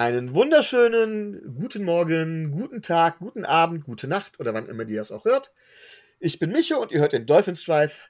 Einen 0.00 0.34
wunderschönen 0.34 1.54
guten 1.58 1.84
Morgen, 1.84 2.52
guten 2.52 2.80
Tag, 2.80 3.18
guten 3.18 3.44
Abend, 3.44 3.84
gute 3.84 4.08
Nacht 4.08 4.40
oder 4.40 4.54
wann 4.54 4.66
immer 4.66 4.88
ihr 4.88 4.96
das 4.96 5.12
auch 5.12 5.26
hört. 5.26 5.52
Ich 6.20 6.38
bin 6.38 6.52
Micho 6.52 6.80
und 6.80 6.90
ihr 6.90 7.00
hört 7.00 7.12
den 7.12 7.26
Dolphins 7.26 7.66
Drive. 7.66 8.08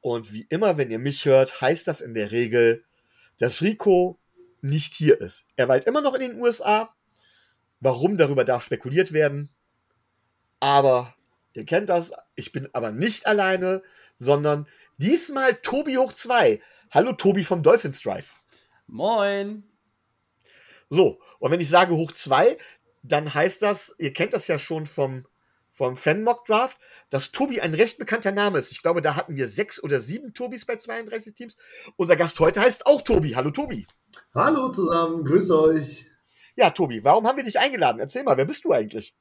Und 0.00 0.32
wie 0.32 0.46
immer, 0.50 0.78
wenn 0.78 0.92
ihr 0.92 1.00
mich 1.00 1.24
hört, 1.24 1.60
heißt 1.60 1.88
das 1.88 2.00
in 2.00 2.14
der 2.14 2.30
Regel, 2.30 2.84
dass 3.38 3.60
Rico 3.60 4.20
nicht 4.60 4.94
hier 4.94 5.20
ist. 5.20 5.46
Er 5.56 5.66
weilt 5.66 5.84
immer 5.86 6.00
noch 6.00 6.14
in 6.14 6.20
den 6.20 6.40
USA. 6.40 6.94
Warum, 7.80 8.16
darüber 8.16 8.44
darf 8.44 8.62
spekuliert 8.62 9.12
werden. 9.12 9.50
Aber 10.60 11.16
ihr 11.54 11.64
kennt 11.64 11.88
das. 11.88 12.12
Ich 12.36 12.52
bin 12.52 12.68
aber 12.72 12.92
nicht 12.92 13.26
alleine, 13.26 13.82
sondern 14.16 14.68
diesmal 14.98 15.56
Tobi 15.56 15.96
hoch 15.96 16.12
2. 16.12 16.62
Hallo 16.92 17.14
Tobi 17.14 17.42
vom 17.42 17.64
Dolphins 17.64 18.00
Drive. 18.00 18.32
Moin. 18.86 19.69
So, 20.90 21.20
und 21.38 21.52
wenn 21.52 21.60
ich 21.60 21.70
sage 21.70 21.94
hoch 21.94 22.10
2, 22.10 22.58
dann 23.04 23.32
heißt 23.32 23.62
das, 23.62 23.94
ihr 23.98 24.12
kennt 24.12 24.32
das 24.32 24.48
ja 24.48 24.58
schon 24.58 24.86
vom, 24.86 25.24
vom 25.70 25.96
Fan-Mock 25.96 26.44
Draft, 26.46 26.78
dass 27.10 27.30
Tobi 27.30 27.60
ein 27.60 27.74
recht 27.74 27.96
bekannter 27.96 28.32
Name 28.32 28.58
ist. 28.58 28.72
Ich 28.72 28.82
glaube, 28.82 29.00
da 29.00 29.14
hatten 29.14 29.36
wir 29.36 29.46
sechs 29.46 29.80
oder 29.82 30.00
sieben 30.00 30.34
Tobis 30.34 30.66
bei 30.66 30.76
32 30.76 31.32
Teams. 31.32 31.56
Unser 31.96 32.16
Gast 32.16 32.40
heute 32.40 32.60
heißt 32.60 32.86
auch 32.86 33.02
Tobi. 33.02 33.36
Hallo 33.36 33.52
Tobi. 33.52 33.86
Hallo 34.34 34.68
zusammen, 34.70 35.24
grüße 35.24 35.58
euch. 35.58 36.06
Ja, 36.56 36.70
Tobi, 36.70 37.04
warum 37.04 37.24
haben 37.26 37.36
wir 37.36 37.44
dich 37.44 37.58
eingeladen? 37.58 38.00
Erzähl 38.00 38.24
mal, 38.24 38.36
wer 38.36 38.44
bist 38.44 38.64
du 38.64 38.72
eigentlich? 38.72 39.14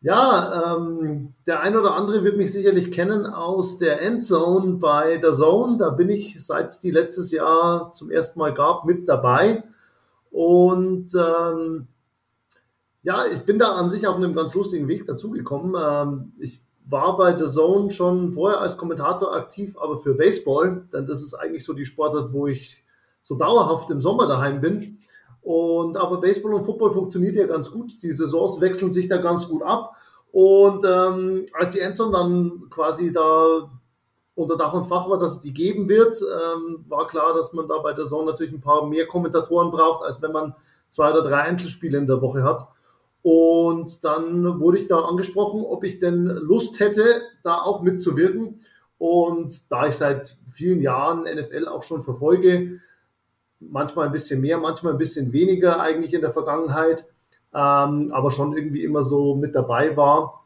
Ja, 0.00 0.76
ähm, 0.76 1.34
der 1.46 1.60
ein 1.60 1.76
oder 1.76 1.94
andere 1.94 2.24
wird 2.24 2.38
mich 2.38 2.50
sicherlich 2.52 2.90
kennen 2.90 3.26
aus 3.26 3.76
der 3.76 4.00
Endzone 4.00 4.74
bei 4.74 5.18
der 5.18 5.34
Zone. 5.34 5.76
Da 5.76 5.90
bin 5.90 6.08
ich, 6.08 6.44
seit 6.44 6.68
es 6.68 6.80
die 6.80 6.90
letztes 6.90 7.30
Jahr 7.30 7.92
zum 7.92 8.10
ersten 8.10 8.38
Mal 8.38 8.54
gab, 8.54 8.86
mit 8.86 9.06
dabei. 9.06 9.62
Und 10.34 11.14
ähm, 11.14 11.86
ja, 13.04 13.24
ich 13.32 13.44
bin 13.44 13.56
da 13.60 13.76
an 13.76 13.88
sich 13.88 14.04
auf 14.04 14.16
einem 14.16 14.34
ganz 14.34 14.52
lustigen 14.52 14.88
Weg 14.88 15.06
dazugekommen. 15.06 15.80
Ähm, 15.80 16.32
ich 16.40 16.60
war 16.86 17.16
bei 17.16 17.38
The 17.38 17.48
Zone 17.48 17.92
schon 17.92 18.32
vorher 18.32 18.60
als 18.60 18.76
Kommentator 18.76 19.32
aktiv, 19.32 19.76
aber 19.78 19.96
für 19.96 20.14
Baseball, 20.14 20.88
denn 20.92 21.06
das 21.06 21.22
ist 21.22 21.34
eigentlich 21.34 21.64
so 21.64 21.72
die 21.72 21.84
Sportart, 21.84 22.32
wo 22.32 22.48
ich 22.48 22.82
so 23.22 23.36
dauerhaft 23.36 23.92
im 23.92 24.00
Sommer 24.00 24.26
daheim 24.26 24.60
bin. 24.60 24.98
Und 25.40 25.96
aber 25.96 26.20
Baseball 26.20 26.54
und 26.54 26.64
Football 26.64 26.90
funktioniert 26.90 27.36
ja 27.36 27.46
ganz 27.46 27.70
gut. 27.70 27.92
Die 28.02 28.10
Saisons 28.10 28.60
wechseln 28.60 28.90
sich 28.90 29.06
da 29.06 29.18
ganz 29.18 29.46
gut 29.48 29.62
ab. 29.62 29.94
Und 30.32 30.84
ähm, 30.84 31.46
als 31.52 31.70
die 31.70 31.78
Endzone 31.78 32.10
dann 32.10 32.62
quasi 32.70 33.12
da 33.12 33.70
unter 34.34 34.56
Dach 34.56 34.72
und 34.72 34.86
Fach 34.86 35.08
war, 35.08 35.18
dass 35.18 35.32
es 35.32 35.40
die 35.40 35.52
geben 35.52 35.88
wird, 35.88 36.20
ähm, 36.20 36.84
war 36.88 37.06
klar, 37.06 37.34
dass 37.34 37.52
man 37.52 37.68
da 37.68 37.78
bei 37.78 37.92
der 37.92 38.04
Saison 38.04 38.26
natürlich 38.26 38.52
ein 38.52 38.60
paar 38.60 38.86
mehr 38.86 39.06
Kommentatoren 39.06 39.70
braucht, 39.70 40.04
als 40.04 40.20
wenn 40.22 40.32
man 40.32 40.54
zwei 40.90 41.12
oder 41.12 41.22
drei 41.22 41.42
Einzelspiele 41.42 41.98
in 41.98 42.06
der 42.06 42.20
Woche 42.20 42.42
hat. 42.42 42.68
Und 43.22 44.04
dann 44.04 44.60
wurde 44.60 44.78
ich 44.78 44.88
da 44.88 44.98
angesprochen, 44.98 45.64
ob 45.64 45.84
ich 45.84 45.98
denn 45.98 46.26
Lust 46.26 46.78
hätte, 46.80 47.04
da 47.42 47.62
auch 47.62 47.82
mitzuwirken. 47.82 48.60
Und 48.98 49.70
da 49.70 49.86
ich 49.86 49.94
seit 49.94 50.36
vielen 50.50 50.80
Jahren 50.80 51.22
NFL 51.22 51.68
auch 51.68 51.82
schon 51.82 52.02
verfolge, 52.02 52.80
manchmal 53.60 54.06
ein 54.06 54.12
bisschen 54.12 54.40
mehr, 54.40 54.58
manchmal 54.58 54.92
ein 54.92 54.98
bisschen 54.98 55.32
weniger 55.32 55.80
eigentlich 55.80 56.12
in 56.12 56.20
der 56.20 56.32
Vergangenheit, 56.32 57.06
ähm, 57.54 58.10
aber 58.12 58.30
schon 58.30 58.56
irgendwie 58.56 58.84
immer 58.84 59.02
so 59.02 59.34
mit 59.34 59.54
dabei 59.54 59.96
war, 59.96 60.44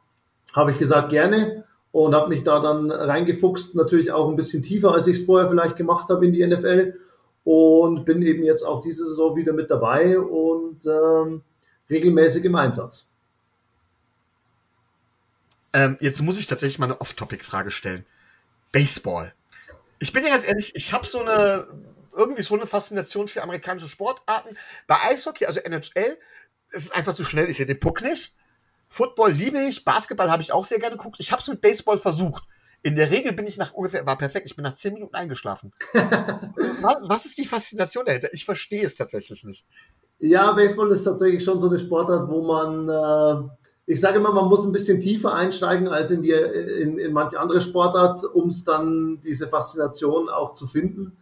habe 0.55 0.73
ich 0.73 0.79
gesagt, 0.79 1.11
gerne 1.11 1.58
und 1.93 2.15
habe 2.15 2.29
mich 2.29 2.45
da 2.45 2.61
dann 2.61 2.91
reingefuchst, 2.91 3.75
natürlich 3.75 4.13
auch 4.13 4.29
ein 4.29 4.37
bisschen 4.37 4.63
tiefer, 4.63 4.93
als 4.93 5.07
ich 5.07 5.21
es 5.21 5.27
vorher 5.27 5.49
vielleicht 5.49 5.77
gemacht 5.77 6.09
habe 6.09 6.27
in 6.27 6.33
die 6.33 6.47
NFL 6.47 6.99
und 7.45 8.05
bin 8.05 8.23
eben 8.23 8.45
jetzt 8.45 8.63
auch 8.63 8.83
diese 8.83 9.07
Saison 9.07 9.37
wieder 9.37 9.53
mit 9.53 9.71
dabei 9.71 10.19
und 10.19 10.85
ähm, 10.87 11.43
regelmäßig 11.89 12.45
im 12.45 12.55
Einsatz. 12.55 13.09
Ähm, 15.73 15.97
jetzt 16.01 16.21
muss 16.23 16.39
ich 16.39 16.47
tatsächlich 16.47 16.79
mal 16.79 16.87
eine 16.87 17.01
Off-Topic-Frage 17.01 17.71
stellen. 17.71 18.05
Baseball. 18.73 19.33
Ich 19.99 20.13
bin 20.13 20.25
ja 20.25 20.31
ganz 20.31 20.47
ehrlich, 20.47 20.75
ich 20.75 20.93
habe 20.93 21.07
so 21.07 21.21
eine 21.21 21.67
irgendwie 22.19 22.43
so 22.43 22.55
eine 22.55 22.67
Faszination 22.67 23.29
für 23.29 23.43
amerikanische 23.43 23.89
Sportarten. 23.89 24.57
Bei 24.87 24.97
Eishockey, 25.05 25.47
also 25.47 25.61
NHL, 25.61 26.19
ist 26.73 26.87
es 26.87 26.91
einfach 26.91 27.15
zu 27.15 27.25
schnell. 27.25 27.49
Ich 27.49 27.57
sehe 27.57 27.67
den 27.67 27.81
Puck 27.81 28.03
nicht. 28.03 28.35
Football 28.89 29.33
liebe 29.33 29.61
ich, 29.61 29.85
Basketball 29.85 30.31
habe 30.31 30.43
ich 30.43 30.53
auch 30.53 30.65
sehr 30.65 30.79
gerne 30.79 30.97
geguckt. 30.97 31.17
Ich 31.19 31.31
habe 31.33 31.41
es 31.41 31.49
mit 31.49 31.61
Baseball 31.61 31.99
versucht. 31.99 32.45
In 32.83 32.95
der 32.95 33.11
Regel 33.11 33.33
bin 33.33 33.47
ich 33.47 33.59
nach 33.59 33.73
ungefähr, 33.73 34.07
war 34.07 34.17
perfekt, 34.17 34.47
ich 34.47 34.55
bin 34.55 34.63
nach 34.63 34.75
zehn 34.75 34.95
Minuten 34.95 35.15
eingeschlafen. 35.15 35.73
was, 37.03 37.27
ist 37.27 37.37
die 37.37 37.45
Faszination 37.45 38.05
dahinter? 38.07 38.33
Ich 38.33 38.45
verstehe 38.45 38.85
es 38.85 38.95
tatsächlich 38.95 39.45
nicht. 39.45 39.67
Ja, 40.21 40.53
Baseball 40.53 40.91
ist 40.93 41.05
tatsächlich 41.05 41.45
schon 41.45 41.61
so 41.61 41.69
eine 41.69 41.79
Sportart, 41.79 42.29
wo 42.29 42.43
man, 42.43 42.89
äh, 42.89 43.49
ich 43.87 44.01
sage 44.01 44.19
immer, 44.19 44.33
man 44.33 44.47
muss 44.47 44.65
ein 44.65 44.73
bisschen 44.73 45.01
tiefer 45.01 45.35
einsteigen 45.35 45.89
als 45.89 46.11
in, 46.11 46.23
die, 46.23 46.31
in, 46.31 46.99
in 46.99 47.13
manche 47.13 47.41
andere 47.41 47.61
Sportart, 47.61 48.23
um 48.25 48.49
es 48.49 48.65
dann 48.65 49.21
diese 49.23 49.49
Faszination 49.49 50.29
auch 50.29 50.55
zu 50.55 50.67
finden. 50.67 51.17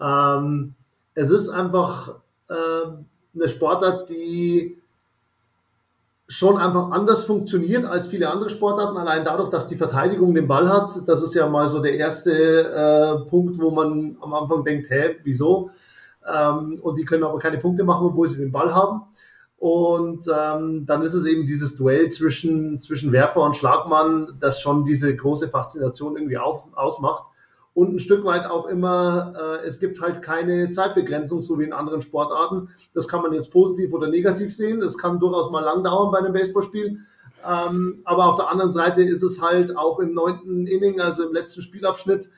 Ähm, 0.00 0.74
es 1.14 1.30
ist 1.30 1.50
einfach 1.50 2.20
äh, 2.48 2.54
eine 3.34 3.48
Sportart, 3.48 4.10
die 4.10 4.80
schon 6.26 6.56
einfach 6.56 6.90
anders 6.90 7.24
funktioniert 7.24 7.84
als 7.84 8.06
viele 8.06 8.30
andere 8.30 8.50
Sportarten, 8.50 8.96
allein 8.96 9.24
dadurch, 9.24 9.50
dass 9.50 9.68
die 9.68 9.76
Verteidigung 9.76 10.34
den 10.34 10.48
Ball 10.48 10.68
hat. 10.68 10.90
Das 11.06 11.22
ist 11.22 11.34
ja 11.34 11.48
mal 11.48 11.68
so 11.68 11.80
der 11.80 11.96
erste 11.96 12.32
äh, 12.32 13.28
Punkt, 13.28 13.58
wo 13.58 13.70
man 13.70 14.16
am 14.20 14.32
Anfang 14.32 14.64
denkt, 14.64 14.88
hä, 14.90 15.16
wieso? 15.22 15.70
Ähm, 16.26 16.78
und 16.80 16.98
die 16.98 17.04
können 17.04 17.24
aber 17.24 17.38
keine 17.38 17.58
Punkte 17.58 17.84
machen, 17.84 18.06
obwohl 18.06 18.28
sie 18.28 18.40
den 18.40 18.52
Ball 18.52 18.74
haben. 18.74 19.02
Und 19.58 20.26
ähm, 20.28 20.84
dann 20.86 21.02
ist 21.02 21.14
es 21.14 21.26
eben 21.26 21.46
dieses 21.46 21.76
Duell 21.76 22.10
zwischen, 22.10 22.80
zwischen 22.80 23.12
Werfer 23.12 23.42
und 23.42 23.56
Schlagmann, 23.56 24.36
das 24.40 24.60
schon 24.60 24.84
diese 24.84 25.14
große 25.14 25.48
Faszination 25.48 26.16
irgendwie 26.16 26.38
auf, 26.38 26.66
ausmacht 26.74 27.24
und 27.74 27.92
ein 27.92 27.98
Stück 27.98 28.24
weit 28.24 28.46
auch 28.46 28.66
immer, 28.66 29.34
äh, 29.36 29.66
es 29.66 29.80
gibt 29.80 30.00
halt 30.00 30.22
keine 30.22 30.70
Zeitbegrenzung, 30.70 31.42
so 31.42 31.58
wie 31.58 31.64
in 31.64 31.72
anderen 31.72 32.02
Sportarten. 32.02 32.68
Das 32.94 33.08
kann 33.08 33.20
man 33.20 33.32
jetzt 33.32 33.52
positiv 33.52 33.92
oder 33.92 34.08
negativ 34.08 34.54
sehen. 34.54 34.78
Das 34.78 34.96
kann 34.96 35.18
durchaus 35.18 35.50
mal 35.50 35.60
lang 35.60 35.82
dauern 35.82 36.12
bei 36.12 36.18
einem 36.18 36.32
Baseballspiel. 36.32 37.00
Ähm, 37.46 38.00
aber 38.04 38.26
auf 38.26 38.36
der 38.36 38.48
anderen 38.48 38.72
Seite 38.72 39.02
ist 39.02 39.22
es 39.22 39.42
halt 39.42 39.76
auch 39.76 39.98
im 39.98 40.14
neunten 40.14 40.68
Inning, 40.68 41.00
also 41.00 41.26
im 41.26 41.32
letzten 41.34 41.62
Spielabschnitt, 41.62 42.30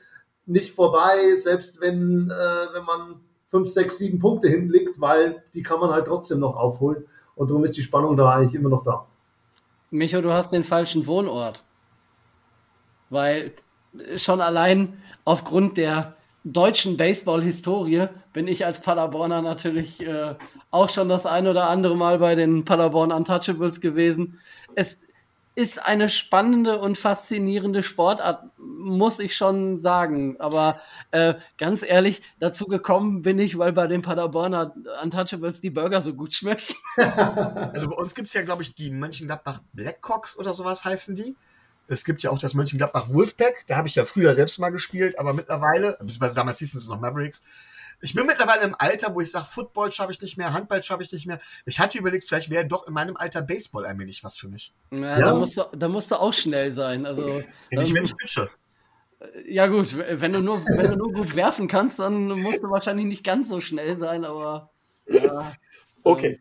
nicht 0.47 0.73
vorbei, 0.73 1.35
selbst 1.35 1.81
wenn, 1.81 2.31
äh, 2.31 2.73
wenn 2.73 2.83
man 2.83 3.21
fünf, 3.47 3.69
sechs, 3.69 3.99
sieben 3.99 4.17
Punkte 4.17 4.47
hinlegt, 4.47 4.99
weil 4.99 5.43
die 5.53 5.61
kann 5.61 5.79
man 5.79 5.91
halt 5.91 6.07
trotzdem 6.07 6.39
noch 6.39 6.55
aufholen. 6.55 7.05
Und 7.35 7.49
darum 7.49 7.63
ist 7.63 7.77
die 7.77 7.83
Spannung 7.83 8.17
da 8.17 8.31
eigentlich 8.31 8.55
immer 8.55 8.69
noch 8.69 8.83
da. 8.83 9.05
Micho, 9.91 10.19
du 10.21 10.33
hast 10.33 10.51
den 10.51 10.63
falschen 10.63 11.05
Wohnort. 11.05 11.63
Weil 13.09 13.53
schon 14.15 14.41
allein 14.41 14.97
aufgrund 15.27 15.75
der 15.75 16.15
deutschen 16.45 16.95
Baseball-Historie 16.95 18.07
bin 18.31 18.47
ich 18.47 18.65
als 18.65 18.81
Paderborner 18.81 19.41
natürlich 19.41 19.99
äh, 19.99 20.35
auch 20.71 20.89
schon 20.89 21.09
das 21.09 21.25
ein 21.25 21.47
oder 21.47 21.67
andere 21.67 21.97
Mal 21.97 22.19
bei 22.19 22.35
den 22.35 22.63
Paderborn 22.63 23.11
Untouchables 23.11 23.81
gewesen. 23.81 24.39
Es 24.73 25.01
ist 25.53 25.85
eine 25.85 26.07
spannende 26.07 26.79
und 26.79 26.97
faszinierende 26.97 27.83
Sportart, 27.83 28.45
muss 28.57 29.19
ich 29.19 29.35
schon 29.35 29.81
sagen. 29.81 30.39
Aber 30.39 30.79
äh, 31.11 31.33
ganz 31.57 31.83
ehrlich, 31.83 32.21
dazu 32.39 32.65
gekommen 32.65 33.21
bin 33.21 33.37
ich, 33.37 33.57
weil 33.57 33.73
bei 33.73 33.87
den 33.87 34.03
Paderborner 34.03 34.73
Untouchables 35.03 35.59
die 35.59 35.71
Burger 35.71 36.01
so 36.01 36.13
gut 36.13 36.31
schmecken. 36.31 36.73
Also 37.73 37.89
bei 37.89 37.95
uns 37.97 38.15
gibt 38.15 38.29
es 38.29 38.33
ja, 38.33 38.43
glaube 38.43 38.61
ich, 38.61 38.75
die 38.75 38.91
Mönchengladbach 38.91 39.59
Blackhawks 39.73 40.37
oder 40.37 40.53
sowas 40.53 40.85
heißen 40.85 41.17
die. 41.17 41.35
Es 41.87 42.03
gibt 42.03 42.23
ja 42.23 42.31
auch 42.31 42.39
das 42.39 42.53
Mönchengladbach 42.53 43.09
Wolfpack, 43.09 43.65
da 43.67 43.77
habe 43.77 43.87
ich 43.87 43.95
ja 43.95 44.05
früher 44.05 44.35
selbst 44.35 44.59
mal 44.59 44.69
gespielt, 44.69 45.17
aber 45.19 45.33
mittlerweile, 45.33 45.93
beziehungsweise 45.99 46.35
damals 46.35 46.59
hießen 46.59 46.79
es 46.79 46.87
noch 46.87 46.99
Mavericks, 46.99 47.41
ich 47.99 48.13
bin 48.13 48.27
mittlerweile 48.27 48.63
im 48.63 48.75
Alter, 48.77 49.15
wo 49.15 49.21
ich 49.21 49.31
sage, 49.31 49.45
Football 49.45 49.91
schaffe 49.91 50.11
ich 50.11 50.21
nicht 50.21 50.37
mehr, 50.37 50.53
Handball 50.53 50.83
schaffe 50.83 51.01
ich 51.01 51.11
nicht 51.11 51.25
mehr. 51.25 51.39
Ich 51.65 51.79
hatte 51.79 51.97
überlegt, 51.97 52.27
vielleicht 52.27 52.49
wäre 52.49 52.65
doch 52.65 52.85
in 52.85 52.93
meinem 52.93 53.17
Alter 53.17 53.41
Baseball 53.41 53.85
allmählich 53.85 54.23
was 54.23 54.37
für 54.37 54.47
mich. 54.47 54.73
Ja, 54.91 54.99
ja. 54.99 55.19
Da, 55.19 55.35
musst 55.35 55.57
du, 55.57 55.63
da 55.75 55.87
musst 55.87 56.11
du 56.11 56.15
auch 56.15 56.33
schnell 56.33 56.71
sein. 56.71 57.07
Also, 57.07 57.41
ja, 57.71 57.79
nicht, 57.79 57.93
wenn 57.93 58.03
ich 58.03 58.15
pitche. 58.15 58.49
Ja 59.47 59.65
gut, 59.65 59.97
wenn 59.97 60.31
du, 60.31 60.41
nur, 60.41 60.63
wenn 60.67 60.91
du 60.91 60.95
nur 60.97 61.11
gut 61.11 61.35
werfen 61.35 61.67
kannst, 61.67 61.97
dann 61.97 62.27
musst 62.27 62.63
du 62.63 62.69
wahrscheinlich 62.69 63.07
nicht 63.07 63.23
ganz 63.23 63.49
so 63.49 63.61
schnell 63.61 63.97
sein, 63.97 64.25
aber 64.25 64.69
ja. 65.07 65.53
Okay. 66.03 66.33
Ähm, 66.33 66.39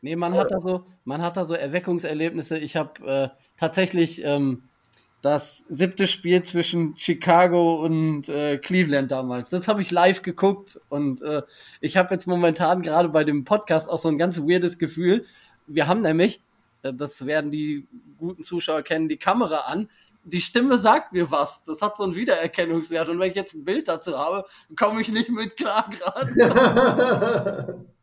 nee, 0.00 0.14
man 0.14 0.34
hat 0.34 0.52
da 0.52 0.60
so, 0.60 0.86
man 1.04 1.22
hat 1.22 1.36
da 1.36 1.44
so 1.44 1.54
Erweckungserlebnisse. 1.54 2.56
Ich 2.58 2.76
habe 2.76 3.04
äh, 3.04 3.28
tatsächlich 3.56 4.24
ähm, 4.24 4.68
das 5.24 5.64
siebte 5.70 6.06
Spiel 6.06 6.42
zwischen 6.42 6.98
Chicago 6.98 7.82
und 7.82 8.28
äh, 8.28 8.58
Cleveland 8.58 9.10
damals. 9.10 9.48
Das 9.48 9.68
habe 9.68 9.80
ich 9.80 9.90
live 9.90 10.20
geguckt 10.20 10.78
und 10.90 11.22
äh, 11.22 11.40
ich 11.80 11.96
habe 11.96 12.12
jetzt 12.12 12.26
momentan 12.26 12.82
gerade 12.82 13.08
bei 13.08 13.24
dem 13.24 13.46
Podcast 13.46 13.88
auch 13.88 13.98
so 13.98 14.08
ein 14.08 14.18
ganz 14.18 14.38
weirdes 14.40 14.78
Gefühl. 14.78 15.24
Wir 15.66 15.86
haben 15.86 16.02
nämlich, 16.02 16.42
äh, 16.82 16.92
das 16.92 17.24
werden 17.24 17.50
die 17.50 17.86
guten 18.18 18.42
Zuschauer 18.42 18.82
kennen, 18.82 19.08
die 19.08 19.16
Kamera 19.16 19.60
an. 19.60 19.88
Die 20.24 20.42
Stimme 20.42 20.76
sagt 20.76 21.14
mir 21.14 21.30
was. 21.30 21.64
Das 21.64 21.80
hat 21.80 21.96
so 21.96 22.02
einen 22.02 22.16
Wiedererkennungswert. 22.16 23.08
Und 23.08 23.18
wenn 23.18 23.30
ich 23.30 23.36
jetzt 23.36 23.54
ein 23.54 23.64
Bild 23.64 23.88
dazu 23.88 24.18
habe, 24.18 24.44
komme 24.76 25.00
ich 25.00 25.10
nicht 25.10 25.30
mit 25.30 25.56
klar 25.56 25.88
gerade. 25.88 27.84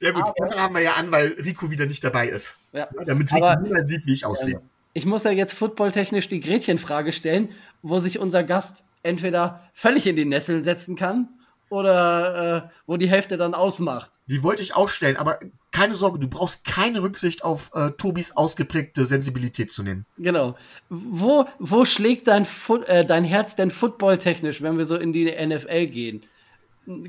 Ja 0.00 0.10
gut, 0.10 0.24
aber, 0.24 0.56
haben 0.56 0.74
wir 0.74 0.82
ja 0.82 0.94
an, 0.94 1.12
weil 1.12 1.28
Rico 1.34 1.70
wieder 1.70 1.86
nicht 1.86 2.02
dabei 2.02 2.26
ist. 2.26 2.56
Ja. 2.72 2.88
Damit 3.06 3.32
Rico 3.32 3.54
niemand 3.60 3.86
sieht, 3.86 4.04
wie 4.04 4.14
ich 4.14 4.26
aussehe. 4.26 4.60
Ich 4.92 5.06
muss 5.06 5.24
ja 5.24 5.30
jetzt 5.30 5.54
footballtechnisch 5.54 6.28
die 6.28 6.40
Gretchenfrage 6.40 7.12
stellen, 7.12 7.50
wo 7.82 7.98
sich 7.98 8.18
unser 8.18 8.44
Gast 8.44 8.84
entweder 9.02 9.68
völlig 9.72 10.06
in 10.06 10.16
die 10.16 10.24
Nessel 10.24 10.62
setzen 10.62 10.96
kann 10.96 11.28
oder 11.70 12.56
äh, 12.56 12.70
wo 12.86 12.96
die 12.98 13.08
Hälfte 13.08 13.36
dann 13.36 13.54
ausmacht. 13.54 14.10
Die 14.26 14.42
wollte 14.42 14.62
ich 14.62 14.74
auch 14.74 14.90
stellen, 14.90 15.16
aber 15.16 15.40
keine 15.72 15.94
Sorge, 15.94 16.18
du 16.18 16.28
brauchst 16.28 16.66
keine 16.66 17.02
Rücksicht 17.02 17.42
auf 17.44 17.70
äh, 17.74 17.92
Tobis 17.92 18.36
ausgeprägte 18.36 19.06
Sensibilität 19.06 19.72
zu 19.72 19.82
nehmen. 19.82 20.04
Genau. 20.18 20.56
Wo, 20.90 21.46
wo 21.58 21.86
schlägt 21.86 22.28
dein, 22.28 22.44
Foot, 22.44 22.86
äh, 22.88 23.06
dein 23.06 23.24
Herz 23.24 23.56
denn 23.56 23.70
footballtechnisch, 23.70 24.60
wenn 24.60 24.76
wir 24.76 24.84
so 24.84 24.96
in 24.96 25.14
die 25.14 25.24
NFL 25.24 25.86
gehen? 25.86 26.22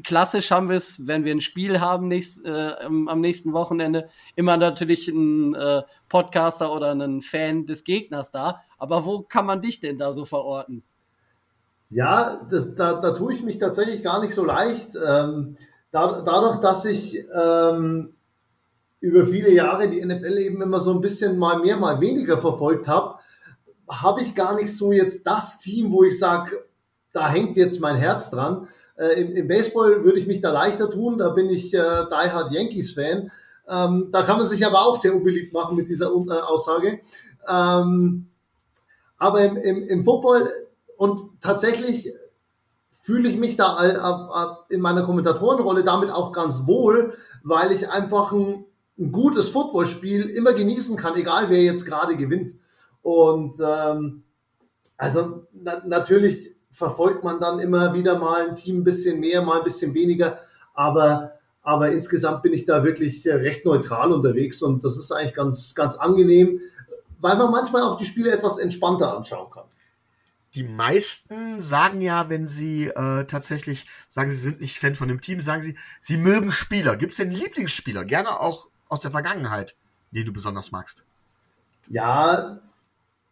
Klassisch 0.04 0.52
haben 0.52 0.70
wir 0.70 0.78
es, 0.78 1.08
wenn 1.08 1.25
wir 1.25 1.34
ein 1.34 1.42
Spiel 1.42 1.80
haben 1.80 2.08
nächst, 2.08 2.46
äh, 2.46 2.75
am 2.86 3.22
nächsten 3.22 3.54
Wochenende, 3.54 4.10
immer 4.36 4.58
natürlich 4.58 5.08
ein 5.08 5.56
äh, 5.56 5.81
Podcaster 6.10 6.74
oder 6.74 6.92
einen 6.92 7.22
Fan 7.22 7.66
des 7.66 7.84
Gegners 7.84 8.31
da. 8.31 8.62
Aber 8.78 9.06
wo 9.06 9.22
kann 9.22 9.46
man 9.46 9.62
dich 9.62 9.80
denn 9.80 9.98
da 9.98 10.14
so 10.14 10.25
verorten? 10.25 10.84
Ja, 11.90 12.42
das, 12.50 12.75
da, 12.75 12.94
da 12.94 13.12
tue 13.12 13.36
ich 13.36 13.44
mich 13.44 13.60
tatsächlich 13.60 14.04
gar 14.04 14.22
nicht 14.22 14.34
so 14.34 14.44
leicht. 14.44 14.90
Ähm, 14.96 15.56
da, 15.92 16.22
dadurch, 16.22 16.60
dass 16.60 16.86
ich 16.86 17.19
ähm, 17.34 18.14
über 19.00 19.28
viele 19.28 19.52
Jahre 19.52 19.90
die 19.90 20.04
NFL 20.04 20.38
eben 20.38 20.62
immer 20.62 20.80
so 20.80 20.92
ein 20.92 21.02
bisschen 21.02 21.38
mal 21.38 21.60
mehr, 21.60 21.78
mal 21.78 22.00
weniger 22.00 22.38
verfolgt 22.38 22.88
habe, 22.88 23.19
habe 23.90 24.22
ich 24.22 24.34
gar 24.34 24.56
nicht 24.56 24.76
so 24.76 24.92
jetzt 24.92 25.28
das 25.28 25.60
Team, 25.60 25.92
wo 25.92 26.04
ich 26.04 26.18
sage, 26.18 26.66
da 27.12 27.30
hängt 27.30 27.58
jetzt 27.58 27.80
mein 27.80 27.96
Herz 27.96 28.31
dran. 28.31 28.68
Äh, 28.95 29.22
im, 29.22 29.36
im, 29.36 29.48
Baseball 29.48 30.04
würde 30.04 30.19
ich 30.19 30.28
mich 30.28 30.42
da 30.42 30.51
leichter 30.51 30.90
tun, 30.90 31.18
da 31.18 31.30
bin 31.30 31.50
ich 31.50 31.74
äh, 31.74 32.06
Die 32.10 32.31
Hard 32.31 32.51
Yankees 32.51 32.94
Fan. 32.94 33.31
Ähm, 33.68 34.10
da 34.12 34.24
kann 34.24 34.38
man 34.38 34.48
sich 34.48 34.66
aber 34.66 34.86
auch 34.86 34.98
sehr 34.98 35.16
unbeliebt 35.16 35.54
machen 35.54 35.75
mit 35.75 35.90
dieser 35.90 36.07
äh, 36.07 36.42
Aussage. 36.42 37.00
Ähm, 37.48 38.28
aber 39.18 39.42
im, 39.42 39.57
im, 39.57 39.88
im 39.88 40.04
Football 40.04 40.50
und 40.98 41.42
tatsächlich 41.42 42.13
fühle 43.01 43.28
ich 43.28 43.38
mich 43.38 43.57
da 43.57 44.57
in 44.69 44.80
meiner 44.80 45.04
Kommentatorenrolle 45.04 45.84
damit 45.84 46.10
auch 46.10 46.31
ganz 46.31 46.66
wohl, 46.66 47.18
weil 47.44 47.74
ich 47.74 47.90
einfach 47.90 48.31
ein, 48.31 48.66
ein 48.98 49.12
gutes 49.12 49.50
Footballspiel 49.50 50.30
immer 50.30 50.54
genießen 50.54 50.95
kann, 50.95 51.16
egal 51.16 51.50
wer 51.50 51.62
jetzt 51.62 51.86
gerade 51.86 52.16
gewinnt. 52.16 52.56
Und 53.01 53.60
ähm, 53.60 54.24
also 54.98 55.48
na, 55.51 55.81
natürlich 55.86 56.53
verfolgt 56.74 57.24
man 57.24 57.40
dann 57.40 57.60
immer 57.60 57.94
wieder 57.94 58.20
mal 58.20 58.50
ein 58.50 58.56
Team 58.56 58.80
ein 58.80 58.84
bisschen 58.84 59.20
mehr, 59.20 59.42
mal 59.42 59.60
ein 59.60 59.64
bisschen 59.64 59.94
weniger, 59.94 60.40
aber, 60.74 61.34
aber 61.62 61.92
insgesamt 61.92 62.44
bin 62.44 62.54
ich 62.54 62.66
da 62.66 62.84
wirklich 62.84 63.25
recht 63.25 63.66
neutral 63.66 64.12
unterwegs 64.12 64.62
und 64.62 64.84
das 64.84 64.98
ist 64.98 65.12
eigentlich 65.12 65.36
ganz, 65.36 65.75
ganz 65.75 65.96
angenehm, 65.96 66.60
weil 67.22 67.38
man 67.38 67.52
manchmal 67.52 67.84
auch 67.84 67.98
die 67.98 68.06
Spiele 68.06 68.31
etwas 68.31 68.58
entspannter 68.58 69.16
anschauen 69.16 69.50
kann 69.50 69.64
die 70.56 70.64
meisten 70.64 71.62
sagen 71.62 72.02
ja, 72.02 72.30
wenn 72.30 72.46
sie 72.46 72.88
äh, 72.88 73.26
tatsächlich 73.26 73.88
sagen, 74.08 74.30
sie 74.30 74.38
sind 74.38 74.62
nicht 74.62 74.78
Fan 74.78 74.96
von 74.96 75.08
dem 75.08 75.19
Team, 75.19 75.42
sagen 75.42 75.64
sie, 75.64 75.76
sie 76.00 76.18
mögen 76.18 76.52
Spieler. 76.52 76.96
Gibt 76.96 77.12
es 77.12 77.18
denn 77.18 77.31
Lieblingsspieler? 77.31 78.06
Gerne 78.06 78.40
auch 78.40 78.69
aus 78.88 79.00
der 79.00 79.12
Vergangenheit, 79.12 79.76
den 80.12 80.26
du 80.26 80.31
besonders 80.31 80.72
magst. 80.72 81.04
Ja, 81.88 82.60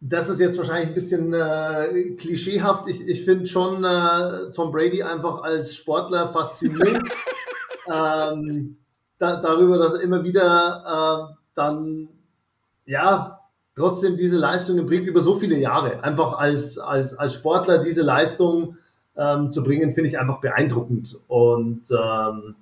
das 0.04 0.28
ist 0.28 0.40
jetzt 0.40 0.58
wahrscheinlich 0.58 0.88
ein 0.88 0.94
bisschen 0.94 1.32
äh, 1.32 2.16
klischeehaft. 2.18 2.88
Ich, 2.88 3.06
ich 3.06 3.24
finde 3.24 3.46
schon 3.46 3.84
äh, 3.84 4.50
Tom 4.50 4.72
Brady 4.72 5.02
einfach 5.02 5.42
als 5.42 5.76
Sportler 5.76 6.28
faszinierend. 6.28 7.08
ähm, 7.92 8.76
da, 9.18 9.40
darüber, 9.40 9.78
dass 9.78 9.94
er 9.94 10.00
immer 10.00 10.24
wieder 10.24 11.30
äh, 11.30 11.34
dann 11.54 12.08
ja 12.84 13.38
trotzdem 13.76 14.16
diese 14.16 14.38
Leistungen 14.38 14.86
bringt 14.86 15.06
über 15.06 15.20
so 15.20 15.36
viele 15.36 15.56
Jahre. 15.56 16.02
Einfach 16.02 16.36
als, 16.36 16.78
als, 16.78 17.16
als 17.16 17.34
Sportler 17.34 17.78
diese 17.78 18.02
Leistung 18.02 18.78
ähm, 19.16 19.52
zu 19.52 19.62
bringen, 19.62 19.94
finde 19.94 20.10
ich 20.10 20.18
einfach 20.18 20.40
beeindruckend. 20.40 21.16
Und 21.28 21.84
ähm, 21.92 22.56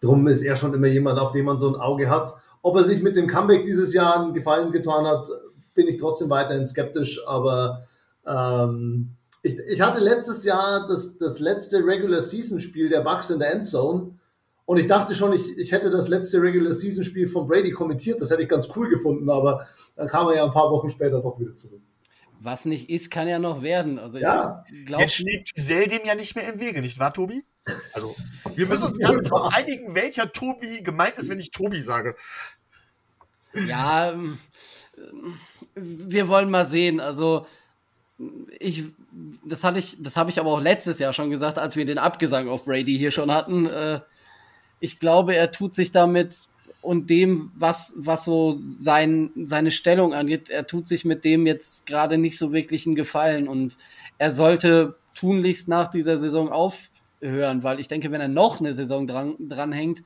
darum 0.00 0.26
ist 0.26 0.42
er 0.42 0.56
schon 0.56 0.74
immer 0.74 0.88
jemand, 0.88 1.20
auf 1.20 1.30
den 1.30 1.44
man 1.44 1.60
so 1.60 1.68
ein 1.68 1.80
Auge 1.80 2.10
hat. 2.10 2.32
Ob 2.62 2.76
er 2.76 2.82
sich 2.82 3.00
mit 3.00 3.14
dem 3.14 3.28
Comeback 3.28 3.64
dieses 3.64 3.94
Jahr 3.94 4.20
einen 4.20 4.34
Gefallen 4.34 4.72
getan 4.72 5.06
hat, 5.06 5.28
bin 5.74 5.88
ich 5.88 5.98
trotzdem 5.98 6.30
weiterhin 6.30 6.66
skeptisch. 6.66 7.20
Aber 7.26 7.86
ähm, 8.26 9.16
ich, 9.42 9.58
ich 9.58 9.80
hatte 9.80 10.00
letztes 10.00 10.44
Jahr 10.44 10.86
das, 10.86 11.18
das 11.18 11.38
letzte 11.38 11.84
Regular 11.84 12.22
Season 12.22 12.60
Spiel 12.60 12.88
der 12.88 13.00
Bucks 13.00 13.30
in 13.30 13.38
der 13.38 13.52
Endzone 13.52 14.18
und 14.64 14.78
ich 14.78 14.86
dachte 14.86 15.14
schon, 15.14 15.32
ich, 15.32 15.58
ich 15.58 15.72
hätte 15.72 15.90
das 15.90 16.08
letzte 16.08 16.40
Regular 16.40 16.72
Season 16.72 17.04
Spiel 17.04 17.26
von 17.26 17.46
Brady 17.46 17.72
kommentiert. 17.72 18.20
Das 18.20 18.30
hätte 18.30 18.42
ich 18.42 18.48
ganz 18.48 18.68
cool 18.76 18.88
gefunden, 18.88 19.28
aber 19.28 19.66
dann 19.96 20.06
kam 20.06 20.28
er 20.28 20.36
ja 20.36 20.44
ein 20.44 20.52
paar 20.52 20.70
Wochen 20.70 20.88
später 20.88 21.20
doch 21.20 21.38
wieder 21.38 21.54
zurück. 21.54 21.82
Was 22.40 22.64
nicht 22.64 22.88
ist, 22.88 23.10
kann 23.10 23.28
ja 23.28 23.38
noch 23.38 23.62
werden. 23.62 23.98
Also 23.98 24.18
ja. 24.18 24.64
glaub, 24.84 25.00
Jetzt 25.00 25.14
steht 25.14 25.52
Giselle 25.54 25.88
dem 25.88 26.04
ja 26.04 26.14
nicht 26.14 26.34
mehr 26.34 26.52
im 26.52 26.58
Wege, 26.60 26.80
nicht 26.80 26.98
wahr, 26.98 27.12
Tobi? 27.12 27.44
Also, 27.92 28.14
wir 28.56 28.66
müssen 28.66 28.84
uns 28.84 28.98
damit 29.00 29.26
darauf 29.26 29.52
einigen, 29.52 29.94
welcher 29.94 30.32
Tobi 30.32 30.82
gemeint 30.82 31.18
ist, 31.18 31.28
wenn 31.28 31.38
ich 31.38 31.50
Tobi 31.50 31.82
sage. 31.82 32.16
Ja, 33.54 34.10
ähm, 34.10 34.38
wir 35.74 36.28
wollen 36.28 36.50
mal 36.50 36.66
sehen. 36.66 37.00
Also, 37.00 37.46
ich, 38.58 38.84
das 39.44 39.64
hatte 39.64 39.78
ich, 39.78 40.02
das 40.02 40.16
habe 40.16 40.30
ich 40.30 40.38
aber 40.38 40.50
auch 40.50 40.60
letztes 40.60 40.98
Jahr 40.98 41.12
schon 41.12 41.30
gesagt, 41.30 41.58
als 41.58 41.76
wir 41.76 41.84
den 41.84 41.98
Abgesang 41.98 42.48
auf 42.48 42.64
Brady 42.64 42.96
hier 42.96 43.10
schon 43.10 43.32
hatten. 43.32 43.66
Äh, 43.66 44.00
ich 44.80 45.00
glaube, 45.00 45.34
er 45.34 45.52
tut 45.52 45.74
sich 45.74 45.92
damit 45.92 46.48
und 46.82 47.08
dem, 47.10 47.52
was, 47.54 47.94
was 47.96 48.24
so 48.24 48.58
sein, 48.58 49.30
seine 49.44 49.70
Stellung 49.70 50.12
angeht, 50.12 50.50
er 50.50 50.66
tut 50.66 50.88
sich 50.88 51.04
mit 51.04 51.24
dem 51.24 51.46
jetzt 51.46 51.86
gerade 51.86 52.18
nicht 52.18 52.36
so 52.36 52.52
wirklich 52.52 52.86
einen 52.86 52.96
Gefallen 52.96 53.48
und 53.48 53.78
er 54.18 54.32
sollte 54.32 54.96
tunlichst 55.14 55.68
nach 55.68 55.88
dieser 55.88 56.18
Saison 56.18 56.50
aufhören, 56.50 57.62
weil 57.62 57.78
ich 57.78 57.86
denke, 57.88 58.10
wenn 58.10 58.20
er 58.20 58.28
noch 58.28 58.58
eine 58.58 58.74
Saison 58.74 59.06
dran, 59.06 59.36
dranhängt, 59.38 60.02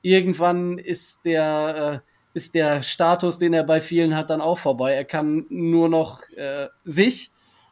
irgendwann 0.00 0.78
ist 0.78 1.26
der, 1.26 2.02
äh, 2.02 2.13
ist 2.34 2.54
der 2.54 2.82
Status, 2.82 3.38
den 3.38 3.54
er 3.54 3.64
bei 3.64 3.80
vielen 3.80 4.16
hat, 4.16 4.28
dann 4.28 4.40
auch 4.40 4.58
vorbei. 4.58 4.92
Er 4.92 5.04
kann 5.04 5.46
nur 5.48 5.88
noch 5.88 6.28
äh, 6.30 6.68
sich 6.84 7.30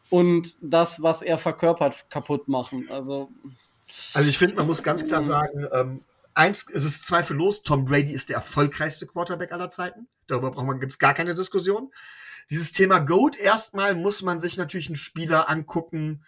und 0.08 0.56
das, 0.60 1.02
was 1.02 1.22
er 1.22 1.36
verkörpert, 1.36 2.08
kaputt 2.10 2.48
machen. 2.48 2.88
Also, 2.90 3.30
also 4.14 4.28
ich 4.28 4.38
finde, 4.38 4.54
man 4.54 4.66
muss 4.66 4.82
ganz 4.82 5.04
klar 5.06 5.22
sagen, 5.22 5.66
ähm, 5.72 6.04
eins 6.34 6.64
ist 6.70 6.84
es 6.84 7.02
zweifellos, 7.02 7.64
Tom 7.64 7.84
Brady 7.84 8.12
ist 8.12 8.28
der 8.28 8.36
erfolgreichste 8.36 9.06
Quarterback 9.06 9.52
aller 9.52 9.70
Zeiten. 9.70 10.06
Darüber 10.28 10.52
braucht 10.52 10.66
man, 10.66 10.80
gibt 10.80 10.92
es 10.92 10.98
gar 10.98 11.14
keine 11.14 11.34
Diskussion. 11.34 11.92
Dieses 12.48 12.72
Thema 12.72 13.00
Goat, 13.00 13.36
erstmal 13.36 13.94
muss 13.94 14.22
man 14.22 14.40
sich 14.40 14.56
natürlich 14.56 14.86
einen 14.86 14.96
Spieler 14.96 15.48
angucken, 15.50 16.24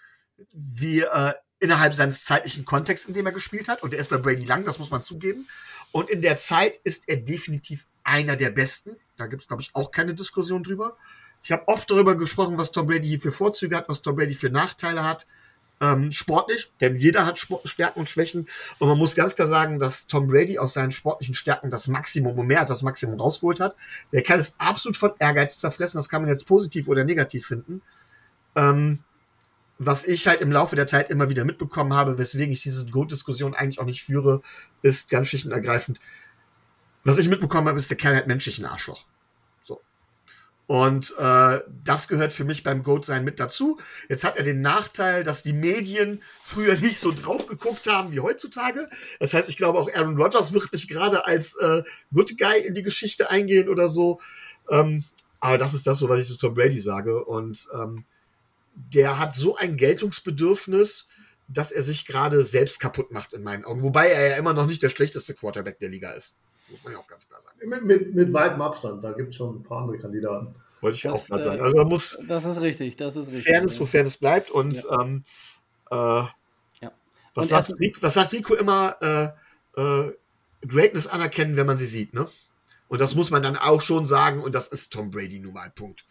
wie 0.53 1.01
äh, 1.01 1.35
innerhalb 1.61 1.95
seines 1.95 2.25
zeitlichen 2.25 2.65
Kontexts, 2.65 3.07
in 3.07 3.15
dem 3.15 3.27
er 3.27 3.33
gespielt 3.33 3.69
hat. 3.69 3.83
Und 3.83 3.93
der 3.93 4.01
ist 4.01 4.11
bei 4.11 4.17
Brady 4.17 4.45
lang, 4.45 4.65
das 4.65 4.79
muss 4.79 4.91
man 4.91 5.05
zugeben. 5.05 5.49
Und 5.93 6.11
in 6.11 6.21
der 6.21 6.37
Zeit 6.37 6.79
ist 6.79 7.09
er 7.09 7.17
definitiv 7.17 7.87
einer 8.05 8.37
der 8.37 8.51
besten. 8.51 8.97
Da 9.17 9.27
gibt 9.27 9.43
es, 9.43 9.49
glaube 9.49 9.63
ich, 9.63 9.71
auch 9.75 9.91
keine 9.91 10.15
Diskussion 10.15 10.63
drüber. 10.63 10.97
Ich 11.43 11.53
habe 11.53 11.69
oft 11.69 11.91
darüber 11.91 12.15
gesprochen, 12.17 12.57
was 12.57 12.73
Tom 12.73 12.87
Brady 12.87 13.09
hier 13.09 13.21
für 13.21 13.33
Vorzüge 13.33 13.77
hat, 13.77 13.89
was 13.89 14.03
Tom 14.03 14.17
Brady 14.17 14.35
für 14.35 14.51
Nachteile 14.51 15.05
hat 15.05 15.27
ähm, 15.81 16.13
sportlich, 16.13 16.71
denn 16.81 16.97
jeder 16.97 17.27
hat 17.27 17.39
Sport 17.39 17.69
Stärken 17.69 18.01
und 18.01 18.09
Schwächen. 18.09 18.49
Und 18.79 18.89
man 18.89 18.99
muss 18.99 19.15
ganz 19.15 19.35
klar 19.35 19.49
sagen, 19.49 19.79
dass 19.79 20.07
Tom 20.07 20.29
Brady 20.29 20.59
aus 20.59 20.73
seinen 20.73 20.93
sportlichen 20.93 21.35
Stärken 21.35 21.71
das 21.71 21.89
Maximum 21.89 22.39
und 22.39 22.47
mehr 22.47 22.61
als 22.61 22.69
das 22.69 22.83
Maximum 22.83 23.21
rausgeholt 23.21 23.61
hat. 23.61 23.77
Der 24.13 24.23
Kerl 24.23 24.39
ist 24.39 24.57
absolut 24.59 24.97
von 24.97 25.13
Ehrgeiz 25.19 25.59
zerfressen. 25.59 25.99
Das 25.99 26.09
kann 26.09 26.23
man 26.23 26.31
jetzt 26.31 26.47
positiv 26.47 26.89
oder 26.89 27.05
negativ 27.05 27.47
finden. 27.47 27.83
Ähm, 28.57 29.01
was 29.79 30.05
ich 30.05 30.29
halt 30.29 30.41
im 30.41 30.53
Laufe 30.53 30.77
der 30.77 30.87
Zeit 30.87 31.11
immer 31.11 31.29
wieder 31.29 31.45
mitbekommen 31.45 31.95
habe, 31.95 32.17
weswegen 32.17 32.53
ich 32.53 32.63
diese 32.63 32.87
Grunddiskussion 32.87 33.55
eigentlich 33.55 33.81
auch 33.81 33.85
nicht 33.85 34.05
führe, 34.05 34.41
ist 34.83 35.11
ganz 35.11 35.29
schlicht 35.29 35.47
und 35.47 35.53
ergreifend. 35.53 36.01
Was 37.05 37.19
ich 37.19 37.29
mitbekommen 37.29 37.69
habe, 37.69 37.79
ist, 37.79 37.91
der 37.91 37.97
Kerl 37.97 38.17
hat 38.17 38.27
menschlichen 38.27 38.65
Arschloch. 38.65 39.05
Und 40.67 41.15
äh, 41.19 41.61
das 41.85 42.09
gehört 42.09 42.33
für 42.33 42.45
mich 42.45 42.63
beim 42.63 42.83
Goat-Sein 42.83 43.23
mit 43.25 43.39
dazu. 43.39 43.79
Jetzt 44.09 44.25
hat 44.25 44.37
er 44.37 44.45
den 44.45 44.63
Nachteil, 44.63 45.23
dass 45.23 45.43
die 45.43 45.53
Medien 45.53 46.23
früher 46.43 46.77
nicht 46.81 46.99
so 46.99 47.13
drauf 47.13 47.47
geguckt 47.47 47.87
haben 47.87 48.13
wie 48.13 48.21
heutzutage. 48.21 48.89
Das 49.21 49.35
heißt, 49.35 49.49
ich 49.49 49.57
glaube, 49.57 49.79
auch 49.79 49.93
Aaron 49.95 50.17
Rodgers 50.17 50.53
wird 50.53 50.73
nicht 50.73 50.89
gerade 50.89 51.27
als 51.27 51.55
äh, 51.57 51.83
Good 52.13 52.39
Guy 52.39 52.61
in 52.61 52.75
die 52.75 52.83
Geschichte 52.83 53.31
eingehen 53.31 53.69
oder 53.69 53.89
so. 53.89 54.21
Ähm, 54.71 55.05
aber 55.41 55.59
das 55.59 55.75
ist 55.75 55.87
das, 55.87 55.99
so 55.99 56.09
was 56.09 56.21
ich 56.21 56.29
zu 56.29 56.39
Tom 56.39 56.55
Brady 56.55 56.81
sage. 56.81 57.23
Und 57.27 57.69
ähm, 57.79 58.07
der 58.75 59.19
hat 59.19 59.35
so 59.35 59.57
ein 59.57 59.77
Geltungsbedürfnis, 59.77 61.09
dass 61.47 61.73
er 61.73 61.83
sich 61.83 62.07
gerade 62.07 62.43
selbst 62.43 62.81
kaputt 62.81 63.13
macht 63.13 63.35
in 63.35 63.43
meinen 63.43 63.67
Augen. 63.67 63.83
Wobei 63.83 64.09
er 64.09 64.31
ja 64.31 64.37
immer 64.37 64.55
noch 64.55 64.67
nicht 64.67 64.83
der 64.83 64.89
schlechteste 64.89 65.35
Quarterback 65.35 65.79
der 65.79 65.91
Liga 65.91 66.13
ist 66.13 66.39
muss 66.75 66.85
man 66.85 66.93
ja 66.93 66.99
auch 66.99 67.07
ganz 67.07 67.29
klar 67.29 67.41
sagen. 67.41 67.57
Mit, 67.65 67.85
mit, 67.85 68.15
mit 68.15 68.33
weitem 68.33 68.61
Abstand, 68.61 69.03
da 69.03 69.13
gibt 69.13 69.31
es 69.31 69.37
schon 69.37 69.61
ein 69.61 69.63
paar 69.63 69.83
andere 69.83 69.99
Kandidaten. 69.99 70.55
Wollte 70.81 70.97
ich 70.97 71.03
das, 71.03 71.13
auch 71.13 71.29
gerade 71.29 71.45
sagen. 71.45 71.63
Also 71.63 71.77
man 71.77 71.89
muss 71.89 72.19
das 72.29 72.45
ist 72.45 72.61
richtig, 72.61 72.97
das 72.97 73.17
ist 73.17 73.29
richtig. 73.29 73.45
Fairness, 73.45 73.81
wo 73.81 73.87
Fairness 73.87 74.17
bleibt 74.17 74.51
und 74.51 74.75
ja. 74.75 75.01
ähm, 75.01 75.25
äh, 75.91 75.97
ja. 75.97 76.93
Was, 77.35 77.49
sagt 77.49 77.73
Rico, 77.79 78.03
was 78.03 78.15
sagt 78.15 78.33
Rico 78.33 78.55
immer? 78.55 78.97
Äh, 79.01 79.81
äh, 79.81 80.13
Greatness 80.67 81.07
anerkennen, 81.07 81.57
wenn 81.57 81.67
man 81.67 81.77
sie 81.77 81.87
sieht, 81.87 82.15
ne? 82.15 82.27
Und 82.89 83.01
das 83.01 83.15
muss 83.15 83.31
man 83.31 83.43
dann 83.43 83.57
auch 83.57 83.83
schon 83.83 84.07
sagen, 84.07 84.43
und 84.43 84.55
das 84.55 84.69
ist 84.69 84.93
Tom 84.93 85.11
Brady 85.11 85.41
nun 85.41 85.55
mal, 85.55 85.71
Punkt. 85.71 86.07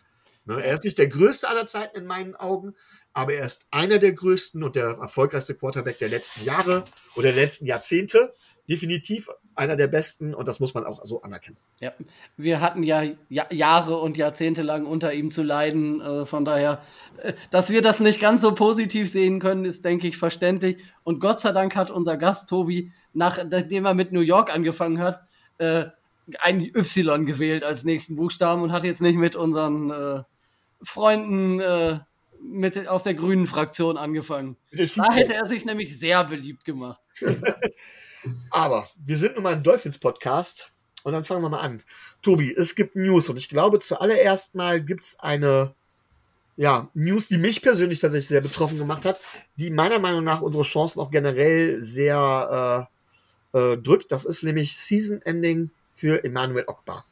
Ne? 0.45 0.63
Er 0.63 0.73
ist 0.73 0.83
nicht 0.83 0.97
der 0.97 1.07
größte 1.07 1.47
aller 1.47 1.67
Zeiten 1.67 1.97
in 1.97 2.05
meinen 2.05 2.35
Augen, 2.35 2.75
aber 3.13 3.33
er 3.33 3.45
ist 3.45 3.67
einer 3.71 3.99
der 3.99 4.13
größten 4.13 4.63
und 4.63 4.75
der 4.75 4.97
erfolgreichste 4.99 5.53
Quarterback 5.53 5.99
der 5.99 6.09
letzten 6.09 6.43
Jahre 6.45 6.83
oder 7.15 7.31
der 7.31 7.43
letzten 7.43 7.67
Jahrzehnte. 7.67 8.33
Definitiv 8.67 9.29
einer 9.55 9.75
der 9.75 9.87
besten 9.87 10.33
und 10.33 10.47
das 10.47 10.59
muss 10.59 10.73
man 10.73 10.85
auch 10.85 11.05
so 11.05 11.21
anerkennen. 11.21 11.57
Ja, 11.79 11.91
wir 12.37 12.61
hatten 12.61 12.81
ja 12.81 13.03
Jahre 13.29 13.97
und 13.97 14.17
Jahrzehnte 14.17 14.61
lang 14.61 14.85
unter 14.85 15.13
ihm 15.13 15.31
zu 15.31 15.43
leiden. 15.43 16.01
Äh, 16.01 16.25
von 16.25 16.45
daher, 16.45 16.81
äh, 17.17 17.33
dass 17.51 17.69
wir 17.69 17.81
das 17.81 17.99
nicht 17.99 18.21
ganz 18.21 18.41
so 18.41 18.55
positiv 18.55 19.11
sehen 19.11 19.39
können, 19.39 19.65
ist, 19.65 19.83
denke 19.83 20.07
ich, 20.07 20.17
verständlich. 20.17 20.77
Und 21.03 21.19
Gott 21.19 21.41
sei 21.41 21.51
Dank 21.51 21.75
hat 21.75 21.91
unser 21.91 22.17
Gast 22.17 22.49
Tobi, 22.49 22.91
nachdem 23.13 23.85
er 23.85 23.93
mit 23.93 24.11
New 24.11 24.21
York 24.21 24.51
angefangen 24.51 24.99
hat, 24.99 25.21
äh, 25.57 25.85
ein 26.39 26.61
Y 26.61 27.25
gewählt 27.25 27.65
als 27.65 27.83
nächsten 27.83 28.15
Buchstaben 28.15 28.61
und 28.63 28.71
hat 28.71 28.85
jetzt 28.85 29.01
nicht 29.01 29.17
mit 29.17 29.35
unseren 29.35 30.23
Freunden 30.81 31.59
mit, 32.43 32.87
aus 32.87 33.03
der 33.03 33.13
grünen 33.13 33.47
Fraktion 33.47 33.97
angefangen. 33.97 34.57
Da 34.71 35.13
hätte 35.13 35.33
er 35.33 35.45
sich 35.45 35.65
nämlich 35.65 35.97
sehr 35.97 36.23
beliebt 36.23 36.65
gemacht. 36.65 37.01
Aber 38.51 38.87
wir 39.05 39.17
sind 39.17 39.35
nun 39.35 39.43
mal 39.43 39.53
ein 39.53 39.63
Dolphins-Podcast 39.63 40.71
und 41.03 41.13
dann 41.13 41.25
fangen 41.25 41.41
wir 41.41 41.49
mal 41.49 41.59
an. 41.59 41.81
Tobi, 42.21 42.53
es 42.53 42.75
gibt 42.75 42.95
News 42.95 43.29
und 43.29 43.37
ich 43.37 43.49
glaube, 43.49 43.79
zuallererst 43.79 44.55
mal 44.55 44.81
gibt 44.81 45.03
es 45.03 45.19
eine 45.19 45.73
ja, 46.55 46.89
News, 46.93 47.27
die 47.27 47.37
mich 47.37 47.61
persönlich 47.61 47.99
tatsächlich 47.99 48.27
sehr 48.27 48.41
betroffen 48.41 48.77
gemacht 48.77 49.05
hat, 49.05 49.19
die 49.55 49.71
meiner 49.71 49.99
Meinung 49.99 50.23
nach 50.23 50.41
unsere 50.41 50.63
Chancen 50.63 50.99
auch 50.99 51.09
generell 51.09 51.81
sehr 51.81 52.87
äh, 53.53 53.57
äh, 53.57 53.77
drückt. 53.77 54.11
Das 54.11 54.25
ist 54.25 54.43
nämlich 54.43 54.77
Season 54.77 55.21
Ending 55.23 55.71
für 55.95 56.23
Emmanuel 56.23 56.65
Ogbar. 56.67 57.05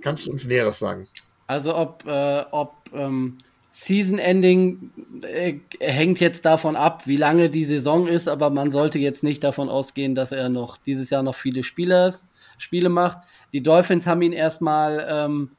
Kannst 0.00 0.26
du 0.26 0.30
uns 0.30 0.46
Näheres 0.46 0.78
sagen? 0.78 1.08
Also 1.46 1.74
ob, 1.74 2.04
äh, 2.06 2.44
ob 2.50 2.74
ähm, 2.92 3.38
Season 3.78 4.18
Ending 4.18 4.90
äh, 5.20 5.56
hängt 5.80 6.18
jetzt 6.20 6.46
davon 6.46 6.76
ab, 6.76 7.06
wie 7.06 7.18
lange 7.18 7.50
die 7.50 7.66
Saison 7.66 8.06
ist, 8.06 8.26
aber 8.26 8.48
man 8.48 8.70
sollte 8.70 8.98
jetzt 8.98 9.22
nicht 9.22 9.44
davon 9.44 9.68
ausgehen, 9.68 10.14
dass 10.14 10.32
er 10.32 10.48
noch 10.48 10.78
dieses 10.78 11.10
Jahr 11.10 11.22
noch 11.22 11.34
viele 11.34 11.62
Spieler, 11.62 12.14
Spiele 12.56 12.88
macht. 12.88 13.18
Die 13.52 13.62
Dolphins 13.62 14.06
haben 14.06 14.22
ihn 14.22 14.32
erstmal 14.32 15.06
ähm, 15.10 15.50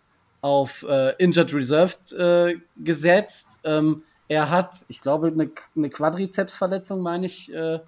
auf 0.42 0.84
äh, 0.90 1.14
Injured 1.24 1.54
Reserved 1.54 2.12
äh, 2.14 2.56
gesetzt. 2.84 3.60
Ähm, 3.64 4.02
er 4.28 4.50
hat, 4.50 4.84
ich 4.88 5.00
glaube, 5.02 5.28
eine, 5.28 5.52
eine 5.76 5.90
Quadrizepsverletzung, 5.92 7.00
meine 7.02 7.28
ich, 7.28 7.54
äh, 7.54 7.82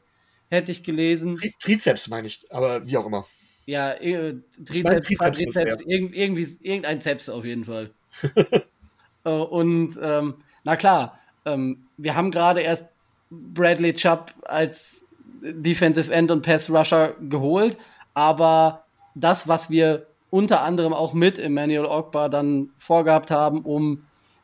hätte 0.51 0.71
ich 0.71 0.83
gelesen. 0.83 1.37
Tri 1.37 1.55
Trizeps 1.59 2.07
meine 2.07 2.27
ich, 2.27 2.45
aber 2.51 2.85
wie 2.85 2.97
auch 2.97 3.07
immer. 3.07 3.25
Ja, 3.65 3.93
äh, 3.93 4.35
Trizeps, 4.63 5.07
Trizeps 5.07 5.17
Quadrizeps, 5.17 5.83
irg 5.87 6.15
irgendwie, 6.15 6.47
irgendein 6.61 7.01
Zeps 7.01 7.29
auf 7.29 7.45
jeden 7.45 7.65
Fall. 7.65 7.89
Äh, 9.23 9.29
und 9.29 9.99
ähm, 10.01 10.35
na 10.63 10.75
klar, 10.75 11.19
ähm, 11.45 11.85
wir 11.97 12.15
haben 12.15 12.31
gerade 12.31 12.61
erst 12.61 12.85
Bradley 13.29 13.93
Chubb 13.93 14.33
als 14.43 15.05
Defensive 15.41 16.11
End 16.11 16.31
und 16.31 16.41
Pass 16.41 16.69
Rusher 16.69 17.15
geholt, 17.21 17.77
aber 18.13 18.83
das, 19.15 19.47
was 19.47 19.69
wir 19.69 20.07
unter 20.29 20.61
anderem 20.61 20.93
auch 20.93 21.13
mit 21.13 21.39
Emmanuel 21.39 21.85
Ogbar 21.85 22.29
dann 22.29 22.69
vorgehabt 22.77 23.31
haben, 23.31 23.61
um 23.61 24.03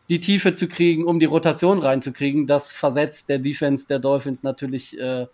die 0.10 0.20
Tiefe 0.20 0.54
zu 0.54 0.68
kriegen, 0.68 1.06
um 1.06 1.20
die 1.20 1.26
Rotation 1.26 1.80
reinzukriegen, 1.80 2.48
das 2.48 2.72
versetzt 2.72 3.30
der 3.30 3.40
Defense 3.40 3.88
der 3.88 4.00
Dolphins 4.00 4.44
natürlich 4.44 5.00
äh, 5.00 5.28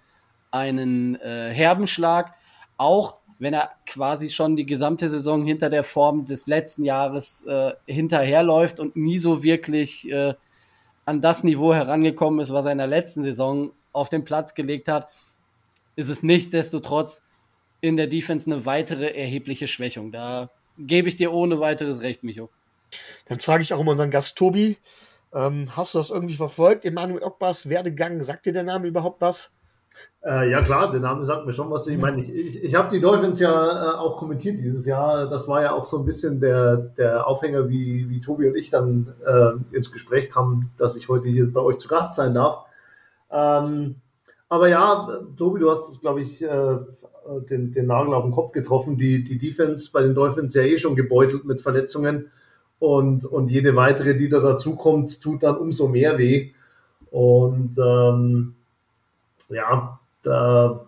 einen 0.50 1.16
äh, 1.16 1.50
herben 1.50 1.88
Schlag. 1.88 2.34
Auch 2.78 3.18
wenn 3.42 3.56
er 3.56 3.72
quasi 3.88 4.30
schon 4.30 4.56
die 4.56 4.68
gesamte 4.68 5.10
Saison 5.10 5.44
hinter 5.44 5.72
der 5.72 5.84
Form 5.84 6.26
des 6.26 6.46
letzten 6.46 6.86
Jahres 6.86 7.44
äh, 7.48 7.74
hinterherläuft 7.88 8.80
und 8.80 8.96
nie 8.96 9.18
so 9.18 9.42
wirklich 9.42 10.08
äh, 10.12 10.36
an 11.06 11.22
das 11.22 11.44
Niveau 11.44 11.74
herangekommen 11.74 12.40
ist, 12.40 12.54
was 12.54 12.66
er 12.66 12.72
in 12.72 12.78
der 12.78 12.86
letzten 12.86 13.24
Saison 13.24 13.72
auf 13.94 14.10
den 14.10 14.26
Platz 14.26 14.54
gelegt 14.54 14.88
hat, 14.88 15.10
ist 15.96 16.10
es 16.10 16.22
nichtsdestotrotz 16.22 17.24
in 17.82 17.98
der 17.98 18.06
Defense 18.06 18.46
eine 18.50 18.68
weitere 18.68 19.08
erhebliche 19.08 19.68
Schwächung. 19.68 20.12
Da 20.12 20.52
gebe 20.78 21.10
ich 21.10 21.16
dir 21.16 21.34
ohne 21.34 21.60
weiteres 21.60 22.04
recht, 22.04 22.24
Micho. 22.24 22.52
Dann 23.26 23.40
frage 23.40 23.64
ich 23.64 23.74
auch 23.74 23.80
immer 23.80 23.94
unseren 23.94 24.12
Gast 24.12 24.38
Tobi, 24.38 24.78
ähm, 25.34 25.76
hast 25.76 25.96
du 25.96 25.98
das 25.98 26.12
irgendwie 26.12 26.36
verfolgt? 26.36 26.86
Emanuel 26.86 27.24
Ogbas 27.24 27.68
Werdegang, 27.68 28.22
sagt 28.22 28.46
dir 28.46 28.54
der 28.54 28.64
Name 28.64 28.88
überhaupt 28.88 29.20
was? 29.20 29.52
Äh, 30.24 30.52
ja 30.52 30.62
klar, 30.62 30.92
der 30.92 31.00
Name 31.00 31.26
sagt 31.26 31.46
mir 31.46 31.54
schon 31.54 31.72
was. 31.72 31.88
Ich 31.88 31.98
meine, 31.98 32.22
ich, 32.22 32.34
ich, 32.34 32.64
ich 32.64 32.76
habe 32.76 32.90
die 32.92 33.02
Dolphins 33.02 33.40
ja 33.40 33.52
äh, 33.52 33.98
auch 33.98 34.18
kommentiert 34.18 34.60
dieses 34.60 34.86
Jahr. 34.86 35.28
Das 35.28 35.48
war 35.48 35.64
ja 35.64 35.74
auch 35.74 35.86
so 35.86 35.98
ein 35.98 36.06
bisschen 36.06 36.40
der, 36.40 36.78
der 36.78 37.28
Aufhänger, 37.28 37.70
wie, 37.70 38.08
wie 38.08 38.22
Tobi 38.22 38.48
und 38.48 38.56
ich 38.56 38.70
dann 38.70 39.14
äh, 39.26 39.76
ins 39.76 39.92
Gespräch 39.92 40.30
kamen, 40.30 40.72
dass 40.78 40.96
ich 40.96 41.10
heute 41.10 41.28
hier 41.28 41.52
bei 41.52 41.62
euch 41.62 41.80
zu 41.80 41.88
Gast 41.88 42.14
sein 42.14 42.36
darf. 42.36 42.66
Ähm, 43.32 43.96
aber 44.48 44.68
ja, 44.68 45.08
Tobi, 45.36 45.60
du 45.60 45.72
hast 45.72 45.90
es, 45.90 46.02
glaube 46.02 46.22
ich, 46.22 46.44
äh, 46.44 46.78
den, 47.50 47.72
den 47.72 47.88
Nagel 47.88 48.14
auf 48.14 48.24
den 48.24 48.32
Kopf 48.32 48.52
getroffen. 48.52 48.98
Die, 48.98 49.24
die 49.24 49.40
Defense 49.40 49.90
bei 49.92 50.04
den 50.04 50.14
Dolphins 50.14 50.54
ja 50.54 50.62
eh 50.62 50.78
schon 50.78 50.96
gebeutelt 50.96 51.46
mit 51.46 51.62
Verletzungen. 51.62 52.30
Und, 52.78 53.26
und 53.26 53.50
jede 53.50 53.76
weitere, 53.76 54.16
die 54.16 54.30
da 54.30 54.40
dazukommt, 54.40 55.22
tut 55.22 55.44
dann 55.44 55.58
umso 55.58 55.88
mehr 55.88 56.18
weh. 56.18 56.52
Und 57.10 57.78
ähm, 57.78 58.56
ja, 59.52 60.00
da, 60.24 60.86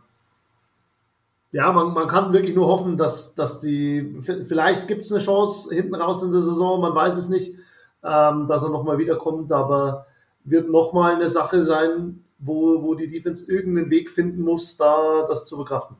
ja, 1.51 1.71
man, 1.71 1.93
man 1.93 2.07
kann 2.07 2.33
wirklich 2.33 2.55
nur 2.55 2.67
hoffen, 2.67 2.97
dass, 2.97 3.35
dass 3.35 3.59
die, 3.59 4.17
vielleicht 4.21 4.87
gibt 4.87 5.05
es 5.05 5.11
eine 5.11 5.21
Chance 5.21 5.73
hinten 5.73 5.95
raus 5.95 6.23
in 6.23 6.31
der 6.31 6.41
Saison, 6.41 6.81
man 6.81 6.95
weiß 6.95 7.15
es 7.15 7.29
nicht, 7.29 7.55
ähm, 8.03 8.47
dass 8.47 8.63
er 8.63 8.69
nochmal 8.69 8.97
wiederkommt, 8.97 9.51
aber 9.51 10.07
wird 10.43 10.69
nochmal 10.69 11.15
eine 11.15 11.29
Sache 11.29 11.63
sein, 11.63 12.23
wo, 12.39 12.81
wo 12.81 12.95
die 12.95 13.07
Defense 13.07 13.45
irgendeinen 13.47 13.91
Weg 13.91 14.09
finden 14.09 14.41
muss, 14.41 14.77
da 14.77 15.25
das 15.29 15.45
zu 15.45 15.55
verkraften. 15.55 15.95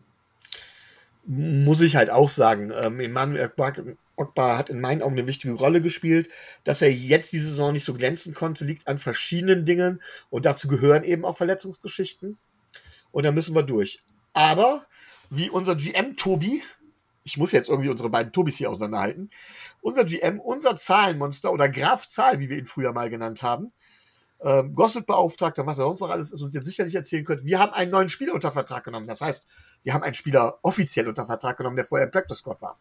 Muss 1.25 1.79
ich 1.81 1.95
halt 1.95 2.09
auch 2.09 2.29
sagen, 2.29 2.73
ähm, 2.75 2.99
Emmanuel 2.99 3.49
Ogbar 4.15 4.57
hat 4.57 4.69
in 4.69 4.81
meinen 4.81 5.01
Augen 5.01 5.17
eine 5.17 5.27
wichtige 5.27 5.53
Rolle 5.53 5.81
gespielt. 5.81 6.29
Dass 6.65 6.81
er 6.81 6.91
jetzt 6.91 7.31
die 7.31 7.39
Saison 7.39 7.71
nicht 7.73 7.85
so 7.85 7.93
glänzen 7.93 8.33
konnte, 8.33 8.65
liegt 8.65 8.87
an 8.87 8.99
verschiedenen 8.99 9.65
Dingen 9.65 10.01
und 10.29 10.45
dazu 10.45 10.67
gehören 10.67 11.03
eben 11.03 11.25
auch 11.25 11.37
Verletzungsgeschichten 11.37 12.37
und 13.13 13.23
dann 13.23 13.33
müssen 13.33 13.55
wir 13.55 13.63
durch. 13.63 14.03
Aber 14.33 14.85
wie 15.29 15.49
unser 15.49 15.75
GM 15.75 16.17
Tobi, 16.17 16.61
ich 17.23 17.37
muss 17.37 17.53
jetzt 17.53 17.69
irgendwie 17.69 17.89
unsere 17.89 18.09
beiden 18.09 18.33
Tobis 18.33 18.57
hier 18.57 18.69
auseinanderhalten, 18.69 19.29
unser 19.81 20.03
GM, 20.03 20.41
unser 20.41 20.75
Zahlenmonster 20.75 21.53
oder 21.53 21.69
Graf 21.69 22.07
Zahl, 22.07 22.39
wie 22.39 22.49
wir 22.49 22.57
ihn 22.57 22.65
früher 22.65 22.91
mal 22.91 23.09
genannt 23.09 23.41
haben, 23.43 23.71
ähm, 24.41 24.75
Gossip-Beauftragter, 24.75 25.65
was 25.65 25.77
er 25.77 25.85
sonst 25.85 26.01
noch 26.01 26.09
alles 26.09 26.33
ist, 26.33 26.41
uns 26.41 26.53
jetzt 26.53 26.65
sicherlich 26.65 26.95
erzählen 26.95 27.23
könnte, 27.23 27.45
wir 27.45 27.59
haben 27.59 27.71
einen 27.71 27.91
neuen 27.91 28.09
Spieler 28.09 28.33
unter 28.33 28.51
Vertrag 28.51 28.83
genommen. 28.83 29.07
Das 29.07 29.21
heißt, 29.21 29.47
wir 29.83 29.93
haben 29.93 30.03
einen 30.03 30.15
Spieler 30.15 30.59
offiziell 30.63 31.07
unter 31.07 31.25
Vertrag 31.25 31.55
genommen, 31.55 31.77
der 31.77 31.85
vorher 31.85 32.07
im 32.07 32.11
Practice 32.11 32.39
Squad 32.39 32.61
war. 32.61 32.77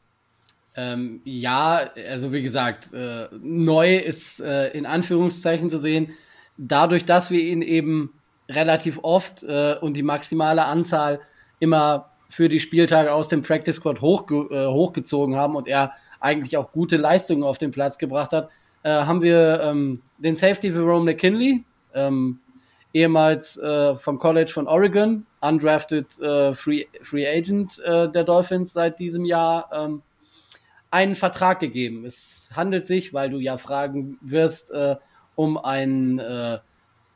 Ähm, 0.74 1.20
ja, 1.24 1.90
also 2.08 2.32
wie 2.32 2.42
gesagt, 2.42 2.92
äh, 2.94 3.28
neu 3.38 3.96
ist 3.96 4.40
äh, 4.40 4.70
in 4.70 4.86
Anführungszeichen 4.86 5.68
zu 5.68 5.78
sehen, 5.78 6.14
dadurch, 6.56 7.04
dass 7.04 7.30
wir 7.30 7.40
ihn 7.40 7.62
eben 7.62 8.18
relativ 8.54 9.00
oft 9.02 9.42
äh, 9.42 9.76
und 9.80 9.94
die 9.94 10.02
maximale 10.02 10.64
Anzahl 10.64 11.20
immer 11.58 12.10
für 12.28 12.48
die 12.48 12.60
Spieltage 12.60 13.12
aus 13.12 13.28
dem 13.28 13.42
Practice 13.42 13.76
Squad 13.76 14.00
hochge 14.00 14.48
äh, 14.50 14.66
hochgezogen 14.66 15.36
haben 15.36 15.54
und 15.54 15.68
er 15.68 15.92
eigentlich 16.20 16.56
auch 16.56 16.72
gute 16.72 16.96
Leistungen 16.96 17.42
auf 17.42 17.58
den 17.58 17.72
Platz 17.72 17.98
gebracht 17.98 18.32
hat, 18.32 18.48
äh, 18.82 18.90
haben 18.90 19.22
wir 19.22 19.60
ähm, 19.62 20.02
den 20.18 20.36
Safety 20.36 20.68
Jerome 20.68 21.04
McKinley, 21.04 21.64
ähm, 21.94 22.40
ehemals 22.94 23.56
äh, 23.58 23.96
vom 23.96 24.18
College 24.18 24.50
von 24.50 24.66
Oregon, 24.66 25.26
undrafted 25.40 26.18
äh, 26.20 26.54
Free, 26.54 26.84
Free 27.02 27.26
Agent 27.26 27.78
äh, 27.80 28.10
der 28.10 28.24
Dolphins 28.24 28.72
seit 28.72 28.98
diesem 28.98 29.24
Jahr, 29.24 29.68
ähm, 29.72 30.02
einen 30.90 31.16
Vertrag 31.16 31.60
gegeben. 31.60 32.04
Es 32.04 32.50
handelt 32.54 32.86
sich, 32.86 33.14
weil 33.14 33.30
du 33.30 33.38
ja 33.38 33.56
fragen 33.56 34.18
wirst, 34.20 34.70
äh, 34.72 34.96
um 35.34 35.56
einen 35.56 36.18
äh, 36.18 36.58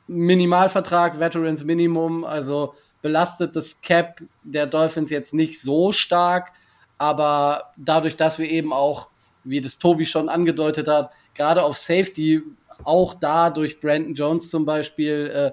Minimalvertrag, 0.09 1.19
Veterans 1.19 1.65
Minimum, 1.65 2.25
also 2.25 2.75
belastet 3.03 3.55
das 3.57 3.81
Cap 3.81 4.21
der 4.43 4.67
Dolphins 4.67 5.11
jetzt 5.11 5.35
nicht 5.35 5.61
so 5.61 5.93
stark, 5.93 6.53
aber 6.99 7.73
dadurch, 7.77 8.17
dass 8.17 8.39
wir 8.39 8.51
eben 8.51 8.73
auch, 8.73 9.09
wie 9.45 9.61
das 9.61 9.79
Tobi 9.79 10.07
schon 10.07 10.29
angedeutet 10.29 10.89
hat, 10.89 11.11
gerade 11.35 11.63
auf 11.63 11.77
Safety 11.77 12.43
auch 12.85 13.15
da 13.15 13.51
durch 13.51 13.81
Brandon 13.81 14.15
Jones 14.15 14.51
zum 14.51 14.65
Beispiel 14.65 15.31
äh, 15.33 15.53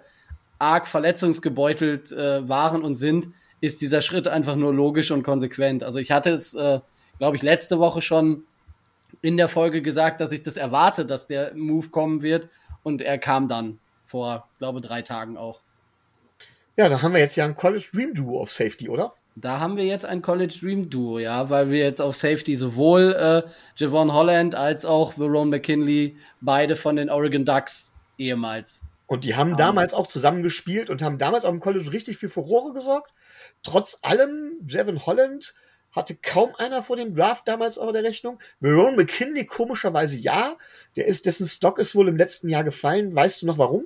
arg 0.60 0.88
verletzungsgebeutelt 0.88 2.12
äh, 2.12 2.48
waren 2.48 2.84
und 2.84 2.96
sind, 2.96 3.30
ist 3.62 3.82
dieser 3.82 4.02
Schritt 4.02 4.28
einfach 4.28 4.56
nur 4.56 4.74
logisch 4.74 5.12
und 5.12 5.24
konsequent. 5.24 5.84
Also 5.84 6.00
ich 6.00 6.12
hatte 6.12 6.32
es, 6.32 6.54
äh, 6.54 6.80
glaube 7.18 7.36
ich, 7.36 7.44
letzte 7.44 7.80
Woche 7.80 8.02
schon 8.02 8.44
in 9.22 9.38
der 9.38 9.48
Folge 9.48 9.82
gesagt, 9.82 10.22
dass 10.22 10.32
ich 10.32 10.44
das 10.44 10.58
erwarte, 10.58 11.06
dass 11.06 11.28
der 11.28 11.54
Move 11.56 11.90
kommen 11.90 12.24
wird 12.24 12.50
und 12.84 13.02
er 13.02 13.18
kam 13.18 13.48
dann 13.48 13.80
vor, 14.14 14.48
glaube 14.60 14.80
drei 14.80 15.02
Tagen 15.02 15.38
auch. 15.38 15.62
Ja, 16.78 16.88
da 16.88 17.02
haben 17.02 17.14
wir 17.16 17.20
jetzt 17.20 17.36
ja 17.36 17.46
ein 17.46 17.56
College 17.56 17.88
Dream 17.92 18.14
Duo 18.14 18.40
auf 18.40 18.52
Safety, 18.52 18.88
oder? 18.88 19.16
Da 19.36 19.60
haben 19.60 19.76
wir 19.76 19.86
jetzt 19.86 20.06
ein 20.06 20.22
College 20.22 20.56
Dream 20.62 20.92
Duo, 20.92 21.18
ja, 21.18 21.50
weil 21.50 21.72
wir 21.72 21.80
jetzt 21.80 22.00
auf 22.00 22.16
Safety 22.16 22.56
sowohl 22.56 23.14
äh, 23.14 23.50
Javon 23.76 24.14
Holland 24.14 24.54
als 24.54 24.86
auch 24.86 25.14
Verone 25.14 25.50
McKinley, 25.50 26.16
beide 26.42 26.76
von 26.76 26.96
den 26.96 27.10
Oregon 27.10 27.44
Ducks 27.44 27.96
ehemals. 28.20 28.84
Und 29.08 29.26
die 29.26 29.36
haben 29.36 29.54
um, 29.54 29.58
damals 29.58 29.96
auch 29.96 30.06
zusammen 30.06 30.44
gespielt 30.44 30.92
und 30.92 31.02
haben 31.02 31.18
damals 31.18 31.44
auch 31.44 31.52
im 31.52 31.60
College 31.60 31.92
richtig 31.92 32.18
für 32.18 32.30
Furore 32.30 32.72
gesorgt. 32.74 33.12
Trotz 33.64 33.98
allem, 34.04 34.60
Javon 34.68 35.08
Holland 35.08 35.56
hatte 35.92 36.16
kaum 36.16 36.54
einer 36.60 36.84
vor 36.84 36.98
dem 36.98 37.16
Draft 37.16 37.48
damals 37.48 37.80
auf 37.80 37.92
der 37.92 38.04
Rechnung. 38.04 38.38
Verone 38.62 38.96
McKinley 38.96 39.48
komischerweise 39.48 40.18
ja. 40.20 40.56
Der 40.96 41.08
ist, 41.08 41.26
dessen 41.26 41.48
Stock 41.48 41.80
ist 41.80 41.96
wohl 41.96 42.08
im 42.08 42.18
letzten 42.18 42.50
Jahr 42.50 42.64
gefallen. 42.64 43.16
Weißt 43.16 43.42
du 43.42 43.48
noch 43.48 43.58
warum? 43.58 43.86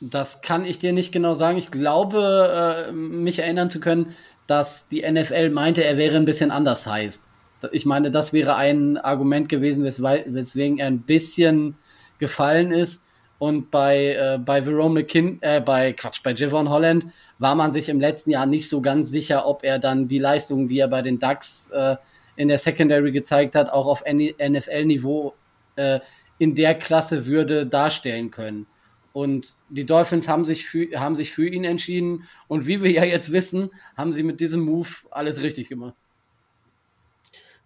Das 0.00 0.42
kann 0.42 0.64
ich 0.64 0.78
dir 0.78 0.92
nicht 0.92 1.12
genau 1.12 1.34
sagen. 1.34 1.58
Ich 1.58 1.70
glaube, 1.70 2.86
äh, 2.88 2.92
mich 2.92 3.40
erinnern 3.40 3.68
zu 3.68 3.80
können, 3.80 4.14
dass 4.46 4.88
die 4.88 5.02
NFL 5.02 5.50
meinte, 5.50 5.84
er 5.84 5.96
wäre 5.96 6.16
ein 6.16 6.24
bisschen 6.24 6.50
anders 6.50 6.86
heißt. 6.86 7.24
Ich 7.72 7.84
meine, 7.84 8.10
das 8.10 8.32
wäre 8.32 8.54
ein 8.54 8.96
Argument 8.96 9.48
gewesen, 9.48 9.84
weswegen 9.84 10.78
er 10.78 10.86
ein 10.86 11.02
bisschen 11.02 11.76
gefallen 12.18 12.70
ist. 12.70 13.04
Und 13.38 13.70
bei, 13.70 14.14
äh, 14.14 14.38
bei 14.38 14.62
Verone 14.62 14.94
McKin, 14.94 15.38
äh, 15.42 15.60
bei 15.60 15.92
Quatsch, 15.92 16.22
bei 16.22 16.32
Javon 16.32 16.68
Holland 16.68 17.06
war 17.38 17.54
man 17.54 17.72
sich 17.72 17.88
im 17.88 18.00
letzten 18.00 18.30
Jahr 18.30 18.46
nicht 18.46 18.68
so 18.68 18.80
ganz 18.80 19.10
sicher, 19.10 19.46
ob 19.46 19.64
er 19.64 19.78
dann 19.78 20.08
die 20.08 20.18
Leistungen, 20.18 20.68
die 20.68 20.78
er 20.78 20.88
bei 20.88 21.02
den 21.02 21.18
Ducks 21.20 21.70
äh, 21.70 21.96
in 22.34 22.48
der 22.48 22.58
Secondary 22.58 23.12
gezeigt 23.12 23.54
hat, 23.54 23.70
auch 23.70 23.86
auf 23.86 24.04
NFL-Niveau 24.04 25.34
äh, 25.76 26.00
in 26.38 26.54
der 26.54 26.74
Klasse 26.74 27.26
würde 27.26 27.66
darstellen 27.66 28.30
können. 28.30 28.66
Und 29.12 29.56
die 29.68 29.84
Dolphins 29.84 30.28
haben 30.28 30.44
sich, 30.44 30.66
für, 30.66 30.88
haben 30.98 31.16
sich 31.16 31.32
für 31.32 31.48
ihn 31.48 31.64
entschieden. 31.64 32.28
Und 32.46 32.66
wie 32.66 32.82
wir 32.82 32.90
ja 32.90 33.04
jetzt 33.04 33.32
wissen, 33.32 33.70
haben 33.96 34.12
sie 34.12 34.22
mit 34.22 34.40
diesem 34.40 34.60
Move 34.60 34.88
alles 35.10 35.42
richtig 35.42 35.68
gemacht. 35.68 35.94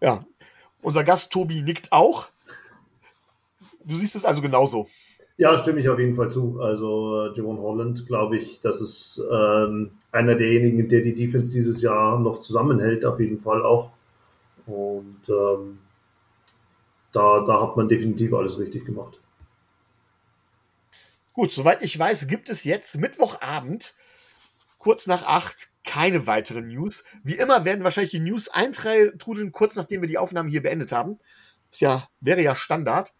Ja, 0.00 0.24
unser 0.80 1.04
Gast 1.04 1.32
Tobi 1.32 1.62
nickt 1.62 1.92
auch. 1.92 2.28
Du 3.84 3.96
siehst 3.96 4.16
es 4.16 4.24
also 4.24 4.40
genauso. 4.42 4.88
Ja, 5.36 5.56
stimme 5.58 5.80
ich 5.80 5.88
auf 5.88 5.98
jeden 5.98 6.14
Fall 6.14 6.30
zu. 6.30 6.60
Also 6.60 7.26
äh, 7.26 7.36
Javon 7.36 7.58
Holland, 7.58 8.06
glaube 8.06 8.36
ich, 8.36 8.60
das 8.60 8.80
ist 8.80 9.22
ähm, 9.32 9.92
einer 10.12 10.34
derjenigen, 10.34 10.88
der 10.88 11.00
die 11.00 11.14
Defense 11.14 11.50
dieses 11.50 11.82
Jahr 11.82 12.20
noch 12.20 12.42
zusammenhält, 12.42 13.04
auf 13.04 13.18
jeden 13.18 13.40
Fall 13.40 13.64
auch. 13.64 13.90
Und 14.66 15.20
ähm, 15.28 15.78
da, 17.12 17.40
da 17.40 17.62
hat 17.62 17.76
man 17.76 17.88
definitiv 17.88 18.34
alles 18.34 18.58
richtig 18.58 18.84
gemacht. 18.84 19.18
Gut, 21.32 21.50
soweit 21.50 21.82
ich 21.82 21.98
weiß, 21.98 22.26
gibt 22.26 22.50
es 22.50 22.64
jetzt 22.64 22.98
Mittwochabend, 22.98 23.96
kurz 24.78 25.06
nach 25.06 25.22
acht, 25.22 25.68
keine 25.84 26.26
weiteren 26.26 26.68
News. 26.68 27.04
Wie 27.22 27.34
immer 27.34 27.64
werden 27.64 27.84
wahrscheinlich 27.84 28.10
die 28.10 28.20
News 28.20 28.48
eintrudeln, 28.48 29.52
kurz 29.52 29.74
nachdem 29.74 30.02
wir 30.02 30.08
die 30.08 30.18
Aufnahme 30.18 30.50
hier 30.50 30.62
beendet 30.62 30.92
haben. 30.92 31.18
Das 31.70 31.80
ja, 31.80 32.08
wäre 32.20 32.42
ja 32.42 32.54
Standard. 32.54 33.14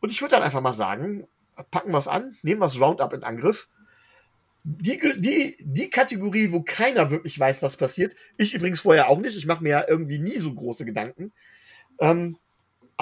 Und 0.00 0.10
ich 0.10 0.20
würde 0.20 0.36
dann 0.36 0.42
einfach 0.42 0.60
mal 0.60 0.72
sagen, 0.72 1.26
packen 1.70 1.90
wir 1.90 1.98
es 1.98 2.08
an, 2.08 2.36
nehmen 2.42 2.60
wir 2.60 2.66
das 2.66 2.80
Roundup 2.80 3.12
in 3.12 3.24
Angriff. 3.24 3.68
Die, 4.64 5.00
die, 5.16 5.56
die 5.60 5.90
Kategorie, 5.90 6.52
wo 6.52 6.62
keiner 6.62 7.10
wirklich 7.10 7.38
weiß, 7.38 7.62
was 7.62 7.76
passiert, 7.76 8.14
ich 8.36 8.54
übrigens 8.54 8.80
vorher 8.80 9.08
auch 9.08 9.18
nicht, 9.18 9.36
ich 9.36 9.46
mache 9.46 9.62
mir 9.62 9.70
ja 9.70 9.84
irgendwie 9.88 10.20
nie 10.20 10.38
so 10.38 10.54
große 10.54 10.84
Gedanken, 10.84 11.32
ähm, 12.00 12.38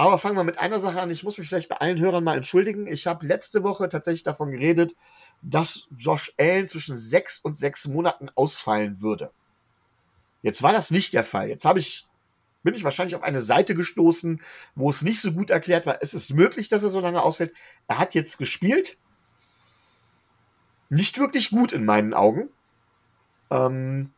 aber 0.01 0.17
fangen 0.17 0.35
wir 0.35 0.43
mit 0.43 0.57
einer 0.57 0.79
Sache 0.79 0.99
an. 0.99 1.11
Ich 1.11 1.23
muss 1.23 1.37
mich 1.37 1.47
vielleicht 1.47 1.69
bei 1.69 1.77
allen 1.77 1.99
Hörern 1.99 2.23
mal 2.23 2.35
entschuldigen. 2.35 2.87
Ich 2.87 3.05
habe 3.05 3.27
letzte 3.27 3.61
Woche 3.61 3.87
tatsächlich 3.87 4.23
davon 4.23 4.49
geredet, 4.49 4.95
dass 5.43 5.87
Josh 5.95 6.33
Allen 6.39 6.67
zwischen 6.67 6.97
sechs 6.97 7.37
und 7.37 7.55
sechs 7.55 7.87
Monaten 7.87 8.29
ausfallen 8.33 9.01
würde. 9.01 9.31
Jetzt 10.41 10.63
war 10.63 10.73
das 10.73 10.89
nicht 10.89 11.13
der 11.13 11.23
Fall. 11.23 11.49
Jetzt 11.49 11.65
habe 11.65 11.77
ich, 11.77 12.07
bin 12.63 12.73
ich 12.73 12.83
wahrscheinlich 12.83 13.15
auf 13.15 13.21
eine 13.21 13.41
Seite 13.41 13.75
gestoßen, 13.75 14.41
wo 14.73 14.89
es 14.89 15.03
nicht 15.03 15.21
so 15.21 15.33
gut 15.33 15.51
erklärt 15.51 15.85
war. 15.85 15.99
Es 16.01 16.15
ist 16.15 16.33
möglich, 16.33 16.67
dass 16.67 16.81
er 16.81 16.89
so 16.89 16.99
lange 16.99 17.21
ausfällt. 17.21 17.53
Er 17.87 17.99
hat 17.99 18.15
jetzt 18.15 18.39
gespielt. 18.39 18.97
Nicht 20.89 21.19
wirklich 21.19 21.51
gut 21.51 21.73
in 21.73 21.85
meinen 21.85 22.15
Augen. 22.15 22.49
Ähm, 23.51 24.13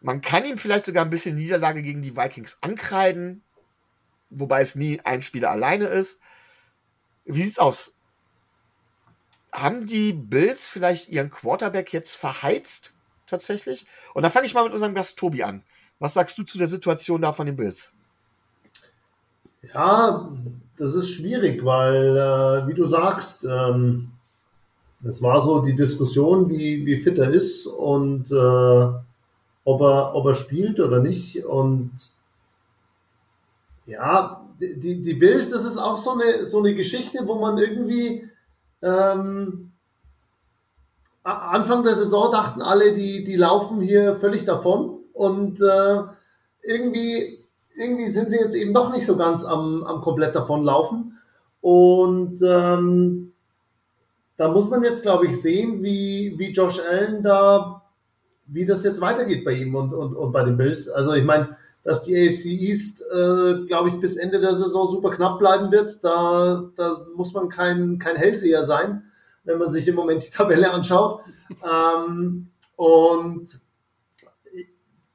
man 0.00 0.22
kann 0.22 0.46
ihm 0.46 0.56
vielleicht 0.56 0.86
sogar 0.86 1.04
ein 1.04 1.10
bisschen 1.10 1.36
Niederlage 1.36 1.82
gegen 1.82 2.00
die 2.00 2.16
Vikings 2.16 2.58
ankreiden 2.62 3.42
wobei 4.30 4.62
es 4.62 4.74
nie 4.74 5.00
ein 5.00 5.22
Spieler 5.22 5.50
alleine 5.50 5.86
ist. 5.86 6.20
Wie 7.24 7.42
sieht's 7.42 7.58
aus? 7.58 7.96
Haben 9.52 9.86
die 9.86 10.12
Bills 10.12 10.68
vielleicht 10.68 11.08
ihren 11.08 11.30
Quarterback 11.30 11.92
jetzt 11.92 12.16
verheizt? 12.16 12.94
Tatsächlich? 13.26 13.86
Und 14.14 14.22
da 14.22 14.30
fange 14.30 14.46
ich 14.46 14.54
mal 14.54 14.64
mit 14.64 14.72
unserem 14.72 14.94
Gast 14.94 15.18
Tobi 15.18 15.42
an. 15.42 15.64
Was 15.98 16.14
sagst 16.14 16.38
du 16.38 16.42
zu 16.42 16.58
der 16.58 16.68
Situation 16.68 17.22
da 17.22 17.32
von 17.32 17.46
den 17.46 17.56
Bills? 17.56 17.92
Ja, 19.74 20.30
das 20.76 20.94
ist 20.94 21.10
schwierig, 21.10 21.64
weil, 21.64 22.16
äh, 22.16 22.68
wie 22.68 22.74
du 22.74 22.84
sagst, 22.84 23.44
ähm, 23.44 24.12
es 25.04 25.22
war 25.22 25.40
so 25.40 25.60
die 25.60 25.74
Diskussion, 25.74 26.48
wie, 26.48 26.84
wie 26.86 26.98
fit 26.98 27.18
er 27.18 27.30
ist 27.30 27.66
und 27.66 28.30
äh, 28.30 28.34
ob, 29.64 29.80
er, 29.80 30.14
ob 30.14 30.26
er 30.26 30.34
spielt 30.34 30.80
oder 30.80 31.00
nicht. 31.00 31.44
Und 31.44 31.92
ja, 33.86 34.46
die, 34.60 35.02
die 35.02 35.14
Bills, 35.14 35.50
das 35.50 35.64
ist 35.64 35.78
auch 35.78 35.98
so 35.98 36.12
eine, 36.12 36.44
so 36.44 36.58
eine 36.58 36.74
Geschichte, 36.74 37.26
wo 37.26 37.36
man 37.36 37.58
irgendwie 37.58 38.28
ähm, 38.82 39.72
Anfang 41.22 41.82
der 41.82 41.94
Saison 41.94 42.30
dachten 42.30 42.62
alle, 42.62 42.92
die, 42.92 43.24
die 43.24 43.36
laufen 43.36 43.80
hier 43.80 44.16
völlig 44.16 44.44
davon 44.44 45.00
und 45.12 45.60
äh, 45.60 46.02
irgendwie, 46.62 47.44
irgendwie 47.76 48.08
sind 48.08 48.30
sie 48.30 48.36
jetzt 48.36 48.54
eben 48.54 48.74
doch 48.74 48.92
nicht 48.92 49.06
so 49.06 49.16
ganz 49.16 49.44
am, 49.44 49.82
am 49.84 50.00
komplett 50.02 50.34
davonlaufen. 50.34 51.18
Und 51.60 52.40
ähm, 52.42 53.32
da 54.36 54.48
muss 54.50 54.70
man 54.70 54.84
jetzt, 54.84 55.02
glaube 55.02 55.26
ich, 55.26 55.40
sehen, 55.40 55.82
wie, 55.82 56.34
wie 56.38 56.52
Josh 56.52 56.80
Allen 56.80 57.22
da, 57.22 57.82
wie 58.46 58.66
das 58.66 58.84
jetzt 58.84 59.00
weitergeht 59.00 59.44
bei 59.44 59.52
ihm 59.52 59.74
und, 59.74 59.92
und, 59.92 60.14
und 60.14 60.32
bei 60.32 60.44
den 60.44 60.56
Bills. 60.56 60.88
Also 60.88 61.12
ich 61.14 61.24
meine, 61.24 61.56
dass 61.86 62.02
die 62.02 62.16
AFC 62.16 62.46
East, 62.46 63.02
äh, 63.12 63.64
glaube 63.66 63.90
ich, 63.90 64.00
bis 64.00 64.16
Ende 64.16 64.40
der 64.40 64.56
Saison 64.56 64.90
super 64.90 65.10
knapp 65.10 65.38
bleiben 65.38 65.70
wird. 65.70 66.02
Da, 66.02 66.64
da 66.76 67.06
muss 67.14 67.32
man 67.32 67.48
kein, 67.48 68.00
kein 68.00 68.16
Hellseher 68.16 68.64
sein, 68.64 69.04
wenn 69.44 69.58
man 69.58 69.70
sich 69.70 69.86
im 69.86 69.94
Moment 69.94 70.26
die 70.26 70.30
Tabelle 70.36 70.72
anschaut. 70.72 71.20
ähm, 71.62 72.48
und 72.74 73.48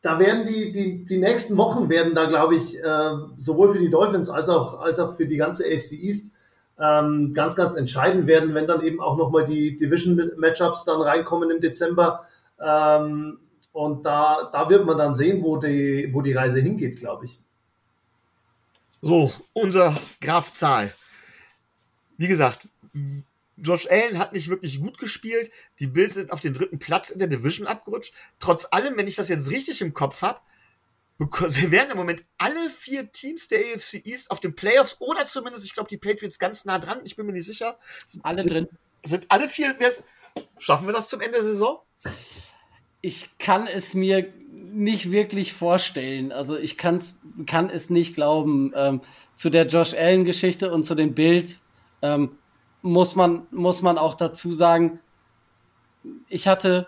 da 0.01 0.17
werden 0.17 0.45
die, 0.45 0.71
die, 0.71 1.05
die 1.05 1.17
nächsten 1.17 1.57
Wochen 1.57 1.89
werden 1.89 2.15
da, 2.15 2.25
glaube 2.25 2.55
ich, 2.55 2.81
äh, 2.81 3.11
sowohl 3.37 3.73
für 3.73 3.79
die 3.79 3.91
Dolphins 3.91 4.29
als 4.29 4.47
auch, 4.47 4.79
als 4.79 4.97
auch 4.97 5.17
für 5.17 5.27
die 5.27 5.37
ganze 5.37 5.65
AFC 5.65 5.91
East 5.91 6.33
ähm, 6.79 7.33
ganz, 7.33 7.57
ganz 7.57 7.75
entscheidend 7.75 8.27
werden, 8.27 8.55
wenn 8.55 8.65
dann 8.65 8.81
eben 8.81 9.01
auch 9.01 9.17
nochmal 9.17 9.45
die 9.45 9.75
Division-Matchups 9.75 10.85
dann 10.85 11.01
reinkommen 11.01 11.51
im 11.51 11.59
Dezember. 11.59 12.25
Ähm, 12.59 13.39
und 13.71 14.05
da, 14.05 14.49
da 14.51 14.69
wird 14.69 14.85
man 14.85 14.97
dann 14.97 15.15
sehen, 15.15 15.43
wo 15.43 15.57
die, 15.57 16.09
wo 16.11 16.21
die 16.21 16.33
Reise 16.33 16.59
hingeht, 16.59 16.97
glaube 16.99 17.25
ich. 17.25 17.39
So, 19.01 19.31
unser 19.53 19.99
Graf 20.19 20.53
Zahl. 20.53 20.93
Wie 22.17 22.27
gesagt, 22.27 22.67
Josh 23.57 23.87
Allen 23.89 24.19
hat 24.19 24.33
nicht 24.33 24.49
wirklich 24.49 24.79
gut 24.79 24.97
gespielt. 24.97 25.51
Die 25.79 25.87
Bills 25.87 26.15
sind 26.15 26.31
auf 26.31 26.41
den 26.41 26.53
dritten 26.53 26.79
Platz 26.79 27.09
in 27.09 27.19
der 27.19 27.27
Division 27.27 27.67
abgerutscht. 27.67 28.13
Trotz 28.39 28.67
allem, 28.71 28.97
wenn 28.97 29.07
ich 29.07 29.15
das 29.15 29.29
jetzt 29.29 29.49
richtig 29.49 29.81
im 29.81 29.93
Kopf 29.93 30.21
habe, 30.21 30.39
werden 31.19 31.91
im 31.91 31.97
Moment 31.97 32.23
alle 32.37 32.69
vier 32.69 33.11
Teams 33.11 33.47
der 33.47 33.59
AFC 33.59 34.05
East 34.05 34.31
auf 34.31 34.39
den 34.39 34.55
Playoffs 34.55 34.97
oder 34.99 35.25
zumindest, 35.25 35.65
ich 35.65 35.73
glaube, 35.73 35.89
die 35.89 35.97
Patriots 35.97 36.39
ganz 36.39 36.65
nah 36.65 36.79
dran. 36.79 37.01
Ich 37.03 37.15
bin 37.15 37.25
mir 37.25 37.33
nicht 37.33 37.45
sicher. 37.45 37.77
Sind 38.05 38.25
alle 38.25 38.43
drin. 38.43 38.67
Sind 39.03 39.25
alle 39.29 39.47
vier. 39.47 39.75
Schaffen 40.57 40.87
wir 40.87 40.93
das 40.93 41.09
zum 41.09 41.21
Ende 41.21 41.37
der 41.37 41.43
Saison? 41.43 41.79
Ich 43.01 43.37
kann 43.39 43.67
es 43.67 43.93
mir 43.93 44.27
nicht 44.71 45.11
wirklich 45.11 45.53
vorstellen. 45.53 46.31
Also 46.31 46.57
ich 46.57 46.77
kann's, 46.77 47.19
kann 47.45 47.69
es 47.69 47.89
nicht 47.89 48.15
glauben. 48.15 48.73
Ähm, 48.75 49.01
zu 49.33 49.49
der 49.49 49.67
Josh 49.67 49.93
Allen-Geschichte 49.93 50.71
und 50.71 50.85
zu 50.85 50.95
den 50.95 51.13
Bills 51.13 51.61
ähm, 52.01 52.37
muss, 52.81 53.15
man, 53.15 53.47
muss 53.51 53.81
man 53.81 53.97
auch 53.97 54.15
dazu 54.15 54.53
sagen, 54.53 54.99
ich 56.29 56.47
hatte 56.47 56.87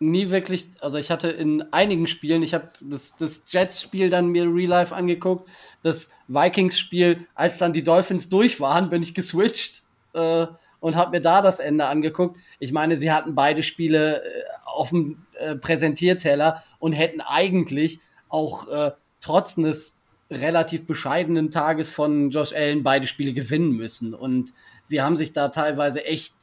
nie 0.00 0.30
wirklich, 0.30 0.68
also 0.80 0.96
ich 0.96 1.10
hatte 1.10 1.28
in 1.28 1.72
einigen 1.72 2.06
Spielen, 2.06 2.42
ich 2.42 2.54
habe 2.54 2.70
das, 2.80 3.16
das 3.16 3.50
Jets-Spiel 3.52 4.10
dann 4.10 4.28
mir 4.28 4.44
real 4.44 4.68
life 4.68 4.94
angeguckt, 4.94 5.48
das 5.82 6.10
Vikings-Spiel, 6.28 7.26
als 7.34 7.58
dann 7.58 7.72
die 7.72 7.82
Dolphins 7.82 8.28
durch 8.28 8.60
waren, 8.60 8.90
bin 8.90 9.02
ich 9.02 9.14
geswitcht 9.14 9.82
äh, 10.12 10.46
und 10.80 10.94
habe 10.96 11.10
mir 11.12 11.20
da 11.20 11.42
das 11.42 11.58
Ende 11.58 11.86
angeguckt. 11.86 12.38
Ich 12.60 12.72
meine, 12.72 12.96
sie 12.96 13.10
hatten 13.10 13.34
beide 13.34 13.62
Spiele 13.62 14.22
äh, 14.22 14.42
auf 14.78 14.90
dem 14.90 15.26
äh, 15.38 15.54
Präsentierteller 15.56 16.62
und 16.78 16.92
hätten 16.92 17.20
eigentlich 17.20 18.00
auch 18.28 18.68
äh, 18.68 18.92
trotz 19.20 19.58
eines 19.58 19.98
relativ 20.30 20.86
bescheidenen 20.86 21.50
Tages 21.50 21.90
von 21.90 22.30
Josh 22.30 22.52
Allen 22.52 22.82
beide 22.82 23.06
Spiele 23.06 23.32
gewinnen 23.32 23.72
müssen. 23.72 24.14
Und 24.14 24.52
sie 24.84 25.02
haben 25.02 25.16
sich 25.16 25.32
da 25.32 25.48
teilweise 25.48 26.04
echt 26.04 26.34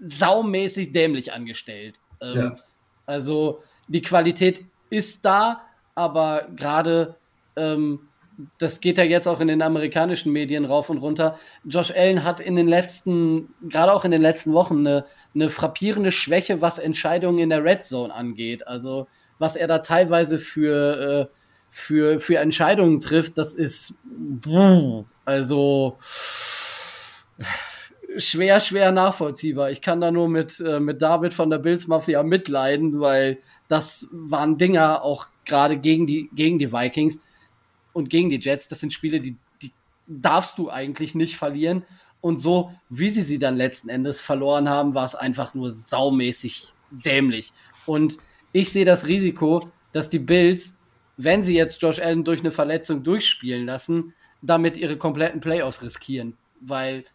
saumäßig 0.00 0.92
dämlich 0.92 1.32
angestellt. 1.32 1.96
Ähm, 2.20 2.36
ja. 2.36 2.56
Also 3.04 3.62
die 3.88 4.02
Qualität 4.02 4.64
ist 4.90 5.24
da, 5.24 5.62
aber 5.94 6.48
gerade 6.56 7.16
ähm, 7.56 8.08
das 8.58 8.80
geht 8.80 8.98
ja 8.98 9.04
jetzt 9.04 9.26
auch 9.26 9.40
in 9.40 9.48
den 9.48 9.62
amerikanischen 9.62 10.32
Medien 10.32 10.64
rauf 10.64 10.90
und 10.90 10.98
runter. 10.98 11.38
Josh 11.64 11.92
Allen 11.96 12.24
hat 12.24 12.40
in 12.40 12.56
den 12.56 12.68
letzten, 12.68 13.54
gerade 13.68 13.92
auch 13.92 14.04
in 14.04 14.10
den 14.10 14.22
letzten 14.22 14.52
Wochen, 14.52 14.78
eine, 14.78 15.04
eine 15.34 15.48
frappierende 15.48 16.12
Schwäche, 16.12 16.60
was 16.60 16.78
Entscheidungen 16.78 17.38
in 17.38 17.50
der 17.50 17.64
Red 17.64 17.86
Zone 17.86 18.12
angeht. 18.12 18.66
Also 18.66 19.06
was 19.38 19.56
er 19.56 19.66
da 19.66 19.78
teilweise 19.78 20.38
für, 20.38 21.28
äh, 21.30 21.34
für, 21.70 22.20
für 22.20 22.38
Entscheidungen 22.38 23.00
trifft, 23.00 23.38
das 23.38 23.54
ist 23.54 23.94
also 25.24 25.98
schwer, 28.16 28.60
schwer 28.60 28.92
nachvollziehbar. 28.92 29.70
Ich 29.70 29.82
kann 29.82 30.00
da 30.00 30.10
nur 30.10 30.28
mit, 30.28 30.60
äh, 30.60 30.80
mit 30.80 31.02
David 31.02 31.34
von 31.34 31.50
der 31.50 31.58
Bills 31.58 31.86
Mafia 31.86 32.22
mitleiden, 32.22 33.00
weil 33.00 33.38
das 33.68 34.08
waren 34.10 34.56
Dinger 34.56 35.02
auch 35.02 35.26
gerade 35.44 35.78
gegen 35.78 36.06
die, 36.06 36.30
gegen 36.34 36.58
die 36.58 36.72
Vikings 36.72 37.20
und 37.96 38.10
gegen 38.10 38.28
die 38.28 38.38
Jets. 38.38 38.68
Das 38.68 38.80
sind 38.80 38.92
Spiele, 38.92 39.20
die, 39.20 39.36
die 39.62 39.72
darfst 40.06 40.58
du 40.58 40.70
eigentlich 40.70 41.14
nicht 41.14 41.36
verlieren. 41.36 41.82
Und 42.20 42.40
so, 42.40 42.72
wie 42.90 43.08
sie 43.08 43.22
sie 43.22 43.38
dann 43.38 43.56
letzten 43.56 43.88
Endes 43.88 44.20
verloren 44.20 44.68
haben, 44.68 44.94
war 44.94 45.06
es 45.06 45.14
einfach 45.14 45.54
nur 45.54 45.70
saumäßig 45.70 46.74
dämlich. 46.90 47.52
Und 47.86 48.18
ich 48.52 48.70
sehe 48.70 48.84
das 48.84 49.06
Risiko, 49.06 49.70
dass 49.92 50.10
die 50.10 50.18
Bills, 50.18 50.76
wenn 51.16 51.42
sie 51.42 51.54
jetzt 51.54 51.80
Josh 51.80 51.98
Allen 51.98 52.22
durch 52.22 52.40
eine 52.40 52.50
Verletzung 52.50 53.02
durchspielen 53.02 53.64
lassen, 53.64 54.12
damit 54.42 54.76
ihre 54.76 54.98
kompletten 54.98 55.40
Playoffs 55.40 55.82
riskieren. 55.82 56.36
Weil 56.60 57.06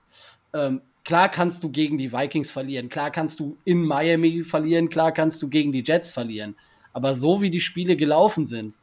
ähm, 0.54 0.82
klar 1.04 1.30
kannst 1.30 1.64
du 1.64 1.70
gegen 1.70 2.00
die 2.00 2.12
Vikings 2.12 2.50
verlieren, 2.50 2.90
klar 2.90 3.12
kannst 3.12 3.40
du 3.40 3.56
in 3.66 3.86
Miami 3.86 4.44
verlieren, 4.44 4.90
klar 4.90 5.12
kannst 5.12 5.44
du 5.44 5.48
gegen 5.48 5.72
die 5.72 5.84
Jets 5.86 6.10
verlieren. 6.10 6.56
Aber 6.92 7.14
so 7.14 7.42
wie 7.44 7.52
die 7.52 7.62
Spiele 7.62 7.96
gelaufen 7.96 8.48
sind, 8.48 8.76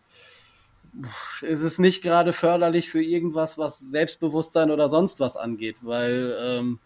ist 1.43 1.63
es 1.63 1.79
nicht 1.79 2.03
gerade 2.03 2.33
förderlich 2.33 2.91
für 2.91 3.03
irgendwas, 3.03 3.59
was 3.59 3.79
Selbstbewusstsein 3.79 4.71
oder 4.71 4.89
sonst 4.89 5.21
was 5.21 5.37
angeht, 5.37 5.77
weil 5.83 6.37
ähm, 6.41 6.79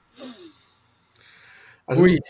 also, 1.86 2.02
ui. 2.02 2.20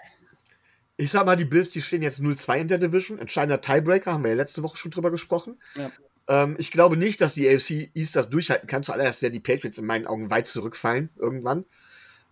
ich 0.96 1.10
sag 1.10 1.26
mal, 1.26 1.36
die 1.36 1.44
Bills, 1.44 1.70
die 1.70 1.82
stehen 1.82 2.02
jetzt 2.02 2.20
0-2 2.20 2.56
in 2.58 2.68
der 2.68 2.78
Division. 2.78 3.18
Entscheidender 3.18 3.60
Tiebreaker, 3.60 4.12
haben 4.12 4.24
wir 4.24 4.30
ja 4.30 4.36
letzte 4.36 4.62
Woche 4.62 4.76
schon 4.76 4.90
drüber 4.90 5.10
gesprochen. 5.10 5.60
Ja. 5.74 5.90
Ähm, 6.28 6.56
ich 6.58 6.70
glaube 6.70 6.96
nicht, 6.96 7.20
dass 7.20 7.34
die 7.34 7.48
AFC 7.48 7.90
East 7.94 8.16
das 8.16 8.30
durchhalten 8.30 8.68
kann. 8.68 8.82
Zuallererst 8.82 9.22
werden 9.22 9.34
die 9.34 9.40
Patriots 9.40 9.78
in 9.78 9.86
meinen 9.86 10.06
Augen 10.06 10.30
weit 10.30 10.46
zurückfallen 10.46 11.10
irgendwann. 11.16 11.64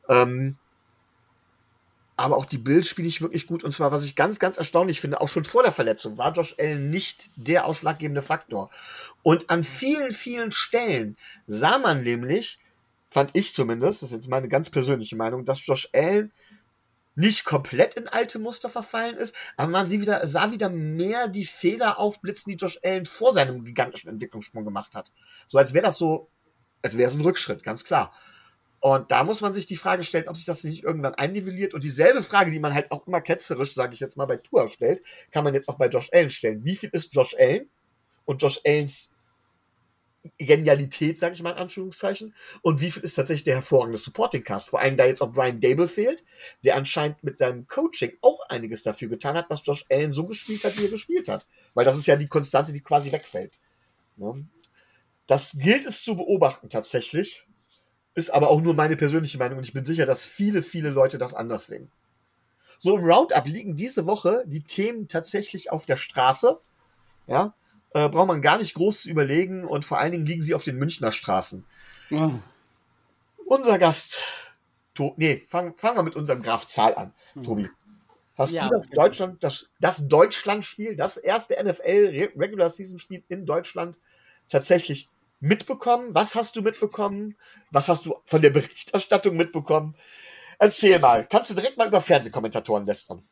Ähm, 0.09 0.57
aber 2.21 2.37
auch 2.37 2.45
die 2.45 2.59
Bills 2.59 2.87
spiele 2.87 3.09
ich 3.09 3.23
wirklich 3.23 3.47
gut. 3.47 3.65
Und 3.65 3.73
zwar, 3.73 3.93
was 3.93 4.05
ich 4.05 4.15
ganz, 4.15 4.39
ganz 4.39 4.59
erstaunlich 4.59 5.01
finde, 5.01 5.23
auch 5.23 5.29
schon 5.29 5.45
vor 5.45 5.63
der 5.63 5.73
Verletzung 5.73 6.19
war 6.19 6.33
Josh 6.33 6.55
Allen 6.59 6.91
nicht 6.91 7.31
der 7.37 7.65
ausschlaggebende 7.65 8.21
Faktor. 8.21 8.71
Und 9.23 9.49
an 9.49 9.65
vielen, 9.65 10.13
vielen 10.13 10.53
Stellen 10.53 11.17
sah 11.47 11.79
man 11.79 12.03
nämlich, 12.03 12.59
fand 13.11 13.31
ich 13.33 13.55
zumindest, 13.55 14.03
das 14.03 14.11
ist 14.11 14.17
jetzt 14.17 14.29
meine 14.29 14.49
ganz 14.49 14.69
persönliche 14.69 15.17
Meinung, 15.17 15.47
dass 15.47 15.67
Josh 15.67 15.89
Allen 15.95 16.31
nicht 17.15 17.45
komplett 17.45 17.95
in 17.95 18.07
alte 18.07 18.39
Muster 18.39 18.69
verfallen 18.69 19.17
ist, 19.17 19.35
aber 19.57 19.71
man 19.71 19.87
sah 19.87 19.93
wieder, 20.01 20.27
sah 20.27 20.53
wieder 20.53 20.69
mehr 20.69 21.27
die 21.27 21.47
Fehler 21.47 21.99
aufblitzen, 21.99 22.51
die 22.51 22.59
Josh 22.59 22.79
Allen 22.85 23.07
vor 23.07 23.33
seinem 23.33 23.65
gigantischen 23.65 24.11
Entwicklungssprung 24.11 24.65
gemacht 24.65 24.95
hat. 24.95 25.11
So 25.49 25.57
als 25.57 25.73
wäre 25.73 25.87
das 25.87 25.97
so, 25.97 26.29
als 26.83 26.99
wäre 26.99 27.11
es 27.11 27.17
ein 27.17 27.23
Rückschritt, 27.23 27.63
ganz 27.63 27.85
klar. 27.85 28.13
Und 28.81 29.11
da 29.11 29.25
muss 29.25 29.43
man 29.43 29.53
sich 29.53 29.67
die 29.67 29.77
Frage 29.77 30.05
stellen, 30.05 30.29
ob 30.29 30.37
sich 30.37 30.47
das 30.47 30.65
nicht 30.65 30.83
irgendwann 30.83 31.15
einnivelliert. 31.15 31.75
Und 31.75 31.85
dieselbe 31.85 32.23
Frage, 32.23 32.51
die 32.51 32.61
man 32.61 32.73
halt 32.73 32.91
auch 32.91 33.07
immer 33.07 33.21
ketzerisch, 33.21 33.75
sage 33.75 33.93
ich 33.93 34.01
jetzt 34.01 34.17
mal, 34.17 34.27
bei 34.27 34.37
Tour 34.37 34.69
stellt, 34.71 35.03
kann 35.31 35.45
man 35.45 35.53
jetzt 35.55 35.69
auch 35.69 35.77
bei 35.77 35.89
Josh 35.89 36.09
Allen 36.13 36.31
stellen. 36.31 36.65
Wie 36.65 36.77
viel 36.77 36.89
ist 36.93 37.15
Josh 37.15 37.37
Allen 37.39 37.69
und 38.25 38.41
Josh 38.41 38.61
Allens 38.65 39.11
Genialität, 40.39 41.19
sage 41.19 41.35
ich 41.35 41.43
mal 41.43 41.53
in 41.53 41.59
Anführungszeichen, 41.59 42.35
und 42.63 42.81
wie 42.81 42.91
viel 42.91 43.03
ist 43.03 43.15
tatsächlich 43.15 43.45
der 43.45 43.57
hervorragende 43.57 43.99
Supporting 43.99 44.45
Cast? 44.45 44.69
Vor 44.69 44.81
allem, 44.81 44.97
da 44.97 45.07
jetzt 45.07 45.23
auch 45.23 45.33
Brian 45.33 45.61
Dable 45.61 45.89
fehlt, 45.89 46.25
der 46.65 46.77
anscheinend 46.77 47.23
mit 47.23 47.39
seinem 47.39 47.67
Coaching 47.67 48.13
auch 48.21 48.41
einiges 48.49 48.83
dafür 48.83 49.09
getan 49.09 49.37
hat, 49.37 49.51
dass 49.51 49.65
Josh 49.65 49.87
Allen 49.91 50.13
so 50.13 50.27
gespielt 50.27 50.65
hat, 50.65 50.79
wie 50.79 50.85
er 50.85 50.91
gespielt 50.91 51.29
hat. 51.29 51.47
Weil 51.75 51.85
das 51.85 51.97
ist 51.97 52.07
ja 52.07 52.17
die 52.17 52.29
Konstante, 52.29 52.73
die 52.73 52.83
quasi 52.83 53.13
wegfällt. 53.13 53.55
Ne? 54.17 54.47
Das 55.27 55.57
gilt 55.59 55.87
es 55.87 56.03
zu 56.03 56.17
beobachten 56.17 56.69
tatsächlich. 56.69 57.47
Ist 58.15 58.31
aber 58.31 58.51
auch 58.51 58.61
nur 58.61 58.75
meine 58.75 58.97
persönliche 58.97 59.39
Meinung 59.39 59.59
und 59.59 59.65
ich 59.65 59.73
bin 59.73 59.85
sicher, 59.85 60.07
dass 60.07 60.27
viele, 60.27 60.63
viele 60.63 60.91
Leute 60.91 61.19
das 61.19 61.35
anders 61.35 61.67
sehen. 61.67 61.91
So 62.79 62.97
im 62.97 63.05
Roundup 63.05 63.47
liegen 63.47 63.77
diese 63.77 64.07
Woche 64.07 64.43
die 64.47 64.63
Themen 64.63 65.07
tatsächlich 65.07 65.71
auf 65.71 65.87
der 65.87 65.97
Straße. 65.97 66.61
Ja, 67.27 67.55
äh, 67.93 68.09
braucht 68.09 68.29
man 68.29 68.43
gar 68.43 68.59
nicht 68.59 68.75
groß 68.75 69.03
zu 69.03 69.11
überlegen 69.11 69.65
und 69.65 69.85
vor 69.85 69.99
allen 69.99 70.13
Dingen 70.13 70.27
liegen 70.27 70.43
sie 70.43 70.55
auf 70.55 70.65
den 70.65 70.77
Münchner 70.77 71.13
Straßen. 71.13 71.65
Oh. 72.11 72.33
Unser 73.47 73.79
Gast, 73.79 74.21
to 74.95 75.15
nee, 75.17 75.45
fangen 75.49 75.75
fang 75.77 75.97
wir 75.97 76.03
mit 76.03 76.17
unserem 76.17 76.43
Graf 76.43 76.67
Zahl 76.67 76.95
an, 76.95 77.13
hm. 77.35 77.43
Tobi. 77.43 77.71
Hast 78.37 78.53
ja, 78.53 78.69
du 78.69 78.75
das 78.75 78.87
Deutschland, 78.87 79.45
das, 79.45 79.69
das 79.81 80.09
Deutschland-Spiel, 80.09 80.97
das 80.97 81.19
erste 81.19 81.63
NFL 81.63 82.31
Regular 82.37 82.71
Season 82.71 82.99
Spiel 82.99 83.23
in 83.29 83.45
Deutschland 83.45 83.99
tatsächlich 84.49 85.11
mitbekommen? 85.41 86.09
Was 86.13 86.35
hast 86.35 86.57
du 86.57 86.63
mitbekommen? 86.63 87.37
Was 87.71 87.89
hast 87.89 88.07
du 88.07 88.15
von 88.25 88.43
der 88.43 88.51
Berichterstattung 88.51 89.37
mitbekommen? 89.37 89.97
Erzähl 90.59 90.99
mal. 90.99 91.27
Kannst 91.27 91.51
du 91.51 91.55
direkt 91.55 91.79
mal 91.79 91.89
über 91.89 92.01
Fernsehkommentatoren 92.01 92.87
lästern? 92.87 93.23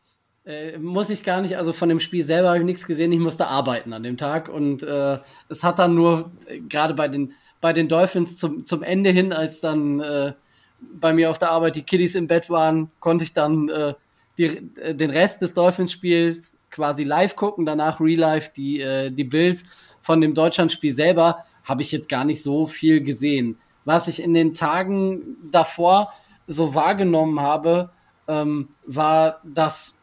Äh, 0.47 0.79
muss 0.79 1.11
ich 1.11 1.23
gar 1.23 1.42
nicht, 1.42 1.59
also 1.59 1.75
von 1.75 1.90
dem 1.90 2.01
Spiel 2.01 2.25
selber 2.25 2.49
habe 2.49 2.61
ich 2.61 2.64
nichts 2.64 2.87
gesehen, 2.87 3.12
ich 3.12 3.18
musste 3.18 3.49
arbeiten 3.49 3.92
an 3.92 4.03
dem 4.03 4.16
Tag 4.16 4.49
und 4.49 4.83
äh, 4.83 5.18
es 5.51 5.62
hat 5.62 5.79
dann 5.79 5.94
nur, 5.94 6.31
äh, 6.47 6.61
gerade 6.61 6.94
bei 6.94 7.09
den, 7.09 7.35
bei 7.61 7.75
den 7.75 7.87
Dolphins 7.87 8.38
zum, 8.38 8.64
zum 8.64 8.83
Ende 8.83 9.11
hin, 9.11 9.35
als 9.35 9.61
dann 9.61 10.01
äh, 10.01 10.33
bei 10.81 11.12
mir 11.12 11.29
auf 11.29 11.38
der 11.38 11.51
Arbeit 11.51 11.77
die 11.77 11.83
Kiddies 11.83 12.14
im 12.14 12.29
Bett 12.29 12.49
waren, 12.49 12.90
konnte 12.99 13.25
ich 13.25 13.35
dann 13.35 13.68
äh, 13.68 13.92
die, 14.38 14.47
äh, 14.81 14.94
den 14.94 15.11
Rest 15.11 15.42
des 15.42 15.53
Dolphins-Spiels 15.53 16.55
quasi 16.71 17.05
live 17.05 17.37
gucken, 17.37 17.66
danach 17.66 18.01
Real 18.01 18.21
Life 18.21 18.51
die, 18.57 18.81
äh, 18.81 19.11
die 19.11 19.25
Bills 19.25 19.64
von 20.01 20.23
dem 20.23 20.35
Deutschlandspiel 20.35 20.94
selber 20.94 21.44
habe 21.68 21.83
ich 21.83 21.92
jetzt 21.92 22.09
gar 22.09 22.24
nicht 22.24 22.42
so 22.42 22.66
viel 22.66 23.02
gesehen. 23.02 23.59
Was 23.85 24.09
ich 24.09 24.22
in 24.22 24.33
den 24.33 24.54
Tagen 24.54 25.37
davor 25.50 26.12
so 26.46 26.74
wahrgenommen 26.74 27.40
habe, 27.40 27.90
ähm, 28.26 28.70
war 28.87 29.40
das 29.44 29.98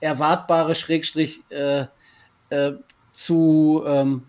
erwartbare 0.00 0.74
Schrägstrich 0.74 1.42
äh, 1.50 1.86
äh, 2.48 2.72
zu, 3.12 3.82
ähm, 3.86 4.22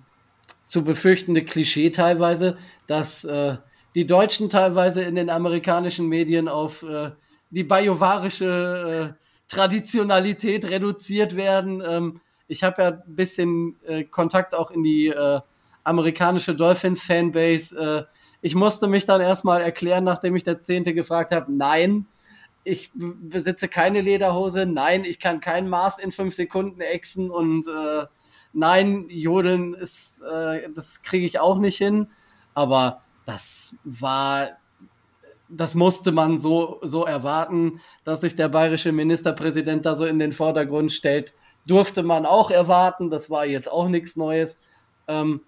zu 0.66 0.84
befürchtende 0.84 1.46
Klischee 1.46 1.92
teilweise, 1.92 2.58
dass 2.88 3.24
äh, 3.24 3.58
die 3.96 4.06
Deutschen 4.06 4.50
teilweise 4.50 5.02
in 5.04 5.16
den 5.16 5.30
amerikanischen 5.30 6.08
Medien 6.08 6.50
auf 6.50 6.84
äh, 6.84 7.12
die 7.50 7.64
bajovarische 7.64 9.16
äh, 9.18 9.24
Traditionalität 9.48 10.66
reduziert 10.66 11.36
werden. 11.36 11.82
Ähm, 11.86 12.22
ich 12.48 12.64
habe 12.64 12.82
ja 12.82 12.88
ein 12.90 13.16
bisschen 13.16 13.80
äh, 13.86 14.04
Kontakt 14.04 14.56
auch 14.56 14.72
in 14.72 14.84
die 14.84 15.14
amerikanische 15.84 16.56
Dolphins-Fanbase. 16.56 18.08
Äh, 18.10 18.16
ich 18.42 18.56
musste 18.56 18.88
mich 18.88 19.06
dann 19.06 19.22
erstmal 19.22 19.62
erklären, 19.62 20.04
nachdem 20.04 20.36
ich 20.36 20.44
der 20.44 20.62
Zehnte 20.62 20.94
gefragt 20.94 21.32
habe, 21.32 21.52
nein, 21.52 22.08
ich 22.64 22.92
besitze 22.94 23.68
keine 23.68 24.02
Lederhose, 24.02 24.66
nein, 24.66 25.04
ich 25.04 25.20
kann 25.20 25.40
kein 25.40 25.68
Maß 25.68 26.00
in 26.00 26.12
fünf 26.12 26.36
Sekunden 26.36 26.82
exen 26.82 27.32
und 27.32 27.68
äh, 27.68 28.06
nein, 28.54 29.06
Jodeln 29.10 29.74
ist, 29.74 30.22
äh, 30.22 30.70
das 30.74 31.02
kriege 31.02 31.26
ich 31.26 31.40
auch 31.40 31.58
nicht 31.58 31.78
hin. 31.78 32.08
Aber 32.54 33.02
das 33.26 33.76
war, 33.84 34.50
das 35.50 35.76
musste 35.76 36.12
man 36.12 36.40
so, 36.40 36.80
so 36.82 37.06
erwarten, 37.06 37.82
dass 38.04 38.22
sich 38.22 38.36
der 38.36 38.50
bayerische 38.50 38.92
Ministerpräsident 38.92 39.86
da 39.86 39.96
so 39.96 40.06
in 40.06 40.20
den 40.20 40.32
Vordergrund 40.32 40.92
stellt, 40.92 41.34
durfte 41.66 42.04
man 42.04 42.26
auch 42.26 42.52
erwarten. 42.52 43.10
Das 43.10 43.30
war 43.30 43.46
jetzt 43.46 43.72
auch 43.72 43.88
nichts 43.88 44.16
Neues. 44.16 44.60
Ähm, 45.08 45.42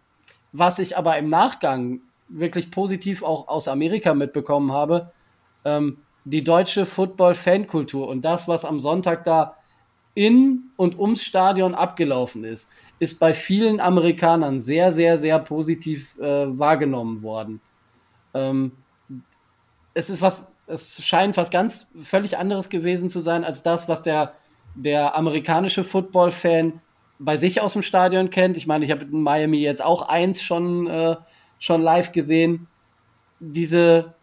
was 0.54 0.80
ich 0.80 0.98
aber 0.98 1.18
im 1.18 1.30
Nachgang 1.30 2.02
wirklich 2.30 2.72
positiv 2.72 3.24
auch 3.24 3.48
aus 3.48 3.68
Amerika 3.68 4.13
mitbekommen 4.13 4.72
habe, 4.72 5.12
ähm, 5.66 5.98
die 6.26 6.44
deutsche 6.44 6.86
Football-Fankultur 6.86 8.08
und 8.08 8.24
das, 8.24 8.48
was 8.48 8.63
am 8.63 8.80
Sonntag 8.80 9.26
da 9.26 9.58
in 10.16 10.72
und 10.78 10.98
ums 10.98 11.24
Stadion 11.24 11.76
abgelaufen 11.76 12.44
ist, 12.44 12.70
ist 13.00 13.20
bei 13.20 13.34
vielen 13.34 13.80
Amerikanern 13.80 14.62
sehr, 14.62 14.94
sehr, 14.94 15.18
sehr 15.18 15.39
positiv 15.39 16.18
äh, 16.20 16.58
wahrgenommen 16.58 17.24
worden. 17.24 17.60
Ähm, 18.34 18.72
es 19.94 20.10
ist 20.10 20.22
was, 20.22 20.52
es 20.68 21.04
scheint 21.04 21.36
was 21.36 21.52
ganz 21.52 21.88
völlig 22.02 22.38
anderes 22.38 22.70
gewesen 22.70 23.10
zu 23.10 23.20
sein 23.20 23.44
als 23.44 23.63
das, 23.63 23.89
was 23.89 24.04
der, 24.04 24.34
der 24.76 25.16
amerikanische 25.16 25.84
Football-Fan 25.84 26.80
bei 27.19 27.38
sich 27.38 27.62
aus 27.62 27.73
dem 27.73 27.82
Stadion 27.82 28.30
kennt. 28.30 28.58
Ich 28.58 28.67
meine, 28.67 28.86
ich 28.86 28.91
habe 28.91 29.04
in 29.04 29.21
Miami 29.21 29.58
jetzt 29.58 29.84
auch 29.84 30.04
eins 30.04 30.41
schon, 30.41 30.88
äh, 30.88 31.15
schon 31.60 31.82
live 31.82 32.12
gesehen. 32.12 32.67
Diese 33.39 34.15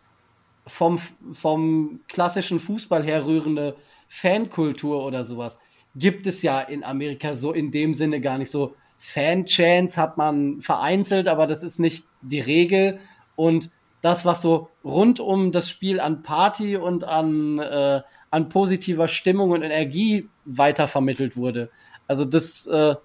vom, 0.67 0.99
vom 1.33 2.01
klassischen 2.09 2.59
Fußball 2.59 3.03
herrührende 3.05 3.77
Fankultur 4.09 5.05
oder 5.05 5.25
sowas 5.25 5.59
gibt 5.95 6.27
es 6.27 6.43
ja 6.43 6.61
in 6.61 6.85
Amerika 6.85 7.35
so 7.35 7.53
in 7.53 7.71
dem 7.71 7.95
Sinne 7.95 8.21
gar 8.21 8.39
nicht 8.39 8.51
so. 8.51 8.75
Fan-Chance 9.03 10.01
hat 10.01 10.19
man 10.19 10.61
vereinzelt, 10.61 11.27
aber 11.27 11.47
das 11.47 11.63
ist 11.63 11.79
nicht 11.79 12.05
die 12.21 12.41
Regel. 12.41 12.99
Und 13.35 13.71
das, 14.03 14.27
was 14.27 14.43
so 14.43 14.69
rund 14.85 15.21
um 15.21 15.53
das 15.53 15.71
Spiel 15.71 16.01
an 16.01 16.23
Party 16.23 16.77
und 16.77 17.05
an, 17.05 17.59
äh, 17.61 18.03
an 18.31 18.49
positiver 18.51 19.09
Stimmung 19.09 19.53
und 19.53 19.63
Energie 19.63 20.29
weitervermittelt 20.45 21.37
wurde. 21.37 21.71
Also 22.11 22.25
das 22.25 22.67
äh, 22.67 22.97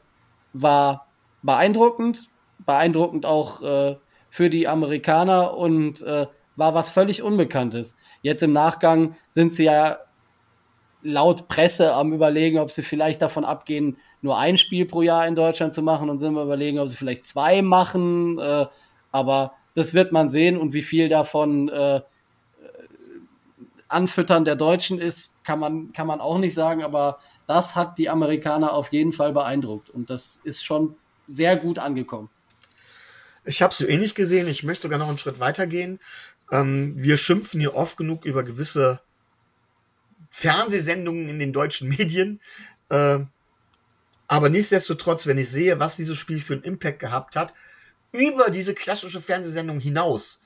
war 0.53 1.05
beeindruckend, 1.43 2.27
beeindruckend 2.65 3.27
auch 3.27 3.61
äh, 3.61 3.97
für 4.29 4.49
die 4.49 4.67
Amerikaner 4.67 5.55
und 5.55 6.01
äh, 6.01 6.25
war 6.55 6.73
was 6.73 6.89
völlig 6.89 7.21
Unbekanntes. 7.21 7.95
Jetzt 8.23 8.41
im 8.41 8.51
Nachgang 8.51 9.15
sind 9.29 9.53
sie 9.53 9.65
ja 9.65 9.99
laut 11.03 11.47
Presse 11.47 11.93
am 11.93 12.13
überlegen, 12.13 12.57
ob 12.57 12.71
sie 12.71 12.81
vielleicht 12.81 13.21
davon 13.21 13.45
abgehen, 13.45 13.97
nur 14.23 14.39
ein 14.39 14.57
Spiel 14.57 14.87
pro 14.87 15.03
Jahr 15.03 15.27
in 15.27 15.35
Deutschland 15.35 15.71
zu 15.71 15.83
machen 15.83 16.09
und 16.09 16.17
sind 16.17 16.33
wir 16.33 16.41
überlegen, 16.41 16.79
ob 16.79 16.87
sie 16.87 16.95
vielleicht 16.95 17.27
zwei 17.27 17.61
machen. 17.61 18.39
Äh, 18.39 18.65
aber 19.11 19.53
das 19.75 19.93
wird 19.93 20.13
man 20.13 20.31
sehen 20.31 20.57
und 20.57 20.73
wie 20.73 20.81
viel 20.81 21.09
davon 21.09 21.69
äh, 21.69 22.01
Anfüttern 23.87 24.45
der 24.45 24.55
Deutschen 24.55 24.97
ist, 24.97 25.34
kann 25.45 25.59
man, 25.59 25.93
kann 25.93 26.07
man 26.07 26.19
auch 26.19 26.39
nicht 26.39 26.53
sagen, 26.53 26.83
aber 26.83 27.19
das 27.47 27.75
hat 27.75 27.97
die 27.97 28.09
Amerikaner 28.09 28.73
auf 28.73 28.91
jeden 28.91 29.13
Fall 29.13 29.31
beeindruckt 29.31 29.89
und 29.89 30.09
das 30.09 30.41
ist 30.43 30.65
schon 30.65 30.95
sehr 31.27 31.55
gut 31.55 31.79
angekommen. 31.79 32.29
Ich 33.45 33.61
habe 33.61 33.71
es 33.71 33.77
so 33.77 33.87
ähnlich 33.87 34.15
gesehen, 34.15 34.47
ich 34.47 34.63
möchte 34.63 34.83
sogar 34.83 34.97
noch 34.99 35.07
einen 35.07 35.19
Schritt 35.19 35.39
weiter 35.39 35.67
gehen. 35.67 35.99
Ähm, 36.51 36.95
wir 36.97 37.17
schimpfen 37.17 37.59
hier 37.59 37.75
oft 37.75 37.95
genug 37.95 38.25
über 38.25 38.43
gewisse 38.43 39.01
Fernsehsendungen 40.31 41.29
in 41.29 41.39
den 41.39 41.53
deutschen 41.53 41.89
Medien. 41.89 42.41
Äh, 42.89 43.19
aber 44.27 44.49
nichtsdestotrotz, 44.49 45.27
wenn 45.27 45.37
ich 45.37 45.49
sehe, 45.49 45.79
was 45.79 45.95
dieses 45.95 46.17
Spiel 46.17 46.41
für 46.41 46.53
einen 46.53 46.63
Impact 46.63 46.99
gehabt 46.99 47.35
hat, 47.35 47.53
über 48.11 48.49
diese 48.49 48.73
klassische 48.73 49.21
Fernsehsendung 49.21 49.79
hinaus, 49.79 50.39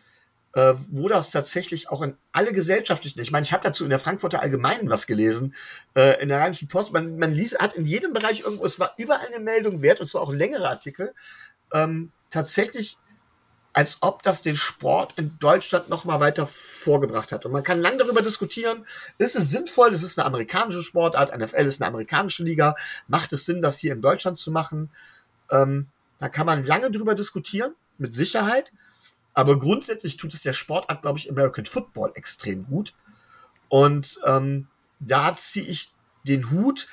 äh, 0.55 0.73
wo 0.89 1.07
das 1.07 1.29
tatsächlich 1.29 1.89
auch 1.89 2.01
in 2.01 2.17
alle 2.31 2.53
gesellschaftlichen, 2.53 3.21
ich 3.21 3.31
meine, 3.31 3.45
ich 3.45 3.53
habe 3.53 3.63
dazu 3.63 3.83
in 3.83 3.89
der 3.89 3.99
Frankfurter 3.99 4.41
Allgemeinen 4.41 4.89
was 4.89 5.07
gelesen, 5.07 5.53
äh, 5.95 6.21
in 6.21 6.29
der 6.29 6.39
Rheinischen 6.39 6.67
Post, 6.67 6.91
man, 6.91 7.17
man 7.17 7.31
liest, 7.31 7.59
hat 7.59 7.75
in 7.75 7.85
jedem 7.85 8.13
Bereich 8.13 8.41
irgendwo, 8.41 8.65
es 8.65 8.79
war 8.79 8.93
überall 8.97 9.27
eine 9.27 9.39
Meldung 9.39 9.81
wert, 9.81 9.99
und 9.99 10.07
zwar 10.07 10.21
auch 10.21 10.33
längere 10.33 10.69
Artikel, 10.69 11.13
ähm, 11.73 12.11
tatsächlich 12.29 12.97
als 13.73 13.99
ob 14.01 14.23
das 14.23 14.41
den 14.41 14.55
Sport 14.55 15.13
in 15.17 15.37
Deutschland 15.39 15.89
noch 15.89 16.03
mal 16.03 16.19
weiter 16.19 16.47
vorgebracht 16.47 17.31
hat. 17.31 17.45
Und 17.45 17.51
man 17.51 17.63
kann 17.63 17.79
lange 17.79 17.97
darüber 17.97 18.21
diskutieren, 18.21 18.85
ist 19.19 19.35
es 19.35 19.51
sinnvoll, 19.51 19.93
es 19.93 20.03
ist 20.03 20.17
eine 20.17 20.25
amerikanische 20.25 20.81
Sportart, 20.81 21.37
NFL 21.37 21.65
ist 21.65 21.81
eine 21.81 21.87
amerikanische 21.87 22.43
Liga, 22.43 22.75
macht 23.07 23.31
es 23.31 23.45
Sinn, 23.45 23.61
das 23.61 23.77
hier 23.77 23.93
in 23.93 24.01
Deutschland 24.01 24.39
zu 24.39 24.51
machen? 24.51 24.89
Ähm, 25.51 25.87
da 26.17 26.29
kann 26.29 26.47
man 26.47 26.65
lange 26.65 26.91
drüber 26.91 27.15
diskutieren, 27.15 27.73
mit 27.97 28.13
Sicherheit. 28.13 28.71
Aber 29.39 29.57
grundsätzlich 29.57 30.17
tut 30.17 30.33
es 30.33 30.41
der 30.41 30.51
Sportart, 30.51 31.01
glaube 31.01 31.17
ich, 31.17 31.29
American 31.31 31.65
Football 31.65 32.11
extrem 32.15 32.65
gut. 32.65 32.93
Und 33.69 34.19
ähm, 34.25 34.67
da 34.99 35.33
ziehe 35.37 35.65
ich 35.65 35.93
den 36.27 36.51
Hut 36.51 36.89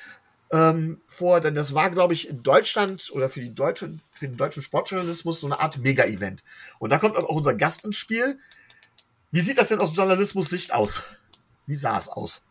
ähm, 0.53 1.01
vor, 1.09 1.41
denn 1.41 1.57
das 1.57 1.75
war, 1.75 1.91
glaube 1.91 2.15
ich, 2.15 2.29
in 2.29 2.45
Deutschland 2.45 3.11
oder 3.13 3.29
für, 3.29 3.41
die 3.41 3.53
deutsche, 3.53 3.99
für 4.13 4.29
den 4.29 4.37
deutschen 4.37 4.63
Sportjournalismus 4.63 5.41
so 5.41 5.49
eine 5.49 5.59
Art 5.59 5.79
Mega-Event. 5.79 6.45
Und 6.79 6.91
da 6.91 6.99
kommt 6.99 7.17
auch 7.17 7.25
unser 7.25 7.53
Gast 7.53 7.85
ins 7.85 7.97
Spiel. 7.97 8.39
Wie 9.33 9.41
sieht 9.41 9.59
das 9.59 9.67
denn 9.67 9.81
aus 9.81 9.97
Journalismus-Sicht 9.97 10.73
aus? 10.73 11.03
Wie 11.67 11.75
sah 11.75 11.99
es 11.99 12.09
aus? 12.09 12.45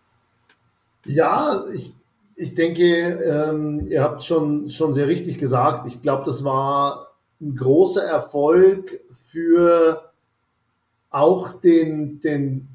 Ja, 1.06 1.64
ich, 1.74 1.94
ich 2.36 2.54
denke, 2.54 2.84
ähm, 2.84 3.88
ihr 3.88 4.04
habt 4.04 4.26
schon, 4.26 4.70
schon 4.70 4.94
sehr 4.94 5.08
richtig 5.08 5.38
gesagt. 5.38 5.88
Ich 5.88 6.02
glaube, 6.02 6.26
das 6.26 6.44
war 6.44 7.15
ein 7.42 7.56
großer 7.56 8.04
Erfolg 8.04 9.02
für 9.32 10.12
auch 11.10 11.54
den, 11.54 12.20
den 12.22 12.68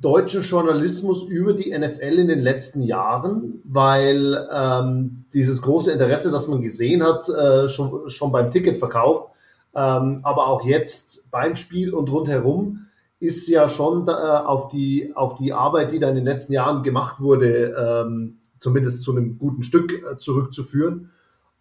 deutschen 0.00 0.42
Journalismus 0.42 1.24
über 1.24 1.54
die 1.54 1.76
NFL 1.76 2.18
in 2.18 2.28
den 2.28 2.40
letzten 2.40 2.82
Jahren, 2.82 3.60
weil 3.64 4.46
ähm, 4.52 5.24
dieses 5.32 5.62
große 5.62 5.90
Interesse, 5.90 6.30
das 6.30 6.46
man 6.46 6.62
gesehen 6.62 7.02
hat, 7.02 7.28
äh, 7.28 7.68
schon, 7.68 8.08
schon 8.08 8.30
beim 8.30 8.50
Ticketverkauf, 8.50 9.26
ähm, 9.74 10.20
aber 10.22 10.46
auch 10.46 10.64
jetzt 10.64 11.30
beim 11.30 11.54
Spiel 11.54 11.94
und 11.94 12.10
rundherum, 12.10 12.86
ist 13.20 13.48
ja 13.48 13.68
schon 13.68 14.06
äh, 14.06 14.12
auf, 14.12 14.68
die, 14.68 15.12
auf 15.16 15.34
die 15.34 15.52
Arbeit, 15.52 15.90
die 15.90 15.98
da 15.98 16.08
in 16.08 16.14
den 16.14 16.24
letzten 16.24 16.52
Jahren 16.52 16.84
gemacht 16.84 17.20
wurde, 17.20 17.74
ähm, 18.06 18.38
zumindest 18.60 19.02
zu 19.02 19.12
einem 19.12 19.38
guten 19.38 19.64
Stück 19.64 19.92
äh, 19.92 20.16
zurückzuführen. 20.16 21.10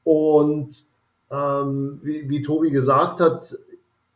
Und 0.03 0.86
ähm, 1.31 1.99
wie, 2.03 2.29
wie 2.29 2.41
Tobi 2.41 2.71
gesagt 2.71 3.19
hat, 3.19 3.55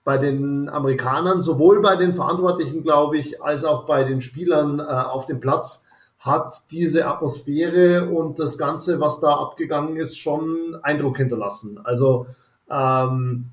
bei 0.04 0.17
den 0.17 0.67
Amerikanern, 0.67 1.41
sowohl 1.41 1.82
bei 1.82 1.95
den 1.95 2.13
Verantwortlichen, 2.13 2.84
glaube 2.84 3.17
ich, 3.17 3.41
als 3.41 3.63
auch 3.63 3.86
bei 3.86 4.04
den 4.04 4.21
Spielern 4.21 4.80
äh, 4.80 4.84
auf 4.84 5.26
dem 5.26 5.39
Platz, 5.39 5.86
hat 6.19 6.54
diese 6.71 7.08
Atmosphäre 7.08 8.10
und 8.10 8.39
das 8.39 8.58
Ganze, 8.58 9.00
was 9.00 9.19
da 9.19 9.34
abgegangen 9.34 9.97
ist, 9.97 10.17
schon 10.17 10.78
Eindruck 10.84 11.17
hinterlassen. 11.17 11.80
Also 11.84 12.28
ähm, 12.69 13.45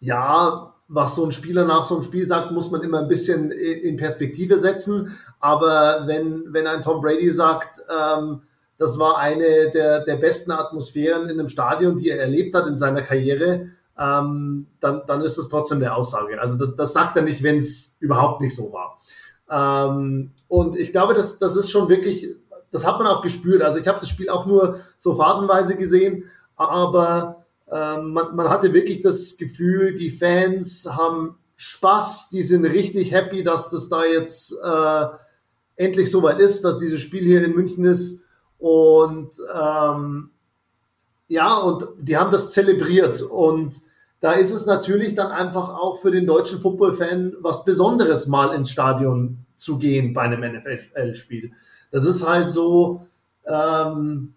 ja, 0.00 0.72
was 0.88 1.14
so 1.14 1.24
ein 1.24 1.32
Spieler 1.32 1.64
nach 1.64 1.84
so 1.84 1.94
einem 1.94 2.02
Spiel 2.02 2.24
sagt, 2.24 2.52
muss 2.52 2.70
man 2.70 2.82
immer 2.82 3.00
ein 3.00 3.08
bisschen 3.08 3.50
in 3.50 3.96
Perspektive 3.96 4.58
setzen. 4.58 5.16
Aber 5.40 6.06
wenn, 6.06 6.52
wenn 6.52 6.66
ein 6.66 6.82
Tom 6.82 7.00
Brady 7.00 7.30
sagt, 7.30 7.80
ähm, 7.88 8.42
das 8.78 8.98
war 8.98 9.18
eine 9.18 9.70
der, 9.70 10.04
der 10.04 10.16
besten 10.16 10.50
Atmosphären 10.50 11.28
in 11.28 11.38
einem 11.38 11.48
Stadion, 11.48 11.96
die 11.96 12.10
er 12.10 12.20
erlebt 12.20 12.54
hat 12.54 12.66
in 12.66 12.78
seiner 12.78 13.02
Karriere, 13.02 13.70
ähm, 13.98 14.66
dann, 14.80 15.02
dann 15.06 15.22
ist 15.22 15.38
das 15.38 15.48
trotzdem 15.48 15.78
eine 15.78 15.94
Aussage. 15.94 16.40
Also 16.40 16.58
das, 16.58 16.76
das 16.76 16.92
sagt 16.92 17.16
er 17.16 17.22
nicht, 17.22 17.42
wenn 17.42 17.58
es 17.58 17.96
überhaupt 18.00 18.40
nicht 18.40 18.54
so 18.54 18.72
war. 18.72 19.00
Ähm, 19.50 20.32
und 20.48 20.76
ich 20.76 20.92
glaube, 20.92 21.14
das, 21.14 21.38
das 21.38 21.56
ist 21.56 21.70
schon 21.70 21.88
wirklich, 21.88 22.28
das 22.70 22.86
hat 22.86 22.98
man 22.98 23.06
auch 23.06 23.22
gespürt. 23.22 23.62
Also 23.62 23.78
ich 23.78 23.88
habe 23.88 24.00
das 24.00 24.10
Spiel 24.10 24.28
auch 24.28 24.46
nur 24.46 24.80
so 24.98 25.14
phasenweise 25.14 25.76
gesehen, 25.76 26.24
aber 26.56 27.46
ähm, 27.70 28.12
man, 28.12 28.36
man 28.36 28.48
hatte 28.48 28.72
wirklich 28.74 29.02
das 29.02 29.36
Gefühl, 29.36 29.96
die 29.96 30.10
Fans 30.10 30.86
haben 30.88 31.36
Spaß, 31.56 32.28
die 32.30 32.42
sind 32.42 32.64
richtig 32.66 33.12
happy, 33.12 33.42
dass 33.42 33.70
das 33.70 33.88
da 33.88 34.04
jetzt 34.04 34.54
äh, 34.62 35.06
endlich 35.76 36.10
soweit 36.10 36.38
ist, 36.38 36.64
dass 36.64 36.78
dieses 36.78 37.00
Spiel 37.00 37.24
hier 37.24 37.42
in 37.44 37.54
München 37.54 37.84
ist. 37.84 38.25
Und 38.58 39.30
ähm, 39.54 40.30
ja, 41.28 41.56
und 41.56 41.86
die 41.98 42.16
haben 42.16 42.32
das 42.32 42.50
zelebriert. 42.50 43.20
Und 43.22 43.76
da 44.20 44.32
ist 44.32 44.52
es 44.52 44.66
natürlich 44.66 45.14
dann 45.14 45.30
einfach 45.30 45.68
auch 45.70 46.00
für 46.00 46.10
den 46.10 46.26
deutschen 46.26 46.60
Football-Fan 46.60 47.36
was 47.40 47.64
Besonderes, 47.64 48.26
mal 48.26 48.54
ins 48.54 48.70
Stadion 48.70 49.38
zu 49.56 49.78
gehen 49.78 50.14
bei 50.14 50.22
einem 50.22 50.40
NFL-Spiel. 50.40 51.52
Das 51.90 52.04
ist 52.04 52.26
halt 52.26 52.48
so, 52.48 53.06
ähm, 53.46 54.34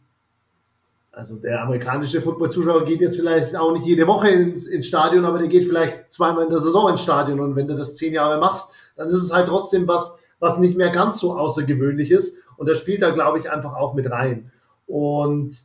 also 1.11 1.35
der 1.37 1.63
amerikanische 1.63 2.21
Football-Zuschauer 2.21 2.85
geht 2.85 3.01
jetzt 3.01 3.17
vielleicht 3.17 3.55
auch 3.55 3.73
nicht 3.73 3.85
jede 3.85 4.07
Woche 4.07 4.29
ins, 4.29 4.67
ins 4.67 4.87
Stadion, 4.87 5.25
aber 5.25 5.39
der 5.39 5.47
geht 5.47 5.65
vielleicht 5.65 6.11
zweimal 6.11 6.45
in 6.45 6.49
der 6.49 6.59
Saison 6.59 6.89
ins 6.89 7.01
Stadion. 7.01 7.39
Und 7.39 7.55
wenn 7.55 7.67
du 7.67 7.75
das 7.75 7.95
zehn 7.95 8.13
Jahre 8.13 8.39
machst, 8.39 8.71
dann 8.95 9.09
ist 9.09 9.23
es 9.23 9.33
halt 9.33 9.47
trotzdem 9.47 9.87
was, 9.87 10.17
was 10.39 10.57
nicht 10.59 10.77
mehr 10.77 10.89
ganz 10.89 11.19
so 11.19 11.33
außergewöhnlich 11.33 12.11
ist. 12.11 12.37
Und 12.59 12.67
das 12.67 12.77
spielt 12.77 13.01
da, 13.01 13.11
glaube 13.11 13.39
ich, 13.39 13.49
einfach 13.49 13.73
auch 13.73 13.93
mit 13.93 14.11
rein. 14.11 14.51
Und 14.85 15.61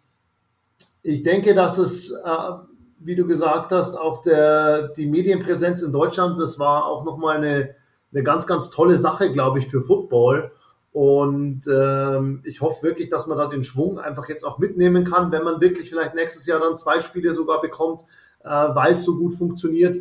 ich 1.03 1.25
denke, 1.25 1.53
dass 1.53 1.77
es, 1.77 2.13
äh, 2.13 2.53
wie 3.01 3.17
du 3.17 3.27
gesagt 3.27 3.73
hast, 3.73 3.97
auch 3.97 4.23
der, 4.23 4.89
die 4.91 5.07
Medienpräsenz 5.07 5.83
in 5.83 5.93
Deutschland, 5.93 6.41
das 6.41 6.57
war 6.61 6.87
auch 6.87 7.05
nochmal 7.05 7.39
eine, 7.39 7.75
eine 8.13 8.23
ganz, 8.23 8.47
ganz 8.47 8.71
tolle 8.71 8.97
Sache, 8.97 9.33
glaube 9.33 9.59
ich, 9.59 9.67
für 9.67 9.83
Football. 9.83 10.53
Und 10.93 11.63
ähm, 11.67 12.43
ich 12.45 12.61
hoffe 12.61 12.85
wirklich, 12.85 13.11
dass 13.11 13.27
man 13.27 13.39
da 13.39 13.47
den 13.47 13.65
Schwung 13.65 13.99
einfach 13.99 14.29
jetzt 14.29 14.45
auch 14.45 14.59
mitnehmen 14.59 15.03
kann, 15.03 15.33
wenn 15.33 15.43
man 15.43 15.61
wirklich 15.61 15.89
vielleicht 15.89 16.15
nächstes 16.15 16.47
Jahr 16.47 16.61
dann 16.61 16.79
zwei 16.79 17.01
Spiele 17.01 17.35
sogar 17.35 17.61
bekommt, 17.61 18.03
äh, 18.45 18.49
weil 18.49 18.93
es 18.93 19.03
so 19.03 19.19
gut 19.19 19.35
funktioniert, 19.35 19.97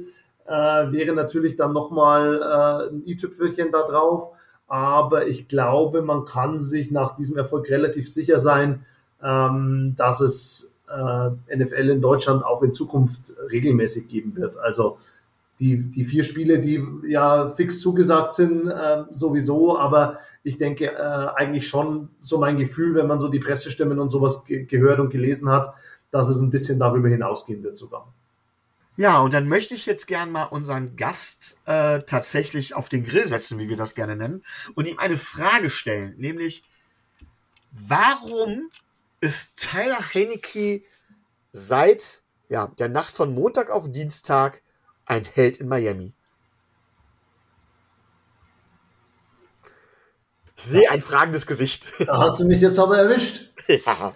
äh, 0.45 0.51
wäre 0.51 1.15
natürlich 1.15 1.55
dann 1.55 1.73
nochmal 1.73 2.39
äh, 2.39 2.93
ein 2.93 3.03
i-Tüpfelchen 3.07 3.71
da 3.71 3.81
drauf. 3.87 4.32
Aber 4.73 5.27
ich 5.27 5.47
glaube, 5.47 6.01
man 6.01 6.25
kann 6.25 6.59
sich 6.59 6.89
nach 6.89 7.13
diesem 7.13 7.37
Erfolg 7.37 7.69
relativ 7.69 8.11
sicher 8.11 8.39
sein, 8.39 8.87
ähm, 9.21 9.93
dass 9.97 10.19
es 10.19 10.81
äh, 10.89 11.55
NFL 11.55 11.89
in 11.89 12.01
Deutschland 12.01 12.43
auch 12.43 12.63
in 12.63 12.73
Zukunft 12.73 13.35
regelmäßig 13.51 14.07
geben 14.07 14.35
wird. 14.35 14.57
Also 14.57 14.97
die, 15.59 15.77
die 15.77 16.05
vier 16.05 16.23
Spiele, 16.23 16.57
die 16.57 16.83
ja 17.07 17.51
fix 17.51 17.81
zugesagt 17.81 18.33
sind, 18.33 18.65
äh, 18.65 19.03
sowieso, 19.11 19.77
aber 19.77 20.17
ich 20.41 20.57
denke 20.57 20.85
äh, 20.85 21.27
eigentlich 21.35 21.67
schon 21.67 22.09
so 22.23 22.39
mein 22.39 22.57
Gefühl, 22.57 22.95
wenn 22.95 23.05
man 23.05 23.19
so 23.19 23.27
die 23.27 23.37
Pressestimmen 23.37 23.99
und 23.99 24.09
sowas 24.09 24.43
ge 24.43 24.65
gehört 24.65 24.99
und 24.99 25.11
gelesen 25.11 25.49
hat, 25.49 25.71
dass 26.09 26.29
es 26.29 26.41
ein 26.41 26.49
bisschen 26.49 26.79
darüber 26.79 27.09
hinausgehen 27.09 27.61
wird 27.61 27.77
sogar. 27.77 28.11
Ja, 28.95 29.19
und 29.21 29.33
dann 29.33 29.47
möchte 29.47 29.73
ich 29.73 29.85
jetzt 29.87 30.05
gern 30.05 30.31
mal 30.31 30.43
unseren 30.43 30.95
Gast 30.95 31.57
äh, 31.65 32.01
tatsächlich 32.03 32.75
auf 32.75 32.89
den 32.89 33.03
Grill 33.03 33.27
setzen, 33.27 33.57
wie 33.57 33.67
wir 33.67 33.77
das 33.77 33.95
gerne 33.95 34.15
nennen, 34.15 34.43
und 34.75 34.87
ihm 34.87 34.99
eine 34.99 35.17
Frage 35.17 35.71
stellen, 35.71 36.15
nämlich 36.17 36.63
warum 37.71 38.69
ist 39.19 39.57
Tyler 39.57 40.13
Heinecke 40.13 40.83
seit 41.51 42.21
ja, 42.49 42.67
der 42.67 42.89
Nacht 42.89 43.15
von 43.15 43.33
Montag 43.33 43.71
auf 43.71 43.91
Dienstag 43.91 44.61
ein 45.05 45.25
Held 45.25 45.57
in 45.57 45.67
Miami. 45.67 46.13
Ich 50.55 50.63
sehe 50.65 50.91
ein 50.91 51.01
fragendes 51.01 51.47
Gesicht. 51.47 51.87
Da 51.99 52.19
hast 52.19 52.39
du 52.39 52.45
mich 52.45 52.61
jetzt 52.61 52.77
aber 52.77 52.97
erwischt. 52.97 53.51
ja. 53.67 54.15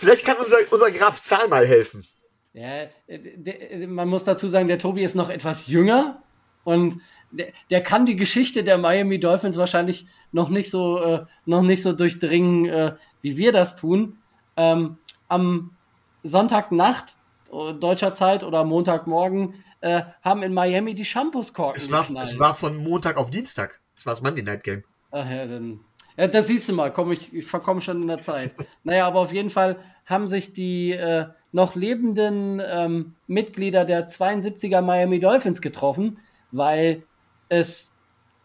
Vielleicht 0.00 0.24
kann 0.24 0.38
unser, 0.38 0.56
unser 0.70 0.90
Graf 0.90 1.22
Zahl 1.22 1.48
mal 1.48 1.66
helfen. 1.66 2.06
Ja, 2.54 2.86
der, 3.08 3.88
man 3.88 4.08
muss 4.08 4.24
dazu 4.24 4.48
sagen, 4.48 4.68
der 4.68 4.78
Tobi 4.78 5.02
ist 5.02 5.14
noch 5.14 5.30
etwas 5.30 5.66
jünger 5.66 6.22
und 6.64 7.00
der, 7.30 7.48
der 7.70 7.82
kann 7.82 8.04
die 8.04 8.16
Geschichte 8.16 8.62
der 8.62 8.76
Miami 8.76 9.18
Dolphins 9.18 9.56
wahrscheinlich 9.56 10.06
noch 10.32 10.48
nicht 10.48 10.70
so, 10.70 10.98
äh, 10.98 11.24
noch 11.46 11.62
nicht 11.62 11.82
so 11.82 11.92
durchdringen, 11.92 12.66
äh, 12.66 12.94
wie 13.22 13.36
wir 13.36 13.52
das 13.52 13.76
tun. 13.76 14.18
Ähm, 14.56 14.98
am 15.28 15.76
Sonntagnacht 16.24 17.06
äh, 17.52 17.72
deutscher 17.74 18.14
Zeit 18.14 18.44
oder 18.44 18.64
Montagmorgen 18.64 19.54
äh, 19.80 20.02
haben 20.22 20.42
in 20.42 20.52
Miami 20.52 20.94
die 20.94 21.04
Shampoos-Korken 21.04 21.80
es 21.80 21.90
war, 21.90 22.08
es 22.22 22.38
war 22.38 22.54
von 22.54 22.76
Montag 22.76 23.16
auf 23.16 23.30
Dienstag. 23.30 23.80
Es 23.96 24.06
war 24.06 24.12
das 24.12 24.22
Monday 24.22 24.42
Night 24.42 24.62
Game. 24.62 24.84
Ach 25.10 25.28
ja, 25.28 25.46
dann. 25.46 25.80
Ja, 26.16 26.26
das 26.26 26.46
siehst 26.46 26.68
du 26.68 26.74
mal, 26.74 26.92
komm 26.92 27.12
ich, 27.12 27.34
ich 27.34 27.46
verkomme 27.46 27.80
schon 27.80 28.02
in 28.02 28.08
der 28.08 28.22
Zeit. 28.22 28.52
naja, 28.84 29.06
aber 29.06 29.20
auf 29.20 29.32
jeden 29.32 29.50
Fall 29.50 29.78
haben 30.04 30.28
sich 30.28 30.52
die 30.52 30.92
äh, 30.92 31.26
noch 31.52 31.74
lebenden 31.74 32.60
ähm, 32.64 33.14
Mitglieder 33.26 33.84
der 33.84 34.08
72er 34.08 34.80
Miami 34.80 35.20
Dolphins 35.20 35.60
getroffen, 35.60 36.18
weil 36.50 37.02
es 37.48 37.92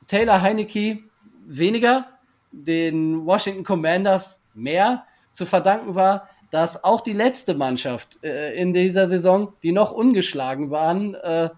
Taylor 0.07 0.41
Heinecke 0.41 0.99
weniger, 1.45 2.07
den 2.51 3.25
Washington 3.25 3.63
Commanders 3.63 4.41
mehr 4.53 5.05
zu 5.31 5.45
verdanken 5.45 5.95
war, 5.95 6.29
dass 6.51 6.83
auch 6.83 7.01
die 7.01 7.13
letzte 7.13 7.53
Mannschaft 7.53 8.23
äh, 8.23 8.53
in 8.55 8.73
dieser 8.73 9.07
Saison, 9.07 9.53
die 9.63 9.71
noch 9.71 9.91
ungeschlagen 9.91 10.71
waren, 10.71 11.15
äh, 11.15 11.49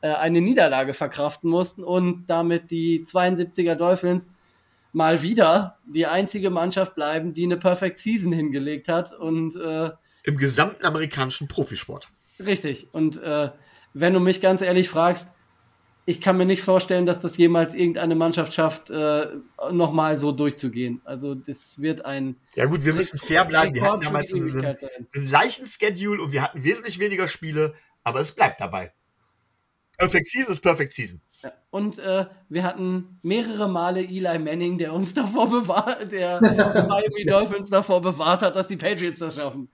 äh 0.00 0.08
eine 0.08 0.40
Niederlage 0.40 0.94
verkraften 0.94 1.50
mussten 1.50 1.84
und 1.84 2.26
damit 2.26 2.70
die 2.70 3.04
72er 3.04 3.74
Dolphins 3.74 4.30
mal 4.92 5.22
wieder 5.22 5.78
die 5.84 6.06
einzige 6.06 6.50
Mannschaft 6.50 6.94
bleiben, 6.94 7.34
die 7.34 7.44
eine 7.44 7.56
Perfect 7.56 7.98
Season 7.98 8.32
hingelegt 8.32 8.88
hat 8.88 9.12
und 9.12 9.56
äh, 9.56 9.90
im 10.26 10.36
gesamten 10.36 10.84
amerikanischen 10.84 11.48
Profisport. 11.48 12.08
Richtig. 12.38 12.88
Und 12.92 13.22
äh, 13.22 13.50
wenn 13.94 14.12
du 14.12 14.20
mich 14.20 14.42
ganz 14.42 14.60
ehrlich 14.60 14.90
fragst, 14.90 15.32
ich 16.04 16.20
kann 16.20 16.36
mir 16.36 16.46
nicht 16.46 16.62
vorstellen, 16.62 17.06
dass 17.06 17.20
das 17.20 17.36
jemals 17.36 17.74
irgendeine 17.74 18.14
Mannschaft 18.14 18.54
schafft, 18.54 18.90
äh, 18.90 19.26
nochmal 19.72 20.18
so 20.18 20.30
durchzugehen. 20.30 21.00
Also 21.04 21.34
das 21.34 21.80
wird 21.80 22.04
ein. 22.04 22.36
Ja 22.54 22.66
gut, 22.66 22.84
wir 22.84 22.94
müssen 22.94 23.18
fair 23.18 23.44
bleiben. 23.44 23.74
Wir 23.74 23.82
hatten 23.82 24.04
damals 24.04 24.32
einen, 24.32 24.64
einen 24.64 25.30
leichten 25.30 25.66
Schedule 25.66 26.22
und 26.22 26.32
wir 26.32 26.42
hatten 26.42 26.62
wesentlich 26.62 27.00
weniger 27.00 27.26
Spiele, 27.26 27.74
aber 28.04 28.20
es 28.20 28.32
bleibt 28.32 28.60
dabei. 28.60 28.92
Perfect 29.98 30.26
Season 30.26 30.52
ist 30.52 30.60
Perfect 30.60 30.92
Season. 30.92 31.20
Ja. 31.42 31.52
Und 31.70 31.98
äh, 31.98 32.26
wir 32.48 32.62
hatten 32.62 33.18
mehrere 33.22 33.68
Male 33.68 34.00
Eli 34.00 34.38
Manning, 34.38 34.78
der 34.78 34.92
uns 34.92 35.14
davor 35.14 35.50
bewahrt, 35.50 36.12
der 36.12 36.40
Miami 36.88 37.24
Dolphins 37.24 37.70
davor 37.70 38.00
bewahrt 38.00 38.42
hat, 38.42 38.56
dass 38.56 38.68
die 38.68 38.76
Patriots 38.76 39.18
das 39.18 39.34
schaffen. 39.34 39.68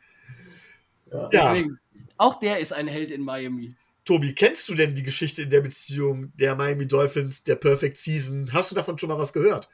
Ja. 1.13 1.29
Deswegen, 1.29 1.79
auch 2.17 2.39
der 2.39 2.61
ist 2.61 2.73
ein 2.73 2.89
Held 2.89 3.11
in 3.11 3.23
Miami. 3.23 3.75
Tobi, 4.05 4.35
kennst 4.35 4.69
du 4.69 4.75
denn 4.75 4.95
die 4.95 5.03
Geschichte 5.03 5.43
in 5.43 5.51
der 5.51 5.61
Beziehung 5.61 6.33
der 6.37 6.57
Miami 6.57 6.89
Dolphins, 6.89 7.45
der 7.45 7.55
Perfect 7.55 7.99
Season? 7.99 8.51
Hast 8.53 8.71
du 8.71 8.75
davon 8.75 8.99
schon 8.99 9.09
mal 9.09 9.19
was 9.19 9.33
gehört? 9.33 9.69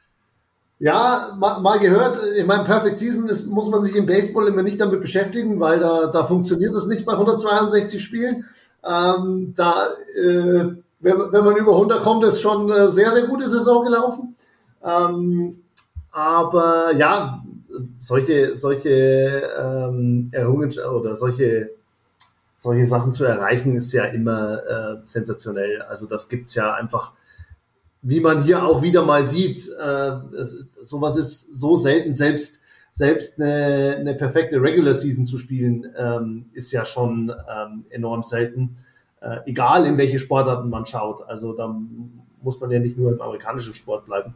Ja, 0.81 1.35
mal, 1.38 1.61
mal 1.61 1.79
gehört. 1.79 2.22
In 2.37 2.46
meinem 2.46 2.64
Perfect 2.64 2.98
Season 2.98 3.27
ist, 3.29 3.46
muss 3.46 3.68
man 3.68 3.83
sich 3.83 3.96
im 3.96 4.07
Baseball 4.07 4.46
immer 4.46 4.62
nicht 4.62 4.81
damit 4.81 5.01
beschäftigen, 5.01 5.59
weil 5.59 5.81
da, 5.81 6.07
da 6.07 6.24
funktioniert 6.24 6.74
es 6.74 6.87
nicht 6.87 7.05
bei 7.05 7.12
162 7.12 8.03
Spielen. 8.03 8.44
Ähm, 8.85 9.55
da, 9.57 9.88
äh, 10.16 10.66
wenn, 11.01 11.33
wenn 11.33 11.44
man 11.44 11.57
über 11.57 11.72
100 11.72 12.03
kommt, 12.03 12.24
ist 12.24 12.40
schon 12.40 12.70
eine 12.70 12.90
sehr, 12.90 13.11
sehr 13.12 13.27
gute 13.27 13.48
Saison 13.48 13.85
gelaufen. 13.85 14.37
Ähm, 14.85 15.62
aber 16.11 16.92
ja, 16.92 17.42
solche, 17.99 18.57
solche 18.57 19.43
ähm, 19.59 20.29
Errungenschaften 20.33 20.95
oder 20.95 21.17
solche 21.17 21.71
solche 22.59 22.87
Sachen 22.87 23.12
zu 23.12 23.25
erreichen, 23.25 23.77
ist 23.77 23.93
ja 23.93 24.07
immer 24.07 24.61
äh, 24.64 24.97
sensationell. 25.05 25.81
Also 25.83 26.09
das 26.09 26.29
gibt's 26.29 26.57
ja 26.57 26.75
einfach, 26.75 27.12
wie 28.03 28.19
man 28.19 28.43
hier 28.43 28.64
auch 28.64 28.83
wieder 28.83 29.05
mal 29.05 29.25
sieht, 29.25 29.69
äh, 29.81 30.11
es, 30.37 30.67
sowas 30.83 31.17
ist 31.17 31.57
so 31.57 31.77
selten, 31.77 32.14
selbst, 32.14 32.59
selbst 32.91 33.41
eine, 33.41 33.99
eine 34.01 34.14
perfekte 34.17 34.61
Regular 34.61 34.93
Season 34.93 35.25
zu 35.25 35.38
spielen, 35.38 35.87
ähm, 35.97 36.47
ist 36.53 36.73
ja 36.73 36.85
schon 36.85 37.31
ähm, 37.49 37.85
enorm 37.91 38.25
selten. 38.25 38.79
Äh, 39.21 39.38
egal 39.47 39.87
in 39.87 39.97
welche 39.97 40.19
Sportarten 40.19 40.69
man 40.69 40.85
schaut. 40.85 41.29
Also 41.29 41.53
da 41.53 41.73
muss 42.43 42.59
man 42.59 42.73
ja 42.73 42.81
nicht 42.81 42.99
nur 42.99 43.12
im 43.12 43.21
amerikanischen 43.21 43.73
Sport 43.73 44.07
bleiben. 44.07 44.35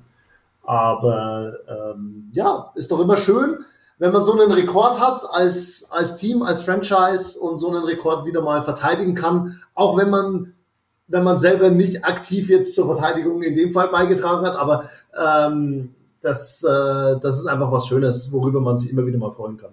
Aber 0.62 1.55
ähm, 1.68 2.31
ja, 2.33 2.72
ist 2.75 2.90
doch 2.92 3.01
immer 3.01 3.16
schön, 3.16 3.64
wenn 3.98 4.12
man 4.12 4.25
so 4.25 4.33
einen 4.33 4.53
Rekord 4.53 5.01
hat 5.01 5.22
als, 5.31 5.88
als 5.90 6.16
Team, 6.16 6.42
als 6.42 6.62
Franchise 6.62 7.38
und 7.38 7.59
so 7.59 7.70
einen 7.70 7.85
Rekord 7.85 8.25
wieder 8.27 8.42
mal 8.42 8.62
verteidigen 8.62 9.14
kann, 9.14 9.61
auch 9.75 9.96
wenn 9.96 10.11
man, 10.11 10.55
wenn 11.09 11.25
man 11.25 11.38
selber 11.38 11.70
nicht 11.70 12.05
aktiv 12.05 12.48
jetzt 12.48 12.75
zur 12.75 12.87
Verteidigung 12.87 13.42
in 13.42 13.57
dem 13.57 13.72
Fall 13.72 13.88
beigetragen 13.88 14.46
hat, 14.46 14.57
aber 14.57 14.90
ähm, 15.16 15.94
das, 16.20 16.62
äh, 16.64 17.20
das 17.20 17.38
ist 17.38 17.46
einfach 17.46 17.70
was 17.70 17.87
Schönes, 17.87 18.33
worüber 18.33 18.61
man 18.61 18.77
sich 18.77 18.90
immer 18.90 19.07
wieder 19.07 19.18
mal 19.18 19.33
freuen 19.33 19.57
kann. 19.57 19.72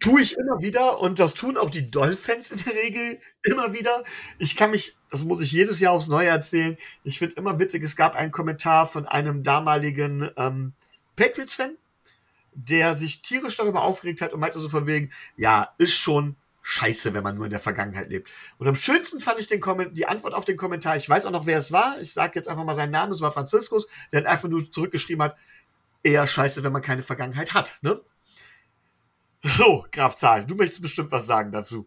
Tue 0.00 0.22
ich 0.22 0.36
immer 0.36 0.60
wieder 0.60 1.00
und 1.00 1.18
das 1.18 1.34
tun 1.34 1.56
auch 1.56 1.70
die 1.70 1.90
Dolphins 1.90 2.50
in 2.50 2.62
der 2.64 2.74
Regel 2.74 3.18
immer 3.42 3.72
wieder. 3.72 4.04
Ich 4.38 4.56
kann 4.56 4.70
mich, 4.70 4.96
das 5.10 5.24
muss 5.24 5.40
ich 5.40 5.52
jedes 5.52 5.80
Jahr 5.80 5.92
aufs 5.92 6.08
Neue 6.08 6.28
erzählen, 6.28 6.76
ich 7.02 7.18
finde 7.18 7.36
immer 7.36 7.58
witzig, 7.58 7.82
es 7.82 7.96
gab 7.96 8.14
einen 8.14 8.32
Kommentar 8.32 8.86
von 8.86 9.06
einem 9.06 9.42
damaligen 9.42 10.30
ähm, 10.36 10.72
Patriots-Fan, 11.16 11.76
der 12.52 12.94
sich 12.94 13.22
tierisch 13.22 13.56
darüber 13.56 13.82
aufgeregt 13.82 14.20
hat 14.20 14.32
und 14.32 14.40
meinte 14.40 14.60
so 14.60 14.68
von 14.68 14.86
wegen, 14.86 15.10
ja, 15.36 15.74
ist 15.78 15.94
schon 15.94 16.36
scheiße, 16.62 17.12
wenn 17.12 17.22
man 17.22 17.36
nur 17.36 17.44
in 17.44 17.50
der 17.50 17.60
Vergangenheit 17.60 18.08
lebt. 18.08 18.30
Und 18.58 18.66
am 18.66 18.76
schönsten 18.76 19.20
fand 19.20 19.38
ich 19.38 19.46
den 19.46 19.60
die 19.92 20.06
Antwort 20.06 20.34
auf 20.34 20.44
den 20.44 20.56
Kommentar, 20.56 20.96
ich 20.96 21.08
weiß 21.08 21.26
auch 21.26 21.30
noch, 21.30 21.46
wer 21.46 21.58
es 21.58 21.72
war, 21.72 22.00
ich 22.00 22.12
sage 22.12 22.32
jetzt 22.36 22.48
einfach 22.48 22.64
mal 22.64 22.74
seinen 22.74 22.92
Namen, 22.92 23.12
es 23.12 23.20
war 23.20 23.32
Franziskus, 23.32 23.86
der 24.12 24.20
hat 24.20 24.26
einfach 24.26 24.48
nur 24.48 24.70
zurückgeschrieben 24.70 25.22
hat, 25.22 25.36
eher 26.02 26.26
scheiße, 26.26 26.62
wenn 26.62 26.72
man 26.72 26.82
keine 26.82 27.02
Vergangenheit 27.02 27.54
hat, 27.54 27.78
ne? 27.82 28.00
So, 29.46 29.84
Graf 29.92 30.16
Zahl, 30.16 30.46
du 30.46 30.54
möchtest 30.54 30.80
bestimmt 30.80 31.12
was 31.12 31.26
sagen 31.26 31.52
dazu. 31.52 31.86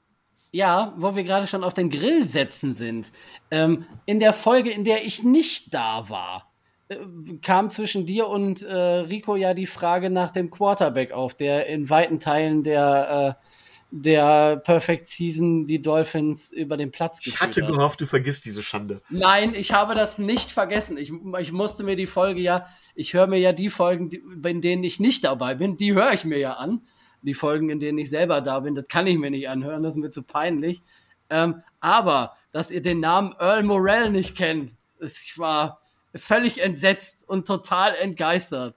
Ja, 0.51 0.93
wo 0.97 1.15
wir 1.15 1.23
gerade 1.23 1.47
schon 1.47 1.63
auf 1.63 1.73
den 1.73 1.89
Grill 1.89 2.27
setzen 2.27 2.73
sind. 2.75 3.11
Ähm, 3.49 3.85
in 4.05 4.19
der 4.19 4.31
Folge, 4.31 4.69
in 4.71 4.83
der 4.83 5.03
ich 5.05 5.23
nicht 5.23 5.73
da 5.73 6.07
war, 6.07 6.53
äh, 6.87 6.97
kam 7.41 7.71
zwischen 7.71 8.05
dir 8.05 8.27
und 8.27 8.61
äh, 8.61 8.73
Rico 8.75 9.35
ja 9.35 9.55
die 9.55 9.65
Frage 9.65 10.11
nach 10.11 10.29
dem 10.31 10.51
Quarterback 10.51 11.11
auf, 11.11 11.33
der 11.35 11.65
in 11.65 11.89
weiten 11.89 12.19
Teilen 12.19 12.61
der, 12.61 13.37
äh, 13.39 13.43
der 13.89 14.57
Perfect 14.57 15.07
Season 15.07 15.65
die 15.65 15.81
Dolphins 15.81 16.51
über 16.53 16.77
den 16.77 16.91
Platz 16.91 17.17
geführt 17.17 17.35
Ich 17.35 17.41
hatte 17.41 17.61
hat. 17.63 17.71
gehofft, 17.71 18.01
du 18.01 18.05
vergisst 18.05 18.45
diese 18.45 18.61
Schande. 18.61 19.01
Nein, 19.09 19.55
ich 19.55 19.73
habe 19.73 19.95
das 19.95 20.19
nicht 20.19 20.51
vergessen. 20.51 20.97
Ich, 20.97 21.11
ich 21.39 21.51
musste 21.51 21.83
mir 21.83 21.95
die 21.95 22.05
Folge 22.05 22.39
ja, 22.39 22.67
ich 22.93 23.15
höre 23.15 23.27
mir 23.27 23.39
ja 23.39 23.51
die 23.51 23.69
Folgen, 23.69 24.09
die, 24.09 24.21
in 24.43 24.61
denen 24.61 24.83
ich 24.83 24.99
nicht 24.99 25.23
dabei 25.23 25.55
bin, 25.55 25.75
die 25.75 25.93
höre 25.93 26.13
ich 26.13 26.23
mir 26.23 26.37
ja 26.37 26.53
an. 26.53 26.81
Die 27.21 27.33
Folgen, 27.33 27.69
in 27.69 27.79
denen 27.79 27.97
ich 27.97 28.09
selber 28.09 28.41
da 28.41 28.59
bin, 28.59 28.75
das 28.75 28.87
kann 28.87 29.07
ich 29.07 29.17
mir 29.17 29.31
nicht 29.31 29.49
anhören, 29.49 29.83
das 29.83 29.95
ist 29.95 30.01
mir 30.01 30.11
zu 30.11 30.23
peinlich. 30.23 30.81
Ähm, 31.29 31.61
aber, 31.79 32.33
dass 32.51 32.71
ihr 32.71 32.81
den 32.81 32.99
Namen 32.99 33.35
Earl 33.39 33.63
Morell 33.63 34.11
nicht 34.11 34.37
kennt, 34.37 34.71
ich 34.99 35.37
war, 35.37 35.81
völlig 36.15 36.63
entsetzt 36.63 37.27
und 37.27 37.45
total 37.45 37.95
entgeistert. 37.95 38.75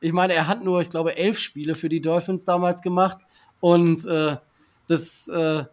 Ich 0.00 0.12
meine, 0.12 0.32
er 0.32 0.46
hat 0.46 0.64
nur, 0.64 0.80
ich 0.80 0.90
glaube, 0.90 1.16
elf 1.16 1.38
Spiele 1.38 1.74
für 1.74 1.88
die 1.88 2.00
Dolphins 2.00 2.44
damals 2.44 2.82
gemacht 2.82 3.18
und 3.60 4.04
äh, 4.06 4.36
das, 4.88 5.28
äh, 5.28 5.64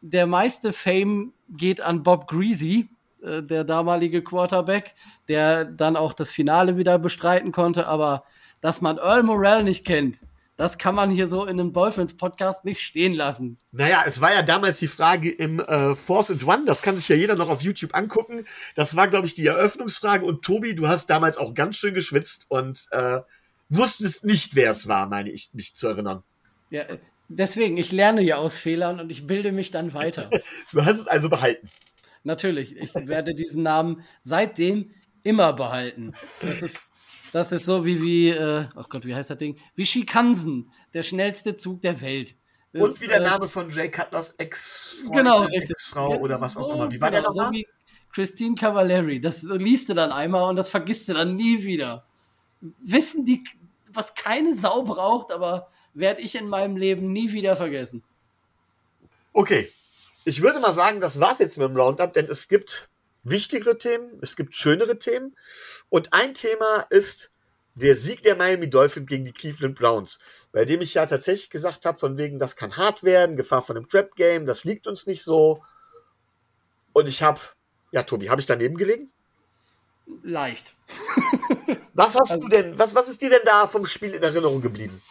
der 0.00 0.26
meiste 0.26 0.72
Fame 0.72 1.32
geht 1.48 1.80
an 1.80 2.02
Bob 2.02 2.26
Greasy, 2.26 2.88
äh, 3.22 3.42
der 3.42 3.64
damalige 3.64 4.22
Quarterback, 4.22 4.94
der 5.28 5.64
dann 5.64 5.96
auch 5.96 6.12
das 6.12 6.30
Finale 6.30 6.76
wieder 6.76 6.98
bestreiten 6.98 7.52
konnte, 7.52 7.86
aber 7.86 8.24
dass 8.60 8.80
man 8.80 8.98
Earl 8.98 9.22
Morrell 9.22 9.62
nicht 9.62 9.86
kennt, 9.86 10.26
das 10.56 10.78
kann 10.78 10.94
man 10.94 11.10
hier 11.10 11.28
so 11.28 11.44
in 11.44 11.60
einem 11.60 11.72
Dolphins-Podcast 11.72 12.64
nicht 12.64 12.80
stehen 12.80 13.14
lassen. 13.14 13.58
Naja, 13.72 14.04
es 14.06 14.20
war 14.20 14.32
ja 14.32 14.42
damals 14.42 14.78
die 14.78 14.88
Frage 14.88 15.30
im 15.30 15.60
äh, 15.60 15.94
Force 15.94 16.30
and 16.30 16.46
One, 16.46 16.64
das 16.64 16.80
kann 16.80 16.96
sich 16.96 17.08
ja 17.08 17.16
jeder 17.16 17.36
noch 17.36 17.50
auf 17.50 17.62
YouTube 17.62 17.94
angucken. 17.94 18.46
Das 18.74 18.96
war, 18.96 19.08
glaube 19.08 19.26
ich, 19.26 19.34
die 19.34 19.46
Eröffnungsfrage. 19.46 20.24
Und 20.24 20.42
Tobi, 20.42 20.74
du 20.74 20.88
hast 20.88 21.10
damals 21.10 21.36
auch 21.36 21.54
ganz 21.54 21.76
schön 21.76 21.94
geschwitzt 21.94 22.46
und 22.48 22.86
äh, 22.90 23.20
wusstest 23.68 24.24
nicht, 24.24 24.54
wer 24.54 24.70
es 24.70 24.88
war, 24.88 25.08
meine 25.08 25.30
ich, 25.30 25.50
mich 25.52 25.74
zu 25.74 25.88
erinnern. 25.88 26.22
Ja, 26.70 26.84
deswegen, 27.28 27.76
ich 27.76 27.92
lerne 27.92 28.22
ja 28.22 28.36
aus 28.36 28.56
Fehlern 28.56 28.98
und 28.98 29.10
ich 29.10 29.26
bilde 29.26 29.52
mich 29.52 29.70
dann 29.70 29.92
weiter. 29.92 30.30
du 30.72 30.84
hast 30.84 30.98
es 30.98 31.06
also 31.06 31.28
behalten. 31.28 31.68
Natürlich, 32.24 32.76
ich 32.76 32.94
werde 32.94 33.34
diesen 33.34 33.62
Namen 33.62 34.02
seitdem 34.22 34.90
immer 35.22 35.52
behalten. 35.52 36.14
Das 36.40 36.62
ist 36.62 36.90
das 37.36 37.52
ist 37.52 37.66
so 37.66 37.84
wie, 37.84 38.00
wie 38.00 38.30
äh, 38.30 38.64
oh 38.74 38.84
Gott, 38.88 39.04
wie 39.04 39.14
heißt 39.14 39.28
das 39.28 39.36
Ding? 39.36 39.58
Wie 39.74 39.84
Shikansen, 39.84 40.72
der 40.94 41.02
schnellste 41.02 41.54
Zug 41.54 41.82
der 41.82 42.00
Welt. 42.00 42.34
Und 42.72 42.98
wie 43.00 43.06
der 43.06 43.20
äh, 43.20 43.24
Name 43.24 43.46
von 43.46 43.68
Jay 43.68 43.90
Cutlers 43.90 44.30
Ex-Frau 44.38 45.12
genau, 45.12 45.46
Ex-Frau 45.46 46.16
oder 46.16 46.40
was 46.40 46.56
auch 46.56 46.74
immer. 46.74 46.90
Wie 46.90 46.98
war 46.98 47.10
genau, 47.10 47.22
der 47.22 47.28
nochmal? 47.28 47.52
So 47.52 47.64
Christine 48.14 48.54
Cavallari. 48.54 49.20
Das 49.20 49.42
liest 49.42 49.90
du 49.90 49.94
dann 49.94 50.12
einmal 50.12 50.48
und 50.48 50.56
das 50.56 50.70
vergisst 50.70 51.10
du 51.10 51.12
dann 51.14 51.36
nie 51.36 51.62
wieder. 51.62 52.06
Wissen 52.80 53.26
die, 53.26 53.44
was 53.92 54.14
keine 54.14 54.54
Sau 54.54 54.84
braucht, 54.84 55.30
aber 55.30 55.68
werde 55.92 56.22
ich 56.22 56.36
in 56.36 56.48
meinem 56.48 56.78
Leben 56.78 57.12
nie 57.12 57.32
wieder 57.32 57.54
vergessen. 57.54 58.02
Okay. 59.34 59.70
Ich 60.24 60.40
würde 60.40 60.58
mal 60.58 60.72
sagen, 60.72 61.00
das 61.00 61.20
war's 61.20 61.38
jetzt 61.38 61.58
mit 61.58 61.68
dem 61.68 61.76
Roundup, 61.76 62.14
denn 62.14 62.26
es 62.30 62.48
gibt 62.48 62.88
wichtigere 63.30 63.78
Themen, 63.78 64.18
es 64.22 64.36
gibt 64.36 64.54
schönere 64.54 64.98
Themen. 64.98 65.36
Und 65.88 66.12
ein 66.12 66.34
Thema 66.34 66.86
ist 66.90 67.32
der 67.74 67.94
Sieg 67.94 68.22
der 68.22 68.36
Miami 68.36 68.70
Dolphins 68.70 69.08
gegen 69.08 69.24
die 69.24 69.32
Cleveland 69.32 69.78
Browns, 69.78 70.18
bei 70.52 70.64
dem 70.64 70.80
ich 70.80 70.94
ja 70.94 71.04
tatsächlich 71.06 71.50
gesagt 71.50 71.84
habe, 71.84 71.98
von 71.98 72.16
wegen, 72.16 72.38
das 72.38 72.56
kann 72.56 72.76
hart 72.76 73.02
werden, 73.02 73.36
Gefahr 73.36 73.62
von 73.62 73.76
einem 73.76 73.88
Trap 73.88 74.16
Game, 74.16 74.46
das 74.46 74.64
liegt 74.64 74.86
uns 74.86 75.06
nicht 75.06 75.22
so. 75.22 75.62
Und 76.92 77.08
ich 77.08 77.22
habe, 77.22 77.40
ja, 77.92 78.02
Tobi, 78.02 78.30
habe 78.30 78.40
ich 78.40 78.46
daneben 78.46 78.76
gelegen? 78.76 79.10
Leicht. 80.22 80.74
was 81.94 82.14
hast 82.14 82.30
also, 82.30 82.42
du 82.42 82.48
denn, 82.48 82.78
was, 82.78 82.94
was 82.94 83.08
ist 83.08 83.20
dir 83.20 83.30
denn 83.30 83.44
da 83.44 83.66
vom 83.66 83.84
Spiel 83.86 84.14
in 84.14 84.22
Erinnerung 84.22 84.62
geblieben? 84.62 85.02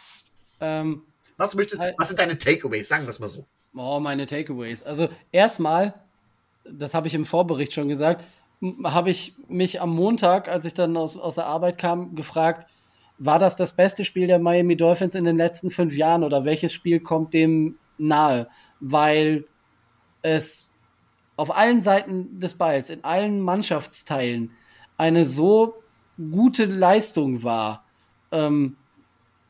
Ähm, 0.60 1.02
was, 1.36 1.54
möchtest, 1.54 1.80
halt, 1.80 1.94
was 1.98 2.08
sind 2.08 2.18
deine 2.18 2.38
Takeaways? 2.38 2.88
Sagen 2.88 3.04
wir 3.04 3.10
es 3.10 3.18
mal 3.18 3.28
so. 3.28 3.46
Oh, 3.76 4.00
meine 4.00 4.26
Takeaways. 4.26 4.82
Also 4.82 5.08
erstmal, 5.30 5.94
das 6.72 6.94
habe 6.94 7.08
ich 7.08 7.14
im 7.14 7.24
Vorbericht 7.24 7.72
schon 7.72 7.88
gesagt, 7.88 8.24
habe 8.84 9.10
ich 9.10 9.34
mich 9.48 9.80
am 9.80 9.94
Montag, 9.94 10.48
als 10.48 10.64
ich 10.64 10.74
dann 10.74 10.96
aus, 10.96 11.16
aus 11.16 11.34
der 11.34 11.46
Arbeit 11.46 11.78
kam, 11.78 12.14
gefragt, 12.14 12.66
war 13.18 13.38
das 13.38 13.56
das 13.56 13.74
beste 13.74 14.04
Spiel 14.04 14.26
der 14.26 14.38
Miami 14.38 14.76
Dolphins 14.76 15.14
in 15.14 15.24
den 15.24 15.36
letzten 15.36 15.70
fünf 15.70 15.96
Jahren 15.96 16.24
oder 16.24 16.44
welches 16.44 16.72
Spiel 16.72 17.00
kommt 17.00 17.34
dem 17.34 17.78
nahe? 17.98 18.48
Weil 18.80 19.46
es 20.22 20.70
auf 21.36 21.54
allen 21.54 21.80
Seiten 21.80 22.40
des 22.40 22.54
Balls, 22.54 22.90
in 22.90 23.04
allen 23.04 23.40
Mannschaftsteilen, 23.40 24.52
eine 24.96 25.24
so 25.24 25.74
gute 26.16 26.64
Leistung 26.64 27.42
war, 27.42 27.84
ähm, 28.32 28.76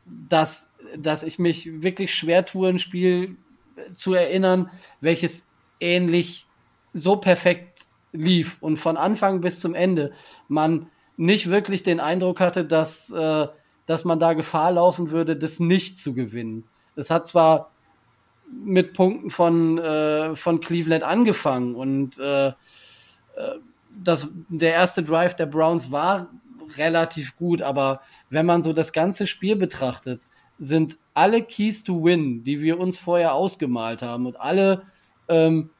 dass, 0.04 0.72
dass 0.96 1.22
ich 1.22 1.38
mich 1.38 1.82
wirklich 1.82 2.14
schwer 2.14 2.44
tue, 2.44 2.68
ein 2.68 2.78
Spiel 2.78 3.36
zu 3.94 4.14
erinnern, 4.14 4.70
welches 5.00 5.46
ähnlich 5.80 6.45
so 6.96 7.16
perfekt 7.16 7.82
lief 8.12 8.56
und 8.60 8.78
von 8.78 8.96
Anfang 8.96 9.40
bis 9.40 9.60
zum 9.60 9.74
Ende 9.74 10.12
man 10.48 10.88
nicht 11.16 11.50
wirklich 11.50 11.82
den 11.82 12.00
Eindruck 12.00 12.40
hatte, 12.40 12.64
dass, 12.64 13.10
äh, 13.10 13.46
dass 13.86 14.04
man 14.04 14.18
da 14.18 14.32
Gefahr 14.32 14.72
laufen 14.72 15.10
würde, 15.10 15.36
das 15.36 15.60
nicht 15.60 15.98
zu 15.98 16.14
gewinnen. 16.14 16.64
Es 16.94 17.10
hat 17.10 17.26
zwar 17.26 17.70
mit 18.50 18.92
Punkten 18.92 19.30
von, 19.30 19.78
äh, 19.78 20.36
von 20.36 20.60
Cleveland 20.60 21.02
angefangen 21.02 21.74
und 21.74 22.18
äh, 22.18 22.48
äh 22.48 22.52
das, 23.98 24.28
der 24.50 24.74
erste 24.74 25.02
Drive 25.02 25.36
der 25.36 25.46
Browns 25.46 25.90
war 25.90 26.28
relativ 26.76 27.34
gut, 27.36 27.62
aber 27.62 28.02
wenn 28.28 28.44
man 28.44 28.62
so 28.62 28.74
das 28.74 28.92
ganze 28.92 29.26
Spiel 29.26 29.56
betrachtet, 29.56 30.20
sind 30.58 30.98
alle 31.14 31.42
Keys 31.42 31.82
to 31.82 32.04
Win, 32.04 32.42
die 32.42 32.60
wir 32.60 32.78
uns 32.78 32.98
vorher 32.98 33.32
ausgemalt 33.32 34.02
haben 34.02 34.26
und 34.26 34.38
alle 34.38 34.82
ähm, 35.28 35.70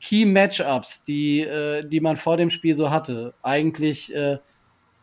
Key 0.00 0.26
Matchups, 0.26 1.02
die, 1.02 1.40
äh, 1.40 1.86
die 1.86 2.00
man 2.00 2.16
vor 2.16 2.36
dem 2.36 2.50
Spiel 2.50 2.74
so 2.74 2.90
hatte, 2.90 3.34
eigentlich 3.42 4.14
äh, 4.14 4.38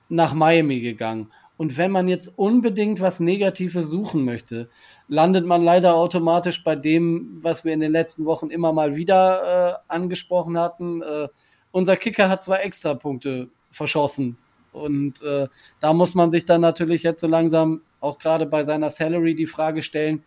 nach 0.09 0.33
Miami 0.33 0.79
gegangen. 0.79 1.31
Und 1.57 1.77
wenn 1.77 1.91
man 1.91 2.07
jetzt 2.07 2.37
unbedingt 2.37 3.01
was 3.01 3.19
Negatives 3.19 3.87
suchen 3.87 4.23
möchte, 4.23 4.69
landet 5.07 5.45
man 5.45 5.63
leider 5.63 5.95
automatisch 5.95 6.63
bei 6.63 6.75
dem, 6.75 7.39
was 7.41 7.65
wir 7.65 7.73
in 7.73 7.79
den 7.79 7.91
letzten 7.91 8.25
Wochen 8.25 8.51
immer 8.51 8.73
mal 8.73 8.95
wieder 8.95 9.79
äh, 9.89 9.93
angesprochen 9.93 10.57
hatten. 10.57 11.01
Äh, 11.01 11.27
unser 11.71 11.97
Kicker 11.97 12.29
hat 12.29 12.43
zwei 12.43 12.57
Extrapunkte 12.57 13.49
verschossen. 13.71 14.37
Und 14.71 15.23
äh, 15.23 15.47
da 15.79 15.93
muss 15.93 16.13
man 16.13 16.29
sich 16.29 16.45
dann 16.45 16.61
natürlich 16.61 17.01
jetzt 17.01 17.21
so 17.21 17.27
langsam 17.27 17.81
auch 17.99 18.19
gerade 18.19 18.45
bei 18.45 18.61
seiner 18.61 18.91
Salary 18.91 19.33
die 19.33 19.47
Frage 19.47 19.81
stellen, 19.81 20.23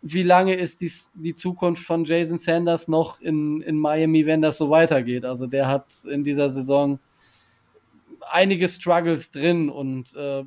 wie 0.00 0.22
lange 0.22 0.54
ist 0.54 0.80
die, 0.80 0.92
die 1.14 1.34
Zukunft 1.34 1.84
von 1.84 2.04
Jason 2.04 2.38
Sanders 2.38 2.88
noch 2.88 3.20
in, 3.20 3.60
in 3.62 3.78
Miami, 3.78 4.26
wenn 4.26 4.42
das 4.42 4.58
so 4.58 4.70
weitergeht? 4.70 5.24
Also 5.24 5.46
der 5.46 5.66
hat 5.66 5.86
in 6.10 6.24
dieser 6.24 6.48
Saison 6.48 6.98
einige 8.30 8.68
Struggles 8.68 9.30
drin 9.30 9.70
und 9.70 10.14
äh, 10.14 10.44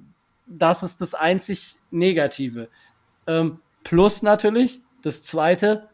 das 0.47 0.83
ist 0.83 1.01
das 1.01 1.13
einzig 1.13 1.75
Negative. 1.89 2.69
Ähm, 3.27 3.59
plus 3.83 4.21
natürlich, 4.21 4.79
das 5.01 5.23
zweite, 5.23 5.89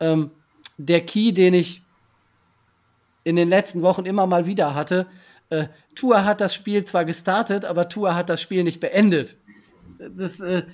ähm, 0.00 0.30
der 0.76 1.04
Key, 1.04 1.32
den 1.32 1.54
ich 1.54 1.82
in 3.24 3.36
den 3.36 3.48
letzten 3.48 3.82
Wochen 3.82 4.04
immer 4.04 4.26
mal 4.26 4.46
wieder 4.46 4.74
hatte, 4.74 5.06
äh, 5.50 5.68
Tua 5.94 6.24
hat 6.24 6.40
das 6.40 6.54
Spiel 6.54 6.84
zwar 6.84 7.04
gestartet, 7.04 7.64
aber 7.64 7.88
Tua 7.88 8.14
hat 8.14 8.30
das 8.30 8.40
Spiel 8.40 8.64
nicht 8.64 8.80
beendet. 8.80 9.36
Das, 9.98 10.40
äh, 10.40 10.64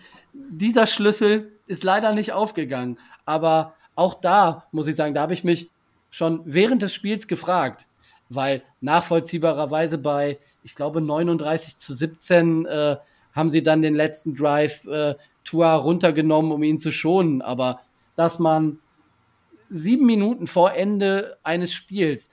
dieser 0.50 0.86
Schlüssel 0.86 1.52
ist 1.66 1.84
leider 1.84 2.12
nicht 2.12 2.32
aufgegangen. 2.32 2.98
Aber 3.24 3.74
auch 3.94 4.14
da 4.14 4.64
muss 4.72 4.86
ich 4.86 4.96
sagen, 4.96 5.14
da 5.14 5.22
habe 5.22 5.34
ich 5.34 5.44
mich 5.44 5.70
schon 6.10 6.40
während 6.44 6.82
des 6.82 6.94
Spiels 6.94 7.26
gefragt, 7.26 7.86
weil 8.28 8.62
nachvollziehbarerweise 8.80 9.98
bei, 9.98 10.38
ich 10.62 10.74
glaube, 10.74 11.00
39 11.00 11.76
zu 11.76 11.94
17 11.94 12.66
äh, 12.66 12.96
haben 13.32 13.50
sie 13.50 13.62
dann 13.62 13.82
den 13.82 13.94
letzten 13.94 14.34
Drive 14.34 14.84
äh, 14.86 15.14
Tua 15.44 15.74
runtergenommen, 15.74 16.52
um 16.52 16.62
ihn 16.62 16.78
zu 16.78 16.92
schonen. 16.92 17.42
Aber 17.42 17.80
dass 18.16 18.38
man 18.38 18.78
sieben 19.70 20.06
Minuten 20.06 20.46
vor 20.46 20.72
Ende 20.72 21.38
eines 21.42 21.72
Spiels 21.72 22.30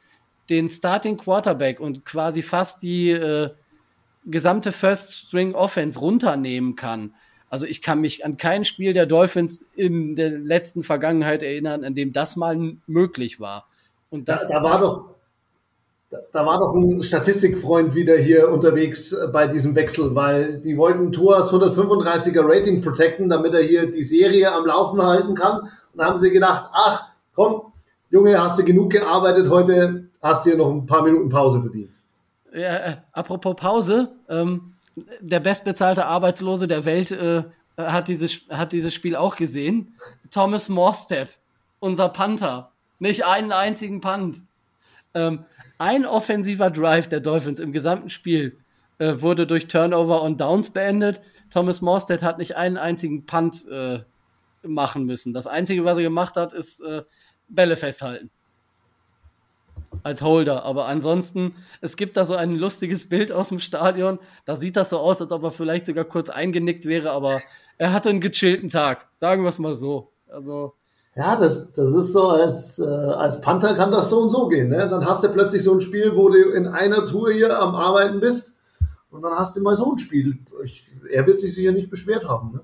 den 0.50 0.70
Starting 0.70 1.18
Quarterback 1.18 1.80
und 1.80 2.06
quasi 2.06 2.42
fast 2.42 2.82
die 2.82 3.10
äh, 3.12 3.50
gesamte 4.26 4.72
First 4.72 5.14
String 5.14 5.54
Offense 5.54 6.00
runternehmen 6.00 6.76
kann, 6.76 7.14
also 7.56 7.66
ich 7.66 7.82
kann 7.82 8.02
mich 8.02 8.26
an 8.26 8.36
kein 8.36 8.66
Spiel 8.66 8.92
der 8.92 9.06
Dolphins 9.06 9.66
in 9.78 10.18
der 10.18 10.30
letzten 10.30 10.84
Vergangenheit 10.84 11.42
erinnern, 11.42 11.86
in 11.86 11.96
dem 11.96 12.12
das 12.12 12.36
mal 12.36 12.76
möglich 12.86 13.40
war. 13.40 13.70
Und 14.10 14.28
das 14.28 14.46
da, 14.50 14.56
da 14.56 14.64
war 14.64 14.82
doch 14.82 15.06
da 16.34 16.46
war 16.46 16.60
doch 16.60 16.76
ein 16.76 17.02
Statistikfreund 17.02 17.96
wieder 17.96 18.18
hier 18.18 18.52
unterwegs 18.52 19.14
äh, 19.14 19.30
bei 19.32 19.48
diesem 19.48 19.74
Wechsel, 19.74 20.14
weil 20.16 20.60
die 20.60 20.76
wollten 20.76 21.14
Tuas 21.14 21.50
135er 21.54 22.42
Rating 22.44 22.82
protecten, 22.82 23.30
damit 23.30 23.54
er 23.54 23.64
hier 23.64 23.90
die 23.90 24.04
Serie 24.04 24.52
am 24.52 24.66
Laufen 24.66 25.02
halten 25.02 25.34
kann. 25.34 25.62
Und 25.62 25.70
da 25.96 26.08
haben 26.08 26.18
sie 26.18 26.32
gedacht, 26.32 26.70
ach, 26.74 27.08
komm, 27.34 27.72
Junge, 28.10 28.38
hast 28.38 28.60
du 28.60 28.66
genug 28.66 28.92
gearbeitet 28.92 29.50
heute, 29.50 30.10
hast 30.22 30.46
dir 30.46 30.58
noch 30.58 30.72
ein 30.72 30.86
paar 30.86 31.04
Minuten 31.04 31.30
Pause 31.30 31.62
verdient. 31.62 31.96
Ja, 32.54 32.76
äh, 32.76 32.98
apropos 33.14 33.56
Pause, 33.56 34.10
ähm, 34.28 34.75
der 35.20 35.40
bestbezahlte 35.40 36.06
Arbeitslose 36.06 36.68
der 36.68 36.86
Welt 36.86 37.12
äh, 37.12 37.44
hat, 37.78 38.08
dieses, 38.08 38.42
hat 38.50 38.72
dieses 38.72 38.94
Spiel 38.94 39.16
auch 39.16 39.36
gesehen. 39.36 39.96
Thomas 40.32 40.70
Morstead, 40.70 41.40
unser 41.80 42.10
Panther. 42.10 42.72
Nicht 43.00 43.26
einen 43.26 43.52
einzigen 43.52 44.02
Punt. 44.02 44.44
Ähm, 45.14 45.46
ein 45.78 46.06
offensiver 46.06 46.70
Drive 46.70 47.10
der 47.10 47.20
Dolphins 47.20 47.60
im 47.60 47.74
gesamten 47.74 48.10
Spiel 48.10 48.58
äh, 49.00 49.16
wurde 49.18 49.46
durch 49.46 49.68
Turnover 49.68 50.22
und 50.22 50.40
Downs 50.40 50.72
beendet. 50.72 51.22
Thomas 51.50 51.82
Morstead 51.82 52.24
hat 52.24 52.38
nicht 52.38 52.56
einen 52.56 52.78
einzigen 52.78 53.26
Punt 53.26 53.68
äh, 53.68 54.00
machen 54.64 55.06
müssen. 55.06 55.34
Das 55.34 55.48
Einzige, 55.48 55.84
was 55.84 55.98
er 55.98 56.04
gemacht 56.04 56.38
hat, 56.38 56.54
ist 56.54 56.82
äh, 56.82 57.04
Bälle 57.48 57.76
festhalten 57.76 58.32
als 60.06 60.22
Holder. 60.22 60.64
Aber 60.64 60.86
ansonsten, 60.86 61.56
es 61.82 61.98
gibt 61.98 62.16
da 62.16 62.26
so 62.26 62.36
ein 62.36 62.56
lustiges 62.56 63.10
Bild 63.10 63.32
aus 63.32 63.50
dem 63.50 63.60
Stadion. 63.60 64.20
Da 64.46 64.56
sieht 64.56 64.78
das 64.78 64.92
so 64.92 65.00
aus, 65.00 65.20
als 65.20 65.32
ob 65.32 65.44
er 65.44 65.52
vielleicht 65.52 65.88
sogar 65.88 66.06
kurz 66.06 66.30
eingenickt 66.30 66.86
wäre, 66.86 67.12
aber 67.12 67.42
er 67.78 67.92
hatte 67.92 68.10
einen 68.10 68.22
gechillten 68.22 68.70
Tag. 68.70 69.08
Sagen 69.16 69.44
wir 69.44 69.50
es 69.50 69.60
mal 69.60 69.76
so. 69.76 70.12
Also. 70.30 70.74
Ja, 71.16 71.36
das, 71.38 71.74
das 71.74 71.90
ist 71.96 72.14
so, 72.14 72.30
als, 72.30 72.78
äh, 72.78 72.84
als 72.84 73.42
Panther 73.42 73.74
kann 73.74 73.92
das 73.92 74.10
so 74.10 74.20
und 74.20 74.30
so 74.30 74.48
gehen. 74.48 74.70
Ne? 74.70 74.88
Dann 74.90 75.06
hast 75.06 75.24
du 75.24 75.30
plötzlich 75.30 75.64
so 75.64 75.74
ein 75.74 75.82
Spiel, 75.82 76.16
wo 76.16 76.30
du 76.30 76.52
in 76.52 76.68
einer 76.68 77.06
Tour 77.06 77.32
hier 77.32 77.58
am 77.60 77.74
Arbeiten 77.74 78.20
bist 78.20 78.58
und 79.10 79.24
dann 79.24 79.34
hast 79.34 79.56
du 79.56 79.62
mal 79.62 79.76
so 79.76 79.94
ein 79.94 79.98
Spiel. 79.98 80.38
Ich, 80.64 80.86
er 81.10 81.26
wird 81.26 81.40
sich 81.40 81.56
sicher 81.56 81.72
nicht 81.72 81.90
beschwert 81.90 82.28
haben. 82.28 82.52
Ne? 82.54 82.62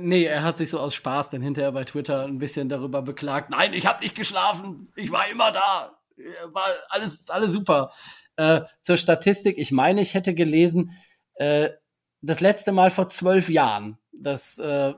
nee, 0.00 0.24
er 0.24 0.42
hat 0.42 0.58
sich 0.58 0.70
so 0.70 0.80
aus 0.80 0.94
Spaß 0.94 1.30
dann 1.30 1.40
hinterher 1.40 1.70
bei 1.70 1.84
Twitter 1.84 2.24
ein 2.24 2.38
bisschen 2.38 2.68
darüber 2.68 3.00
beklagt. 3.00 3.50
Nein, 3.50 3.74
ich 3.74 3.86
habe 3.86 4.02
nicht 4.02 4.16
geschlafen, 4.16 4.88
ich 4.96 5.12
war 5.12 5.30
immer 5.30 5.52
da 5.52 5.95
war 6.46 6.66
alles, 6.88 7.28
alles 7.30 7.52
super. 7.52 7.92
Äh, 8.36 8.62
zur 8.80 8.96
Statistik, 8.96 9.58
ich 9.58 9.72
meine, 9.72 10.00
ich 10.00 10.14
hätte 10.14 10.34
gelesen, 10.34 10.92
äh, 11.36 11.70
das 12.22 12.40
letzte 12.40 12.72
Mal 12.72 12.90
vor 12.90 13.08
zwölf 13.08 13.48
Jahren, 13.48 13.98
das 14.12 14.58
äh, 14.58 14.94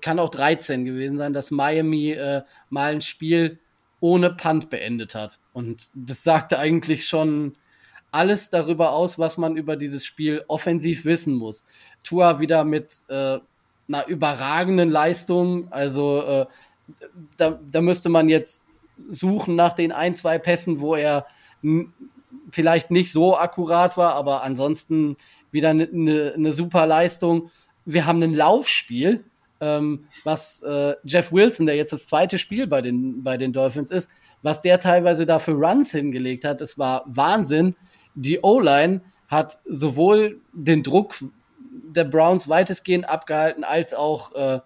kann 0.00 0.18
auch 0.18 0.30
13 0.30 0.84
gewesen 0.84 1.18
sein, 1.18 1.32
dass 1.32 1.50
Miami 1.50 2.12
äh, 2.12 2.42
mal 2.70 2.92
ein 2.92 3.00
Spiel 3.00 3.60
ohne 4.00 4.30
Punt 4.30 4.70
beendet 4.70 5.14
hat. 5.14 5.38
Und 5.52 5.90
das 5.94 6.22
sagte 6.22 6.58
eigentlich 6.58 7.08
schon 7.08 7.56
alles 8.10 8.50
darüber 8.50 8.92
aus, 8.92 9.18
was 9.18 9.36
man 9.36 9.56
über 9.56 9.76
dieses 9.76 10.04
Spiel 10.04 10.44
offensiv 10.48 11.04
wissen 11.04 11.34
muss. 11.34 11.64
Tua 12.02 12.40
wieder 12.40 12.64
mit 12.64 12.92
äh, 13.08 13.38
einer 13.88 14.06
überragenden 14.06 14.90
Leistung. 14.90 15.72
Also 15.72 16.22
äh, 16.22 16.46
da, 17.36 17.58
da 17.70 17.80
müsste 17.80 18.08
man 18.08 18.28
jetzt 18.28 18.65
suchen 19.08 19.56
nach 19.56 19.72
den 19.72 19.92
ein, 19.92 20.14
zwei 20.14 20.38
Pässen, 20.38 20.80
wo 20.80 20.94
er 20.94 21.26
vielleicht 22.50 22.90
nicht 22.90 23.12
so 23.12 23.36
akkurat 23.36 23.96
war, 23.96 24.14
aber 24.14 24.42
ansonsten 24.42 25.16
wieder 25.50 25.70
eine 25.70 25.88
ne, 25.90 26.34
ne 26.36 26.52
super 26.52 26.86
Leistung. 26.86 27.50
Wir 27.84 28.06
haben 28.06 28.22
ein 28.22 28.34
Laufspiel, 28.34 29.24
ähm, 29.60 30.06
was 30.24 30.62
äh, 30.62 30.94
Jeff 31.04 31.32
Wilson, 31.32 31.66
der 31.66 31.76
jetzt 31.76 31.92
das 31.92 32.06
zweite 32.06 32.38
Spiel 32.38 32.66
bei 32.66 32.82
den, 32.82 33.22
bei 33.22 33.36
den 33.36 33.52
Dolphins 33.52 33.90
ist, 33.90 34.10
was 34.42 34.62
der 34.62 34.80
teilweise 34.80 35.26
da 35.26 35.38
für 35.38 35.52
Runs 35.52 35.92
hingelegt 35.92 36.44
hat, 36.44 36.60
das 36.60 36.78
war 36.78 37.04
Wahnsinn. 37.06 37.74
Die 38.14 38.40
O-Line 38.42 39.00
hat 39.28 39.58
sowohl 39.64 40.40
den 40.52 40.82
Druck 40.82 41.16
der 41.96 42.04
Browns 42.04 42.48
weitestgehend 42.48 43.08
abgehalten, 43.08 43.64
als 43.64 43.94
auch 43.94 44.34
äh, 44.34 44.60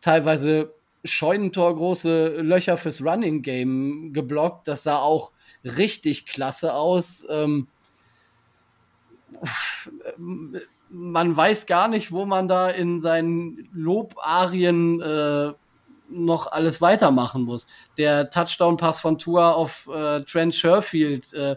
teilweise 0.00 0.72
scheunentorgroße 1.04 2.40
Löcher 2.40 2.76
fürs 2.76 3.02
Running 3.02 3.42
Game 3.42 4.12
geblockt. 4.12 4.68
Das 4.68 4.84
sah 4.84 4.98
auch 4.98 5.32
richtig 5.64 6.26
klasse 6.26 6.74
aus. 6.74 7.26
Ähm, 7.28 7.68
man 10.88 11.36
weiß 11.36 11.66
gar 11.66 11.88
nicht, 11.88 12.12
wo 12.12 12.24
man 12.24 12.48
da 12.48 12.68
in 12.68 13.00
seinen 13.00 13.68
Lobarien 13.72 15.00
äh, 15.00 15.52
noch 16.10 16.46
alles 16.46 16.80
weitermachen 16.80 17.42
muss. 17.42 17.66
Der 17.96 18.30
Touchdown-Pass 18.30 19.00
von 19.00 19.18
Tua 19.18 19.52
auf 19.52 19.88
äh, 19.92 20.22
Trent 20.24 20.54
Sherfield 20.54 21.32
äh, 21.32 21.56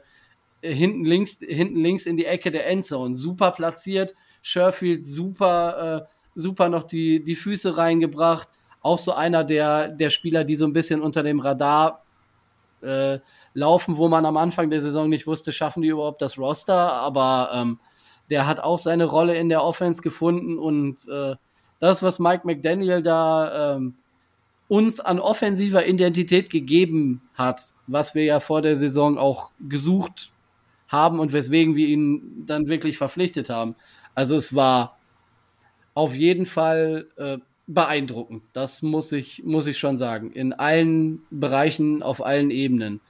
hinten 0.62 1.06
links, 1.06 1.40
hinten 1.40 1.80
links 1.80 2.06
in 2.06 2.18
die 2.18 2.26
Ecke 2.26 2.52
der 2.52 2.68
Endzone, 2.68 3.16
super 3.16 3.52
platziert. 3.52 4.16
Sherfield 4.42 5.06
super, 5.06 6.08
äh, 6.08 6.40
super 6.40 6.70
noch 6.70 6.84
die, 6.84 7.24
die 7.24 7.36
Füße 7.36 7.78
reingebracht. 7.78 8.48
Auch 8.86 9.00
so 9.00 9.14
einer 9.14 9.44
der, 9.44 9.88
der 9.88 10.12
Spieler, 10.12 10.44
die 10.44 10.56
so 10.56 10.68
ein 10.68 10.74
bisschen 10.74 11.02
unter 11.02 11.24
dem 11.24 11.40
Radar 11.40 12.04
äh, 12.82 13.18
laufen, 13.56 13.98
wo 13.98 14.08
man 14.10 14.28
am 14.28 14.38
Anfang 14.38 14.70
der 14.70 14.80
Saison 14.80 15.10
nicht 15.10 15.26
wusste, 15.26 15.52
schaffen 15.52 15.82
die 15.82 15.88
überhaupt 15.88 16.22
das 16.22 16.38
Roster, 16.38 16.94
aber 16.94 17.50
ähm, 17.52 17.80
der 18.30 18.46
hat 18.46 18.60
auch 18.60 18.78
seine 18.78 19.06
Rolle 19.06 19.38
in 19.38 19.50
der 19.50 19.64
Offense 19.64 20.04
gefunden 20.04 20.60
und 20.60 21.08
äh, 21.08 21.36
das, 21.80 22.04
was 22.04 22.20
Mike 22.20 22.46
McDaniel 22.46 23.02
da 23.02 23.76
ähm, 23.76 23.96
uns 24.68 25.00
an 25.00 25.20
offensiver 25.20 25.88
Identität 25.88 26.52
gegeben 26.52 27.24
hat, 27.34 27.74
was 27.88 28.14
wir 28.14 28.24
ja 28.24 28.40
vor 28.40 28.62
der 28.62 28.76
Saison 28.76 29.18
auch 29.18 29.52
gesucht 29.68 30.32
haben 30.90 31.20
und 31.20 31.34
weswegen 31.34 31.76
wir 31.76 31.88
ihn 31.88 32.44
dann 32.46 32.68
wirklich 32.68 33.00
verpflichtet 33.00 33.50
haben. 33.50 33.76
Also 34.14 34.36
es 34.36 34.54
war 34.54 35.00
auf 35.96 36.14
jeden 36.14 36.46
Fall 36.46 37.08
äh, 37.18 37.40
beeindruckend. 37.68 38.44
Das 38.54 38.82
muss 38.82 39.12
ich, 39.12 39.44
muss 39.44 39.68
ich 39.68 39.78
schon 39.78 39.98
sagen. 39.98 40.32
In 40.32 40.54
allen 40.54 41.24
Bereichen, 41.30 42.04
auf 42.04 42.24
allen 42.26 42.52
Ebenen. 42.52 43.02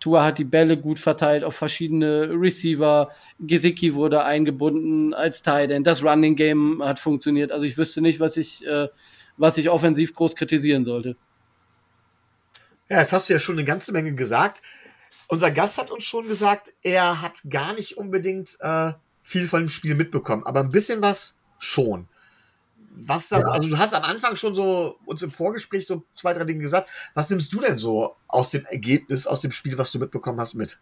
Tua 0.00 0.24
hat 0.24 0.38
die 0.38 0.44
Bälle 0.44 0.78
gut 0.78 0.98
verteilt 0.98 1.44
auf 1.44 1.54
verschiedene 1.54 2.30
Receiver. 2.30 3.10
Gesicki 3.38 3.94
wurde 3.94 4.24
eingebunden 4.24 5.12
als 5.12 5.42
Tight 5.42 5.70
End. 5.70 5.86
Das 5.86 6.02
Running 6.02 6.36
Game 6.36 6.82
hat 6.82 6.98
funktioniert. 6.98 7.52
Also 7.52 7.64
ich 7.66 7.76
wüsste 7.76 8.00
nicht, 8.00 8.18
was 8.18 8.36
ich, 8.36 8.66
äh, 8.66 8.88
was 9.36 9.58
ich 9.58 9.68
offensiv 9.68 10.14
groß 10.14 10.34
kritisieren 10.34 10.84
sollte. 10.84 11.16
Ja, 12.88 13.00
jetzt 13.00 13.12
hast 13.12 13.28
du 13.28 13.34
ja 13.34 13.38
schon 13.38 13.56
eine 13.56 13.64
ganze 13.64 13.92
Menge 13.92 14.14
gesagt. 14.14 14.62
Unser 15.28 15.52
Gast 15.52 15.78
hat 15.78 15.92
uns 15.92 16.02
schon 16.02 16.26
gesagt, 16.26 16.72
er 16.82 17.22
hat 17.22 17.42
gar 17.48 17.74
nicht 17.74 17.96
unbedingt 17.96 18.56
äh, 18.60 18.92
viel 19.22 19.46
von 19.46 19.62
dem 19.62 19.68
Spiel 19.68 19.94
mitbekommen, 19.94 20.44
aber 20.44 20.60
ein 20.60 20.70
bisschen 20.70 21.02
was 21.02 21.38
schon. 21.60 22.08
Was 23.06 23.28
da, 23.28 23.40
ja. 23.40 23.46
also 23.46 23.68
du 23.68 23.78
hast 23.78 23.94
am 23.94 24.02
Anfang 24.02 24.36
schon 24.36 24.54
so 24.54 24.96
uns 25.06 25.22
im 25.22 25.30
Vorgespräch 25.30 25.86
so 25.86 26.02
zwei, 26.14 26.32
drei 26.34 26.44
Dinge 26.44 26.60
gesagt. 26.60 26.90
Was 27.14 27.30
nimmst 27.30 27.52
du 27.52 27.60
denn 27.60 27.78
so 27.78 28.16
aus 28.28 28.50
dem 28.50 28.64
Ergebnis, 28.66 29.26
aus 29.26 29.40
dem 29.40 29.50
Spiel, 29.50 29.78
was 29.78 29.92
du 29.92 29.98
mitbekommen 29.98 30.40
hast, 30.40 30.54
mit? 30.54 30.78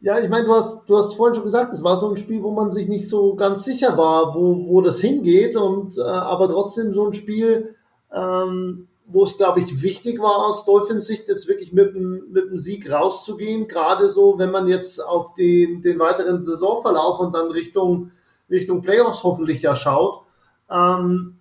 Ja, 0.00 0.18
ich 0.18 0.28
meine, 0.28 0.46
du 0.46 0.54
hast, 0.54 0.88
du 0.88 0.96
hast 0.96 1.14
vorhin 1.14 1.34
schon 1.34 1.44
gesagt, 1.44 1.72
es 1.72 1.82
war 1.82 1.96
so 1.96 2.10
ein 2.10 2.16
Spiel, 2.16 2.42
wo 2.42 2.50
man 2.52 2.70
sich 2.70 2.88
nicht 2.88 3.08
so 3.08 3.34
ganz 3.34 3.64
sicher 3.64 3.96
war, 3.96 4.34
wo, 4.34 4.66
wo 4.68 4.80
das 4.80 5.00
hingeht, 5.00 5.56
und 5.56 5.98
äh, 5.98 6.02
aber 6.02 6.48
trotzdem 6.48 6.92
so 6.92 7.06
ein 7.06 7.14
Spiel, 7.14 7.74
ähm, 8.12 8.88
wo 9.06 9.24
es, 9.24 9.38
glaube 9.38 9.60
ich, 9.60 9.82
wichtig 9.82 10.20
war 10.20 10.46
aus 10.46 10.64
Dolphins 10.66 11.06
Sicht, 11.06 11.28
jetzt 11.28 11.48
wirklich 11.48 11.72
mit 11.72 11.94
dem, 11.94 12.30
mit 12.30 12.50
dem 12.50 12.58
Sieg 12.58 12.90
rauszugehen. 12.90 13.66
Gerade 13.66 14.08
so, 14.08 14.38
wenn 14.38 14.50
man 14.50 14.68
jetzt 14.68 15.00
auf 15.04 15.32
den, 15.34 15.82
den 15.82 15.98
weiteren 15.98 16.42
Saisonverlauf 16.42 17.18
und 17.18 17.34
dann 17.34 17.50
Richtung, 17.50 18.10
Richtung 18.50 18.82
Playoffs 18.82 19.24
hoffentlich 19.24 19.62
ja 19.62 19.74
schaut. 19.74 20.24
Ähm, 20.70 21.38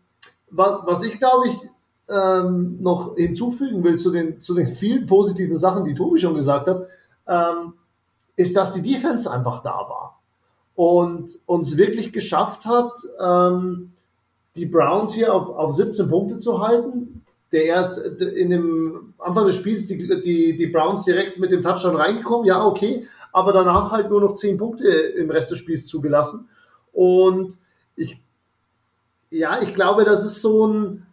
was, 0.49 0.79
was 0.85 1.03
ich 1.03 1.19
glaube 1.19 1.47
ich 1.47 1.57
ähm, 2.09 2.77
noch 2.81 3.15
hinzufügen 3.15 3.83
will 3.83 3.97
zu 3.97 4.11
den, 4.11 4.41
zu 4.41 4.53
den 4.53 4.73
vielen 4.73 5.05
positiven 5.07 5.57
Sachen, 5.57 5.85
die 5.85 5.93
Tobi 5.93 6.19
schon 6.19 6.35
gesagt 6.35 6.67
hat, 6.67 6.87
ähm, 7.27 7.73
ist, 8.35 8.55
dass 8.55 8.73
die 8.73 8.81
Defense 8.81 9.29
einfach 9.29 9.61
da 9.61 9.75
war 9.89 10.21
und 10.75 11.39
uns 11.47 11.75
wirklich 11.75 12.13
geschafft 12.13 12.65
hat, 12.65 12.93
ähm, 13.19 13.93
die 14.55 14.67
Browns 14.67 15.13
hier 15.13 15.33
auf, 15.33 15.49
auf 15.49 15.73
17 15.73 16.07
Punkte 16.09 16.39
zu 16.39 16.65
halten. 16.65 17.23
Der 17.51 17.63
erst 17.63 17.97
in 17.97 18.49
dem 18.49 19.13
Anfang 19.17 19.47
des 19.47 19.55
Spiels 19.55 19.87
die, 19.87 19.97
die, 19.97 20.57
die 20.57 20.67
Browns 20.67 21.05
direkt 21.05 21.39
mit 21.39 21.51
dem 21.51 21.63
Touchdown 21.63 21.95
reingekommen, 21.95 22.45
ja, 22.45 22.63
okay, 22.63 23.07
aber 23.31 23.53
danach 23.53 23.89
halt 23.91 24.09
nur 24.09 24.19
noch 24.19 24.33
10 24.33 24.57
Punkte 24.57 24.87
im 24.87 25.31
Rest 25.31 25.51
des 25.51 25.57
Spiels 25.57 25.87
zugelassen. 25.87 26.49
Und 26.91 27.57
ich 27.95 28.21
ja, 29.29 29.59
ich 29.61 29.73
glaube, 29.73 30.05
das 30.05 30.23
ist 30.23 30.41
so 30.41 30.67
ein, 30.67 31.05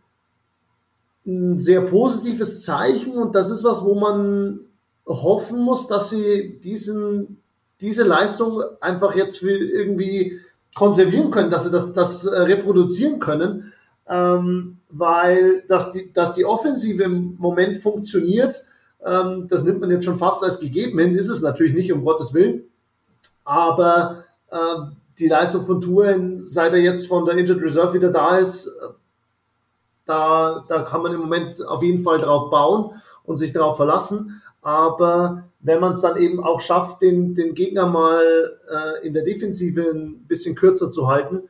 ein 1.26 1.60
sehr 1.60 1.80
positives 1.82 2.62
Zeichen 2.62 3.14
und 3.14 3.34
das 3.34 3.50
ist 3.50 3.64
was, 3.64 3.84
wo 3.84 3.94
man 3.94 4.60
hoffen 5.06 5.60
muss, 5.60 5.86
dass 5.86 6.10
sie 6.10 6.58
diesen, 6.62 7.42
diese 7.80 8.04
Leistung 8.04 8.62
einfach 8.80 9.14
jetzt 9.14 9.42
irgendwie 9.42 10.40
konservieren 10.74 11.30
können, 11.30 11.50
dass 11.50 11.64
sie 11.64 11.70
das, 11.70 11.92
das 11.92 12.24
äh, 12.24 12.40
reproduzieren 12.40 13.20
können, 13.20 13.72
ähm, 14.08 14.78
weil 14.90 15.62
dass 15.68 15.92
die, 15.92 16.12
dass 16.12 16.34
die 16.34 16.44
Offensive 16.44 17.02
im 17.02 17.36
Moment 17.38 17.76
funktioniert, 17.78 18.64
ähm, 19.04 19.46
das 19.48 19.64
nimmt 19.64 19.80
man 19.80 19.90
jetzt 19.90 20.04
schon 20.04 20.18
fast 20.18 20.42
als 20.42 20.58
gegeben 20.58 20.98
hin, 20.98 21.16
ist 21.16 21.28
es 21.28 21.42
natürlich 21.42 21.74
nicht, 21.74 21.92
um 21.92 22.04
Gottes 22.04 22.34
Willen, 22.34 22.64
aber 23.44 24.24
ähm, 24.50 24.96
die 25.18 25.28
Leistung 25.28 25.66
von 25.66 25.80
Touren, 25.80 26.46
seit 26.46 26.72
er 26.72 26.80
jetzt 26.80 27.06
von 27.06 27.24
der 27.24 27.36
Injured 27.36 27.62
Reserve 27.62 27.94
wieder 27.94 28.10
da 28.10 28.38
ist, 28.38 28.70
da, 30.06 30.64
da 30.68 30.82
kann 30.82 31.02
man 31.02 31.12
im 31.14 31.20
Moment 31.20 31.64
auf 31.66 31.82
jeden 31.82 32.02
Fall 32.02 32.18
drauf 32.18 32.50
bauen 32.50 32.90
und 33.22 33.36
sich 33.36 33.52
darauf 33.52 33.76
verlassen. 33.76 34.42
Aber 34.60 35.44
wenn 35.60 35.80
man 35.80 35.92
es 35.92 36.00
dann 36.00 36.16
eben 36.16 36.42
auch 36.42 36.60
schafft, 36.60 37.02
den, 37.02 37.34
den 37.34 37.54
Gegner 37.54 37.86
mal 37.86 38.58
äh, 38.70 39.06
in 39.06 39.14
der 39.14 39.24
Defensive 39.24 39.82
ein 39.82 40.26
bisschen 40.26 40.54
kürzer 40.54 40.90
zu 40.90 41.06
halten, 41.06 41.42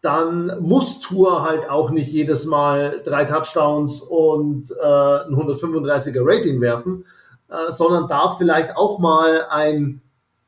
dann 0.00 0.60
muss 0.60 1.00
Tour 1.00 1.42
halt 1.42 1.68
auch 1.68 1.90
nicht 1.90 2.08
jedes 2.08 2.46
Mal 2.46 3.02
drei 3.04 3.24
Touchdowns 3.24 4.02
und 4.02 4.70
äh, 4.70 4.84
ein 4.84 5.34
135er 5.34 6.20
Rating 6.20 6.60
werfen, 6.60 7.04
äh, 7.48 7.72
sondern 7.72 8.08
darf 8.08 8.38
vielleicht 8.38 8.76
auch 8.76 8.98
mal 8.98 9.46
ein 9.50 10.02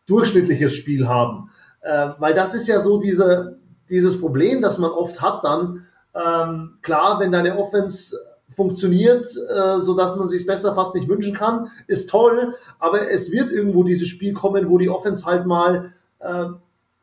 durchschnittliches 0.06 0.74
Spiel 0.74 1.08
haben. 1.08 1.47
Äh, 1.88 2.10
weil 2.18 2.34
das 2.34 2.52
ist 2.52 2.68
ja 2.68 2.80
so 2.80 2.98
diese, 2.98 3.56
dieses 3.88 4.20
Problem, 4.20 4.60
das 4.60 4.76
man 4.76 4.90
oft 4.90 5.22
hat 5.22 5.42
dann. 5.42 5.86
Ähm, 6.14 6.76
klar, 6.82 7.18
wenn 7.18 7.32
deine 7.32 7.56
Offense 7.56 8.14
funktioniert, 8.50 9.24
äh, 9.24 9.80
so 9.80 9.96
dass 9.96 10.14
man 10.16 10.28
sich 10.28 10.44
besser 10.44 10.74
fast 10.74 10.94
nicht 10.94 11.08
wünschen 11.08 11.32
kann, 11.32 11.70
ist 11.86 12.10
toll, 12.10 12.54
aber 12.78 13.10
es 13.10 13.32
wird 13.32 13.50
irgendwo 13.50 13.84
dieses 13.84 14.08
Spiel 14.08 14.34
kommen, 14.34 14.68
wo 14.68 14.76
die 14.76 14.90
Offense 14.90 15.24
halt 15.24 15.46
mal, 15.46 15.94
äh, 16.18 16.48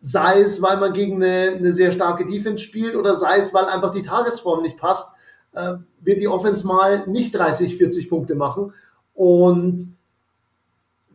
sei 0.03 0.41
es, 0.41 0.61
weil 0.61 0.77
man 0.77 0.93
gegen 0.93 1.15
eine, 1.15 1.55
eine, 1.55 1.71
sehr 1.71 1.91
starke 1.91 2.27
Defense 2.27 2.63
spielt 2.63 2.95
oder 2.95 3.15
sei 3.15 3.39
es, 3.39 3.55
weil 3.55 3.65
einfach 3.65 3.91
die 3.91 4.03
Tagesform 4.03 4.61
nicht 4.61 4.77
passt, 4.77 5.09
äh, 5.53 5.77
wird 6.01 6.21
die 6.21 6.27
Offense 6.27 6.67
mal 6.67 7.07
nicht 7.07 7.33
30, 7.33 7.75
40 7.75 8.07
Punkte 8.07 8.35
machen 8.35 8.71
und 9.15 9.94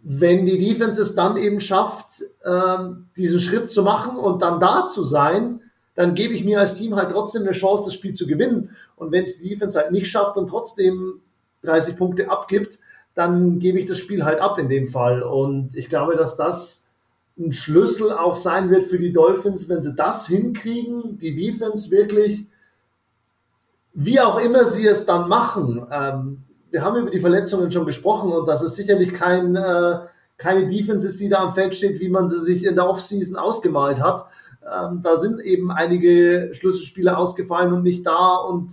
wenn 0.02 0.46
die 0.46 0.58
Defense 0.58 1.02
es 1.02 1.14
dann 1.14 1.36
eben 1.36 1.60
schafft, 1.60 2.22
ähm, 2.44 3.08
diesen 3.16 3.40
Schritt 3.40 3.70
zu 3.70 3.82
machen 3.82 4.16
und 4.16 4.42
dann 4.42 4.60
da 4.60 4.86
zu 4.86 5.04
sein, 5.04 5.60
dann 5.94 6.14
gebe 6.14 6.32
ich 6.32 6.44
mir 6.44 6.60
als 6.60 6.74
Team 6.74 6.96
halt 6.96 7.10
trotzdem 7.10 7.42
eine 7.42 7.52
Chance, 7.52 7.84
das 7.84 7.94
Spiel 7.94 8.14
zu 8.14 8.26
gewinnen. 8.26 8.70
Und 8.96 9.12
wenn 9.12 9.24
es 9.24 9.38
die 9.38 9.50
Defense 9.50 9.78
halt 9.78 9.92
nicht 9.92 10.08
schafft 10.08 10.36
und 10.36 10.48
trotzdem 10.48 11.20
30 11.62 11.96
Punkte 11.96 12.30
abgibt, 12.30 12.78
dann 13.14 13.58
gebe 13.58 13.78
ich 13.78 13.86
das 13.86 13.98
Spiel 13.98 14.24
halt 14.24 14.40
ab 14.40 14.58
in 14.58 14.68
dem 14.68 14.88
Fall. 14.88 15.22
Und 15.22 15.76
ich 15.76 15.88
glaube, 15.88 16.16
dass 16.16 16.36
das 16.36 16.90
ein 17.38 17.52
Schlüssel 17.52 18.12
auch 18.12 18.36
sein 18.36 18.70
wird 18.70 18.84
für 18.84 18.98
die 18.98 19.12
Dolphins, 19.12 19.68
wenn 19.68 19.82
sie 19.82 19.94
das 19.94 20.26
hinkriegen, 20.26 21.18
die 21.18 21.34
Defense 21.34 21.90
wirklich, 21.90 22.46
wie 23.92 24.20
auch 24.20 24.38
immer 24.38 24.64
sie 24.64 24.86
es 24.86 25.06
dann 25.06 25.28
machen, 25.28 25.86
ähm, 25.90 26.42
wir 26.70 26.82
haben 26.82 26.96
über 26.96 27.10
die 27.10 27.20
Verletzungen 27.20 27.70
schon 27.72 27.86
gesprochen 27.86 28.32
und 28.32 28.46
das 28.46 28.62
ist 28.62 28.76
sicherlich 28.76 29.12
kein, 29.12 29.56
äh, 29.56 29.98
keine 30.36 30.68
Defense 30.68 31.06
ist, 31.06 31.20
die 31.20 31.28
da 31.28 31.38
am 31.38 31.54
Feld 31.54 31.74
steht, 31.74 32.00
wie 32.00 32.08
man 32.08 32.28
sie 32.28 32.38
sich 32.38 32.64
in 32.64 32.76
der 32.76 32.88
Offseason 32.88 33.36
ausgemalt 33.36 34.00
hat. 34.00 34.26
Ähm, 34.62 35.00
da 35.02 35.16
sind 35.16 35.40
eben 35.40 35.70
einige 35.70 36.50
Schlüsselspieler 36.52 37.18
ausgefallen 37.18 37.72
und 37.72 37.82
nicht 37.82 38.06
da. 38.06 38.36
Und 38.36 38.72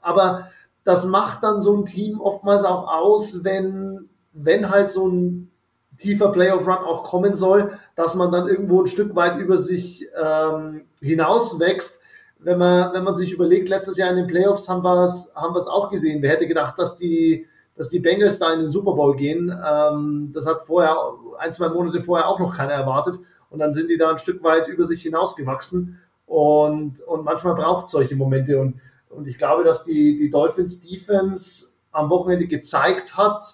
aber 0.00 0.48
das 0.84 1.04
macht 1.04 1.42
dann 1.42 1.60
so 1.60 1.76
ein 1.76 1.84
Team 1.84 2.20
oftmals 2.20 2.64
auch 2.64 2.92
aus, 2.92 3.44
wenn, 3.44 4.08
wenn 4.32 4.70
halt 4.70 4.90
so 4.90 5.08
ein 5.08 5.50
tiefer 5.98 6.28
Playoff-Run 6.28 6.84
auch 6.84 7.04
kommen 7.04 7.34
soll, 7.34 7.78
dass 7.94 8.14
man 8.14 8.30
dann 8.30 8.48
irgendwo 8.48 8.82
ein 8.82 8.86
Stück 8.86 9.16
weit 9.16 9.38
über 9.38 9.58
sich 9.58 10.06
ähm, 10.22 10.82
hinauswächst. 11.00 12.00
Wenn 12.38 12.58
man, 12.58 12.92
wenn 12.92 13.04
man 13.04 13.16
sich 13.16 13.32
überlegt, 13.32 13.68
letztes 13.68 13.96
Jahr 13.96 14.10
in 14.10 14.16
den 14.16 14.26
Playoffs 14.26 14.68
haben 14.68 14.82
wir 14.82 15.04
es 15.04 15.32
haben 15.34 15.54
wir's 15.54 15.66
auch 15.66 15.90
gesehen. 15.90 16.22
Wer 16.22 16.30
hätte 16.30 16.46
gedacht, 16.46 16.78
dass 16.78 16.96
die, 16.96 17.46
dass 17.76 17.88
die 17.88 18.00
Bengals 18.00 18.38
da 18.38 18.52
in 18.52 18.60
den 18.60 18.70
Super 18.70 18.92
Bowl 18.92 19.16
gehen? 19.16 19.50
Ähm, 19.66 20.30
das 20.34 20.46
hat 20.46 20.66
vorher, 20.66 20.96
ein, 21.38 21.54
zwei 21.54 21.68
Monate 21.68 22.00
vorher 22.00 22.28
auch 22.28 22.38
noch 22.38 22.54
keiner 22.54 22.72
erwartet. 22.72 23.18
Und 23.50 23.60
dann 23.60 23.72
sind 23.72 23.90
die 23.90 23.96
da 23.96 24.10
ein 24.10 24.18
Stück 24.18 24.42
weit 24.42 24.68
über 24.68 24.84
sich 24.84 25.02
hinausgewachsen. 25.02 25.98
Und, 26.26 27.00
und 27.00 27.24
manchmal 27.24 27.54
braucht 27.54 27.86
es 27.86 27.92
solche 27.92 28.16
Momente. 28.16 28.60
Und, 28.60 28.80
und 29.08 29.26
ich 29.26 29.38
glaube, 29.38 29.64
dass 29.64 29.84
die, 29.84 30.18
die 30.18 30.30
Dolphins 30.30 30.82
Defense 30.82 31.76
am 31.92 32.10
Wochenende 32.10 32.46
gezeigt 32.46 33.16
hat, 33.16 33.46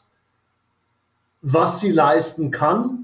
was 1.43 1.81
sie 1.81 1.93
leisten 1.93 2.51
kann. 2.51 3.02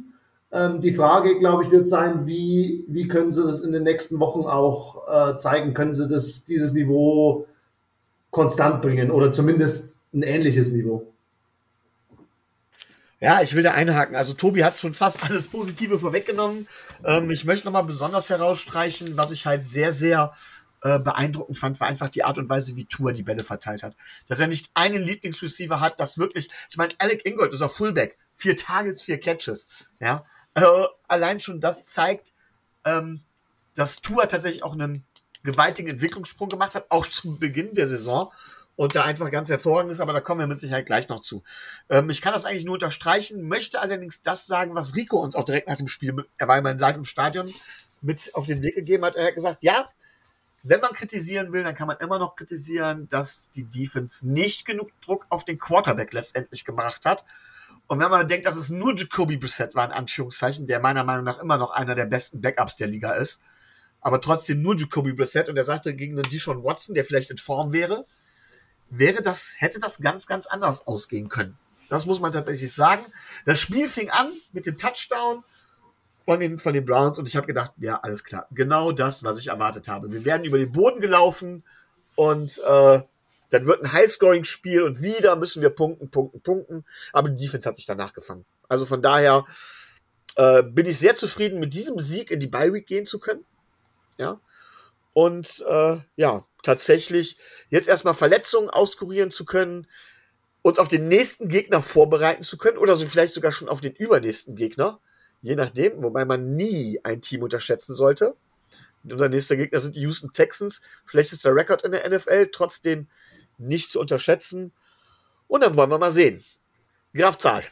Ähm, 0.51 0.81
die 0.81 0.95
Frage, 0.95 1.39
glaube 1.39 1.65
ich, 1.65 1.71
wird 1.71 1.89
sein, 1.89 2.27
wie, 2.27 2.85
wie 2.89 3.07
können 3.07 3.33
sie 3.33 3.45
das 3.45 3.63
in 3.63 3.73
den 3.73 3.83
nächsten 3.83 4.19
Wochen 4.19 4.43
auch 4.43 5.07
äh, 5.09 5.37
zeigen? 5.37 5.75
Können 5.75 5.95
sie 5.95 6.09
das, 6.09 6.45
dieses 6.47 6.73
Niveau 6.73 7.47
konstant 8.31 8.81
bringen 8.81 9.11
oder 9.11 9.33
zumindest 9.33 10.01
ein 10.13 10.23
ähnliches 10.23 10.73
Niveau? 10.73 11.13
Ja, 13.21 13.43
ich 13.43 13.55
will 13.55 13.65
da 13.65 13.73
einhaken. 13.73 14.15
Also 14.15 14.33
Tobi 14.33 14.65
hat 14.65 14.79
schon 14.79 14.95
fast 14.95 15.23
alles 15.25 15.49
Positive 15.49 15.99
vorweggenommen. 15.99 16.69
Ähm, 17.05 17.31
ich 17.31 17.45
möchte 17.45 17.67
nochmal 17.67 17.85
besonders 17.85 18.31
herausstreichen, 18.31 19.17
was 19.17 19.33
ich 19.33 19.45
halt 19.45 19.67
sehr, 19.67 19.93
sehr 19.93 20.33
äh, 20.83 21.01
beeindruckend 21.01 21.59
fand, 21.59 21.81
war 21.81 21.89
einfach 21.89 22.09
die 22.09 22.23
Art 22.23 22.39
und 22.39 22.49
Weise, 22.49 22.77
wie 22.77 22.85
Tour 22.85 23.13
die 23.13 23.25
Bälle 23.25 23.43
verteilt 23.45 23.83
hat. 23.83 23.97
Dass 24.29 24.39
er 24.39 24.47
nicht 24.47 24.71
einen 24.75 25.03
Lieblingsreceiver 25.03 25.81
hat, 25.81 25.99
das 25.99 26.19
wirklich, 26.19 26.49
ich 26.71 26.77
meine, 26.77 26.93
Alec 26.99 27.27
Ingold, 27.27 27.53
unser 27.53 27.69
Fullback, 27.69 28.17
vier 28.37 28.57
Targets, 28.57 29.03
vier 29.03 29.19
Catches. 29.19 29.67
Ja, 30.01 30.25
äh, 30.63 30.87
allein 31.09 31.41
schon 31.41 31.61
das 31.61 31.87
zeigt, 31.87 32.33
ähm, 32.85 33.21
dass 33.75 34.01
Tour 34.01 34.29
tatsächlich 34.29 34.63
auch 34.63 34.73
einen 34.73 35.05
gewaltigen 35.43 35.89
Entwicklungssprung 35.89 36.49
gemacht 36.49 36.75
hat, 36.75 36.87
auch 36.91 37.07
zum 37.07 37.39
Beginn 37.39 37.75
der 37.75 37.87
Saison 37.87 38.33
und 38.77 38.95
da 38.95 39.05
einfach 39.05 39.31
ganz 39.31 39.49
hervorragend 39.49 39.93
ist, 39.93 40.01
aber 40.01 40.13
da 40.13 40.21
kommen 40.21 40.41
wir 40.41 40.47
mit 40.47 40.61
Sicherheit 40.61 40.87
gleich 40.87 41.09
noch 41.09 41.23
zu. 41.23 41.43
Ähm, 41.89 42.11
ich 42.11 42.23
kann 42.23 42.33
das 42.33 42.45
eigentlich 42.45 42.65
nur 42.65 42.75
unterstreichen, 42.75 43.43
möchte 43.43 43.81
allerdings 43.81 44.23
das 44.23 44.47
sagen, 44.47 44.75
was 44.75 44.95
Rico 44.95 45.19
uns 45.19 45.35
auch 45.35 45.45
direkt 45.45 45.69
nach 45.69 45.77
dem 45.77 45.89
Spiel, 45.89 46.25
er 46.37 46.49
war 46.49 46.59
immer 46.59 46.75
live 46.75 46.97
im 46.97 47.05
Stadion, 47.05 47.53
mit 48.01 48.31
auf 48.35 48.47
den 48.47 48.63
Weg 48.63 48.77
gegeben 48.77 49.05
hat. 49.05 49.17
Er 49.17 49.27
hat 49.27 49.35
gesagt, 49.35 49.63
ja, 49.63 49.89
wenn 50.63 50.81
man 50.81 50.93
kritisieren 50.93 51.53
will, 51.53 51.65
dann 51.65 51.75
kann 51.75 51.89
man 51.89 51.99
immer 51.99 52.19
noch 52.19 52.37
kritisieren, 52.37 53.09
dass 53.09 53.51
die 53.51 53.65
Defense 53.65 54.29
nicht 54.29 54.65
genug 54.65 54.91
Druck 55.01 55.27
auf 55.29 55.45
den 55.45 55.59
Quarterback 55.59 56.13
letztendlich 56.13 56.65
gemacht 56.65 57.05
hat. 57.05 57.25
Und 57.89 58.01
wenn 58.01 58.11
man 58.11 58.29
denkt, 58.29 58.47
dass 58.47 58.57
es 58.57 58.69
nur 58.69 58.95
Jacoby 58.95 59.39
Brissett 59.39 59.75
war, 59.75 59.87
in 59.87 59.93
Anführungszeichen, 59.93 60.67
der 60.67 60.81
meiner 60.81 61.05
Meinung 61.05 61.25
nach 61.25 61.41
immer 61.41 61.57
noch 61.57 61.71
einer 61.71 61.95
der 61.95 62.05
besten 62.05 62.41
Backups 62.41 62.77
der 62.77 62.87
Liga 62.87 63.15
ist, 63.15 63.43
aber 64.01 64.21
trotzdem 64.21 64.63
nur 64.63 64.77
Jacoby 64.77 65.15
Brissett 65.15 65.49
und 65.49 65.57
er 65.57 65.65
sagte 65.65 65.95
gegen 65.95 66.15
einen 66.15 66.31
Deshaun 66.31 66.63
Watson, 66.63 66.95
der 66.95 67.05
vielleicht 67.05 67.31
in 67.31 67.39
Form 67.39 67.73
wäre, 67.73 68.05
wäre 68.91 69.23
das, 69.23 69.55
hätte 69.59 69.81
das 69.81 69.99
ganz, 69.99 70.27
ganz 70.27 70.47
anders 70.47 70.87
ausgehen 70.87 71.29
können. 71.29 71.59
Das 71.89 72.05
muss 72.05 72.21
man 72.21 72.33
tatsächlich 72.33 72.73
sagen. 72.75 73.05
Das 73.47 73.59
Spiel 73.59 73.89
fing 73.89 74.11
an 74.11 74.31
mit 74.53 74.67
dem 74.67 74.77
Touchdown 74.77 75.43
von 76.27 76.41
den, 76.41 76.59
von 76.59 76.75
den 76.75 76.85
Browns 76.85 77.19
und 77.19 77.27
ich 77.27 77.37
habe 77.37 77.47
gedacht, 77.47 77.73
ja, 77.79 77.99
alles 78.01 78.23
klar. 78.23 78.47
Genau 78.51 78.93
das, 78.93 79.25
was 79.25 79.39
ich 79.39 79.49
erwartet 79.49 79.89
habe. 79.89 80.13
Wir 80.13 80.27
werden 80.27 80.45
über 80.45 80.59
den 80.59 80.73
Boden 80.73 81.01
gelaufen 81.01 81.65
und 82.17 82.59
äh, 82.59 83.01
dann 83.51 83.67
wird 83.67 83.83
ein 83.83 83.93
Highscoring-Spiel 83.93 84.83
und 84.83 85.01
wieder 85.01 85.37
müssen 85.37 85.63
wir 85.63 85.71
punkten, 85.71 86.11
punkten, 86.11 86.41
punkten. 86.41 86.85
Aber 87.13 87.29
die 87.29 87.45
Defense 87.45 87.69
hat 87.69 87.77
sich 87.77 87.87
danach 87.87 88.13
gefangen. 88.13 88.45
Also 88.69 88.87
von 88.87 89.03
daher 89.03 89.47
äh, 90.37 90.63
bin 90.63 90.87
ich 90.87 90.99
sehr 90.99 91.17
zufrieden, 91.17 91.59
mit 91.59 91.75
diesem 91.75 91.99
Sieg 91.99 92.31
in 92.31 92.41
die 92.41 92.47
Bye 92.47 92.73
Week 92.73 92.87
gehen 92.87 93.07
zu 93.07 93.19
können. 93.19 93.45
Ja. 94.19 94.41
Und 95.13 95.65
äh, 95.67 95.99
ja, 96.17 96.45
tatsächlich 96.63 97.39
jetzt 97.71 97.89
erstmal 97.89 98.15
Verletzungen 98.15 98.71
auskurieren 98.71 99.31
zu 99.31 99.45
können, 99.45 99.87
uns 100.63 100.79
auf 100.79 100.89
den 100.89 101.09
nächsten 101.09 101.49
Gegner 101.49 101.83
vorbereiten 101.83 102.43
zu 102.43 102.59
können 102.59 102.79
oder 102.79 102.97
so 102.97 103.07
vielleicht 103.07 103.35
sogar 103.35 103.53
schon 103.53 103.69
auf 103.69 103.81
den 103.81 103.95
übernächsten 103.95 104.55
Gegner. 104.55 105.01
Je 105.41 105.55
nachdem, 105.55 106.03
wobei 106.03 106.25
man 106.25 106.57
nie 106.57 107.01
ein 107.05 107.23
Team 107.23 107.43
unterschätzen 107.43 107.95
sollte. 107.95 108.37
Unser 109.05 109.29
nächster 109.29 109.57
Gegner 109.57 109.81
sind 109.81 109.97
die 109.97 110.01
Houston 110.01 110.33
Texans. 110.33 110.83
Schlechtester 111.07 111.55
Rekord 111.55 111.85
in 111.85 111.93
der 111.93 112.09
NFL. 112.09 112.49
Trotzdem 112.53 113.09
nicht 113.59 113.91
zu 113.91 114.01
unterschätzen. 114.01 114.73
Und 115.47 115.63
dann 115.63 115.77
wollen 115.77 115.91
wir 115.91 115.99
mal 115.99 116.13
sehen. 116.13 116.43
Graf 117.15 117.39
Zahl. 117.39 117.65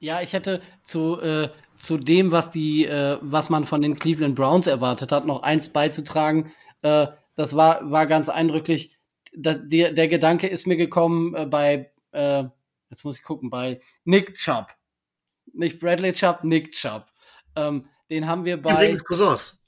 Ja, 0.00 0.20
ich 0.20 0.32
hätte 0.32 0.60
zu, 0.82 1.20
äh, 1.20 1.48
zu 1.76 1.96
dem, 1.96 2.30
was 2.30 2.50
die, 2.50 2.84
äh, 2.84 3.18
was 3.20 3.50
man 3.50 3.64
von 3.64 3.82
den 3.82 3.98
Cleveland 3.98 4.36
Browns 4.36 4.66
erwartet 4.66 5.12
hat, 5.12 5.26
noch 5.26 5.42
eins 5.42 5.72
beizutragen. 5.72 6.52
Äh, 6.82 7.08
das 7.34 7.56
war, 7.56 7.90
war 7.90 8.06
ganz 8.06 8.28
eindrücklich. 8.28 8.96
Da, 9.34 9.54
der, 9.54 9.92
der 9.92 10.08
Gedanke 10.08 10.46
ist 10.46 10.66
mir 10.66 10.76
gekommen 10.76 11.34
äh, 11.34 11.46
bei, 11.46 11.92
äh, 12.12 12.44
jetzt 12.90 13.04
muss 13.04 13.18
ich 13.18 13.22
gucken, 13.22 13.50
bei 13.50 13.80
Nick 14.04 14.34
Chubb. 14.34 14.68
Nicht 15.52 15.80
Bradley 15.80 16.12
Chubb, 16.12 16.44
Nick 16.44 16.72
Chubb. 16.72 17.06
Ähm, 17.56 17.88
den 18.10 18.26
haben 18.26 18.44
wir 18.44 18.60
bei. 18.60 18.72
Übrigens 18.72 19.04
Cousins. 19.04 19.62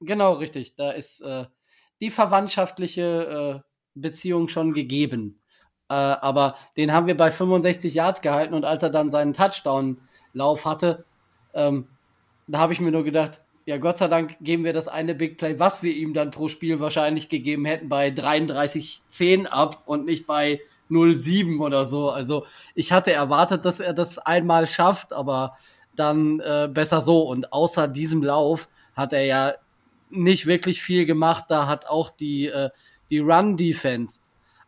Genau, 0.00 0.34
richtig. 0.34 0.74
Da 0.76 0.92
ist 0.92 1.20
äh, 1.20 1.46
die 2.00 2.10
verwandtschaftliche 2.10 3.62
äh, 3.64 3.69
Beziehung 3.94 4.48
schon 4.48 4.72
gegeben. 4.72 5.40
Äh, 5.88 5.94
aber 5.94 6.56
den 6.76 6.92
haben 6.92 7.06
wir 7.06 7.16
bei 7.16 7.30
65 7.30 7.94
Yards 7.94 8.22
gehalten 8.22 8.54
und 8.54 8.64
als 8.64 8.82
er 8.82 8.90
dann 8.90 9.10
seinen 9.10 9.32
Touchdown-Lauf 9.32 10.64
hatte, 10.64 11.04
ähm, 11.54 11.88
da 12.46 12.58
habe 12.58 12.72
ich 12.72 12.80
mir 12.80 12.92
nur 12.92 13.04
gedacht, 13.04 13.40
ja, 13.66 13.76
Gott 13.76 13.98
sei 13.98 14.08
Dank 14.08 14.36
geben 14.40 14.64
wir 14.64 14.72
das 14.72 14.88
eine 14.88 15.14
Big 15.14 15.38
Play, 15.38 15.58
was 15.58 15.82
wir 15.82 15.94
ihm 15.94 16.14
dann 16.14 16.30
pro 16.30 16.48
Spiel 16.48 16.80
wahrscheinlich 16.80 17.28
gegeben 17.28 17.64
hätten, 17.64 17.88
bei 17.88 18.08
33-10 18.08 19.46
ab 19.46 19.82
und 19.86 20.06
nicht 20.06 20.26
bei 20.26 20.60
0-7 20.90 21.60
oder 21.60 21.84
so. 21.84 22.10
Also 22.10 22.46
ich 22.74 22.92
hatte 22.92 23.12
erwartet, 23.12 23.64
dass 23.64 23.80
er 23.80 23.94
das 23.94 24.18
einmal 24.18 24.66
schafft, 24.66 25.12
aber 25.12 25.56
dann 25.94 26.40
äh, 26.40 26.68
besser 26.72 27.00
so. 27.00 27.22
Und 27.22 27.52
außer 27.52 27.86
diesem 27.88 28.22
Lauf 28.22 28.68
hat 28.94 29.12
er 29.12 29.24
ja 29.24 29.54
nicht 30.10 30.46
wirklich 30.46 30.82
viel 30.82 31.06
gemacht. 31.06 31.44
Da 31.48 31.66
hat 31.66 31.86
auch 31.86 32.10
die 32.10 32.46
äh, 32.46 32.70
die 33.10 33.18
Run-Defense, 33.18 34.20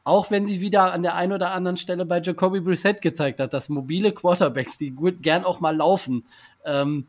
auch 0.05 0.31
wenn 0.31 0.47
sie 0.47 0.61
wieder 0.61 0.93
an 0.93 1.03
der 1.03 1.15
einen 1.15 1.33
oder 1.33 1.53
anderen 1.53 1.77
Stelle 1.77 2.05
bei 2.05 2.21
Jacoby 2.21 2.61
Brissett 2.61 3.03
gezeigt 3.03 3.41
hat, 3.41 3.53
dass 3.53 3.69
mobile 3.69 4.13
Quarterbacks, 4.13 4.79
die 4.79 4.91
gut 4.91 5.23
gern 5.23 5.45
auch 5.45 5.61
mal 5.61 5.77
laufen, 5.77 6.27
ähm, 6.65 7.07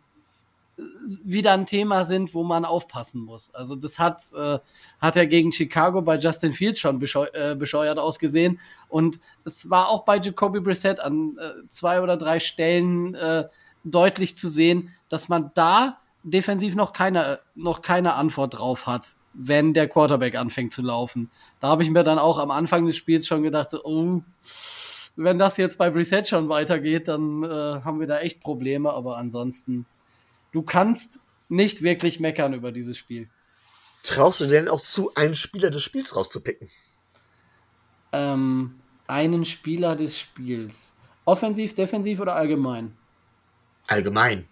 wieder 1.24 1.54
ein 1.54 1.66
Thema 1.66 2.04
sind, 2.04 2.34
wo 2.34 2.44
man 2.44 2.66
aufpassen 2.66 3.22
muss. 3.22 3.54
Also 3.54 3.76
das 3.76 4.00
hat, 4.00 4.24
äh, 4.34 4.60
hat 5.00 5.16
er 5.16 5.28
gegen 5.28 5.52
Chicago 5.52 6.02
bei 6.02 6.18
Justin 6.18 6.54
Fields 6.54 6.80
schon 6.80 7.00
bescheu 7.00 7.26
äh, 7.34 7.56
bescheuert 7.56 8.00
ausgesehen. 8.00 8.60
Und 8.90 9.20
es 9.46 9.70
war 9.70 9.90
auch 9.90 10.04
bei 10.04 10.18
Jacoby 10.18 10.62
Brissett 10.62 11.00
an 11.00 11.38
äh, 11.38 11.68
zwei 11.70 12.02
oder 12.02 12.18
drei 12.18 12.40
Stellen 12.40 13.14
äh, 13.14 13.48
deutlich 13.84 14.36
zu 14.36 14.50
sehen, 14.50 14.94
dass 15.10 15.30
man 15.30 15.52
da 15.54 16.00
defensiv 16.24 16.76
noch 16.76 16.94
keine, 16.94 17.40
noch 17.54 17.82
keine 17.82 18.16
Antwort 18.16 18.58
drauf 18.58 18.88
hat 18.88 19.16
wenn 19.34 19.74
der 19.74 19.88
Quarterback 19.88 20.36
anfängt 20.36 20.74
zu 20.74 20.82
laufen. 20.82 21.30
Da 21.60 21.68
habe 21.68 21.84
ich 21.84 21.90
mir 21.90 22.04
dann 22.04 22.20
auch 22.20 22.38
am 22.38 22.52
Anfang 22.52 22.86
des 22.86 22.96
Spiels 22.96 23.28
schon 23.28 23.44
gedacht, 23.44 23.72
so, 23.72 23.84
oh, 23.84 24.22
wenn 25.16 25.38
das 25.38 25.58
jetzt 25.58 25.78
bei 25.78 25.90
Reset 25.90 26.24
schon 26.26 26.50
weitergeht, 26.50 27.08
dann 27.08 27.44
äh, 27.44 27.48
haben 27.84 28.00
wir 28.00 28.08
da 28.08 28.20
echt 28.20 28.42
Probleme. 28.42 28.92
Aber 28.92 29.18
ansonsten, 29.18 29.86
du 30.52 30.62
kannst 30.62 31.20
nicht 31.50 31.82
wirklich 31.82 32.20
meckern 32.20 32.54
über 32.54 32.72
dieses 32.72 32.98
Spiel. 32.98 33.30
Traust 34.04 34.42
du 34.42 34.48
denn 34.48 34.68
auch 34.68 34.82
zu, 34.82 35.14
einen 35.16 35.36
Spieler 35.36 35.70
des 35.70 35.84
Spiels 35.84 36.16
rauszupicken? 36.16 36.70
Ähm, 38.12 38.76
einen 39.08 39.46
Spieler 39.46 39.96
des 39.96 40.20
Spiels. 40.20 40.94
Offensiv, 41.26 41.74
defensiv 41.74 42.20
oder 42.20 42.36
allgemein? 42.36 42.98
Allgemein. 43.88 44.48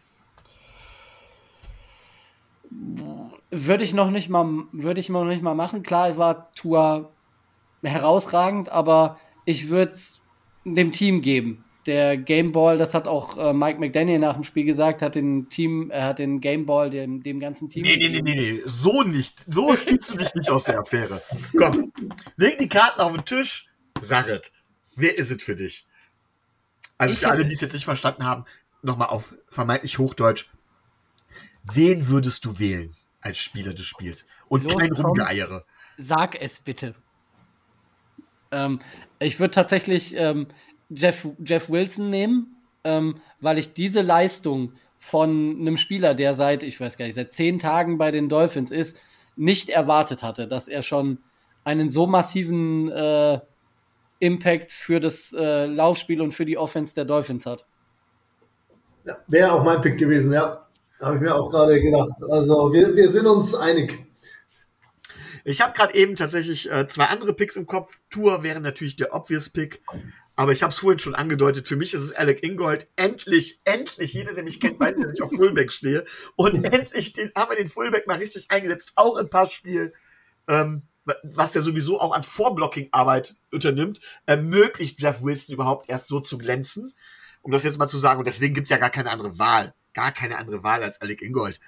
Würde 3.51 3.83
ich 3.83 3.93
noch 3.93 4.11
nicht 4.11 4.29
mal, 4.29 4.63
würde 4.71 4.99
ich 4.99 5.09
noch 5.09 5.25
nicht 5.25 5.43
mal 5.43 5.55
machen. 5.55 5.83
Klar, 5.83 6.17
war 6.17 6.51
Tour 6.53 7.11
herausragend, 7.83 8.69
aber 8.69 9.19
ich 9.45 9.69
würde 9.69 9.91
es 9.91 10.21
dem 10.63 10.91
Team 10.91 11.21
geben. 11.21 11.63
Der 11.87 12.15
Gameball, 12.15 12.77
das 12.77 12.93
hat 12.93 13.07
auch 13.07 13.37
äh, 13.37 13.53
Mike 13.53 13.79
McDaniel 13.79 14.19
nach 14.19 14.35
dem 14.35 14.43
Spiel 14.43 14.65
gesagt, 14.65 15.01
hat 15.01 15.15
den 15.15 15.49
Team, 15.49 15.89
er 15.89 16.05
hat 16.05 16.19
den 16.19 16.39
Gameball 16.39 16.91
dem, 16.91 17.23
dem 17.23 17.39
ganzen 17.39 17.69
Team. 17.69 17.83
Nee, 17.83 17.97
nee, 17.97 18.09
nee, 18.09 18.21
nee, 18.21 18.35
nee, 18.35 18.61
so 18.65 19.01
nicht. 19.01 19.43
So 19.51 19.75
spielst 19.75 20.11
du 20.11 20.17
dich 20.17 20.33
nicht 20.35 20.49
aus 20.51 20.65
der 20.65 20.79
Affäre. 20.79 21.21
Komm, 21.57 21.91
leg 22.37 22.59
die 22.59 22.69
Karten 22.69 23.01
auf 23.01 23.13
den 23.13 23.25
Tisch, 23.25 23.67
sag 23.99 24.29
es. 24.29 24.51
Wer 24.95 25.17
ist 25.17 25.31
es 25.31 25.41
für 25.41 25.55
dich? 25.55 25.87
Also 26.99 27.15
ich 27.15 27.19
für 27.21 27.31
alle, 27.31 27.45
die 27.45 27.55
es 27.55 27.61
jetzt 27.61 27.73
nicht 27.73 27.85
verstanden 27.85 28.25
haben, 28.25 28.45
nochmal 28.83 29.07
auf 29.09 29.35
vermeintlich 29.49 29.97
Hochdeutsch. 29.97 30.51
Wen 31.73 32.07
würdest 32.07 32.45
du 32.45 32.59
wählen? 32.59 32.95
Als 33.21 33.37
Spieler 33.37 33.73
des 33.73 33.85
Spiels 33.85 34.27
und 34.49 34.63
Los, 34.63 34.77
kein. 34.77 34.91
Rumgeeiere. 34.91 35.65
Sag 35.97 36.41
es 36.41 36.59
bitte. 36.59 36.95
Ähm, 38.51 38.79
ich 39.19 39.39
würde 39.39 39.53
tatsächlich 39.53 40.15
ähm, 40.17 40.47
Jeff, 40.89 41.27
Jeff 41.43 41.69
Wilson 41.69 42.09
nehmen, 42.09 42.57
ähm, 42.83 43.21
weil 43.39 43.57
ich 43.57 43.73
diese 43.73 44.01
Leistung 44.01 44.73
von 44.99 45.57
einem 45.59 45.77
Spieler, 45.77 46.13
der 46.13 46.35
seit, 46.35 46.63
ich 46.63 46.79
weiß 46.79 46.97
gar 46.97 47.05
nicht, 47.05 47.15
seit 47.15 47.33
zehn 47.33 47.59
Tagen 47.59 47.97
bei 47.97 48.11
den 48.11 48.29
Dolphins 48.29 48.71
ist, 48.71 48.99
nicht 49.35 49.69
erwartet 49.69 50.21
hatte, 50.21 50.47
dass 50.47 50.67
er 50.67 50.83
schon 50.83 51.19
einen 51.63 51.89
so 51.89 52.07
massiven 52.07 52.91
äh, 52.91 53.39
Impact 54.19 54.71
für 54.71 54.99
das 54.99 55.33
äh, 55.33 55.65
Laufspiel 55.65 56.21
und 56.21 56.33
für 56.33 56.45
die 56.45 56.57
Offense 56.57 56.93
der 56.93 57.05
Dolphins 57.05 57.45
hat. 57.45 57.65
Ja, 59.03 59.17
Wäre 59.27 59.53
auch 59.53 59.63
mein 59.63 59.81
Pick 59.81 59.97
gewesen, 59.97 60.33
ja. 60.33 60.67
Habe 61.01 61.15
ich 61.15 61.21
mir 61.21 61.35
auch 61.35 61.49
gerade 61.49 61.81
gedacht. 61.81 62.13
Also 62.29 62.71
wir, 62.71 62.95
wir 62.95 63.09
sind 63.09 63.25
uns 63.25 63.55
einig. 63.55 64.05
Ich 65.43 65.61
habe 65.61 65.73
gerade 65.73 65.95
eben 65.95 66.15
tatsächlich 66.15 66.69
äh, 66.71 66.87
zwei 66.87 67.05
andere 67.05 67.33
Picks 67.33 67.55
im 67.55 67.65
Kopf. 67.65 67.99
Tour 68.11 68.43
wäre 68.43 68.61
natürlich 68.61 68.95
der 68.95 69.13
obvious 69.13 69.49
Pick. 69.49 69.81
Aber 70.35 70.51
ich 70.51 70.61
habe 70.61 70.71
es 70.71 70.79
vorhin 70.79 70.99
schon 70.99 71.15
angedeutet. 71.15 71.67
Für 71.67 71.75
mich 71.75 71.93
ist 71.93 72.01
es 72.01 72.13
Alec 72.13 72.43
Ingold. 72.43 72.87
Endlich, 72.95 73.61
endlich, 73.63 74.13
jeder, 74.13 74.33
der 74.33 74.43
mich 74.43 74.59
kennt, 74.59 74.79
weiß, 74.79 75.01
dass 75.01 75.13
ich 75.13 75.21
auf 75.21 75.31
Fullback 75.31 75.71
stehe. 75.71 76.05
Und 76.35 76.63
endlich 76.73 77.13
den, 77.13 77.31
haben 77.35 77.49
wir 77.49 77.57
den 77.57 77.69
Fullback 77.69 78.05
mal 78.07 78.19
richtig 78.19 78.49
eingesetzt, 78.49 78.91
auch 78.95 79.17
im 79.17 79.29
Passspiel. 79.29 79.93
Ähm, 80.47 80.83
was 81.23 81.55
er 81.55 81.63
sowieso 81.63 81.99
auch 81.99 82.13
an 82.13 82.21
Vorblocking-Arbeit 82.21 83.35
unternimmt, 83.51 83.99
ermöglicht 84.27 85.01
Jeff 85.01 85.23
Wilson 85.23 85.55
überhaupt 85.55 85.89
erst 85.89 86.07
so 86.07 86.19
zu 86.19 86.37
glänzen. 86.37 86.93
Um 87.41 87.51
das 87.51 87.63
jetzt 87.63 87.79
mal 87.79 87.87
zu 87.87 87.97
sagen. 87.97 88.19
Und 88.19 88.27
deswegen 88.27 88.53
gibt 88.53 88.67
es 88.67 88.71
ja 88.71 88.77
gar 88.77 88.91
keine 88.91 89.09
andere 89.09 89.39
Wahl. 89.39 89.73
Gar 89.93 90.11
keine 90.11 90.37
andere 90.37 90.63
Wahl 90.63 90.83
als 90.83 91.01
Alec 91.01 91.21
Ingold. 91.21 91.59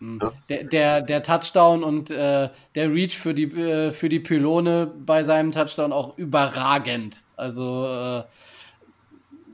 Ja. 0.00 0.32
Der, 0.48 0.64
der, 0.64 1.00
der 1.00 1.22
Touchdown 1.22 1.82
und 1.82 2.10
äh, 2.10 2.50
der 2.74 2.92
Reach 2.92 3.16
für 3.16 3.32
die, 3.32 3.44
äh, 3.44 3.90
für 3.90 4.08
die 4.08 4.20
Pylone 4.20 4.86
bei 4.86 5.22
seinem 5.22 5.52
Touchdown 5.52 5.92
auch 5.92 6.18
überragend. 6.18 7.24
Also 7.36 7.86
äh, 7.86 8.24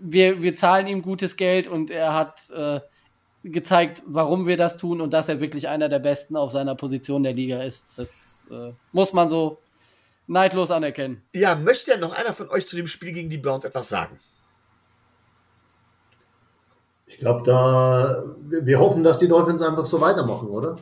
wir, 0.01 0.43
wir 0.43 0.57
zahlen 0.57 0.87
ihm 0.87 1.03
gutes 1.03 1.37
Geld 1.37 1.69
und 1.69 1.91
er 1.91 2.15
hat 2.15 2.51
äh, 2.51 2.81
gezeigt, 3.45 4.03
warum 4.07 4.47
wir 4.47 4.57
das 4.57 4.77
tun 4.77 5.01
und 5.01 5.13
dass 5.13 5.29
er 5.29 5.41
wirklich 5.41 5.69
einer 5.69 5.89
der 5.89 5.99
Besten 5.99 6.37
auf 6.37 6.53
seiner 6.53 6.75
Position 6.75 7.23
der 7.23 7.33
Liga 7.33 7.63
ist. 7.63 7.89
Das 7.97 8.49
äh, 8.51 8.73
muss 8.93 9.13
man 9.13 9.29
so 9.29 9.59
neidlos 10.27 10.71
anerkennen. 10.71 11.23
Ja, 11.33 11.55
möchte 11.55 11.91
ja 11.93 11.97
noch 11.97 12.13
einer 12.13 12.33
von 12.33 12.49
euch 12.51 12.67
zu 12.67 12.77
dem 12.77 12.87
Spiel 12.87 13.13
gegen 13.13 13.31
die 13.31 13.39
Browns 13.39 13.65
etwas 13.65 13.89
sagen? 13.89 14.19
Ich 17.11 17.19
glaube, 17.19 17.43
da 17.45 18.25
wir 18.47 18.79
hoffen, 18.79 19.03
dass 19.03 19.19
die 19.19 19.27
Dolphins 19.29 19.63
einfach 19.63 19.85
so 19.85 20.01
weitermachen, 20.01 20.49
oder? 20.49 20.79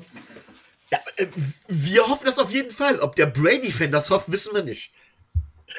Ja, 0.90 0.98
äh, 1.16 1.26
wir 1.68 2.06
hoffen 2.06 2.26
das 2.26 2.38
auf 2.38 2.50
jeden 2.50 2.70
Fall. 2.70 3.00
Ob 3.00 3.16
der 3.16 3.26
Brady-Fan 3.26 3.90
das 3.90 4.10
hofft, 4.10 4.30
wissen 4.30 4.54
wir 4.54 4.62
nicht. 4.62 4.92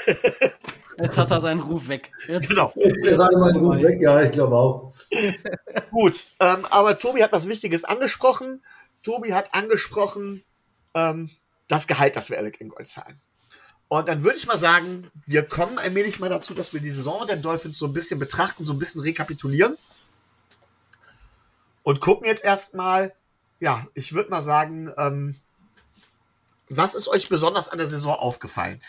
Jetzt 0.98 1.18
hat 1.18 1.32
er 1.32 1.42
seinen 1.42 1.62
Ruf 1.62 1.88
weg. 1.88 2.12
Jetzt, 2.28 2.50
Genau. 2.50 2.74
Jetzt 2.76 3.06
ist 3.06 3.20
alle 3.20 3.38
meinen 3.38 3.58
Ruf 3.58 3.78
weg, 3.78 4.02
ja, 4.02 4.22
ich 4.22 4.32
glaube 4.32 4.56
auch. 4.56 4.94
Gut, 5.92 6.16
ähm, 6.40 6.66
aber 6.70 6.98
Tobi 6.98 7.24
hat 7.24 7.32
was 7.32 7.48
Wichtiges 7.48 7.86
angesprochen. 7.86 8.64
Tobi 9.04 9.34
hat 9.34 9.54
angesprochen 9.54 10.44
ähm, 10.94 11.30
das 11.68 11.88
Gehalt, 11.88 12.16
das 12.16 12.30
wir 12.30 12.38
Alec 12.38 12.60
Ingold 12.60 12.88
zahlen. 12.88 13.22
Und 13.88 14.10
dann 14.10 14.24
würde 14.24 14.38
ich 14.38 14.46
mal 14.46 14.58
sagen, 14.58 15.10
wir 15.26 15.44
kommen 15.44 15.78
allmählich 15.78 16.20
mal 16.20 16.30
dazu, 16.30 16.54
dass 16.54 16.74
wir 16.74 16.82
die 16.82 16.90
Saison 16.90 17.26
der 17.28 17.38
Dolphins 17.38 17.78
so 17.78 17.86
ein 17.86 17.94
bisschen 17.94 18.20
betrachten, 18.20 18.66
so 18.66 18.74
ein 18.74 18.80
bisschen 18.80 19.02
rekapitulieren. 19.02 19.78
Und 21.90 22.02
gucken 22.02 22.28
jetzt 22.28 22.44
erstmal, 22.44 23.16
ja, 23.60 23.88
ich 23.96 24.14
würde 24.14 24.30
mal 24.30 24.44
sagen, 24.44 24.94
ähm, 24.96 25.36
was 26.70 26.94
ist 26.94 27.08
euch 27.08 27.30
besonders 27.30 27.68
an 27.68 27.80
der 27.80 27.88
Saison 27.88 28.14
aufgefallen? 28.14 28.80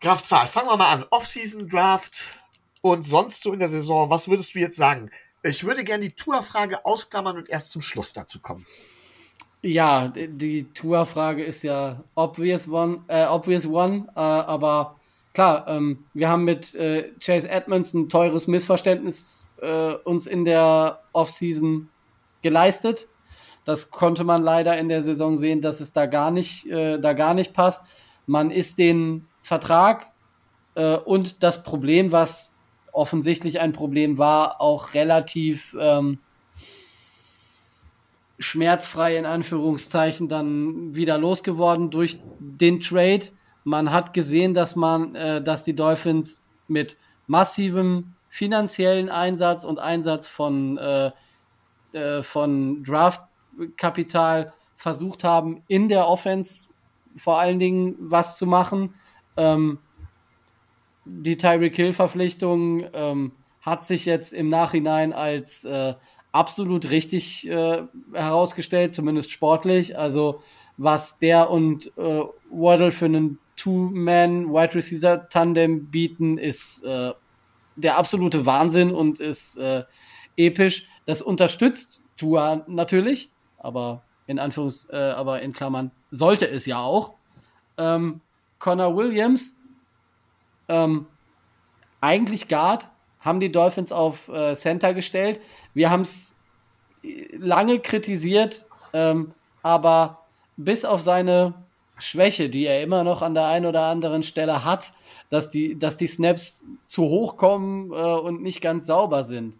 Graf 0.00 0.24
Zahl, 0.24 0.48
fangen 0.48 0.68
wir 0.68 0.76
mal 0.76 0.92
an. 0.92 1.06
Offseason, 1.10 1.68
Draft 1.68 2.40
und 2.80 3.06
sonst 3.06 3.44
so 3.44 3.52
in 3.52 3.60
der 3.60 3.68
Saison, 3.68 4.10
was 4.10 4.26
würdest 4.26 4.56
du 4.56 4.58
jetzt 4.58 4.76
sagen? 4.76 5.12
Ich 5.44 5.62
würde 5.62 5.84
gerne 5.84 6.02
die 6.02 6.12
Tour-Frage 6.16 6.84
ausklammern 6.84 7.36
und 7.36 7.48
erst 7.48 7.70
zum 7.70 7.82
Schluss 7.82 8.12
dazu 8.12 8.40
kommen. 8.40 8.66
Ja, 9.62 10.08
die 10.08 10.72
Tour-Frage 10.72 11.44
ist 11.44 11.62
ja 11.62 12.02
obvious 12.16 12.66
one, 12.66 13.04
äh, 13.06 13.26
obvious 13.26 13.64
one 13.64 14.08
äh, 14.16 14.18
aber 14.18 14.96
klar, 15.34 15.68
ähm, 15.68 16.04
wir 16.14 16.30
haben 16.30 16.42
mit 16.42 16.74
äh, 16.74 17.12
Chase 17.20 17.48
Edmonds 17.48 17.94
ein 17.94 18.08
teures 18.08 18.48
Missverständnis 18.48 19.46
äh, 19.60 19.94
uns 20.04 20.26
in 20.26 20.44
der 20.44 21.00
Offseason 21.12 21.88
geleistet. 22.42 23.08
Das 23.64 23.90
konnte 23.90 24.24
man 24.24 24.42
leider 24.42 24.78
in 24.78 24.88
der 24.88 25.02
Saison 25.02 25.36
sehen, 25.36 25.60
dass 25.60 25.80
es 25.80 25.92
da 25.92 26.06
gar 26.06 26.30
nicht, 26.30 26.66
äh, 26.66 26.98
da 26.98 27.12
gar 27.12 27.34
nicht 27.34 27.52
passt. 27.52 27.84
Man 28.26 28.50
ist 28.50 28.78
den 28.78 29.26
Vertrag 29.42 30.10
äh, 30.74 30.96
und 30.96 31.42
das 31.42 31.62
Problem, 31.62 32.12
was 32.12 32.56
offensichtlich 32.92 33.60
ein 33.60 33.72
Problem 33.72 34.18
war, 34.18 34.60
auch 34.60 34.94
relativ 34.94 35.76
ähm, 35.78 36.18
schmerzfrei 38.38 39.16
in 39.16 39.26
Anführungszeichen 39.26 40.28
dann 40.28 40.94
wieder 40.94 41.18
losgeworden 41.18 41.90
durch 41.90 42.18
den 42.38 42.80
Trade. 42.80 43.26
Man 43.64 43.92
hat 43.92 44.14
gesehen, 44.14 44.54
dass 44.54 44.74
man, 44.74 45.14
äh, 45.14 45.42
dass 45.42 45.62
die 45.64 45.76
Dolphins 45.76 46.40
mit 46.66 46.96
massivem 47.26 48.14
finanziellen 48.30 49.10
Einsatz 49.10 49.64
und 49.64 49.78
Einsatz 49.78 50.28
von, 50.28 50.78
äh, 50.78 51.10
äh, 51.92 52.22
von 52.22 52.82
Draftkapital 52.84 54.54
versucht 54.76 55.24
haben, 55.24 55.62
in 55.68 55.88
der 55.88 56.08
Offense 56.08 56.68
vor 57.16 57.38
allen 57.38 57.58
Dingen 57.58 57.96
was 57.98 58.38
zu 58.38 58.46
machen. 58.46 58.94
Ähm, 59.36 59.80
die 61.04 61.36
Tyreek 61.36 61.74
Hill-Verpflichtung 61.74 62.86
ähm, 62.94 63.32
hat 63.60 63.84
sich 63.84 64.06
jetzt 64.06 64.32
im 64.32 64.48
Nachhinein 64.48 65.12
als 65.12 65.64
äh, 65.64 65.94
absolut 66.32 66.88
richtig 66.90 67.48
äh, 67.48 67.82
herausgestellt, 68.12 68.94
zumindest 68.94 69.32
sportlich. 69.32 69.98
Also 69.98 70.40
was 70.76 71.18
der 71.18 71.50
und 71.50 71.92
äh, 71.98 72.22
Waddle 72.48 72.92
für 72.92 73.06
einen 73.06 73.38
Two-Man-Wide 73.56 74.74
Receiver-Tandem 74.76 75.90
bieten, 75.90 76.38
ist 76.38 76.84
äh, 76.84 77.12
der 77.80 77.96
absolute 77.96 78.46
Wahnsinn 78.46 78.92
und 78.92 79.20
ist 79.20 79.56
äh, 79.56 79.84
episch. 80.36 80.86
Das 81.06 81.22
unterstützt 81.22 82.02
Tua 82.16 82.64
natürlich, 82.66 83.30
aber 83.58 84.02
in 84.26 84.38
Anführungs, 84.38 84.86
äh, 84.90 84.96
aber 84.96 85.42
in 85.42 85.52
Klammern 85.52 85.90
sollte 86.10 86.48
es 86.48 86.66
ja 86.66 86.80
auch. 86.80 87.14
Ähm, 87.78 88.20
Connor 88.58 88.96
Williams, 88.96 89.56
ähm, 90.68 91.06
eigentlich 92.00 92.48
Guard, 92.48 92.88
haben 93.20 93.40
die 93.40 93.52
Dolphins 93.52 93.92
auf 93.92 94.28
äh, 94.28 94.54
Center 94.54 94.94
gestellt. 94.94 95.40
Wir 95.74 95.90
haben 95.90 96.02
es 96.02 96.36
lange 97.32 97.80
kritisiert, 97.80 98.66
ähm, 98.92 99.34
aber 99.62 100.26
bis 100.56 100.84
auf 100.84 101.00
seine 101.00 101.54
Schwäche, 101.98 102.48
die 102.48 102.66
er 102.66 102.82
immer 102.82 103.04
noch 103.04 103.22
an 103.22 103.34
der 103.34 103.46
einen 103.46 103.66
oder 103.66 103.84
anderen 103.84 104.22
Stelle 104.22 104.64
hat, 104.64 104.92
dass 105.30 105.48
die, 105.48 105.78
dass 105.78 105.96
die 105.96 106.08
Snaps 106.08 106.66
zu 106.86 107.04
hoch 107.04 107.36
kommen 107.36 107.92
äh, 107.92 107.94
und 107.94 108.42
nicht 108.42 108.60
ganz 108.60 108.86
sauber 108.86 109.24
sind, 109.24 109.58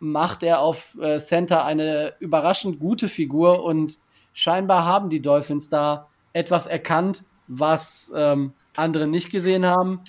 macht 0.00 0.42
er 0.42 0.60
auf 0.60 0.96
äh, 1.00 1.18
Center 1.18 1.64
eine 1.64 2.14
überraschend 2.18 2.80
gute 2.80 3.08
Figur 3.08 3.62
und 3.62 3.98
scheinbar 4.32 4.84
haben 4.84 5.10
die 5.10 5.20
Dolphins 5.20 5.68
da 5.68 6.08
etwas 6.32 6.66
erkannt, 6.66 7.24
was 7.46 8.10
ähm, 8.14 8.54
andere 8.74 9.06
nicht 9.06 9.30
gesehen 9.30 9.66
haben. 9.66 10.00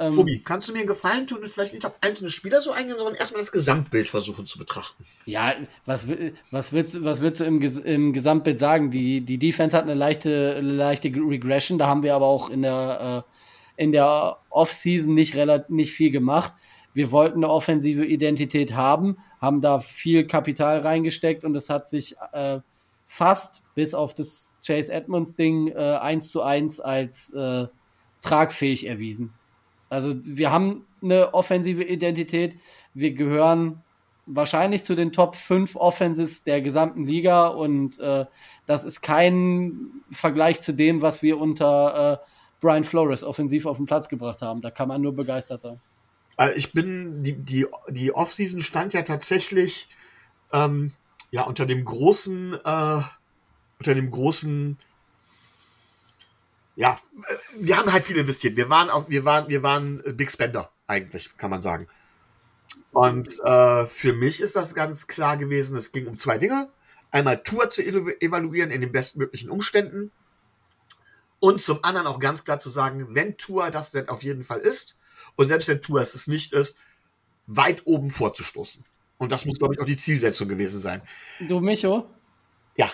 Ähm, 0.00 0.14
Tobi, 0.14 0.40
kannst 0.44 0.68
du 0.68 0.72
mir 0.72 0.78
einen 0.78 0.88
Gefallen 0.88 1.26
tun 1.26 1.42
und 1.42 1.48
vielleicht 1.48 1.74
nicht 1.74 1.84
auf 1.84 1.94
einzelne 2.00 2.30
Spieler 2.30 2.60
so 2.60 2.70
eingehen, 2.70 2.96
sondern 2.96 3.16
erstmal 3.16 3.40
das 3.40 3.50
Gesamtbild 3.50 4.08
versuchen 4.08 4.46
zu 4.46 4.56
betrachten? 4.56 5.04
Ja, 5.26 5.54
was, 5.84 6.06
was, 6.52 6.72
willst, 6.72 7.04
was 7.04 7.20
willst 7.20 7.40
du 7.40 7.44
im, 7.44 7.60
im 7.60 8.12
Gesamtbild 8.12 8.60
sagen? 8.60 8.92
Die, 8.92 9.20
die 9.20 9.38
Defense 9.38 9.76
hat 9.76 9.84
eine 9.84 9.94
leichte, 9.94 10.60
leichte 10.60 11.08
Regression, 11.08 11.78
da 11.78 11.88
haben 11.88 12.04
wir 12.04 12.14
aber 12.14 12.26
auch 12.26 12.48
in 12.48 12.62
der, 12.62 13.24
äh, 13.26 13.32
in 13.78 13.92
der 13.92 14.38
Offseason 14.50 15.14
nicht, 15.14 15.36
nicht 15.68 15.92
viel 15.92 16.10
gemacht. 16.10 16.52
Wir 16.94 17.12
wollten 17.12 17.44
eine 17.44 17.52
offensive 17.52 18.04
Identität 18.04 18.74
haben, 18.74 19.18
haben 19.40 19.60
da 19.60 19.78
viel 19.78 20.26
Kapital 20.26 20.80
reingesteckt 20.80 21.44
und 21.44 21.54
es 21.54 21.70
hat 21.70 21.88
sich 21.88 22.16
äh, 22.32 22.58
fast 23.06 23.62
bis 23.76 23.94
auf 23.94 24.14
das 24.14 24.58
Chase 24.66 24.92
Edmonds 24.92 25.36
Ding 25.36 25.68
äh, 25.68 25.98
1 26.00 26.28
zu 26.28 26.42
1 26.42 26.80
als 26.80 27.32
äh, 27.32 27.68
tragfähig 28.20 28.86
erwiesen. 28.86 29.32
Also 29.88 30.14
wir 30.24 30.50
haben 30.50 30.84
eine 31.00 31.32
offensive 31.34 31.84
Identität. 31.84 32.56
Wir 32.94 33.12
gehören 33.12 33.84
wahrscheinlich 34.26 34.82
zu 34.82 34.96
den 34.96 35.12
Top 35.12 35.36
5 35.36 35.76
Offenses 35.76 36.42
der 36.42 36.60
gesamten 36.62 37.04
Liga 37.04 37.46
und 37.46 38.00
äh, 38.00 38.26
das 38.66 38.84
ist 38.84 39.02
kein 39.02 40.02
Vergleich 40.10 40.60
zu 40.62 40.72
dem, 40.72 41.00
was 41.00 41.22
wir 41.22 41.38
unter 41.38 42.20
äh, 42.24 42.37
Brian 42.60 42.84
Flores 42.84 43.22
offensiv 43.22 43.66
auf 43.66 43.76
den 43.76 43.86
Platz 43.86 44.08
gebracht 44.08 44.42
haben. 44.42 44.60
Da 44.60 44.70
kann 44.70 44.88
man 44.88 45.00
nur 45.00 45.14
begeistert 45.14 45.62
sein. 45.62 45.80
Also 46.36 46.56
ich 46.56 46.72
bin, 46.72 47.24
die, 47.24 47.34
die, 47.34 47.66
die 47.88 48.14
Offseason 48.14 48.60
stand 48.60 48.92
ja 48.94 49.02
tatsächlich 49.02 49.88
ähm, 50.52 50.92
ja, 51.30 51.42
unter 51.42 51.66
dem 51.66 51.84
großen 51.84 52.54
äh, 52.64 53.02
unter 53.78 53.94
dem 53.94 54.10
großen, 54.10 54.78
ja, 56.76 56.98
wir 57.58 57.76
haben 57.76 57.92
halt 57.92 58.04
viel 58.04 58.16
investiert. 58.16 58.56
Wir 58.56 58.68
waren 58.70 58.90
auch, 58.90 59.08
wir 59.08 59.24
waren, 59.24 59.48
wir 59.48 59.62
waren 59.62 60.02
Big 60.16 60.30
Spender, 60.30 60.70
eigentlich, 60.86 61.36
kann 61.36 61.50
man 61.50 61.62
sagen. 61.62 61.86
Und 62.92 63.38
äh, 63.44 63.86
für 63.86 64.12
mich 64.12 64.40
ist 64.40 64.56
das 64.56 64.74
ganz 64.74 65.06
klar 65.06 65.36
gewesen, 65.36 65.76
es 65.76 65.92
ging 65.92 66.06
um 66.06 66.18
zwei 66.18 66.38
Dinge. 66.38 66.68
Einmal 67.10 67.42
Tour 67.42 67.70
zu 67.70 67.82
evaluieren 67.82 68.70
in 68.70 68.80
den 68.80 68.92
bestmöglichen 68.92 69.50
Umständen 69.50 70.10
und 71.40 71.60
zum 71.60 71.82
anderen 71.84 72.06
auch 72.06 72.18
ganz 72.18 72.44
klar 72.44 72.60
zu 72.60 72.70
sagen, 72.70 73.14
wenn 73.14 73.36
Tour 73.36 73.70
das 73.70 73.90
denn 73.90 74.08
auf 74.08 74.22
jeden 74.22 74.44
Fall 74.44 74.60
ist 74.60 74.96
und 75.36 75.46
selbst 75.46 75.68
wenn 75.68 75.80
Tour 75.80 76.00
es 76.00 76.26
nicht 76.26 76.52
ist, 76.52 76.76
weit 77.46 77.86
oben 77.86 78.10
vorzustoßen. 78.10 78.84
Und 79.18 79.32
das 79.32 79.44
muss, 79.44 79.58
glaube 79.58 79.74
ich, 79.74 79.80
auch 79.80 79.86
die 79.86 79.96
Zielsetzung 79.96 80.48
gewesen 80.48 80.80
sein. 80.80 81.02
Du, 81.40 81.60
Micho? 81.60 82.08
Ja. 82.76 82.90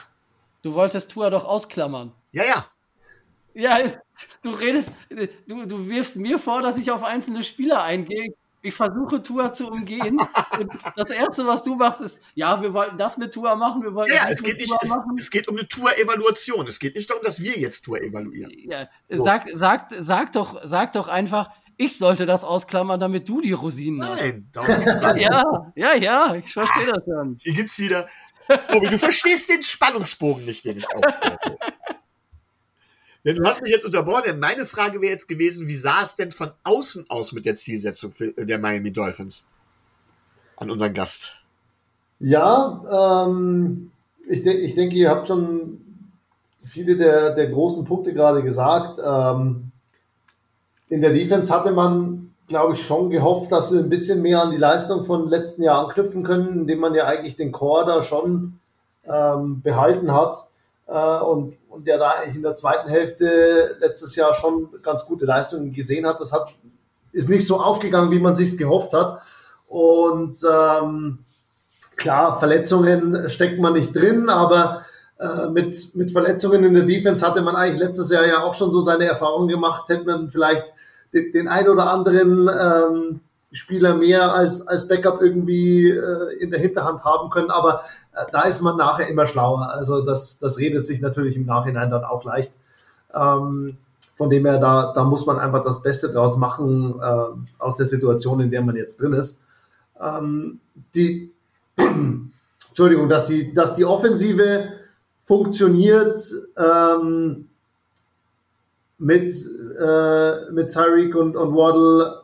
Du 0.62 0.74
wolltest 0.74 1.11
Tour 1.11 1.30
doch 1.30 1.45
ausklammern. 1.45 2.12
Ja, 2.32 2.45
ja. 2.45 2.66
Ja, 3.57 3.78
du 4.42 4.51
redest, 4.51 4.92
du, 5.47 5.66
du 5.66 5.88
wirfst 5.88 6.16
mir 6.16 6.38
vor, 6.38 6.62
dass 6.62 6.76
ich 6.76 6.90
auf 6.90 7.05
einzelne 7.05 7.42
Spieler 7.42 7.84
eingehe 7.84 8.34
ich 8.64 8.74
versuche 8.74 9.20
Tour 9.20 9.52
zu 9.52 9.70
umgehen. 9.70 10.18
Und 10.58 10.72
das 10.96 11.10
Erste, 11.10 11.46
was 11.46 11.62
du 11.62 11.74
machst, 11.74 12.00
ist, 12.00 12.22
ja, 12.34 12.60
wir 12.62 12.72
wollten 12.72 12.96
das 12.96 13.18
mit 13.18 13.32
Tour 13.34 13.54
machen, 13.56 13.82
wir 13.82 13.94
wollten 13.94 14.12
ja, 14.12 14.22
das 14.22 14.32
es 14.32 14.42
mit 14.42 14.52
geht 14.52 14.60
nicht, 14.60 14.88
machen. 14.88 15.14
Es, 15.16 15.24
es, 15.24 15.30
geht 15.30 15.48
um 15.48 15.56
eine 15.56 15.68
Tour-Evaluation. 15.68 16.66
Es 16.66 16.78
geht 16.78 16.96
nicht 16.96 17.10
darum, 17.10 17.22
dass 17.22 17.42
wir 17.42 17.58
jetzt 17.58 17.82
Tour 17.84 18.00
evaluieren. 18.00 18.52
Ja, 18.70 18.88
so. 19.10 19.22
sag, 19.22 19.50
sag, 19.52 19.92
sag, 19.98 20.32
doch, 20.32 20.60
sag 20.64 20.92
doch 20.92 21.08
einfach, 21.08 21.50
ich 21.76 21.98
sollte 21.98 22.24
das 22.24 22.42
ausklammern, 22.42 22.98
damit 22.98 23.28
du 23.28 23.42
die 23.42 23.52
Rosinen 23.52 24.08
hast. 24.08 24.22
Nein, 24.22 24.48
darum 24.52 24.82
geht's 24.82 25.00
gar 25.00 25.12
nicht. 25.12 25.24
Ja, 25.24 25.72
ja, 25.74 25.94
ja, 25.94 26.34
ich 26.34 26.50
verstehe 26.50 26.86
das 26.86 27.04
schon. 27.04 27.36
Hier 27.42 27.52
gibt's 27.52 27.78
wieder. 27.78 28.08
Oh, 28.48 28.80
du 28.80 28.98
verstehst 28.98 29.50
den 29.50 29.62
Spannungsbogen 29.62 30.44
nicht, 30.46 30.64
den 30.64 30.78
ich 30.78 30.86
aufbaue. 30.88 31.38
Denn 33.25 33.37
du 33.37 33.45
hast 33.45 33.62
mich 33.62 33.70
jetzt 33.70 33.87
unterbrochen, 33.87 34.25
denn 34.27 34.39
meine 34.39 34.66
Frage 34.66 35.01
wäre 35.01 35.12
jetzt 35.12 35.29
gewesen, 35.29 35.66
wie 35.66 35.77
sah 35.77 36.03
es 36.03 36.14
denn 36.14 36.31
von 36.31 36.51
außen 36.62 37.07
aus 37.09 37.33
mit 37.33 37.47
der 37.47 37.55
Zielsetzung 37.55 38.12
der 38.37 38.59
Miami 38.59 38.93
Dolphins 38.93 39.47
an 40.57 40.70
unseren 40.70 40.93
Gast? 40.93 41.31
Ja, 42.20 43.27
ähm, 43.27 43.91
ich, 44.29 44.43
de 44.43 44.55
ich 44.55 44.75
denke, 44.75 44.97
ihr 44.97 45.11
habt 45.11 45.29
schon 45.29 45.81
viele 46.64 46.97
der, 46.97 47.35
der 47.35 47.49
großen 47.49 47.85
Punkte 47.85 48.12
gerade 48.12 48.43
gesagt. 48.43 48.99
Ähm, 49.05 49.70
in 50.89 51.01
der 51.01 51.12
Defense 51.12 51.53
hatte 51.53 51.70
man, 51.70 52.35
glaube 52.49 52.75
ich, 52.75 52.87
schon 52.87 53.11
gehofft, 53.11 53.53
dass 53.53 53.70
sie 53.70 53.79
ein 53.79 53.89
bisschen 53.89 54.22
mehr 54.22 54.43
an 54.43 54.51
die 54.51 54.59
Leistung 54.59 55.05
von 55.05 55.29
letzten 55.29 55.62
Jahr 55.62 55.87
anknüpfen 55.87 56.22
können, 56.25 56.61
indem 56.61 56.81
man 56.81 56.95
ja 56.95 57.07
eigentlich 57.07 57.37
den 57.37 57.53
Core 57.53 57.87
da 57.87 58.03
schon 58.03 58.61
ähm, 59.07 59.62
behalten 59.62 60.12
hat 60.12 60.49
äh, 60.87 61.20
und, 61.20 61.57
und 61.75 61.87
der 61.89 61.99
da 61.99 62.22
in 62.22 62.43
der 62.43 62.55
zweiten 62.55 62.89
Hälfte 62.89 63.77
letztes 63.81 64.14
Jahr 64.14 64.35
schon 64.35 64.68
ganz 64.83 65.05
gute 65.05 65.25
Leistungen 65.25 65.72
gesehen 65.72 66.07
hat. 66.07 66.20
Das 66.20 66.33
hat, 66.33 66.55
ist 67.12 67.29
nicht 67.29 67.47
so 67.47 67.61
aufgegangen, 67.61 68.12
wie 68.12 68.20
man 68.20 68.37
sich 68.37 68.57
gehofft 68.57 68.93
hat. 68.93 69.20
Und 69.66 70.41
ähm, 70.49 71.18
klar, 71.97 72.39
Verletzungen 72.39 73.29
steckt 73.29 73.61
man 73.61 73.72
nicht 73.72 73.95
drin, 73.95 74.29
aber 74.29 74.85
äh, 75.18 75.49
mit, 75.49 75.95
mit 75.97 76.12
Verletzungen 76.12 76.64
in 76.64 76.75
der 76.75 76.85
Defense 76.85 77.27
hatte 77.27 77.43
man 77.43 77.57
eigentlich 77.57 77.81
letztes 77.81 78.11
Jahr 78.11 78.27
ja 78.27 78.43
auch 78.43 78.55
schon 78.55 78.70
so 78.70 78.81
seine 78.81 79.07
Erfahrungen 79.07 79.49
gemacht, 79.49 79.89
hätte 79.89 80.05
man 80.05 80.31
vielleicht 80.31 80.66
den, 81.12 81.33
den 81.33 81.49
ein 81.49 81.68
oder 81.68 81.91
anderen 81.91 82.49
ähm, 82.49 83.20
Spieler 83.51 83.95
mehr 83.95 84.33
als, 84.33 84.66
als 84.66 84.87
Backup 84.87 85.20
irgendwie 85.20 85.89
äh, 85.89 86.37
in 86.39 86.51
der 86.51 86.61
Hinterhand 86.61 87.05
haben 87.05 87.31
können. 87.31 87.51
Aber 87.51 87.83
da 88.32 88.42
ist 88.42 88.60
man 88.60 88.76
nachher 88.76 89.08
immer 89.08 89.26
schlauer. 89.26 89.70
Also 89.72 90.02
das, 90.02 90.38
das 90.38 90.58
redet 90.58 90.86
sich 90.86 91.00
natürlich 91.00 91.36
im 91.36 91.46
Nachhinein 91.46 91.90
dann 91.90 92.04
auch 92.04 92.24
leicht. 92.24 92.52
Ähm, 93.14 93.76
von 94.16 94.30
dem 94.30 94.46
her, 94.46 94.58
da, 94.58 94.92
da 94.94 95.04
muss 95.04 95.26
man 95.26 95.38
einfach 95.38 95.64
das 95.64 95.82
Beste 95.82 96.12
draus 96.12 96.36
machen 96.36 97.00
äh, 97.00 97.26
aus 97.58 97.76
der 97.76 97.86
Situation, 97.86 98.40
in 98.40 98.50
der 98.50 98.62
man 98.62 98.76
jetzt 98.76 99.00
drin 99.00 99.12
ist. 99.12 99.42
Ähm, 100.00 100.60
die, 100.94 101.32
Entschuldigung, 101.76 103.08
dass 103.08 103.26
die, 103.26 103.52
dass 103.52 103.74
die 103.74 103.84
Offensive 103.84 104.68
funktioniert 105.24 106.22
ähm, 106.56 107.48
mit, 108.98 109.34
äh, 109.78 110.50
mit 110.52 110.70
Tyreek 110.70 111.16
und, 111.16 111.36
und 111.36 111.54
Waddle 111.54 112.24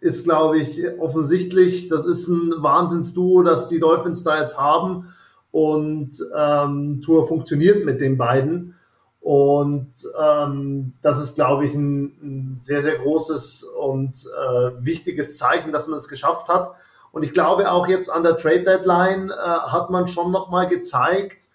ist, 0.00 0.24
glaube 0.24 0.58
ich, 0.58 0.80
offensichtlich. 0.98 1.88
Das 1.88 2.04
ist 2.04 2.28
ein 2.28 2.62
Wahnsinnsduo, 2.62 3.42
das 3.42 3.68
die 3.68 3.80
Dolphins 3.80 4.24
da 4.24 4.40
jetzt 4.40 4.58
haben. 4.58 5.12
Und 5.50 6.12
ähm, 6.36 7.00
Tour 7.00 7.26
funktioniert 7.26 7.84
mit 7.84 8.00
den 8.00 8.16
beiden. 8.16 8.74
Und 9.20 9.92
ähm, 10.20 10.94
das 11.02 11.20
ist, 11.20 11.34
glaube 11.34 11.66
ich, 11.66 11.74
ein, 11.74 12.04
ein, 12.22 12.58
sehr, 12.60 12.82
sehr 12.82 12.98
großes 12.98 13.64
und 13.64 14.14
äh, 14.24 14.70
wichtiges 14.78 15.36
Zeichen, 15.36 15.72
dass 15.72 15.88
man 15.88 15.98
es 15.98 16.08
geschafft 16.08 16.48
hat. 16.48 16.70
Und 17.10 17.24
ich 17.24 17.32
glaube, 17.32 17.70
auch 17.70 17.88
jetzt 17.88 18.10
an 18.10 18.22
der 18.22 18.36
Trade 18.36 18.62
Deadline 18.62 19.30
äh, 19.30 19.34
hat 19.34 19.90
man 19.90 20.08
schon 20.08 20.30
nochmal 20.30 20.68
gezeigt, 20.68 21.48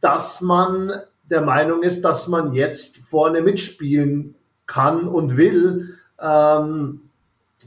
dass 0.00 0.40
man 0.40 0.92
der 1.24 1.42
Meinung 1.42 1.82
ist, 1.82 2.02
dass 2.02 2.26
man 2.28 2.52
jetzt 2.52 2.98
vorne 2.98 3.42
mitspielen 3.42 4.34
kann 4.66 5.06
und 5.06 5.36
will. 5.36 5.98
Ähm, 6.20 7.01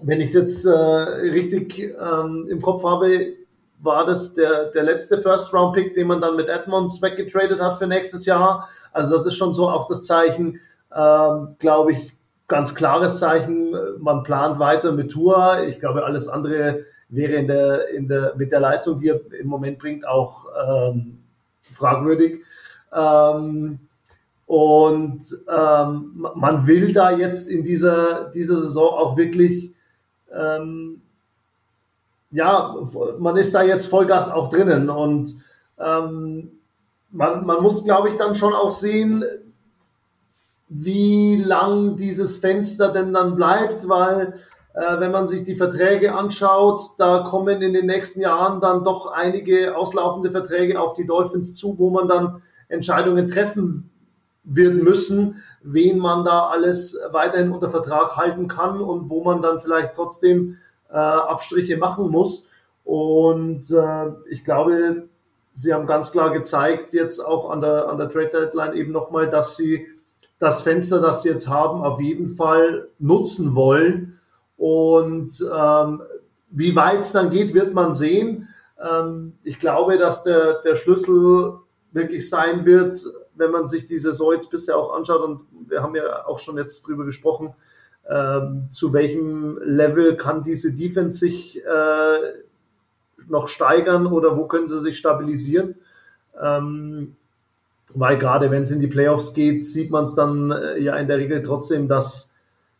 wenn 0.04 0.22
ich 0.22 0.28
es 0.28 0.34
jetzt 0.34 0.66
äh, 0.66 0.70
richtig 0.72 1.80
ähm, 1.80 2.48
im 2.50 2.62
Kopf 2.62 2.84
habe, 2.84 3.34
war 3.80 4.06
das 4.06 4.34
der, 4.34 4.66
der 4.72 4.84
letzte 4.84 5.22
First-Round-Pick, 5.22 5.96
den 5.96 6.08
man 6.08 6.22
dann 6.22 6.36
mit 6.36 6.50
Edmonds 6.50 7.02
weggetradet 7.02 7.62
hat 7.62 7.78
für 7.78 7.88
nächstes 7.88 8.26
Jahr. 8.26 8.70
Also 8.92 9.16
das 9.16 9.26
ist 9.26 9.36
schon 9.36 9.54
so 9.54 9.70
auch 9.70 9.88
das 9.88 10.06
Zeichen, 10.06 10.60
ähm, 10.96 11.56
glaube 11.60 11.92
ich, 11.92 12.14
ganz 12.48 12.74
klares 12.76 13.20
Zeichen. 13.20 13.76
Man 14.00 14.24
plant 14.24 14.60
weiter 14.60 14.92
mit 14.92 15.12
Tour. 15.12 15.60
Ich 15.68 15.80
glaube, 15.80 16.06
alles 16.06 16.28
andere 16.28 16.86
wäre 17.10 17.34
in 17.34 17.48
der, 17.48 17.90
in 17.90 18.08
der, 18.08 18.34
mit 18.38 18.52
der 18.52 18.60
Leistung, 18.60 19.00
die 19.00 19.10
er 19.10 19.20
im 19.40 19.48
Moment 19.48 19.80
bringt, 19.80 20.08
auch 20.08 20.48
ähm, 20.68 21.20
fragwürdig. 21.72 22.42
Ähm, 22.94 23.80
und 24.46 25.24
ähm, 25.50 26.28
man 26.36 26.68
will 26.68 26.94
da 26.94 27.12
jetzt 27.12 27.50
in 27.50 27.64
dieser, 27.64 28.32
dieser 28.32 28.60
Saison 28.60 28.90
auch 28.90 29.18
wirklich 29.18 29.75
ähm, 30.36 31.02
ja, 32.32 32.76
man 33.20 33.38
ist 33.38 33.56
da 33.56 33.64
jetzt 33.64 33.88
Vollgas 33.88 34.30
auch 34.30 34.50
drinnen 34.50 34.90
und 34.90 35.36
ähm, 35.80 36.52
man, 37.12 37.46
man 37.46 37.64
muss, 37.64 37.84
glaube 37.84 38.10
ich, 38.10 38.16
dann 38.16 38.36
schon 38.36 38.54
auch 38.54 38.72
sehen, 38.72 39.24
wie 40.68 41.38
lang 41.38 41.96
dieses 41.96 42.40
Fenster 42.40 42.90
denn 42.90 43.14
dann 43.14 43.36
bleibt, 43.36 43.88
weil 43.88 44.40
äh, 44.74 45.00
wenn 45.00 45.12
man 45.12 45.28
sich 45.28 45.44
die 45.44 45.56
Verträge 45.56 46.14
anschaut, 46.14 46.82
da 46.98 47.20
kommen 47.20 47.62
in 47.62 47.74
den 47.74 47.86
nächsten 47.86 48.20
Jahren 48.20 48.60
dann 48.60 48.84
doch 48.84 49.14
einige 49.14 49.78
auslaufende 49.78 50.32
Verträge 50.32 50.80
auf 50.80 50.94
die 50.94 51.06
Dolphins 51.06 51.54
zu, 51.54 51.78
wo 51.78 51.90
man 51.90 52.08
dann 52.08 52.42
Entscheidungen 52.68 53.30
treffen 53.30 53.90
wird 54.44 54.76
müssen, 54.84 55.42
wen 55.66 55.98
man 55.98 56.24
da 56.24 56.48
alles 56.48 56.98
weiterhin 57.12 57.52
unter 57.52 57.70
Vertrag 57.70 58.16
halten 58.16 58.48
kann 58.48 58.80
und 58.82 59.10
wo 59.10 59.24
man 59.24 59.42
dann 59.42 59.60
vielleicht 59.60 59.96
trotzdem 59.96 60.58
äh, 60.90 60.96
Abstriche 60.96 61.78
machen 61.78 62.10
muss. 62.10 62.48
Und 62.84 63.72
äh, 63.72 64.12
ich 64.30 64.46
glaube, 64.46 65.08
sie 65.56 65.74
haben 65.74 65.88
ganz 65.88 66.12
klar 66.12 66.32
gezeigt, 66.32 66.94
jetzt 66.94 67.20
auch 67.20 67.50
an 67.50 67.62
der, 67.62 67.90
an 67.90 67.98
der 67.98 68.10
Trade 68.10 68.30
Deadline 68.32 68.76
eben 68.76 68.92
nochmal, 68.92 69.30
dass 69.30 69.58
sie 69.58 69.88
das 70.38 70.62
Fenster, 70.62 71.02
das 71.02 71.24
sie 71.24 71.30
jetzt 71.30 71.48
haben, 71.48 71.82
auf 71.82 72.00
jeden 72.00 72.30
Fall 72.30 72.90
nutzen 73.00 73.56
wollen. 73.56 74.20
Und 74.58 75.44
ähm, 75.52 76.02
wie 76.52 76.76
weit 76.76 77.00
es 77.02 77.12
dann 77.12 77.32
geht, 77.32 77.54
wird 77.54 77.74
man 77.74 77.94
sehen. 77.94 78.50
Ähm, 78.80 79.34
ich 79.44 79.60
glaube, 79.60 79.98
dass 79.98 80.24
der, 80.24 80.62
der 80.62 80.76
Schlüssel 80.76 81.56
wirklich 81.92 82.30
sein 82.30 82.66
wird, 82.66 83.04
wenn 83.36 83.52
man 83.52 83.68
sich 83.68 83.86
die 83.86 83.98
Saison 83.98 84.34
jetzt 84.34 84.50
bisher 84.50 84.78
auch 84.78 84.96
anschaut, 84.96 85.22
und 85.22 85.42
wir 85.68 85.82
haben 85.82 85.96
ja 85.96 86.26
auch 86.26 86.40
schon 86.40 86.58
jetzt 86.58 86.88
drüber 86.88 87.06
gesprochen, 87.06 87.54
ähm, 88.10 88.68
zu 88.72 88.94
welchem 88.94 89.58
Level 89.64 90.16
kann 90.16 90.44
diese 90.44 90.74
Defense 90.74 91.18
sich 91.18 91.64
äh, 91.64 92.18
noch 93.28 93.48
steigern 93.48 94.08
oder 94.08 94.38
wo 94.38 94.46
können 94.46 94.68
sie 94.68 94.80
sich 94.80 94.98
stabilisieren? 94.98 95.76
Ähm, 96.42 97.16
weil 97.94 98.18
gerade 98.18 98.52
wenn 98.52 98.64
es 98.64 98.72
in 98.72 98.80
die 98.80 98.88
Playoffs 98.88 99.34
geht, 99.34 99.66
sieht 99.66 99.92
man 99.92 100.06
es 100.06 100.16
dann 100.16 100.52
äh, 100.52 100.80
ja 100.80 100.96
in 100.98 101.08
der 101.08 101.18
Regel 101.18 101.42
trotzdem, 101.42 101.88
dass 101.88 102.34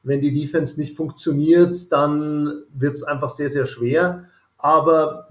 wenn 0.04 0.22
die 0.22 0.34
Defense 0.34 0.80
nicht 0.80 0.96
funktioniert, 0.96 1.92
dann 1.92 2.64
wird 2.74 2.96
es 2.96 3.04
einfach 3.04 3.30
sehr, 3.30 3.50
sehr 3.50 3.66
schwer. 3.66 4.26
Aber 4.58 5.30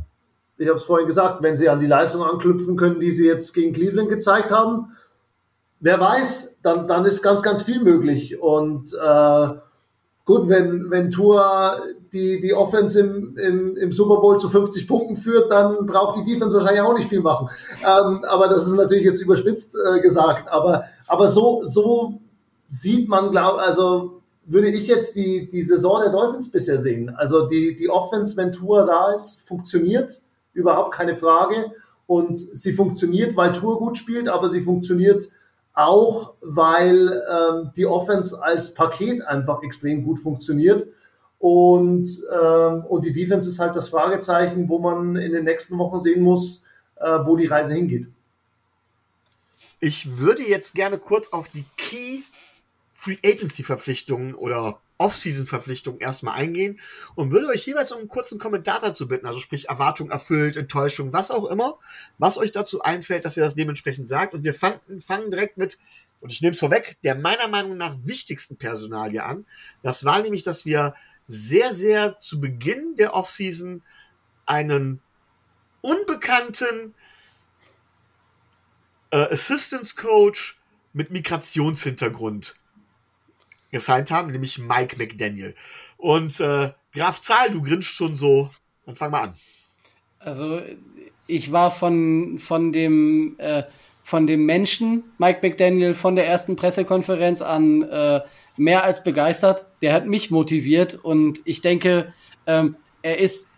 ich 0.57 0.69
habe 0.69 0.79
es 0.79 0.85
vorhin 0.85 1.07
gesagt, 1.07 1.43
wenn 1.43 1.57
sie 1.57 1.69
an 1.69 1.81
die 1.81 1.87
Leistung 1.87 2.23
anknüpfen 2.23 2.77
können, 2.77 3.01
die 3.01 3.11
sie 3.11 3.27
jetzt 3.27 3.53
gegen 3.53 3.73
Cleveland 3.73 4.09
gezeigt 4.09 4.51
haben, 4.51 4.93
wer 5.81 6.01
weiß, 6.01 6.59
dann, 6.63 6.89
dann 6.89 7.05
ist 7.05 7.23
ganz, 7.23 7.43
ganz 7.43 7.63
viel 7.63 7.83
möglich. 7.83 8.41
Und, 8.41 8.93
äh, 8.95 9.49
gut, 10.25 10.49
wenn, 10.49 10.91
wenn 10.91 11.11
Tour 11.11 11.77
die, 12.13 12.41
die 12.41 12.55
Offense 12.55 12.99
im, 13.01 13.37
im, 13.37 13.77
im 13.77 13.93
Super 13.93 14.21
Bowl 14.21 14.39
zu 14.39 14.49
50 14.49 14.87
Punkten 14.89 15.17
führt, 15.17 15.51
dann 15.51 15.87
braucht 15.87 16.19
die 16.19 16.25
Defense 16.25 16.57
wahrscheinlich 16.57 16.83
auch 16.83 16.97
nicht 16.97 17.09
viel 17.09 17.21
machen. 17.21 17.49
Ähm, 17.83 18.25
aber 18.25 18.49
das 18.49 18.67
ist 18.67 18.75
natürlich 18.75 19.05
jetzt 19.05 19.21
überspitzt 19.21 19.75
äh, 19.75 20.01
gesagt. 20.01 20.51
Aber, 20.51 20.85
aber 21.07 21.29
so, 21.29 21.63
so 21.65 22.21
sieht 22.71 23.09
man, 23.09 23.31
glaube 23.31 23.61
also 23.61 24.23
würde 24.47 24.69
ich 24.69 24.87
jetzt 24.87 25.17
die, 25.17 25.49
die 25.49 25.63
Saison 25.63 26.01
der 26.03 26.13
Dolphins 26.13 26.51
bisher 26.51 26.79
sehen. 26.79 27.11
Also 27.11 27.47
die, 27.47 27.77
die 27.77 27.89
Offense, 27.89 28.37
wenn 28.37 28.53
Tour 28.53 28.85
da 28.85 29.13
ist, 29.13 29.47
funktioniert, 29.47 30.21
überhaupt 30.53 30.93
keine 30.95 31.17
Frage. 31.17 31.73
Und 32.07 32.39
sie 32.39 32.75
funktioniert, 32.75 33.37
weil 33.37 33.55
Tour 33.55 33.79
gut 33.79 33.97
spielt, 33.97 34.29
aber 34.29 34.51
sie 34.51 34.61
funktioniert 34.61 35.29
auch, 35.75 36.35
weil 36.41 37.23
ähm, 37.31 37.73
die 37.77 37.87
Offense 37.87 38.41
als 38.43 38.75
Paket 38.75 39.23
einfach 39.23 39.63
extrem 39.63 40.05
gut 40.05 40.21
funktioniert. 40.21 40.87
Und, 41.39 42.09
ähm, 42.33 42.85
und 42.87 43.05
die 43.05 43.13
Defense 43.13 43.49
ist 43.49 43.59
halt 43.59 43.77
das 43.77 43.91
Fragezeichen, 43.91 44.69
wo 44.69 44.79
man 44.79 45.17
in 45.17 45.33
den 45.33 45.45
nächsten 45.45 45.77
Wochen 45.77 46.01
sehen 46.01 46.23
muss, 46.23 46.65
äh, 46.97 47.19
wo 47.25 47.37
die 47.37 47.47
Reise 47.47 47.75
hingeht. 47.75 48.07
Ich 49.81 50.17
würde 50.17 50.43
jetzt 50.43 50.75
gerne 50.75 50.97
kurz 50.97 51.29
auf 51.33 51.49
die 51.49 51.65
Key 51.77 52.23
Free 52.95 53.19
Agency 53.23 53.63
Verpflichtungen 53.63 54.35
oder 54.35 54.81
Off-Season-Verpflichtungen 54.99 56.01
erstmal 56.01 56.35
eingehen 56.35 56.81
und 57.15 57.33
würde 57.33 57.49
euch 57.49 57.67
jeweils 57.67 57.91
um 57.93 57.99
einen 57.99 58.09
kurzen 58.09 58.39
Kommentar 58.39 58.79
dazu 58.81 59.09
bitten, 59.09 59.27
also 59.27 59.41
sprich 59.41 59.69
Erwartung 59.69 60.11
erfüllt, 60.11 60.57
Enttäuschung, 60.57 61.13
was 61.13 61.31
auch 61.31 61.47
immer, 61.47 61.79
was 62.19 62.39
euch 62.39 62.53
dazu 62.53 62.83
einfällt, 62.83 63.25
dass 63.25 63.37
ihr 63.37 63.43
das 63.43 63.57
dementsprechend 63.57 64.07
sagt. 64.07 64.35
Und 64.35 64.45
wir 64.45 64.55
fangen, 64.55 64.81
fangen 65.01 65.31
direkt 65.31 65.57
mit, 65.57 65.79
und 66.21 66.31
ich 66.31 66.41
nehme 66.41 66.53
es 66.53 66.61
vorweg, 66.61 66.97
der 67.03 67.17
meiner 67.17 67.49
Meinung 67.49 67.77
nach 67.77 67.97
wichtigsten 68.05 68.57
Personalie 68.57 69.23
an. 69.23 69.47
Das 69.83 70.05
war 70.05 70.21
nämlich, 70.21 70.45
dass 70.45 70.65
wir 70.65 70.95
sehr, 71.27 71.73
sehr 71.73 72.21
zu 72.21 72.41
Beginn 72.41 72.95
der 72.97 73.15
Off-Season 73.15 73.83
einen 74.47 75.01
unbekannten 75.81 76.95
äh, 79.11 79.33
Assistance 79.33 79.97
Coach 79.97 80.59
mit 80.93 81.11
Migrationshintergrund 81.11 82.57
gesigned 83.75 84.11
haben, 84.11 84.31
nämlich 84.31 84.59
Mike 84.59 84.97
McDaniel. 84.97 85.55
Und 85.97 86.41
äh, 86.41 86.71
Graf 86.95 87.21
Zahl, 87.21 87.51
du 87.51 87.61
grinst 87.61 87.89
schon 87.89 88.15
so. 88.15 88.51
Dann 88.87 88.97
fang 88.97 89.11
mal 89.11 89.23
an. 89.23 89.35
Also 90.19 90.63
ich 91.27 91.53
war 91.53 91.71
von, 91.71 92.39
von 92.39 92.73
dem 92.73 93.35
äh, 93.39 93.65
von 94.05 94.27
dem 94.27 94.45
Menschen, 94.45 95.03
Mike 95.17 95.41
McDaniel, 95.43 95.95
von 95.95 96.15
der 96.15 96.27
ersten 96.27 96.57
Pressekonferenz 96.57 97.41
an 97.41 97.83
äh, 97.83 98.21
mehr 98.57 98.85
als 98.85 99.03
begeistert. 99.03 99.67
Der 99.81 99.95
hat 99.95 100.07
mich 100.07 100.31
motiviert 100.31 100.95
und 100.95 101.41
ich 101.47 101.63
denke, 101.63 102.13
ähm, 102.47 102.77
er 103.01 103.19
ist 103.19 103.49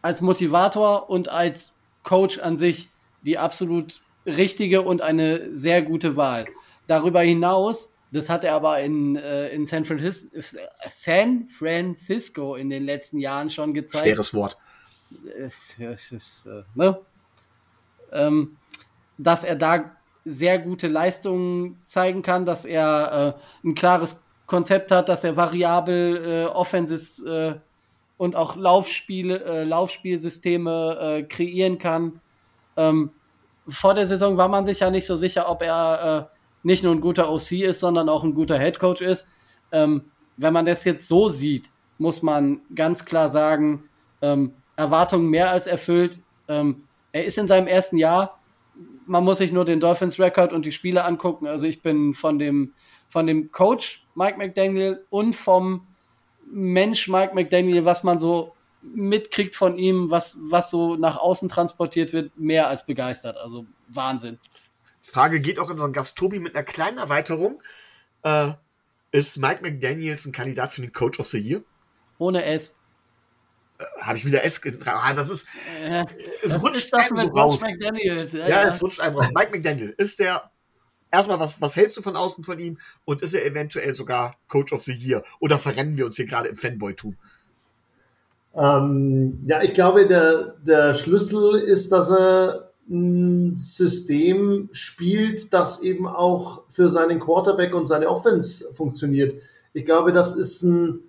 als 0.00 0.22
Motivator 0.22 1.10
und 1.10 1.28
als 1.28 1.76
Coach 2.02 2.38
an 2.38 2.56
sich 2.56 2.88
die 3.22 3.36
absolut 3.36 4.00
richtige 4.24 4.80
und 4.82 5.02
eine 5.02 5.54
sehr 5.54 5.82
gute 5.82 6.16
Wahl. 6.16 6.46
Darüber 6.86 7.20
hinaus 7.20 7.91
das 8.12 8.28
hat 8.28 8.44
er 8.44 8.54
aber 8.54 8.80
in, 8.80 9.16
äh, 9.16 9.48
in 9.48 9.66
San, 9.66 9.84
Francis 9.84 10.28
San 10.90 11.48
Francisco 11.48 12.54
in 12.54 12.70
den 12.70 12.84
letzten 12.84 13.18
Jahren 13.18 13.50
schon 13.50 13.72
gezeigt. 13.72 14.06
Schweres 14.06 14.34
Wort. 14.34 14.58
Es 15.78 16.12
ist, 16.12 16.46
äh, 16.46 16.62
ne? 16.74 16.98
ähm, 18.12 18.56
dass 19.18 19.44
er 19.44 19.56
da 19.56 19.96
sehr 20.24 20.58
gute 20.58 20.88
Leistungen 20.88 21.80
zeigen 21.84 22.22
kann, 22.22 22.44
dass 22.44 22.64
er 22.64 23.36
äh, 23.64 23.66
ein 23.68 23.74
klares 23.74 24.24
Konzept 24.46 24.92
hat, 24.92 25.08
dass 25.08 25.24
er 25.24 25.36
variabel 25.36 26.24
äh, 26.24 26.44
Offenses 26.46 27.22
äh, 27.24 27.54
und 28.18 28.36
auch 28.36 28.56
Laufspiele, 28.56 29.42
äh, 29.42 29.64
Laufspielsysteme 29.64 30.98
äh, 31.00 31.22
kreieren 31.24 31.78
kann. 31.78 32.20
Ähm, 32.76 33.10
vor 33.66 33.94
der 33.94 34.06
Saison 34.06 34.36
war 34.36 34.48
man 34.48 34.66
sich 34.66 34.80
ja 34.80 34.90
nicht 34.90 35.06
so 35.06 35.16
sicher, 35.16 35.48
ob 35.48 35.62
er 35.62 36.28
äh, 36.31 36.31
nicht 36.62 36.84
nur 36.84 36.94
ein 36.94 37.00
guter 37.00 37.30
OC 37.30 37.52
ist, 37.52 37.80
sondern 37.80 38.08
auch 38.08 38.24
ein 38.24 38.34
guter 38.34 38.58
Head 38.58 38.78
Coach 38.78 39.02
ist. 39.02 39.28
Ähm, 39.72 40.04
wenn 40.36 40.52
man 40.52 40.66
das 40.66 40.84
jetzt 40.84 41.08
so 41.08 41.28
sieht, 41.28 41.70
muss 41.98 42.22
man 42.22 42.62
ganz 42.74 43.04
klar 43.04 43.28
sagen, 43.28 43.84
ähm, 44.20 44.54
Erwartungen 44.76 45.28
mehr 45.28 45.50
als 45.50 45.66
erfüllt. 45.66 46.20
Ähm, 46.48 46.84
er 47.12 47.24
ist 47.24 47.38
in 47.38 47.48
seinem 47.48 47.66
ersten 47.66 47.98
Jahr. 47.98 48.40
Man 49.06 49.24
muss 49.24 49.38
sich 49.38 49.52
nur 49.52 49.64
den 49.64 49.80
Dolphins 49.80 50.18
Record 50.18 50.52
und 50.52 50.64
die 50.64 50.72
Spiele 50.72 51.04
angucken. 51.04 51.46
Also 51.46 51.66
ich 51.66 51.82
bin 51.82 52.14
von 52.14 52.38
dem, 52.38 52.72
von 53.08 53.26
dem 53.26 53.52
Coach 53.52 54.06
Mike 54.14 54.38
McDaniel 54.38 55.04
und 55.10 55.34
vom 55.34 55.86
Mensch 56.50 57.08
Mike 57.08 57.34
McDaniel, 57.34 57.84
was 57.84 58.04
man 58.04 58.18
so 58.18 58.54
mitkriegt 58.82 59.54
von 59.54 59.78
ihm, 59.78 60.10
was, 60.10 60.38
was 60.42 60.70
so 60.70 60.96
nach 60.96 61.16
außen 61.16 61.48
transportiert 61.48 62.12
wird, 62.12 62.36
mehr 62.38 62.68
als 62.68 62.84
begeistert. 62.84 63.36
Also 63.36 63.66
Wahnsinn. 63.88 64.38
Frage 65.12 65.40
geht 65.40 65.58
auch 65.58 65.66
an 65.66 65.72
unseren 65.72 65.92
Gast 65.92 66.16
Tobi 66.16 66.38
mit 66.38 66.54
einer 66.54 66.64
kleinen 66.64 66.96
Erweiterung. 66.96 67.62
Äh, 68.22 68.52
ist 69.10 69.36
Mike 69.36 69.60
McDaniels 69.60 70.24
ein 70.24 70.32
Kandidat 70.32 70.72
für 70.72 70.80
den 70.80 70.92
Coach 70.92 71.20
of 71.20 71.28
the 71.28 71.38
Year? 71.38 71.60
Ohne 72.16 72.42
S. 72.44 72.74
Äh, 73.78 73.84
Habe 74.00 74.16
ich 74.16 74.24
wieder 74.24 74.42
S 74.42 74.58
ah, 74.86 75.12
Das 75.12 75.28
ist. 75.28 75.46
Äh, 75.82 76.06
es 76.42 76.52
das 76.52 76.62
rutscht 76.62 76.76
ist 76.76 76.92
das 76.94 77.10
einem 77.10 77.26
mit 77.26 77.34
so 77.34 77.40
raus. 77.40 77.60
McDaniels. 77.60 78.32
Ja, 78.32 78.38
Ja, 78.38 78.48
ja. 78.48 78.68
es 78.68 78.82
rutscht 78.82 79.00
einem 79.00 79.16
raus. 79.16 79.28
Mike 79.34 79.50
McDaniel, 79.52 79.94
ist 79.98 80.18
der. 80.18 80.50
Erstmal, 81.10 81.38
was, 81.38 81.60
was 81.60 81.76
hältst 81.76 81.98
du 81.98 82.00
von 82.00 82.16
außen 82.16 82.42
von 82.42 82.58
ihm? 82.58 82.78
Und 83.04 83.20
ist 83.20 83.34
er 83.34 83.44
eventuell 83.44 83.94
sogar 83.94 84.38
Coach 84.48 84.72
of 84.72 84.82
the 84.82 84.94
Year? 84.94 85.22
Oder 85.40 85.58
verrennen 85.58 85.98
wir 85.98 86.06
uns 86.06 86.16
hier 86.16 86.24
gerade 86.24 86.48
im 86.48 86.56
Fanboy-Tum? 86.56 87.18
Ähm, 88.54 89.44
ja, 89.46 89.60
ich 89.62 89.74
glaube, 89.74 90.08
der, 90.08 90.56
der 90.62 90.94
Schlüssel 90.94 91.56
ist, 91.56 91.92
dass 91.92 92.10
er 92.10 92.71
System 92.88 94.68
spielt, 94.72 95.52
das 95.52 95.82
eben 95.82 96.06
auch 96.06 96.64
für 96.68 96.88
seinen 96.88 97.20
Quarterback 97.20 97.74
und 97.74 97.86
seine 97.86 98.08
Offense 98.08 98.72
funktioniert. 98.74 99.40
Ich 99.72 99.84
glaube, 99.84 100.12
das 100.12 100.34
ist, 100.36 100.62
ein, 100.62 101.00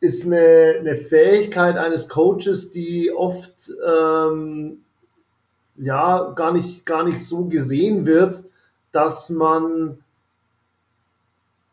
ist 0.00 0.26
eine, 0.26 0.76
eine 0.80 0.96
Fähigkeit 0.96 1.76
eines 1.76 2.08
Coaches, 2.08 2.70
die 2.70 3.10
oft 3.12 3.72
ähm, 3.86 4.78
ja 5.76 6.32
gar 6.34 6.52
nicht, 6.52 6.84
gar 6.84 7.04
nicht 7.04 7.24
so 7.24 7.44
gesehen 7.46 8.04
wird, 8.04 8.42
dass 8.92 9.30
man 9.30 9.98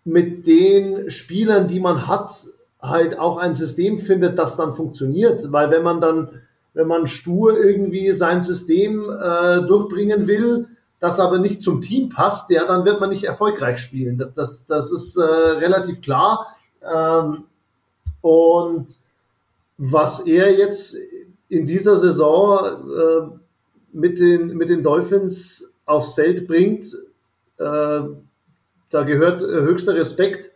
mit 0.03 0.45
den 0.45 1.09
Spielern, 1.09 1.67
die 1.67 1.79
man 1.79 2.07
hat, 2.07 2.45
halt 2.79 3.17
auch 3.17 3.38
ein 3.38 3.55
System 3.55 3.97
findet, 3.97 4.38
das 4.38 4.55
dann 4.55 4.73
funktioniert. 4.73 5.51
Weil 5.51 5.71
wenn 5.71 5.83
man 5.83 5.99
dann 5.99 6.41
wenn 6.76 6.88
man 6.88 7.07
stur 7.07 7.57
irgendwie 7.57 8.11
sein 8.11 8.41
System 8.41 9.09
äh, 9.09 9.61
durchbringen 9.65 10.28
will, 10.28 10.67
das 10.99 11.19
aber 11.19 11.39
nicht 11.39 11.61
zum 11.61 11.82
Team 11.82 12.09
passt, 12.09 12.49
ja, 12.51 12.65
dann 12.65 12.86
wird 12.86 12.99
man 12.99 13.09
nicht 13.09 13.23
erfolgreich 13.23 13.80
spielen. 13.80 14.17
Das, 14.17 14.34
das, 14.34 14.65
das 14.65 14.91
ist 14.91 15.17
äh, 15.17 15.23
relativ 15.23 16.01
klar. 16.01 16.55
Ähm, 16.84 17.45
und 18.21 18.99
was 19.78 20.21
er 20.21 20.53
jetzt 20.57 20.97
in 21.47 21.65
dieser 21.65 21.97
Saison 21.97 22.59
äh, 22.89 23.38
mit, 23.93 24.19
den, 24.19 24.57
mit 24.57 24.69
den 24.69 24.84
Dolphins 24.84 25.76
aufs 25.86 26.13
Feld 26.13 26.47
bringt, 26.47 26.86
äh, 27.57 28.01
da 28.89 29.03
gehört 29.03 29.41
äh, 29.41 29.61
höchster 29.61 29.95
Respekt. 29.95 30.51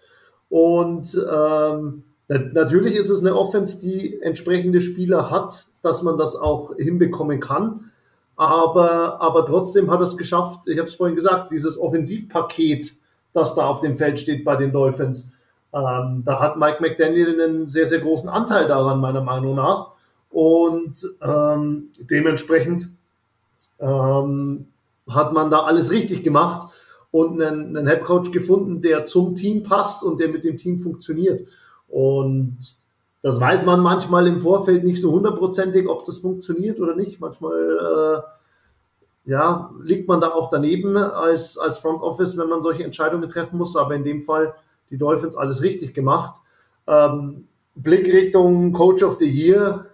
Und 0.50 1.16
ähm, 1.32 2.04
natürlich 2.28 2.96
ist 2.96 3.10
es 3.10 3.22
eine 3.22 3.36
Offense, 3.36 3.80
die 3.80 4.20
entsprechende 4.22 4.82
Spieler 4.82 5.30
hat, 5.30 5.69
dass 5.82 6.04
man 6.04 6.18
das 6.18 6.36
auch 6.36 6.76
hinbekommen 6.76 7.40
kann. 7.40 7.92
Aber, 8.36 9.20
aber 9.22 9.46
trotzdem 9.46 9.92
hat 9.92 10.02
es 10.02 10.16
geschafft, 10.16 10.68
ich 10.68 10.78
habe 10.80 10.88
es 10.88 10.96
vorhin 10.96 11.16
gesagt, 11.16 11.52
dieses 11.52 11.78
Offensivpaket, 11.78 12.94
das 13.34 13.56
da 13.56 13.68
auf 13.68 13.82
dem 13.82 13.98
Feld 13.98 14.20
steht 14.20 14.46
bei 14.46 14.56
den 14.56 14.72
Dolphins, 14.72 15.32
ähm, 15.74 16.24
da 16.26 16.40
hat 16.40 16.58
Mike 16.58 16.78
McDaniel 16.82 17.40
einen 17.40 17.68
sehr, 17.68 17.88
sehr 17.88 18.00
großen 18.00 18.30
Anteil 18.30 18.68
daran, 18.68 19.02
meiner 19.02 19.22
Meinung 19.22 19.56
nach. 19.56 19.92
Und 20.32 21.06
ähm, 21.22 21.90
dementsprechend 22.00 22.88
ähm, 23.80 24.68
hat 25.10 25.34
man 25.34 25.50
da 25.50 25.62
alles 25.62 25.92
richtig 25.92 26.24
gemacht 26.24 26.72
und 27.12 27.42
einen, 27.42 27.76
einen 27.76 27.88
Headcoach 27.88 28.32
gefunden, 28.32 28.82
der 28.82 29.06
zum 29.06 29.36
Team 29.36 29.64
passt 29.64 30.04
und 30.04 30.20
der 30.20 30.30
mit 30.30 30.44
dem 30.44 30.58
Team 30.58 30.80
funktioniert. 30.80 31.48
Und 31.88 32.58
das 33.22 33.40
weiß 33.40 33.66
man 33.66 33.82
manchmal 33.82 34.28
im 34.28 34.40
Vorfeld 34.40 34.84
nicht 34.84 35.02
so 35.02 35.12
hundertprozentig, 35.12 35.88
ob 35.90 36.06
das 36.06 36.18
funktioniert 36.18 36.80
oder 36.80 36.96
nicht. 36.96 37.20
Manchmal 37.20 38.24
äh, 39.28 39.30
ja, 39.30 39.72
liegt 39.84 40.08
man 40.08 40.22
da 40.22 40.30
auch 40.30 40.50
daneben 40.50 40.96
als, 40.96 41.58
als 41.58 41.80
Front 41.80 42.02
Office, 42.02 42.38
wenn 42.38 42.48
man 42.48 42.62
solche 42.62 42.84
Entscheidungen 42.84 43.30
treffen 43.30 43.58
muss. 43.58 43.76
Aber 43.76 43.94
in 43.96 44.06
dem 44.06 44.22
Fall 44.22 44.56
die 44.90 44.98
Dolphins 44.98 45.36
alles 45.36 45.62
richtig 45.62 45.94
gemacht. 45.94 46.40
Ähm, 46.88 47.48
Blick 47.76 48.06
Richtung 48.08 48.72
Coach 48.74 49.04
of 49.04 49.18
the 49.20 49.26
Year, 49.26 49.86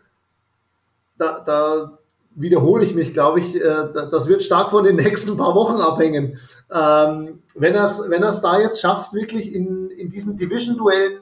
da, 1.18 1.40
da 1.40 1.98
wiederhole 2.36 2.86
ich 2.86 2.94
mich, 2.94 3.14
glaube 3.14 3.40
ich, 3.40 3.56
äh, 3.56 3.88
das 4.12 4.28
wird 4.28 4.44
stark 4.44 4.70
von 4.70 4.84
den 4.84 4.96
nächsten 4.98 5.36
paar 5.36 5.56
Wochen 5.56 5.82
abhängen. 5.82 6.40
Ähm, 6.72 7.42
wenn 7.56 7.74
er 7.74 7.86
es 7.86 8.10
wenn 8.10 8.22
da 8.22 8.60
jetzt 8.60 8.82
schafft, 8.82 9.14
wirklich 9.14 9.56
in, 9.56 9.90
in 9.90 10.10
diesen 10.10 10.38
Division-Duellen 10.38 11.22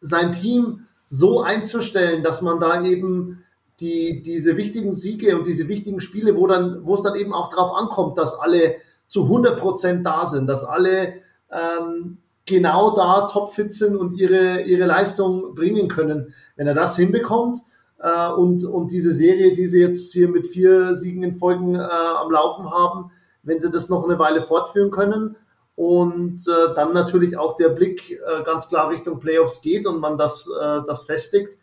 sein 0.00 0.32
Team 0.32 0.86
so 1.10 1.42
einzustellen, 1.42 2.22
dass 2.22 2.40
man 2.40 2.60
da 2.60 2.82
eben 2.82 3.44
die, 3.80 4.22
diese 4.22 4.56
wichtigen 4.56 4.92
Siege 4.92 5.36
und 5.36 5.46
diese 5.46 5.68
wichtigen 5.68 6.00
Spiele, 6.00 6.36
wo 6.36 6.46
dann, 6.46 6.86
wo 6.86 6.94
es 6.94 7.02
dann 7.02 7.16
eben 7.16 7.34
auch 7.34 7.50
darauf 7.50 7.74
ankommt, 7.74 8.16
dass 8.16 8.38
alle 8.38 8.76
zu 9.06 9.24
100 9.24 9.58
Prozent 9.58 10.06
da 10.06 10.24
sind, 10.24 10.46
dass 10.46 10.64
alle 10.64 11.14
ähm, 11.50 12.18
genau 12.46 12.94
da 12.94 13.22
topfit 13.22 13.74
sind 13.74 13.96
und 13.96 14.18
ihre, 14.18 14.62
ihre 14.62 14.86
Leistung 14.86 15.54
bringen 15.54 15.88
können. 15.88 16.32
Wenn 16.56 16.68
er 16.68 16.74
das 16.74 16.96
hinbekommt 16.96 17.58
äh, 17.98 18.30
und, 18.32 18.64
und 18.64 18.92
diese 18.92 19.12
Serie, 19.12 19.56
die 19.56 19.66
sie 19.66 19.80
jetzt 19.80 20.12
hier 20.12 20.28
mit 20.28 20.46
vier 20.46 20.94
Siegen 20.94 21.24
in 21.24 21.34
Folgen 21.34 21.74
äh, 21.74 21.78
am 21.78 22.30
Laufen 22.30 22.70
haben, 22.70 23.10
wenn 23.42 23.58
sie 23.58 23.70
das 23.70 23.88
noch 23.88 24.04
eine 24.04 24.18
Weile 24.18 24.42
fortführen 24.42 24.90
können 24.90 25.36
und 25.80 26.46
äh, 26.46 26.74
dann 26.74 26.92
natürlich 26.92 27.38
auch 27.38 27.56
der 27.56 27.70
Blick 27.70 28.10
äh, 28.10 28.42
ganz 28.44 28.68
klar 28.68 28.90
Richtung 28.90 29.18
Playoffs 29.18 29.62
geht 29.62 29.86
und 29.86 29.98
man 29.98 30.18
das, 30.18 30.46
äh, 30.46 30.80
das 30.86 31.04
festigt, 31.04 31.56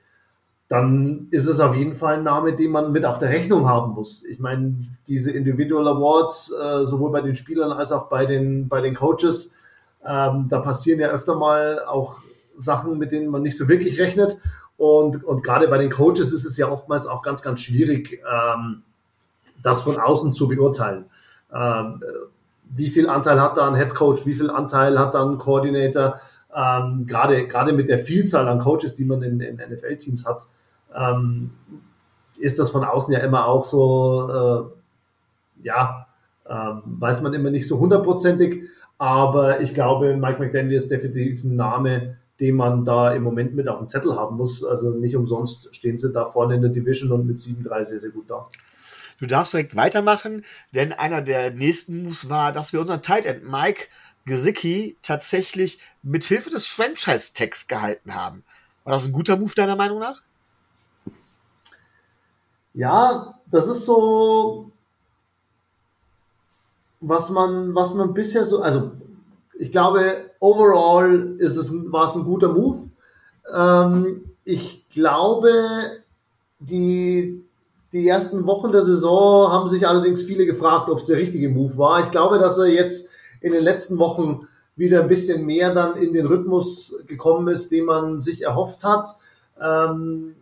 dann 0.67 1.27
ist 1.29 1.45
es 1.45 1.59
auf 1.59 1.75
jeden 1.75 1.93
Fall 1.93 2.15
ein 2.15 2.23
Name, 2.23 2.55
den 2.55 2.71
man 2.71 2.91
mit 2.91 3.05
auf 3.05 3.19
der 3.19 3.29
Rechnung 3.29 3.69
haben 3.69 3.93
muss. 3.93 4.25
Ich 4.25 4.39
meine, 4.39 4.87
diese 5.07 5.29
Individual 5.29 5.87
Awards, 5.87 6.51
äh, 6.51 6.83
sowohl 6.83 7.11
bei 7.11 7.21
den 7.21 7.35
Spielern 7.35 7.71
als 7.71 7.91
auch 7.91 8.09
bei 8.09 8.25
den, 8.25 8.67
bei 8.67 8.81
den 8.81 8.95
Coaches, 8.95 9.53
ähm, 10.03 10.47
da 10.49 10.61
passieren 10.61 10.99
ja 10.99 11.09
öfter 11.09 11.35
mal 11.35 11.85
auch 11.85 12.15
Sachen, 12.57 12.97
mit 12.97 13.11
denen 13.11 13.29
man 13.29 13.43
nicht 13.43 13.55
so 13.55 13.67
wirklich 13.67 13.99
rechnet. 13.99 14.39
Und, 14.77 15.23
und 15.25 15.43
gerade 15.43 15.67
bei 15.67 15.77
den 15.77 15.91
Coaches 15.91 16.33
ist 16.33 16.45
es 16.45 16.57
ja 16.57 16.71
oftmals 16.71 17.05
auch 17.05 17.21
ganz, 17.21 17.43
ganz 17.43 17.61
schwierig, 17.61 18.19
ähm, 18.27 18.81
das 19.61 19.83
von 19.83 19.99
außen 19.99 20.33
zu 20.33 20.47
beurteilen. 20.47 21.05
Ähm, 21.53 22.01
wie 22.75 22.89
viel 22.89 23.09
Anteil 23.09 23.41
hat 23.41 23.57
da 23.57 23.67
ein 23.67 23.75
Head 23.75 23.93
Coach, 23.93 24.25
wie 24.25 24.35
viel 24.35 24.49
Anteil 24.49 24.99
hat 24.99 25.13
da 25.13 25.25
ein 25.25 25.37
Coordinator? 25.37 26.19
Ähm, 26.55 27.05
gerade, 27.07 27.47
gerade 27.47 27.73
mit 27.73 27.89
der 27.89 27.99
Vielzahl 27.99 28.47
an 28.47 28.59
Coaches, 28.59 28.93
die 28.93 29.05
man 29.05 29.21
in, 29.21 29.39
in 29.41 29.55
NFL-Teams 29.55 30.25
hat, 30.25 30.43
ähm, 30.95 31.51
ist 32.39 32.59
das 32.59 32.69
von 32.69 32.83
außen 32.83 33.13
ja 33.13 33.19
immer 33.19 33.45
auch 33.45 33.65
so, 33.65 34.71
äh, 35.61 35.65
ja, 35.65 36.07
ähm, 36.49 36.81
weiß 36.85 37.21
man 37.21 37.33
immer 37.33 37.49
nicht 37.49 37.67
so 37.67 37.79
hundertprozentig. 37.79 38.63
Aber 38.97 39.59
ich 39.61 39.73
glaube, 39.73 40.15
Mike 40.17 40.39
McDaniel 40.39 40.77
ist 40.77 40.89
definitiv 40.89 41.43
ein 41.43 41.55
Name, 41.55 42.17
den 42.39 42.55
man 42.55 42.85
da 42.85 43.13
im 43.13 43.23
Moment 43.23 43.55
mit 43.55 43.67
auf 43.67 43.79
dem 43.79 43.87
Zettel 43.87 44.15
haben 44.15 44.37
muss. 44.37 44.63
Also 44.63 44.91
nicht 44.91 45.15
umsonst 45.15 45.75
stehen 45.75 45.97
sie 45.97 46.11
da 46.11 46.25
vorne 46.25 46.55
in 46.55 46.61
der 46.61 46.71
Division 46.71 47.11
und 47.11 47.27
mit 47.27 47.37
7-3 47.37 47.83
sehr, 47.83 47.99
sehr 47.99 48.11
gut 48.11 48.29
da. 48.29 48.47
Du 49.19 49.25
darfst 49.25 49.53
direkt 49.53 49.75
weitermachen, 49.75 50.45
denn 50.73 50.93
einer 50.93 51.21
der 51.21 51.53
nächsten 51.53 52.03
Moves 52.03 52.29
war, 52.29 52.51
dass 52.51 52.73
wir 52.73 52.81
unseren 52.81 53.01
Tight 53.01 53.25
End 53.25 53.43
Mike 53.43 53.87
Gesicki 54.25 54.97
tatsächlich 55.01 55.79
mit 56.03 56.23
Hilfe 56.25 56.49
des 56.49 56.65
Franchise-Tags 56.65 57.67
gehalten 57.67 58.13
haben. 58.13 58.43
War 58.83 58.93
das 58.93 59.05
ein 59.05 59.13
guter 59.13 59.37
Move 59.37 59.53
deiner 59.55 59.75
Meinung 59.75 59.99
nach? 59.99 60.21
Ja, 62.73 63.39
das 63.49 63.67
ist 63.67 63.85
so, 63.85 64.71
was 66.99 67.29
man, 67.29 67.73
was 67.73 67.93
man 67.93 68.13
bisher 68.13 68.45
so, 68.45 68.61
also 68.61 68.91
ich 69.57 69.71
glaube, 69.71 70.31
overall 70.39 71.35
ist 71.39 71.57
es, 71.57 71.73
war 71.91 72.09
es 72.09 72.15
ein 72.15 72.23
guter 72.23 72.49
Move. 72.49 72.89
Ähm, 73.51 74.29
ich 74.43 74.87
glaube, 74.89 76.03
die, 76.59 77.43
die 77.93 78.07
ersten 78.07 78.45
Wochen 78.45 78.71
der 78.71 78.81
Saison 78.81 79.51
haben 79.51 79.67
sich 79.67 79.87
allerdings 79.87 80.23
viele 80.23 80.45
gefragt, 80.45 80.89
ob 80.89 80.99
es 80.99 81.05
der 81.05 81.17
richtige 81.17 81.49
Move 81.49 81.77
war. 81.77 82.03
Ich 82.03 82.11
glaube, 82.11 82.39
dass 82.39 82.57
er 82.57 82.67
jetzt 82.67 83.09
in 83.41 83.53
den 83.53 83.63
letzten 83.63 83.97
Wochen 83.97 84.47
wieder 84.75 85.01
ein 85.01 85.07
bisschen 85.07 85.45
mehr 85.45 85.73
dann 85.73 85.95
in 85.95 86.13
den 86.13 86.27
Rhythmus 86.27 87.03
gekommen 87.07 87.47
ist, 87.47 87.71
den 87.71 87.85
man 87.85 88.19
sich 88.19 88.43
erhofft 88.43 88.83
hat. 88.83 89.11
Ähm, 89.59 90.35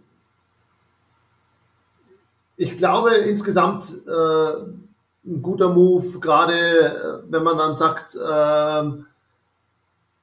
ich 2.58 2.78
glaube 2.78 3.12
insgesamt 3.16 3.94
äh, 4.08 4.54
ein 5.28 5.42
guter 5.42 5.70
Move, 5.70 6.20
gerade 6.20 6.54
äh, 6.54 7.20
wenn 7.30 7.44
man 7.44 7.58
dann 7.58 7.76
sagt, 7.76 8.16
ähm, 8.16 9.06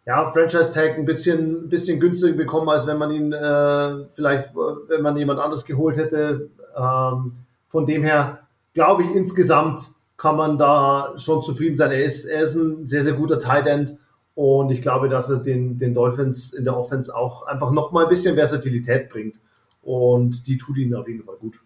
ja, 0.05 0.29
Franchise 0.31 0.73
Tag 0.73 0.99
ein 0.99 1.05
bisschen, 1.05 1.69
bisschen 1.69 2.01
günstiger 2.01 2.37
bekommen, 2.37 2.69
als 2.69 2.87
wenn 2.87 2.99
man 2.99 3.13
ihn 3.13 3.33
äh, 3.33 4.07
vielleicht, 4.13 4.51
wenn 4.55 5.03
man 5.03 5.17
jemand 5.17 5.39
anderes 5.39 5.65
geholt 5.65 5.97
hätte. 5.97 6.51
Ähm, 6.77 7.33
von 7.69 7.87
dem 7.87 8.03
her 8.05 8.47
glaube 8.75 9.05
ich 9.05 9.15
insgesamt 9.15 9.91
kann 10.17 10.37
man 10.37 10.57
da 10.59 11.15
schon 11.17 11.43
zufrieden 11.43 11.77
sein. 11.77 11.91
Er 11.91 12.05
ist, 12.05 12.25
er 12.25 12.43
ist 12.43 12.55
ein 12.55 12.87
sehr, 12.87 13.03
sehr 13.03 13.15
guter 13.15 13.41
Tight 13.41 13.67
End 13.67 13.97
und 14.35 14.71
ich 14.71 14.81
glaube, 14.81 15.09
dass 15.09 15.31
er 15.31 15.39
den, 15.39 15.79
den 15.79 15.95
Dolphins 15.95 16.53
in 16.53 16.65
der 16.65 16.77
Offense 16.77 17.15
auch 17.15 17.47
einfach 17.47 17.73
noch 17.73 17.93
mal 17.93 18.05
ein 18.05 18.09
bisschen 18.09 18.37
Versatilität 18.37 19.11
bringt 19.11 19.37
und 19.83 20.47
die 20.47 20.59
tut 20.59 20.77
ihnen 20.77 20.95
auf 20.95 21.09
jeden 21.09 21.25
Fall 21.25 21.37
gut. 21.37 21.59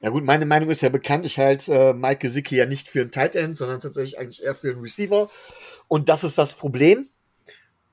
Ja 0.00 0.08
gut, 0.08 0.24
meine 0.24 0.46
Meinung 0.46 0.70
ist 0.70 0.80
ja 0.80 0.88
bekannt. 0.88 1.26
Ich 1.26 1.38
halte 1.38 1.72
äh, 1.72 1.92
Mike 1.92 2.20
Gesicki 2.20 2.56
ja 2.56 2.64
nicht 2.64 2.88
für 2.88 3.02
einen 3.02 3.10
Tight 3.10 3.36
End, 3.36 3.56
sondern 3.56 3.80
tatsächlich 3.80 4.18
eigentlich 4.18 4.42
eher 4.42 4.54
für 4.54 4.70
einen 4.70 4.80
Receiver. 4.80 5.30
Und 5.88 6.08
das 6.08 6.24
ist 6.24 6.38
das 6.38 6.54
Problem. 6.54 7.06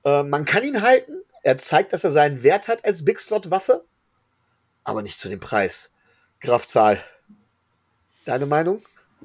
Äh, 0.05 0.23
man 0.23 0.45
kann 0.45 0.63
ihn 0.63 0.81
halten. 0.81 1.13
Er 1.43 1.57
zeigt, 1.57 1.91
dass 1.93 2.05
er 2.05 2.11
seinen 2.11 2.43
Wert 2.43 2.69
hat 2.69 2.85
als 2.85 3.03
Big 3.03 3.19
Slot 3.19 3.51
Waffe, 3.51 3.83
aber 4.85 5.01
nicht 5.01 5.19
zu 5.19 5.27
dem 5.27 5.39
Preis. 5.39 5.93
Grafzahl. 6.41 7.01
Deine 8.25 8.45
Meinung? 8.45 8.81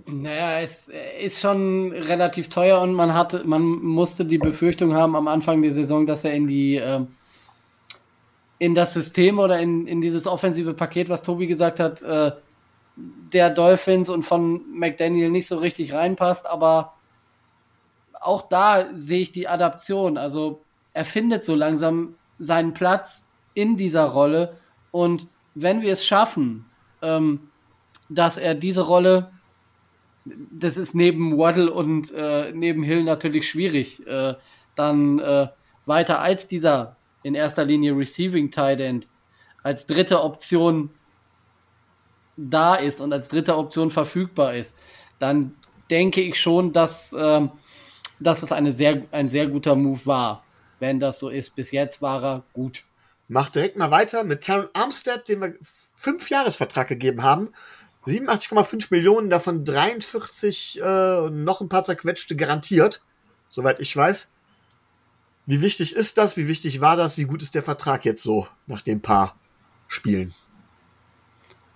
Naja, 0.07 0.61
es 0.61 0.89
ist 1.21 1.41
schon 1.41 1.93
relativ 1.93 2.49
teuer 2.49 2.81
und 2.81 2.95
man 2.95 3.13
hatte, 3.15 3.45
man 3.45 3.63
musste 3.63 4.25
die 4.25 4.39
Befürchtung 4.39 4.95
haben 4.95 5.15
am 5.17 5.29
Anfang 5.29 5.61
der 5.61 5.73
Saison, 5.73 6.07
dass 6.07 6.25
er 6.25 6.33
in 6.33 6.47
die 6.47 6.77
äh, 6.77 7.05
in 8.59 8.77
das 8.77 8.95
System 8.95 9.41
oder 9.41 9.59
in, 9.59 9.89
in 9.89 10.01
dieses 10.01 10.29
offensive 10.29 10.73
Paket, 10.73 11.09
was 11.09 11.25
Tobi 11.25 11.49
gesagt 11.49 11.81
hat, 11.81 12.01
äh, 12.03 12.31
der 12.97 13.51
Dolphins 13.51 14.09
und 14.09 14.23
von 14.23 14.63
McDaniel 14.73 15.31
nicht 15.31 15.49
so 15.49 15.59
richtig 15.59 15.93
reinpasst, 15.93 16.47
aber 16.47 16.95
auch 18.21 18.43
da 18.43 18.87
sehe 18.95 19.21
ich 19.21 19.33
die 19.33 19.49
Adaption. 19.49 20.17
Also 20.17 20.63
er 20.93 21.05
findet 21.05 21.45
so 21.45 21.57
langsam 21.57 22.15
seinen 22.39 22.72
Platz 22.72 23.29
in 23.55 23.76
dieser 23.76 24.05
Rolle 24.05 24.57
und 24.93 25.26
wenn 25.57 25.83
wir 25.83 25.93
es 25.93 26.07
schaffen, 26.07 26.64
ähm, 27.03 27.50
dass 28.08 28.37
er 28.37 28.54
diese 28.54 28.83
Rolle, 28.83 29.30
das 30.24 30.76
ist 30.76 30.95
neben 30.95 31.38
Waddle 31.38 31.72
und 31.72 32.12
äh, 32.12 32.53
neben 32.53 32.83
Hill 32.83 33.04
natürlich 33.04 33.49
schwierig, 33.49 34.07
äh, 34.07 34.34
dann 34.76 35.18
äh, 35.18 35.49
weiter 35.87 36.20
als 36.20 36.49
dieser 36.49 36.96
in 37.22 37.34
erster 37.34 37.64
Linie 37.64 37.96
Receiving 37.96 38.50
Tight 38.50 38.80
End 38.80 39.08
als 39.62 39.87
dritte 39.87 40.22
Option 40.22 40.91
da 42.37 42.74
ist 42.74 43.00
und 43.00 43.12
als 43.12 43.29
dritte 43.29 43.57
Option 43.57 43.91
verfügbar 43.91 44.54
ist, 44.54 44.74
dann 45.18 45.54
denke 45.91 46.20
ich 46.20 46.41
schon, 46.41 46.72
dass, 46.72 47.14
ähm, 47.16 47.50
dass 48.18 48.42
es 48.42 48.53
eine 48.53 48.72
sehr, 48.72 49.03
ein 49.11 49.29
sehr 49.29 49.46
guter 49.46 49.76
Move 49.76 50.07
war. 50.07 50.45
Wenn 50.80 50.99
das 50.99 51.18
so 51.18 51.29
ist, 51.29 51.54
bis 51.54 51.70
jetzt 51.70 52.03
war 52.03 52.24
er 52.24 52.42
gut. 52.53 52.84
Mach 53.29 53.50
direkt 53.50 53.76
mal 53.76 53.91
weiter 53.91 54.24
mit 54.24 54.42
Taron 54.42 54.68
Armstead, 54.72 55.29
dem 55.29 55.42
wir 55.42 55.54
fünf 56.03 56.30
Jahresvertrag 56.30 56.88
gegeben 56.88 57.22
haben. 57.22 57.50
87,5 58.07 58.88
Millionen, 58.91 59.30
davon 59.30 59.64
43 59.64 60.80
äh, 60.83 61.30
noch 61.30 61.61
ein 61.61 61.68
paar 61.68 61.84
zerquetschte 61.84 62.34
garantiert, 62.34 63.03
soweit 63.49 63.79
ich 63.79 63.96
weiß. 63.96 64.33
Wie 65.46 65.62
wichtig 65.62 65.95
ist 65.95 66.18
das? 66.18 66.37
Wie 66.37 66.49
wichtig 66.49 66.80
war 66.80 66.96
das? 66.96 67.18
Wie 67.18 67.24
gut 67.24 67.42
ist 67.42 67.54
der 67.54 67.62
Vertrag 67.62 68.04
jetzt 68.04 68.24
so 68.24 68.49
nach 68.66 68.80
den 68.80 69.00
paar 69.00 69.37
Spielen? 69.87 70.34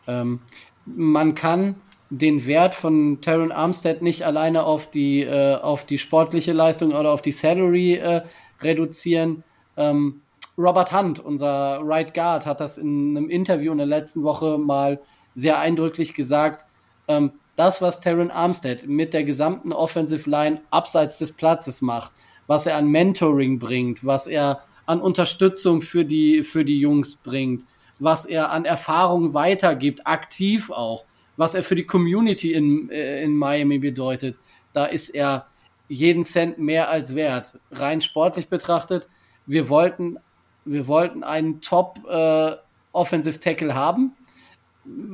Ähm, 0.08 0.40
man 0.84 1.36
kann 1.36 1.76
den 2.10 2.46
Wert 2.46 2.74
von 2.74 3.20
Taron 3.20 3.52
Armstead 3.52 4.02
nicht 4.02 4.24
alleine 4.24 4.64
auf 4.64 4.90
die, 4.90 5.22
äh, 5.22 5.54
auf 5.54 5.84
die 5.84 5.98
sportliche 5.98 6.52
Leistung 6.52 6.92
oder 6.92 7.10
auf 7.12 7.22
die 7.22 7.32
Salary 7.32 7.94
äh, 7.94 8.22
reduzieren. 8.60 9.44
Ähm, 9.76 10.22
Robert 10.58 10.92
Hunt, 10.92 11.18
unser 11.18 11.80
Right 11.82 12.14
Guard, 12.14 12.46
hat 12.46 12.60
das 12.60 12.78
in 12.78 13.16
einem 13.16 13.28
Interview 13.28 13.72
in 13.72 13.78
der 13.78 13.86
letzten 13.86 14.22
Woche 14.22 14.58
mal 14.58 15.00
sehr 15.34 15.58
eindrücklich 15.58 16.14
gesagt. 16.14 16.66
Ähm, 17.08 17.32
das, 17.56 17.80
was 17.80 18.00
Taron 18.00 18.30
Armstead 18.30 18.86
mit 18.86 19.14
der 19.14 19.24
gesamten 19.24 19.72
Offensive 19.72 20.28
Line 20.28 20.60
abseits 20.70 21.18
des 21.18 21.32
Platzes 21.32 21.82
macht, 21.82 22.12
was 22.46 22.66
er 22.66 22.76
an 22.76 22.88
Mentoring 22.88 23.58
bringt, 23.58 24.04
was 24.04 24.26
er 24.26 24.60
an 24.86 25.00
Unterstützung 25.00 25.82
für 25.82 26.04
die, 26.04 26.42
für 26.42 26.64
die 26.64 26.78
Jungs 26.78 27.16
bringt, 27.16 27.64
was 27.98 28.24
er 28.24 28.50
an 28.50 28.64
Erfahrung 28.64 29.34
weitergibt, 29.34 30.06
aktiv 30.06 30.70
auch, 30.70 31.04
was 31.36 31.54
er 31.54 31.62
für 31.62 31.74
die 31.74 31.86
Community 31.86 32.52
in, 32.52 32.90
äh, 32.90 33.22
in 33.22 33.36
Miami 33.36 33.78
bedeutet. 33.78 34.38
Da 34.72 34.86
ist 34.86 35.10
er 35.10 35.46
jeden 35.88 36.24
Cent 36.24 36.58
mehr 36.58 36.88
als 36.88 37.14
wert. 37.14 37.58
Rein 37.70 38.00
sportlich 38.00 38.48
betrachtet, 38.48 39.08
wir 39.46 39.68
wollten, 39.68 40.18
wir 40.66 40.86
wollten 40.86 41.24
einen 41.24 41.60
Top 41.60 42.00
äh, 42.08 42.56
Offensive 42.92 43.38
Tackle 43.38 43.74
haben. 43.74 44.12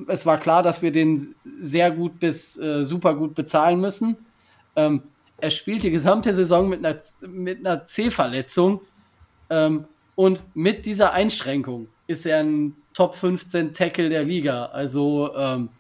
es 0.09 0.27
war 0.27 0.39
klar, 0.39 0.63
dass 0.63 0.83
wir 0.83 0.93
den 0.93 1.35
sehr 1.61 1.91
gut 1.91 2.19
bis 2.19 2.59
äh, 2.59 2.85
super 2.85 3.15
gut 3.15 3.35
bezahlen 3.35 3.81
müssen. 3.81 4.17
Ähm, 4.77 5.03
er 5.39 5.51
spielt 5.51 5.83
die 5.83 5.91
gesamte 5.91 6.35
Saison 6.35 6.69
mit 6.69 6.85
einer, 6.85 7.01
mit 7.21 7.59
einer 7.59 7.85
C-Verletzung 7.85 8.81
ähm, 9.51 9.87
und 10.15 10.43
mit 10.55 10.87
dieser 10.87 11.13
Einschränkung 11.13 11.89
ist 12.07 12.27
er 12.27 12.41
ein 12.41 12.77
Top 12.95 13.15
15 13.15 13.75
Tackle 13.75 14.09
der 14.09 14.25
Liga. 14.25 14.67
Also 14.67 15.35
ähm, 15.35 15.71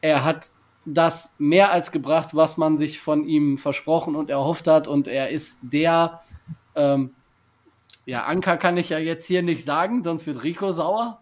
er 0.00 0.24
hat 0.24 0.48
das 0.84 1.34
mehr 1.38 1.70
als 1.72 1.92
gebracht, 1.92 2.34
was 2.34 2.56
man 2.56 2.76
sich 2.78 3.00
von 3.00 3.26
ihm 3.26 3.58
versprochen 3.58 4.14
und 4.16 4.30
erhofft 4.30 4.66
hat. 4.66 4.86
Und 4.86 5.08
er 5.08 5.30
ist 5.30 5.58
der, 5.62 6.22
ähm, 6.74 7.14
ja, 8.06 8.24
Anker 8.24 8.56
kann 8.56 8.76
ich 8.76 8.90
ja 8.90 8.98
jetzt 8.98 9.26
hier 9.26 9.42
nicht 9.42 9.64
sagen, 9.64 10.02
sonst 10.02 10.26
wird 10.26 10.42
Rico 10.42 10.72
sauer. 10.72 11.20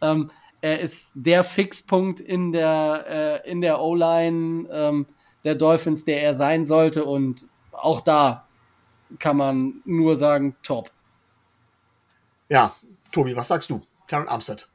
Ähm, 0.00 0.30
er 0.60 0.80
ist 0.80 1.10
der 1.14 1.44
Fixpunkt 1.44 2.20
in 2.20 2.52
der, 2.52 3.04
äh, 3.44 3.50
in 3.50 3.60
der 3.60 3.80
O-Line 3.80 4.68
ähm, 4.70 5.06
der 5.44 5.54
Dolphins, 5.54 6.04
der 6.04 6.22
er 6.22 6.34
sein 6.34 6.64
sollte. 6.64 7.04
Und 7.04 7.46
auch 7.72 8.00
da 8.00 8.46
kann 9.18 9.36
man 9.36 9.82
nur 9.84 10.16
sagen, 10.16 10.56
top. 10.62 10.90
Ja, 12.48 12.74
Tobi, 13.12 13.36
was 13.36 13.48
sagst 13.48 13.70
du? 13.70 13.80
Terran 14.08 14.28
Armstead. 14.28 14.68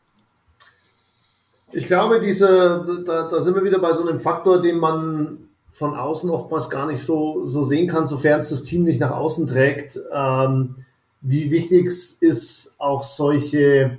Ich 1.73 1.85
glaube, 1.85 2.19
diese, 2.19 3.03
da, 3.05 3.29
da 3.29 3.41
sind 3.41 3.55
wir 3.55 3.63
wieder 3.63 3.79
bei 3.79 3.93
so 3.93 4.07
einem 4.07 4.19
Faktor, 4.19 4.61
den 4.61 4.77
man 4.77 5.49
von 5.69 5.95
außen 5.95 6.29
oftmals 6.29 6.69
gar 6.69 6.85
nicht 6.85 7.01
so, 7.01 7.45
so 7.45 7.63
sehen 7.63 7.87
kann, 7.87 8.07
sofern 8.07 8.41
es 8.41 8.49
das 8.49 8.63
Team 8.63 8.83
nicht 8.83 8.99
nach 8.99 9.11
außen 9.11 9.47
trägt. 9.47 9.97
Ähm, 10.13 10.85
wie 11.21 11.51
wichtig 11.51 11.87
es 11.87 12.13
ist, 12.13 12.75
auch 12.79 13.03
solche, 13.03 13.97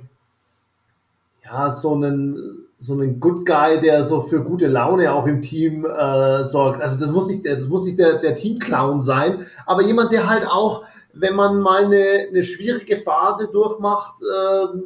ja, 1.43 1.71
so 1.71 1.93
einen, 1.93 2.67
so 2.77 2.93
einen 2.93 3.19
Good 3.19 3.45
Guy, 3.45 3.79
der 3.81 4.03
so 4.03 4.21
für 4.21 4.43
gute 4.43 4.67
Laune 4.67 5.13
auch 5.13 5.25
im 5.25 5.41
Team 5.41 5.85
äh, 5.85 6.43
sorgt. 6.43 6.81
Also 6.81 6.97
das 6.97 7.11
muss 7.11 7.27
nicht, 7.27 7.45
das 7.45 7.67
muss 7.67 7.85
nicht 7.85 7.97
der, 7.97 8.15
der 8.15 8.35
Team-Clown 8.35 9.01
sein, 9.01 9.45
aber 9.65 9.83
jemand, 9.83 10.11
der 10.11 10.29
halt 10.29 10.45
auch, 10.45 10.83
wenn 11.13 11.35
man 11.35 11.61
mal 11.61 11.85
eine, 11.85 12.27
eine 12.29 12.43
schwierige 12.43 12.97
Phase 12.97 13.47
durchmacht, 13.47 14.15
äh, 14.21 14.79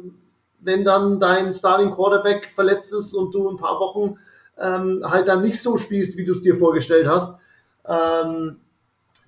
wenn 0.60 0.84
dann 0.84 1.18
dein 1.18 1.54
Starting 1.54 1.90
Quarterback 1.90 2.50
verletzt 2.54 2.92
ist 2.92 3.14
und 3.14 3.34
du 3.34 3.48
ein 3.48 3.56
paar 3.56 3.80
Wochen 3.80 4.16
ähm, 4.58 5.02
halt 5.04 5.28
dann 5.28 5.42
nicht 5.42 5.60
so 5.60 5.76
spielst, 5.76 6.16
wie 6.16 6.24
du 6.24 6.32
es 6.32 6.40
dir 6.40 6.56
vorgestellt 6.56 7.08
hast, 7.08 7.40
ähm, 7.86 8.58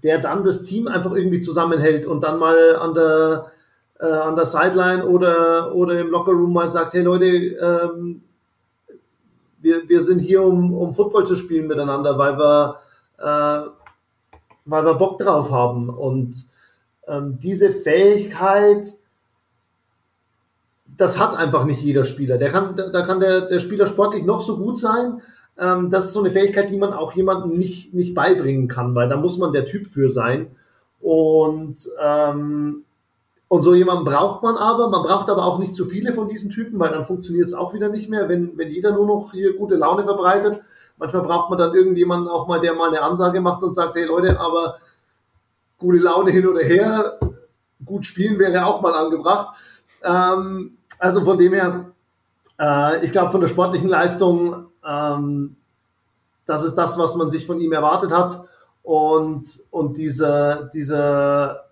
der 0.03 0.19
dann 0.19 0.45
das 0.45 0.63
Team 0.63 0.89
einfach 0.89 1.13
irgendwie 1.13 1.41
zusammenhält 1.41 2.07
und 2.07 2.23
dann 2.23 2.39
mal 2.39 2.77
an 2.77 2.95
der, 2.95 3.53
äh, 3.99 4.07
an 4.07 4.37
der 4.37 4.47
Sideline 4.47 5.07
oder, 5.07 5.75
oder 5.75 5.99
im 5.99 6.11
Lockerroom 6.11 6.53
mal 6.53 6.69
sagt, 6.69 6.95
hey 6.95 7.03
Leute, 7.03 7.27
ähm, 7.27 8.23
wir, 9.61 9.89
wir 9.89 10.01
sind 10.01 10.21
hier, 10.21 10.43
um, 10.43 10.75
um 10.75 10.95
Football 10.95 11.27
zu 11.27 11.37
spielen 11.37 11.67
miteinander, 11.67 12.17
weil 12.19 12.39
wir, 12.39 12.81
äh, 13.19 13.71
weil 14.65 14.85
wir 14.85 14.95
Bock 14.95 15.19
drauf 15.19 15.51
haben. 15.51 15.91
Und 15.91 16.35
ähm, 17.07 17.39
diese 17.41 17.71
Fähigkeit, 17.71 18.89
das 20.97 21.19
hat 21.19 21.37
einfach 21.37 21.65
nicht 21.65 21.83
jeder 21.83 22.05
Spieler. 22.05 22.39
Der 22.39 22.51
kann, 22.51 22.77
da 22.77 23.03
kann 23.03 23.21
der, 23.21 23.43
der 23.43 23.61
Spieler 23.61 23.87
sportlich 23.87 24.25
noch 24.25 24.41
so 24.41 24.57
gut 24.57 24.79
sein. 24.79 25.21
Ähm, 25.61 25.91
das 25.91 26.07
ist 26.07 26.15
so 26.15 26.21
eine 26.21 26.31
Fähigkeit, 26.31 26.71
die 26.71 26.79
man 26.79 26.95
auch 26.95 27.13
jemandem 27.13 27.57
nicht, 27.57 27.93
nicht 27.93 28.15
beibringen 28.15 28.67
kann, 28.67 28.95
weil 28.95 29.09
da 29.09 29.17
muss 29.17 29.37
man 29.37 29.53
der 29.53 29.67
Typ 29.67 29.93
für 29.93 30.09
sein. 30.09 30.51
Und, 31.01 31.77
ähm, 32.03 32.85
und 33.49 33.63
so 33.63 33.75
jemanden 33.75 34.05
braucht 34.05 34.43
man 34.43 34.57
aber. 34.57 34.89
Man 34.89 35.03
braucht 35.03 35.29
aber 35.29 35.45
auch 35.45 35.59
nicht 35.59 35.77
zu 35.77 35.85
viele 35.85 36.15
von 36.15 36.29
diesen 36.29 36.51
Typen, 36.51 36.79
weil 36.79 36.91
dann 36.91 37.05
funktioniert 37.05 37.47
es 37.47 37.55
auch 37.55 37.75
wieder 37.75 37.91
nicht 37.91 38.09
mehr, 38.09 38.29
wenn, 38.29 38.57
wenn 38.57 38.71
jeder 38.71 38.93
nur 38.93 39.07
noch 39.07 39.33
hier 39.33 39.55
gute 39.57 39.77
Laune 39.77 40.03
verbreitet. 40.05 40.61
Manchmal 40.97 41.23
braucht 41.23 41.51
man 41.51 41.59
dann 41.59 41.75
irgendjemanden 41.75 42.29
auch 42.29 42.47
mal, 42.47 42.61
der 42.61 42.75
mal 42.75 42.89
eine 42.89 43.03
Ansage 43.03 43.41
macht 43.41 43.63
und 43.63 43.75
sagt, 43.75 43.97
hey 43.97 44.05
Leute, 44.05 44.41
aber 44.41 44.77
gute 45.79 45.99
Laune 45.99 46.31
hin 46.31 46.47
oder 46.47 46.61
her, 46.61 47.19
gut 47.85 48.07
spielen 48.07 48.39
wäre 48.39 48.65
auch 48.65 48.81
mal 48.81 48.95
angebracht. 48.95 49.57
Ähm, 50.05 50.79
also 50.99 51.25
von 51.25 51.37
dem 51.37 51.53
her, 51.53 51.87
äh, 52.59 53.05
ich 53.05 53.13
glaube, 53.13 53.33
von 53.33 53.41
der 53.41 53.49
sportlichen 53.49 53.89
Leistung, 53.89 54.70
ähm, 54.87 55.57
das 56.47 56.65
ist 56.65 56.75
das, 56.75 56.99
was 56.99 57.15
man 57.15 57.31
sich 57.31 57.47
von 57.47 57.61
ihm 57.61 57.73
erwartet 57.73 58.13
hat. 58.13 58.45
Und, 58.83 59.47
und 59.71 59.97
dieser, 59.99 60.65
dieser 60.65 61.67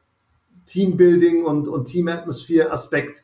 Teambuilding 0.66 1.44
und, 1.44 1.68
und 1.68 1.86
Teamatmosphäre-Aspekt, 1.86 3.22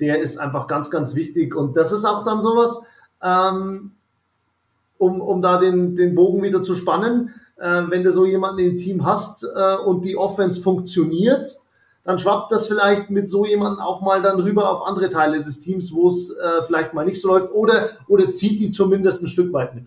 der 0.00 0.20
ist 0.20 0.38
einfach 0.38 0.66
ganz, 0.66 0.90
ganz 0.90 1.14
wichtig. 1.14 1.54
Und 1.54 1.76
das 1.76 1.92
ist 1.92 2.04
auch 2.04 2.24
dann 2.24 2.42
sowas, 2.42 2.82
ähm, 3.22 3.92
um, 4.98 5.20
um 5.20 5.40
da 5.40 5.58
den, 5.58 5.96
den 5.96 6.14
Bogen 6.14 6.42
wieder 6.42 6.62
zu 6.62 6.74
spannen, 6.74 7.34
äh, 7.56 7.82
wenn 7.88 8.02
du 8.02 8.10
so 8.10 8.26
jemanden 8.26 8.60
im 8.60 8.76
Team 8.76 9.04
hast 9.04 9.44
äh, 9.44 9.76
und 9.76 10.04
die 10.04 10.16
Offense 10.16 10.60
funktioniert, 10.60 11.56
dann 12.10 12.18
schwappt 12.18 12.50
das 12.50 12.66
vielleicht 12.66 13.08
mit 13.10 13.28
so 13.28 13.46
jemandem 13.46 13.78
auch 13.78 14.00
mal 14.00 14.20
dann 14.20 14.40
rüber 14.40 14.68
auf 14.68 14.84
andere 14.84 15.08
Teile 15.10 15.44
des 15.44 15.60
Teams, 15.60 15.92
wo 15.92 16.08
es 16.08 16.30
äh, 16.30 16.64
vielleicht 16.66 16.92
mal 16.92 17.04
nicht 17.04 17.20
so 17.20 17.28
läuft 17.28 17.52
oder, 17.52 17.90
oder 18.08 18.32
zieht 18.32 18.58
die 18.58 18.72
zumindest 18.72 19.22
ein 19.22 19.28
Stück 19.28 19.52
weit 19.52 19.76
mit. 19.76 19.86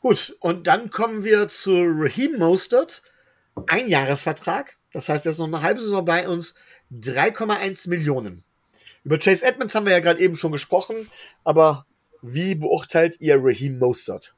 Gut, 0.00 0.34
und 0.40 0.66
dann 0.66 0.88
kommen 0.88 1.22
wir 1.22 1.48
zu 1.48 1.84
Raheem 1.86 2.38
Mostert. 2.38 3.02
Ein 3.66 3.88
Jahresvertrag, 3.88 4.78
das 4.94 5.10
heißt, 5.10 5.26
er 5.26 5.32
ist 5.32 5.38
noch 5.38 5.48
eine 5.48 5.60
halbe 5.60 5.80
Saison 5.80 6.02
bei 6.02 6.26
uns, 6.28 6.54
3,1 6.90 7.90
Millionen. 7.90 8.42
Über 9.04 9.18
Chase 9.18 9.44
Edmonds 9.44 9.74
haben 9.74 9.84
wir 9.84 9.92
ja 9.92 10.00
gerade 10.00 10.20
eben 10.20 10.36
schon 10.36 10.52
gesprochen, 10.52 11.10
aber 11.44 11.84
wie 12.22 12.54
beurteilt 12.54 13.20
ihr 13.20 13.36
Raheem 13.38 13.78
Mostert? 13.78 14.34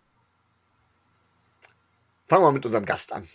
Fangen 2.27 2.43
wir 2.43 2.51
mit 2.51 2.67
unserem 2.67 2.85
Gast 2.85 3.13
an. 3.13 3.29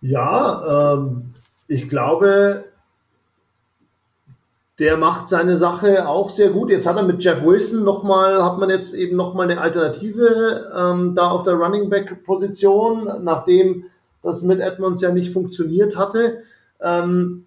Ja, 0.00 0.94
ähm, 0.94 1.34
ich 1.68 1.88
glaube, 1.88 2.64
der 4.78 4.96
macht 4.96 5.28
seine 5.28 5.56
Sache 5.56 6.08
auch 6.08 6.30
sehr 6.30 6.50
gut. 6.50 6.70
Jetzt 6.70 6.86
hat 6.86 6.96
er 6.96 7.02
mit 7.02 7.22
Jeff 7.22 7.44
Wilson 7.44 7.84
nochmal, 7.84 8.42
hat 8.42 8.58
man 8.58 8.70
jetzt 8.70 8.94
eben 8.94 9.14
nochmal 9.14 9.50
eine 9.50 9.60
Alternative 9.60 10.72
ähm, 10.74 11.14
da 11.14 11.28
auf 11.28 11.42
der 11.42 11.54
Running 11.54 11.90
Back 11.90 12.24
Position, 12.24 13.10
nachdem 13.22 13.84
das 14.22 14.42
mit 14.42 14.60
Edmonds 14.60 15.02
ja 15.02 15.12
nicht 15.12 15.32
funktioniert 15.32 15.96
hatte. 15.96 16.42
Ähm, 16.80 17.44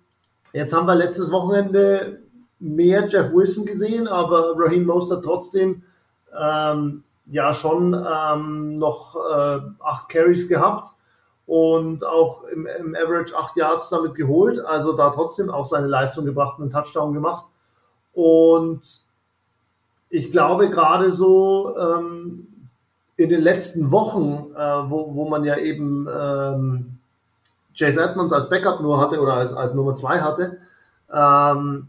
jetzt 0.54 0.76
haben 0.76 0.86
wir 0.86 0.96
letztes 0.96 1.32
Wochenende 1.32 2.20
mehr 2.60 3.08
Jeff 3.08 3.34
Wilson 3.34 3.66
gesehen, 3.66 4.08
aber 4.08 4.54
Raheem 4.56 4.86
Mostert 4.86 5.26
trotzdem 5.26 5.82
ähm, 6.40 7.04
ja 7.26 7.52
schon 7.56 7.94
ähm, 7.96 8.76
noch 8.76 9.16
äh, 9.16 9.60
acht 9.80 10.08
Carries 10.10 10.48
gehabt 10.48 10.90
und 11.46 12.06
auch 12.06 12.44
im, 12.46 12.66
im 12.66 12.96
Average 12.96 13.36
8 13.36 13.58
Yards 13.58 13.90
damit 13.90 14.16
geholt. 14.16 14.60
Also 14.60 14.94
da 14.94 15.10
trotzdem 15.10 15.50
auch 15.50 15.66
seine 15.66 15.88
Leistung 15.88 16.26
gebracht 16.26 16.58
und 16.58 16.64
einen 16.64 16.72
Touchdown 16.72 17.14
gemacht. 17.14 17.46
Und 18.14 18.82
ich 20.10 20.32
glaube 20.32 20.70
gerade 20.70 21.12
so 21.12 21.76
ähm, 21.78 22.48
in 23.18 23.30
den 23.30 23.42
letzten 23.42 23.92
Wochen, 23.92 24.52
äh, 24.56 24.90
wo, 24.90 25.16
wo 25.16 25.28
man 25.28 25.44
ja 25.44 25.58
eben 25.58 26.08
ähm, 26.08 26.98
Chase 27.78 28.02
Edmonds 28.02 28.34
als 28.34 28.50
Backup 28.50 28.82
nur 28.82 29.00
hatte 29.00 29.20
oder 29.20 29.34
als, 29.34 29.54
als 29.54 29.74
Nummer 29.74 29.96
2 29.96 30.22
hatte, 30.22 30.58
ähm, 31.12 31.88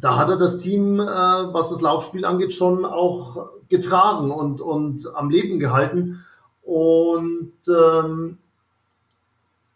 da 0.00 0.16
hat 0.16 0.28
er 0.28 0.36
das 0.36 0.58
Team, 0.58 1.00
äh, 1.00 1.04
was 1.04 1.70
das 1.70 1.80
Laufspiel 1.80 2.24
angeht, 2.24 2.52
schon 2.52 2.84
auch 2.84 3.50
getragen 3.68 4.30
und, 4.30 4.60
und 4.60 5.06
am 5.14 5.30
Leben 5.30 5.58
gehalten. 5.58 6.24
Und 6.62 7.52
ähm, 7.68 8.38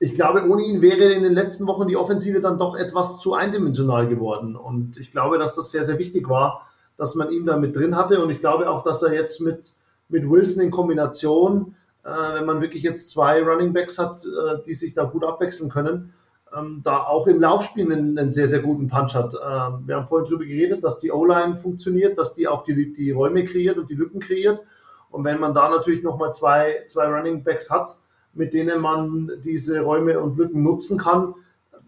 ich 0.01 0.15
glaube, 0.15 0.49
ohne 0.49 0.63
ihn 0.63 0.81
wäre 0.81 1.13
in 1.13 1.25
den 1.25 1.33
letzten 1.33 1.67
Wochen 1.67 1.89
die 1.89 1.97
Offensive 1.97 2.41
dann 2.41 2.59
doch 2.59 2.77
etwas 2.77 3.19
zu 3.19 3.35
eindimensional 3.35 4.09
geworden. 4.09 4.55
Und 4.55 4.97
ich 4.97 5.11
glaube, 5.11 5.39
dass 5.39 5.57
das 5.57 5.71
sehr, 5.71 5.85
sehr 5.85 5.99
wichtig 5.99 6.29
war, 6.29 6.69
dass 6.97 7.15
man 7.15 7.31
ihn 7.31 7.47
da 7.47 7.57
mit 7.57 7.75
drin 7.75 7.97
hatte. 7.97 8.23
Und 8.23 8.31
ich 8.31 8.41
glaube 8.41 8.71
auch, 8.71 8.85
dass 8.85 9.03
er 9.03 9.13
jetzt 9.13 9.41
mit, 9.41 9.73
mit 10.09 10.29
Wilson 10.29 10.63
in 10.63 10.71
Kombination, 10.71 11.75
äh, 12.05 12.35
wenn 12.35 12.47
man 12.47 12.61
wirklich 12.61 12.85
jetzt 12.85 13.11
zwei 13.11 13.43
Running 13.43 13.73
Backs 13.73 13.99
hat, 13.99 14.25
äh, 14.25 14.63
die 14.65 14.75
sich 14.75 14.95
da 14.95 15.05
gut 15.05 15.25
abwechseln 15.25 15.69
können, 15.69 16.15
ähm, 16.57 16.81
da 16.85 17.05
auch 17.05 17.27
im 17.27 17.41
Laufspiel 17.41 17.93
einen, 17.93 18.17
einen, 18.17 18.33
sehr, 18.33 18.47
sehr 18.47 18.61
guten 18.61 18.89
Punch 18.89 19.15
hat. 19.15 19.35
Äh, 19.35 19.39
wir 19.87 19.97
haben 19.97 20.07
vorhin 20.07 20.27
darüber 20.31 20.45
geredet, 20.45 20.85
dass 20.85 20.99
die 20.99 21.11
O-Line 21.11 21.57
funktioniert, 21.57 22.17
dass 22.19 22.35
die 22.35 22.47
auch 22.47 22.63
die, 22.63 22.93
die 22.93 23.11
Räume 23.11 23.45
kreiert 23.45 23.79
und 23.79 23.91
die 23.91 23.95
Lücken 23.95 24.21
kreiert. 24.21 24.61
Und 25.11 25.25
wenn 25.25 25.41
man 25.41 25.55
da 25.55 25.69
natürlich 25.69 26.05
nochmal 26.05 26.33
zwei, 26.33 26.85
zwei 26.87 27.07
Running 27.07 27.43
Backs 27.43 27.69
hat, 27.69 27.97
mit 28.39 28.55
denen 28.55 28.81
man 28.81 29.31
diese 29.45 29.81
Räume 29.81 30.21
und 30.21 30.39
Lücken 30.39 30.63
nutzen 30.63 30.97
kann, 30.97 31.35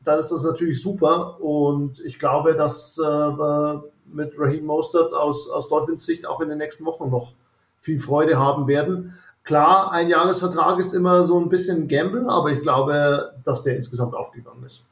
dann 0.05 0.19
ist 0.19 0.31
das 0.31 0.43
natürlich 0.43 0.83
super. 0.83 1.41
Und 1.41 2.01
ich 2.01 2.19
glaube, 2.19 2.55
dass 2.55 2.99
äh, 2.99 3.03
wir 3.03 3.85
mit 4.13 4.35
Raheem 4.37 4.67
Mostert 4.67 5.15
aus, 5.15 5.49
aus 5.49 5.69
Dolphins 5.69 6.05
Sicht 6.05 6.27
auch 6.27 6.41
in 6.41 6.49
den 6.49 6.59
nächsten 6.59 6.85
Wochen 6.85 7.09
noch 7.09 7.33
viel 7.79 8.01
Freude 8.01 8.39
haben 8.39 8.67
werden. 8.67 9.15
Klar, 9.45 9.93
ein 9.93 10.09
Jahresvertrag 10.09 10.79
ist 10.79 10.93
immer 10.93 11.23
so 11.23 11.39
ein 11.39 11.49
bisschen 11.49 11.87
Gamble, 11.87 12.29
aber 12.29 12.51
ich 12.51 12.61
glaube, 12.61 13.33
dass 13.45 13.63
der 13.63 13.77
insgesamt 13.77 14.15
aufgegangen 14.15 14.65
ist. 14.65 14.87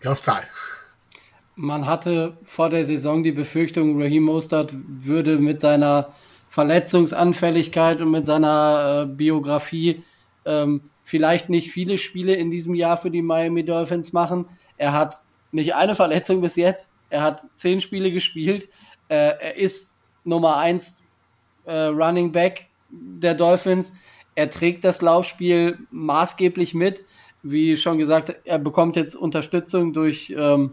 Graf 0.00 0.22
Zahl. 0.22 0.42
Man 1.54 1.86
hatte 1.86 2.36
vor 2.44 2.70
der 2.70 2.84
Saison 2.84 3.22
die 3.22 3.30
Befürchtung, 3.30 4.00
Raheem 4.00 4.24
Mostert 4.24 4.72
würde 4.74 5.38
mit 5.38 5.60
seiner 5.60 6.12
Verletzungsanfälligkeit 6.48 8.00
und 8.00 8.10
mit 8.10 8.26
seiner 8.26 9.02
äh, 9.02 9.06
Biografie 9.06 10.02
ähm, 10.46 10.82
vielleicht 11.02 11.48
nicht 11.48 11.70
viele 11.70 11.98
Spiele 11.98 12.34
in 12.34 12.50
diesem 12.50 12.74
Jahr 12.74 12.96
für 12.96 13.10
die 13.10 13.22
Miami 13.22 13.64
Dolphins 13.64 14.12
machen. 14.12 14.46
Er 14.76 14.92
hat 14.92 15.24
nicht 15.52 15.74
eine 15.74 15.94
Verletzung 15.94 16.40
bis 16.40 16.56
jetzt. 16.56 16.90
Er 17.10 17.22
hat 17.22 17.42
zehn 17.54 17.80
Spiele 17.80 18.10
gespielt. 18.10 18.68
Äh, 19.08 19.34
er 19.38 19.56
ist 19.56 19.96
Nummer 20.24 20.56
eins 20.56 21.02
äh, 21.64 21.86
Running 21.86 22.32
Back 22.32 22.66
der 22.90 23.34
Dolphins. 23.34 23.92
Er 24.34 24.50
trägt 24.50 24.84
das 24.84 25.02
Laufspiel 25.02 25.78
maßgeblich 25.90 26.74
mit. 26.74 27.04
Wie 27.42 27.76
schon 27.76 27.98
gesagt, 27.98 28.34
er 28.44 28.58
bekommt 28.58 28.96
jetzt 28.96 29.14
Unterstützung 29.14 29.92
durch, 29.92 30.34
ähm, 30.36 30.72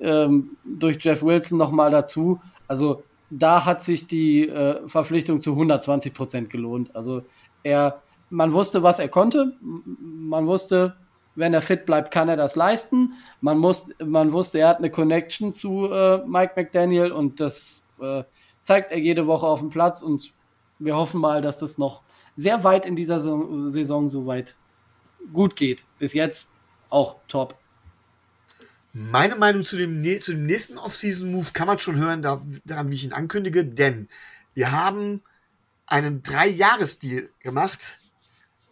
ähm, 0.00 0.56
durch 0.64 0.98
Jeff 1.00 1.22
Wilson 1.22 1.58
nochmal 1.58 1.90
dazu. 1.90 2.40
Also 2.68 3.02
da 3.30 3.64
hat 3.64 3.82
sich 3.82 4.06
die 4.06 4.48
äh, 4.48 4.86
Verpflichtung 4.86 5.40
zu 5.40 5.52
120 5.52 6.14
Prozent 6.14 6.50
gelohnt. 6.50 6.94
Also 6.94 7.22
er, 7.62 8.02
man 8.30 8.52
wusste, 8.52 8.82
was 8.82 8.98
er 8.98 9.08
konnte. 9.08 9.56
Man 9.60 10.46
wusste, 10.46 10.96
wenn 11.34 11.54
er 11.54 11.62
fit 11.62 11.86
bleibt, 11.86 12.10
kann 12.10 12.28
er 12.28 12.36
das 12.36 12.56
leisten. 12.56 13.14
Man, 13.40 13.58
muss, 13.58 13.88
man 14.04 14.32
wusste, 14.32 14.58
er 14.58 14.68
hat 14.68 14.78
eine 14.78 14.90
Connection 14.90 15.52
zu 15.52 15.90
äh, 15.90 16.18
Mike 16.26 16.54
McDaniel 16.56 17.12
und 17.12 17.40
das 17.40 17.84
äh, 18.00 18.24
zeigt 18.62 18.90
er 18.90 18.98
jede 18.98 19.26
Woche 19.26 19.46
auf 19.46 19.60
dem 19.60 19.70
Platz 19.70 20.02
und 20.02 20.32
wir 20.78 20.96
hoffen 20.96 21.20
mal, 21.20 21.42
dass 21.42 21.58
das 21.58 21.78
noch 21.78 22.02
sehr 22.36 22.64
weit 22.64 22.86
in 22.86 22.96
dieser 22.96 23.20
Saison 23.20 24.10
so 24.10 24.26
weit 24.26 24.56
gut 25.32 25.56
geht. 25.56 25.84
Bis 25.98 26.12
jetzt 26.12 26.48
auch 26.88 27.16
top. 27.28 27.56
Meine 28.92 29.36
Meinung 29.36 29.64
zu 29.64 29.76
dem, 29.76 30.02
zu 30.20 30.32
dem 30.32 30.46
nächsten 30.46 30.78
Off-Season-Move 30.78 31.50
kann 31.52 31.66
man 31.66 31.78
schon 31.78 31.96
hören, 31.96 32.22
da, 32.22 32.40
daran, 32.64 32.90
wie 32.90 32.94
ich 32.94 33.04
ihn 33.04 33.12
ankündige, 33.12 33.64
denn 33.64 34.08
wir 34.54 34.72
haben 34.72 35.22
einen 35.86 36.22
Drei-Jahres-Deal 36.22 37.28
gemacht 37.40 37.98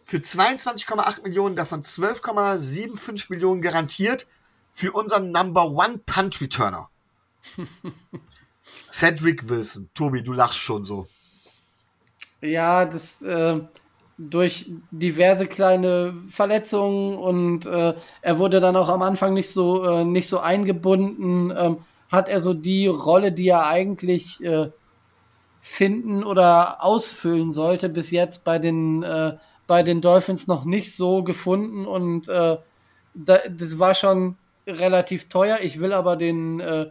für 0.07 0.17
22,8 0.17 1.23
Millionen, 1.23 1.57
davon 1.57 1.83
12,75 1.83 3.25
Millionen 3.27 3.61
garantiert 3.61 4.25
für 4.71 4.93
unseren 4.93 5.31
Number 5.31 5.69
One 5.69 5.99
Punt 6.05 6.39
Returner. 6.39 6.89
Cedric 8.89 9.49
Wilson. 9.49 9.89
Tobi, 9.93 10.23
du 10.23 10.31
lachst 10.31 10.59
schon 10.59 10.85
so. 10.85 11.07
Ja, 12.39 12.85
das 12.85 13.21
äh, 13.21 13.59
durch 14.17 14.71
diverse 14.91 15.45
kleine 15.45 16.13
Verletzungen 16.29 17.17
und 17.17 17.65
äh, 17.65 17.93
er 18.21 18.39
wurde 18.39 18.61
dann 18.61 18.77
auch 18.77 18.87
am 18.87 19.01
Anfang 19.01 19.33
nicht 19.33 19.49
so 19.49 19.83
äh, 19.83 20.05
nicht 20.05 20.29
so 20.29 20.39
eingebunden. 20.39 21.51
Ähm, 21.55 21.77
hat 22.09 22.29
er 22.29 22.39
so 22.39 22.53
die 22.53 22.87
Rolle, 22.87 23.33
die 23.33 23.49
er 23.49 23.67
eigentlich 23.67 24.41
äh, 24.41 24.69
finden 25.59 26.23
oder 26.23 26.81
ausfüllen 26.81 27.51
sollte, 27.51 27.89
bis 27.89 28.11
jetzt 28.11 28.45
bei 28.45 28.57
den 28.57 29.03
äh, 29.03 29.35
bei 29.67 29.83
den 29.83 30.01
Dolphins 30.01 30.47
noch 30.47 30.65
nicht 30.65 30.95
so 30.95 31.23
gefunden 31.23 31.85
und 31.85 32.27
äh, 32.29 32.57
da, 33.13 33.37
das 33.49 33.79
war 33.79 33.93
schon 33.93 34.37
relativ 34.65 35.29
teuer. 35.29 35.59
Ich 35.61 35.79
will 35.79 35.93
aber 35.93 36.15
den 36.15 36.59
äh, 36.59 36.87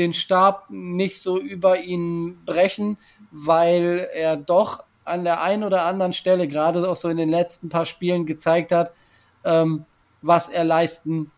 den 0.00 0.14
Stab 0.14 0.70
nicht 0.70 1.20
so 1.20 1.38
über 1.38 1.78
ihn 1.78 2.42
brechen, 2.46 2.96
weil 3.30 4.08
er 4.14 4.36
doch 4.36 4.82
an 5.04 5.24
der 5.24 5.42
einen 5.42 5.62
oder 5.62 5.84
anderen 5.84 6.12
Stelle, 6.12 6.48
gerade 6.48 6.88
auch 6.88 6.96
so 6.96 7.08
in 7.08 7.18
den 7.18 7.28
letzten 7.28 7.68
paar 7.68 7.84
Spielen, 7.84 8.24
gezeigt 8.24 8.72
hat, 8.72 8.92
ähm, 9.44 9.84
was 10.22 10.48
er 10.48 10.64
leisten 10.64 11.30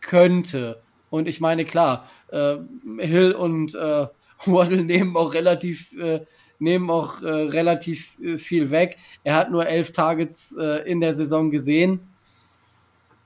könnte. 0.00 0.80
Und 1.10 1.28
ich 1.28 1.40
meine, 1.40 1.64
klar, 1.64 2.08
äh, 2.28 2.56
Hill 2.98 3.32
und 3.32 3.74
äh, 3.74 4.06
Waddle 4.46 4.84
nehmen 4.84 5.16
auch 5.16 5.34
relativ, 5.34 5.92
äh, 5.98 6.20
nehmen 6.60 6.90
auch 6.90 7.22
äh, 7.22 7.28
relativ 7.28 8.18
äh, 8.20 8.38
viel 8.38 8.70
weg. 8.70 8.98
Er 9.24 9.36
hat 9.36 9.50
nur 9.50 9.66
elf 9.66 9.92
Targets 9.92 10.56
äh, 10.56 10.88
in 10.90 11.00
der 11.00 11.14
Saison 11.14 11.50
gesehen. 11.50 12.00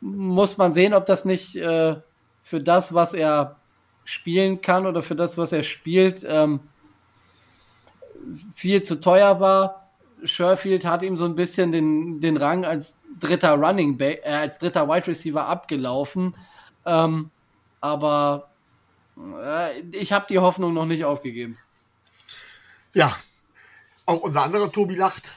Muss 0.01 0.57
man 0.57 0.75
sehen, 0.75 0.95
ob 0.95 1.07
das 1.07 1.25
nicht 1.25 1.57
äh, 1.57 1.97
für 2.43 2.61
das, 2.61 2.95
was 2.95 3.15
er 3.15 3.57
spielen 4.05 4.61
kann 4.61 4.87
oder 4.87 5.03
für 5.03 5.17
das, 5.17 5.39
was 5.39 5.53
er 5.53 5.63
spielt, 5.63 6.25
ähm, 6.29 6.61
viel 8.53 8.83
zu 8.83 9.01
teuer 9.01 9.41
war. 9.41 9.89
Sherfield 10.23 10.85
hat 10.85 11.03
ihm 11.03 11.17
so 11.17 11.25
ein 11.25 11.35
bisschen 11.35 11.73
den, 11.73 12.21
den 12.21 12.37
Rang 12.37 12.65
als 12.65 12.97
dritter 13.19 13.55
Running 13.55 13.97
Back, 13.97 14.23
äh, 14.25 14.31
als 14.31 14.59
dritter 14.59 14.89
Wide 14.89 15.07
Receiver 15.07 15.47
abgelaufen. 15.47 16.35
Ähm, 16.87 17.31
aber 17.81 18.49
äh, 19.17 19.81
ich 19.93 20.13
habe 20.13 20.27
die 20.29 20.39
Hoffnung 20.39 20.75
noch 20.75 20.87
nicht 20.87 21.05
aufgegeben. 21.05 21.59
Ja, 22.95 23.17
auch 24.07 24.21
unser 24.23 24.43
anderer 24.43 24.71
Tobi 24.71 24.95
lacht. 24.95 25.31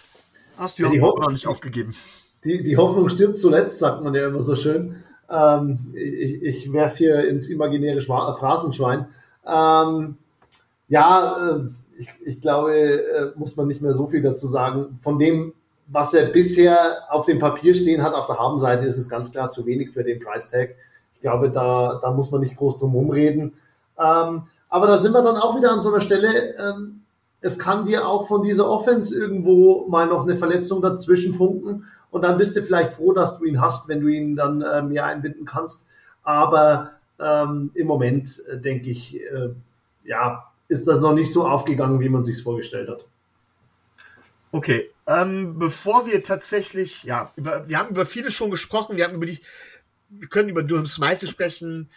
Hast 0.58 0.80
du 0.80 0.84
ja, 0.84 0.90
die 0.90 1.02
Hoffnung 1.02 1.26
noch 1.26 1.32
nicht 1.32 1.48
aufgegeben. 1.48 1.96
Die, 2.44 2.64
die 2.64 2.78
Hoffnung 2.78 3.10
stirbt 3.10 3.38
zuletzt, 3.38 3.80
sagt 3.80 4.04
man 4.04 4.14
ja 4.14 4.28
immer 4.28 4.42
so 4.42 4.56
schön. 4.56 5.04
Ähm, 5.30 5.94
ich, 5.94 6.42
ich 6.42 6.74
werfe 6.74 6.98
hier 6.98 7.28
ins 7.28 7.48
imaginäre 7.48 8.02
Schwa 8.02 8.34
Phrasenschwein. 8.36 9.08
Ähm, 9.46 10.18
ja, 10.88 11.36
äh, 11.50 11.68
ich, 11.98 12.10
ich 12.24 12.42
glaube, 12.42 12.74
äh, 12.74 13.32
muss 13.36 13.56
man 13.56 13.68
nicht 13.68 13.82
mehr 13.82 13.94
so 13.94 14.08
viel 14.08 14.22
dazu 14.22 14.48
sagen. 14.48 15.00
Von 15.02 15.18
dem, 15.18 15.54
was 15.88 16.14
er 16.14 16.28
bisher 16.28 16.78
auf 17.10 17.26
dem 17.26 17.40
Papier 17.40 17.74
stehen 17.74 18.04
hat, 18.04 18.14
auf 18.14 18.28
der 18.28 18.38
Habenseite, 18.38 18.86
ist 18.86 18.98
es 18.98 19.10
ganz 19.10 19.32
klar 19.32 19.50
zu 19.50 19.66
wenig 19.66 19.92
für 19.92 20.04
den 20.04 20.20
Price 20.20 20.50
Tag. 20.50 20.76
Ich 21.16 21.22
glaube, 21.22 21.50
da, 21.50 22.00
da 22.02 22.12
muss 22.12 22.30
man 22.30 22.42
nicht 22.42 22.56
groß 22.56 22.78
drum 22.78 22.94
rumreden. 22.94 23.54
Ähm, 23.98 24.44
aber 24.70 24.88
da 24.88 24.98
sind 24.98 25.14
wir 25.14 25.24
dann 25.24 25.38
auch 25.38 25.58
wieder 25.58 25.72
an 25.72 25.82
so 25.82 25.90
einer 25.90 26.02
Stelle. 26.02 26.56
Ähm, 26.56 27.02
es 27.42 27.60
kann 27.60 27.86
dir 27.86 28.08
auch 28.08 28.28
von 28.28 28.44
dieser 28.44 28.70
Offense 28.70 29.18
irgendwo 29.18 29.88
mal 29.88 30.08
noch 30.08 30.24
eine 30.24 30.36
Verletzung 30.36 30.82
dazwischen 30.82 31.36
funken. 31.36 31.86
Und 32.10 32.24
dann 32.24 32.38
bist 32.38 32.56
du 32.56 32.64
vielleicht 32.64 32.94
froh, 32.94 33.14
dass 33.14 33.38
du 33.38 33.46
ihn 33.46 33.62
hast, 33.62 33.88
wenn 33.88 34.02
du 34.02 34.08
ihn 34.08 34.36
dann 34.36 34.62
äh, 34.62 34.82
mehr 34.82 35.06
einbinden 35.06 35.46
kannst. 35.46 35.88
Aber 36.24 36.92
ähm, 37.20 37.72
im 37.74 37.88
Moment 37.88 38.42
äh, 38.48 38.60
denke 38.60 38.90
ich, 38.90 39.22
äh, 39.22 39.50
ja, 40.04 40.52
ist 40.68 40.88
das 40.88 41.00
noch 41.00 41.14
nicht 41.14 41.32
so 41.32 41.48
aufgegangen, 41.48 42.00
wie 42.00 42.10
man 42.10 42.24
sich 42.24 42.42
vorgestellt 42.42 42.90
hat. 42.90 43.06
Okay, 44.52 44.90
ähm, 45.08 45.60
bevor 45.60 46.06
wir 46.08 46.24
tatsächlich, 46.24 47.04
ja, 47.04 47.32
über, 47.36 47.68
wir 47.68 47.78
haben 47.78 47.90
über 47.90 48.06
viele 48.06 48.32
schon 48.32 48.50
gesprochen, 48.50 48.98
wir 48.98 49.04
haben 49.04 49.16
über 49.16 49.26
die, 49.26 49.40
wir 50.10 50.28
können 50.28 50.50
über 50.50 50.64
Durham 50.64 50.88
Smythe 50.88 51.28
sprechen, 51.28 51.90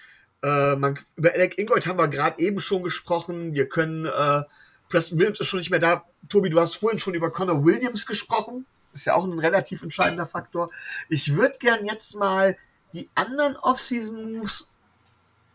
äh, 0.42 0.76
man, 0.76 0.98
über 1.16 1.32
Alec 1.32 1.58
Ingold 1.58 1.86
haben 1.86 1.98
wir 1.98 2.08
gerade 2.08 2.42
eben 2.42 2.60
schon 2.60 2.82
gesprochen, 2.82 3.54
wir 3.54 3.68
können, 3.68 4.06
äh, 4.06 4.42
Preston 4.90 5.18
Williams 5.18 5.40
ist 5.40 5.46
schon 5.46 5.60
nicht 5.60 5.70
mehr 5.70 5.78
da. 5.78 6.04
Tobi, 6.28 6.50
du 6.50 6.60
hast 6.60 6.74
vorhin 6.74 6.98
schon 6.98 7.14
über 7.14 7.30
Connor 7.30 7.64
Williams 7.64 8.04
gesprochen, 8.04 8.66
ist 8.92 9.06
ja 9.06 9.14
auch 9.14 9.24
ein 9.24 9.38
relativ 9.38 9.82
entscheidender 9.82 10.26
Faktor. 10.26 10.70
Ich 11.08 11.34
würde 11.34 11.56
gern 11.58 11.86
jetzt 11.86 12.16
mal 12.16 12.56
die 12.92 13.08
anderen 13.14 13.56
Off-Season-Moves 13.56 14.68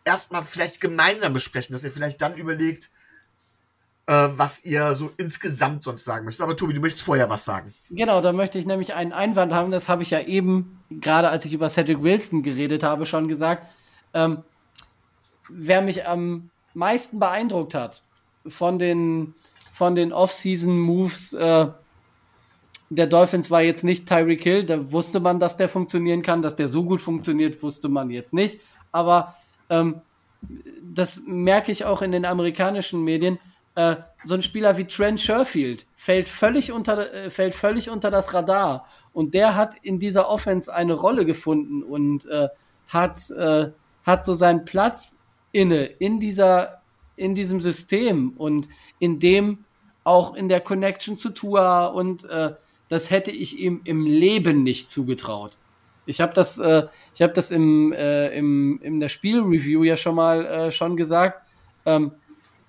erstmal 0.06 0.44
vielleicht 0.45 0.80
gemeinsam 0.80 1.34
besprechen, 1.34 1.74
dass 1.74 1.84
ihr 1.84 1.91
vielleicht 1.91 2.22
dann 2.22 2.36
überlegt, 2.38 2.90
äh, 4.07 4.30
was 4.32 4.64
ihr 4.64 4.94
so 4.95 5.12
insgesamt 5.18 5.84
sonst 5.84 6.06
sagen 6.06 6.26
möchtet. 6.26 6.44
Aber 6.44 6.56
Tobi, 6.56 6.74
du 6.74 6.80
möchtest 6.80 7.03
vorher 7.03 7.30
was 7.30 7.44
sagen. 7.44 7.74
Genau, 7.90 8.22
da 8.22 8.32
möchte 8.32 8.57
ich 8.57 8.66
nämlich 8.66 8.94
einen 8.94 9.12
Einwand 9.12 9.52
haben. 9.52 9.72
Das 9.72 9.90
habe 9.90 10.03
ich 10.03 10.12
ja 10.12 10.22
eben, 10.22 10.82
gerade 10.90 11.30
als 11.30 11.44
ich 11.44 11.52
über 11.52 11.70
Cedric 11.70 12.02
Wilson 12.02 12.41
geredet 12.41 12.84
habe, 12.84 13.06
schon 13.06 13.28
gesagt. 13.28 13.68
Ähm, 14.14 14.44
wer 15.49 15.82
mich 15.82 16.07
am 16.07 16.52
meisten 16.74 17.20
beeindruckt 17.20 17.74
hat 17.74 18.03
von 18.48 18.80
den, 18.80 19.34
von 19.72 19.96
den 19.96 20.14
Off-Season-Moves 20.14 21.34
äh, 21.34 21.68
der 22.90 23.08
Dolphins 23.08 23.50
war 23.50 23.62
jetzt 23.62 23.84
nicht 23.84 24.08
Tyreek 24.08 24.44
Hill. 24.44 24.64
Da 24.64 24.92
wusste 24.92 25.20
man, 25.20 25.40
dass 25.40 25.58
der 25.58 25.70
funktionieren 25.70 26.22
kann. 26.22 26.42
Dass 26.42 26.56
der 26.56 26.70
so 26.70 26.84
gut 26.84 27.02
funktioniert, 27.02 27.62
wusste 27.64 27.90
man 27.90 28.10
jetzt 28.10 28.34
nicht. 28.34 28.62
Aber 28.92 29.36
ähm, 29.70 30.02
das 30.82 31.24
merke 31.26 31.72
ich 31.72 31.86
auch 31.86 32.02
in 32.02 32.12
den 32.12 32.26
amerikanischen 32.26 33.04
Medien 33.04 33.40
äh, 33.76 33.98
so 34.24 34.36
ein 34.36 34.42
Spieler 34.42 34.78
wie 34.78 34.86
Trent 34.86 35.20
Sherfield 35.20 35.86
fällt 35.96 36.30
völlig 36.30 36.72
unter, 36.72 37.14
äh, 37.14 37.30
fällt 37.30 37.56
völlig 37.56 37.90
unter 37.90 38.12
das 38.12 38.34
Radar. 38.34 38.88
Und 39.14 39.34
der 39.34 39.56
hat 39.56 39.76
in 39.82 40.00
dieser 40.00 40.30
Offense 40.30 40.74
eine 40.74 40.94
Rolle 40.94 41.26
gefunden 41.26 41.84
und 41.84 42.26
äh, 42.28 42.50
hat, 42.88 43.30
äh, 43.32 43.72
hat 44.04 44.24
so 44.24 44.34
seinen 44.34 44.66
Platz 44.66 45.20
inne 45.52 45.86
in 45.86 46.20
dieser, 46.20 46.82
in 47.16 47.36
diesem 47.36 47.62
System 47.62 48.34
und 48.38 48.68
in 49.00 49.20
dem 49.20 49.66
auch 50.04 50.36
in 50.36 50.50
der 50.50 50.62
Connection 50.62 51.18
zu 51.18 51.32
Tua 51.32 51.88
und 51.88 52.26
äh, 52.26 52.54
das 52.90 53.10
hätte 53.10 53.32
ich 53.32 53.60
ihm 53.60 53.82
im 53.84 54.06
Leben 54.06 54.64
nicht 54.64 54.90
zugetraut. 54.90 55.58
Ich 56.06 56.22
habe 56.22 56.34
das, 56.34 56.60
äh, 56.60 56.84
ich 57.14 57.22
habe 57.22 57.34
das 57.34 57.52
im, 57.52 57.92
äh, 57.94 58.30
im 58.38 58.80
in 58.84 59.00
der 59.00 59.10
Spielreview 59.10 59.84
ja 59.84 59.98
schon 59.98 60.16
mal 60.16 60.46
äh, 60.46 60.72
schon 60.72 60.96
gesagt. 60.96 61.44
Ähm, 61.86 62.12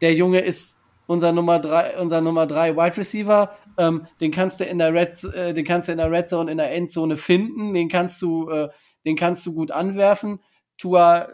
der 0.01 0.15
Junge 0.15 0.41
ist 0.41 0.81
unser 1.07 1.33
Nummer 1.33 1.59
drei, 1.59 1.99
unser 2.01 2.21
Nummer 2.21 2.47
drei 2.47 2.77
Wide 2.77 2.97
Receiver. 2.97 3.55
Ähm, 3.77 4.07
den 4.21 4.31
kannst 4.31 4.61
du 4.61 4.65
in 4.65 4.79
der 4.79 4.93
Red, 4.93 5.23
äh, 5.35 5.53
den 5.53 5.65
kannst 5.65 5.89
du 5.89 5.93
in 5.93 5.99
der 5.99 6.11
Red 6.11 6.29
Zone 6.29 6.51
in 6.51 6.59
der 6.59 6.73
Endzone 6.73 7.17
finden. 7.17 7.75
Den 7.75 7.89
kannst 7.89 8.21
du, 8.23 8.49
äh, 8.49 8.71
den 9.05 9.17
kannst 9.17 9.45
du 9.47 9.55
gut 9.55 9.71
anwerfen. 9.71 10.41
Tua 10.79 11.29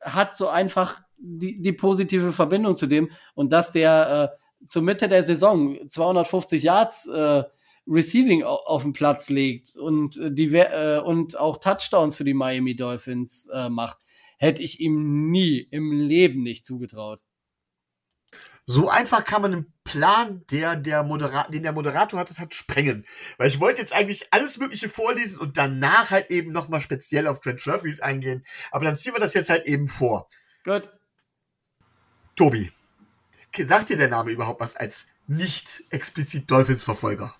hat 0.00 0.36
so 0.36 0.48
einfach 0.48 1.02
die, 1.24 1.60
die 1.60 1.72
positive 1.72 2.32
Verbindung 2.32 2.76
zu 2.76 2.86
dem 2.86 3.10
und 3.34 3.52
dass 3.52 3.72
der 3.72 4.32
äh, 4.32 4.66
zur 4.68 4.82
Mitte 4.82 5.08
der 5.08 5.22
Saison 5.22 5.78
250 5.88 6.62
Yards 6.62 7.06
äh, 7.08 7.44
Receiving 7.86 8.44
auf 8.44 8.82
den 8.82 8.94
Platz 8.94 9.28
legt 9.28 9.76
und 9.76 10.16
äh, 10.16 10.32
die 10.32 10.54
äh, 10.56 11.00
und 11.00 11.38
auch 11.38 11.58
Touchdowns 11.58 12.16
für 12.16 12.24
die 12.24 12.34
Miami 12.34 12.76
Dolphins 12.76 13.48
äh, 13.52 13.68
macht, 13.68 13.98
hätte 14.38 14.62
ich 14.62 14.80
ihm 14.80 15.30
nie 15.30 15.58
im 15.58 15.92
Leben 15.92 16.42
nicht 16.42 16.64
zugetraut. 16.64 17.22
So 18.66 18.88
einfach 18.88 19.26
kann 19.26 19.42
man 19.42 19.52
einen 19.52 19.74
Plan, 19.84 20.42
der 20.50 20.76
der 20.76 21.02
Moderator, 21.02 21.50
den 21.50 21.62
der 21.62 21.72
Moderator 21.72 22.18
hat, 22.18 22.38
hat 22.38 22.54
sprengen. 22.54 23.04
Weil 23.36 23.48
ich 23.48 23.60
wollte 23.60 23.82
jetzt 23.82 23.92
eigentlich 23.92 24.28
alles 24.30 24.58
Mögliche 24.58 24.88
vorlesen 24.88 25.38
und 25.38 25.58
danach 25.58 26.10
halt 26.10 26.30
eben 26.30 26.52
nochmal 26.52 26.80
speziell 26.80 27.26
auf 27.26 27.40
Trent 27.40 27.60
Sherfield 27.60 28.02
eingehen. 28.02 28.46
Aber 28.70 28.86
dann 28.86 28.96
ziehen 28.96 29.12
wir 29.12 29.20
das 29.20 29.34
jetzt 29.34 29.50
halt 29.50 29.66
eben 29.66 29.88
vor. 29.88 30.30
Gut. 30.64 30.88
Tobi, 32.36 32.70
sagt 33.64 33.90
dir 33.90 33.96
der 33.96 34.08
Name 34.08 34.30
überhaupt 34.30 34.60
was 34.60 34.76
als 34.76 35.06
nicht 35.26 35.84
explizit 35.90 36.50
Dolphins-Verfolger? 36.50 37.34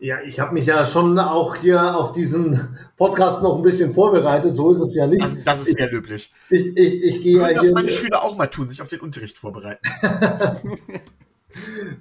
Ja, 0.00 0.20
ich 0.22 0.38
habe 0.38 0.54
mich 0.54 0.64
ja 0.66 0.86
schon 0.86 1.18
auch 1.18 1.56
hier 1.56 1.96
auf 1.96 2.12
diesen 2.12 2.78
Podcast 2.96 3.42
noch 3.42 3.56
ein 3.56 3.62
bisschen 3.62 3.92
vorbereitet. 3.92 4.54
So 4.54 4.70
ist 4.70 4.78
es 4.78 4.94
ja 4.94 5.08
nicht. 5.08 5.22
Das, 5.22 5.42
das 5.42 5.66
ist 5.66 5.76
sehr 5.76 5.90
löblich. 5.90 6.32
Ich, 6.50 6.66
ich, 6.76 7.02
ich 7.02 7.20
gehe 7.20 7.38
ja 7.38 7.52
das 7.52 7.72
meine 7.72 7.90
Schüler 7.90 8.22
auch 8.22 8.36
mal 8.36 8.46
tun, 8.46 8.68
sich 8.68 8.80
auf 8.80 8.86
den 8.86 9.00
Unterricht 9.00 9.36
vorbereiten. 9.36 9.82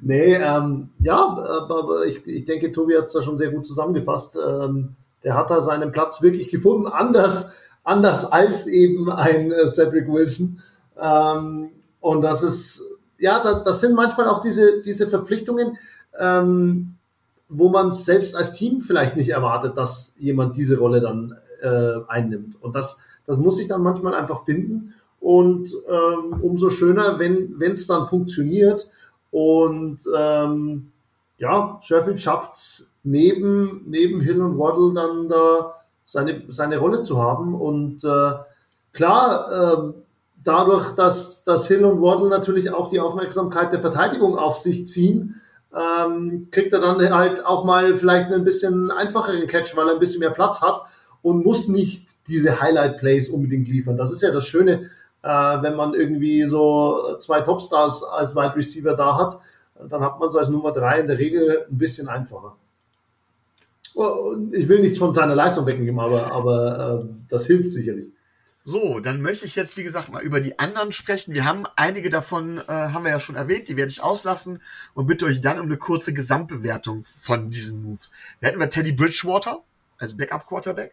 nee, 0.02 0.35
ähm, 0.35 0.89
ja, 0.99 1.15
aber 1.18 2.06
ich, 2.06 2.26
ich 2.27 2.45
denke, 2.45 2.72
Tobi 2.72 2.95
hat 2.95 3.06
es 3.06 3.14
da 3.14 3.23
schon 3.23 3.39
sehr 3.39 3.49
gut 3.49 3.65
zusammengefasst. 3.65 4.38
Ähm, 4.38 4.95
der 5.23 5.34
hat 5.34 5.49
da 5.49 5.60
seinen 5.61 5.91
Platz 5.91 6.22
wirklich 6.22 6.49
gefunden, 6.49 6.85
anders, 6.85 7.52
anders 7.84 8.31
als 8.31 8.68
eben 8.68 9.11
ein 9.11 9.52
äh, 9.52 9.68
Cedric 9.68 10.07
Wilson. 10.07 10.61
Ähm, 10.99 11.72
und 11.99 12.22
das 12.22 12.44
ist, 12.44 12.84
ja, 13.18 13.41
das, 13.44 13.64
das 13.64 13.82
sind 13.82 13.95
manchmal 13.95 14.28
auch 14.28 14.41
diese, 14.41 14.82
diese 14.82 15.07
Verpflichtungen. 15.07 15.78
Ähm, 16.19 16.98
wo 17.49 17.69
man 17.69 17.94
selbst 17.94 18.36
als 18.36 18.53
Team 18.53 18.82
vielleicht 18.82 19.15
nicht 19.15 19.30
erwartet, 19.30 19.78
dass 19.78 20.15
jemand 20.18 20.57
diese 20.57 20.78
Rolle 20.78 21.02
dann 21.02 21.36
äh, 21.61 21.99
einnimmt. 22.07 22.61
Und 22.61 22.76
das, 22.76 22.99
das 23.26 23.38
muss 23.38 23.60
ich 23.60 23.68
dann 23.68 23.82
manchmal 23.82 24.14
einfach 24.14 24.44
finden. 24.44 24.94
Und 25.19 25.69
ähm, 25.88 26.41
umso 26.41 26.69
schöner, 26.69 27.19
wenn 27.19 27.60
es 27.60 27.88
dann 27.88 28.06
funktioniert. 28.06 28.88
Und 29.32 29.99
ähm, 30.15 30.91
ja, 31.38 31.80
Sheffield 31.82 32.22
schafft 32.22 32.56
es 32.56 32.94
neben, 33.03 33.84
neben 33.88 34.22
Hill 34.22 34.41
und 34.41 34.57
Waddle 34.57 34.94
dann 34.94 35.30
da 35.30 35.76
seine, 36.03 36.44
seine 36.49 36.78
Rolle 36.78 37.02
zu 37.02 37.22
haben. 37.22 37.56
Und 37.56 38.03
äh, 38.03 38.34
klar, 38.91 39.52
äh, 39.52 39.94
dadurch, 40.48 40.95
dass, 40.95 41.44
dass 41.44 41.68
Hill 41.68 41.84
und 41.84 42.02
Waddle 42.02 42.30
natürlich 42.30 42.72
auch 42.72 42.90
die 42.90 42.99
Aufmerksamkeit 42.99 43.74
der 43.74 43.82
Verteidigung 43.82 44.38
auf 44.38 44.57
sich 44.57 44.88
ziehen, 44.88 45.41
ähm, 45.76 46.48
kriegt 46.52 46.74
er 46.74 46.80
dann 46.80 46.98
halt 47.14 47.45
auch 47.45 47.65
mal 47.65 47.98
vielleicht 47.98 48.32
einen 48.32 48.45
bisschen 48.45 48.90
einfacheren 48.90 49.48
Catch, 49.48 49.76
weil 49.76 49.88
er 49.88 49.94
ein 49.94 49.99
bisschen 49.99 50.22
mehr 50.22 50.32
Platz 50.32 50.61
hat 50.61 50.82
und 51.22 51.44
muss 51.44 51.68
nicht 51.68 52.07
diese 52.28 52.61
Highlight-Plays 52.61 53.30
unbedingt 53.30 53.68
liefern. 53.68 53.98
Das 53.98 54.11
ist 54.11 54.22
ja 54.22 54.32
das 54.32 54.45
Schöne, 54.45 54.90
äh, 55.24 55.28
wenn 55.28 55.76
man 55.76 55.94
irgendwie 55.94 56.44
so 56.44 57.18
zwei 57.19 57.41
Topstars 57.41 58.03
als 58.03 58.36
Wide 58.36 58.56
Receiver 58.56 58.95
da 58.95 59.18
hat, 59.18 59.40
dann 59.90 60.02
hat 60.02 60.19
man 60.19 60.30
es 60.30 60.36
als 60.36 60.49
Nummer 60.49 60.72
drei 60.72 61.02
in 61.02 61.07
der 61.07 61.19
Regel 61.19 61.65
ein 61.69 61.78
bisschen 61.78 62.07
einfacher. 62.07 62.56
Ich 64.52 64.69
will 64.69 64.80
nichts 64.80 64.98
von 64.98 65.11
seiner 65.11 65.36
Leistung 65.36 65.65
wegnehmen, 65.65 65.99
aber, 65.99 66.32
aber 66.32 67.02
äh, 67.02 67.06
das 67.30 67.48
hilft 67.48 67.72
sicherlich. 67.72 68.11
So, 68.69 68.99
dann 68.99 69.22
möchte 69.22 69.45
ich 69.45 69.56
jetzt, 69.56 69.77
wie 69.77 69.84
gesagt, 69.84 70.11
mal 70.11 70.22
über 70.22 70.41
die 70.41 70.60
anderen 70.60 70.91
sprechen. 70.91 71.34
Wir 71.34 71.45
haben 71.45 71.64
einige 71.77 72.10
davon, 72.10 72.57
äh, 72.57 72.64
haben 72.68 73.06
wir 73.06 73.11
ja 73.11 73.22
schon 73.22 73.38
erwähnt, 73.38 73.69
die 73.69 73.77
werde 73.77 73.89
ich 73.89 74.03
auslassen 74.03 74.61
und 74.94 75.07
bitte 75.07 75.23
euch 75.23 75.39
dann 75.39 75.61
um 75.61 75.68
eine 75.68 75.77
kurze 75.77 76.11
Gesamtbewertung 76.11 77.06
von 77.18 77.49
diesen 77.49 77.81
Moves. 77.81 78.11
Da 78.41 78.48
hätten 78.48 78.60
wir 78.60 78.69
Teddy 78.69 78.91
Bridgewater 78.91 79.64
als 79.99 80.18
Backup-Quarterback. 80.18 80.91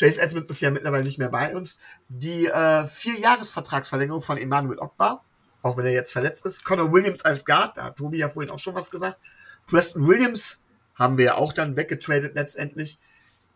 Chase 0.00 0.18
Edmonds 0.18 0.48
ist 0.48 0.62
ja 0.62 0.70
mittlerweile 0.70 1.04
nicht 1.04 1.18
mehr 1.18 1.28
bei 1.28 1.54
uns. 1.54 1.78
Die 2.08 2.46
äh, 2.46 2.86
vier 2.86 3.20
Jahresvertragsverlängerung 3.20 4.22
von 4.22 4.38
Emmanuel 4.38 4.78
Ogbar, 4.78 5.22
auch 5.60 5.76
wenn 5.76 5.84
er 5.84 5.92
jetzt 5.92 6.14
verletzt 6.14 6.46
ist. 6.46 6.64
Connor 6.64 6.90
Williams 6.90 7.22
als 7.22 7.44
Guard, 7.44 7.76
da 7.76 7.84
hat 7.84 7.96
Tobi 7.96 8.16
ja 8.16 8.30
vorhin 8.30 8.50
auch 8.50 8.58
schon 8.58 8.74
was 8.74 8.90
gesagt. 8.90 9.18
Preston 9.66 10.08
Williams 10.08 10.62
haben 10.94 11.18
wir 11.18 11.24
ja 11.26 11.34
auch 11.34 11.52
dann 11.52 11.76
weggetradet 11.76 12.34
letztendlich. 12.34 12.98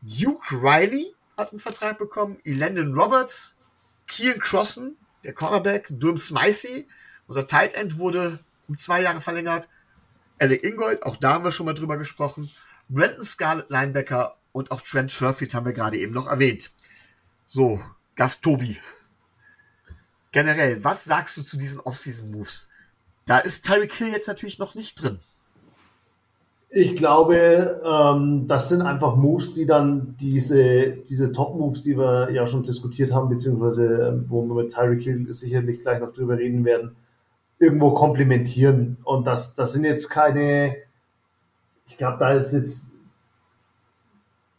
Duke 0.03 0.55
Riley 0.55 1.15
hat 1.39 1.53
einen 1.53 1.61
Vertrag 1.61 1.99
bekommen, 1.99 2.39
Elandon 2.45 2.93
Roberts, 2.93 3.57
Kian 4.09 4.41
Crossen, 4.41 4.97
der 5.25 5.33
Cornerback, 5.33 5.87
Durham 5.91 6.19
Smicey, 6.19 6.89
unser 7.29 7.47
Tight 7.47 7.75
End 7.75 7.99
wurde 7.99 8.41
um 8.67 8.77
zwei 8.77 9.01
Jahre 9.01 9.21
verlängert, 9.21 9.69
Alec 10.41 10.65
Ingold, 10.65 11.03
auch 11.05 11.17
da 11.17 11.35
haben 11.35 11.45
wir 11.45 11.53
schon 11.53 11.67
mal 11.67 11.75
drüber 11.75 11.97
gesprochen, 11.97 12.51
Brandon 12.89 13.23
Scarlett 13.23 13.71
Linebacker 13.71 14.37
und 14.53 14.71
auch 14.71 14.81
Trent 14.81 15.11
Sherfield 15.11 15.55
haben 15.55 15.67
wir 15.67 15.73
gerade 15.73 15.99
eben 15.99 16.13
noch 16.13 16.27
erwähnt. 16.27 16.73
So, 17.47 17.81
Gast 18.17 18.43
Tobi. 18.43 18.79
Generell, 20.33 20.83
was 20.85 21.05
sagst 21.05 21.37
du 21.37 21.43
zu 21.43 21.57
diesen 21.57 21.81
Offseason-Moves? 21.81 22.69
Da 23.27 23.39
ist 23.39 23.65
Tyreek 23.65 23.95
Hill 23.95 24.09
jetzt 24.09 24.29
natürlich 24.29 24.59
noch 24.59 24.75
nicht 24.75 25.01
drin. 25.01 25.21
Ich 26.71 26.97
glaube, 26.97 27.81
ähm, 27.83 28.47
das 28.47 28.69
sind 28.69 28.83
einfach 28.83 29.17
Moves, 29.17 29.55
die 29.55 29.65
dann 29.65 30.17
diese, 30.21 30.99
diese 31.09 31.33
Top-Moves, 31.33 31.83
die 31.83 31.97
wir 31.97 32.31
ja 32.31 32.47
schon 32.47 32.63
diskutiert 32.63 33.11
haben, 33.11 33.31
beziehungsweise 33.31 33.87
ähm, 33.87 34.27
wo 34.29 34.43
wir 34.43 34.55
mit 34.55 34.75
Tyreek 34.75 35.03
Hill 35.03 35.33
sicherlich 35.33 35.81
gleich 35.81 35.99
noch 35.99 36.13
drüber 36.13 36.37
reden 36.37 36.67
werden, 36.67 36.95
irgendwo 37.59 37.93
komplementieren. 37.93 38.99
Und 39.05 39.27
das, 39.27 39.55
das 39.55 39.73
sind 39.73 39.85
jetzt 39.85 40.11
keine, 40.11 40.77
ich 41.87 41.97
glaube, 41.97 42.19
da 42.19 42.33
ist 42.33 42.53
jetzt 42.53 42.93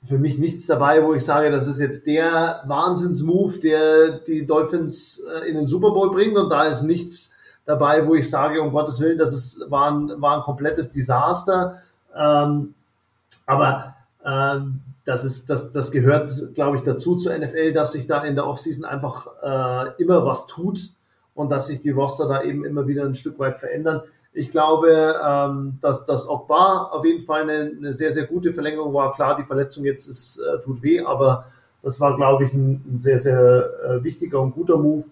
für 0.07 0.17
mich 0.17 0.39
nichts 0.39 0.65
dabei, 0.65 1.05
wo 1.05 1.13
ich 1.13 1.23
sage, 1.23 1.51
das 1.51 1.67
ist 1.67 1.79
jetzt 1.79 2.07
der 2.07 2.63
Wahnsinns-Move, 2.65 3.59
der 3.59 4.11
die 4.21 4.47
Dolphins 4.47 5.21
äh, 5.31 5.47
in 5.47 5.55
den 5.55 5.67
Super 5.67 5.91
Bowl 5.91 6.09
bringt. 6.09 6.35
Und 6.37 6.49
da 6.49 6.63
ist 6.63 6.81
nichts 6.81 7.35
dabei, 7.65 8.07
wo 8.07 8.15
ich 8.15 8.27
sage, 8.27 8.63
um 8.63 8.71
Gottes 8.71 8.99
Willen, 8.99 9.19
das 9.19 9.31
ist, 9.31 9.69
war, 9.69 9.91
ein, 9.91 10.19
war 10.19 10.37
ein 10.37 10.41
komplettes 10.41 10.89
Desaster 10.89 11.83
ähm, 12.15 12.73
aber 13.45 13.95
ähm, 14.25 14.81
das, 15.05 15.23
ist, 15.23 15.49
das, 15.49 15.71
das 15.71 15.91
gehört, 15.91 16.31
glaube 16.53 16.77
ich, 16.77 16.83
dazu 16.83 17.15
zur 17.15 17.37
NFL, 17.37 17.73
dass 17.73 17.93
sich 17.93 18.07
da 18.07 18.23
in 18.23 18.35
der 18.35 18.47
Offseason 18.47 18.85
einfach 18.85 19.27
äh, 19.41 20.01
immer 20.01 20.25
was 20.25 20.45
tut 20.45 20.89
und 21.33 21.49
dass 21.49 21.67
sich 21.67 21.81
die 21.81 21.89
Roster 21.89 22.27
da 22.27 22.43
eben 22.43 22.65
immer 22.65 22.87
wieder 22.87 23.05
ein 23.05 23.15
Stück 23.15 23.39
weit 23.39 23.57
verändern. 23.57 24.01
Ich 24.33 24.51
glaube, 24.51 25.15
ähm, 25.25 25.79
dass, 25.81 26.05
dass 26.05 26.29
Ogbar 26.29 26.93
auf 26.93 27.03
jeden 27.03 27.21
Fall 27.21 27.41
eine, 27.43 27.71
eine 27.75 27.93
sehr, 27.93 28.11
sehr 28.11 28.25
gute 28.25 28.53
Verlängerung 28.53 28.93
war. 28.93 29.13
Klar, 29.13 29.35
die 29.37 29.43
Verletzung 29.43 29.85
jetzt 29.85 30.07
ist, 30.07 30.39
äh, 30.39 30.61
tut 30.61 30.83
weh, 30.83 31.01
aber 31.01 31.45
das 31.81 31.99
war, 31.99 32.15
glaube 32.15 32.45
ich, 32.45 32.53
ein, 32.53 32.83
ein 32.87 32.99
sehr, 32.99 33.19
sehr 33.19 33.69
äh, 33.83 34.03
wichtiger 34.03 34.41
und 34.41 34.53
guter 34.53 34.77
Move. 34.77 35.05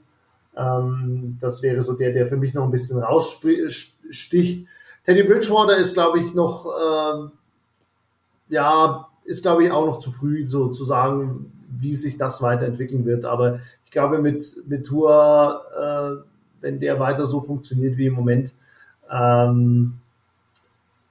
Ähm, 0.56 1.38
das 1.40 1.62
wäre 1.62 1.82
so 1.82 1.94
der, 1.94 2.12
der 2.12 2.28
für 2.28 2.38
mich 2.38 2.54
noch 2.54 2.66
ein 2.66 2.72
bisschen 2.72 3.02
raussticht. 3.02 4.68
Teddy 5.08 5.24
Bridgewater 5.24 5.78
ist, 5.78 5.94
glaube 5.94 6.20
ich, 6.20 6.34
noch, 6.34 6.66
äh, 6.66 7.30
ja, 8.50 9.08
ist, 9.24 9.42
glaube 9.42 9.64
ich, 9.64 9.72
auch 9.72 9.86
noch 9.86 10.00
zu 10.00 10.12
früh, 10.12 10.46
so 10.46 10.68
zu 10.68 10.84
sagen, 10.84 11.50
wie 11.80 11.96
sich 11.96 12.18
das 12.18 12.42
weiterentwickeln 12.42 13.06
wird. 13.06 13.24
Aber 13.24 13.62
ich 13.86 13.92
glaube, 13.92 14.20
mit, 14.20 14.46
mit 14.68 14.86
Tour, 14.86 15.62
äh, 15.80 16.30
wenn 16.60 16.82
der 16.82 17.00
weiter 17.00 17.26
so 17.26 17.40
funktioniert 17.40 17.96
wie 17.96 18.08
im 18.08 18.16
Moment, 18.16 18.54
ähm, 19.10 19.94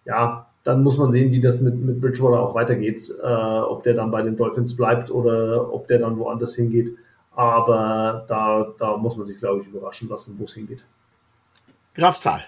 ja, 0.05 0.47
dann 0.63 0.83
muss 0.83 0.99
man 0.99 1.11
sehen, 1.11 1.33
wie 1.33 1.41
das 1.41 1.63
mit, 1.63 1.77
mit 1.77 1.99
Bridgewater 1.99 2.41
auch 2.41 2.55
weitergeht. 2.55 3.11
Äh, 3.23 3.27
ob 3.27 3.83
der 3.83 3.95
dann 3.95 4.11
bei 4.11 4.21
den 4.21 4.37
Dolphins 4.37 4.77
bleibt 4.77 5.11
oder 5.11 5.73
ob 5.73 5.87
der 5.87 6.01
dann 6.01 6.19
woanders 6.19 6.55
hingeht. 6.55 6.95
Aber 7.35 8.27
da, 8.29 8.75
da 8.79 8.99
muss 8.99 9.17
man 9.17 9.25
sich, 9.25 9.39
glaube 9.39 9.63
ich, 9.63 9.69
überraschen 9.69 10.11
lassen, 10.11 10.39
wo 10.39 10.45
es 10.45 10.53
hingeht. 10.53 10.85
Grafzahl. 11.95 12.45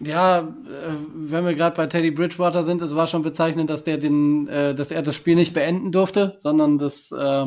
Ja, 0.00 0.40
äh, 0.40 0.96
wenn 1.14 1.46
wir 1.46 1.54
gerade 1.54 1.76
bei 1.76 1.86
Teddy 1.86 2.10
Bridgewater 2.10 2.64
sind, 2.64 2.82
es 2.82 2.94
war 2.94 3.06
schon 3.06 3.22
bezeichnend, 3.22 3.70
dass 3.70 3.84
der 3.84 3.96
den, 3.96 4.46
äh, 4.48 4.74
dass 4.74 4.90
er 4.90 5.02
das 5.02 5.14
Spiel 5.14 5.36
nicht 5.36 5.54
beenden 5.54 5.90
durfte, 5.90 6.38
sondern 6.40 6.78
dass, 6.78 7.10
äh, 7.12 7.46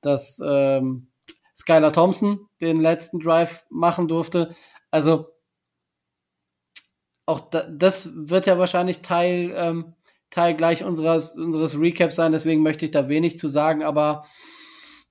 dass 0.00 0.40
ähm, 0.44 1.08
Skylar 1.54 1.92
Thompson 1.92 2.48
den 2.60 2.80
letzten 2.80 3.20
Drive 3.20 3.64
machen 3.68 4.08
durfte. 4.08 4.54
Also 4.90 5.26
auch 7.26 7.40
da, 7.50 7.62
das 7.70 8.10
wird 8.14 8.46
ja 8.46 8.58
wahrscheinlich 8.58 9.02
Teil, 9.02 9.52
ähm, 9.56 9.94
Teil 10.30 10.54
gleich 10.54 10.84
unseres, 10.84 11.36
unseres 11.36 11.78
Recaps 11.78 12.16
sein, 12.16 12.32
deswegen 12.32 12.62
möchte 12.62 12.84
ich 12.86 12.90
da 12.90 13.08
wenig 13.08 13.38
zu 13.38 13.48
sagen, 13.48 13.82
aber 13.82 14.24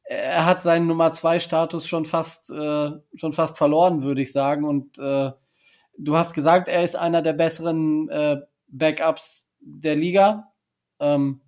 er 0.05 0.45
hat 0.45 0.61
seinen 0.61 0.87
Nummer 0.87 1.11
zwei 1.11 1.39
Status 1.39 1.87
schon 1.87 2.05
fast, 2.05 2.49
äh, 2.51 2.91
schon 3.15 3.33
fast 3.33 3.57
verloren, 3.57 4.03
würde 4.03 4.21
ich 4.21 4.31
sagen. 4.31 4.65
Und 4.65 4.97
äh, 4.99 5.31
Du 5.97 6.15
hast 6.15 6.33
gesagt, 6.33 6.67
er 6.67 6.83
ist 6.83 6.95
einer 6.95 7.21
der 7.21 7.33
besseren 7.33 8.09
äh, 8.09 8.37
Backups 8.67 9.49
der 9.59 9.95
Liga. 9.95 10.51
Ähm, 10.99 11.41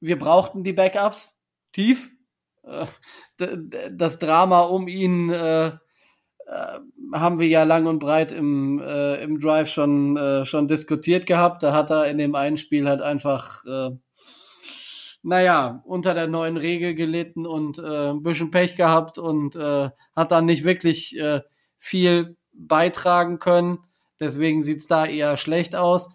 wir 0.00 0.18
brauchten 0.18 0.62
die 0.62 0.72
Backups 0.72 1.36
tief. 1.72 2.10
äh, 2.62 2.86
das 3.90 4.18
Drama 4.18 4.62
um 4.62 4.88
ihn 4.88 5.30
äh, 5.30 5.68
äh, 5.68 6.78
haben 7.12 7.38
wir 7.38 7.48
ja 7.48 7.64
lang 7.64 7.86
und 7.86 7.98
breit 7.98 8.32
im, 8.32 8.80
äh, 8.80 9.22
im 9.22 9.40
Drive 9.40 9.68
schon, 9.70 10.16
äh, 10.16 10.46
schon 10.46 10.68
diskutiert 10.68 11.26
gehabt. 11.26 11.62
Da 11.62 11.72
hat 11.72 11.90
er 11.90 12.06
in 12.06 12.18
dem 12.18 12.34
einen 12.34 12.58
Spiel 12.58 12.88
halt 12.88 13.02
einfach, 13.02 13.64
naja, 15.22 15.82
unter 15.84 16.14
der 16.14 16.26
neuen 16.26 16.56
Regel 16.56 16.94
gelitten 16.94 17.46
und 17.46 17.78
äh, 17.78 18.10
ein 18.10 18.22
bisschen 18.22 18.50
Pech 18.50 18.76
gehabt 18.76 19.18
und 19.18 19.56
äh, 19.56 19.90
hat 20.16 20.30
dann 20.30 20.46
nicht 20.46 20.64
wirklich 20.64 21.18
äh, 21.18 21.42
viel 21.76 22.37
beitragen 22.58 23.38
können. 23.38 23.78
Deswegen 24.20 24.62
sieht's 24.62 24.86
da 24.86 25.06
eher 25.06 25.36
schlecht 25.36 25.74
aus. 25.74 26.10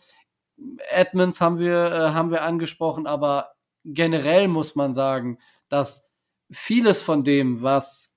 Edmonds 0.90 1.42
haben 1.42 1.58
wir, 1.58 1.92
äh, 1.92 2.10
haben 2.12 2.32
wir 2.32 2.44
angesprochen, 2.44 3.08
aber 3.08 3.54
generell 3.86 4.48
muss 4.48 4.76
man 4.76 4.94
sagen, 4.94 5.40
dass 5.70 6.10
vieles 6.52 7.02
von 7.02 7.24
dem, 7.24 7.64
was 7.64 8.16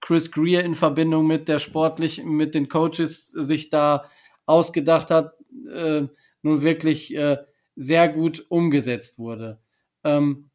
Chris 0.00 0.32
Greer 0.32 0.64
in 0.64 0.74
Verbindung 0.74 1.26
mit 1.26 1.48
der 1.48 1.60
sportlichen, 1.60 2.28
mit 2.30 2.54
den 2.54 2.68
Coaches 2.68 3.28
sich 3.28 3.70
da 3.70 4.10
ausgedacht 4.46 5.10
hat, 5.10 5.34
äh, 5.72 6.02
nun 6.42 6.62
wirklich 6.62 7.14
äh, 7.14 7.38
sehr 7.76 8.08
gut 8.08 8.44
umgesetzt 8.48 9.18
wurde. 9.18 9.60
Ähm, 10.02 10.50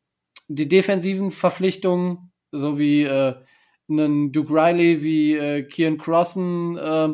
die 0.50 0.68
defensiven 0.68 1.32
Verpflichtungen, 1.32 2.32
so 2.52 2.78
wie 2.78 3.04
äh, 3.04 3.36
einen 3.90 4.32
Duke 4.32 4.54
Riley, 4.54 5.04
wie 5.04 5.36
äh, 5.36 5.64
Kian 5.64 5.98
Crossen 5.98 6.78
äh, 6.78 7.14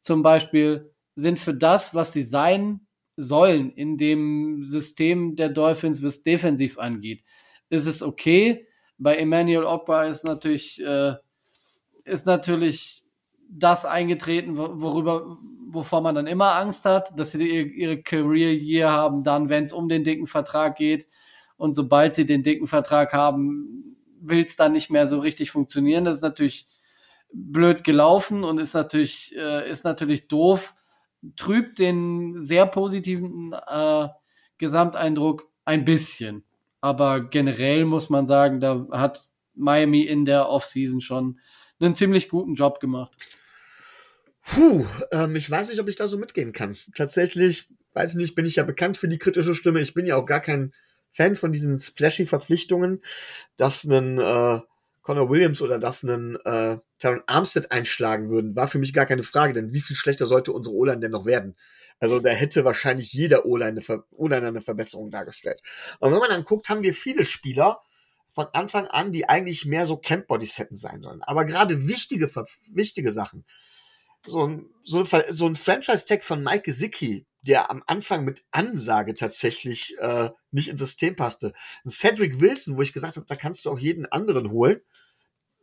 zum 0.00 0.22
Beispiel, 0.22 0.92
sind 1.14 1.38
für 1.38 1.54
das, 1.54 1.94
was 1.94 2.12
sie 2.12 2.22
sein 2.22 2.86
sollen 3.16 3.72
in 3.72 3.98
dem 3.98 4.64
System 4.64 5.34
der 5.34 5.48
Dolphins, 5.48 6.02
was 6.02 6.22
defensiv 6.22 6.78
angeht, 6.78 7.24
ist 7.68 7.86
es 7.86 8.02
okay. 8.02 8.66
Bei 8.96 9.16
Emmanuel 9.16 9.64
Ogba 9.64 10.04
ist 10.04 10.24
natürlich 10.24 10.82
äh, 10.84 11.14
ist 12.04 12.26
natürlich 12.26 13.04
das 13.50 13.84
eingetreten, 13.84 14.56
worüber, 14.56 15.38
wovor 15.68 16.00
man 16.00 16.14
dann 16.14 16.26
immer 16.26 16.56
Angst 16.56 16.84
hat, 16.84 17.18
dass 17.18 17.32
sie 17.32 17.46
ihre 17.46 18.02
Career 18.02 18.52
Year 18.54 18.90
haben, 18.90 19.22
dann, 19.22 19.48
wenn 19.48 19.64
es 19.64 19.72
um 19.72 19.88
den 19.88 20.04
dicken 20.04 20.26
Vertrag 20.26 20.76
geht. 20.76 21.08
Und 21.56 21.74
sobald 21.74 22.14
sie 22.14 22.26
den 22.26 22.42
dicken 22.42 22.66
Vertrag 22.66 23.12
haben, 23.12 23.96
will 24.20 24.44
es 24.44 24.56
dann 24.56 24.72
nicht 24.72 24.90
mehr 24.90 25.06
so 25.06 25.20
richtig 25.20 25.50
funktionieren. 25.50 26.04
Das 26.04 26.16
ist 26.16 26.22
natürlich 26.22 26.66
blöd 27.32 27.84
gelaufen 27.84 28.44
und 28.44 28.58
ist 28.58 28.74
natürlich, 28.74 29.34
äh, 29.36 29.70
ist 29.70 29.84
natürlich 29.84 30.28
doof, 30.28 30.74
trübt 31.36 31.78
den 31.78 32.40
sehr 32.40 32.66
positiven 32.66 33.52
äh, 33.52 34.08
Gesamteindruck 34.58 35.48
ein 35.64 35.84
bisschen. 35.84 36.44
Aber 36.80 37.20
generell 37.28 37.84
muss 37.84 38.08
man 38.08 38.26
sagen, 38.26 38.60
da 38.60 38.86
hat 38.92 39.30
Miami 39.54 40.02
in 40.02 40.24
der 40.24 40.48
Offseason 40.48 41.00
schon 41.00 41.40
einen 41.80 41.94
ziemlich 41.94 42.28
guten 42.28 42.54
Job 42.54 42.80
gemacht. 42.80 43.16
Puh, 44.42 44.86
ähm, 45.10 45.36
ich 45.36 45.50
weiß 45.50 45.68
nicht, 45.68 45.80
ob 45.80 45.88
ich 45.88 45.96
da 45.96 46.08
so 46.08 46.16
mitgehen 46.16 46.52
kann. 46.52 46.76
Tatsächlich, 46.94 47.68
weiß 47.92 48.12
ich 48.12 48.16
nicht, 48.16 48.34
bin 48.34 48.46
ich 48.46 48.56
ja 48.56 48.64
bekannt 48.64 48.96
für 48.96 49.08
die 49.08 49.18
kritische 49.18 49.54
Stimme. 49.54 49.80
Ich 49.80 49.92
bin 49.92 50.06
ja 50.06 50.16
auch 50.16 50.24
gar 50.24 50.40
kein 50.40 50.72
Fan 51.12 51.36
von 51.36 51.52
diesen 51.52 51.78
splashy 51.78 52.26
Verpflichtungen, 52.26 53.02
dass 53.56 53.84
ein 53.84 54.18
äh, 54.18 54.60
Connor 55.02 55.30
Williams 55.30 55.62
oder 55.62 55.78
dass 55.78 56.02
ein 56.02 56.36
äh, 56.44 56.78
Taron 56.98 57.22
Armstead 57.26 57.72
einschlagen 57.72 58.28
würden, 58.30 58.54
war 58.54 58.68
für 58.68 58.78
mich 58.78 58.92
gar 58.92 59.06
keine 59.06 59.22
Frage, 59.22 59.52
denn 59.52 59.72
wie 59.72 59.80
viel 59.80 59.96
schlechter 59.96 60.26
sollte 60.26 60.52
unsere 60.52 60.74
O-Line 60.74 61.00
denn 61.00 61.12
noch 61.12 61.24
werden? 61.24 61.56
Also 62.00 62.20
da 62.20 62.30
hätte 62.30 62.64
wahrscheinlich 62.64 63.12
jeder 63.12 63.44
O-Line 63.46 63.80
eine, 63.80 64.46
eine 64.46 64.60
Verbesserung 64.60 65.10
dargestellt. 65.10 65.62
Und 65.98 66.12
wenn 66.12 66.18
man 66.18 66.30
dann 66.30 66.44
guckt, 66.44 66.68
haben 66.68 66.82
wir 66.82 66.94
viele 66.94 67.24
Spieler, 67.24 67.80
von 68.38 68.46
Anfang 68.52 68.86
an, 68.86 69.10
die 69.10 69.28
eigentlich 69.28 69.66
mehr 69.66 69.84
so 69.84 69.96
Camp-Bodies 69.96 70.58
hätten 70.58 70.76
sein 70.76 71.02
sollen. 71.02 71.22
Aber 71.22 71.44
gerade 71.44 71.88
wichtige, 71.88 72.30
wichtige 72.68 73.10
Sachen. 73.10 73.44
So 74.24 74.46
ein, 74.46 74.66
so 74.84 75.00
ein, 75.00 75.24
so 75.30 75.46
ein 75.48 75.56
Franchise-Tag 75.56 76.22
von 76.22 76.44
Mike 76.44 76.62
Gesicki, 76.62 77.26
der 77.42 77.70
am 77.70 77.82
Anfang 77.86 78.24
mit 78.24 78.44
Ansage 78.50 79.14
tatsächlich 79.14 79.96
äh, 79.98 80.30
nicht 80.50 80.68
ins 80.68 80.80
System 80.80 81.16
passte. 81.16 81.52
Ein 81.84 81.90
Cedric 81.90 82.40
Wilson, 82.40 82.76
wo 82.76 82.82
ich 82.82 82.92
gesagt 82.92 83.16
habe, 83.16 83.26
da 83.26 83.36
kannst 83.36 83.64
du 83.64 83.70
auch 83.70 83.78
jeden 83.78 84.06
anderen 84.06 84.50
holen, 84.50 84.80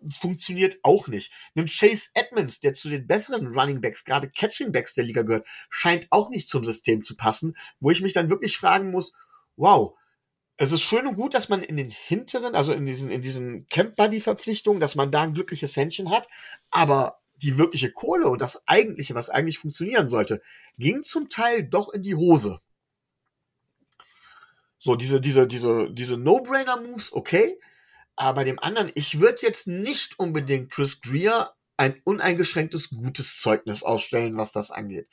funktioniert 0.09 0.77
auch 0.83 1.07
nicht. 1.07 1.31
Ein 1.55 1.67
Chase 1.67 2.09
Edmonds, 2.13 2.59
der 2.59 2.73
zu 2.73 2.89
den 2.89 3.07
besseren 3.07 3.47
Running 3.47 3.81
Backs, 3.81 4.03
gerade 4.03 4.29
Catching 4.29 4.71
Backs 4.71 4.93
der 4.93 5.03
Liga 5.03 5.23
gehört, 5.23 5.47
scheint 5.69 6.07
auch 6.11 6.29
nicht 6.29 6.49
zum 6.49 6.63
System 6.63 7.03
zu 7.03 7.15
passen, 7.15 7.57
wo 7.79 7.91
ich 7.91 8.01
mich 8.01 8.13
dann 8.13 8.29
wirklich 8.29 8.57
fragen 8.57 8.91
muss, 8.91 9.13
wow, 9.55 9.97
es 10.57 10.71
ist 10.71 10.83
schön 10.83 11.07
und 11.07 11.15
gut, 11.15 11.33
dass 11.33 11.49
man 11.49 11.63
in 11.63 11.75
den 11.75 11.89
hinteren, 11.89 12.55
also 12.55 12.71
in 12.71 12.85
diesen, 12.85 13.09
in 13.09 13.21
diesen 13.21 13.67
Camp-Buddy-Verpflichtungen, 13.67 14.79
dass 14.79 14.95
man 14.95 15.11
da 15.11 15.23
ein 15.23 15.33
glückliches 15.33 15.75
Händchen 15.75 16.09
hat, 16.11 16.27
aber 16.71 17.19
die 17.37 17.57
wirkliche 17.57 17.91
Kohle 17.91 18.27
und 18.29 18.41
das 18.41 18.67
eigentliche, 18.67 19.15
was 19.15 19.29
eigentlich 19.29 19.59
funktionieren 19.59 20.09
sollte, 20.09 20.41
ging 20.77 21.03
zum 21.03 21.29
Teil 21.29 21.63
doch 21.63 21.89
in 21.89 22.01
die 22.01 22.15
Hose. 22.15 22.61
So, 24.77 24.95
diese, 24.95 25.19
diese, 25.19 25.47
diese, 25.47 25.91
diese 25.91 26.17
No-Brainer-Moves, 26.17 27.13
okay. 27.13 27.59
Aber 28.15 28.43
dem 28.43 28.59
anderen, 28.59 28.91
ich 28.95 29.19
würde 29.19 29.41
jetzt 29.41 29.67
nicht 29.67 30.19
unbedingt 30.19 30.71
Chris 30.71 31.01
Greer 31.01 31.55
ein 31.77 32.01
uneingeschränktes 32.03 32.89
gutes 32.89 33.39
Zeugnis 33.41 33.83
ausstellen, 33.83 34.37
was 34.37 34.51
das 34.51 34.71
angeht. 34.71 35.09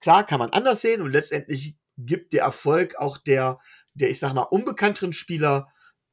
Klar 0.00 0.26
kann 0.26 0.38
man 0.38 0.50
anders 0.50 0.80
sehen 0.80 1.00
und 1.00 1.12
letztendlich 1.12 1.76
gibt 1.96 2.32
der 2.32 2.42
Erfolg 2.42 2.96
auch 2.96 3.16
der, 3.18 3.58
der, 3.94 4.10
ich 4.10 4.18
sag 4.18 4.34
mal, 4.34 4.42
unbekannteren 4.42 5.12
Spieler 5.12 5.68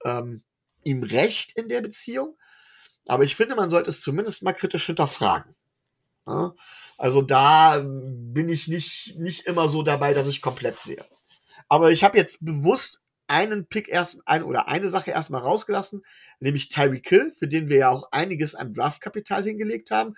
ähm, 0.06 0.44
ihm 0.84 1.03
recht 1.03 1.57
in 1.57 1.68
der 1.68 1.81
Beziehung. 1.81 2.38
Aber 3.10 3.23
ich 3.23 3.36
finde, 3.36 3.56
man 3.56 3.69
sollte 3.69 3.90
es 3.90 4.02
zumindest 4.02 4.44
mal 4.44 4.53
kritisch 4.53 4.86
hinterfragen. 4.86 5.56
Ja? 6.27 6.53
Also 6.98 7.22
da 7.22 7.81
bin 7.84 8.49
ich 8.49 8.68
nicht, 8.68 9.18
nicht 9.18 9.45
immer 9.45 9.69
so 9.69 9.84
dabei, 9.84 10.14
dass 10.14 10.27
ich 10.27 10.41
komplett 10.41 10.80
sehe. 10.80 11.06
Aber 11.68 11.91
ich 11.91 12.03
habe 12.03 12.18
jetzt 12.18 12.44
bewusst 12.44 13.02
einen 13.27 13.68
Pick 13.68 13.88
erst 13.88 14.19
ein 14.26 14.44
oder 14.44 14.68
eine 14.68 14.90
Sache 14.90 15.11
erstmal 15.11 15.41
rausgelassen, 15.41 16.03
nämlich 16.40 16.69
Tyreek 16.69 17.03
Kill, 17.03 17.31
für 17.38 17.48
den 17.48 17.69
wir 17.69 17.77
ja 17.77 17.90
auch 17.90 18.11
einiges 18.11 18.56
an 18.56 18.73
Draftkapital 18.73 19.44
hingelegt 19.44 19.91
haben. 19.91 20.15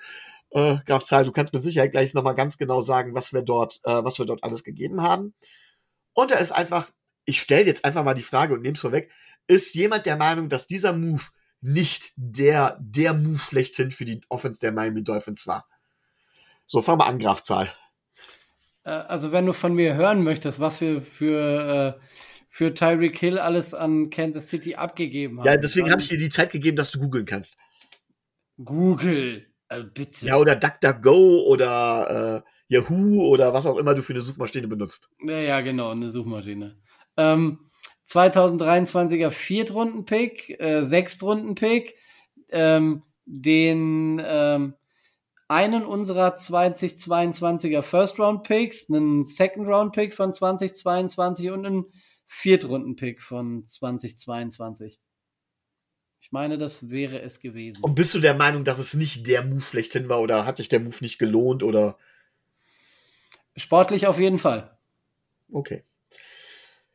Äh, 0.52 0.78
Graf 0.86 1.04
Zahl, 1.04 1.26
du 1.26 1.32
kannst 1.32 1.54
mit 1.54 1.64
Sicherheit 1.64 1.92
gleich 1.92 2.14
nochmal 2.14 2.36
ganz 2.36 2.58
genau 2.58 2.82
sagen, 2.82 3.14
was 3.14 3.34
wir 3.34 3.42
dort, 3.42 3.82
äh, 3.84 4.04
was 4.04 4.18
wir 4.18 4.26
dort 4.26 4.44
alles 4.44 4.64
gegeben 4.64 5.02
haben. 5.02 5.34
Und 6.14 6.32
er 6.32 6.40
ist 6.40 6.52
einfach 6.52 6.90
ich 7.26 7.42
stelle 7.42 7.66
jetzt 7.66 7.86
einfach 7.86 8.04
mal 8.04 8.14
die 8.14 8.22
Frage 8.22 8.54
und 8.54 8.62
nehme 8.62 8.76
es 8.76 8.82
vorweg, 8.82 9.12
ist 9.48 9.76
jemand 9.76 10.06
der 10.06 10.18
Meinung, 10.18 10.50
dass 10.50 10.68
dieser 10.68 10.94
Move 10.94 11.24
nicht 11.62 12.14
der, 12.16 12.78
der 12.82 13.14
Move 13.14 13.40
schlechthin 13.40 13.92
für 13.92 14.06
die 14.06 14.22
Offense 14.30 14.60
der 14.60 14.72
Miami 14.72 15.04
Dolphins 15.04 15.48
war? 15.48 15.66
So, 16.68 16.82
fangen 16.82 17.00
wir 17.00 17.08
an, 17.08 17.20
Grafzahl. 17.20 17.72
Äh, 18.84 18.92
also, 18.92 19.32
wenn 19.32 19.46
du 19.46 19.54
von 19.54 19.74
mir 19.74 19.96
hören 19.96 20.24
möchtest, 20.24 20.60
was 20.60 20.82
wir 20.82 21.02
für, 21.02 21.98
äh, 22.00 22.06
für 22.48 22.74
Tyreek 22.74 23.18
Hill 23.18 23.40
alles 23.40 23.74
an 23.74 24.10
Kansas 24.10 24.50
City 24.50 24.76
abgegeben 24.76 25.40
haben. 25.40 25.48
Ja, 25.48 25.58
deswegen 25.58 25.92
habe 25.92 26.02
ich 26.02 26.10
dir 26.10 26.18
die 26.18 26.30
Zeit 26.30 26.52
gegeben, 26.52 26.78
dass 26.78 26.92
du 26.92 27.00
googeln 27.00 27.26
kannst. 27.26 27.58
Google, 28.64 29.48
also 29.68 29.88
bitte. 29.94 30.26
Ja, 30.26 30.38
oder 30.38 30.56
DuckDuckGo 30.56 31.46
oder 31.48 32.44
äh, 32.46 32.50
Yahoo 32.68 33.28
oder 33.28 33.54
was 33.54 33.66
auch 33.66 33.78
immer 33.78 33.94
du 33.94 34.04
für 34.04 34.14
eine 34.14 34.22
Suchmaschine 34.22 34.68
benutzt. 34.68 35.10
Ja, 35.20 35.40
ja, 35.40 35.62
genau, 35.62 35.92
eine 35.92 36.10
Suchmaschine. 36.10 36.78
Ähm, 37.18 37.71
2023er 38.12 39.30
Viertrunden-Pick, 39.30 40.60
äh, 40.60 40.84
Sechstrunden-Pick, 40.84 41.96
ähm, 42.50 43.04
den 43.26 44.22
ähm, 44.24 44.74
einen 45.48 45.86
unserer 45.86 46.36
2022er 46.36 47.82
First-Round-Picks, 47.82 48.90
einen 48.90 49.24
Second-Round-Pick 49.24 50.14
von 50.14 50.34
2022 50.34 51.52
und 51.52 51.66
einen 51.66 51.86
Viertrunden-Pick 52.28 53.22
von 53.22 53.66
2022. 53.66 55.00
Ich 56.22 56.32
meine, 56.32 56.58
das 56.58 56.90
wäre 56.90 57.22
es 57.22 57.40
gewesen. 57.40 57.82
Und 57.82 57.96
bist 57.96 58.14
du 58.14 58.20
der 58.20 58.36
Meinung, 58.36 58.64
dass 58.64 58.80
es 58.80 58.94
nicht 58.94 59.28
der 59.28 59.44
Move 59.44 59.62
schlechthin 59.62 60.08
war 60.08 60.22
oder 60.22 60.46
hat 60.46 60.58
sich 60.58 60.70
der 60.70 60.80
Move 60.80 60.98
nicht 61.02 61.18
gelohnt 61.18 61.64
oder? 61.64 61.98
Sportlich 63.56 64.08
auf 64.08 64.20
jeden 64.20 64.38
Fall. 64.38 64.78
Okay. 65.52 65.84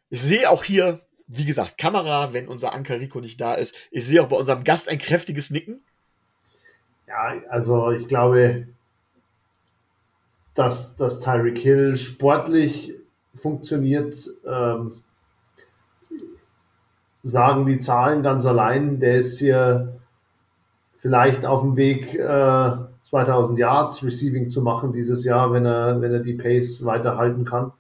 Ich 0.09 0.23
sehe 0.23 0.49
auch 0.49 0.63
hier, 0.63 1.06
wie 1.29 1.45
gesagt, 1.45 1.79
Kamera, 1.79 2.33
wenn 2.33 2.49
unser 2.49 2.75
Anker 2.75 3.01
Rico 3.01 3.21
nicht 3.21 3.41
da 3.41 3.55
ist. 3.55 3.75
Ich 3.91 4.07
sehe 4.07 4.23
auch 4.23 4.29
bei 4.29 4.37
unserem 4.37 4.65
Gast 4.65 4.89
ein 4.89 4.99
kräftiges 4.99 5.51
Nicken. 5.51 5.81
Ja, 7.09 7.35
also 7.49 7.91
ich 7.91 8.09
glaube, 8.09 8.69
dass, 10.55 10.97
dass 10.97 11.21
Tyreek 11.21 11.59
Hill 11.59 11.97
sportlich 11.97 12.95
funktioniert, 13.35 14.17
ähm, 14.47 15.03
sagen 17.23 17.67
die 17.67 17.79
Zahlen 17.79 18.23
ganz 18.23 18.47
allein. 18.47 19.01
Der 19.01 19.17
ist 19.17 19.39
hier 19.39 19.99
vielleicht 20.97 21.45
auf 21.45 21.63
dem 21.63 21.77
Weg, 21.77 22.15
äh, 22.15 22.73
2000 23.03 23.59
Yards 23.59 24.03
Receiving 24.03 24.49
zu 24.49 24.63
machen 24.63 24.93
dieses 24.93 25.25
Jahr, 25.25 25.53
wenn 25.53 25.65
er, 25.65 26.01
wenn 26.01 26.13
er 26.13 26.21
die 26.21 26.35
Pace 26.35 26.85
weiterhalten 26.85 27.45
kann. 27.45 27.73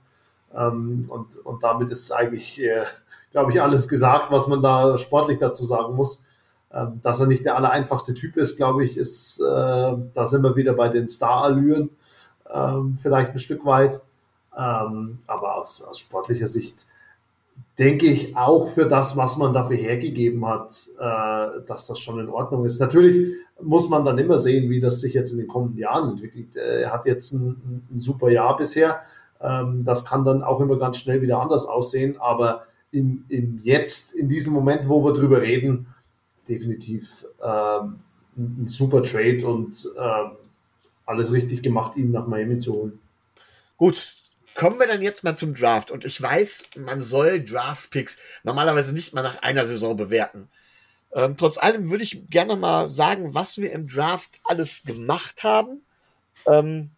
Ähm, 0.54 1.06
und, 1.08 1.36
und 1.44 1.62
damit 1.64 1.90
ist 1.90 2.12
eigentlich, 2.12 2.62
äh, 2.62 2.84
glaube 3.36 3.52
ich, 3.52 3.60
alles 3.60 3.86
gesagt, 3.86 4.30
was 4.30 4.46
man 4.46 4.62
da 4.62 4.96
sportlich 4.96 5.38
dazu 5.38 5.62
sagen 5.62 5.94
muss. 5.94 6.24
Ähm, 6.72 7.00
dass 7.02 7.20
er 7.20 7.26
nicht 7.26 7.44
der 7.44 7.54
allereinfachste 7.56 8.14
Typ 8.14 8.38
ist, 8.38 8.56
glaube 8.56 8.82
ich, 8.82 8.96
ist, 8.96 9.40
äh, 9.40 9.44
da 9.44 10.26
sind 10.26 10.42
wir 10.42 10.56
wieder 10.56 10.72
bei 10.72 10.88
den 10.88 11.10
Star-Allüren, 11.10 11.90
ähm, 12.50 12.96
vielleicht 12.98 13.32
ein 13.32 13.38
Stück 13.38 13.66
weit. 13.66 14.00
Ähm, 14.56 15.18
aber 15.26 15.56
aus, 15.56 15.82
aus 15.82 15.98
sportlicher 15.98 16.48
Sicht 16.48 16.86
denke 17.78 18.06
ich 18.06 18.34
auch 18.38 18.68
für 18.68 18.86
das, 18.86 19.18
was 19.18 19.36
man 19.36 19.52
dafür 19.52 19.76
hergegeben 19.76 20.46
hat, 20.46 20.74
äh, 20.98 21.60
dass 21.66 21.88
das 21.88 21.98
schon 21.98 22.18
in 22.18 22.30
Ordnung 22.30 22.64
ist. 22.64 22.80
Natürlich 22.80 23.34
muss 23.60 23.90
man 23.90 24.06
dann 24.06 24.16
immer 24.16 24.38
sehen, 24.38 24.70
wie 24.70 24.80
das 24.80 25.02
sich 25.02 25.12
jetzt 25.12 25.32
in 25.32 25.36
den 25.36 25.46
kommenden 25.46 25.76
Jahren 25.78 26.12
entwickelt. 26.12 26.56
Äh, 26.56 26.84
er 26.84 26.92
hat 26.94 27.04
jetzt 27.04 27.34
ein, 27.34 27.84
ein 27.90 28.00
super 28.00 28.30
Jahr 28.30 28.56
bisher. 28.56 29.02
Ähm, 29.42 29.84
das 29.84 30.06
kann 30.06 30.24
dann 30.24 30.42
auch 30.42 30.60
immer 30.60 30.78
ganz 30.78 30.96
schnell 30.96 31.20
wieder 31.20 31.38
anders 31.38 31.66
aussehen, 31.66 32.16
aber 32.18 32.62
im, 32.90 33.24
im 33.28 33.60
Jetzt, 33.62 34.14
in 34.14 34.28
diesem 34.28 34.52
Moment, 34.52 34.88
wo 34.88 35.04
wir 35.04 35.12
drüber 35.12 35.42
reden, 35.42 35.86
definitiv 36.48 37.26
ähm, 37.42 38.00
ein 38.36 38.68
super 38.68 39.02
Trade 39.02 39.46
und 39.46 39.88
ähm, 39.98 40.30
alles 41.04 41.32
richtig 41.32 41.62
gemacht, 41.62 41.96
ihn 41.96 42.10
nach 42.10 42.26
Miami 42.26 42.58
zu 42.58 42.74
holen. 42.74 42.98
Gut, 43.76 44.14
kommen 44.54 44.78
wir 44.78 44.86
dann 44.86 45.02
jetzt 45.02 45.24
mal 45.24 45.36
zum 45.36 45.54
Draft. 45.54 45.90
Und 45.90 46.04
ich 46.04 46.20
weiß, 46.20 46.70
man 46.78 47.00
soll 47.00 47.44
Draft-Picks 47.44 48.18
normalerweise 48.42 48.94
nicht 48.94 49.14
mal 49.14 49.22
nach 49.22 49.42
einer 49.42 49.66
Saison 49.66 49.96
bewerten. 49.96 50.48
Ähm, 51.12 51.36
trotz 51.36 51.58
allem 51.58 51.90
würde 51.90 52.04
ich 52.04 52.28
gerne 52.28 52.56
mal 52.56 52.90
sagen, 52.90 53.34
was 53.34 53.58
wir 53.58 53.72
im 53.72 53.86
Draft 53.86 54.38
alles 54.44 54.82
gemacht 54.84 55.44
haben. 55.44 55.82
Ähm, 56.46 56.90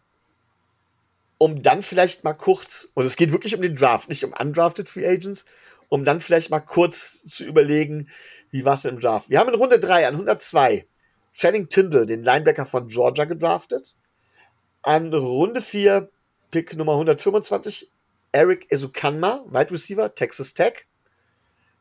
um 1.37 1.63
dann 1.63 1.83
vielleicht 1.83 2.23
mal 2.23 2.33
kurz, 2.33 2.89
und 2.95 3.05
es 3.05 3.15
geht 3.15 3.31
wirklich 3.31 3.55
um 3.55 3.61
den 3.61 3.75
Draft, 3.75 4.09
nicht 4.09 4.25
um 4.25 4.33
undrafted 4.33 4.89
Free 4.89 5.07
Agents, 5.07 5.45
um 5.89 6.05
dann 6.05 6.21
vielleicht 6.21 6.49
mal 6.49 6.59
kurz 6.59 7.23
zu 7.27 7.43
überlegen, 7.43 8.09
wie 8.51 8.65
war 8.65 8.75
es 8.75 8.85
im 8.85 8.99
Draft. 8.99 9.29
Wir 9.29 9.39
haben 9.39 9.49
in 9.49 9.55
Runde 9.55 9.79
3 9.79 10.07
an 10.07 10.13
102 10.13 10.85
Channing 11.33 11.69
Tindall, 11.69 12.05
den 12.05 12.23
Linebacker 12.23 12.65
von 12.65 12.87
Georgia, 12.87 13.25
gedraftet. 13.25 13.95
An 14.81 15.13
Runde 15.13 15.61
4 15.61 16.09
Pick 16.51 16.75
Nummer 16.75 16.93
125 16.93 17.89
Eric 18.31 18.67
Ezukanma, 18.71 19.43
Wide 19.47 19.71
Receiver, 19.71 20.13
Texas 20.13 20.53
Tech. 20.53 20.85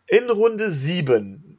In 0.07 0.31
Runde 0.31 0.71
7 0.71 1.59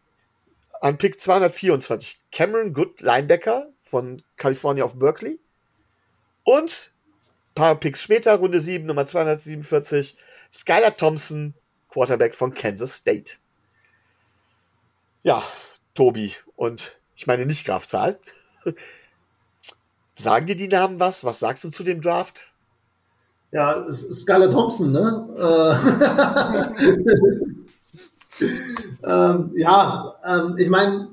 an 0.81 0.97
Pick 0.97 1.19
224 1.19 2.19
Cameron 2.31 2.73
Good, 2.73 3.01
Linebacker 3.01 3.71
von 3.83 4.23
California 4.37 4.83
of 4.83 4.97
Berkeley. 4.97 5.39
Und 6.43 6.91
ein 7.51 7.55
paar 7.55 7.75
Picks 7.75 8.01
später, 8.01 8.35
Runde 8.35 8.59
7, 8.59 8.85
Nummer 8.85 9.05
247, 9.05 10.17
Skylar 10.53 10.95
Thompson, 10.95 11.53
Quarterback 11.89 12.35
von 12.35 12.53
Kansas 12.53 12.95
State. 12.95 13.33
Ja, 15.23 15.43
Tobi 15.93 16.33
und 16.55 16.97
ich 17.15 17.27
meine 17.27 17.45
nicht 17.45 17.65
Grafzahl. 17.65 18.19
Sagen 20.17 20.45
dir 20.45 20.55
die 20.55 20.67
Namen 20.67 20.99
was? 20.99 21.23
Was 21.23 21.39
sagst 21.39 21.63
du 21.63 21.69
zu 21.69 21.83
dem 21.83 22.01
Draft? 22.01 22.41
Ja, 23.51 23.83
Skylar 23.91 24.51
Thompson, 24.51 24.91
ne? 24.91 25.27
Äh, 25.37 25.75
ähm, 29.03 29.51
ja, 29.55 30.15
ähm, 30.25 30.55
ich 30.57 30.69
meine, 30.69 31.09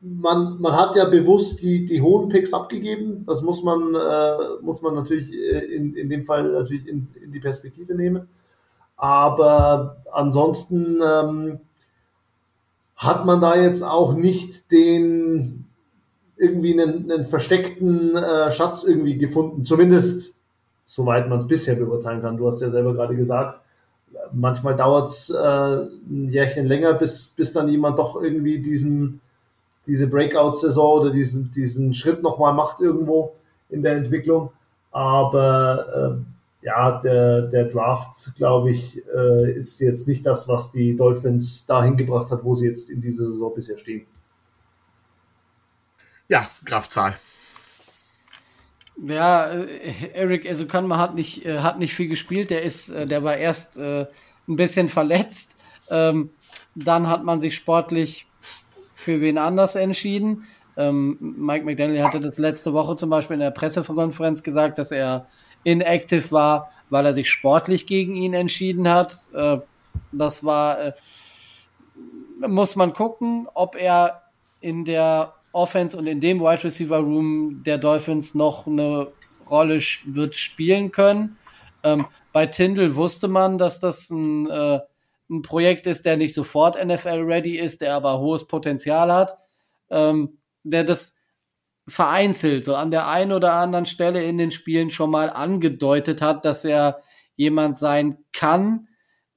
man, 0.00 0.60
man 0.60 0.76
hat 0.76 0.96
ja 0.96 1.06
bewusst 1.06 1.62
die, 1.62 1.86
die 1.86 2.00
hohen 2.00 2.28
Picks 2.28 2.52
abgegeben. 2.52 3.24
Das 3.26 3.42
muss 3.42 3.62
man, 3.62 3.94
äh, 3.94 4.62
muss 4.62 4.82
man 4.82 4.94
natürlich 4.94 5.32
äh, 5.32 5.74
in, 5.74 5.94
in 5.94 6.08
dem 6.08 6.24
Fall 6.24 6.52
natürlich 6.52 6.86
in, 6.86 7.08
in 7.22 7.32
die 7.32 7.40
Perspektive 7.40 7.94
nehmen. 7.94 8.28
Aber 8.96 9.96
ansonsten 10.12 11.00
ähm, 11.02 11.60
hat 12.96 13.26
man 13.26 13.40
da 13.40 13.56
jetzt 13.56 13.82
auch 13.82 14.14
nicht 14.14 14.70
den 14.70 15.66
irgendwie 16.36 16.80
einen, 16.80 17.10
einen 17.10 17.24
versteckten 17.24 18.16
äh, 18.16 18.50
Schatz 18.52 18.84
irgendwie 18.84 19.18
gefunden. 19.18 19.64
Zumindest 19.64 20.40
soweit 20.86 21.28
man 21.28 21.38
es 21.38 21.48
bisher 21.48 21.76
beurteilen 21.76 22.22
kann. 22.22 22.36
Du 22.36 22.46
hast 22.46 22.60
ja 22.60 22.68
selber 22.70 22.94
gerade 22.94 23.16
gesagt, 23.16 23.60
manchmal 24.32 24.76
dauert 24.76 25.10
es 25.10 25.30
äh, 25.30 25.36
ein 25.38 26.28
Jährchen 26.30 26.66
länger, 26.66 26.94
bis, 26.94 27.28
bis 27.28 27.52
dann 27.52 27.68
jemand 27.68 27.98
doch 27.98 28.20
irgendwie 28.20 28.58
diesen, 28.58 29.20
diese 29.86 30.08
Breakout-Saison 30.08 31.00
oder 31.00 31.10
diesen, 31.10 31.50
diesen 31.52 31.94
Schritt 31.94 32.22
nochmal 32.22 32.54
macht 32.54 32.80
irgendwo 32.80 33.34
in 33.70 33.82
der 33.82 33.96
Entwicklung. 33.96 34.50
Aber 34.90 36.18
äh, 36.18 36.33
ja, 36.64 36.98
der, 37.02 37.42
der 37.42 37.66
Draft, 37.66 38.34
glaube 38.36 38.72
ich, 38.72 39.02
äh, 39.14 39.52
ist 39.52 39.80
jetzt 39.80 40.08
nicht 40.08 40.24
das, 40.24 40.48
was 40.48 40.72
die 40.72 40.96
Dolphins 40.96 41.66
dahin 41.66 41.98
gebracht 41.98 42.30
hat, 42.30 42.42
wo 42.42 42.54
sie 42.54 42.66
jetzt 42.66 42.88
in 42.88 43.02
dieser 43.02 43.26
Saison 43.30 43.54
bisher 43.54 43.76
stehen. 43.76 44.06
Ja, 46.26 46.48
Kraftzahl. 46.64 47.16
Ja, 49.06 49.50
äh, 49.50 50.12
Eric 50.14 50.46
Esukanma 50.46 50.96
hat 50.96 51.14
nicht, 51.14 51.44
äh, 51.44 51.58
hat 51.58 51.78
nicht 51.78 51.92
viel 51.92 52.08
gespielt. 52.08 52.48
Der 52.48 52.62
ist, 52.62 52.88
äh, 52.88 53.06
der 53.06 53.22
war 53.22 53.36
erst 53.36 53.76
ein 53.76 54.06
bisschen 54.46 54.88
verletzt. 55.00 55.58
Ähm, 55.90 56.30
dann 56.74 57.08
hat 57.08 57.24
man 57.24 57.42
sich 57.42 57.54
sportlich 57.54 58.26
für 58.94 59.20
wen 59.20 59.36
anders 59.36 59.76
entschieden. 59.76 60.46
Ähm, 60.78 61.18
Mike 61.20 61.66
McDaniel 61.66 62.04
hatte 62.04 62.20
das 62.20 62.38
letzte 62.38 62.72
Woche 62.72 62.96
zum 62.96 63.10
Beispiel 63.10 63.34
in 63.34 63.40
der 63.40 63.50
Pressekonferenz 63.50 64.42
gesagt, 64.42 64.78
dass 64.78 64.92
er 64.92 65.28
inactive 65.64 66.30
war, 66.30 66.70
weil 66.90 67.06
er 67.06 67.12
sich 67.12 67.28
sportlich 67.30 67.86
gegen 67.86 68.14
ihn 68.14 68.34
entschieden 68.34 68.88
hat. 68.88 69.14
das 70.12 70.44
war, 70.44 70.94
muss 72.38 72.76
man 72.76 72.92
gucken, 72.92 73.48
ob 73.54 73.74
er 73.74 74.22
in 74.60 74.84
der 74.84 75.34
Offense 75.52 75.96
und 75.96 76.06
in 76.06 76.20
dem 76.20 76.40
Wide 76.40 76.64
Receiver 76.64 76.98
Room 76.98 77.62
der 77.64 77.78
Dolphins 77.78 78.34
noch 78.34 78.66
eine 78.66 79.12
Rolle 79.48 79.78
wird 80.04 80.34
spielen 80.34 80.90
können. 80.90 81.36
Ähm, 81.82 82.06
bei 82.32 82.46
Tindall 82.46 82.96
wusste 82.96 83.28
man, 83.28 83.58
dass 83.58 83.78
das 83.78 84.10
ein, 84.10 84.50
äh, 84.50 84.80
ein 85.30 85.42
Projekt 85.42 85.86
ist, 85.86 86.04
der 86.04 86.16
nicht 86.16 86.34
sofort 86.34 86.82
NFL-ready 86.82 87.56
ist, 87.56 87.80
der 87.80 87.94
aber 87.94 88.18
hohes 88.18 88.46
Potenzial 88.46 89.12
hat, 89.12 89.38
ähm, 89.90 90.38
der 90.64 90.82
das 90.82 91.14
vereinzelt, 91.86 92.64
so 92.64 92.74
an 92.76 92.90
der 92.90 93.08
einen 93.08 93.32
oder 93.32 93.54
anderen 93.54 93.86
Stelle 93.86 94.24
in 94.24 94.38
den 94.38 94.50
Spielen 94.50 94.90
schon 94.90 95.10
mal 95.10 95.30
angedeutet 95.30 96.22
hat, 96.22 96.44
dass 96.44 96.64
er 96.64 97.02
jemand 97.36 97.76
sein 97.76 98.18
kann, 98.32 98.88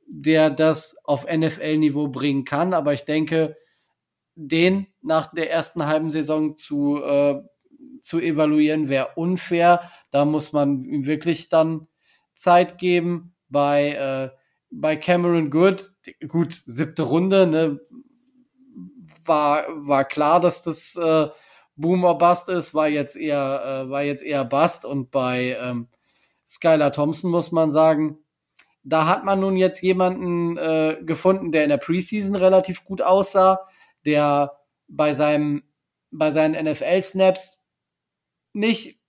der 0.08 0.50
das 0.50 0.98
auf 1.04 1.26
NFL-Niveau 1.26 2.08
bringen 2.08 2.46
kann. 2.46 2.74
Aber 2.74 2.94
ich 2.94 3.04
denke, 3.04 3.58
den 4.36 4.88
nach 5.02 5.34
der 5.34 5.52
ersten 5.52 5.86
halben 5.86 6.12
Saison 6.12 6.56
zu, 6.56 7.02
äh, 7.04 7.42
zu 8.02 8.20
evaluieren, 8.20 8.88
wäre 8.88 9.10
unfair. 9.16 9.82
Da 10.12 10.24
muss 10.24 10.54
man 10.54 10.86
ihm 10.86 11.06
wirklich 11.06 11.50
dann 11.50 11.88
Zeit 12.36 12.78
geben. 12.78 13.34
Bei, 13.50 13.92
äh, 13.92 14.38
bei 14.70 14.96
Cameron 14.96 15.50
Good, 15.50 15.92
gut, 16.28 16.54
siebte 16.54 17.04
Runde, 17.04 17.48
ne, 17.48 17.80
war, 19.26 19.66
war 19.70 20.06
klar, 20.06 20.40
dass 20.40 20.64
das 20.64 20.96
äh, 20.96 21.28
Boom 21.78 22.04
or 22.04 22.18
Bust 22.18 22.50
ist, 22.50 22.74
war 22.74 22.88
jetzt 22.88 23.16
eher, 23.16 23.86
äh, 23.86 23.90
war 23.90 24.04
jetzt 24.04 24.24
eher 24.24 24.44
Bust. 24.44 24.84
Und 24.84 25.12
bei 25.12 25.58
ähm, 25.62 25.88
Skylar 26.46 26.92
Thompson 26.92 27.32
muss 27.32 27.52
man 27.52 27.72
sagen, 27.72 28.18
da 28.84 29.06
hat 29.06 29.24
man 29.24 29.40
nun 29.40 29.56
jetzt 29.56 29.82
jemanden 29.82 30.58
äh, 30.58 30.98
gefunden, 31.04 31.52
der 31.52 31.64
in 31.64 31.70
der 31.70 31.78
Preseason 31.78 32.36
relativ 32.36 32.84
gut 32.86 33.02
aussah 33.02 33.60
der 34.08 34.58
bei 34.88 35.14
seinem, 35.14 35.64
bei 36.12 36.32
seinen 36.32 36.66
NFL-Snaps 36.66 37.62
nicht 38.54 39.00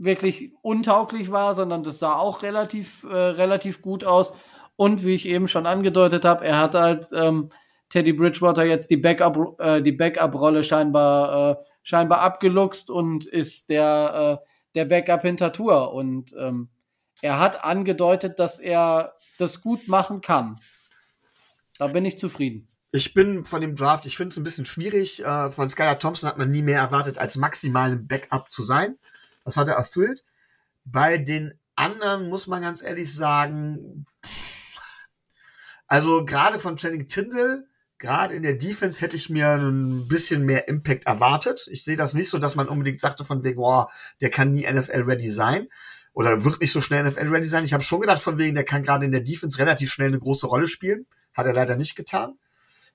wirklich 0.00 0.52
untauglich 0.60 1.30
war, 1.30 1.54
sondern 1.54 1.84
das 1.84 2.00
sah 2.00 2.16
auch 2.16 2.42
relativ, 2.42 3.04
äh, 3.04 3.14
relativ 3.14 3.80
gut 3.80 4.04
aus. 4.04 4.34
Und 4.76 5.04
wie 5.04 5.14
ich 5.14 5.26
eben 5.26 5.48
schon 5.48 5.66
angedeutet 5.66 6.24
habe, 6.24 6.44
er 6.44 6.58
hat 6.58 6.74
halt 6.74 7.06
ähm, 7.12 7.50
Teddy 7.88 8.12
Bridgewater 8.12 8.64
jetzt 8.64 8.90
die 8.90 8.96
Backup, 8.96 9.58
äh, 9.60 9.82
die 9.82 9.92
Backup-Rolle 9.92 10.62
scheinbar, 10.64 11.52
äh, 11.52 11.56
scheinbar 11.88 12.20
abgeluchst 12.20 12.90
und 12.90 13.24
ist 13.24 13.70
der, 13.70 14.42
äh, 14.42 14.46
der 14.74 14.84
Backup 14.84 15.22
hinter 15.22 15.54
Tour. 15.54 15.94
Und 15.94 16.34
ähm, 16.38 16.68
er 17.22 17.38
hat 17.38 17.64
angedeutet, 17.64 18.38
dass 18.38 18.58
er 18.58 19.14
das 19.38 19.62
gut 19.62 19.88
machen 19.88 20.20
kann. 20.20 20.60
Da 21.78 21.86
bin 21.86 22.04
ich 22.04 22.18
zufrieden. 22.18 22.68
Ich 22.92 23.14
bin 23.14 23.46
von 23.46 23.62
dem 23.62 23.74
Draft, 23.74 24.04
ich 24.04 24.18
finde 24.18 24.32
es 24.32 24.36
ein 24.36 24.44
bisschen 24.44 24.66
schwierig. 24.66 25.24
Äh, 25.24 25.50
von 25.50 25.70
Skylar 25.70 25.98
Thompson 25.98 26.28
hat 26.28 26.36
man 26.36 26.50
nie 26.50 26.60
mehr 26.60 26.78
erwartet, 26.78 27.16
als 27.16 27.38
maximalen 27.38 28.06
Backup 28.06 28.52
zu 28.52 28.62
sein. 28.62 28.98
Das 29.46 29.56
hat 29.56 29.68
er 29.68 29.76
erfüllt. 29.76 30.24
Bei 30.84 31.16
den 31.16 31.58
anderen 31.74 32.28
muss 32.28 32.46
man 32.48 32.60
ganz 32.60 32.82
ehrlich 32.82 33.14
sagen, 33.14 34.04
also 35.86 36.26
gerade 36.26 36.58
von 36.58 36.76
Channing 36.76 37.08
Tindall, 37.08 37.66
gerade 37.98 38.34
in 38.34 38.42
der 38.42 38.54
Defense 38.54 39.00
hätte 39.00 39.16
ich 39.16 39.28
mir 39.28 39.48
ein 39.54 40.08
bisschen 40.08 40.44
mehr 40.44 40.68
Impact 40.68 41.06
erwartet. 41.06 41.68
Ich 41.70 41.84
sehe 41.84 41.96
das 41.96 42.14
nicht 42.14 42.28
so, 42.28 42.38
dass 42.38 42.54
man 42.54 42.68
unbedingt 42.68 43.00
sagte 43.00 43.24
von 43.24 43.42
wegen, 43.42 43.60
oh, 43.60 43.86
der 44.20 44.30
kann 44.30 44.52
nie 44.52 44.66
NFL-ready 44.70 45.28
sein 45.30 45.68
oder 46.12 46.44
wird 46.44 46.60
nicht 46.60 46.72
so 46.72 46.80
schnell 46.80 47.04
NFL-ready 47.04 47.46
sein. 47.46 47.64
Ich 47.64 47.72
habe 47.72 47.82
schon 47.82 48.00
gedacht 48.00 48.22
von 48.22 48.38
wegen, 48.38 48.54
der 48.54 48.64
kann 48.64 48.82
gerade 48.82 49.04
in 49.04 49.12
der 49.12 49.20
Defense 49.20 49.58
relativ 49.58 49.92
schnell 49.92 50.08
eine 50.08 50.20
große 50.20 50.46
Rolle 50.46 50.68
spielen. 50.68 51.06
Hat 51.34 51.46
er 51.46 51.52
leider 51.52 51.76
nicht 51.76 51.96
getan. 51.96 52.38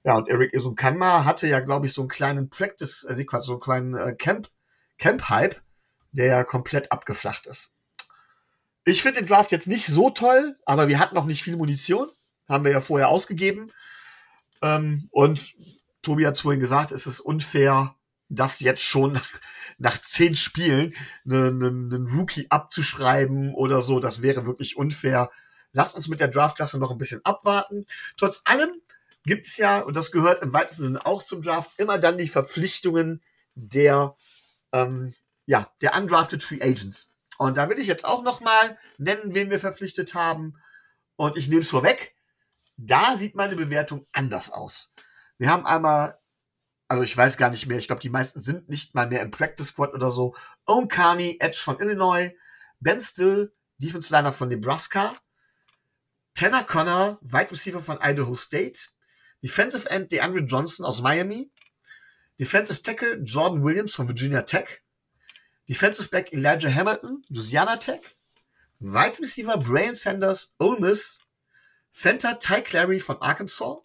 Ja, 0.03 0.17
und 0.17 0.27
Eric 0.27 0.53
Isukanma 0.53 1.23
hatte 1.23 1.47
ja, 1.47 1.61
glaube 1.61 1.85
ich, 1.85 1.93
so 1.93 2.01
einen 2.01 2.09
kleinen 2.09 2.49
Practice, 2.49 3.05
äh, 3.05 3.25
so 3.39 3.53
einen 3.53 3.61
kleinen 3.61 3.95
äh, 3.95 4.13
Camp, 4.13 4.49
Camp-Hype, 4.97 5.61
der 6.11 6.25
ja 6.25 6.43
komplett 6.43 6.91
abgeflacht 6.91 7.47
ist. 7.47 7.73
Ich 8.85 9.01
finde 9.01 9.21
den 9.21 9.27
Draft 9.27 9.53
jetzt 9.53 9.67
nicht 9.67 9.85
so 9.85 10.09
toll, 10.09 10.57
aber 10.65 10.89
wir 10.89 10.99
hatten 10.99 11.15
noch 11.15 11.25
nicht 11.25 11.43
viel 11.43 11.55
Munition. 11.55 12.09
Haben 12.49 12.65
wir 12.65 12.73
ja 12.73 12.81
vorher 12.81 13.07
ausgegeben. 13.07 13.71
Ähm, 14.63 15.09
und 15.11 15.53
Tobi 16.01 16.25
hat 16.25 16.39
vorhin 16.39 16.59
gesagt, 16.61 16.91
es 16.91 17.05
ist 17.05 17.19
unfair, 17.19 17.95
das 18.29 18.59
jetzt 18.61 18.81
schon 18.81 19.13
nach, 19.13 19.29
nach 19.77 20.01
zehn 20.01 20.35
Spielen 20.35 20.95
einen, 21.25 21.63
einen 21.63 22.07
Rookie 22.07 22.49
abzuschreiben 22.49 23.53
oder 23.53 23.81
so. 23.81 23.99
Das 23.99 24.21
wäre 24.21 24.45
wirklich 24.45 24.77
unfair. 24.77 25.29
Lasst 25.73 25.95
uns 25.95 26.07
mit 26.07 26.19
der 26.19 26.29
Draftklasse 26.29 26.79
noch 26.79 26.91
ein 26.91 26.97
bisschen 26.97 27.21
abwarten. 27.25 27.85
Trotz 28.17 28.41
allem 28.45 28.71
gibt 29.25 29.47
es 29.47 29.57
ja, 29.57 29.79
und 29.79 29.95
das 29.95 30.11
gehört 30.11 30.41
im 30.41 30.53
weitesten 30.53 30.83
Sinne 30.83 31.05
auch 31.05 31.21
zum 31.21 31.41
Draft, 31.41 31.71
immer 31.77 31.97
dann 31.97 32.17
die 32.17 32.27
Verpflichtungen 32.27 33.21
der, 33.55 34.15
ähm, 34.71 35.13
ja, 35.45 35.69
der 35.81 35.95
undrafted 35.95 36.43
Free 36.43 36.61
Agents. 36.61 37.11
Und 37.37 37.57
da 37.57 37.69
will 37.69 37.79
ich 37.79 37.87
jetzt 37.87 38.05
auch 38.05 38.23
noch 38.23 38.41
mal 38.41 38.77
nennen, 38.97 39.33
wen 39.33 39.49
wir 39.49 39.59
verpflichtet 39.59 40.13
haben. 40.13 40.55
Und 41.15 41.37
ich 41.37 41.47
nehme 41.47 41.61
es 41.61 41.69
vorweg. 41.69 42.15
Da 42.77 43.15
sieht 43.15 43.35
meine 43.35 43.55
Bewertung 43.55 44.07
anders 44.11 44.51
aus. 44.51 44.93
Wir 45.37 45.49
haben 45.49 45.65
einmal, 45.65 46.19
also 46.87 47.03
ich 47.03 47.15
weiß 47.15 47.37
gar 47.37 47.49
nicht 47.49 47.67
mehr, 47.67 47.77
ich 47.77 47.87
glaube, 47.87 48.01
die 48.01 48.09
meisten 48.09 48.41
sind 48.41 48.69
nicht 48.69 48.95
mal 48.95 49.07
mehr 49.07 49.21
im 49.21 49.31
Practice 49.31 49.69
Squad 49.69 49.93
oder 49.93 50.11
so. 50.11 50.35
Owen 50.65 50.87
Carney, 50.87 51.37
Edge 51.39 51.59
von 51.61 51.79
Illinois, 51.79 52.31
Ben 52.79 52.99
Still, 52.99 53.53
Defense 53.77 54.11
Liner 54.11 54.33
von 54.33 54.49
Nebraska, 54.49 55.15
Tanner 56.33 56.63
Connor, 56.63 57.19
Wide 57.21 57.51
Receiver 57.51 57.81
von 57.81 57.99
Idaho 58.01 58.35
State, 58.35 58.79
Defensive 59.43 59.89
End 59.89 60.11
DeAndre 60.11 60.45
Johnson 60.45 60.85
aus 60.85 61.01
Miami, 61.01 61.51
Defensive 62.39 62.81
Tackle 62.81 63.21
Jordan 63.23 63.63
Williams 63.63 63.93
von 63.93 64.07
Virginia 64.07 64.41
Tech, 64.41 64.81
Defensive 65.69 66.09
Back 66.09 66.33
Elijah 66.33 66.69
Hamilton, 66.69 67.23
Louisiana 67.29 67.77
Tech, 67.77 68.01
Wide 68.79 69.19
Receiver 69.19 69.57
Brian 69.57 69.95
Sanders, 69.95 70.55
Ole 70.59 70.79
Miss, 70.79 71.19
Center 71.93 72.39
Ty 72.39 72.61
Clary 72.61 72.99
von 72.99 73.21
Arkansas, 73.21 73.77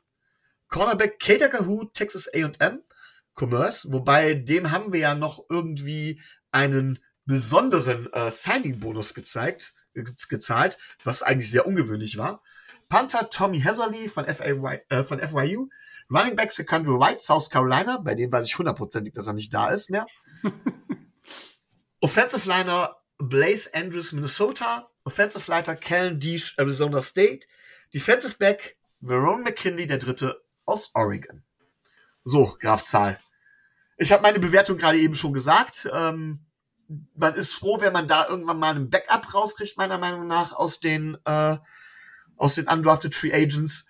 Cornerback 0.69 1.21
Kater 1.21 1.49
Kahoo, 1.49 1.85
Texas 1.85 2.29
A&M, 2.33 2.83
Commerce, 3.35 3.93
wobei 3.93 4.35
dem 4.35 4.71
haben 4.71 4.93
wir 4.93 5.01
ja 5.01 5.15
noch 5.15 5.45
irgendwie 5.49 6.21
einen 6.51 6.99
besonderen 7.27 8.13
äh, 8.13 8.31
Signing-Bonus 8.31 9.15
gezeigt, 9.15 9.75
gezahlt, 9.93 10.79
was 11.05 11.23
eigentlich 11.23 11.51
sehr 11.51 11.67
ungewöhnlich 11.67 12.17
war. 12.17 12.43
Panther 12.89 13.29
Tommy 13.31 13.61
Hazerly 13.61 14.09
von, 14.09 14.25
FAY, 14.25 14.81
äh, 14.89 15.05
von 15.05 15.21
FYU, 15.21 15.69
Running 16.11 16.37
Back 16.37 16.53
Secondary 16.53 16.99
White, 16.99 17.21
South 17.21 17.51
Carolina, 17.51 17.99
bei 17.99 18.15
dem 18.15 18.33
weiß 18.33 18.47
ich 18.47 18.57
hundertprozentig, 18.59 19.13
dass 19.13 19.27
er 19.27 19.35
nicht 19.35 19.53
da 19.53 19.69
ist 19.69 19.91
mehr. 19.91 20.07
Offensive 22.01 22.49
Liner 22.49 22.97
Blaze 23.19 23.71
Andrews, 23.75 24.13
Minnesota. 24.13 24.89
Offensive 25.05 25.51
Liner 25.51 25.77
Kellen 25.77 26.21
Deesh, 26.21 26.55
Arizona 26.57 27.03
State. 27.03 27.47
Defensive 27.95 28.37
Back 28.39 28.77
Verone 29.01 29.43
McKinley, 29.43 29.87
der 29.87 29.99
dritte 29.99 30.43
aus 30.65 30.91
Oregon. 30.95 31.43
So, 32.25 32.57
Graf 32.61 32.85
Zahl. 32.85 33.19
Ich 33.97 34.13
habe 34.13 34.23
meine 34.23 34.39
Bewertung 34.39 34.77
gerade 34.77 34.99
eben 34.99 35.15
schon 35.15 35.33
gesagt. 35.33 35.89
Ähm, 35.93 36.41
man 37.15 37.35
ist 37.35 37.55
froh, 37.55 37.81
wenn 37.81 37.93
man 37.93 38.09
da 38.09 38.29
irgendwann 38.29 38.59
mal 38.59 38.75
einen 38.75 38.91
Backup 38.91 39.35
rauskriegt, 39.35 39.77
meiner 39.77 39.99
Meinung 39.99 40.27
nach, 40.27 40.53
aus 40.53 40.81
den, 40.81 41.17
äh, 41.25 41.57
aus 42.37 42.55
den 42.55 42.69
Undrafted 42.69 43.15
Free 43.15 43.33
Agents. 43.33 43.89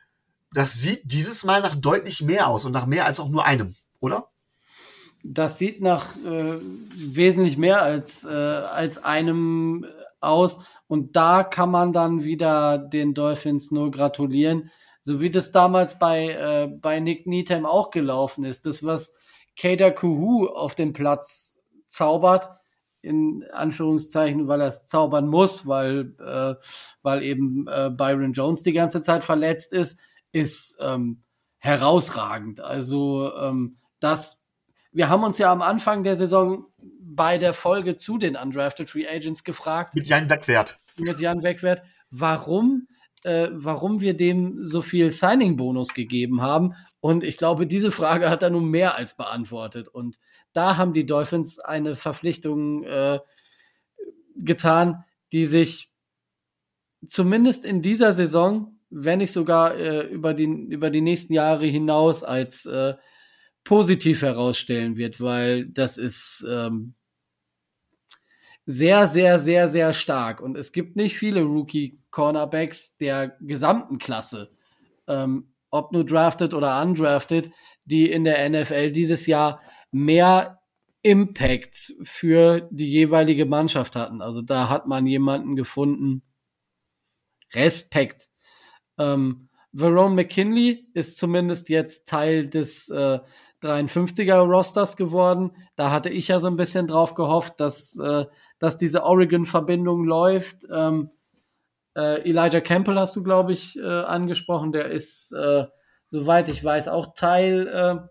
Das 0.52 0.74
sieht 0.74 1.02
dieses 1.04 1.44
Mal 1.44 1.60
nach 1.60 1.76
deutlich 1.76 2.22
mehr 2.22 2.48
aus 2.48 2.64
und 2.64 2.72
nach 2.72 2.86
mehr 2.86 3.04
als 3.04 3.20
auch 3.20 3.28
nur 3.28 3.44
einem, 3.44 3.74
oder? 4.00 4.30
Das 5.22 5.58
sieht 5.58 5.82
nach 5.82 6.16
äh, 6.24 6.58
wesentlich 6.94 7.58
mehr 7.58 7.82
als, 7.82 8.24
äh, 8.24 8.28
als 8.28 9.04
einem 9.04 9.84
aus. 10.20 10.60
Und 10.88 11.16
da 11.16 11.44
kann 11.44 11.70
man 11.70 11.92
dann 11.92 12.24
wieder 12.24 12.78
den 12.78 13.14
Dolphins 13.14 13.70
nur 13.70 13.90
gratulieren. 13.90 14.70
So 15.02 15.20
wie 15.20 15.30
das 15.30 15.52
damals 15.52 15.98
bei, 15.98 16.30
äh, 16.30 16.66
bei 16.66 16.98
Nick 16.98 17.26
Needham 17.26 17.66
auch 17.66 17.90
gelaufen 17.90 18.44
ist. 18.44 18.66
Das, 18.66 18.84
was 18.84 19.14
Kader 19.58 19.90
Kuhu 19.90 20.46
auf 20.46 20.74
dem 20.74 20.92
Platz 20.92 21.58
zaubert, 21.88 22.48
in 23.00 23.44
Anführungszeichen, 23.52 24.48
weil 24.48 24.60
er 24.60 24.68
es 24.68 24.86
zaubern 24.86 25.28
muss, 25.28 25.66
weil, 25.66 26.14
äh, 26.18 26.54
weil 27.02 27.22
eben 27.22 27.66
äh, 27.68 27.90
Byron 27.90 28.32
Jones 28.32 28.62
die 28.62 28.72
ganze 28.72 29.02
Zeit 29.02 29.24
verletzt 29.24 29.72
ist, 29.72 29.98
ist 30.32 30.78
ähm, 30.80 31.22
herausragend. 31.58 32.60
Also 32.60 33.32
ähm, 33.34 33.78
das, 34.00 34.42
wir 34.92 35.08
haben 35.08 35.24
uns 35.24 35.38
ja 35.38 35.52
am 35.52 35.62
Anfang 35.62 36.02
der 36.02 36.16
Saison 36.16 36.66
bei 37.14 37.38
der 37.38 37.54
Folge 37.54 37.96
zu 37.96 38.18
den 38.18 38.36
Undrafted 38.36 38.90
Free 38.90 39.08
Agents 39.08 39.44
gefragt. 39.44 39.94
Mit 39.94 40.08
Jan 40.08 40.28
Wegwert. 40.28 40.76
Mit 40.96 41.18
Jan 41.20 41.42
Wegwert, 41.42 41.82
warum, 42.10 42.88
äh, 43.24 43.48
warum 43.52 44.00
wir 44.00 44.14
dem 44.14 44.62
so 44.62 44.82
viel 44.82 45.10
Signing-Bonus 45.10 45.94
gegeben 45.94 46.42
haben. 46.42 46.74
Und 47.00 47.24
ich 47.24 47.36
glaube, 47.38 47.66
diese 47.66 47.90
Frage 47.90 48.28
hat 48.28 48.42
er 48.42 48.50
nun 48.50 48.66
mehr 48.66 48.96
als 48.96 49.16
beantwortet. 49.16 49.88
Und 49.88 50.18
da 50.52 50.76
haben 50.76 50.92
die 50.92 51.06
Dolphins 51.06 51.58
eine 51.58 51.96
Verpflichtung 51.96 52.84
äh, 52.84 53.20
getan, 54.36 55.04
die 55.32 55.46
sich 55.46 55.90
zumindest 57.06 57.64
in 57.64 57.80
dieser 57.80 58.12
Saison, 58.12 58.78
wenn 58.90 59.18
nicht 59.18 59.32
sogar 59.32 59.76
äh, 59.76 60.06
über, 60.08 60.34
die, 60.34 60.44
über 60.44 60.90
die 60.90 61.00
nächsten 61.00 61.32
Jahre 61.32 61.66
hinaus 61.66 62.24
als 62.24 62.66
äh, 62.66 62.94
positiv 63.64 64.22
herausstellen 64.22 64.96
wird, 64.96 65.20
weil 65.20 65.68
das 65.68 65.98
ist 65.98 66.44
ähm, 66.48 66.94
sehr, 68.70 69.06
sehr, 69.06 69.40
sehr, 69.40 69.70
sehr 69.70 69.94
stark. 69.94 70.42
Und 70.42 70.54
es 70.58 70.72
gibt 70.72 70.94
nicht 70.94 71.16
viele 71.16 71.40
Rookie-Cornerbacks 71.40 72.98
der 72.98 73.34
gesamten 73.40 73.96
Klasse, 73.96 74.50
ähm, 75.06 75.54
ob 75.70 75.90
nur 75.92 76.04
drafted 76.04 76.52
oder 76.52 76.82
undrafted, 76.82 77.50
die 77.86 78.10
in 78.10 78.24
der 78.24 78.46
NFL 78.46 78.92
dieses 78.92 79.26
Jahr 79.26 79.62
mehr 79.90 80.60
Impact 81.00 81.94
für 82.02 82.68
die 82.70 82.90
jeweilige 82.90 83.46
Mannschaft 83.46 83.96
hatten. 83.96 84.20
Also 84.20 84.42
da 84.42 84.68
hat 84.68 84.86
man 84.86 85.06
jemanden 85.06 85.56
gefunden. 85.56 86.22
Respekt. 87.54 88.28
Ähm, 88.98 89.48
Verone 89.72 90.14
McKinley 90.14 90.90
ist 90.92 91.16
zumindest 91.16 91.70
jetzt 91.70 92.06
Teil 92.06 92.46
des 92.46 92.90
äh, 92.90 93.20
53er 93.62 94.40
Rosters 94.40 94.96
geworden. 94.98 95.52
Da 95.74 95.90
hatte 95.90 96.10
ich 96.10 96.28
ja 96.28 96.38
so 96.38 96.48
ein 96.48 96.56
bisschen 96.56 96.86
drauf 96.86 97.14
gehofft, 97.14 97.60
dass, 97.60 97.98
äh, 97.98 98.26
dass 98.58 98.76
diese 98.76 99.04
Oregon-Verbindung 99.04 100.04
läuft. 100.04 100.66
Ähm, 100.70 101.10
äh, 101.96 102.28
Elijah 102.28 102.60
Campbell 102.60 102.98
hast 102.98 103.16
du, 103.16 103.22
glaube 103.22 103.52
ich, 103.52 103.78
äh, 103.78 103.82
angesprochen. 103.82 104.72
Der 104.72 104.86
ist, 104.86 105.32
äh, 105.32 105.66
soweit 106.10 106.48
ich 106.48 106.62
weiß, 106.62 106.88
auch 106.88 107.14
Teil 107.14 107.66
äh, 107.68 108.08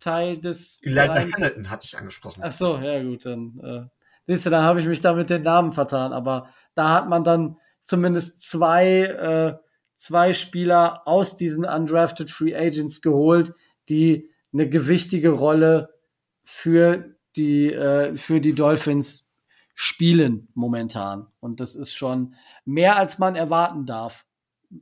Teil 0.00 0.38
des. 0.38 0.80
Elijah 0.82 1.14
Hamilton 1.14 1.70
hatte 1.70 1.84
ich 1.84 1.96
angesprochen. 1.96 2.40
Ach 2.42 2.52
so, 2.52 2.78
ja 2.78 3.02
gut, 3.02 3.26
dann 3.26 3.60
äh, 3.62 3.82
siehst 4.26 4.46
du, 4.46 4.50
dann 4.50 4.64
habe 4.64 4.80
ich 4.80 4.86
mich 4.86 5.00
da 5.00 5.12
mit 5.12 5.30
den 5.30 5.42
Namen 5.42 5.72
vertan. 5.72 6.12
Aber 6.12 6.48
da 6.74 6.90
hat 6.90 7.08
man 7.08 7.22
dann 7.22 7.58
zumindest 7.84 8.42
zwei, 8.42 9.02
äh, 9.02 9.56
zwei 9.96 10.34
Spieler 10.34 11.06
aus 11.06 11.36
diesen 11.36 11.64
undrafted 11.64 12.30
Free 12.30 12.56
Agents 12.56 13.02
geholt, 13.02 13.52
die 13.88 14.30
eine 14.52 14.68
gewichtige 14.68 15.30
Rolle 15.30 15.90
für 16.42 17.14
die, 17.36 17.72
äh, 17.72 18.16
für 18.16 18.40
die 18.40 18.54
Dolphins 18.54 19.29
spielen 19.82 20.46
momentan. 20.52 21.28
Und 21.40 21.58
das 21.58 21.74
ist 21.74 21.94
schon 21.94 22.34
mehr, 22.66 22.98
als 22.98 23.18
man 23.18 23.34
erwarten 23.34 23.86
darf. 23.86 24.26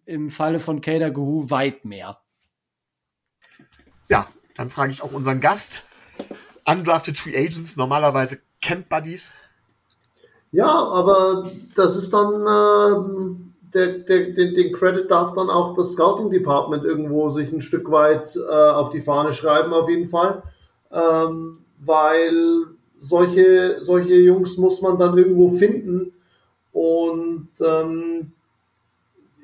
Im 0.06 0.28
Falle 0.28 0.58
von 0.58 0.80
Kader 0.80 1.12
Gehu 1.12 1.50
weit 1.50 1.84
mehr. 1.84 2.18
Ja, 4.08 4.26
dann 4.56 4.70
frage 4.70 4.90
ich 4.90 5.00
auch 5.00 5.12
unseren 5.12 5.38
Gast. 5.38 5.84
Undrafted 6.66 7.16
Free 7.16 7.36
Agents, 7.36 7.76
normalerweise 7.76 8.40
Camp 8.60 8.88
Buddies. 8.88 9.30
Ja, 10.50 10.66
aber 10.66 11.48
das 11.76 11.96
ist 11.96 12.12
dann, 12.12 12.42
äh, 12.42 13.72
der, 13.72 13.98
der, 14.00 14.32
den, 14.32 14.54
den 14.56 14.72
Credit 14.72 15.08
darf 15.08 15.32
dann 15.32 15.48
auch 15.48 15.76
das 15.76 15.92
Scouting 15.92 16.28
Department 16.28 16.82
irgendwo 16.82 17.28
sich 17.28 17.52
ein 17.52 17.62
Stück 17.62 17.88
weit 17.92 18.34
äh, 18.34 18.52
auf 18.52 18.90
die 18.90 19.00
Fahne 19.00 19.32
schreiben, 19.32 19.72
auf 19.72 19.88
jeden 19.88 20.08
Fall. 20.08 20.42
Ähm, 20.90 21.64
weil 21.78 22.77
solche, 22.98 23.76
solche 23.80 24.14
Jungs 24.14 24.56
muss 24.56 24.82
man 24.82 24.98
dann 24.98 25.16
irgendwo 25.16 25.48
finden. 25.48 26.12
Und 26.72 27.48
ähm, 27.64 28.32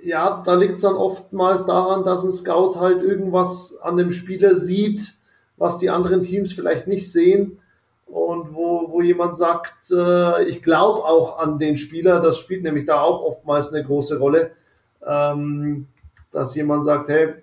ja, 0.03 0.43
da 0.45 0.55
liegt 0.55 0.77
es 0.77 0.83
dann 0.83 0.95
oftmals 0.95 1.65
daran, 1.67 2.05
dass 2.05 2.25
ein 2.25 2.33
Scout 2.33 2.77
halt 2.79 3.03
irgendwas 3.03 3.79
an 3.83 3.97
dem 3.97 4.11
Spieler 4.11 4.55
sieht, 4.55 5.15
was 5.57 5.79
die 5.79 5.91
anderen 5.91 6.23
Teams 6.23 6.53
vielleicht 6.53 6.87
nicht 6.87 7.11
sehen. 7.11 7.59
Und 8.07 8.55
wo, 8.55 8.93
wo 8.93 9.01
jemand 9.01 9.37
sagt, 9.37 9.91
äh, 9.91 10.45
ich 10.45 10.63
glaube 10.63 11.01
auch 11.01 11.39
an 11.39 11.59
den 11.59 11.77
Spieler, 11.77 12.21
das 12.21 12.39
spielt 12.39 12.63
nämlich 12.63 12.87
da 12.87 13.01
auch 13.01 13.23
oftmals 13.23 13.73
eine 13.73 13.83
große 13.83 14.19
Rolle, 14.19 14.53
ähm, 15.05 15.89
dass 16.31 16.55
jemand 16.55 16.85
sagt, 16.85 17.09
hey, 17.09 17.35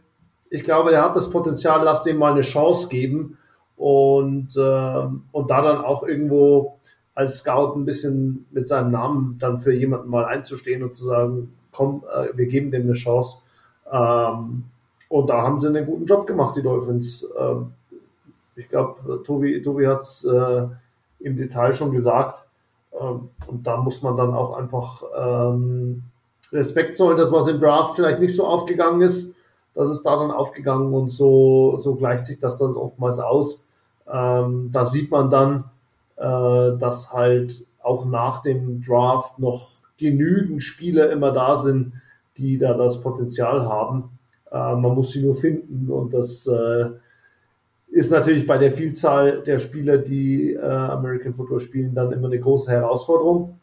ich 0.50 0.64
glaube, 0.64 0.92
der 0.92 1.04
hat 1.04 1.16
das 1.16 1.30
Potenzial, 1.30 1.82
lass 1.84 2.04
dem 2.04 2.18
mal 2.18 2.34
eine 2.34 2.42
Chance 2.42 2.90
geben 2.90 3.38
und, 3.82 4.56
äh, 4.56 5.08
und 5.32 5.49
da 5.49 5.62
dann 5.64 5.84
auch 5.84 6.03
irgendwo 6.03 6.78
als 7.16 7.40
Scout 7.40 7.74
ein 7.76 7.84
bisschen 7.84 8.45
mit 8.52 8.68
seinem 8.68 8.91
Namen 8.91 9.38
dann 9.40 9.58
für 9.58 9.74
jemanden 9.74 10.08
mal 10.08 10.26
einzustehen 10.26 10.84
und 10.84 10.95
zu 10.95 11.06
sagen, 11.06 11.52
komm, 11.72 12.03
äh, 12.16 12.28
wir 12.38 12.45
geben 12.45 12.70
dem 12.70 12.84
eine 12.84 12.94
Chance. 12.94 13.38
Ähm, 13.91 14.66
und 15.10 15.30
da 15.32 15.41
haben 15.41 15.58
sie 15.58 15.68
einen 15.68 15.88
guten 15.88 16.06
Job 16.06 16.28
gemacht, 16.28 16.56
die 16.56 16.62
Dolphins. 16.62 17.28
Ähm, 17.36 17.74
ich 18.56 18.70
glaube, 18.70 19.24
Tobi, 19.24 19.60
Tobi 19.64 19.88
hat 19.88 20.02
es 20.02 20.26
äh, 20.26 20.68
im 21.20 21.36
Detail 21.36 21.74
schon 21.74 21.91
gesagt. 21.91 22.45
Ähm, 22.94 23.30
und 23.48 23.66
da 23.66 23.78
muss 23.78 24.03
man 24.03 24.16
dann 24.16 24.36
auch 24.36 24.60
einfach 24.60 25.02
ähm, 25.18 26.03
Respekt 26.52 26.98
zollen, 26.98 27.18
dass 27.18 27.32
was 27.32 27.48
im 27.48 27.60
Draft 27.60 27.95
vielleicht 27.95 28.20
nicht 28.20 28.36
so 28.36 28.45
aufgegangen 28.45 29.02
ist. 29.02 29.36
Das 29.74 29.90
ist 29.90 30.03
da 30.03 30.18
dann 30.18 30.30
aufgegangen 30.30 30.94
und 30.94 31.10
so, 31.10 31.78
so 31.78 31.95
gleicht 31.95 32.28
sich 32.28 32.40
das 32.40 32.60
dann 32.60 32.76
oftmals 32.76 33.18
aus. 33.18 33.61
Ähm, 34.12 34.70
da 34.72 34.86
sieht 34.86 35.12
man 35.12 35.30
dann, 35.30 35.66
äh, 36.18 36.78
dass 36.78 37.14
halt 37.14 37.66
auch 37.82 38.06
nach 38.06 38.42
dem 38.42 38.82
Draft 38.84 39.40
noch 39.40 39.70
genügend 39.98 40.64
Spieler 40.64 41.12
immer 41.12 41.32
da 41.32 41.56
sind, 41.56 41.94
die 42.38 42.58
da 42.58 42.74
das 42.74 43.02
Potenzial 43.02 43.66
haben. 43.66 44.18
Äh, 44.52 44.76
man 44.76 44.96
muss 44.96 45.12
sie 45.12 45.24
nur 45.24 45.36
finden 45.36 45.90
und 45.90 46.14
das 46.14 46.48
äh, 46.48 46.90
ist 47.92 48.12
natürlich 48.12 48.48
bei 48.48 48.58
der 48.58 48.72
Vielzahl 48.72 49.42
der 49.42 49.60
Spieler, 49.60 49.98
die 49.98 50.54
äh, 50.54 50.62
American 50.62 51.34
Football 51.34 51.60
spielen, 51.60 51.94
dann 51.94 52.12
immer 52.12 52.28
eine 52.28 52.40
große 52.40 52.72
Herausforderung. 52.72 53.60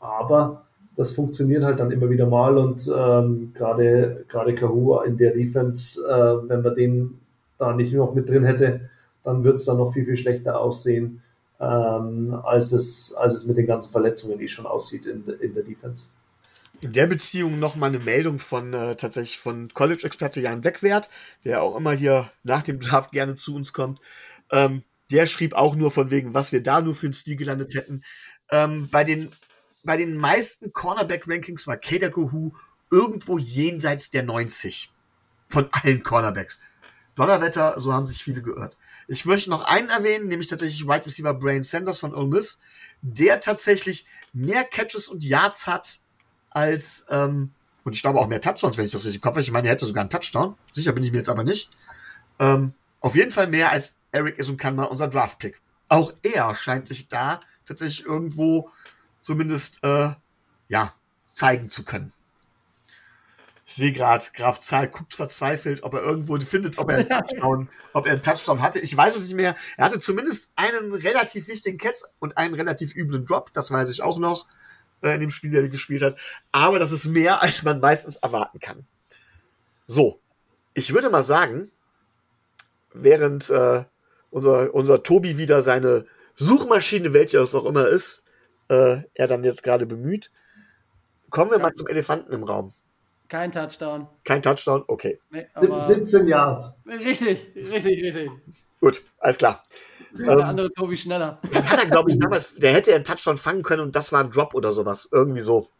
Aber 0.00 0.64
das 0.96 1.12
funktioniert 1.12 1.64
halt 1.64 1.78
dann 1.78 1.90
immer 1.90 2.10
wieder 2.10 2.26
mal 2.26 2.56
und 2.58 2.90
ähm, 2.96 3.52
gerade 3.54 4.24
gerade 4.28 4.54
Kahua 4.54 5.04
in 5.04 5.16
der 5.16 5.32
Defense, 5.32 6.00
äh, 6.08 6.48
wenn 6.48 6.62
man 6.62 6.74
den 6.74 7.18
da 7.58 7.72
nicht 7.74 7.92
noch 7.94 8.14
mit 8.14 8.28
drin 8.28 8.44
hätte, 8.44 8.80
dann 9.24 9.42
wird 9.42 9.56
es 9.56 9.64
dann 9.64 9.78
noch 9.78 9.92
viel, 9.92 10.04
viel 10.04 10.16
schlechter 10.16 10.60
aussehen, 10.60 11.22
ähm, 11.58 12.38
als, 12.44 12.72
es, 12.72 13.14
als 13.14 13.34
es 13.34 13.46
mit 13.46 13.56
den 13.56 13.66
ganzen 13.66 13.90
Verletzungen, 13.90 14.38
die 14.38 14.48
schon 14.48 14.66
aussieht 14.66 15.06
in, 15.06 15.26
in 15.40 15.54
der 15.54 15.64
Defense. 15.64 16.06
In 16.80 16.92
der 16.92 17.06
Beziehung 17.06 17.58
nochmal 17.58 17.88
eine 17.88 17.98
Meldung 17.98 18.38
von 18.38 18.72
äh, 18.74 18.96
tatsächlich 18.96 19.38
von 19.38 19.68
College-Experte 19.72 20.40
Jan 20.40 20.60
Beckwert, 20.60 21.08
der 21.44 21.62
auch 21.62 21.76
immer 21.76 21.92
hier 21.92 22.30
nach 22.42 22.62
dem 22.62 22.80
Draft 22.80 23.12
gerne 23.12 23.36
zu 23.36 23.54
uns 23.54 23.72
kommt. 23.72 24.00
Ähm, 24.50 24.82
der 25.10 25.26
schrieb 25.26 25.54
auch 25.54 25.76
nur 25.76 25.90
von 25.90 26.10
wegen, 26.10 26.34
was 26.34 26.52
wir 26.52 26.62
da 26.62 26.80
nur 26.80 26.94
für 26.94 27.06
einen 27.06 27.14
Stil 27.14 27.36
gelandet 27.36 27.74
hätten. 27.74 28.02
Ähm, 28.50 28.88
bei, 28.90 29.04
den, 29.04 29.32
bei 29.82 29.96
den 29.96 30.16
meisten 30.16 30.72
Cornerback-Rankings 30.72 31.66
war 31.66 31.76
Kader 31.76 32.10
Kohu 32.10 32.52
irgendwo 32.90 33.38
jenseits 33.38 34.10
der 34.10 34.24
90 34.24 34.92
von 35.48 35.68
allen 35.72 36.02
Cornerbacks. 36.02 36.60
Donnerwetter, 37.14 37.78
so 37.78 37.92
haben 37.92 38.06
sich 38.06 38.22
viele 38.22 38.42
geirrt. 38.42 38.76
Ich 39.08 39.24
möchte 39.24 39.50
noch 39.50 39.64
einen 39.64 39.88
erwähnen, 39.88 40.28
nämlich 40.28 40.48
tatsächlich 40.48 40.86
Wide 40.86 41.06
Receiver 41.06 41.34
Brain 41.34 41.64
Sanders 41.64 41.98
von 41.98 42.14
Ole 42.14 42.28
Miss, 42.28 42.60
der 43.02 43.40
tatsächlich 43.40 44.06
mehr 44.32 44.64
Catches 44.64 45.08
und 45.08 45.24
Yards 45.24 45.66
hat 45.66 45.98
als, 46.50 47.06
ähm, 47.10 47.50
und 47.84 47.94
ich 47.94 48.02
glaube 48.02 48.18
auch 48.18 48.28
mehr 48.28 48.40
Touchdowns, 48.40 48.78
wenn 48.78 48.86
ich 48.86 48.92
das 48.92 49.04
richtig 49.04 49.16
im 49.16 49.20
Kopf 49.22 49.32
habe. 49.32 49.42
Ich 49.42 49.50
meine, 49.50 49.68
er 49.68 49.74
hätte 49.74 49.86
sogar 49.86 50.02
einen 50.02 50.10
Touchdown. 50.10 50.56
Sicher 50.72 50.92
bin 50.92 51.04
ich 51.04 51.12
mir 51.12 51.18
jetzt 51.18 51.28
aber 51.28 51.44
nicht. 51.44 51.70
Ähm, 52.38 52.72
auf 53.00 53.14
jeden 53.14 53.32
Fall 53.32 53.46
mehr 53.46 53.70
als 53.70 53.96
Eric 54.12 54.38
ist 54.38 54.48
und 54.48 54.56
kann 54.56 54.76
mal 54.76 54.84
unser 54.84 55.08
Draft-Pick. 55.08 55.60
Auch 55.88 56.14
er 56.22 56.54
scheint 56.54 56.88
sich 56.88 57.08
da 57.08 57.40
tatsächlich 57.66 58.06
irgendwo 58.06 58.70
zumindest, 59.20 59.84
äh, 59.84 60.10
ja, 60.68 60.94
zeigen 61.34 61.70
zu 61.70 61.84
können. 61.84 62.12
Ich 63.66 63.74
sehe 63.74 63.92
gerade, 63.92 64.24
Graf 64.34 64.60
Zahl 64.60 64.88
guckt 64.88 65.14
verzweifelt, 65.14 65.82
ob 65.84 65.94
er 65.94 66.02
irgendwo 66.02 66.38
findet, 66.38 66.76
ob 66.78 66.90
er 66.90 66.98
einen 66.98 67.08
Touchdown, 67.28 67.68
ob 67.94 68.06
er 68.06 68.12
einen 68.12 68.22
Touchdown 68.22 68.60
hatte. 68.60 68.78
Ich 68.78 68.94
weiß 68.94 69.16
es 69.16 69.24
nicht 69.24 69.34
mehr. 69.34 69.54
Er 69.76 69.86
hatte 69.86 70.00
zumindest 70.00 70.52
einen 70.56 70.92
relativ 70.92 71.48
wichtigen 71.48 71.78
Catch 71.78 72.02
und 72.18 72.36
einen 72.36 72.54
relativ 72.54 72.94
üblen 72.94 73.24
Drop. 73.24 73.52
Das 73.54 73.70
weiß 73.70 73.90
ich 73.90 74.02
auch 74.02 74.18
noch 74.18 74.46
äh, 75.02 75.14
in 75.14 75.20
dem 75.20 75.30
Spiel, 75.30 75.50
der 75.50 75.62
er 75.62 75.68
gespielt 75.68 76.02
hat. 76.02 76.16
Aber 76.52 76.78
das 76.78 76.92
ist 76.92 77.06
mehr, 77.06 77.42
als 77.42 77.62
man 77.62 77.80
meistens 77.80 78.16
erwarten 78.16 78.60
kann. 78.60 78.86
So, 79.86 80.20
ich 80.74 80.92
würde 80.92 81.08
mal 81.08 81.22
sagen, 81.22 81.70
während 82.92 83.48
äh, 83.48 83.84
unser, 84.30 84.74
unser 84.74 85.02
Tobi 85.02 85.38
wieder 85.38 85.62
seine 85.62 86.04
Suchmaschine, 86.34 87.12
welche 87.12 87.38
es 87.38 87.54
auch 87.54 87.64
immer 87.64 87.88
ist, 87.88 88.24
äh, 88.68 88.98
er 89.14 89.26
dann 89.28 89.44
jetzt 89.44 89.62
gerade 89.62 89.86
bemüht, 89.86 90.30
kommen 91.30 91.50
wir 91.50 91.58
mal 91.58 91.72
zum 91.72 91.86
Elefanten 91.86 92.32
im 92.32 92.44
Raum. 92.44 92.74
Kein 93.28 93.52
Touchdown. 93.52 94.06
Kein 94.24 94.42
Touchdown, 94.42 94.84
okay. 94.86 95.18
Nee, 95.30 95.46
17 95.54 96.26
Yards. 96.26 96.76
Richtig, 96.86 97.52
richtig, 97.56 98.02
richtig. 98.02 98.30
Gut, 98.80 99.02
alles 99.18 99.38
klar. 99.38 99.64
Der 100.12 100.28
ähm, 100.34 100.40
andere 100.42 100.70
Tobi 100.70 100.96
schneller. 100.96 101.40
Der 101.52 101.68
hat 101.68 101.82
er, 101.82 101.86
glaube 101.86 102.10
ich, 102.10 102.18
damals, 102.18 102.54
der 102.54 102.72
hätte 102.72 102.94
einen 102.94 103.02
Touchdown 103.02 103.36
fangen 103.36 103.62
können 103.62 103.82
und 103.82 103.96
das 103.96 104.12
war 104.12 104.20
ein 104.20 104.30
Drop 104.30 104.54
oder 104.54 104.72
sowas. 104.72 105.08
Irgendwie 105.10 105.40
so. 105.40 105.70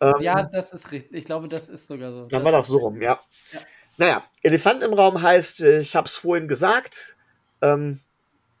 Ähm, 0.00 0.12
ja, 0.20 0.42
das 0.44 0.72
ist 0.72 0.92
richtig. 0.92 1.18
Ich 1.18 1.24
glaube, 1.24 1.48
das 1.48 1.68
ist 1.68 1.86
sogar 1.86 2.12
so. 2.12 2.26
Dann 2.26 2.44
war 2.44 2.52
das 2.52 2.66
so 2.66 2.78
rum, 2.78 3.00
ja. 3.00 3.18
ja. 3.52 3.60
Naja, 3.96 4.22
Elefant 4.42 4.82
im 4.82 4.94
Raum 4.94 5.20
heißt, 5.20 5.62
ich 5.62 5.96
habe 5.96 6.06
es 6.06 6.16
vorhin 6.16 6.46
gesagt, 6.46 7.16
ähm, 7.60 8.00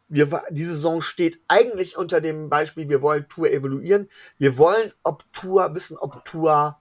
wir, 0.08 0.42
diese 0.50 0.74
Saison 0.74 1.00
steht 1.00 1.40
eigentlich 1.48 1.96
unter 1.96 2.20
dem 2.20 2.48
Beispiel, 2.48 2.88
wir 2.88 3.02
wollen 3.02 3.28
Tour 3.28 3.50
evaluieren. 3.50 4.10
Wir 4.38 4.58
wollen, 4.58 4.92
ob 5.02 5.24
Tour, 5.32 5.74
wissen, 5.74 5.96
ob 5.98 6.24
Tour 6.24 6.78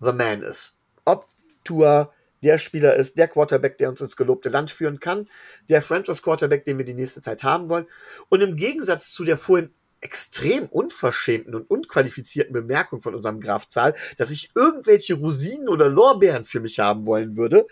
the 0.00 0.12
man 0.12 0.42
ist. 0.42 0.80
Ob 1.04 1.26
Tour 1.64 2.12
der 2.42 2.58
Spieler 2.58 2.94
ist, 2.94 3.18
der 3.18 3.28
Quarterback, 3.28 3.78
der 3.78 3.90
uns 3.90 4.00
ins 4.00 4.16
gelobte 4.16 4.48
Land 4.48 4.70
führen 4.70 4.98
kann, 4.98 5.28
der 5.68 5.82
Franchise 5.82 6.22
Quarterback, 6.22 6.64
den 6.64 6.78
wir 6.78 6.84
die 6.84 6.94
nächste 6.94 7.20
Zeit 7.20 7.42
haben 7.42 7.68
wollen. 7.68 7.86
Und 8.28 8.40
im 8.40 8.56
Gegensatz 8.56 9.10
zu 9.10 9.24
der 9.24 9.36
vorhin 9.36 9.70
extrem 10.00 10.64
unverschämten 10.66 11.54
und 11.54 11.68
unqualifizierten 11.68 12.54
Bemerkung 12.54 13.02
von 13.02 13.14
unserem 13.14 13.40
Graf 13.40 13.68
Zahl, 13.68 13.94
dass 14.16 14.30
ich 14.30 14.50
irgendwelche 14.54 15.14
Rosinen 15.14 15.68
oder 15.68 15.90
Lorbeeren 15.90 16.46
für 16.46 16.60
mich 16.60 16.78
haben 16.80 17.06
wollen 17.06 17.36
würde, 17.36 17.66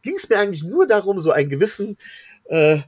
ging 0.00 0.16
es 0.16 0.28
mir 0.28 0.38
eigentlich 0.38 0.64
nur 0.64 0.86
darum, 0.86 1.20
so 1.20 1.30
einen 1.30 1.50
gewissen 1.50 1.98
äh, 2.46 2.80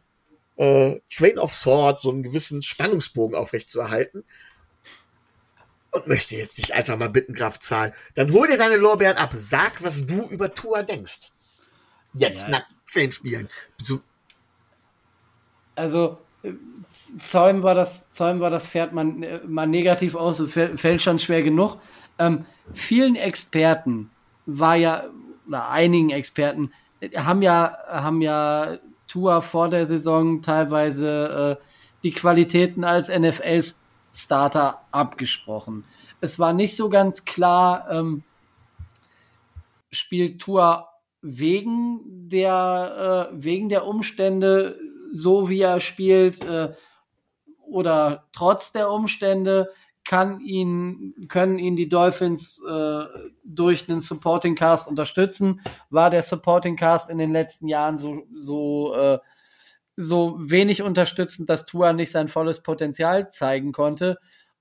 äh, 0.56 1.00
Train 1.10 1.38
of 1.38 1.52
Sword, 1.52 2.00
so 2.00 2.10
einen 2.10 2.22
gewissen 2.22 2.62
Spannungsbogen 2.62 3.36
aufrechtzuerhalten 3.36 4.24
und 5.96 6.06
möchte 6.06 6.36
jetzt 6.36 6.58
dich 6.58 6.74
einfach 6.74 6.96
mal 6.96 7.08
bitten, 7.08 7.32
Graf 7.32 7.58
Zahl. 7.58 7.92
Dann 8.14 8.32
hol 8.32 8.46
dir 8.46 8.58
deine 8.58 8.76
Lorbeeren 8.76 9.16
ab. 9.16 9.30
Sag, 9.32 9.82
was 9.82 10.06
du 10.06 10.22
über 10.28 10.54
Tua 10.54 10.82
denkst. 10.82 11.30
Jetzt 12.14 12.44
ja. 12.44 12.50
nach 12.50 12.62
zehn 12.86 13.12
Spielen. 13.12 13.48
Also, 15.74 16.18
Zäumen 17.22 17.62
war 17.62 17.74
das, 17.74 18.10
Zäumen 18.10 18.40
war 18.40 18.50
das 18.50 18.66
Pferd 18.66 18.92
man, 18.92 19.24
mal 19.46 19.66
negativ 19.66 20.14
aus, 20.14 20.42
fällt 20.50 21.02
schon 21.02 21.18
schwer 21.18 21.42
genug. 21.42 21.78
Ähm, 22.18 22.46
vielen 22.72 23.16
Experten 23.16 24.10
war 24.46 24.76
ja, 24.76 25.04
oder 25.46 25.68
einigen 25.68 26.10
Experten, 26.10 26.72
haben 27.14 27.42
ja, 27.42 27.76
haben 27.88 28.22
ja 28.22 28.78
Tua 29.08 29.40
vor 29.40 29.68
der 29.68 29.86
Saison 29.86 30.42
teilweise 30.42 31.58
äh, 31.60 31.64
die 32.02 32.12
Qualitäten 32.12 32.84
als 32.84 33.08
NFL 33.08 33.62
Starter 34.16 34.80
abgesprochen. 34.92 35.84
Es 36.20 36.38
war 36.38 36.52
nicht 36.52 36.74
so 36.74 36.88
ganz 36.88 37.24
klar, 37.24 37.90
ähm, 37.90 38.24
spielt 39.90 40.40
Tua 40.40 40.88
wegen 41.20 42.00
der, 42.28 43.30
äh, 43.30 43.42
wegen 43.44 43.68
der 43.68 43.86
Umstände 43.86 44.78
so, 45.10 45.48
wie 45.48 45.60
er 45.60 45.80
spielt, 45.80 46.42
äh, 46.42 46.72
oder 47.66 48.24
trotz 48.32 48.72
der 48.72 48.90
Umstände 48.90 49.70
kann 50.04 50.40
ihn, 50.40 51.26
können 51.28 51.58
ihn 51.58 51.76
die 51.76 51.88
Dolphins 51.88 52.62
äh, 52.66 53.04
durch 53.44 53.88
einen 53.88 54.00
Supporting 54.00 54.54
Cast 54.54 54.86
unterstützen. 54.86 55.60
War 55.90 56.10
der 56.10 56.22
Supporting 56.22 56.76
Cast 56.76 57.10
in 57.10 57.18
den 57.18 57.32
letzten 57.32 57.66
Jahren 57.66 57.98
so, 57.98 58.22
so 58.34 58.94
äh, 58.94 59.18
so 59.96 60.36
wenig 60.38 60.82
unterstützend, 60.82 61.48
dass 61.48 61.66
Tua 61.66 61.92
nicht 61.92 62.10
sein 62.10 62.28
volles 62.28 62.62
Potenzial 62.62 63.30
zeigen 63.30 63.72
konnte. 63.72 64.18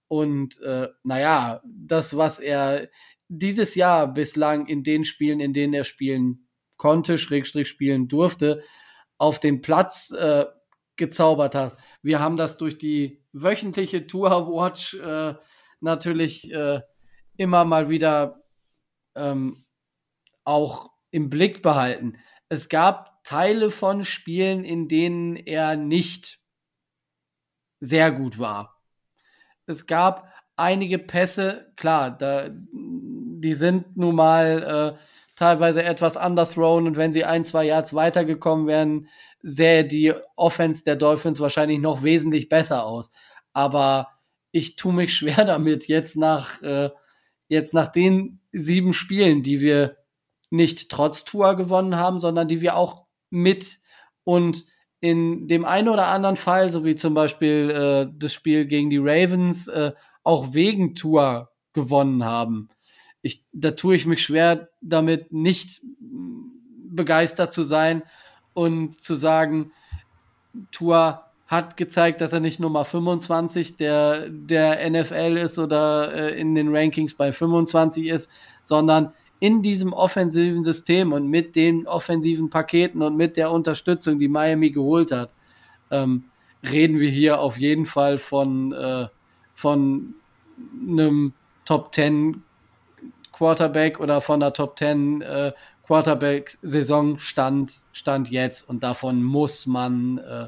Und 0.08 0.62
äh, 0.62 0.90
naja, 1.04 1.62
das, 1.66 2.16
was 2.16 2.40
er 2.40 2.90
dieses 3.28 3.76
Jahr 3.76 4.14
bislang 4.14 4.68
in 4.68 4.84
den 4.84 5.04
Spielen, 5.04 5.40
in 5.40 5.54
denen 5.54 5.74
er 5.74 5.84
spielen 5.84 6.48
konnte, 6.78 7.18
Schrägstrich 7.18 7.68
spielen 7.68 8.08
durfte, 8.08 8.64
auf 9.18 9.40
den 9.40 9.62
Platz 9.62 10.12
äh, 10.12 10.46
gezaubert 10.96 11.56
hat. 11.56 11.78
Wir 12.02 12.20
haben 12.20 12.38
das 12.38 12.58
durch 12.58 12.78
die 12.78 13.24
wöchentliche 13.34 14.08
Tour 14.08 14.48
Watch 14.48 14.94
äh, 14.96 15.36
natürlich 15.82 16.52
äh, 16.54 16.82
immer 17.38 17.66
mal 17.66 17.90
wieder 17.90 18.44
ähm, 19.16 19.66
auch 20.44 20.92
im 21.12 21.30
Blick 21.30 21.62
behalten. 21.62 22.18
Es 22.50 22.70
gab 22.70 23.15
Teile 23.26 23.72
von 23.72 24.06
Spielen, 24.06 24.64
in 24.64 24.88
denen 24.88 25.36
er 25.36 25.76
nicht 25.76 26.40
sehr 27.82 28.12
gut 28.12 28.40
war. 28.40 28.82
Es 29.66 29.88
gab 29.88 30.32
einige 30.56 31.00
Pässe, 31.00 31.74
klar, 31.76 32.12
da, 32.12 32.50
die 32.50 33.54
sind 33.56 33.98
nun 33.98 34.16
mal, 34.16 34.96
äh, 34.96 35.00
teilweise 35.36 35.84
etwas 35.84 36.16
underthrown 36.16 36.88
und 36.88 36.98
wenn 36.98 37.14
sie 37.14 37.26
ein, 37.26 37.44
zwei 37.44 37.66
Yards 37.66 37.94
weitergekommen 37.94 38.68
wären, 38.68 39.08
sähe 39.42 39.86
die 39.86 40.14
Offense 40.36 40.84
der 40.84 40.96
Dolphins 40.96 41.40
wahrscheinlich 41.40 41.80
noch 41.80 42.04
wesentlich 42.04 42.50
besser 42.50 42.86
aus. 42.86 43.12
Aber 43.54 44.10
ich 44.52 44.76
tue 44.76 44.94
mich 44.94 45.14
schwer 45.18 45.46
damit, 45.46 45.88
jetzt 45.88 46.16
nach, 46.16 46.62
äh, 46.62 46.90
jetzt 47.48 47.74
nach 47.74 47.88
den 47.88 48.40
sieben 48.52 48.94
Spielen, 48.94 49.44
die 49.44 49.60
wir 49.62 49.98
nicht 50.50 50.90
trotz 50.90 51.26
Tour 51.26 51.56
gewonnen 51.56 51.98
haben, 51.98 52.20
sondern 52.20 52.48
die 52.48 52.62
wir 52.62 52.76
auch 52.76 53.05
mit 53.30 53.80
und 54.24 54.66
in 55.00 55.48
dem 55.48 55.66
einen 55.66 55.90
oder 55.90 56.08
anderen 56.08 56.36
Fall, 56.36 56.72
so 56.72 56.84
wie 56.84 56.96
zum 56.96 57.14
Beispiel 57.14 57.70
äh, 57.70 58.12
das 58.18 58.34
Spiel 58.34 58.66
gegen 58.66 58.90
die 58.90 58.98
Ravens, 58.98 59.68
äh, 59.68 59.92
auch 60.24 60.54
wegen 60.54 60.96
Tour 60.96 61.52
gewonnen 61.74 62.24
haben. 62.24 62.70
Ich, 63.22 63.44
da 63.52 63.72
tue 63.72 63.96
ich 63.96 64.06
mich 64.06 64.24
schwer 64.24 64.70
damit, 64.82 65.32
nicht 65.32 65.82
begeistert 66.00 67.52
zu 67.52 67.64
sein 67.64 68.04
und 68.54 69.02
zu 69.02 69.16
sagen, 69.16 69.72
Tour 70.72 71.26
hat 71.48 71.78
gezeigt, 71.78 72.22
dass 72.22 72.34
er 72.34 72.40
nicht 72.40 72.60
Nummer 72.60 72.86
25 72.86 73.78
der, 73.78 74.30
der 74.30 74.90
NFL 74.90 75.38
ist 75.38 75.60
oder 75.60 76.14
äh, 76.14 76.40
in 76.40 76.56
den 76.56 76.76
Rankings 76.76 77.14
bei 77.14 77.32
25 77.32 78.08
ist, 78.08 78.32
sondern 78.64 79.14
in 79.46 79.62
diesem 79.62 79.94
offensiven 79.94 80.64
System 80.64 81.14
und 81.14 81.28
mit 81.28 81.56
den 81.56 81.86
offensiven 81.86 82.50
Paketen 82.50 83.04
und 83.04 83.16
mit 83.16 83.38
der 83.38 83.52
Unterstützung, 83.52 84.18
die 84.18 84.28
Miami 84.28 84.72
geholt 84.72 85.12
hat, 85.12 85.30
ähm, 85.92 86.24
reden 86.68 87.00
wir 87.00 87.12
hier 87.12 87.40
auf 87.40 87.60
jeden 87.60 87.86
Fall 87.86 88.18
von, 88.18 88.74
äh, 88.74 89.08
von 89.54 90.16
einem 90.90 91.34
Top 91.64 91.94
10 91.94 92.42
Quarterback 93.32 94.00
oder 94.00 94.20
von 94.20 94.40
der 94.40 94.52
Top 94.52 94.80
10 94.80 95.22
äh, 95.22 95.52
Quarterback-Saison 95.86 97.20
stand, 97.20 97.72
stand 97.92 98.32
jetzt. 98.32 98.68
Und 98.68 98.82
davon 98.82 99.22
muss 99.22 99.68
man 99.68 100.18
äh, 100.18 100.48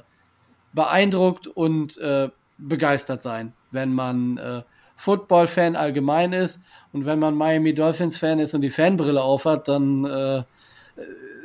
beeindruckt 0.74 1.46
und 1.46 2.00
äh, 2.00 2.30
begeistert 2.58 3.22
sein, 3.22 3.54
wenn 3.70 3.94
man 3.94 4.38
äh, 4.38 4.64
Football-Fan 4.96 5.76
allgemein 5.76 6.34
ist 6.34 6.62
und 6.98 7.06
wenn 7.06 7.20
man 7.20 7.36
Miami 7.36 7.76
Dolphins-Fan 7.76 8.40
ist 8.40 8.56
und 8.56 8.62
die 8.62 8.72
Fanbrille 8.72 9.22
aufhat, 9.22 9.68
dann 9.68 10.04
äh, 10.04 10.44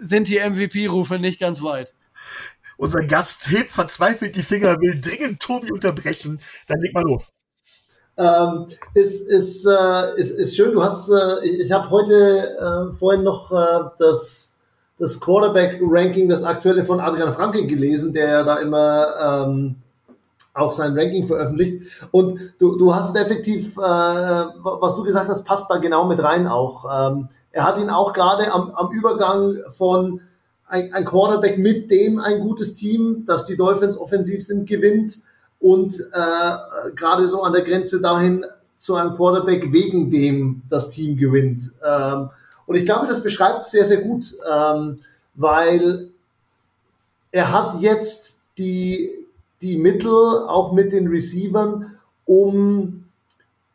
sind 0.00 0.28
die 0.28 0.38
MVP-Rufe 0.38 1.18
nicht 1.18 1.38
ganz 1.38 1.62
weit. 1.62 1.92
Unser 2.78 3.02
Gast 3.02 3.50
hebt 3.50 3.70
verzweifelt 3.70 4.34
die 4.34 4.40
Finger, 4.40 4.80
will 4.80 4.98
dringend 4.98 5.40
Tobi 5.40 5.70
unterbrechen. 5.70 6.40
Dann 6.68 6.80
leg 6.80 6.94
mal 6.94 7.04
los. 7.04 7.34
Ähm, 8.16 8.68
ist, 8.94 9.28
ist, 9.28 9.66
äh, 9.66 10.18
ist, 10.18 10.30
ist 10.30 10.56
schön. 10.56 10.72
Du 10.72 10.82
hast, 10.82 11.10
äh, 11.10 11.44
ich, 11.44 11.66
ich 11.66 11.72
habe 11.72 11.90
heute 11.90 12.94
äh, 12.94 12.96
vorhin 12.96 13.22
noch 13.22 13.52
äh, 13.52 13.90
das, 13.98 14.56
das 14.98 15.20
Quarterback-Ranking, 15.20 16.30
das 16.30 16.44
aktuelle 16.44 16.86
von 16.86 16.98
Adrian 16.98 17.34
Franke 17.34 17.66
gelesen, 17.66 18.14
der 18.14 18.28
ja 18.28 18.42
da 18.42 18.56
immer 18.56 19.44
ähm, 19.46 19.81
auch 20.54 20.72
sein 20.72 20.98
Ranking 20.98 21.26
veröffentlicht. 21.26 21.82
Und 22.10 22.38
du, 22.58 22.76
du 22.76 22.94
hast 22.94 23.16
effektiv, 23.16 23.76
äh, 23.76 23.80
was 23.80 24.94
du 24.94 25.02
gesagt 25.02 25.28
hast, 25.28 25.44
passt 25.44 25.70
da 25.70 25.78
genau 25.78 26.04
mit 26.06 26.22
rein 26.22 26.46
auch. 26.46 26.84
Ähm, 26.84 27.28
er 27.52 27.66
hat 27.66 27.78
ihn 27.78 27.90
auch 27.90 28.12
gerade 28.12 28.52
am, 28.52 28.70
am 28.70 28.92
Übergang 28.92 29.56
von 29.76 30.20
ein, 30.66 30.92
ein 30.94 31.04
Quarterback, 31.04 31.58
mit 31.58 31.90
dem 31.90 32.18
ein 32.18 32.40
gutes 32.40 32.74
Team, 32.74 33.24
das 33.26 33.44
die 33.44 33.56
Dolphins 33.56 33.96
offensiv 33.96 34.44
sind, 34.44 34.66
gewinnt 34.66 35.18
und 35.60 36.00
äh, 36.00 36.90
gerade 36.96 37.28
so 37.28 37.42
an 37.42 37.52
der 37.52 37.62
Grenze 37.62 38.00
dahin 38.00 38.44
zu 38.76 38.96
einem 38.96 39.14
Quarterback, 39.14 39.72
wegen 39.72 40.10
dem 40.10 40.62
das 40.68 40.90
Team 40.90 41.16
gewinnt. 41.16 41.70
Ähm, 41.86 42.30
und 42.66 42.76
ich 42.76 42.84
glaube, 42.84 43.06
das 43.06 43.22
beschreibt 43.22 43.62
es 43.62 43.70
sehr, 43.70 43.84
sehr 43.84 43.98
gut, 43.98 44.34
ähm, 44.50 45.00
weil 45.34 46.10
er 47.30 47.52
hat 47.52 47.80
jetzt 47.80 48.40
die, 48.58 49.10
die 49.62 49.76
Mittel, 49.76 50.10
auch 50.10 50.72
mit 50.72 50.92
den 50.92 51.08
Receivern, 51.08 51.92
um 52.24 53.04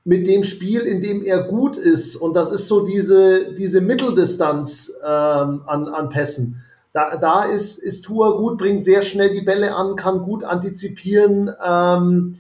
mit 0.04 0.26
dem 0.26 0.44
Spiel, 0.44 0.82
in 0.82 1.02
dem 1.02 1.24
er 1.24 1.44
gut 1.44 1.76
ist, 1.76 2.16
und 2.16 2.34
das 2.34 2.52
ist 2.52 2.68
so 2.68 2.86
diese, 2.86 3.54
diese 3.56 3.82
Mitteldistanz 3.82 4.94
ähm, 5.04 5.64
an, 5.66 5.88
an 5.90 6.10
Pässen, 6.10 6.64
da, 6.94 7.18
da 7.18 7.44
ist, 7.44 7.78
ist 7.78 8.06
Tua 8.06 8.32
gut, 8.32 8.58
bringt 8.58 8.84
sehr 8.84 9.02
schnell 9.04 9.32
die 9.32 9.42
Bälle 9.42 9.76
an, 9.76 9.96
kann 9.96 10.24
gut 10.24 10.44
antizipieren, 10.44 11.52
ähm, 11.64 12.40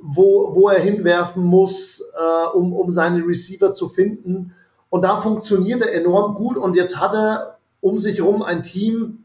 wo, 0.00 0.54
wo 0.54 0.68
er 0.68 0.80
hinwerfen 0.80 1.44
muss, 1.44 2.00
äh, 2.00 2.56
um, 2.56 2.72
um 2.72 2.90
seine 2.90 3.24
Receiver 3.24 3.72
zu 3.72 3.88
finden. 3.88 4.54
Und 4.90 5.02
da 5.02 5.20
funktioniert 5.20 5.82
er 5.82 5.94
enorm 5.94 6.34
gut. 6.34 6.56
Und 6.56 6.74
jetzt 6.74 6.98
hat 6.98 7.14
er 7.14 7.58
um 7.80 7.98
sich 7.98 8.18
herum 8.18 8.42
ein 8.42 8.62
Team, 8.62 9.24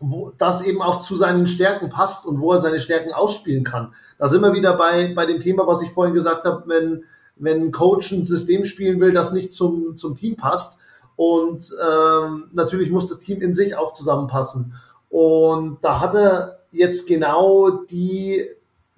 wo 0.00 0.32
das 0.36 0.62
eben 0.62 0.82
auch 0.82 1.00
zu 1.00 1.16
seinen 1.16 1.46
Stärken 1.46 1.88
passt 1.88 2.26
und 2.26 2.40
wo 2.40 2.52
er 2.52 2.58
seine 2.58 2.80
Stärken 2.80 3.12
ausspielen 3.12 3.64
kann. 3.64 3.94
Da 4.18 4.28
sind 4.28 4.42
wir 4.42 4.52
wieder 4.52 4.76
bei, 4.76 5.12
bei 5.14 5.26
dem 5.26 5.40
Thema, 5.40 5.66
was 5.66 5.82
ich 5.82 5.90
vorhin 5.90 6.14
gesagt 6.14 6.44
habe, 6.44 6.64
wenn, 6.66 7.04
wenn 7.36 7.64
ein 7.64 7.72
Coach 7.72 8.12
ein 8.12 8.26
System 8.26 8.64
spielen 8.64 9.00
will, 9.00 9.12
das 9.12 9.32
nicht 9.32 9.52
zum, 9.52 9.96
zum 9.96 10.14
Team 10.14 10.36
passt. 10.36 10.78
Und 11.16 11.74
ähm, 11.82 12.50
natürlich 12.52 12.90
muss 12.90 13.08
das 13.08 13.20
Team 13.20 13.40
in 13.40 13.54
sich 13.54 13.76
auch 13.76 13.94
zusammenpassen. 13.94 14.74
Und 15.08 15.78
da 15.82 16.00
hat 16.00 16.14
er 16.14 16.58
jetzt 16.72 17.06
genau 17.06 17.70
die 17.70 18.44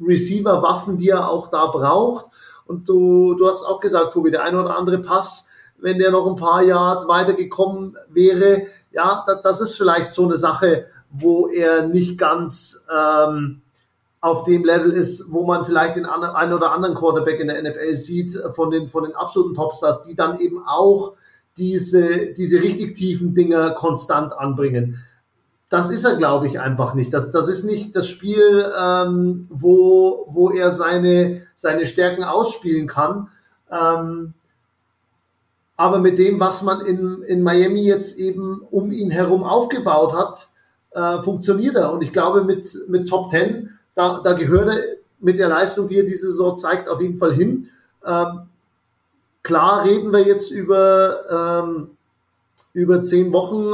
Receiver-Waffen, 0.00 0.98
die 0.98 1.10
er 1.10 1.30
auch 1.30 1.48
da 1.48 1.66
braucht. 1.66 2.26
Und 2.66 2.88
du, 2.88 3.34
du 3.34 3.46
hast 3.46 3.64
auch 3.64 3.80
gesagt, 3.80 4.12
Tobi, 4.12 4.30
der 4.30 4.42
eine 4.42 4.60
oder 4.60 4.76
andere 4.76 4.98
Pass, 4.98 5.46
wenn 5.78 5.98
der 5.98 6.10
noch 6.10 6.26
ein 6.26 6.36
paar 6.36 6.62
Jahre 6.62 7.06
weitergekommen 7.06 7.96
wäre, 8.10 8.66
ja, 8.90 9.24
das, 9.26 9.42
das 9.42 9.60
ist 9.60 9.76
vielleicht 9.76 10.12
so 10.12 10.24
eine 10.24 10.36
Sache, 10.36 10.86
wo 11.10 11.48
er 11.48 11.86
nicht 11.86 12.18
ganz 12.18 12.86
ähm, 12.94 13.62
auf 14.20 14.44
dem 14.44 14.64
Level 14.64 14.92
ist, 14.92 15.32
wo 15.32 15.46
man 15.46 15.64
vielleicht 15.64 15.96
den 15.96 16.06
einen 16.06 16.52
oder 16.52 16.72
anderen 16.72 16.94
Quarterback 16.94 17.40
in 17.40 17.48
der 17.48 17.62
NFL 17.62 17.94
sieht, 17.94 18.32
von 18.54 18.70
den, 18.70 18.88
von 18.88 19.04
den 19.04 19.14
absoluten 19.14 19.54
Topstars, 19.54 20.02
die 20.02 20.16
dann 20.16 20.38
eben 20.40 20.62
auch 20.66 21.14
diese, 21.56 22.32
diese 22.34 22.62
richtig 22.62 22.96
tiefen 22.96 23.34
Dinger 23.34 23.70
konstant 23.70 24.32
anbringen. 24.32 25.04
Das 25.68 25.90
ist 25.90 26.04
er, 26.04 26.16
glaube 26.16 26.46
ich, 26.46 26.60
einfach 26.60 26.94
nicht. 26.94 27.12
Das, 27.12 27.30
das 27.30 27.48
ist 27.48 27.64
nicht 27.64 27.94
das 27.94 28.08
Spiel, 28.08 28.66
ähm, 28.80 29.46
wo, 29.50 30.26
wo 30.30 30.50
er 30.50 30.72
seine, 30.72 31.42
seine 31.54 31.86
Stärken 31.86 32.24
ausspielen 32.24 32.86
kann. 32.86 33.28
Ähm, 33.70 34.34
aber 35.78 36.00
mit 36.00 36.18
dem, 36.18 36.40
was 36.40 36.62
man 36.62 36.80
in, 36.80 37.22
in 37.22 37.42
Miami 37.42 37.84
jetzt 37.84 38.18
eben 38.18 38.60
um 38.70 38.90
ihn 38.90 39.10
herum 39.10 39.44
aufgebaut 39.44 40.12
hat, 40.12 40.48
äh, 40.90 41.22
funktioniert 41.22 41.76
er. 41.76 41.92
Und 41.92 42.02
ich 42.02 42.12
glaube, 42.12 42.42
mit, 42.42 42.68
mit 42.88 43.08
Top 43.08 43.30
10, 43.30 43.70
da, 43.94 44.20
da 44.20 44.32
gehört 44.32 44.74
er 44.74 44.82
mit 45.20 45.38
der 45.38 45.48
Leistung, 45.48 45.86
die 45.86 45.98
er 45.98 46.04
diese 46.04 46.32
Saison 46.32 46.56
zeigt, 46.56 46.88
auf 46.88 47.00
jeden 47.00 47.16
Fall 47.16 47.32
hin. 47.32 47.68
Ähm, 48.04 48.48
klar 49.44 49.84
reden 49.84 50.12
wir 50.12 50.24
jetzt 50.24 50.50
über, 50.50 51.62
ähm, 51.64 51.90
über 52.72 53.04
zehn 53.04 53.32
Wochen, 53.32 53.68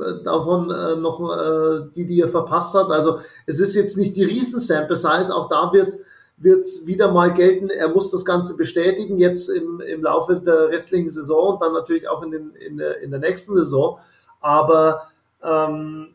äh, 0.00 0.22
davon 0.22 0.70
äh, 0.70 0.94
noch 0.94 1.20
äh, 1.20 1.88
die, 1.96 2.06
die 2.06 2.20
er 2.20 2.28
verpasst 2.28 2.76
hat. 2.76 2.88
Also 2.92 3.18
es 3.46 3.58
ist 3.58 3.74
jetzt 3.74 3.96
nicht 3.96 4.14
die 4.14 4.24
Riesen-Sample-Size, 4.24 5.34
auch 5.34 5.48
da 5.48 5.72
wird 5.72 5.94
wird 6.40 6.62
es 6.62 6.86
wieder 6.86 7.10
mal 7.12 7.34
gelten, 7.34 7.68
er 7.68 7.88
muss 7.88 8.10
das 8.10 8.24
Ganze 8.24 8.56
bestätigen, 8.56 9.18
jetzt 9.18 9.48
im, 9.48 9.80
im 9.80 10.02
Laufe 10.02 10.36
der 10.36 10.68
restlichen 10.68 11.10
Saison 11.10 11.54
und 11.54 11.62
dann 11.62 11.72
natürlich 11.72 12.08
auch 12.08 12.22
in, 12.22 12.30
den, 12.30 12.50
in, 12.54 12.76
der, 12.76 13.00
in 13.00 13.10
der 13.10 13.20
nächsten 13.20 13.54
Saison. 13.54 13.98
Aber 14.40 15.08
ähm, 15.42 16.08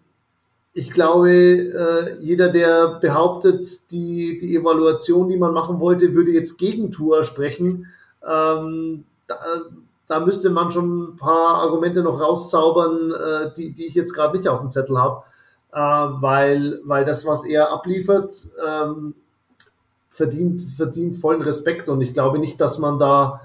ich 0.74 0.92
glaube, 0.92 1.30
äh, 1.30 2.18
jeder, 2.20 2.50
der 2.50 3.00
behauptet, 3.00 3.92
die, 3.92 4.38
die 4.40 4.56
Evaluation, 4.56 5.30
die 5.30 5.38
man 5.38 5.54
machen 5.54 5.80
wollte, 5.80 6.14
würde 6.14 6.32
jetzt 6.32 6.58
gegen 6.58 6.92
Tour 6.92 7.24
sprechen, 7.24 7.88
ähm, 8.26 9.04
da, 9.28 9.36
da, 10.08 10.20
müsste 10.22 10.50
man 10.50 10.72
schon 10.72 11.04
ein 11.04 11.18
paar 11.18 11.56
Argumente 11.56 12.02
noch 12.02 12.20
rauszaubern, 12.20 13.12
äh, 13.12 13.54
die, 13.56 13.74
die 13.74 13.86
ich 13.86 13.94
jetzt 13.94 14.14
gerade 14.14 14.38
nicht 14.38 14.48
auf 14.48 14.62
dem 14.62 14.72
Zettel 14.72 14.98
habe. 14.98 15.24
Äh, 15.72 15.80
weil, 15.80 16.82
weil 16.86 17.04
das, 17.06 17.26
was 17.26 17.46
er 17.46 17.72
abliefert, 17.72 18.36
ähm, 18.66 19.16
verdient, 20.14 20.62
verdient 20.62 21.16
vollen 21.16 21.42
Respekt 21.42 21.90
und 21.90 22.02
ich 22.02 22.14
glaube 22.14 22.38
nicht, 22.38 22.62
dass 22.62 22.78
man 22.78 23.00
da, 23.00 23.42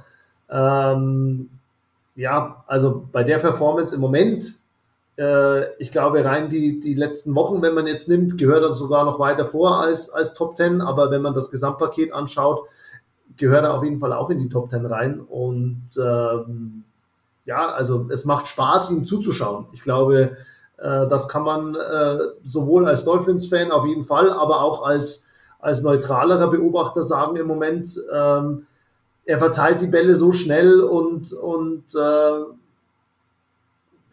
ähm, 0.50 1.48
ja, 2.14 2.62
also 2.66 3.08
bei 3.10 3.24
der 3.24 3.38
Performance 3.38 3.94
im 3.94 4.02
Moment, 4.02 4.54
äh, 5.16 5.72
ich 5.76 5.90
glaube 5.90 6.24
rein 6.24 6.50
die, 6.50 6.78
die 6.78 6.94
letzten 6.94 7.34
Wochen, 7.34 7.62
wenn 7.62 7.74
man 7.74 7.86
jetzt 7.86 8.08
nimmt, 8.08 8.36
gehört 8.36 8.62
er 8.62 8.74
sogar 8.74 9.06
noch 9.06 9.18
weiter 9.18 9.46
vor 9.46 9.80
als, 9.80 10.10
als 10.10 10.34
Top 10.34 10.56
10, 10.56 10.82
aber 10.82 11.10
wenn 11.10 11.22
man 11.22 11.34
das 11.34 11.50
Gesamtpaket 11.50 12.12
anschaut, 12.12 12.66
gehört 13.38 13.64
er 13.64 13.74
auf 13.74 13.84
jeden 13.84 13.98
Fall 13.98 14.12
auch 14.12 14.28
in 14.28 14.38
die 14.38 14.50
Top 14.50 14.68
10 14.68 14.84
rein 14.84 15.20
und 15.20 15.86
ähm, 15.98 16.84
ja, 17.46 17.70
also 17.70 18.08
es 18.10 18.26
macht 18.26 18.46
Spaß, 18.46 18.90
ihm 18.90 19.06
zuzuschauen. 19.06 19.68
Ich 19.72 19.80
glaube, 19.80 20.36
äh, 20.76 21.08
das 21.08 21.28
kann 21.28 21.44
man 21.44 21.74
äh, 21.74 22.18
sowohl 22.44 22.84
als 22.84 23.06
Dolphins-Fan 23.06 23.72
auf 23.72 23.86
jeden 23.86 24.04
Fall, 24.04 24.30
aber 24.30 24.60
auch 24.60 24.84
als 24.84 25.27
als 25.58 25.82
neutralerer 25.82 26.48
Beobachter 26.48 27.02
sagen 27.02 27.36
im 27.36 27.46
Moment, 27.46 27.96
ähm, 28.12 28.66
er 29.24 29.38
verteilt 29.38 29.80
die 29.80 29.86
Bälle 29.86 30.14
so 30.14 30.32
schnell 30.32 30.80
und, 30.80 31.32
und 31.32 31.84
äh, 31.94 32.44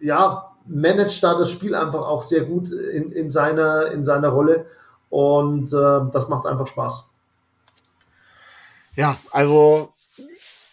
ja, 0.06 0.52
managt 0.66 1.24
da 1.24 1.38
das 1.38 1.52
Spiel 1.52 1.76
einfach 1.76 2.02
auch 2.02 2.22
sehr 2.22 2.42
gut 2.42 2.72
in, 2.72 3.12
in, 3.12 3.30
seiner, 3.30 3.92
in 3.92 4.04
seiner 4.04 4.30
Rolle. 4.30 4.66
Und 5.10 5.72
äh, 5.72 6.12
das 6.12 6.28
macht 6.28 6.46
einfach 6.46 6.68
Spaß. 6.68 7.06
Ja, 8.96 9.18
also 9.32 9.94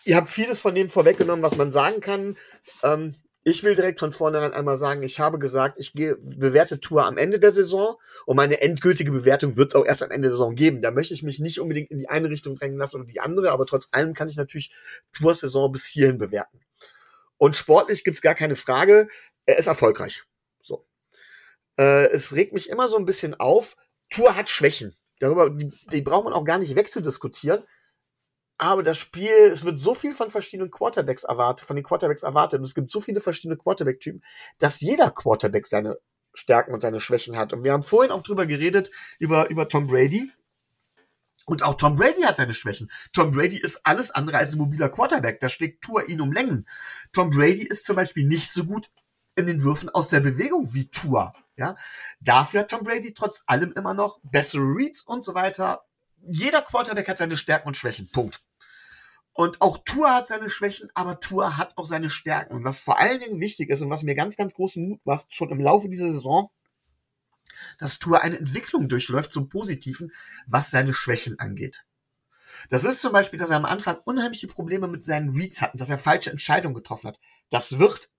ihr 0.05 0.17
habt 0.17 0.29
vieles 0.29 0.61
von 0.61 0.75
dem 0.75 0.91
vorweggenommen, 0.91 1.45
was 1.45 1.57
man 1.57 1.71
sagen 1.71 2.01
kann. 2.01 2.37
Ähm, 2.83 3.15
ich 3.45 3.65
will 3.65 3.75
direkt 3.75 3.99
von 3.99 4.13
vornherein 4.13 4.53
einmal 4.53 4.77
sagen, 4.77 5.03
ich 5.03 5.19
habe 5.19 5.39
gesagt, 5.39 5.77
ich 5.79 5.93
bewerte 5.95 6.79
Tour 6.79 7.05
am 7.05 7.19
Ende 7.19 7.41
der 7.41 7.53
Saison 7.53 7.97
und 8.25 8.37
meine 8.37 8.61
endgültige 8.61 9.11
Bewertung 9.11 9.57
wird 9.57 9.73
es 9.73 9.75
auch 9.75 9.85
erst 9.85 10.03
am 10.03 10.11
Ende 10.13 10.29
der 10.29 10.33
Saison 10.33 10.55
geben. 10.55 10.81
Da 10.81 10.93
möchte 10.93 11.15
ich 11.15 11.25
mich 11.25 11.41
nicht 11.41 11.59
unbedingt 11.59 11.91
in 11.91 11.99
die 11.99 12.09
eine 12.09 12.29
Richtung 12.31 12.55
drängen 12.55 12.79
lassen 12.79 12.97
oder 12.97 13.07
die 13.07 13.21
andere, 13.21 13.51
aber 13.51 13.67
trotz 13.67 13.89
allem 13.91 14.15
kann 14.15 14.29
ich 14.29 14.37
natürlich 14.37 14.73
Tours 15.13 15.41
Saison 15.41 15.73
bis 15.73 15.87
hierhin 15.87 16.19
bewerten. 16.19 16.61
Und 17.37 17.57
sportlich 17.57 18.05
gibt's 18.05 18.23
gar 18.23 18.37
keine 18.37 18.55
Frage, 18.55 19.09
er 19.47 19.59
ist 19.59 19.67
erfolgreich. 19.67 20.23
So. 20.61 20.87
Äh, 21.77 22.11
es 22.11 22.35
regt 22.35 22.53
mich 22.53 22.71
immer 22.71 22.89
so 22.89 22.97
ein 22.97 23.07
bisschen 23.07 23.35
auf, 23.35 23.77
Tour 24.09 24.37
hat 24.37 24.51
Schwächen. 24.51 24.97
Darüber, 25.19 25.51
die, 25.51 25.73
die 25.91 26.03
braucht 26.03 26.25
man 26.25 26.33
auch 26.33 26.45
gar 26.45 26.59
nicht 26.59 26.77
wegzudiskutieren. 26.77 27.65
Aber 28.59 28.83
das 28.83 28.99
Spiel, 28.99 29.33
es 29.51 29.65
wird 29.65 29.79
so 29.79 29.95
viel 29.95 30.13
von 30.13 30.31
verschiedenen 30.31 30.71
Quarterbacks 30.71 31.25
erwartet, 31.25 31.67
von 31.67 31.77
den 31.77 31.85
Quarterbacks 31.85 32.23
erwartet, 32.23 32.61
und 32.61 32.65
es 32.65 32.75
gibt 32.75 32.91
so 32.91 33.01
viele 33.01 33.21
verschiedene 33.21 33.57
Quarterback-Typen, 33.57 34.23
dass 34.59 34.81
jeder 34.81 35.11
Quarterback 35.11 35.67
seine 35.67 35.99
Stärken 36.35 36.73
und 36.73 36.81
seine 36.81 37.01
Schwächen 37.01 37.37
hat. 37.37 37.53
Und 37.53 37.65
wir 37.65 37.73
haben 37.73 37.83
vorhin 37.83 38.13
auch 38.13 38.23
drüber 38.23 38.47
geredet, 38.47 38.91
über, 39.19 39.51
über 39.51 39.69
Tom 39.69 39.87
Brady. 39.87 40.31
Und 41.45 41.65
auch 41.65 41.75
Tom 41.75 41.97
Brady 41.97 42.23
hat 42.23 42.37
seine 42.37 42.55
Schwächen. 42.55 42.91
Tom 43.13 43.33
Brady 43.33 43.59
ist 43.59 43.85
alles 43.85 44.11
andere 44.13 44.39
als 44.39 44.53
ein 44.53 44.59
mobiler 44.59 44.89
Quarterback. 44.89 45.41
Da 45.41 45.49
schlägt 45.49 45.83
Tour 45.83 46.09
ihn 46.09 46.21
um 46.21 46.33
Längen. 46.33 46.69
Tom 47.13 47.31
Brady 47.31 47.67
ist 47.67 47.85
zum 47.85 47.97
Beispiel 47.97 48.27
nicht 48.27 48.53
so 48.53 48.65
gut 48.65 48.91
in 49.35 49.47
den 49.47 49.63
Würfen 49.63 49.89
aus 49.89 50.09
der 50.09 50.21
Bewegung 50.21 50.73
wie 50.73 50.89
Tour. 50.89 51.33
Ja, 51.57 51.77
dafür 52.21 52.61
hat 52.61 52.71
Tom 52.71 52.85
Brady 52.85 53.13
trotz 53.13 53.43
allem 53.47 53.73
immer 53.73 53.95
noch 53.95 54.21
bessere 54.23 54.63
Reads 54.63 55.03
und 55.03 55.25
so 55.25 55.35
weiter. 55.35 55.85
Jeder 56.29 56.63
Quarterback 56.63 57.09
hat 57.09 57.19
seine 57.19 57.37
Stärken 57.37 57.69
und 57.69 57.77
Schwächen. 57.77 58.11
Punkt. 58.11 58.43
Und 59.35 59.61
auch 59.63 59.79
Tour 59.79 60.11
hat 60.11 60.29
seine 60.29 60.51
Schwächen, 60.51 60.91
aber 60.95 61.19
Tour 61.21 61.57
hat 61.57 61.77
auch 61.79 61.87
seine 61.87 62.11
Stärken. 62.11 62.55
Und 62.55 62.65
was 62.65 62.81
vor 62.81 62.99
allen 62.99 63.21
Dingen 63.21 63.41
wichtig 63.41 63.71
ist 63.71 63.81
und 63.81 63.91
was 63.91 64.03
mir 64.03 64.15
ganz, 64.15 64.37
ganz 64.37 64.55
großen 64.55 64.87
Mut 64.87 65.01
macht, 65.05 65.35
schon 65.35 65.51
im 65.51 65.61
Laufe 65.61 65.89
dieser 65.89 66.11
Saison, 66.11 66.51
dass 67.79 67.99
Tour 67.99 68.23
eine 68.23 68.39
Entwicklung 68.39 68.89
durchläuft 68.89 69.33
zum 69.33 69.49
Positiven, 69.49 70.13
was 70.47 70.71
seine 70.71 70.93
Schwächen 70.93 71.39
angeht. 71.39 71.85
Das 72.69 72.85
ist 72.85 73.01
zum 73.01 73.13
Beispiel, 73.13 73.39
dass 73.39 73.51
er 73.51 73.57
am 73.57 73.65
Anfang 73.65 73.97
unheimliche 74.05 74.47
Probleme 74.47 74.87
mit 74.87 75.03
seinen 75.03 75.31
Reads 75.31 75.63
hat, 75.63 75.73
dass 75.75 75.89
er 75.89 75.99
falsche 75.99 76.31
Entscheidungen 76.31 76.75
getroffen 76.75 77.09
hat. 77.09 77.21
Das 77.51 77.79
wird 77.79 78.11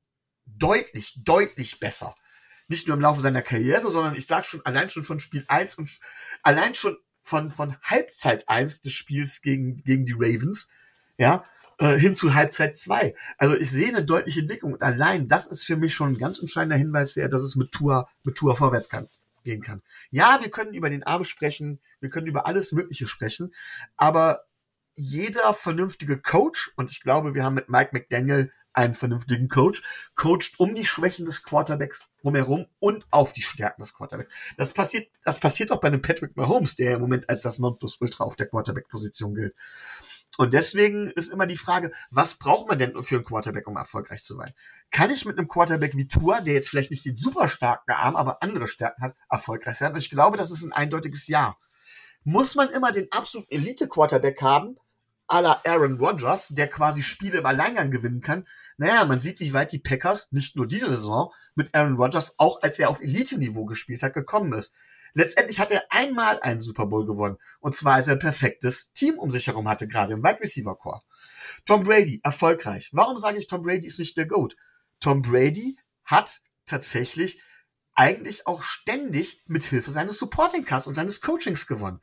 deutlich, 0.45 1.13
deutlich 1.23 1.79
besser. 1.79 2.15
Nicht 2.67 2.87
nur 2.87 2.95
im 2.95 3.01
Laufe 3.01 3.21
seiner 3.21 3.41
Karriere, 3.41 3.89
sondern 3.89 4.15
ich 4.15 4.25
sag 4.25 4.45
schon 4.45 4.65
allein 4.65 4.89
schon 4.89 5.03
von 5.03 5.19
Spiel 5.19 5.45
1 5.47 5.75
und 5.75 5.99
allein 6.41 6.75
schon 6.75 6.97
von, 7.23 7.49
von 7.49 7.75
Halbzeit 7.81 8.47
1 8.47 8.81
des 8.81 8.93
Spiels 8.93 9.41
gegen, 9.41 9.77
gegen 9.77 10.05
die 10.05 10.13
Ravens, 10.13 10.69
ja, 11.17 11.43
äh, 11.79 11.97
hin 11.97 12.15
zu 12.15 12.33
Halbzeit 12.33 12.77
2. 12.77 13.15
Also 13.37 13.57
ich 13.57 13.71
sehe 13.71 13.87
eine 13.87 14.03
deutliche 14.03 14.41
Entwicklung 14.41 14.73
und 14.73 14.83
allein 14.83 15.27
das 15.27 15.47
ist 15.47 15.65
für 15.65 15.77
mich 15.77 15.93
schon 15.93 16.13
ein 16.13 16.17
ganz 16.17 16.39
entscheidender 16.39 16.77
Hinweis 16.77 17.15
her, 17.15 17.29
dass 17.29 17.43
es 17.43 17.55
mit 17.55 17.71
Tour, 17.71 18.07
mit 18.23 18.35
Tour 18.35 18.55
vorwärts 18.55 18.89
kann, 18.89 19.07
gehen 19.43 19.61
kann. 19.61 19.81
Ja, 20.11 20.39
wir 20.41 20.51
können 20.51 20.73
über 20.73 20.89
den 20.89 21.03
Arm 21.03 21.23
sprechen, 21.23 21.79
wir 21.99 22.09
können 22.09 22.27
über 22.27 22.45
alles 22.45 22.73
Mögliche 22.73 23.07
sprechen, 23.07 23.53
aber 23.97 24.43
jeder 24.95 25.53
vernünftige 25.55 26.19
Coach, 26.19 26.71
und 26.75 26.91
ich 26.91 27.01
glaube, 27.01 27.33
wir 27.33 27.43
haben 27.43 27.55
mit 27.55 27.69
Mike 27.69 27.89
McDaniel 27.93 28.51
einen 28.73 28.95
vernünftigen 28.95 29.47
Coach, 29.47 29.83
coacht 30.15 30.53
um 30.57 30.75
die 30.75 30.85
Schwächen 30.85 31.25
des 31.25 31.43
Quarterbacks 31.43 32.09
drumherum 32.21 32.65
und 32.79 33.05
auf 33.11 33.33
die 33.33 33.41
Stärken 33.41 33.81
des 33.81 33.93
Quarterbacks. 33.93 34.33
Das 34.57 34.73
passiert, 34.73 35.09
das 35.23 35.39
passiert 35.39 35.71
auch 35.71 35.79
bei 35.79 35.87
einem 35.87 36.01
Patrick 36.01 36.35
Mahomes, 36.35 36.75
der 36.75 36.95
im 36.95 37.01
Moment 37.01 37.29
als 37.29 37.43
das 37.43 37.59
Nonplusultra 37.59 38.23
auf 38.23 38.35
der 38.35 38.47
Quarterback-Position 38.47 39.35
gilt. 39.35 39.55
Und 40.37 40.53
deswegen 40.53 41.11
ist 41.11 41.31
immer 41.31 41.45
die 41.45 41.57
Frage, 41.57 41.91
was 42.09 42.35
braucht 42.35 42.67
man 42.67 42.79
denn 42.79 42.95
für 43.03 43.15
einen 43.15 43.23
Quarterback, 43.23 43.67
um 43.67 43.77
erfolgreich 43.77 44.23
zu 44.23 44.35
sein? 44.35 44.53
Kann 44.89 45.11
ich 45.11 45.25
mit 45.25 45.37
einem 45.37 45.47
Quarterback 45.47 45.95
wie 45.95 46.07
Tour, 46.07 46.41
der 46.41 46.55
jetzt 46.55 46.69
vielleicht 46.69 46.89
nicht 46.89 47.05
den 47.05 47.15
super 47.15 47.47
starken 47.47 47.91
Arm, 47.91 48.15
aber 48.15 48.41
andere 48.41 48.67
Stärken 48.67 49.03
hat, 49.03 49.15
erfolgreich 49.29 49.77
sein? 49.77 49.93
Und 49.93 49.99
ich 49.99 50.09
glaube, 50.09 50.37
das 50.37 50.49
ist 50.49 50.63
ein 50.63 50.73
eindeutiges 50.73 51.27
Ja. 51.27 51.55
Muss 52.23 52.55
man 52.55 52.69
immer 52.69 52.91
den 52.91 53.11
absoluten 53.11 53.51
Elite-Quarterback 53.51 54.41
haben, 54.41 54.77
à 55.27 55.41
la 55.41 55.61
Aaron 55.65 55.97
Rodgers, 55.99 56.47
der 56.49 56.67
quasi 56.67 57.03
Spiele 57.03 57.39
im 57.39 57.45
Alleingang 57.45 57.91
gewinnen 57.91 58.21
kann? 58.21 58.47
Naja, 58.77 59.05
man 59.05 59.19
sieht, 59.19 59.39
wie 59.39 59.53
weit 59.53 59.71
die 59.71 59.79
Packers, 59.79 60.31
nicht 60.31 60.55
nur 60.55 60.67
diese 60.67 60.89
Saison, 60.89 61.31
mit 61.55 61.73
Aaron 61.75 61.95
Rodgers, 61.95 62.35
auch 62.37 62.61
als 62.61 62.79
er 62.79 62.89
auf 62.89 63.01
Elite-Niveau 63.01 63.65
gespielt 63.65 64.03
hat, 64.03 64.13
gekommen 64.13 64.53
ist. 64.53 64.73
Letztendlich 65.13 65.59
hat 65.59 65.71
er 65.71 65.83
einmal 65.89 66.39
einen 66.41 66.59
Super 66.59 66.87
Bowl 66.87 67.05
gewonnen. 67.05 67.37
Und 67.59 67.75
zwar, 67.75 67.95
als 67.95 68.07
er 68.07 68.15
ein 68.15 68.19
perfektes 68.19 68.93
Team 68.93 69.19
um 69.19 69.29
sich 69.29 69.47
herum 69.47 69.69
hatte, 69.69 69.87
gerade 69.87 70.13
im 70.13 70.23
Wide 70.23 70.39
Receiver 70.39 70.75
Core. 70.75 71.01
Tom 71.65 71.83
Brady, 71.83 72.19
erfolgreich. 72.23 72.89
Warum 72.93 73.17
sage 73.17 73.37
ich, 73.37 73.47
Tom 73.47 73.61
Brady 73.61 73.85
ist 73.85 73.99
nicht 73.99 74.17
der 74.17 74.25
GOAT? 74.25 74.55
Tom 74.99 75.21
Brady 75.21 75.77
hat 76.03 76.41
tatsächlich 76.65 77.41
eigentlich 77.93 78.47
auch 78.47 78.63
ständig 78.63 79.43
mit 79.45 79.63
Hilfe 79.63 79.91
seines 79.91 80.17
Supporting 80.17 80.65
Casts 80.65 80.87
und 80.87 80.95
seines 80.95 81.21
Coachings 81.21 81.67
gewonnen. 81.67 82.01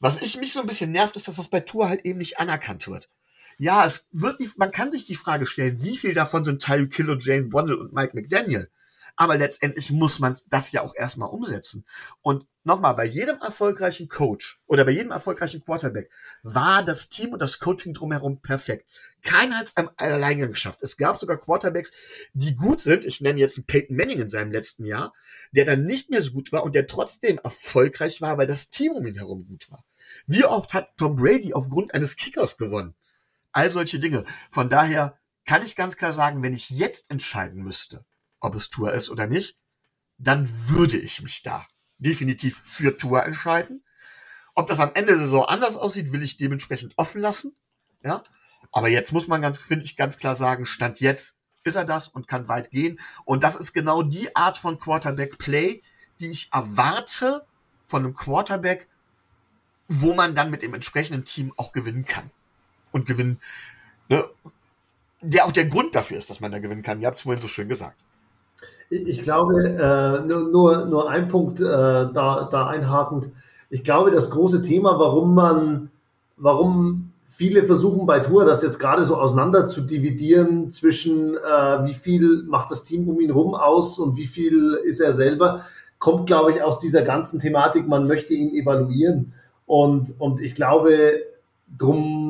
Was 0.00 0.22
ich 0.22 0.38
mich 0.38 0.52
so 0.52 0.60
ein 0.60 0.66
bisschen 0.66 0.92
nervt, 0.92 1.16
ist, 1.16 1.28
dass 1.28 1.36
das 1.36 1.48
bei 1.48 1.60
Tour 1.60 1.88
halt 1.88 2.04
eben 2.04 2.18
nicht 2.18 2.38
anerkannt 2.38 2.88
wird. 2.88 3.10
Ja, 3.60 3.84
es 3.84 4.08
wird 4.12 4.38
die, 4.38 4.48
man 4.56 4.70
kann 4.70 4.92
sich 4.92 5.04
die 5.04 5.16
Frage 5.16 5.44
stellen, 5.44 5.82
wie 5.82 5.96
viel 5.96 6.14
davon 6.14 6.44
sind 6.44 6.62
Tyreek 6.62 6.94
Hill 6.94 7.10
und 7.10 7.24
Jane 7.24 7.52
Wondell 7.52 7.76
und 7.76 7.92
Mike 7.92 8.14
McDaniel? 8.14 8.70
Aber 9.16 9.36
letztendlich 9.36 9.90
muss 9.90 10.20
man 10.20 10.36
das 10.48 10.70
ja 10.70 10.82
auch 10.82 10.94
erstmal 10.94 11.30
umsetzen. 11.30 11.84
Und 12.22 12.46
nochmal, 12.62 12.94
bei 12.94 13.04
jedem 13.04 13.40
erfolgreichen 13.40 14.08
Coach 14.08 14.60
oder 14.66 14.84
bei 14.84 14.92
jedem 14.92 15.10
erfolgreichen 15.10 15.64
Quarterback 15.64 16.08
war 16.44 16.84
das 16.84 17.08
Team 17.08 17.32
und 17.32 17.42
das 17.42 17.58
Coaching 17.58 17.94
drumherum 17.94 18.40
perfekt. 18.40 18.88
Keiner 19.22 19.58
hat 19.58 19.66
es 19.66 19.76
am 19.76 19.90
Alleingang 19.96 20.52
geschafft. 20.52 20.78
Es 20.82 20.96
gab 20.96 21.18
sogar 21.18 21.38
Quarterbacks, 21.38 21.90
die 22.34 22.54
gut 22.54 22.78
sind. 22.78 23.04
Ich 23.06 23.20
nenne 23.20 23.40
jetzt 23.40 23.58
einen 23.58 23.66
Peyton 23.66 23.96
Manning 23.96 24.20
in 24.20 24.30
seinem 24.30 24.52
letzten 24.52 24.84
Jahr, 24.84 25.12
der 25.50 25.64
dann 25.64 25.84
nicht 25.84 26.10
mehr 26.10 26.22
so 26.22 26.30
gut 26.30 26.52
war 26.52 26.62
und 26.62 26.76
der 26.76 26.86
trotzdem 26.86 27.40
erfolgreich 27.42 28.20
war, 28.20 28.38
weil 28.38 28.46
das 28.46 28.70
Team 28.70 28.92
um 28.92 29.04
ihn 29.04 29.16
herum 29.16 29.48
gut 29.48 29.68
war. 29.68 29.84
Wie 30.28 30.44
oft 30.44 30.74
hat 30.74 30.96
Tom 30.96 31.16
Brady 31.16 31.54
aufgrund 31.54 31.92
eines 31.92 32.16
Kickers 32.16 32.56
gewonnen? 32.56 32.94
All 33.52 33.70
solche 33.70 33.98
Dinge. 33.98 34.24
Von 34.50 34.68
daher 34.68 35.18
kann 35.44 35.64
ich 35.64 35.76
ganz 35.76 35.96
klar 35.96 36.12
sagen, 36.12 36.42
wenn 36.42 36.52
ich 36.52 36.70
jetzt 36.70 37.10
entscheiden 37.10 37.62
müsste, 37.62 38.04
ob 38.40 38.54
es 38.54 38.70
Tour 38.70 38.92
ist 38.92 39.10
oder 39.10 39.26
nicht, 39.26 39.58
dann 40.18 40.48
würde 40.68 40.98
ich 40.98 41.22
mich 41.22 41.42
da 41.42 41.66
definitiv 41.98 42.60
für 42.62 42.96
Tour 42.96 43.24
entscheiden. 43.24 43.84
Ob 44.54 44.68
das 44.68 44.80
am 44.80 44.90
Ende 44.94 45.12
der 45.12 45.18
Saison 45.18 45.44
anders 45.44 45.76
aussieht, 45.76 46.12
will 46.12 46.22
ich 46.22 46.36
dementsprechend 46.36 46.94
offen 46.96 47.20
lassen. 47.20 47.56
Ja. 48.02 48.22
Aber 48.72 48.88
jetzt 48.88 49.12
muss 49.12 49.28
man 49.28 49.40
ganz, 49.40 49.58
finde 49.58 49.84
ich, 49.84 49.96
ganz 49.96 50.18
klar 50.18 50.36
sagen, 50.36 50.66
Stand 50.66 51.00
jetzt 51.00 51.38
ist 51.64 51.76
er 51.76 51.84
das 51.84 52.08
und 52.08 52.28
kann 52.28 52.48
weit 52.48 52.70
gehen. 52.70 52.98
Und 53.24 53.42
das 53.44 53.56
ist 53.56 53.72
genau 53.72 54.02
die 54.02 54.34
Art 54.34 54.58
von 54.58 54.78
Quarterback 54.78 55.38
Play, 55.38 55.82
die 56.20 56.28
ich 56.28 56.50
erwarte 56.52 57.46
von 57.86 58.04
einem 58.04 58.14
Quarterback, 58.14 58.88
wo 59.88 60.14
man 60.14 60.34
dann 60.34 60.50
mit 60.50 60.62
dem 60.62 60.74
entsprechenden 60.74 61.24
Team 61.24 61.52
auch 61.56 61.72
gewinnen 61.72 62.04
kann. 62.04 62.30
Und 62.92 63.06
gewinnen, 63.06 63.38
ne, 64.08 64.24
der 65.20 65.46
auch 65.46 65.52
der 65.52 65.66
Grund 65.66 65.94
dafür 65.94 66.16
ist, 66.16 66.30
dass 66.30 66.40
man 66.40 66.52
da 66.52 66.58
gewinnen 66.58 66.82
kann. 66.82 67.00
Ihr 67.00 67.06
habt 67.06 67.18
es 67.18 67.22
vorhin 67.24 67.42
so 67.42 67.48
schön 67.48 67.68
gesagt. 67.68 67.96
Ich 68.90 69.22
glaube, 69.22 69.62
äh, 69.62 70.26
nur, 70.26 70.86
nur 70.86 71.10
ein 71.10 71.28
Punkt 71.28 71.60
äh, 71.60 71.64
da, 71.64 72.48
da 72.50 72.66
einhakend. 72.68 73.28
Ich 73.68 73.84
glaube, 73.84 74.10
das 74.10 74.30
große 74.30 74.62
Thema, 74.62 74.98
warum 74.98 75.34
man, 75.34 75.90
warum 76.38 77.12
viele 77.28 77.64
versuchen 77.64 78.06
bei 78.06 78.20
Tour 78.20 78.44
das 78.44 78.62
jetzt 78.62 78.78
gerade 78.78 79.04
so 79.04 79.16
auseinander 79.16 79.68
zu 79.68 79.82
dividieren 79.82 80.70
zwischen 80.70 81.34
äh, 81.34 81.84
wie 81.84 81.94
viel 81.94 82.44
macht 82.48 82.70
das 82.70 82.82
Team 82.82 83.08
um 83.08 83.20
ihn 83.20 83.30
rum 83.30 83.54
aus 83.54 83.98
und 83.98 84.16
wie 84.16 84.26
viel 84.26 84.78
ist 84.84 85.00
er 85.00 85.12
selber, 85.12 85.64
kommt, 85.98 86.26
glaube 86.26 86.52
ich, 86.52 86.62
aus 86.62 86.78
dieser 86.78 87.02
ganzen 87.02 87.38
Thematik, 87.38 87.86
man 87.86 88.06
möchte 88.06 88.32
ihn 88.32 88.54
evaluieren. 88.54 89.34
Und, 89.66 90.14
und 90.18 90.40
ich 90.40 90.54
glaube, 90.54 91.20
drum 91.76 92.27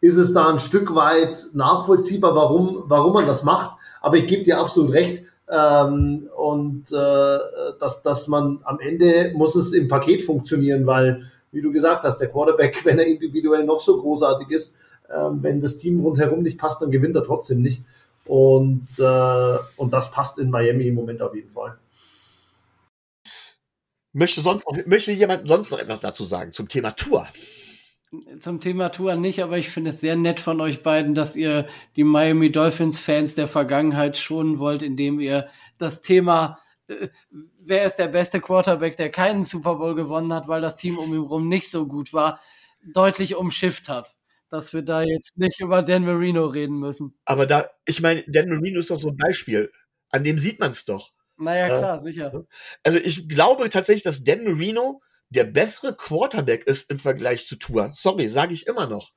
ist 0.00 0.16
es 0.16 0.32
da 0.32 0.48
ein 0.48 0.58
Stück 0.58 0.94
weit 0.94 1.46
nachvollziehbar, 1.54 2.34
warum, 2.34 2.84
warum 2.86 3.14
man 3.14 3.26
das 3.26 3.42
macht. 3.42 3.76
Aber 4.00 4.16
ich 4.16 4.26
gebe 4.26 4.44
dir 4.44 4.58
absolut 4.58 4.92
recht, 4.92 5.24
ähm, 5.50 6.28
und 6.36 6.92
äh, 6.92 7.38
dass, 7.78 8.02
dass 8.02 8.28
man 8.28 8.60
am 8.64 8.80
Ende 8.80 9.32
muss 9.34 9.54
es 9.54 9.72
im 9.72 9.88
Paket 9.88 10.22
funktionieren, 10.22 10.86
weil, 10.86 11.30
wie 11.52 11.62
du 11.62 11.72
gesagt 11.72 12.04
hast, 12.04 12.18
der 12.18 12.28
Quarterback, 12.28 12.80
wenn 12.84 12.98
er 12.98 13.06
individuell 13.06 13.64
noch 13.64 13.80
so 13.80 14.00
großartig 14.00 14.50
ist, 14.50 14.76
ähm, 15.10 15.42
wenn 15.42 15.60
das 15.60 15.78
Team 15.78 16.00
rundherum 16.00 16.42
nicht 16.42 16.58
passt, 16.58 16.82
dann 16.82 16.90
gewinnt 16.90 17.16
er 17.16 17.24
trotzdem 17.24 17.62
nicht. 17.62 17.82
Und, 18.26 18.88
äh, 18.98 19.56
und 19.76 19.92
das 19.92 20.10
passt 20.10 20.38
in 20.38 20.50
Miami 20.50 20.88
im 20.88 20.94
Moment 20.94 21.22
auf 21.22 21.34
jeden 21.34 21.48
Fall. 21.48 21.78
Möchte, 24.12 24.42
sonst 24.42 24.66
noch, 24.68 24.86
möchte 24.86 25.12
jemand 25.12 25.48
sonst 25.48 25.70
noch 25.70 25.78
etwas 25.78 26.00
dazu 26.00 26.24
sagen 26.24 26.52
zum 26.52 26.68
Thema 26.68 26.90
Tour? 26.90 27.26
Zum 28.38 28.60
Thema 28.60 28.88
Tour 28.90 29.16
nicht, 29.16 29.42
aber 29.42 29.58
ich 29.58 29.68
finde 29.68 29.90
es 29.90 30.00
sehr 30.00 30.16
nett 30.16 30.40
von 30.40 30.60
euch 30.60 30.82
beiden, 30.82 31.14
dass 31.14 31.36
ihr 31.36 31.66
die 31.96 32.04
Miami 32.04 32.50
Dolphins 32.50 33.00
Fans 33.00 33.34
der 33.34 33.48
Vergangenheit 33.48 34.16
schonen 34.16 34.58
wollt, 34.58 34.82
indem 34.82 35.20
ihr 35.20 35.48
das 35.78 36.00
Thema 36.00 36.58
äh, 36.88 37.08
wer 37.60 37.84
ist 37.84 37.96
der 37.96 38.08
beste 38.08 38.40
Quarterback, 38.40 38.96
der 38.96 39.10
keinen 39.10 39.44
Super 39.44 39.76
Bowl 39.76 39.94
gewonnen 39.94 40.32
hat, 40.32 40.48
weil 40.48 40.60
das 40.60 40.76
Team 40.76 40.98
um 40.98 41.14
ihn 41.14 41.22
herum 41.22 41.48
nicht 41.48 41.70
so 41.70 41.86
gut 41.86 42.12
war, 42.12 42.40
deutlich 42.94 43.34
umschifft 43.36 43.88
hat. 43.88 44.16
Dass 44.50 44.72
wir 44.72 44.80
da 44.80 45.02
jetzt 45.02 45.36
nicht 45.36 45.60
über 45.60 45.82
Dan 45.82 46.06
Marino 46.06 46.46
reden 46.46 46.78
müssen. 46.78 47.14
Aber 47.26 47.44
da, 47.44 47.68
ich 47.84 48.00
meine, 48.00 48.24
Dan 48.26 48.48
Marino 48.48 48.80
ist 48.80 48.90
doch 48.90 48.98
so 48.98 49.08
ein 49.08 49.16
Beispiel. 49.16 49.70
An 50.08 50.24
dem 50.24 50.38
sieht 50.38 50.58
man 50.58 50.70
es 50.70 50.86
doch. 50.86 51.12
Naja, 51.36 51.66
klar, 51.66 51.98
äh, 51.98 52.02
sicher. 52.02 52.46
Also 52.82 52.98
ich 52.98 53.28
glaube 53.28 53.68
tatsächlich, 53.68 54.04
dass 54.04 54.24
Dan 54.24 54.44
Marino 54.44 55.02
der 55.30 55.44
bessere 55.44 55.94
Quarterback 55.94 56.64
ist 56.64 56.90
im 56.90 56.98
Vergleich 56.98 57.46
zu 57.46 57.56
Tua. 57.56 57.92
Sorry, 57.94 58.28
sage 58.28 58.54
ich 58.54 58.66
immer 58.66 58.86
noch. 58.86 59.10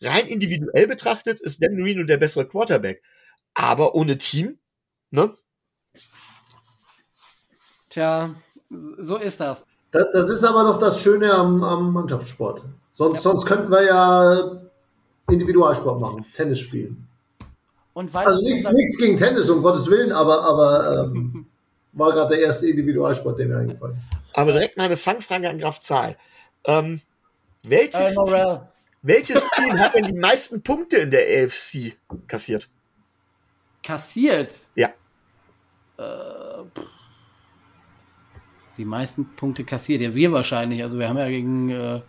Rein 0.00 0.26
individuell 0.26 0.86
betrachtet 0.86 1.40
ist 1.40 1.62
Dan 1.62 1.76
Marino 1.76 2.04
der 2.04 2.16
bessere 2.16 2.46
Quarterback. 2.46 3.02
Aber 3.54 3.94
ohne 3.94 4.16
Team, 4.18 4.58
ne? 5.10 5.36
Tja, 7.88 8.34
so 8.98 9.16
ist 9.16 9.40
das. 9.40 9.66
Das, 9.90 10.06
das 10.12 10.30
ist 10.30 10.44
aber 10.44 10.62
noch 10.62 10.78
das 10.78 11.02
Schöne 11.02 11.32
am, 11.34 11.62
am 11.64 11.92
Mannschaftssport. 11.92 12.62
Sonst, 12.92 13.16
ja. 13.16 13.20
sonst 13.22 13.44
könnten 13.46 13.70
wir 13.70 13.84
ja 13.84 14.60
Individualsport 15.28 16.00
machen, 16.00 16.24
Tennis 16.34 16.60
spielen. 16.60 17.08
Und 17.92 18.14
weil 18.14 18.26
also 18.26 18.42
nicht, 18.44 18.70
nichts 18.70 18.98
gegen 18.98 19.16
Tennis, 19.16 19.50
um 19.50 19.62
Gottes 19.62 19.90
Willen, 19.90 20.12
aber, 20.12 20.42
aber 20.42 21.04
ähm, 21.04 21.46
war 21.92 22.12
gerade 22.12 22.36
der 22.36 22.46
erste 22.46 22.68
Individualsport, 22.68 23.38
der 23.38 23.46
mir 23.46 23.58
eingefallen 23.58 23.96
ist. 23.96 24.36
Aber 24.36 24.52
direkt 24.52 24.76
mal 24.76 24.84
eine 24.84 24.96
Fangfrage 24.96 25.48
an 25.48 25.58
Graf 25.58 25.80
Zahl. 25.80 26.16
Ähm, 26.66 27.00
welches, 27.64 28.16
äh, 28.16 28.24
Team, 28.24 28.60
welches 29.02 29.46
Team 29.56 29.78
hat 29.78 29.94
denn 29.94 30.06
die 30.06 30.18
meisten 30.18 30.62
Punkte 30.62 30.98
in 30.98 31.10
der 31.10 31.44
AFC 31.44 31.96
kassiert? 32.26 32.68
Kassiert? 33.82 34.52
Ja. 34.74 34.88
Äh, 35.98 36.64
die 38.76 38.84
meisten 38.84 39.34
Punkte 39.36 39.64
kassiert. 39.64 40.00
Ja, 40.00 40.14
wir 40.14 40.32
wahrscheinlich. 40.32 40.82
Also 40.82 40.98
wir 40.98 41.08
haben 41.08 41.18
ja 41.18 41.28
gegen, 41.28 41.70
äh, 41.70 42.00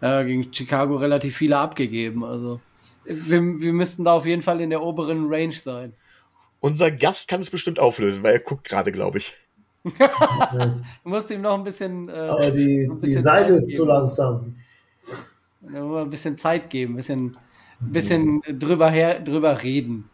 äh, 0.00 0.24
gegen 0.24 0.52
Chicago 0.52 0.96
relativ 0.96 1.36
viele 1.36 1.58
abgegeben. 1.58 2.24
Also 2.24 2.60
wir, 3.04 3.60
wir 3.60 3.72
müssten 3.72 4.04
da 4.04 4.12
auf 4.12 4.26
jeden 4.26 4.42
Fall 4.42 4.60
in 4.60 4.70
der 4.70 4.82
oberen 4.82 5.26
Range 5.28 5.52
sein. 5.52 5.94
Unser 6.64 6.90
Gast 6.90 7.28
kann 7.28 7.42
es 7.42 7.50
bestimmt 7.50 7.78
auflösen, 7.78 8.22
weil 8.22 8.32
er 8.32 8.38
guckt 8.40 8.66
gerade, 8.66 8.90
glaube 8.90 9.18
ich. 9.18 9.36
du 9.84 9.98
musst 11.04 11.30
ihm 11.30 11.42
noch 11.42 11.58
ein 11.58 11.62
bisschen. 11.62 12.08
Äh, 12.08 12.12
Aber 12.12 12.50
die, 12.50 12.88
bisschen 12.88 13.00
die 13.02 13.20
Seite 13.20 13.48
Zeit 13.48 13.50
ist 13.50 13.66
geben. 13.66 13.76
zu 13.76 13.84
langsam. 13.84 14.56
Ein 15.70 16.08
bisschen 16.08 16.38
Zeit 16.38 16.70
geben, 16.70 16.94
ein 16.94 16.96
bisschen, 16.96 17.36
ein 17.82 17.92
bisschen 17.92 18.40
drüber, 18.58 18.88
her, 18.88 19.20
drüber 19.20 19.62
reden. 19.62 20.08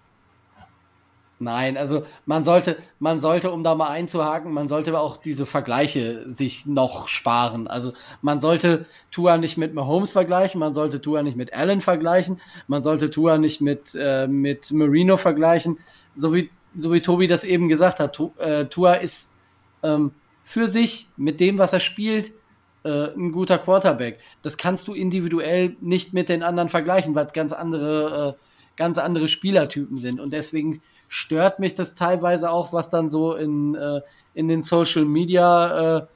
Nein, 1.39 1.77
also 1.77 2.03
man 2.27 2.43
sollte, 2.43 2.77
man 2.99 3.21
sollte, 3.21 3.53
um 3.53 3.63
da 3.63 3.77
mal 3.77 3.89
einzuhaken, 3.89 4.53
man 4.53 4.67
sollte 4.67 4.99
auch 4.99 5.19
diese 5.19 5.47
Vergleiche 5.47 6.35
sich 6.35 6.67
noch 6.67 7.07
sparen. 7.07 7.69
Also 7.69 7.93
man 8.23 8.41
sollte 8.41 8.87
Tua 9.13 9.39
nicht 9.39 9.57
mit 9.57 9.73
Mahomes 9.73 10.11
vergleichen, 10.11 10.59
man 10.59 10.75
sollte 10.75 11.01
Tua 11.01 11.23
nicht 11.23 11.37
mit 11.37 11.55
Allen 11.55 11.81
vergleichen, 11.81 12.41
man 12.67 12.83
sollte 12.83 13.09
Tua 13.09 13.39
nicht 13.39 13.61
mit, 13.61 13.97
äh, 13.99 14.27
mit 14.27 14.73
Marino 14.73 15.17
vergleichen. 15.17 15.79
So 16.17 16.35
wie, 16.35 16.51
so 16.77 16.93
wie 16.93 17.01
Tobi 17.01 17.27
das 17.27 17.45
eben 17.45 17.69
gesagt 17.69 18.01
hat, 18.01 18.19
äh, 18.39 18.67
Tua 18.67 18.95
ist 18.95 19.33
ähm, 19.83 20.13
für 20.43 20.69
sich 20.69 21.09
mit 21.17 21.41
dem, 21.41 21.59
was 21.59 21.73
er 21.73 21.81
spielt, 21.81 22.33
äh, 22.85 23.13
ein 23.15 23.33
guter 23.33 23.59
Quarterback. 23.59 24.19
Das 24.43 24.57
kannst 24.57 24.89
du 24.89 24.95
individuell 24.95 25.77
nicht 25.81 26.13
mit 26.13 26.29
den 26.29 26.43
anderen 26.43 26.69
vergleichen, 26.69 27.15
weil 27.15 27.27
es 27.27 27.33
ganz 27.33 27.53
andere, 27.53 28.37
äh, 28.37 28.77
ganz 28.77 28.99
andere 28.99 29.29
Spielertypen 29.29 29.97
sind. 29.97 30.21
Und 30.21 30.33
deswegen 30.33 30.83
stört 31.09 31.59
mich 31.59 31.75
das 31.75 31.95
teilweise 31.95 32.51
auch, 32.51 32.73
was 32.73 32.89
dann 32.89 33.11
so 33.11 33.35
in, 33.35 33.75
äh, 33.75 34.01
in 34.35 34.49
den 34.49 34.63
Social 34.63 35.05
Media 35.05 35.99
äh, 35.99 36.07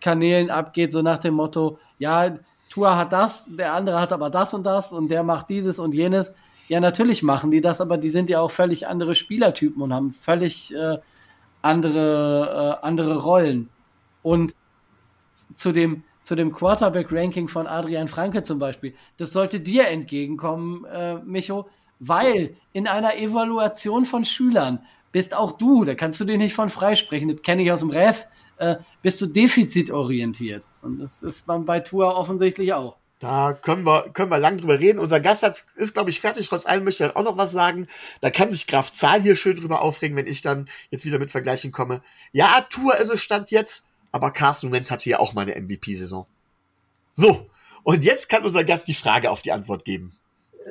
Kanälen 0.00 0.50
abgeht, 0.50 0.92
so 0.92 1.02
nach 1.02 1.18
dem 1.18 1.34
Motto, 1.34 1.78
ja, 1.98 2.34
Tua 2.68 2.96
hat 2.96 3.12
das, 3.12 3.54
der 3.54 3.74
andere 3.74 4.00
hat 4.00 4.12
aber 4.12 4.30
das 4.30 4.54
und 4.54 4.64
das 4.64 4.92
und 4.92 5.08
der 5.08 5.22
macht 5.22 5.50
dieses 5.50 5.78
und 5.78 5.92
jenes. 5.92 6.34
Ja, 6.68 6.80
natürlich 6.80 7.22
machen 7.22 7.50
die 7.50 7.60
das, 7.60 7.80
aber 7.80 7.98
die 7.98 8.10
sind 8.10 8.30
ja 8.30 8.40
auch 8.40 8.50
völlig 8.50 8.86
andere 8.86 9.14
Spielertypen 9.14 9.82
und 9.82 9.92
haben 9.92 10.12
völlig 10.12 10.74
äh, 10.74 10.98
andere, 11.60 12.78
äh, 12.82 12.86
andere 12.86 13.22
Rollen. 13.22 13.68
Und 14.22 14.54
zu 15.54 15.72
dem, 15.72 16.04
zu 16.22 16.34
dem 16.34 16.52
Quarterback-Ranking 16.52 17.48
von 17.48 17.66
Adrian 17.66 18.08
Franke 18.08 18.42
zum 18.42 18.58
Beispiel, 18.58 18.94
das 19.16 19.32
sollte 19.32 19.60
dir 19.60 19.88
entgegenkommen, 19.88 20.84
äh, 20.86 21.16
Micho, 21.16 21.68
weil 21.98 22.56
in 22.72 22.86
einer 22.86 23.16
Evaluation 23.16 24.04
von 24.04 24.24
Schülern 24.24 24.80
bist 25.12 25.36
auch 25.36 25.52
du, 25.52 25.84
da 25.84 25.94
kannst 25.94 26.20
du 26.20 26.24
dir 26.24 26.38
nicht 26.38 26.54
von 26.54 26.68
freisprechen, 26.68 27.28
das 27.28 27.42
kenne 27.42 27.62
ich 27.62 27.70
aus 27.70 27.80
dem 27.80 27.90
Ref, 27.90 28.26
äh, 28.56 28.76
bist 29.02 29.20
du 29.20 29.26
defizitorientiert. 29.26 30.70
Und 30.80 30.98
das 30.98 31.22
ist 31.22 31.46
man 31.46 31.64
bei 31.64 31.80
Tour 31.80 32.16
offensichtlich 32.16 32.72
auch. 32.72 32.96
Da 33.22 33.52
können 33.52 33.84
wir, 33.84 34.10
können 34.12 34.32
wir 34.32 34.40
lang 34.40 34.58
drüber 34.58 34.80
reden. 34.80 34.98
Unser 34.98 35.20
Gast 35.20 35.44
hat, 35.44 35.64
ist, 35.76 35.94
glaube 35.94 36.10
ich, 36.10 36.20
fertig. 36.20 36.48
Trotz 36.48 36.66
allem 36.66 36.82
möchte 36.82 37.04
er 37.04 37.16
auch 37.16 37.22
noch 37.22 37.36
was 37.36 37.52
sagen. 37.52 37.86
Da 38.20 38.30
kann 38.30 38.50
sich 38.50 38.66
Graf 38.66 38.90
Zahl 38.90 39.22
hier 39.22 39.36
schön 39.36 39.56
drüber 39.56 39.80
aufregen, 39.80 40.16
wenn 40.16 40.26
ich 40.26 40.42
dann 40.42 40.68
jetzt 40.90 41.04
wieder 41.04 41.20
mit 41.20 41.30
Vergleichen 41.30 41.70
komme. 41.70 42.02
Ja, 42.32 42.66
Tour 42.68 42.96
ist 42.96 43.10
es 43.10 43.20
Stand 43.22 43.52
jetzt, 43.52 43.86
aber 44.10 44.32
Carsten 44.32 44.72
Wentz 44.72 44.90
hatte 44.90 45.08
ja 45.08 45.20
auch 45.20 45.34
mal 45.34 45.42
eine 45.42 45.54
MVP-Saison. 45.54 46.26
So, 47.14 47.46
und 47.84 48.02
jetzt 48.02 48.28
kann 48.28 48.44
unser 48.44 48.64
Gast 48.64 48.88
die 48.88 48.94
Frage 48.94 49.30
auf 49.30 49.42
die 49.42 49.52
Antwort 49.52 49.84
geben. 49.84 50.18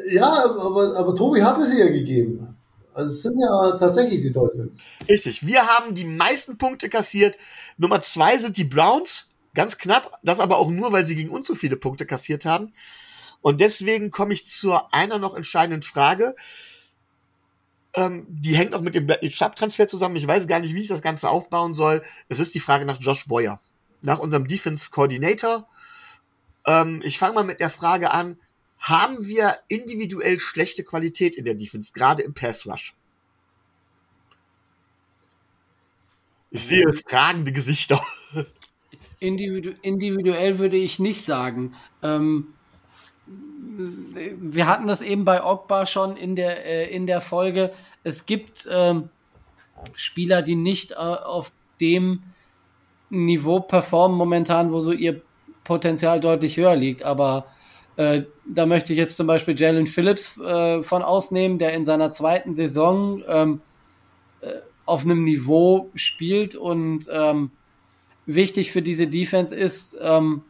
Ja, 0.10 0.44
aber, 0.44 0.98
aber 0.98 1.15
Tobi 1.15 1.41
hatte 1.41 1.65
sie 1.65 1.80
ja 1.80 1.88
gegeben. 1.88 2.57
Also 2.94 3.14
es 3.14 3.22
sind 3.22 3.40
ja 3.40 3.78
tatsächlich 3.78 4.23
die 4.23 4.34
Dolphins. 4.34 4.84
Richtig. 5.07 5.48
Wir 5.48 5.68
haben 5.68 5.95
die 5.95 6.03
meisten 6.03 6.57
Punkte 6.57 6.90
kassiert. 6.90 7.38
Nummer 7.78 8.02
zwei 8.02 8.38
sind 8.40 8.57
die 8.57 8.65
Browns 8.65 9.30
Ganz 9.53 9.78
knapp, 9.78 10.19
das 10.23 10.40
aber 10.40 10.57
auch 10.57 10.69
nur, 10.69 10.91
weil 10.91 11.06
sie 11.06 11.15
gegen 11.15 11.30
uns 11.30 11.48
so 11.48 11.56
viele 11.56 11.76
Punkte 11.76 12.06
kassiert 12.06 12.45
haben. 12.45 12.72
Und 13.41 13.60
deswegen 13.60 14.11
komme 14.11 14.34
ich 14.34 14.48
zu 14.48 14.73
einer 14.91 15.18
noch 15.18 15.36
entscheidenden 15.36 15.84
Frage. 15.84 16.36
Ähm, 17.94 18.26
die 18.30 18.56
hängt 18.56 18.73
auch 18.73 18.82
mit 18.82 18.95
dem 18.95 19.07
Chubb-Transfer 19.07 19.88
zusammen. 19.88 20.15
Ich 20.15 20.28
weiß 20.28 20.48
gar 20.48 20.60
nicht, 20.60 20.73
wie 20.73 20.82
ich 20.82 20.88
das 20.88 21.02
Ganze 21.02 21.30
aufbauen 21.30 21.73
soll. 21.73 22.03
Es 22.30 22.40
ist 22.40 22.56
die 22.56 22.60
Frage 22.60 22.86
nach 22.86 23.02
Josh 23.02 23.28
Boyer, 23.28 23.60
nach 24.02 24.19
unserem 24.19 24.48
Defense 24.48 24.90
Coordinator. 24.91 25.68
Ähm, 26.65 27.02
ich 27.03 27.18
fange 27.18 27.34
mal 27.34 27.44
mit 27.44 27.60
der 27.60 27.69
Frage 27.69 28.11
an. 28.11 28.38
Haben 28.80 29.26
wir 29.26 29.60
individuell 29.68 30.40
schlechte 30.40 30.84
Qualität 30.84 31.36
in 31.36 31.45
der 31.45 31.56
Defense, 31.56 31.91
gerade 31.94 32.23
im 32.23 32.34
Pass 32.34 32.65
Rush? 32.65 32.95
Ich 36.52 36.65
sehe 36.65 36.94
fragende 37.07 37.52
Gesichter. 37.52 38.02
Individu 39.22 39.72
individuell 39.84 40.57
würde 40.57 40.77
ich 40.77 40.99
nicht 40.99 41.23
sagen. 41.23 41.76
Ähm, 42.02 42.48
wir 43.27 44.68
hatten 44.68 44.88
das 44.88 45.02
eben 45.02 45.26
bei 45.26 45.43
Ogba 45.43 45.85
schon 45.85 46.18
in 46.18 46.35
der, 46.35 46.65
äh, 46.65 46.93
in 46.93 47.06
der 47.06 47.22
Folge. 47.22 47.72
Es 48.03 48.26
gibt 48.26 48.68
ähm, 48.69 49.10
Spieler, 49.93 50.41
die 50.41 50.56
nicht 50.56 50.91
äh, 50.91 50.95
auf 50.95 51.52
dem 51.80 52.23
Niveau 53.11 53.60
performen 53.60 54.18
momentan, 54.18 54.72
wo 54.72 54.80
so 54.80 54.91
ihr 54.91 55.22
Potenzial 55.64 56.19
deutlich 56.19 56.57
höher 56.57 56.76
liegt. 56.76 57.03
Aber 57.03 57.45
äh, 57.98 58.23
da 58.45 58.65
möchte 58.65 58.91
ich 58.93 58.98
jetzt 58.98 59.18
zum 59.18 59.27
Beispiel 59.27 59.60
Jalen 59.60 59.85
Phillips 59.85 60.39
äh, 60.39 60.81
von 60.81 61.03
ausnehmen, 61.03 61.60
der 61.60 61.73
in 61.73 61.85
seiner 61.85 62.11
zweiten 62.11 62.56
Saison 62.56 63.22
ähm, 63.27 63.61
äh, 64.41 64.61
auf 64.88 65.06
einem 65.06 65.23
Niveau 65.23 65.91
spielt 65.93 66.56
und 66.56 67.07
ähm, 67.11 67.52
wichtig 68.36 68.72
für 68.72 68.82
diese 68.82 69.08
Defense 69.08 69.56
ist, 69.56 69.98
ähm, 70.02 70.44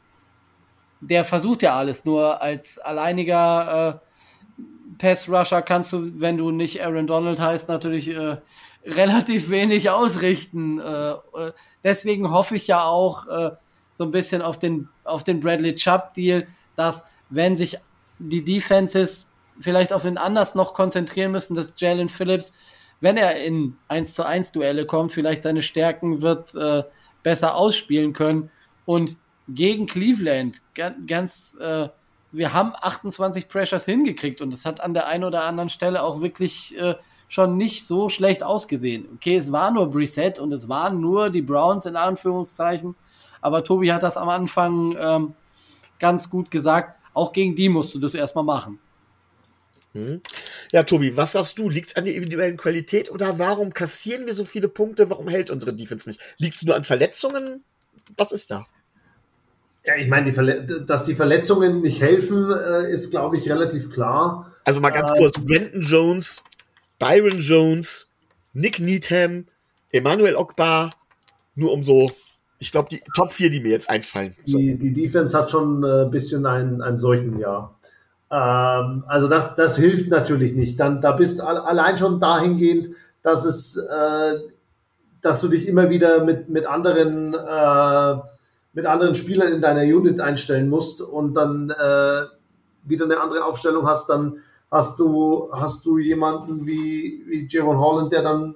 der 1.01 1.25
versucht 1.25 1.63
ja 1.63 1.75
alles. 1.75 2.05
Nur 2.05 2.41
als 2.41 2.79
alleiniger 2.79 4.01
äh, 4.01 4.67
Pass-Rusher 4.97 5.61
kannst 5.61 5.93
du, 5.93 6.19
wenn 6.19 6.37
du 6.37 6.51
nicht 6.51 6.83
Aaron 6.83 7.07
Donald 7.07 7.39
heißt, 7.39 7.67
natürlich 7.69 8.09
äh, 8.09 8.37
relativ 8.85 9.49
wenig 9.49 9.89
ausrichten. 9.89 10.79
Äh, 10.79 11.11
äh 11.11 11.51
deswegen 11.83 12.31
hoffe 12.31 12.55
ich 12.55 12.67
ja 12.67 12.83
auch 12.83 13.27
äh, 13.27 13.51
so 13.93 14.03
ein 14.03 14.11
bisschen 14.11 14.41
auf 14.41 14.59
den, 14.59 14.87
auf 15.03 15.23
den 15.23 15.39
Bradley 15.39 15.75
Chubb-Deal, 15.75 16.47
dass 16.75 17.03
wenn 17.29 17.57
sich 17.57 17.77
die 18.19 18.43
Defenses 18.43 19.31
vielleicht 19.59 19.93
auf 19.93 20.03
den 20.03 20.17
anders 20.17 20.55
noch 20.55 20.73
konzentrieren 20.73 21.31
müssen, 21.31 21.55
dass 21.55 21.73
Jalen 21.77 22.09
Phillips, 22.09 22.53
wenn 22.99 23.17
er 23.17 23.43
in 23.43 23.77
1 23.87 24.13
zu 24.13 24.25
1 24.25 24.51
Duelle 24.51 24.85
kommt, 24.85 25.11
vielleicht 25.11 25.43
seine 25.43 25.61
Stärken 25.61 26.21
wird 26.21 26.55
äh, 26.55 26.83
besser 27.23 27.55
ausspielen 27.55 28.13
können. 28.13 28.49
Und 28.85 29.17
gegen 29.47 29.85
Cleveland, 29.87 30.61
ganz, 31.07 31.57
äh, 31.59 31.89
wir 32.31 32.53
haben 32.53 32.73
28 32.75 33.49
Pressures 33.49 33.85
hingekriegt 33.85 34.41
und 34.41 34.51
das 34.51 34.65
hat 34.65 34.81
an 34.81 34.93
der 34.93 35.07
einen 35.07 35.23
oder 35.23 35.43
anderen 35.43 35.69
Stelle 35.69 36.03
auch 36.03 36.21
wirklich 36.21 36.77
äh, 36.77 36.95
schon 37.27 37.57
nicht 37.57 37.85
so 37.85 38.09
schlecht 38.09 38.43
ausgesehen. 38.43 39.07
Okay, 39.15 39.37
es 39.37 39.51
war 39.51 39.71
nur 39.71 39.89
Brissett 39.89 40.39
und 40.39 40.51
es 40.51 40.69
waren 40.69 40.99
nur 40.99 41.29
die 41.29 41.41
Browns 41.41 41.85
in 41.85 41.95
Anführungszeichen, 41.95 42.95
aber 43.41 43.63
Tobi 43.63 43.91
hat 43.91 44.03
das 44.03 44.17
am 44.17 44.29
Anfang 44.29 44.95
ähm, 44.97 45.33
ganz 45.99 46.29
gut 46.29 46.51
gesagt. 46.51 46.97
auch 47.13 47.33
gegen 47.33 47.55
die 47.55 47.69
musst 47.69 47.93
du 47.93 47.99
das 47.99 48.13
erstmal 48.13 48.43
machen. 48.45 48.79
Hm. 49.93 50.21
Ja, 50.71 50.83
Tobi, 50.83 51.17
was 51.17 51.33
sagst 51.33 51.57
du? 51.57 51.69
Liegt 51.69 51.89
es 51.89 51.95
an 51.95 52.05
der 52.05 52.15
individuellen 52.15 52.57
Qualität 52.57 53.11
oder 53.11 53.39
warum 53.39 53.73
kassieren 53.73 54.25
wir 54.25 54.33
so 54.33 54.45
viele 54.45 54.69
Punkte? 54.69 55.09
Warum 55.09 55.27
hält 55.27 55.49
unsere 55.49 55.73
Defense 55.73 56.07
nicht? 56.07 56.21
Liegt 56.37 56.55
es 56.55 56.63
nur 56.63 56.75
an 56.75 56.85
Verletzungen? 56.85 57.63
Was 58.15 58.31
ist 58.31 58.51
da? 58.51 58.65
Ja, 59.83 59.95
ich 59.95 60.07
meine, 60.07 60.31
die 60.31 60.85
dass 60.85 61.05
die 61.05 61.15
Verletzungen 61.15 61.81
nicht 61.81 62.01
helfen, 62.01 62.51
äh, 62.51 62.91
ist, 62.91 63.09
glaube 63.09 63.37
ich, 63.37 63.49
relativ 63.49 63.89
klar. 63.89 64.53
Also 64.63 64.79
mal 64.79 64.91
ganz 64.91 65.11
äh, 65.11 65.17
kurz: 65.17 65.33
Brandon 65.39 65.81
Jones, 65.81 66.43
Byron 66.99 67.39
Jones, 67.39 68.07
Nick 68.53 68.79
Needham, 68.79 69.47
Emmanuel 69.91 70.35
Ogbar, 70.35 70.91
nur 71.55 71.73
um 71.73 71.83
so, 71.83 72.11
ich 72.59 72.71
glaube, 72.71 72.89
die 72.89 73.01
Top 73.15 73.33
4, 73.33 73.49
die 73.49 73.59
mir 73.59 73.71
jetzt 73.71 73.89
einfallen. 73.89 74.35
Die, 74.45 74.77
die 74.77 74.93
Defense 74.93 75.37
hat 75.37 75.49
schon 75.49 75.81
ein 75.81 76.07
äh, 76.07 76.09
bisschen 76.09 76.45
ein, 76.45 76.81
ein 76.81 76.97
solchen 76.99 77.39
Jahr. 77.39 77.79
Ähm, 78.31 79.03
also 79.07 79.27
das, 79.27 79.55
das 79.55 79.77
hilft 79.77 80.09
natürlich 80.09 80.53
nicht. 80.53 80.79
Dann, 80.79 81.01
da 81.01 81.11
bist 81.11 81.41
allein 81.41 81.97
schon 81.97 82.19
dahingehend, 82.19 82.95
dass 83.23 83.45
es, 83.45 83.75
äh, 83.75 84.39
dass 85.21 85.41
du 85.41 85.49
dich 85.49 85.67
immer 85.67 85.89
wieder 85.89 86.23
mit, 86.23 86.49
mit 86.49 86.65
anderen, 86.65 87.33
äh, 87.33 88.15
mit 88.73 88.85
anderen 88.85 89.15
Spielern 89.15 89.51
in 89.51 89.61
deiner 89.61 89.81
Unit 89.81 90.21
einstellen 90.21 90.69
musst 90.69 91.01
und 91.01 91.35
dann 91.35 91.69
äh, 91.69 92.23
wieder 92.83 93.05
eine 93.05 93.19
andere 93.19 93.43
Aufstellung 93.43 93.85
hast, 93.85 94.09
dann 94.09 94.37
hast 94.71 94.97
du, 94.99 95.49
hast 95.51 95.85
du 95.85 95.97
jemanden 95.97 96.65
wie, 96.65 97.23
wie 97.27 97.47
Jaron 97.49 97.77
Holland, 97.77 98.13
der 98.13 98.23
dann 98.23 98.55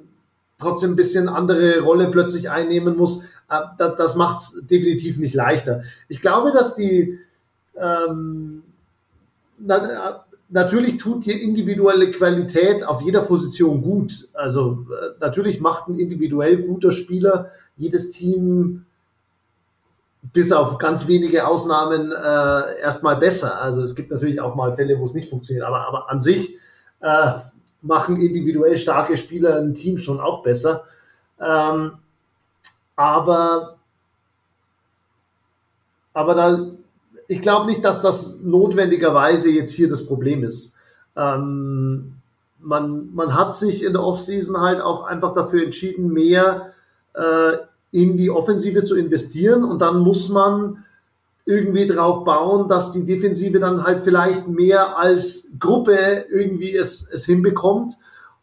trotzdem 0.58 0.92
ein 0.92 0.96
bisschen 0.96 1.28
andere 1.28 1.82
Rolle 1.82 2.10
plötzlich 2.10 2.50
einnehmen 2.50 2.96
muss. 2.96 3.20
Äh, 3.50 3.60
das, 3.78 3.98
das 3.98 4.16
macht 4.16 4.40
es 4.40 4.66
definitiv 4.68 5.18
nicht 5.18 5.36
leichter. 5.36 5.84
Ich 6.08 6.22
glaube, 6.22 6.54
dass 6.54 6.76
die 6.76 7.20
ähm, 7.76 8.64
natürlich 10.50 10.98
tut 10.98 11.26
dir 11.26 11.42
individuelle 11.42 12.12
Qualität 12.12 12.84
auf 12.84 13.02
jeder 13.02 13.22
Position 13.22 13.82
gut. 13.82 14.28
Also 14.34 14.86
äh, 14.92 15.20
natürlich 15.20 15.60
macht 15.60 15.88
ein 15.88 15.96
individuell 15.96 16.58
guter 16.58 16.92
Spieler 16.92 17.52
jedes 17.78 18.12
Team 18.12 18.86
bis 20.34 20.52
auf 20.52 20.78
ganz 20.78 21.08
wenige 21.08 21.48
Ausnahmen 21.48 22.12
äh, 22.12 22.80
erstmal 22.82 23.16
besser. 23.18 23.62
Also 23.62 23.82
es 23.82 23.96
gibt 23.96 24.12
natürlich 24.12 24.42
auch 24.42 24.56
mal 24.56 24.76
Fälle, 24.76 25.00
wo 25.00 25.06
es 25.06 25.14
nicht 25.14 25.30
funktioniert, 25.30 25.66
aber, 25.66 25.88
aber 25.88 26.10
an 26.10 26.22
sich 26.22 26.58
äh, 27.02 27.34
machen 27.82 28.20
individuell 28.20 28.78
starke 28.78 29.18
Spieler 29.18 29.58
ein 29.58 29.76
Team 29.76 29.98
schon 29.98 30.20
auch 30.20 30.42
besser. 30.42 30.84
Ähm, 31.40 32.00
aber, 32.96 33.78
aber 36.14 36.34
da 36.34 36.68
ich 37.28 37.42
glaube 37.42 37.66
nicht, 37.66 37.84
dass 37.84 38.02
das 38.02 38.38
notwendigerweise 38.42 39.50
jetzt 39.50 39.72
hier 39.72 39.90
das 39.90 40.06
Problem 40.06 40.44
ist. 40.44 40.76
Ähm, 41.16 42.14
man, 42.60 43.14
man 43.14 43.36
hat 43.36 43.56
sich 43.56 43.84
in 43.84 43.94
der 43.94 44.04
Offseason 44.04 44.60
halt 44.60 44.82
auch 44.82 45.06
einfach 45.06 45.34
dafür 45.34 45.64
entschieden, 45.64 46.12
mehr 46.12 46.74
äh, 47.14 47.58
in 47.92 48.18
die 48.18 48.30
Offensive 48.30 48.84
zu 48.84 48.96
investieren 48.96 49.64
und 49.64 49.82
dann 49.82 50.00
muss 50.00 50.30
man 50.30 50.84
irgendwie 51.46 51.86
drauf 51.88 52.26
bauen, 52.26 52.68
dass 52.68 52.92
die 52.92 53.06
Defensive 53.06 53.60
dann 53.60 53.84
halt 53.84 54.04
vielleicht 54.04 54.48
mehr 54.48 54.98
als 54.98 55.48
Gruppe 55.60 56.26
irgendwie 56.32 56.76
es, 56.76 57.08
es 57.12 57.26
hinbekommt 57.26 57.94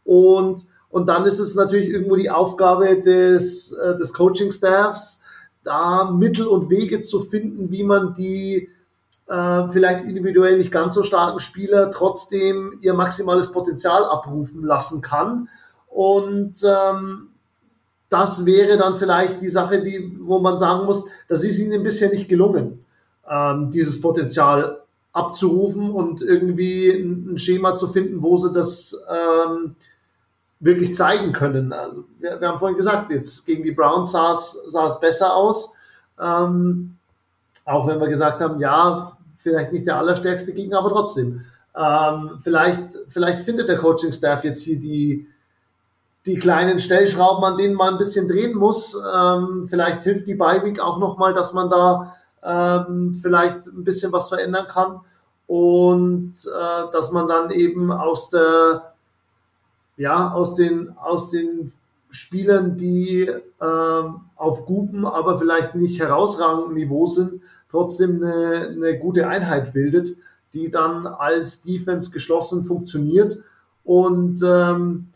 und, 0.05 0.65
und 0.89 1.07
dann 1.07 1.25
ist 1.25 1.39
es 1.39 1.55
natürlich 1.55 1.89
irgendwo 1.89 2.15
die 2.15 2.29
Aufgabe 2.29 3.01
des, 3.01 3.73
äh, 3.73 3.97
des 3.97 4.13
Coaching-Staffs, 4.13 5.22
da 5.63 6.11
Mittel 6.11 6.47
und 6.47 6.69
Wege 6.69 7.01
zu 7.01 7.21
finden, 7.21 7.71
wie 7.71 7.83
man 7.83 8.13
die 8.15 8.69
äh, 9.27 9.69
vielleicht 9.69 10.05
individuell 10.05 10.57
nicht 10.57 10.71
ganz 10.71 10.95
so 10.95 11.03
starken 11.03 11.39
Spieler 11.39 11.91
trotzdem 11.91 12.77
ihr 12.81 12.93
maximales 12.93 13.51
Potenzial 13.51 14.03
abrufen 14.03 14.63
lassen 14.63 15.01
kann. 15.01 15.49
Und 15.87 16.55
ähm, 16.63 17.29
das 18.09 18.45
wäre 18.45 18.77
dann 18.77 18.95
vielleicht 18.95 19.41
die 19.41 19.49
Sache, 19.49 19.81
die, 19.81 20.17
wo 20.21 20.39
man 20.39 20.59
sagen 20.59 20.85
muss, 20.85 21.05
das 21.27 21.43
ist 21.43 21.59
ihnen 21.59 21.83
bisschen 21.83 22.11
nicht 22.11 22.29
gelungen, 22.29 22.85
ähm, 23.29 23.71
dieses 23.71 24.01
Potenzial 24.01 24.83
abzurufen 25.13 25.91
und 25.91 26.21
irgendwie 26.21 26.89
ein, 26.89 27.37
Schema 27.37 27.75
zu 27.75 27.87
finden, 27.87 28.21
wo 28.21 28.35
sie 28.37 28.51
das 28.51 28.95
ähm, 29.09 29.75
wirklich 30.63 30.95
zeigen 30.95 31.33
können. 31.33 31.73
Also 31.73 32.05
wir, 32.19 32.39
wir, 32.39 32.47
haben 32.47 32.57
vorhin 32.57 32.77
gesagt, 32.77 33.11
jetzt 33.11 33.45
gegen 33.45 33.63
die 33.63 33.71
Browns 33.71 34.11
sah 34.11 34.31
es 34.31 34.99
besser 35.01 35.35
aus. 35.35 35.73
Ähm, 36.19 36.95
auch 37.65 37.87
wenn 37.87 37.99
wir 37.99 38.07
gesagt 38.07 38.39
haben, 38.39 38.59
ja, 38.59 39.17
vielleicht 39.37 39.73
nicht 39.73 39.87
der 39.87 39.97
allerstärkste 39.97 40.53
Gegner, 40.53 40.79
aber 40.79 40.89
trotzdem. 40.89 41.41
Ähm, 41.75 42.39
vielleicht, 42.43 42.83
vielleicht 43.09 43.43
findet 43.43 43.67
der 43.67 43.77
Coaching-Staff 43.77 44.43
jetzt 44.45 44.63
hier 44.63 44.79
die, 44.79 45.27
die 46.25 46.35
kleinen 46.35 46.79
Stellschrauben, 46.79 47.43
an 47.43 47.57
denen 47.57 47.75
man 47.75 47.95
ein 47.95 47.97
bisschen 47.97 48.29
drehen 48.29 48.55
muss. 48.55 48.95
Ähm, 49.13 49.65
vielleicht 49.67 50.03
hilft 50.03 50.27
die 50.27 50.35
Bye-Week 50.35 50.79
auch 50.79 50.97
nochmal, 50.97 51.33
dass 51.33 51.51
man 51.51 51.69
da 51.69 52.15
ähm, 52.41 53.15
vielleicht 53.21 53.67
ein 53.67 53.83
bisschen 53.83 54.13
was 54.13 54.29
verändern 54.29 54.67
kann 54.67 55.01
und 55.47 56.35
äh, 56.45 56.91
dass 56.93 57.11
man 57.11 57.27
dann 57.27 57.51
eben 57.51 57.91
aus 57.91 58.29
der 58.29 58.92
ja 59.97 60.31
aus 60.31 60.55
den 60.55 60.95
aus 60.97 61.29
den 61.29 61.71
Spielern, 62.09 62.77
die 62.77 63.27
ähm, 63.59 64.21
auf 64.35 64.65
gutem, 64.65 65.05
aber 65.05 65.39
vielleicht 65.39 65.73
nicht 65.73 65.99
herausragenden 65.99 66.75
Niveau 66.75 67.07
sind, 67.07 67.41
trotzdem 67.71 68.23
eine, 68.23 68.67
eine 68.67 68.99
gute 68.99 69.27
Einheit 69.27 69.73
bildet, 69.73 70.15
die 70.53 70.69
dann 70.69 71.07
als 71.07 71.63
Defense 71.63 72.11
geschlossen 72.11 72.63
funktioniert. 72.63 73.39
Und 73.83 74.41
ähm, 74.45 75.07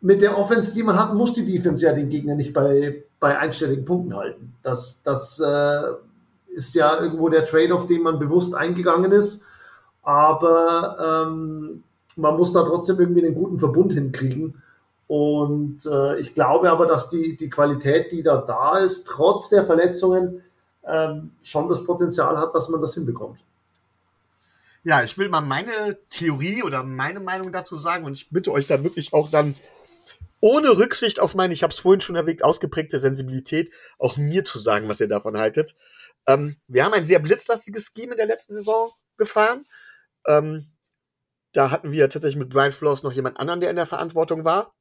mit 0.00 0.22
der 0.22 0.38
Offense, 0.38 0.72
die 0.72 0.84
man 0.84 0.98
hat, 0.98 1.14
muss 1.14 1.32
die 1.32 1.44
Defense 1.44 1.84
ja 1.84 1.92
den 1.92 2.08
Gegner 2.08 2.36
nicht 2.36 2.52
bei, 2.52 3.02
bei 3.18 3.38
einstelligen 3.38 3.84
Punkten 3.84 4.14
halten. 4.14 4.54
Das, 4.62 5.02
das 5.02 5.40
äh, 5.40 5.82
ist 6.54 6.74
ja 6.74 7.00
irgendwo 7.00 7.28
der 7.28 7.46
Trade-off, 7.46 7.88
den 7.88 8.02
man 8.02 8.20
bewusst 8.20 8.54
eingegangen 8.54 9.10
ist. 9.10 9.42
Aber 10.04 11.26
ähm, 11.26 11.82
man 12.16 12.36
muss 12.36 12.52
da 12.52 12.62
trotzdem 12.62 13.00
irgendwie 13.00 13.24
einen 13.24 13.34
guten 13.34 13.58
Verbund 13.58 13.92
hinkriegen. 13.92 14.62
Und 15.06 15.84
äh, 15.84 16.18
ich 16.20 16.34
glaube 16.34 16.70
aber, 16.70 16.86
dass 16.86 17.10
die, 17.10 17.36
die 17.36 17.50
Qualität, 17.50 18.12
die 18.12 18.22
da 18.22 18.36
da 18.36 18.78
ist, 18.78 19.06
trotz 19.06 19.48
der 19.50 19.64
Verletzungen, 19.64 20.42
ähm, 20.86 21.32
schon 21.42 21.68
das 21.68 21.84
Potenzial 21.84 22.38
hat, 22.38 22.54
dass 22.54 22.68
man 22.68 22.80
das 22.80 22.94
hinbekommt. 22.94 23.40
Ja, 24.84 25.04
ich 25.04 25.16
will 25.16 25.28
mal 25.28 25.42
meine 25.42 25.98
Theorie 26.10 26.62
oder 26.62 26.82
meine 26.82 27.20
Meinung 27.20 27.52
dazu 27.52 27.76
sagen 27.76 28.04
und 28.04 28.14
ich 28.14 28.30
bitte 28.30 28.50
euch 28.50 28.66
da 28.66 28.82
wirklich 28.82 29.12
auch 29.12 29.30
dann 29.30 29.54
ohne 30.40 30.76
Rücksicht 30.76 31.20
auf 31.20 31.36
meine, 31.36 31.54
ich 31.54 31.62
habe 31.62 31.72
es 31.72 31.78
vorhin 31.78 32.00
schon 32.00 32.16
erwähnt, 32.16 32.42
ausgeprägte 32.42 32.98
Sensibilität, 32.98 33.70
auch 33.98 34.16
mir 34.16 34.44
zu 34.44 34.58
sagen, 34.58 34.88
was 34.88 34.98
ihr 34.98 35.06
davon 35.06 35.38
haltet. 35.38 35.76
Ähm, 36.26 36.56
wir 36.66 36.84
haben 36.84 36.94
ein 36.94 37.06
sehr 37.06 37.20
blitzlastiges 37.20 37.92
Scheme 37.94 38.12
in 38.12 38.16
der 38.16 38.26
letzten 38.26 38.54
Saison 38.54 38.90
gefahren. 39.18 39.66
Ähm, 40.26 40.71
da 41.52 41.70
hatten 41.70 41.92
wir 41.92 42.08
tatsächlich 42.08 42.38
mit 42.38 42.50
Brian 42.50 42.72
Flores 42.72 43.02
noch 43.02 43.12
jemand 43.12 43.38
anderen, 43.38 43.60
der 43.60 43.70
in 43.70 43.76
der 43.76 43.86
Verantwortung 43.86 44.44
war 44.44 44.74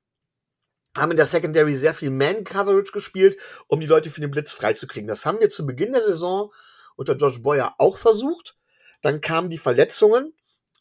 haben 0.96 1.12
in 1.12 1.18
der 1.18 1.26
Secondary 1.26 1.76
sehr 1.76 1.94
viel 1.94 2.10
Man-Coverage 2.10 2.92
gespielt, 2.92 3.38
um 3.68 3.80
die 3.80 3.88
Leute 3.88 4.12
für 4.12 4.22
den 4.22 4.32
Blitz 4.32 4.52
freizukriegen. 4.52 5.08
Das 5.08 5.26
haben 5.26 5.40
wir 5.40 5.50
zu 5.50 5.66
Beginn 5.66 5.94
der 5.94 6.04
Saison 6.04 6.52
unter 6.96 7.16
Josh 7.16 7.42
Boyer 7.42 7.76
auch 7.78 7.98
versucht. 7.98 8.58
Dann 9.02 9.22
kamen 9.22 9.50
die 9.50 9.58
Verletzungen 9.58 10.34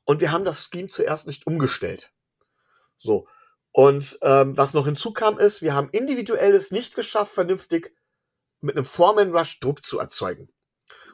und 0.04 0.20
wir 0.20 0.32
haben 0.32 0.44
das 0.44 0.64
Scheme 0.64 0.88
zuerst 0.88 1.26
nicht 1.26 1.46
umgestellt. 1.46 2.12
So. 2.98 3.28
Und 3.72 4.18
ähm, 4.22 4.56
was 4.56 4.74
noch 4.74 4.86
hinzukam 4.86 5.38
ist, 5.38 5.62
wir 5.62 5.74
haben 5.74 5.90
individuelles 5.90 6.72
nicht 6.72 6.96
geschafft, 6.96 7.32
vernünftig 7.32 7.94
mit 8.60 8.76
einem 8.76 8.84
Foreman 8.84 9.34
Rush 9.34 9.60
Druck 9.60 9.84
zu 9.84 10.00
erzeugen. 10.00 10.52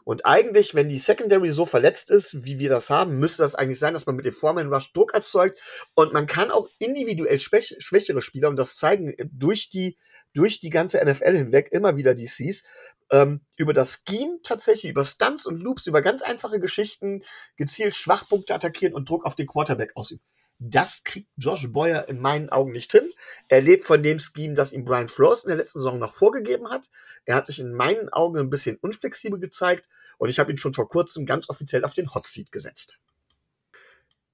Und 0.06 0.24
eigentlich, 0.24 0.76
wenn 0.76 0.88
die 0.88 1.00
Secondary 1.00 1.48
so 1.48 1.66
verletzt 1.66 2.12
ist, 2.12 2.44
wie 2.44 2.60
wir 2.60 2.68
das 2.68 2.90
haben, 2.90 3.18
müsste 3.18 3.42
das 3.42 3.56
eigentlich 3.56 3.80
sein, 3.80 3.92
dass 3.92 4.06
man 4.06 4.14
mit 4.14 4.24
dem 4.24 4.34
Foreman 4.34 4.72
Rush 4.72 4.92
Druck 4.92 5.14
erzeugt. 5.14 5.60
Und 5.94 6.12
man 6.12 6.26
kann 6.26 6.52
auch 6.52 6.68
individuell 6.78 7.40
schwäch 7.40 7.74
schwächere 7.80 8.22
Spieler, 8.22 8.48
und 8.48 8.54
das 8.54 8.76
zeigen 8.76 9.16
durch 9.32 9.68
die, 9.68 9.96
durch 10.32 10.60
die 10.60 10.70
ganze 10.70 11.04
NFL 11.04 11.36
hinweg 11.36 11.72
immer 11.72 11.96
wieder 11.96 12.14
DCs, 12.14 12.62
ähm, 13.10 13.40
über 13.56 13.72
das 13.72 14.04
Scheme 14.08 14.38
tatsächlich, 14.44 14.92
über 14.92 15.04
Stunts 15.04 15.44
und 15.44 15.60
Loops, 15.60 15.88
über 15.88 16.02
ganz 16.02 16.22
einfache 16.22 16.60
Geschichten 16.60 17.24
gezielt 17.56 17.96
Schwachpunkte 17.96 18.54
attackieren 18.54 18.94
und 18.94 19.08
Druck 19.08 19.26
auf 19.26 19.34
den 19.34 19.48
Quarterback 19.48 19.90
ausüben. 19.96 20.22
Das 20.58 21.04
kriegt 21.04 21.28
Josh 21.36 21.70
Boyer 21.70 22.08
in 22.08 22.20
meinen 22.20 22.48
Augen 22.48 22.72
nicht 22.72 22.92
hin. 22.92 23.10
Er 23.48 23.60
lebt 23.60 23.84
von 23.84 24.02
dem 24.02 24.18
Scheme, 24.18 24.54
das 24.54 24.72
ihm 24.72 24.84
Brian 24.84 25.08
Flores 25.08 25.44
in 25.44 25.48
der 25.48 25.58
letzten 25.58 25.80
Saison 25.80 25.98
noch 25.98 26.14
vorgegeben 26.14 26.70
hat. 26.70 26.88
Er 27.26 27.36
hat 27.36 27.46
sich 27.46 27.60
in 27.60 27.74
meinen 27.74 28.08
Augen 28.08 28.38
ein 28.38 28.48
bisschen 28.50 28.78
unflexibel 28.80 29.38
gezeigt 29.38 29.88
und 30.18 30.30
ich 30.30 30.38
habe 30.38 30.50
ihn 30.50 30.58
schon 30.58 30.72
vor 30.72 30.88
kurzem 30.88 31.26
ganz 31.26 31.50
offiziell 31.50 31.84
auf 31.84 31.94
den 31.94 32.14
Hot 32.14 32.26
Seat 32.26 32.52
gesetzt. 32.52 32.98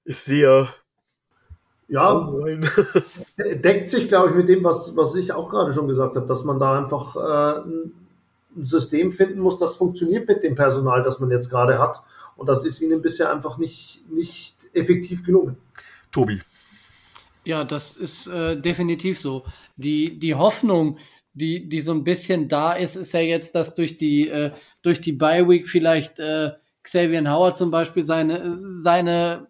Ich 0.05 0.17
sehe. 0.17 0.69
Ja, 1.89 2.13
oh 2.13 2.45
deckt 3.37 3.89
sich, 3.89 4.07
glaube 4.07 4.29
ich, 4.29 4.35
mit 4.35 4.49
dem, 4.49 4.63
was, 4.63 4.95
was 4.95 5.15
ich 5.15 5.33
auch 5.33 5.49
gerade 5.49 5.73
schon 5.73 5.87
gesagt 5.87 6.15
habe, 6.15 6.25
dass 6.25 6.43
man 6.43 6.57
da 6.57 6.77
einfach 6.77 7.15
äh, 7.15 7.59
ein 8.55 8.65
System 8.65 9.11
finden 9.11 9.39
muss, 9.39 9.57
das 9.57 9.75
funktioniert 9.75 10.27
mit 10.27 10.43
dem 10.43 10.55
Personal, 10.55 11.03
das 11.03 11.19
man 11.19 11.29
jetzt 11.29 11.49
gerade 11.49 11.77
hat. 11.79 12.01
Und 12.35 12.47
das 12.47 12.65
ist 12.65 12.81
ihnen 12.81 13.01
bisher 13.01 13.31
einfach 13.31 13.57
nicht, 13.57 14.03
nicht 14.09 14.55
effektiv 14.73 15.23
gelungen. 15.23 15.57
Tobi. 16.13 16.41
Ja, 17.43 17.65
das 17.65 17.97
ist 17.97 18.27
äh, 18.27 18.59
definitiv 18.59 19.19
so. 19.19 19.45
Die, 19.75 20.17
die 20.17 20.35
Hoffnung, 20.35 20.97
die, 21.33 21.67
die 21.67 21.81
so 21.81 21.91
ein 21.91 22.05
bisschen 22.05 22.47
da 22.47 22.73
ist, 22.73 22.95
ist 22.95 23.13
ja 23.13 23.19
jetzt, 23.19 23.53
dass 23.55 23.75
durch 23.75 23.97
die, 23.97 24.29
äh, 24.29 24.51
durch 24.81 25.01
die 25.01 25.11
Bye 25.11 25.49
Week 25.49 25.67
vielleicht 25.67 26.19
äh, 26.19 26.51
Xavier 26.83 27.29
Howard 27.29 27.57
zum 27.57 27.71
Beispiel 27.71 28.03
seine, 28.03 28.59
seine 28.81 29.47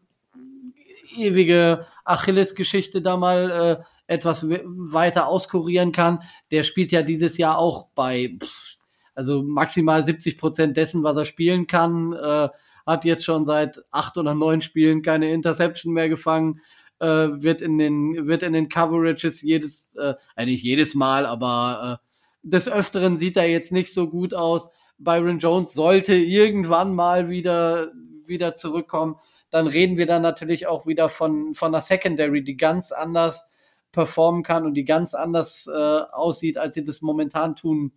ewige 1.16 1.86
Achilles-Geschichte 2.06 3.02
da 3.02 3.18
mal 3.18 3.52
äh, 3.52 4.14
etwas 4.14 4.48
weiter 4.50 5.28
auskurieren 5.28 5.92
kann. 5.92 6.24
Der 6.52 6.64
spielt 6.64 6.92
ja 6.92 7.04
dieses 7.04 7.38
Jahr 7.38 7.58
auch 7.58 7.88
bei, 7.96 8.38
pff, 8.42 8.78
also 9.16 9.44
maximal 9.44 10.02
70 10.02 10.38
Prozent 10.38 10.78
dessen, 10.78 11.04
was 11.04 11.18
er 11.18 11.26
spielen 11.26 11.68
kann. 11.68 12.14
Äh, 12.14 12.50
hat 12.86 13.06
jetzt 13.06 13.26
schon 13.26 13.46
seit 13.46 13.80
acht 13.92 14.18
oder 14.18 14.34
neun 14.34 14.62
Spielen 14.62 15.02
keine 15.02 15.32
Interception 15.32 15.94
mehr 15.94 16.10
gefangen. 16.10 16.62
Äh, 17.00 17.06
wird 17.08 17.62
in 17.62 17.78
den 17.78 18.28
wird 18.28 18.44
in 18.44 18.54
den 18.54 18.70
Coverages 18.70 19.42
jedes 19.42 19.96
äh, 19.96 20.14
äh, 20.36 20.46
nicht 20.46 20.64
jedes 20.64 20.96
Mal, 20.96 21.26
aber 21.26 22.00
äh, 22.02 22.48
des 22.48 22.70
öfteren 22.70 23.18
sieht 23.18 23.38
er 23.38 23.50
jetzt 23.50 23.72
nicht 23.72 23.94
so 23.94 24.10
gut 24.10 24.34
aus. 24.34 24.70
Byron 24.98 25.40
Jones 25.40 25.74
sollte 25.74 26.14
irgendwann 26.14 26.94
mal 26.94 27.30
wieder 27.30 27.92
wieder 28.26 28.56
zurückkommen, 28.56 29.18
dann 29.50 29.68
reden 29.68 29.98
wir 29.98 30.06
dann 30.06 30.22
natürlich 30.22 30.68
auch 30.68 30.86
wieder 30.88 31.10
von 31.10 31.56
von 31.56 31.74
einer 31.74 31.82
Secondary, 31.82 32.44
die 32.44 32.58
ganz 32.58 32.92
anders 32.92 33.50
performen 33.92 34.44
kann 34.44 34.66
und 34.66 34.74
die 34.74 34.86
ganz 34.86 35.14
anders 35.14 35.68
äh, 35.68 35.72
aussieht, 36.12 36.58
als 36.58 36.76
sie 36.76 36.84
das 36.84 37.02
momentan 37.02 37.56
tun 37.56 37.94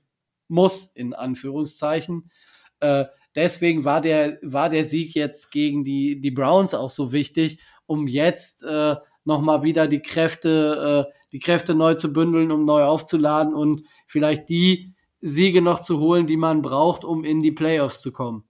muss 0.48 0.86
in 0.86 1.14
Anführungszeichen. 1.14 2.30
Äh, 2.80 3.06
deswegen 3.36 3.84
war 3.84 4.00
der, 4.00 4.38
war 4.42 4.68
der 4.68 4.84
Sieg 4.84 5.14
jetzt 5.14 5.50
gegen 5.52 5.84
die, 5.84 6.20
die 6.20 6.30
Browns 6.30 6.74
auch 6.74 6.90
so 6.90 7.12
wichtig, 7.12 7.60
um 7.86 8.08
jetzt 8.08 8.62
äh, 8.64 8.96
nochmal 9.24 9.62
wieder 9.62 9.86
die 9.86 10.00
Kräfte, 10.00 11.06
äh, 11.08 11.12
die 11.32 11.38
Kräfte 11.38 11.74
neu 11.74 11.94
zu 11.94 12.12
bündeln, 12.12 12.50
um 12.50 12.64
neu 12.64 12.82
aufzuladen 12.82 13.54
und 13.54 13.82
vielleicht 14.06 14.48
die 14.48 14.94
Siege 15.20 15.62
noch 15.62 15.80
zu 15.80 16.00
holen, 16.00 16.26
die 16.26 16.36
man 16.36 16.62
braucht, 16.62 17.04
um 17.04 17.24
in 17.24 17.40
die 17.40 17.52
Playoffs 17.52 18.00
zu 18.00 18.12
kommen. 18.12 18.44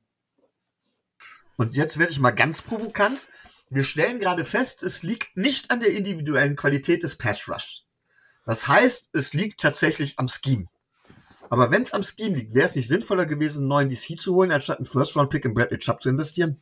Und 1.56 1.74
jetzt 1.74 1.98
werde 1.98 2.12
ich 2.12 2.20
mal 2.20 2.32
ganz 2.32 2.62
provokant. 2.62 3.28
Wir 3.70 3.84
stellen 3.84 4.20
gerade 4.20 4.44
fest, 4.44 4.82
es 4.82 5.02
liegt 5.02 5.36
nicht 5.36 5.70
an 5.70 5.80
der 5.80 5.92
individuellen 5.92 6.54
Qualität 6.54 7.02
des 7.02 7.16
Pass 7.16 7.48
Rush. 7.48 7.82
Das 8.44 8.68
heißt, 8.68 9.10
es 9.12 9.34
liegt 9.34 9.60
tatsächlich 9.60 10.18
am 10.18 10.28
Scheme. 10.28 10.66
Aber 11.50 11.70
wenn 11.70 11.82
es 11.82 11.92
am 11.92 12.02
Scheme 12.02 12.36
liegt, 12.36 12.54
wäre 12.54 12.66
es 12.66 12.76
nicht 12.76 12.88
sinnvoller 12.88 13.26
gewesen, 13.26 13.60
einen 13.60 13.68
neuen 13.68 13.88
DC 13.88 14.18
zu 14.18 14.34
holen, 14.34 14.50
anstatt 14.50 14.78
einen 14.78 14.86
First-Round-Pick 14.86 15.44
in 15.44 15.54
Bradley 15.54 15.78
Chubb 15.78 16.02
zu 16.02 16.08
investieren? 16.08 16.58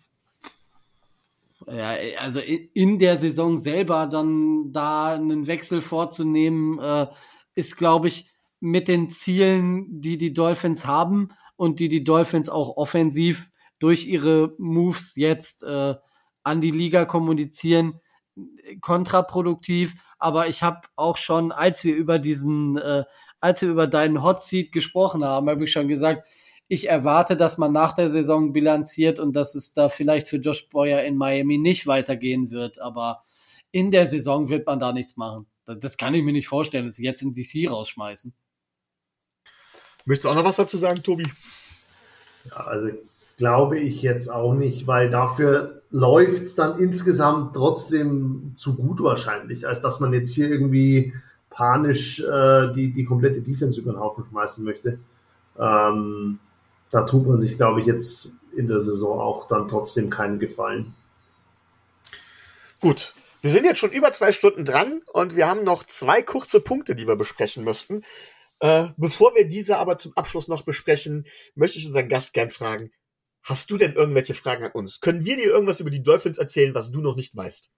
Ja, 1.67 1.97
also 2.19 2.41
in 2.41 2.99
der 2.99 3.17
Saison 3.17 3.57
selber 3.57 4.07
dann 4.07 4.73
da 4.73 5.15
einen 5.15 5.47
Wechsel 5.47 5.81
vorzunehmen, 5.81 6.79
äh, 6.79 7.07
ist, 7.55 7.77
glaube 7.77 8.09
ich, 8.09 8.31
mit 8.61 8.89
den 8.89 9.11
Zielen, 9.11 10.01
die 10.01 10.19
die 10.19 10.33
Dolphins 10.33 10.87
haben 10.87 11.31
und 11.57 11.81
die 11.81 11.89
die 11.89 12.05
Dolphins 12.05 12.49
auch 12.49 12.77
offensiv 12.77 13.51
durch 13.79 14.07
ihre 14.07 14.55
Moves 14.59 15.17
jetzt 15.17 15.63
äh, 15.63 15.95
an 16.43 16.61
die 16.61 16.71
Liga 16.71 17.05
kommunizieren, 17.05 18.01
kontraproduktiv. 18.81 19.95
Aber 20.19 20.49
ich 20.49 20.63
habe 20.63 20.81
auch 20.97 21.17
schon, 21.17 21.53
als 21.53 21.85
wir 21.85 21.95
über 21.95 22.19
diesen 22.19 22.77
äh, 22.79 23.05
als 23.45 23.61
wir 23.61 23.69
über 23.69 23.87
deinen 23.87 24.23
Hot 24.23 24.43
Seat 24.43 24.73
gesprochen 24.73 25.23
haben, 25.23 25.51
habe 25.51 25.65
ich 25.65 25.71
schon 25.71 25.87
gesagt, 25.87 26.27
ich 26.67 26.89
erwarte, 26.89 27.37
dass 27.37 27.59
man 27.59 27.73
nach 27.73 27.93
der 27.93 28.11
Saison 28.11 28.55
bilanziert 28.55 29.19
und 29.19 29.37
dass 29.37 29.55
es 29.55 29.75
da 29.75 29.91
vielleicht 29.91 30.29
für 30.29 30.39
Josh 30.39 30.71
Boyer 30.71 31.03
in 31.03 31.19
Miami 31.19 31.59
nicht 31.59 31.87
weitergehen 31.87 32.51
wird. 32.51 32.81
Aber 32.81 33.23
in 33.71 33.91
der 33.91 34.07
Saison 34.07 34.49
wird 34.49 34.67
man 34.67 34.81
da 34.81 34.95
nichts 34.95 35.19
machen. 35.19 35.45
Das 35.67 35.99
kann 35.99 36.15
ich 36.15 36.23
mir 36.23 36.33
nicht 36.33 36.49
vorstellen, 36.49 36.87
dass 36.87 36.97
sie 36.97 37.05
jetzt 37.05 37.21
in 37.21 37.35
DC 37.35 37.71
rausschmeißen. 37.71 38.33
Möchtest 40.07 40.25
du 40.25 40.31
auch 40.31 40.37
noch 40.37 40.45
was 40.47 40.57
dazu 40.57 40.79
sagen, 40.79 41.03
Tobi? 41.03 41.27
Ja, 42.47 42.65
also 42.65 42.89
glaube 43.37 43.79
ich 43.79 44.01
jetzt 44.01 44.29
auch 44.29 44.55
nicht, 44.55 44.87
weil 44.87 45.11
dafür 45.11 45.83
läuft 45.91 46.45
es 46.45 46.55
dann 46.55 46.79
insgesamt 46.79 47.55
trotzdem 47.55 48.53
zu 48.55 48.75
gut 48.75 49.03
wahrscheinlich, 49.03 49.69
als 49.69 49.81
dass 49.81 50.01
man 50.01 50.15
jetzt 50.15 50.35
hier 50.35 50.49
irgendwie 50.49 51.13
panisch 51.55 52.21
äh, 52.21 52.73
die, 52.73 52.93
die 52.93 53.05
komplette 53.05 53.41
Defense 53.41 53.81
über 53.81 53.93
den 53.93 54.01
Haufen 54.01 54.25
schmeißen 54.25 54.65
möchte. 54.65 54.99
Ähm, 55.59 56.41
da 56.91 57.03
tut 57.03 57.27
man 57.27 57.39
sich, 57.41 57.57
glaube 57.57 57.81
ich, 57.81 57.87
jetzt 57.87 58.35
in 58.57 58.67
der 58.67 58.81
Saison 58.81 59.19
auch 59.19 59.47
dann 59.47 59.69
trotzdem 59.69 60.11
keinen 60.11 60.39
Gefallen. 60.39 60.95
Gut, 62.81 63.15
wir 63.41 63.51
sind 63.51 63.65
jetzt 63.65 63.79
schon 63.79 63.93
über 63.93 64.13
zwei 64.13 64.33
Stunden 64.33 64.65
dran 64.65 65.01
und 65.13 65.37
wir 65.37 65.47
haben 65.47 65.65
noch 65.65 65.85
zwei 65.85 66.23
kurze 66.23 66.61
Punkte, 66.61 66.95
die 66.95 67.07
wir 67.07 67.17
besprechen 67.17 67.65
müssten. 67.65 68.03
Äh, 68.61 68.89
bevor 68.97 69.35
wir 69.35 69.47
diese 69.47 69.79
aber 69.79 69.97
zum 69.97 70.17
Abschluss 70.17 70.49
noch 70.49 70.63
besprechen, 70.63 71.27
möchte 71.55 71.79
ich 71.79 71.87
unseren 71.87 72.09
Gast 72.09 72.35
gern 72.35 72.51
fragen, 72.51 72.91
hast 73.43 73.71
du 73.71 73.77
denn 73.77 73.95
irgendwelche 73.95 74.35
Fragen 74.35 74.65
an 74.65 74.73
uns? 74.73 75.01
Können 75.01 75.25
wir 75.25 75.37
dir 75.37 75.47
irgendwas 75.47 75.81
über 75.81 75.91
die 75.91 76.03
Dolphins 76.03 76.39
erzählen, 76.39 76.75
was 76.75 76.91
du 76.91 77.01
noch 77.01 77.15
nicht 77.15 77.37
weißt? 77.37 77.71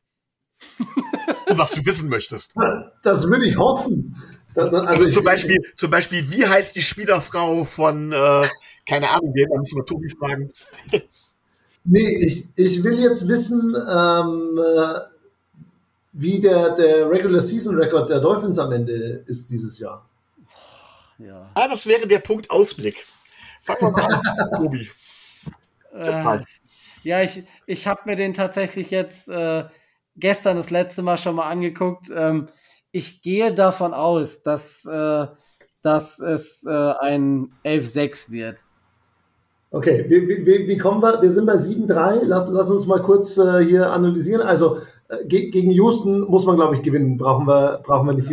was 1.46 1.70
du 1.70 1.84
wissen 1.84 2.08
möchtest. 2.08 2.54
Das 3.02 3.28
will 3.30 3.42
ich 3.42 3.56
hoffen. 3.56 4.16
Also 4.54 5.08
zum, 5.08 5.24
Beispiel, 5.24 5.58
zum 5.76 5.90
Beispiel, 5.90 6.30
wie 6.30 6.46
heißt 6.46 6.76
die 6.76 6.82
Spielerfrau 6.82 7.64
von, 7.64 8.12
äh, 8.12 8.48
keine 8.88 9.10
Ahnung, 9.10 9.34
da 9.34 9.58
müssen 9.58 9.76
wir 9.76 9.84
Tobi 9.84 10.08
fragen. 10.08 10.50
Nee, 11.84 12.18
ich, 12.24 12.48
ich 12.56 12.82
will 12.82 12.98
jetzt 12.98 13.28
wissen, 13.28 13.76
ähm, 13.76 14.58
äh, 14.58 15.00
wie 16.12 16.40
der, 16.40 16.70
der 16.70 17.08
Regular 17.10 17.40
Season 17.40 17.76
Record 17.76 18.08
der 18.08 18.20
Dolphins 18.20 18.58
am 18.58 18.72
Ende 18.72 19.22
ist 19.26 19.50
dieses 19.50 19.78
Jahr. 19.78 20.08
Ja. 21.18 21.50
Ah, 21.54 21.68
das 21.68 21.86
wäre 21.86 22.06
der 22.06 22.18
Punkt 22.18 22.50
Ausblick. 22.50 23.06
Fangen 23.62 23.80
wir 23.82 23.90
mal 23.90 24.14
an, 24.14 24.50
Tobi. 24.56 24.90
Äh, 25.92 26.40
ja, 27.02 27.22
ich, 27.22 27.44
ich 27.66 27.86
habe 27.86 28.00
mir 28.06 28.16
den 28.16 28.34
tatsächlich 28.34 28.90
jetzt 28.90 29.28
äh, 29.28 29.64
gestern 30.16 30.56
das 30.56 30.70
letzte 30.70 31.02
Mal 31.02 31.18
schon 31.18 31.36
mal 31.36 31.48
angeguckt. 31.48 32.10
Ähm, 32.14 32.48
ich 32.92 33.22
gehe 33.22 33.52
davon 33.52 33.94
aus, 33.94 34.42
dass, 34.42 34.84
äh, 34.84 35.26
dass 35.82 36.18
es 36.18 36.64
äh, 36.66 36.70
ein 36.70 37.52
11-6 37.64 38.30
wird. 38.30 38.64
Okay, 39.70 40.06
wie, 40.08 40.46
wie, 40.46 40.68
wie, 40.68 40.78
kommen 40.78 41.02
wir? 41.02 41.20
Wir 41.20 41.30
sind 41.30 41.46
bei 41.46 41.56
7-3. 41.56 42.20
Lass, 42.22 42.48
lass 42.48 42.70
uns 42.70 42.86
mal 42.86 43.02
kurz 43.02 43.36
äh, 43.36 43.64
hier 43.64 43.90
analysieren. 43.90 44.40
Also 44.42 44.78
äh, 45.08 45.24
ge 45.26 45.50
gegen 45.50 45.70
Houston 45.70 46.20
muss 46.20 46.46
man, 46.46 46.56
glaube 46.56 46.76
ich, 46.76 46.82
gewinnen. 46.82 47.18
Brauchen 47.18 47.46
wir, 47.46 47.80
brauchen 47.84 48.06
wir 48.06 48.14
nicht, 48.14 48.30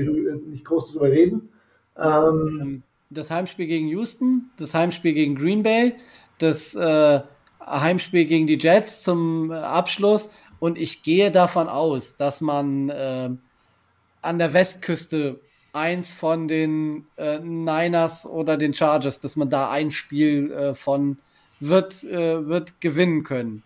nicht 0.47 0.64
groß 0.64 0.91
drüber 0.93 1.10
reden. 1.10 1.49
Ähm, 1.97 2.60
ähm, 2.61 2.84
das 3.10 3.30
Heimspiel 3.30 3.68
gegen 3.68 3.88
Houston, 3.89 4.51
das 4.57 4.73
Heimspiel 4.73 5.14
gegen 5.14 5.35
Green 5.35 5.64
Bay, 5.64 5.95
das 6.39 6.76
äh, 6.76 7.22
Heimspiel 7.65 8.26
gegen 8.26 8.47
die 8.47 8.57
Jets 8.57 9.03
zum 9.03 9.51
äh, 9.51 9.55
Abschluss 9.55 10.31
und 10.64 10.77
ich 10.77 11.03
gehe 11.03 11.30
davon 11.30 11.68
aus, 11.68 12.15
dass 12.15 12.40
man 12.40 12.88
äh, 12.88 13.30
an 14.22 14.40
der 14.40 14.53
Westküste 14.53 15.41
eins 15.73 16.14
von 16.14 16.48
den 16.48 17.06
äh, 17.18 17.40
Niners 17.40 18.26
oder 18.26 18.56
den 18.56 18.73
Chargers, 18.73 19.19
dass 19.19 19.35
man 19.35 19.49
da 19.49 19.69
ein 19.69 19.91
Spiel 19.91 20.53
äh, 20.53 20.73
von 20.73 21.18
wird, 21.60 22.06
äh, 22.06 22.48
wird 22.48 22.80
gewinnen 22.80 23.26
können. 23.26 23.64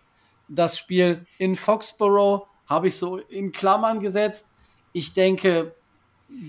Das 0.48 0.76
Spiel 0.76 1.20
in 1.38 1.54
Foxborough 1.54 2.48
habe 2.66 2.88
ich 2.88 2.96
so 2.96 3.18
in 3.18 3.52
Klammern 3.52 4.00
gesetzt. 4.00 4.48
Ich 4.92 5.14
denke, 5.14 5.76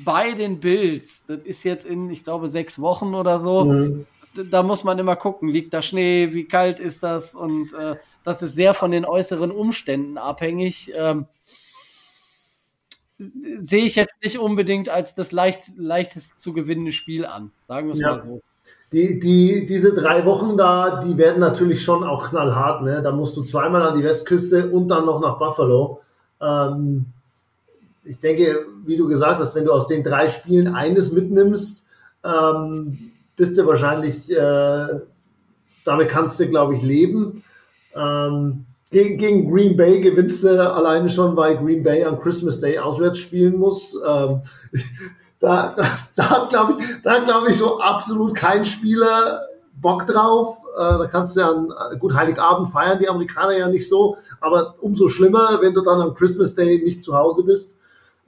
bei 0.04 0.34
den 0.34 0.60
Bills, 0.60 1.28
das 1.28 1.42
ist 1.44 1.64
jetzt 1.64 1.86
in, 1.86 2.10
ich 2.10 2.24
glaube, 2.24 2.48
sechs 2.48 2.82
Wochen 2.82 3.14
oder 3.14 3.38
so, 3.38 3.66
mhm. 3.66 4.08
da 4.50 4.64
muss 4.64 4.84
man 4.84 4.98
immer 4.98 5.16
gucken, 5.16 5.48
liegt 5.48 5.76
da 5.76 5.84
Schnee, 5.84 6.30
wie 6.32 6.46
kalt 6.46 6.80
ist 6.80 7.04
das 7.04 7.36
und 7.36 7.72
äh, 7.74 7.98
das 8.30 8.41
ist 8.41 8.56
sehr 8.56 8.73
von 8.73 8.91
den 8.91 9.06
äußeren 9.06 9.51
Umständen 9.51 10.18
abhängig. 10.18 10.91
Ähm, 10.95 11.26
sehe 13.61 13.84
ich 13.84 13.95
jetzt 13.95 14.23
nicht 14.23 14.39
unbedingt 14.39 14.88
als 14.88 15.15
das 15.15 15.31
leicht, 15.31 15.64
leichtest 15.77 16.39
zu 16.39 16.53
gewinnende 16.53 16.91
Spiel 16.91 17.26
an. 17.26 17.51
Sagen 17.68 17.88
wir 17.88 17.93
es 17.95 17.99
ja. 17.99 18.15
mal 18.15 18.23
so. 18.26 18.41
Die, 18.91 19.19
die, 19.19 19.65
diese 19.68 19.93
drei 19.93 20.26
Wochen 20.26 20.57
da, 20.57 21.01
die 21.01 21.18
werden 21.18 21.39
natürlich 21.39 21.84
schon 21.84 22.03
auch 22.03 22.30
knallhart. 22.30 22.84
Ne? 22.84 23.01
Da 23.01 23.11
musst 23.11 23.35
du 23.38 23.43
zweimal 23.43 23.84
an 23.84 23.97
die 23.97 24.03
Westküste 24.03 24.69
und 24.69 24.88
dann 24.88 25.06
noch 25.06 25.22
nach 25.22 25.38
Buffalo. 25.38 26.01
Ähm, 26.41 27.06
ich 28.03 28.19
denke, 28.19 28.65
wie 28.85 28.97
du 28.97 29.07
gesagt 29.07 29.39
hast, 29.39 29.53
wenn 29.56 29.65
du 29.65 29.72
aus 29.72 29.88
den 29.88 30.03
drei 30.03 30.27
Spielen 30.27 30.73
eines 30.73 31.11
mitnimmst, 31.11 31.85
ähm, 32.23 33.11
bist 33.35 33.57
du 33.57 33.68
wahrscheinlich, 33.68 34.31
äh, 34.31 35.01
damit 35.85 36.10
kannst 36.10 36.39
du, 36.39 36.47
glaube 36.47 36.76
ich, 36.76 36.81
leben. 36.81 37.43
Ähm, 38.00 38.66
gegen, 38.92 39.18
gegen, 39.18 39.52
Green 39.52 39.78
Bay 39.78 40.02
gewinnst 40.02 40.44
du 40.44 40.74
alleine 40.74 41.10
schon, 41.10 41.36
weil 41.36 41.58
Green 41.58 41.84
Bay 41.84 42.04
am 42.04 42.20
Christmas 42.20 42.60
Day 42.60 42.80
auswärts 42.80 43.20
spielen 43.20 43.58
muss. 43.58 43.96
Ähm, 44.08 44.42
da, 45.40 45.76
da, 45.76 45.86
da 46.16 46.30
hat, 46.30 46.50
glaube 46.50 46.78
ich, 46.80 46.86
da 47.04 47.46
ich, 47.48 47.58
so 47.58 47.80
absolut 47.80 48.34
kein 48.34 48.66
Spieler 48.66 49.42
Bock 49.74 50.08
drauf. 50.08 50.58
Äh, 50.76 50.98
da 50.98 51.08
kannst 51.08 51.36
du 51.36 51.42
ja 51.42 51.50
an, 51.50 51.74
gut 52.00 52.14
Heiligabend 52.14 52.70
feiern 52.70 53.00
die 53.00 53.10
Amerikaner 53.10 53.58
ja 53.58 53.68
nicht 53.68 53.88
so, 53.88 54.18
aber 54.40 54.76
umso 54.82 55.08
schlimmer, 55.08 55.60
wenn 55.62 55.74
du 55.74 55.82
dann 55.82 56.02
am 56.02 56.14
Christmas 56.14 56.56
Day 56.56 56.82
nicht 56.84 57.04
zu 57.04 57.16
Hause 57.16 57.44
bist. 57.44 57.78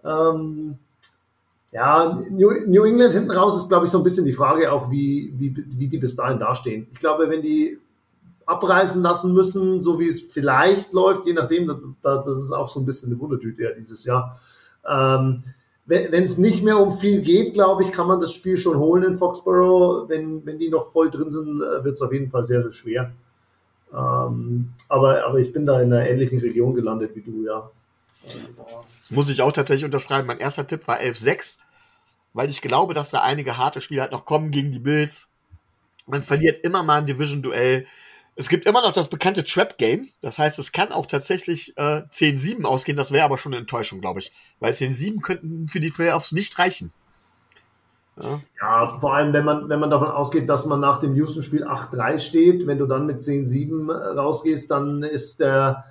Ähm, 0.03 0.77
ja, 1.71 2.19
New, 2.29 2.51
New, 2.67 2.83
England 2.83 3.13
hinten 3.13 3.31
raus 3.31 3.57
ist, 3.57 3.69
glaube 3.69 3.85
ich, 3.85 3.91
so 3.91 3.97
ein 3.97 4.03
bisschen 4.03 4.25
die 4.25 4.33
Frage 4.33 4.71
auch, 4.71 4.91
wie, 4.91 5.33
wie, 5.37 5.55
wie 5.77 5.87
die 5.87 5.97
bis 5.97 6.15
dahin 6.15 6.39
dastehen. 6.39 6.87
Ich 6.91 6.99
glaube, 6.99 7.29
wenn 7.29 7.41
die 7.41 7.79
abreißen 8.51 9.01
lassen 9.01 9.33
müssen, 9.33 9.81
so 9.81 9.99
wie 9.99 10.07
es 10.07 10.21
vielleicht 10.21 10.93
läuft, 10.93 11.25
je 11.25 11.33
nachdem, 11.33 11.95
das, 12.01 12.27
ist 12.27 12.51
auch 12.51 12.69
so 12.69 12.79
ein 12.79 12.85
bisschen 12.85 13.11
eine 13.11 13.19
Wundertüte 13.19 13.63
ja, 13.63 13.71
dieses 13.71 14.03
Jahr. 14.03 14.39
Ähm, 14.87 15.43
wenn 15.85 16.23
es 16.23 16.37
nicht 16.37 16.63
mehr 16.63 16.79
um 16.79 16.93
viel 16.93 17.21
geht, 17.21 17.53
glaube 17.53 17.83
ich, 17.83 17.91
kann 17.91 18.07
man 18.07 18.21
das 18.21 18.33
Spiel 18.33 18.57
schon 18.57 18.77
holen 18.77 19.03
in 19.03 19.15
Foxborough. 19.15 20.07
Wenn, 20.07 20.45
wenn 20.45 20.57
die 20.57 20.69
noch 20.69 20.91
voll 20.91 21.09
drin 21.09 21.31
sind, 21.31 21.61
äh, 21.61 21.83
wird 21.83 21.95
es 21.95 22.01
auf 22.01 22.13
jeden 22.13 22.29
Fall 22.29 22.45
sehr, 22.45 22.61
sehr 22.63 22.71
schwer. 22.71 23.11
Ähm, 23.93 24.69
aber, 24.87 25.25
aber 25.25 25.39
ich 25.39 25.51
bin 25.51 25.65
da 25.65 25.81
in 25.81 25.91
einer 25.91 26.07
ähnlichen 26.07 26.39
Region 26.39 26.75
gelandet 26.75 27.15
wie 27.15 27.21
du, 27.21 27.45
ja. 27.45 27.69
Muss 29.09 29.29
ich 29.29 29.41
auch 29.41 29.51
tatsächlich 29.51 29.85
unterschreiben. 29.85 30.27
Mein 30.27 30.39
erster 30.39 30.65
Tipp 30.65 30.87
war 30.87 30.99
11-6, 30.99 31.57
weil 32.33 32.49
ich 32.49 32.61
glaube, 32.61 32.93
dass 32.93 33.09
da 33.09 33.21
einige 33.21 33.57
harte 33.57 33.81
Spiele 33.81 34.01
halt 34.01 34.11
noch 34.11 34.25
kommen 34.25 34.51
gegen 34.51 34.71
die 34.71 34.79
Bills. 34.79 35.27
Man 36.07 36.21
verliert 36.21 36.63
immer 36.63 36.83
mal 36.83 36.99
ein 36.99 37.05
Division-Duell. 37.05 37.85
Es 38.35 38.49
gibt 38.49 38.65
immer 38.65 38.81
noch 38.81 38.93
das 38.93 39.09
bekannte 39.09 39.43
Trap-Game. 39.43 40.09
Das 40.21 40.37
heißt, 40.37 40.57
es 40.57 40.71
kann 40.71 40.91
auch 40.91 41.05
tatsächlich 41.05 41.77
äh, 41.77 42.03
10-7 42.11 42.63
ausgehen. 42.63 42.97
Das 42.97 43.11
wäre 43.11 43.25
aber 43.25 43.37
schon 43.37 43.53
eine 43.53 43.61
Enttäuschung, 43.61 44.01
glaube 44.01 44.19
ich. 44.19 44.31
Weil 44.59 44.73
10-7 44.73 45.21
könnten 45.21 45.67
für 45.67 45.79
die 45.79 45.91
Playoffs 45.91 46.31
nicht 46.31 46.57
reichen. 46.57 46.91
Ja. 48.21 48.41
ja, 48.61 48.99
vor 48.99 49.15
allem, 49.15 49.33
wenn 49.33 49.45
man, 49.45 49.69
wenn 49.69 49.79
man 49.79 49.89
davon 49.89 50.09
ausgeht, 50.09 50.49
dass 50.49 50.65
man 50.65 50.79
nach 50.79 50.99
dem 50.99 51.15
Houston-Spiel 51.15 51.65
8-3 51.65 52.19
steht, 52.19 52.67
wenn 52.67 52.77
du 52.77 52.85
dann 52.85 53.05
mit 53.05 53.21
10-7 53.21 53.91
äh, 53.91 54.19
rausgehst, 54.19 54.69
dann 54.69 55.03
ist 55.03 55.39
der, 55.39 55.85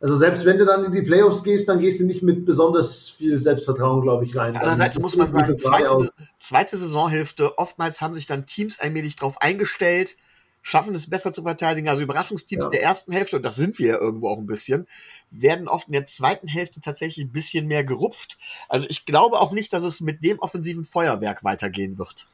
also 0.00 0.16
selbst 0.16 0.44
wenn 0.44 0.58
du 0.58 0.66
dann 0.66 0.84
in 0.84 0.92
die 0.92 1.02
Playoffs 1.02 1.42
gehst, 1.44 1.68
dann 1.68 1.78
gehst 1.78 2.00
du 2.00 2.04
nicht 2.04 2.22
mit 2.22 2.44
besonders 2.44 3.08
viel 3.08 3.38
Selbstvertrauen, 3.38 4.02
glaube 4.02 4.24
ich, 4.24 4.36
rein. 4.36 4.56
Andererseits 4.56 4.98
muss 4.98 5.16
man 5.16 5.30
sagen, 5.30 5.56
zweite, 5.58 6.10
zweite 6.38 6.76
Saisonhälfte, 6.76 7.56
oftmals 7.58 8.02
haben 8.02 8.14
sich 8.14 8.26
dann 8.26 8.44
Teams 8.44 8.80
allmählich 8.80 9.16
darauf 9.16 9.40
eingestellt, 9.40 10.16
schaffen 10.62 10.94
es 10.94 11.10
besser 11.10 11.32
zu 11.32 11.42
verteidigen. 11.42 11.88
Also 11.88 12.02
Überraschungsteams 12.02 12.64
ja. 12.64 12.70
der 12.70 12.82
ersten 12.82 13.12
Hälfte, 13.12 13.36
und 13.36 13.42
das 13.42 13.56
sind 13.56 13.78
wir 13.78 13.88
ja 13.88 13.98
irgendwo 13.98 14.28
auch 14.28 14.38
ein 14.38 14.46
bisschen, 14.46 14.86
werden 15.30 15.68
oft 15.68 15.88
in 15.88 15.92
der 15.92 16.06
zweiten 16.06 16.46
Hälfte 16.46 16.80
tatsächlich 16.80 17.24
ein 17.24 17.32
bisschen 17.32 17.66
mehr 17.66 17.84
gerupft. 17.84 18.38
Also 18.68 18.86
ich 18.88 19.04
glaube 19.04 19.40
auch 19.40 19.52
nicht, 19.52 19.72
dass 19.72 19.82
es 19.82 20.00
mit 20.00 20.22
dem 20.22 20.38
offensiven 20.38 20.84
Feuerwerk 20.84 21.42
weitergehen 21.44 21.98
wird. 21.98 22.26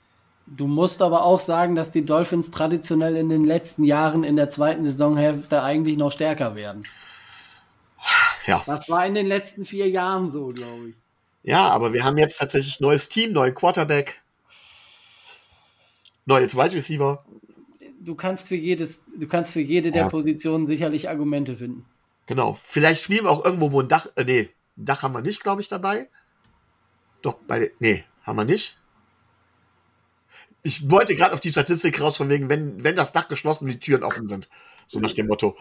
Du 0.46 0.66
musst 0.66 1.02
aber 1.02 1.24
auch 1.24 1.40
sagen, 1.40 1.74
dass 1.74 1.90
die 1.90 2.05
Dolphins 2.05 2.50
traditionell 2.50 3.16
in 3.16 3.28
den 3.28 3.44
letzten 3.44 3.84
Jahren 3.84 4.24
in 4.24 4.36
der 4.36 4.48
zweiten 4.48 4.84
Saisonhälfte 4.84 5.62
eigentlich 5.62 5.96
noch 5.98 6.12
stärker 6.12 6.55
werden. 6.55 6.84
Ja. 8.46 8.62
Das 8.64 8.88
war 8.88 9.05
in 9.06 9.14
den 9.14 9.26
letzten 9.26 9.64
vier 9.64 9.88
Jahren 9.88 10.30
so, 10.30 10.46
glaube 10.48 10.90
ich. 10.90 10.94
Ja, 11.42 11.68
aber 11.68 11.92
wir 11.92 12.05
haben 12.05 12.16
jetzt 12.16 12.38
tatsächlich 12.38 12.80
neues 12.80 13.09
Team, 13.09 13.32
neuen 13.32 13.55
Quarterback, 13.55 14.22
neue 16.24 16.46
Wide 16.52 16.72
Receiver 16.72 17.24
du 18.09 18.14
kannst 18.14 18.48
für 18.48 18.56
jedes, 18.56 19.05
du 19.16 19.28
kannst 19.28 19.52
für 19.52 19.60
jede 19.60 19.93
der 19.93 20.09
Positionen 20.09 20.66
sicherlich 20.66 21.10
Argumente 21.10 21.56
finden. 21.56 21.85
Genau. 22.26 22.59
Vielleicht 22.64 23.02
spielen 23.02 23.24
wir 23.24 23.30
auch 23.30 23.44
irgendwo, 23.44 23.70
wo 23.70 23.80
ein 23.80 23.89
Dach, 23.89 24.09
äh, 24.16 24.24
nee, 24.24 24.48
ein 24.78 24.85
Dach 24.86 25.02
haben 25.02 25.12
wir 25.12 25.20
nicht, 25.20 25.43
glaube 25.43 25.60
ich, 25.60 25.68
dabei. 25.68 26.09
Doch, 27.20 27.35
bei, 27.47 27.70
nee, 27.80 28.05
haben 28.22 28.36
wir 28.36 28.44
nicht. 28.44 28.78
Ich 30.62 30.90
wollte 30.90 31.14
gerade 31.16 31.35
auf 31.35 31.40
die 31.40 31.51
Statistik 31.51 32.01
raus, 32.01 32.16
von 32.16 32.30
wegen, 32.30 32.48
wenn, 32.48 32.82
wenn 32.82 32.97
das 32.97 33.12
Dach 33.12 33.28
geschlossen 33.28 33.64
und 33.64 33.70
die 33.70 33.78
Türen 33.78 34.02
offen 34.02 34.26
sind. 34.26 34.48
So 34.86 35.01
nach 35.01 35.12
dem 35.12 35.26
Motto. 35.26 35.56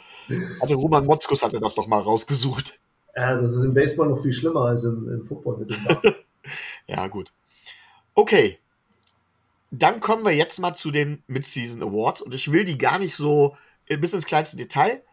Also 0.62 0.80
Roman 0.80 1.06
Motzkus 1.06 1.44
hatte 1.44 1.60
das 1.60 1.76
doch 1.76 1.88
mal 1.88 2.00
rausgesucht. 2.00 2.80
Ja, 3.14 3.36
das 3.36 3.52
ist 3.52 3.64
im 3.66 3.74
Baseball 3.74 4.08
noch 4.08 4.22
viel 4.22 4.32
schlimmer 4.32 4.62
als 4.62 4.86
im, 4.86 5.10
im 5.10 5.26
Football 5.26 5.58
mit 5.58 5.72
dem 5.72 5.84
Dach. 5.84 6.02
ja, 6.88 7.08
gut. 7.08 7.34
Okay, 8.14 8.60
dann 9.72 10.00
kommen 10.00 10.24
wir 10.24 10.34
jetzt 10.34 10.60
mal 10.60 10.74
zu 10.74 10.92
den 10.92 11.24
Mid-Season 11.28 11.84
Awards 11.84 12.22
und 12.22 12.34
ich 12.34 12.52
will 12.52 12.64
die 12.64 12.78
gar 12.78 13.00
nicht 13.00 13.16
so 13.16 13.58
bis 13.88 14.14
ins 14.14 14.26
kleinste 14.26 14.58
Detail. 14.58 15.04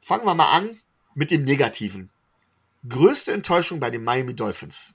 Fangen 0.00 0.26
wir 0.26 0.34
mal 0.34 0.52
an 0.56 0.70
mit 1.14 1.30
dem 1.30 1.44
Negativen. 1.44 2.10
Größte 2.88 3.32
Enttäuschung 3.32 3.78
bei 3.78 3.90
den 3.90 4.02
Miami 4.02 4.34
Dolphins. 4.34 4.94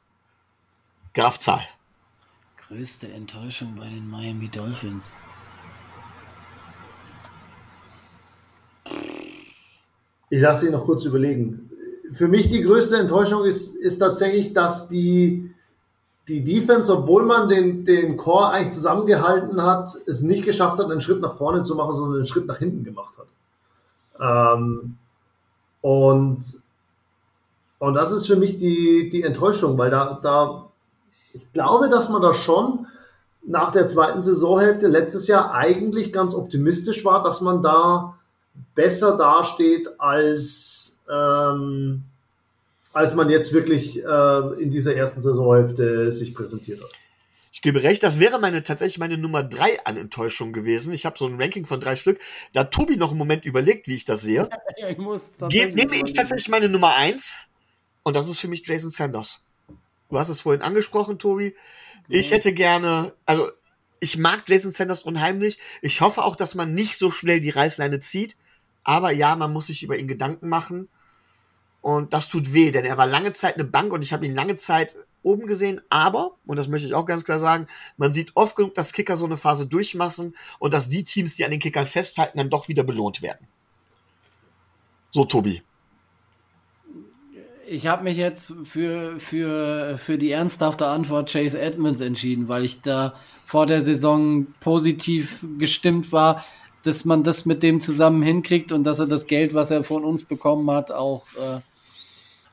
Graf 1.14 1.40
Zahl. 1.40 1.66
Größte 2.68 3.08
Enttäuschung 3.14 3.76
bei 3.78 3.90
den 3.90 4.10
Miami 4.10 4.50
Dolphins. 4.50 5.16
Ich 10.30 10.42
lasse 10.42 10.66
ihn 10.66 10.74
noch 10.74 10.84
kurz 10.84 11.06
überlegen. 11.06 11.70
Für 12.12 12.28
mich 12.28 12.50
die 12.50 12.62
größte 12.62 12.98
Enttäuschung 12.98 13.46
ist, 13.46 13.76
ist 13.76 14.00
tatsächlich, 14.00 14.54
dass 14.54 14.90
die 14.90 15.54
die 16.28 16.44
Defense, 16.44 16.92
obwohl 16.92 17.24
man 17.24 17.48
den, 17.48 17.86
den 17.86 18.18
Core 18.18 18.50
eigentlich 18.50 18.74
zusammengehalten 18.74 19.64
hat, 19.64 19.96
es 20.08 20.22
nicht 20.22 20.44
geschafft 20.44 20.78
hat, 20.78 20.92
einen 20.92 21.02
Schritt 21.02 21.22
nach 21.22 21.36
vorne 21.36 21.64
zu 21.64 21.76
machen, 21.76 21.96
sondern 21.96 22.18
einen 22.18 22.28
Schritt 22.28 22.48
nach 22.48 22.58
hinten 22.58 22.84
gemacht 22.84 23.14
hat. 23.18 24.58
Ähm, 24.60 24.98
und, 25.82 26.44
und 27.80 27.94
das 27.94 28.12
ist 28.12 28.28
für 28.28 28.36
mich 28.36 28.58
die, 28.58 29.10
die 29.10 29.24
Enttäuschung, 29.24 29.78
weil 29.78 29.90
da, 29.90 30.20
da, 30.22 30.70
ich 31.32 31.52
glaube, 31.54 31.88
dass 31.88 32.10
man 32.10 32.22
da 32.22 32.34
schon 32.34 32.88
nach 33.46 33.72
der 33.72 33.88
zweiten 33.88 34.22
Saisonhälfte 34.22 34.88
letztes 34.88 35.28
Jahr 35.28 35.54
eigentlich 35.54 36.12
ganz 36.12 36.36
optimistisch 36.36 37.06
war, 37.06 37.24
dass 37.24 37.40
man 37.40 37.64
da 37.64 38.18
besser 38.76 39.18
dasteht 39.18 39.88
als, 39.98 41.02
ähm, 41.10 42.04
als 42.98 43.14
man 43.14 43.30
jetzt 43.30 43.54
wirklich 43.54 44.04
äh, 44.04 44.62
in 44.62 44.72
dieser 44.72 44.96
ersten 44.96 45.22
Saisonhälfte 45.22 46.12
sich 46.12 46.34
präsentiert 46.34 46.84
hat. 46.84 46.92
Ich 47.52 47.62
gebe 47.62 47.84
recht, 47.84 48.02
das 48.02 48.20
wäre 48.20 48.40
meine 48.40 48.64
tatsächlich 48.64 48.98
meine 48.98 49.18
Nummer 49.18 49.44
drei 49.44 49.84
an 49.86 49.98
Enttäuschung 49.98 50.52
gewesen. 50.52 50.94
Ich 50.94 51.06
habe 51.06 51.18
so 51.18 51.28
ein 51.28 51.40
Ranking 51.40 51.66
von 51.66 51.80
drei 51.80 51.96
Stück. 51.96 52.20
Da 52.54 52.62
hat 52.62 52.72
Tobi 52.72 52.98
noch 52.98 53.10
einen 53.10 53.20
Moment 53.20 53.46
überlegt, 53.46 53.88
wie 53.88 53.96
ich 53.96 54.06
das 54.06 54.22
sehe. 54.22 54.50
Ja, 54.80 54.90
ich 54.90 54.98
muss 55.00 55.34
Ge 55.50 55.72
nehme 55.74 55.96
ich 55.96 56.14
tatsächlich 56.14 56.50
meine 56.50 56.70
Nummer 56.70 56.96
eins 56.96 57.36
und 58.04 58.16
das 58.16 58.30
ist 58.30 58.38
für 58.38 58.48
mich 58.48 58.62
Jason 58.68 58.92
Sanders. 58.92 59.44
Du 60.10 60.20
hast 60.20 60.30
es 60.30 60.42
vorhin 60.42 60.62
angesprochen, 60.62 61.18
Tobi. 61.18 61.56
Ich 62.08 62.30
hätte 62.30 62.54
gerne, 62.54 63.14
also 63.26 63.50
ich 64.00 64.20
mag 64.20 64.44
Jason 64.48 64.72
Sanders 64.72 65.02
unheimlich. 65.02 65.58
Ich 65.82 66.02
hoffe 66.02 66.24
auch, 66.24 66.36
dass 66.36 66.54
man 66.54 66.74
nicht 66.74 67.00
so 67.00 67.10
schnell 67.10 67.40
die 67.40 67.50
Reißleine 67.50 68.00
zieht. 68.00 68.38
Aber 68.84 69.10
ja, 69.10 69.36
man 69.36 69.52
muss 69.52 69.66
sich 69.66 69.82
über 69.82 69.98
ihn 69.98 70.08
Gedanken 70.08 70.48
machen. 70.48 70.90
Und 71.82 72.14
das 72.14 72.28
tut 72.28 72.54
weh, 72.54 72.72
denn 72.72 72.86
er 72.86 72.98
war 72.98 73.08
lange 73.08 73.32
Zeit 73.32 73.56
eine 73.56 73.64
Bank 73.64 73.94
und 73.94 74.04
ich 74.04 74.12
habe 74.12 74.26
ihn 74.26 74.36
lange 74.36 74.56
Zeit 74.56 74.96
oben 75.24 75.46
gesehen. 75.46 75.82
Aber, 75.90 76.32
und 76.46 76.58
das 76.58 76.68
möchte 76.68 76.88
ich 76.88 76.94
auch 76.94 77.06
ganz 77.06 77.24
klar 77.24 77.40
sagen, 77.40 77.68
man 77.98 78.14
sieht 78.14 78.32
oft 78.36 78.56
genug, 78.56 78.74
dass 78.74 78.94
Kicker 78.94 79.18
so 79.18 79.26
eine 79.26 79.38
Phase 79.38 79.68
durchmachen 79.68 80.36
und 80.60 80.74
dass 80.74 80.90
die 80.90 81.04
Teams, 81.04 81.36
die 81.36 81.46
an 81.46 81.52
den 81.52 81.60
Kickern 81.60 81.88
festhalten, 81.88 82.38
dann 82.38 82.50
doch 82.50 82.68
wieder 82.68 82.84
belohnt 82.84 83.22
werden. 83.22 83.48
So, 85.12 85.26
Tobi. 85.26 85.62
Ich 87.70 87.88
habe 87.88 88.04
mich 88.04 88.16
jetzt 88.16 88.54
für, 88.64 89.20
für, 89.20 89.98
für 89.98 90.18
die 90.18 90.32
ernsthafte 90.32 90.88
Antwort 90.88 91.32
Chase 91.32 91.60
Edmonds 91.60 92.00
entschieden, 92.00 92.48
weil 92.48 92.64
ich 92.64 92.82
da 92.82 93.16
vor 93.44 93.66
der 93.66 93.82
Saison 93.82 94.48
positiv 94.62 95.46
gestimmt 95.58 96.14
war, 96.14 96.46
dass 96.84 97.06
man 97.06 97.24
das 97.24 97.46
mit 97.46 97.64
dem 97.64 97.82
zusammen 97.82 98.22
hinkriegt 98.22 98.72
und 98.72 98.84
dass 98.84 99.00
er 99.00 99.08
das 99.08 99.28
Geld, 99.28 99.54
was 99.54 99.72
er 99.72 99.84
von 99.84 100.04
uns 100.04 100.26
bekommen 100.26 100.70
hat, 100.72 100.92
auch 100.92 101.24
äh, 101.36 101.60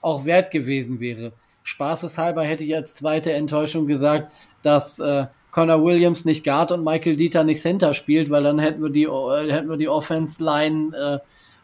auch 0.00 0.24
wert 0.26 0.50
gewesen 0.50 1.00
wäre. 1.00 1.32
Spaßeshalber 1.62 2.42
hätte 2.42 2.62
ich 2.64 2.74
als 2.74 2.94
zweite 2.94 3.32
Enttäuschung 3.32 3.86
gesagt, 3.86 4.30
dass 4.62 4.98
äh, 4.98 5.26
Connor 5.50 5.82
Williams 5.82 6.24
nicht 6.24 6.44
Guard 6.44 6.72
und 6.72 6.84
Michael 6.84 7.16
Dieter 7.16 7.42
nicht 7.42 7.60
Center 7.60 7.94
spielt, 7.94 8.28
weil 8.28 8.42
dann 8.42 8.58
hätten 8.58 8.82
wir 8.82 8.90
die, 8.90 9.04
äh, 9.04 9.52
hätten 9.52 9.70
wir 9.70 9.78
die 9.78 9.88
Offense-Line 9.88 10.96
äh, 10.96 11.18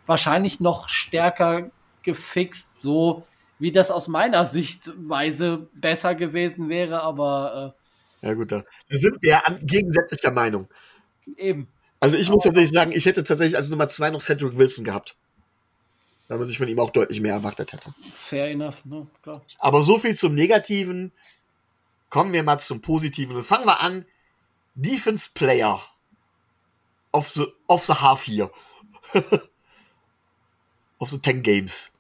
wahrscheinlich 0.07 0.61
noch 0.61 0.89
stärker 0.89 1.71
gefixt, 2.03 2.81
so 2.81 3.25
wie 3.59 3.73
das 3.73 3.91
aus 3.91 4.09
meiner 4.09 4.47
Sichtweise 4.47 5.69
besser 5.75 6.15
gewesen 6.15 6.71
wäre, 6.71 7.03
aber 7.03 7.75
äh, 8.23 8.27
ja 8.27 8.35
gut, 8.35 8.53
da 8.53 8.63
sind 8.89 9.17
wir 9.23 9.31
ja 9.31 9.43
gegensätzlicher 9.63 10.31
Meinung. 10.31 10.69
Eben. 11.37 11.69
Also 12.01 12.17
ich 12.17 12.31
muss 12.31 12.45
tatsächlich 12.45 12.73
sagen, 12.73 12.93
ich 12.93 13.05
hätte 13.05 13.23
tatsächlich 13.25 13.57
als 13.57 13.69
Nummer 13.69 13.89
zwei 13.89 14.11
noch 14.11 14.21
Cedric 14.21 14.57
Wilson 14.57 14.85
gehabt 14.85 15.17
weil 16.31 16.39
man 16.39 16.47
sich 16.47 16.59
von 16.59 16.69
ihm 16.69 16.79
auch 16.79 16.91
deutlich 16.91 17.21
mehr 17.21 17.35
erwartet 17.35 17.73
hätte. 17.73 17.93
Fair 18.15 18.51
enough, 18.51 18.85
ne? 18.85 19.09
Klar. 19.21 19.43
Aber 19.59 19.83
so 19.83 19.99
viel 19.99 20.17
zum 20.17 20.37
Negativen. 20.37 21.11
Kommen 22.09 22.33
wir 22.33 22.45
mal 22.45 22.61
zum 22.61 22.81
Positiven 22.81 23.37
und 23.37 23.43
fangen 23.43 23.67
wir 23.67 23.81
an. 23.81 24.07
Defense 24.77 25.31
Player 25.35 25.81
of 27.11 27.29
the, 27.31 27.47
of 27.67 27.85
the 27.85 27.95
Half 27.95 28.29
Year. 28.29 28.49
of 30.99 31.11
the 31.11 31.21
10 31.21 31.43
Games. 31.43 31.91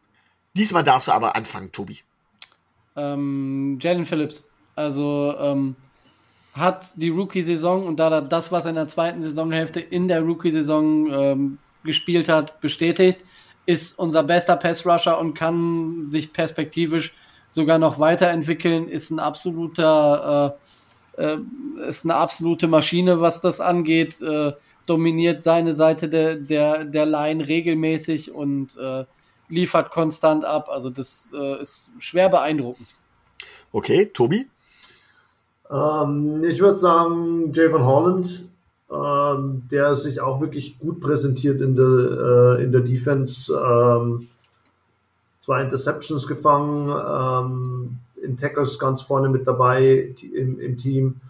Diesmal 0.55 0.85
darfst 0.85 1.09
du 1.09 1.13
aber 1.13 1.35
anfangen, 1.35 1.73
Tobi. 1.73 1.99
Ähm, 2.95 3.79
Jalen 3.81 4.07
Phillips. 4.07 4.45
Also, 4.77 5.35
ähm, 5.41 5.75
hat 6.53 6.93
die 6.97 7.11
Rookie-Saison 7.11 7.87
und 7.87 8.01
da 8.01 8.21
das, 8.21 8.51
was 8.51 8.65
er 8.65 8.71
in 8.71 8.77
der 8.77 8.89
zweiten 8.89 9.23
Saisonhälfte 9.23 9.81
in 9.81 10.09
der 10.09 10.23
Rookie-Saison 10.23 11.13
ähm, 11.13 11.59
gespielt 11.85 12.29
hat, 12.29 12.61
bestätigt, 12.61 13.19
ist 13.67 13.99
unser 13.99 14.23
bester 14.25 14.57
Pass-Rusher 14.57 15.19
und 15.19 15.35
kann 15.35 16.09
sich 16.09 16.33
perspektivisch 16.33 17.15
sogar 17.51 17.79
noch 17.79 17.99
weiterentwickeln, 17.99 18.89
ist 18.89 19.11
ein 19.11 19.19
absoluter, 19.21 20.57
äh, 21.17 21.23
äh, 21.23 21.39
ist 21.87 22.05
eine 22.05 22.15
absolute 22.15 22.69
Maschine, 22.69 23.21
was 23.21 23.41
das 23.41 23.61
angeht, 23.61 24.21
äh, 24.23 24.53
dominiert 24.87 25.43
seine 25.43 25.75
Seite 25.75 26.09
der, 26.09 26.37
der, 26.37 26.85
der 26.85 27.07
Line 27.07 27.47
regelmäßig 27.47 28.33
und 28.33 28.77
äh, 28.77 29.05
liefert 29.49 29.91
konstant 29.91 30.45
ab. 30.45 30.69
Also 30.69 30.91
das 30.91 31.31
äh, 31.33 31.61
ist 31.61 31.93
schwer 31.99 32.29
beeindruckend. 32.29 32.89
Okay, 33.73 34.07
Tobi? 34.07 34.49
Ähm, 35.71 36.43
ich 36.45 36.61
würde 36.61 36.79
sagen, 36.79 37.53
Javon 37.53 37.85
Holland, 37.85 38.49
ähm, 38.91 39.63
der 39.71 39.95
sich 39.95 40.21
auch 40.21 40.41
wirklich 40.41 40.79
gut 40.79 41.01
präsentiert 41.01 41.61
in 41.61 41.77
der, 41.77 42.59
äh, 42.59 42.65
in 42.65 42.73
der 42.73 42.81
Defense. 42.81 43.53
Ähm, 43.53 44.29
zwei 45.39 45.63
Interceptions 45.63 46.27
gefangen, 46.27 46.91
ähm, 46.91 47.99
in 48.23 48.37
Tackles 48.37 48.79
ganz 48.79 49.03
vorne 49.03 49.29
mit 49.29 49.47
dabei 49.47 50.15
im, 50.37 50.61
im 50.61 50.77
Team. 50.77 51.21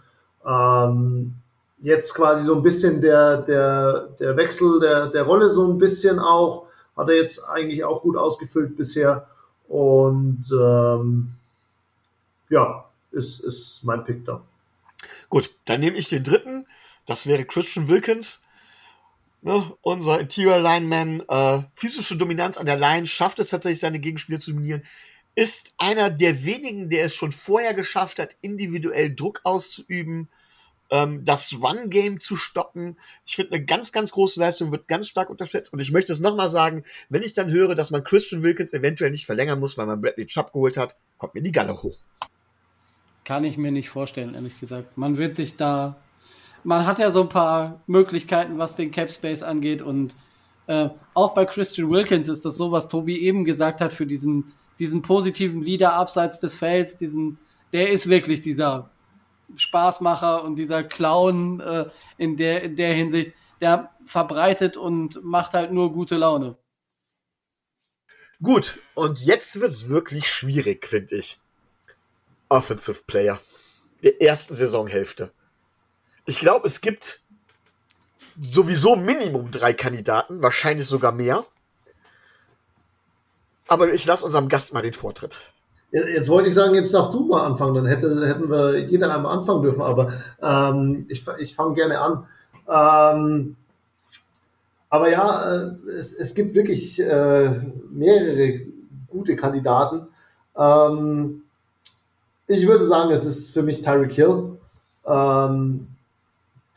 Ähm, 0.45 1.33
jetzt 1.79 2.13
quasi 2.13 2.43
so 2.43 2.55
ein 2.55 2.63
bisschen 2.63 3.01
der, 3.01 3.37
der, 3.37 4.09
der 4.19 4.37
Wechsel 4.37 4.79
der, 4.79 5.07
der 5.07 5.23
Rolle 5.23 5.49
so 5.49 5.67
ein 5.67 5.77
bisschen 5.77 6.19
auch, 6.19 6.65
hat 6.95 7.09
er 7.09 7.15
jetzt 7.15 7.47
eigentlich 7.47 7.83
auch 7.83 8.01
gut 8.01 8.17
ausgefüllt 8.17 8.75
bisher. 8.75 9.27
Und 9.67 10.45
ähm, 10.51 11.31
ja, 12.49 12.85
ist, 13.11 13.39
ist 13.39 13.83
mein 13.83 14.03
Pick 14.03 14.25
da. 14.25 14.43
Gut, 15.29 15.51
dann 15.65 15.79
nehme 15.79 15.97
ich 15.97 16.09
den 16.09 16.23
dritten. 16.23 16.65
Das 17.05 17.25
wäre 17.25 17.45
Christian 17.45 17.87
Wilkins. 17.87 18.43
Ne, 19.43 19.73
unser 19.81 20.19
Interior 20.19 20.59
Lineman, 20.59 21.23
äh, 21.27 21.63
physische 21.75 22.15
Dominanz 22.15 22.59
an 22.59 22.67
der 22.67 22.77
Line, 22.77 23.07
schafft 23.07 23.39
es 23.39 23.49
tatsächlich, 23.49 23.79
seine 23.79 23.99
Gegenspieler 23.99 24.39
zu 24.39 24.51
dominieren. 24.51 24.83
Ist 25.33 25.73
einer 25.79 26.11
der 26.11 26.45
wenigen, 26.45 26.89
der 26.89 27.05
es 27.05 27.15
schon 27.15 27.31
vorher 27.31 27.73
geschafft 27.73 28.19
hat, 28.19 28.35
individuell 28.41 29.15
Druck 29.15 29.41
auszuüben, 29.43 30.29
ähm, 30.91 31.25
das 31.25 31.53
Run-Game 31.53 32.19
zu 32.19 32.35
stoppen. 32.35 32.97
Ich 33.25 33.35
finde, 33.35 33.55
eine 33.55 33.65
ganz, 33.65 33.91
ganz 33.91 34.11
große 34.11 34.39
Leistung 34.39 34.71
wird 34.71 34.87
ganz 34.87 35.07
stark 35.07 35.31
unterschätzt. 35.31 35.73
Und 35.73 35.79
ich 35.79 35.91
möchte 35.91 36.11
es 36.11 36.19
nochmal 36.19 36.49
sagen, 36.49 36.83
wenn 37.09 37.23
ich 37.23 37.33
dann 37.33 37.49
höre, 37.49 37.73
dass 37.73 37.89
man 37.89 38.03
Christian 38.03 38.43
Wilkins 38.43 38.73
eventuell 38.73 39.09
nicht 39.09 39.25
verlängern 39.25 39.59
muss, 39.59 39.75
weil 39.75 39.87
man 39.87 40.01
Bradley 40.01 40.27
Chubb 40.27 40.53
geholt 40.53 40.77
hat, 40.77 40.97
kommt 41.17 41.33
mir 41.33 41.41
die 41.41 41.51
Galle 41.51 41.81
hoch. 41.81 41.97
Kann 43.23 43.43
ich 43.43 43.57
mir 43.57 43.71
nicht 43.71 43.89
vorstellen, 43.89 44.33
ehrlich 44.33 44.59
gesagt. 44.59 44.97
Man 44.97 45.17
wird 45.17 45.35
sich 45.35 45.55
da. 45.55 45.97
Man 46.63 46.85
hat 46.85 46.99
ja 46.99 47.11
so 47.11 47.21
ein 47.23 47.29
paar 47.29 47.81
Möglichkeiten, 47.87 48.57
was 48.57 48.75
den 48.75 48.91
Cap 48.91 49.11
Space 49.11 49.43
angeht. 49.43 49.81
Und 49.81 50.15
äh, 50.67 50.89
auch 51.13 51.33
bei 51.33 51.45
Christian 51.45 51.89
Wilkins 51.89 52.29
ist 52.29 52.45
das 52.45 52.55
so, 52.55 52.71
was 52.71 52.87
Tobi 52.87 53.19
eben 53.19 53.45
gesagt 53.45 53.81
hat, 53.81 53.93
für 53.93 54.05
diesen, 54.05 54.53
diesen 54.79 55.01
positiven 55.01 55.61
Leader 55.61 55.93
abseits 55.93 56.39
des 56.39 56.55
Felds, 56.55 56.97
diesen, 56.97 57.39
der 57.73 57.91
ist 57.91 58.09
wirklich 58.09 58.41
dieser 58.41 58.91
Spaßmacher 59.55 60.43
und 60.43 60.55
dieser 60.55 60.83
Clown 60.83 61.59
äh, 61.59 61.85
in, 62.17 62.37
der, 62.37 62.63
in 62.63 62.75
der 62.75 62.93
Hinsicht, 62.93 63.33
der 63.59 63.91
verbreitet 64.05 64.77
und 64.77 65.23
macht 65.23 65.53
halt 65.53 65.71
nur 65.71 65.93
gute 65.93 66.17
Laune. 66.17 66.57
Gut, 68.41 68.79
und 68.95 69.21
jetzt 69.23 69.59
wird 69.59 69.71
es 69.71 69.89
wirklich 69.89 70.27
schwierig, 70.31 70.87
finde 70.87 71.17
ich. 71.17 71.40
Offensive 72.51 73.03
Player 73.07 73.39
der 74.03 74.21
ersten 74.21 74.55
Saisonhälfte. 74.55 75.31
Ich 76.25 76.39
glaube, 76.39 76.67
es 76.67 76.81
gibt 76.81 77.21
sowieso 78.39 78.95
Minimum 78.95 79.51
drei 79.51 79.73
Kandidaten, 79.73 80.41
wahrscheinlich 80.41 80.87
sogar 80.87 81.11
mehr. 81.11 81.45
Aber 83.67 83.93
ich 83.93 84.05
lasse 84.05 84.25
unserem 84.25 84.49
Gast 84.49 84.73
mal 84.73 84.81
den 84.81 84.93
Vortritt. 84.93 85.37
Jetzt 85.91 86.29
wollte 86.29 86.49
ich 86.49 86.55
sagen, 86.55 86.73
jetzt 86.75 86.93
darf 86.93 87.11
du 87.11 87.25
mal 87.25 87.45
anfangen, 87.45 87.75
dann 87.75 87.85
hätte, 87.85 88.27
hätten 88.27 88.49
wir 88.49 88.79
jeder 88.79 89.13
einmal 89.13 89.37
anfangen 89.37 89.61
dürfen, 89.61 89.81
aber 89.81 90.11
ähm, 90.41 91.05
ich, 91.09 91.25
ich 91.39 91.55
fange 91.55 91.75
gerne 91.75 91.99
an. 91.99 92.25
Ähm, 92.67 93.55
aber 94.89 95.09
ja, 95.09 95.53
äh, 95.53 95.89
es, 95.89 96.13
es 96.13 96.33
gibt 96.33 96.55
wirklich 96.55 96.99
äh, 96.99 97.61
mehrere 97.89 98.61
gute 99.07 99.35
Kandidaten. 99.35 100.07
Ähm, 100.55 101.43
ich 102.47 102.67
würde 102.67 102.85
sagen, 102.85 103.11
es 103.11 103.25
ist 103.25 103.51
für 103.51 103.63
mich 103.63 103.81
Tyreek 103.81 104.13
Hill. 104.13 104.57
Ähm, 105.05 105.87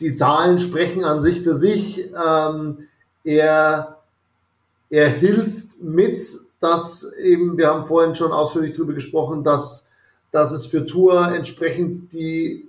die 0.00 0.14
Zahlen 0.14 0.58
sprechen 0.58 1.04
an 1.04 1.22
sich 1.22 1.42
für 1.42 1.54
sich. 1.54 2.10
Ähm, 2.14 2.88
er, 3.22 3.98
er 4.90 5.08
hilft 5.08 5.80
mit, 5.80 6.24
dass 6.60 7.12
eben, 7.22 7.56
wir 7.56 7.68
haben 7.68 7.84
vorhin 7.84 8.14
schon 8.14 8.32
ausführlich 8.32 8.72
darüber 8.72 8.92
gesprochen, 8.92 9.44
dass, 9.44 9.88
dass 10.30 10.52
es 10.52 10.66
für 10.66 10.84
Tour 10.84 11.28
entsprechend 11.28 12.12
die 12.12 12.68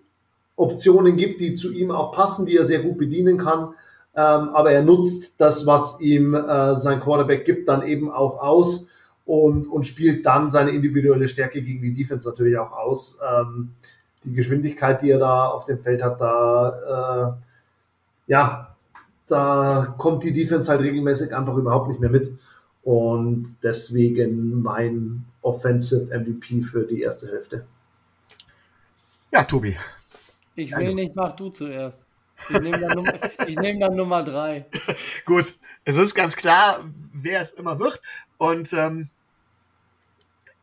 Optionen 0.55 1.17
gibt, 1.17 1.41
die 1.41 1.53
zu 1.53 1.71
ihm 1.71 1.91
auch 1.91 2.11
passen, 2.11 2.45
die 2.45 2.55
er 2.55 2.65
sehr 2.65 2.79
gut 2.79 2.97
bedienen 2.97 3.37
kann. 3.37 3.73
Ähm, 4.15 4.49
aber 4.49 4.71
er 4.71 4.81
nutzt 4.81 5.33
das, 5.37 5.65
was 5.65 5.99
ihm 5.99 6.33
äh, 6.33 6.75
sein 6.75 7.01
Quarterback 7.01 7.43
gibt, 7.43 7.67
dann 7.67 7.85
eben 7.85 8.09
auch 8.09 8.41
aus 8.41 8.87
und, 9.25 9.67
und 9.67 9.85
spielt 9.85 10.25
dann 10.25 10.49
seine 10.49 10.71
individuelle 10.71 11.27
Stärke 11.27 11.61
gegen 11.61 11.81
die 11.81 11.93
Defense 11.93 12.27
natürlich 12.27 12.57
auch 12.57 12.71
aus. 12.71 13.19
Ähm, 13.27 13.71
die 14.23 14.33
Geschwindigkeit, 14.33 15.01
die 15.01 15.11
er 15.11 15.19
da 15.19 15.47
auf 15.47 15.65
dem 15.65 15.79
Feld 15.79 16.03
hat, 16.03 16.19
da, 16.21 17.37
äh, 18.27 18.31
ja, 18.31 18.75
da 19.27 19.95
kommt 19.97 20.23
die 20.23 20.33
Defense 20.33 20.69
halt 20.69 20.81
regelmäßig 20.81 21.35
einfach 21.35 21.55
überhaupt 21.55 21.89
nicht 21.89 21.99
mehr 21.99 22.09
mit. 22.09 22.37
Und 22.83 23.57
deswegen 23.63 24.61
mein 24.61 25.25
Offensive 25.41 26.15
MVP 26.15 26.61
für 26.61 26.85
die 26.85 27.01
erste 27.01 27.27
Hälfte. 27.27 27.65
Ja, 29.31 29.43
Tobi. 29.43 29.75
Ich 30.55 30.75
will 30.75 30.93
nicht, 30.93 31.15
mach 31.15 31.35
du 31.35 31.49
zuerst. 31.49 32.05
Ich 32.49 32.59
nehme 32.59 32.79
dann, 32.79 32.95
Nummer, 32.95 33.13
nehm 33.61 33.79
dann 33.79 33.95
Nummer 33.95 34.23
drei. 34.23 34.65
Gut, 35.25 35.55
es 35.83 35.97
ist 35.97 36.13
ganz 36.13 36.35
klar, 36.35 36.85
wer 37.13 37.41
es 37.41 37.51
immer 37.51 37.79
wird. 37.79 38.01
Und 38.37 38.71
ähm, 38.73 39.09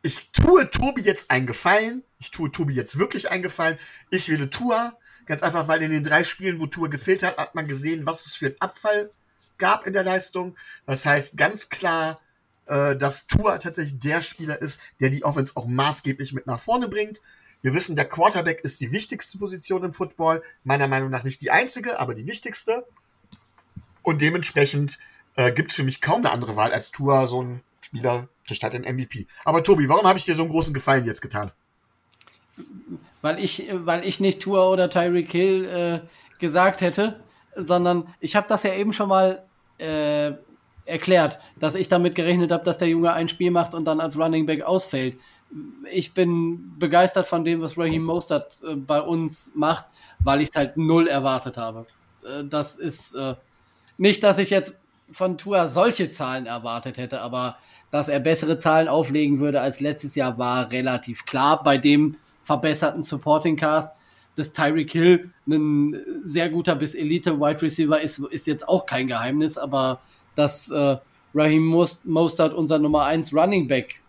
ich 0.02 0.30
tue 0.30 0.68
Tobi 0.70 1.02
jetzt 1.02 1.30
einen 1.30 1.46
Gefallen. 1.46 2.02
Ich 2.18 2.30
tue 2.30 2.50
Tobi 2.50 2.74
jetzt 2.74 2.98
wirklich 2.98 3.30
einen 3.30 3.42
Gefallen. 3.42 3.78
Ich 4.10 4.28
wähle 4.28 4.50
Tua. 4.50 4.98
Ganz 5.26 5.42
einfach, 5.42 5.68
weil 5.68 5.82
in 5.82 5.92
den 5.92 6.02
drei 6.02 6.24
Spielen, 6.24 6.60
wo 6.60 6.66
Tua 6.66 6.88
gefehlt 6.88 7.22
hat, 7.22 7.38
hat 7.38 7.54
man 7.54 7.68
gesehen, 7.68 8.04
was 8.04 8.26
es 8.26 8.34
für 8.34 8.46
einen 8.46 8.60
Abfall 8.60 9.10
gab 9.58 9.86
in 9.86 9.92
der 9.92 10.02
Leistung. 10.02 10.56
Das 10.86 11.06
heißt 11.06 11.36
ganz 11.36 11.68
klar, 11.68 12.20
äh, 12.66 12.96
dass 12.96 13.28
Tua 13.28 13.58
tatsächlich 13.58 14.00
der 14.00 14.22
Spieler 14.22 14.60
ist, 14.60 14.80
der 15.00 15.10
die 15.10 15.24
Offense 15.24 15.52
auch 15.56 15.66
maßgeblich 15.66 16.32
mit 16.32 16.48
nach 16.48 16.60
vorne 16.60 16.88
bringt. 16.88 17.22
Wir 17.62 17.72
wissen, 17.72 17.94
der 17.94 18.08
Quarterback 18.08 18.62
ist 18.62 18.80
die 18.80 18.90
wichtigste 18.90 19.38
Position 19.38 19.84
im 19.84 19.94
Football. 19.94 20.42
Meiner 20.64 20.88
Meinung 20.88 21.10
nach 21.10 21.22
nicht 21.22 21.40
die 21.42 21.52
einzige, 21.52 22.00
aber 22.00 22.14
die 22.14 22.26
wichtigste. 22.26 22.84
Und 24.02 24.20
dementsprechend 24.20 24.98
äh, 25.36 25.52
gibt 25.52 25.70
es 25.70 25.76
für 25.76 25.84
mich 25.84 26.00
kaum 26.00 26.22
eine 26.22 26.30
andere 26.30 26.56
Wahl 26.56 26.72
als 26.72 26.90
Tua, 26.90 27.28
so 27.28 27.44
ein 27.44 27.62
Spieler 27.82 28.28
kriegt 28.46 28.62
halt 28.62 28.72
den 28.72 28.82
MVP. 28.82 29.26
Aber 29.44 29.62
Tobi, 29.62 29.88
warum 29.88 30.06
habe 30.06 30.18
ich 30.18 30.24
dir 30.24 30.34
so 30.34 30.42
einen 30.42 30.50
großen 30.50 30.72
Gefallen 30.72 31.04
jetzt 31.04 31.20
getan? 31.20 31.52
Weil 33.20 33.38
ich, 33.38 33.68
weil 33.72 34.04
ich 34.04 34.20
nicht 34.20 34.40
Tua 34.40 34.68
oder 34.68 34.88
Tyreek 34.88 35.30
Hill 35.30 35.64
äh, 35.66 36.38
gesagt 36.38 36.80
hätte, 36.80 37.20
sondern 37.56 38.08
ich 38.20 38.34
habe 38.36 38.48
das 38.48 38.62
ja 38.62 38.74
eben 38.74 38.92
schon 38.92 39.08
mal 39.08 39.44
äh, 39.78 40.32
erklärt, 40.84 41.38
dass 41.56 41.74
ich 41.74 41.88
damit 41.88 42.14
gerechnet 42.14 42.50
habe, 42.50 42.64
dass 42.64 42.78
der 42.78 42.88
Junge 42.88 43.12
ein 43.12 43.28
Spiel 43.28 43.50
macht 43.50 43.74
und 43.74 43.84
dann 43.84 44.00
als 44.00 44.18
Running 44.18 44.46
Back 44.46 44.62
ausfällt. 44.62 45.16
Ich 45.90 46.14
bin 46.14 46.78
begeistert 46.78 47.26
von 47.26 47.44
dem, 47.44 47.60
was 47.60 47.76
Raheem 47.76 48.02
Mostert 48.02 48.62
äh, 48.66 48.74
bei 48.74 49.00
uns 49.00 49.52
macht, 49.54 49.84
weil 50.18 50.40
ich 50.40 50.48
es 50.50 50.56
halt 50.56 50.76
null 50.76 51.06
erwartet 51.08 51.56
habe. 51.56 51.86
Äh, 52.24 52.44
das 52.44 52.76
ist 52.76 53.14
äh, 53.14 53.34
nicht, 53.98 54.22
dass 54.22 54.38
ich 54.38 54.50
jetzt 54.50 54.78
von 55.10 55.38
Tua 55.38 55.66
solche 55.66 56.10
Zahlen 56.10 56.46
erwartet 56.46 56.96
hätte, 56.96 57.20
aber 57.20 57.56
dass 57.92 58.08
er 58.08 58.20
bessere 58.20 58.58
Zahlen 58.58 58.88
auflegen 58.88 59.38
würde 59.38 59.60
als 59.60 59.78
letztes 59.78 60.14
Jahr, 60.14 60.38
war 60.38 60.72
relativ 60.72 61.26
klar 61.26 61.62
bei 61.62 61.76
dem 61.76 62.16
verbesserten 62.42 63.04
Supporting 63.04 63.56
Cast. 63.56 63.92
Dass 64.34 64.54
Tyreek 64.54 64.90
Hill 64.90 65.30
ein 65.46 66.00
sehr 66.24 66.48
guter 66.48 66.74
bis 66.74 66.94
Elite 66.94 67.38
Wide 67.38 67.60
Receiver 67.60 68.00
ist, 68.00 68.18
ist 68.18 68.46
jetzt 68.46 68.66
auch 68.66 68.86
kein 68.86 69.06
Geheimnis, 69.06 69.58
aber 69.58 70.00
dass 70.34 70.70
äh, 70.70 70.96
Raheem 71.34 71.66
Mostert 72.04 72.54
unser 72.54 72.78
Nummer 72.78 73.04
1 73.04 73.34
Running 73.34 73.68
Back 73.68 74.00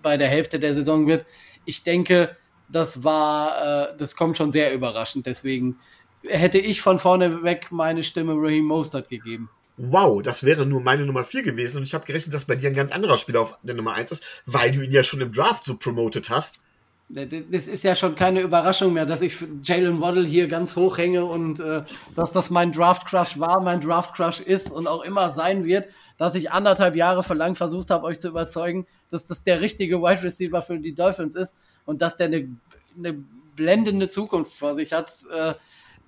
bei 0.00 0.16
der 0.16 0.28
Hälfte 0.28 0.60
der 0.60 0.72
Saison 0.72 1.08
wird, 1.08 1.26
ich 1.64 1.82
denke, 1.82 2.36
das 2.68 3.02
war, 3.02 3.90
äh, 3.90 3.96
das 3.98 4.14
kommt 4.14 4.36
schon 4.36 4.52
sehr 4.52 4.72
überraschend. 4.72 5.26
Deswegen 5.26 5.76
hätte 6.24 6.58
ich 6.58 6.80
von 6.80 7.00
vorne 7.00 7.42
weg 7.42 7.72
meine 7.72 8.04
Stimme 8.04 8.34
Raheem 8.36 8.66
Mostert 8.66 9.08
gegeben 9.08 9.50
wow, 9.76 10.22
das 10.22 10.44
wäre 10.44 10.66
nur 10.66 10.80
meine 10.80 11.04
Nummer 11.04 11.24
4 11.24 11.42
gewesen 11.42 11.78
und 11.78 11.82
ich 11.84 11.94
habe 11.94 12.06
gerechnet, 12.06 12.34
dass 12.34 12.44
bei 12.44 12.56
dir 12.56 12.70
ein 12.70 12.74
ganz 12.74 12.92
anderer 12.92 13.18
Spieler 13.18 13.42
auf 13.42 13.58
der 13.62 13.74
Nummer 13.74 13.94
1 13.94 14.12
ist, 14.12 14.24
weil 14.46 14.72
du 14.72 14.82
ihn 14.82 14.92
ja 14.92 15.04
schon 15.04 15.20
im 15.20 15.32
Draft 15.32 15.64
so 15.64 15.76
promotet 15.76 16.30
hast. 16.30 16.60
das 17.08 17.68
ist 17.68 17.84
ja 17.84 17.94
schon 17.94 18.16
keine 18.16 18.40
Überraschung 18.40 18.94
mehr, 18.94 19.06
dass 19.06 19.20
ich 19.20 19.36
Jalen 19.62 20.00
Waddle 20.00 20.24
hier 20.24 20.48
ganz 20.48 20.76
hoch 20.76 20.98
hänge 20.98 21.24
und 21.24 21.60
äh, 21.60 21.82
dass 22.14 22.32
das 22.32 22.50
mein 22.50 22.72
Draft 22.72 23.06
Crush 23.06 23.38
war, 23.38 23.60
mein 23.60 23.80
Draft 23.80 24.14
Crush 24.14 24.40
ist 24.40 24.70
und 24.70 24.86
auch 24.86 25.02
immer 25.02 25.28
sein 25.30 25.64
wird, 25.64 25.88
dass 26.16 26.34
ich 26.34 26.50
anderthalb 26.50 26.96
Jahre 26.96 27.22
verlang 27.22 27.54
versucht 27.54 27.90
habe, 27.90 28.06
euch 28.06 28.18
zu 28.18 28.28
überzeugen, 28.28 28.86
dass 29.10 29.26
das 29.26 29.44
der 29.44 29.60
richtige 29.60 30.00
Wide 30.00 30.22
Receiver 30.22 30.62
für 30.62 30.78
die 30.78 30.94
Dolphins 30.94 31.34
ist 31.34 31.56
und 31.84 32.00
dass 32.00 32.16
der 32.16 32.26
eine, 32.26 32.48
eine 32.96 33.12
blendende 33.54 34.08
Zukunft 34.08 34.52
vor 34.54 34.74
sich 34.74 34.92
hat. 34.92 35.12
Äh, 35.34 35.54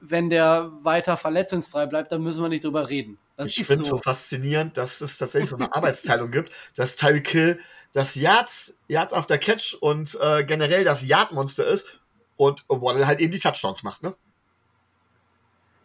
wenn 0.00 0.30
der 0.30 0.70
weiter 0.82 1.16
verletzungsfrei 1.16 1.86
bleibt, 1.86 2.12
dann 2.12 2.22
müssen 2.22 2.42
wir 2.42 2.48
nicht 2.48 2.64
drüber 2.64 2.88
reden. 2.88 3.18
Das 3.38 3.46
ich 3.48 3.64
finde 3.64 3.82
es 3.82 3.88
so. 3.88 3.96
so 3.96 4.02
faszinierend, 4.02 4.76
dass 4.76 5.00
es 5.00 5.16
tatsächlich 5.16 5.48
so 5.48 5.56
eine 5.56 5.72
Arbeitsteilung 5.74 6.30
gibt, 6.30 6.52
dass 6.74 6.96
Tyreek 6.96 7.28
Hill 7.28 7.60
das 7.92 8.16
Yards, 8.16 8.76
Yards 8.88 9.12
auf 9.14 9.26
der 9.26 9.38
Catch 9.38 9.74
und 9.80 10.18
äh, 10.20 10.44
generell 10.44 10.84
das 10.84 11.06
Yard-Monster 11.06 11.66
ist 11.66 11.86
und 12.36 12.64
Waddle 12.68 13.06
halt 13.06 13.20
eben 13.20 13.32
die 13.32 13.38
Touchdowns 13.38 13.82
macht, 13.82 14.02
ne? 14.02 14.14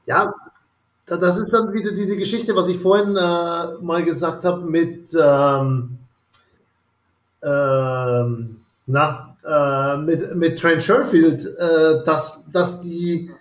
Ja, 0.05 0.33
das 1.05 1.37
ist 1.37 1.53
dann 1.53 1.73
wieder 1.73 1.91
diese 1.91 2.17
Geschichte, 2.17 2.55
was 2.55 2.67
ich 2.67 2.77
vorhin 2.77 3.15
äh, 3.15 3.81
mal 3.81 4.03
gesagt 4.03 4.43
habe 4.43 4.65
mit 4.65 5.13
ähm, 5.13 5.99
ähm, 7.41 8.65
na, 8.85 9.37
äh, 9.45 9.97
mit, 9.97 10.35
mit 10.35 10.59
Trent 10.59 10.83
Sherfield, 10.83 11.45
äh, 11.45 12.03
dass, 12.03 12.49
dass 12.51 12.81
die 12.81 13.31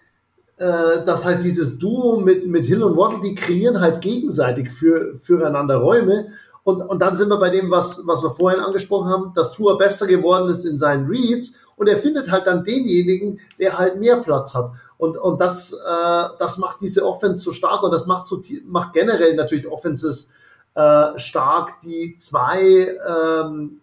äh, 0.63 1.05
dass 1.05 1.25
halt 1.25 1.43
dieses 1.43 1.77
Duo 1.79 2.21
mit, 2.21 2.47
mit 2.47 2.65
Hill 2.67 2.85
und 2.85 2.97
Waddle, 2.97 3.21
die 3.21 3.35
kreieren 3.35 3.81
halt 3.81 4.01
gegenseitig 4.01 4.71
für, 4.71 5.17
füreinander 5.17 5.79
Räume 5.79 6.29
und, 6.63 6.81
und 6.81 7.03
dann 7.03 7.17
sind 7.17 7.29
wir 7.29 7.39
bei 7.39 7.51
dem, 7.51 7.71
was, 7.71 8.03
was 8.07 8.23
wir 8.23 8.31
vorhin 8.31 8.61
angesprochen 8.61 9.11
haben, 9.11 9.33
dass 9.35 9.51
Tour 9.51 9.77
besser 9.77 10.07
geworden 10.07 10.49
ist 10.49 10.65
in 10.65 10.79
seinen 10.79 11.09
Reads 11.09 11.55
und 11.75 11.89
er 11.89 11.99
findet 11.99 12.31
halt 12.31 12.47
dann 12.47 12.63
denjenigen, 12.63 13.41
der 13.59 13.77
halt 13.79 13.99
mehr 13.99 14.19
Platz 14.19 14.55
hat. 14.55 14.71
Und, 14.99 15.17
und 15.17 15.41
das, 15.41 15.73
äh, 15.73 16.29
das 16.39 16.59
macht 16.59 16.81
diese 16.81 17.05
Offense 17.05 17.43
so 17.43 17.53
stark 17.53 17.83
und 17.83 17.91
das 17.91 18.07
macht, 18.07 18.29
so, 18.29 18.41
macht 18.65 18.93
generell 18.93 19.35
natürlich 19.35 19.67
Offenses 19.67 20.31
äh, 20.77 21.19
stark, 21.19 21.81
die 21.81 22.17
zwei 22.17 22.97
ähm, 23.09 23.81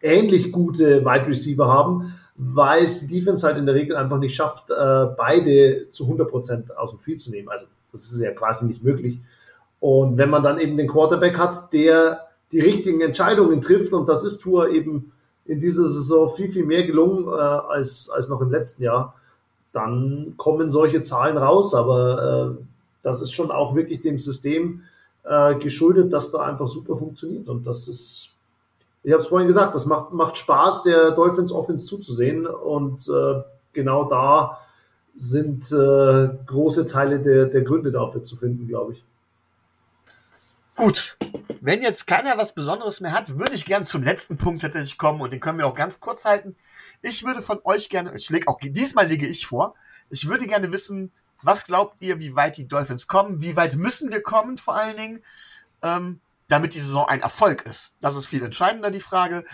ähnlich 0.00 0.50
gute 0.52 1.04
Wide 1.04 1.26
Receiver 1.26 1.68
haben, 1.68 2.14
weil 2.36 2.84
es 2.84 3.00
die 3.00 3.06
Defense 3.06 3.46
halt 3.46 3.58
in 3.58 3.66
der 3.66 3.74
Regel 3.74 3.96
einfach 3.96 4.18
nicht 4.18 4.34
schafft, 4.34 4.70
äh, 4.70 5.06
beide 5.16 5.90
zu 5.90 6.06
100% 6.06 6.72
aus 6.72 6.90
dem 6.90 7.00
Spiel 7.00 7.16
zu 7.16 7.30
nehmen. 7.30 7.48
Also 7.48 7.66
das 7.92 8.10
ist 8.10 8.20
ja 8.20 8.32
quasi 8.32 8.66
nicht 8.66 8.82
möglich. 8.82 9.20
Und 9.80 10.16
wenn 10.16 10.30
man 10.30 10.42
dann 10.42 10.58
eben 10.58 10.76
den 10.76 10.88
Quarterback 10.88 11.38
hat, 11.38 11.72
der 11.72 12.26
die 12.52 12.60
richtigen 12.60 13.00
Entscheidungen 13.00 13.60
trifft, 13.60 13.92
und 13.92 14.08
das 14.08 14.24
ist 14.24 14.38
Tour 14.38 14.70
eben 14.70 15.12
in 15.44 15.60
dieser 15.60 15.88
Saison 15.88 16.28
viel, 16.28 16.48
viel 16.48 16.64
mehr 16.64 16.84
gelungen 16.84 17.28
äh, 17.28 17.30
als, 17.30 18.10
als 18.10 18.28
noch 18.28 18.40
im 18.40 18.50
letzten 18.50 18.82
Jahr, 18.82 19.14
dann 19.72 20.34
kommen 20.36 20.70
solche 20.70 21.02
Zahlen 21.02 21.36
raus. 21.36 21.74
Aber 21.74 22.56
äh, 22.58 22.64
das 23.02 23.22
ist 23.22 23.32
schon 23.32 23.50
auch 23.50 23.74
wirklich 23.74 24.00
dem 24.00 24.18
System 24.18 24.82
äh, 25.24 25.54
geschuldet, 25.56 26.12
dass 26.12 26.32
da 26.32 26.40
einfach 26.40 26.68
super 26.68 26.96
funktioniert. 26.96 27.48
Und 27.48 27.66
das 27.66 27.86
ist, 27.88 28.30
ich 29.04 29.12
habe 29.12 29.22
es 29.22 29.28
vorhin 29.28 29.46
gesagt, 29.46 29.74
das 29.74 29.84
macht, 29.84 30.12
macht 30.12 30.38
Spaß, 30.38 30.82
der 30.82 31.10
Dolphins 31.10 31.52
Offense 31.52 31.86
zuzusehen. 31.86 32.46
Und 32.46 33.06
äh, 33.06 33.42
genau 33.74 34.04
da 34.04 34.58
sind 35.14 35.70
äh, 35.70 36.30
große 36.46 36.86
Teile 36.86 37.20
der, 37.20 37.46
der 37.46 37.60
Gründe 37.60 37.92
dafür 37.92 38.24
zu 38.24 38.34
finden, 38.36 38.66
glaube 38.66 38.94
ich. 38.94 39.04
Gut, 40.76 41.18
wenn 41.60 41.82
jetzt 41.82 42.06
keiner 42.06 42.36
was 42.36 42.54
Besonderes 42.54 43.00
mehr 43.00 43.12
hat, 43.12 43.38
würde 43.38 43.54
ich 43.54 43.66
gerne 43.66 43.84
zum 43.84 44.02
letzten 44.02 44.38
Punkt 44.38 44.62
tatsächlich 44.62 44.98
kommen 44.98 45.20
und 45.20 45.32
den 45.32 45.38
können 45.38 45.58
wir 45.58 45.66
auch 45.66 45.76
ganz 45.76 46.00
kurz 46.00 46.24
halten. 46.24 46.56
Ich 47.00 47.24
würde 47.24 47.42
von 47.42 47.60
euch 47.62 47.90
gerne, 47.90 48.16
ich 48.16 48.30
lege 48.30 48.48
auch 48.48 48.58
diesmal 48.60 49.06
lege 49.06 49.26
ich 49.26 49.46
vor, 49.46 49.74
ich 50.10 50.28
würde 50.28 50.46
gerne 50.46 50.72
wissen, 50.72 51.12
was 51.42 51.66
glaubt 51.66 51.96
ihr, 52.00 52.18
wie 52.18 52.34
weit 52.34 52.56
die 52.56 52.66
Dolphins 52.66 53.06
kommen? 53.06 53.42
Wie 53.42 53.54
weit 53.54 53.76
müssen 53.76 54.10
wir 54.10 54.22
kommen, 54.22 54.56
vor 54.56 54.74
allen 54.74 54.96
Dingen, 54.96 55.22
ähm, 55.82 56.20
damit 56.54 56.74
die 56.74 56.80
Saison 56.80 57.06
ein 57.06 57.20
Erfolg 57.20 57.62
ist? 57.62 57.96
Das 58.00 58.16
ist 58.16 58.26
viel 58.26 58.42
entscheidender, 58.42 58.90
die 58.90 59.00
Frage. 59.00 59.44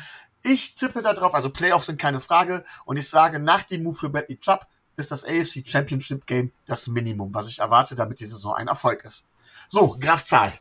Ich 0.42 0.74
tippe 0.74 1.02
da 1.02 1.12
drauf, 1.12 1.34
also 1.34 1.50
Playoffs 1.50 1.86
sind 1.86 2.00
keine 2.00 2.20
Frage, 2.20 2.64
und 2.84 2.96
ich 2.96 3.08
sage, 3.08 3.40
nach 3.40 3.64
dem 3.64 3.82
Move 3.82 3.96
für 3.96 4.08
Bradley 4.08 4.38
Chubb 4.38 4.66
ist 4.96 5.10
das 5.10 5.24
AFC 5.24 5.66
Championship 5.66 6.26
Game 6.26 6.52
das 6.66 6.86
Minimum, 6.88 7.34
was 7.34 7.48
ich 7.48 7.58
erwarte, 7.58 7.94
damit 7.94 8.20
die 8.20 8.26
Saison 8.26 8.54
ein 8.54 8.68
Erfolg 8.68 9.04
ist. 9.04 9.28
So, 9.68 9.96
Graf 10.00 10.24
Zahl 10.24 10.52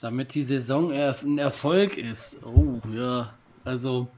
damit 0.00 0.34
die 0.34 0.42
Saison 0.42 0.92
ein 0.92 1.38
Erfolg 1.38 1.98
ist. 1.98 2.42
Oh, 2.44 2.80
ja. 2.92 3.34
Also, 3.64 4.08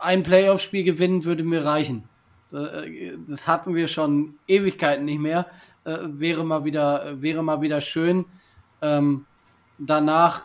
ein 0.00 0.22
Playoff-Spiel 0.22 0.84
gewinnen 0.84 1.24
würde 1.24 1.44
mir 1.44 1.64
reichen. 1.64 2.08
Äh, 2.52 3.12
das 3.26 3.46
hatten 3.46 3.74
wir 3.74 3.88
schon 3.88 4.38
Ewigkeiten 4.46 5.04
nicht 5.04 5.20
mehr. 5.20 5.46
Äh, 5.84 5.98
wäre 6.02 6.44
mal 6.44 6.64
wieder, 6.64 7.20
wäre 7.20 7.42
mal 7.42 7.60
wieder 7.60 7.80
schön. 7.80 8.24
Ähm, 8.80 9.26
danach 9.78 10.42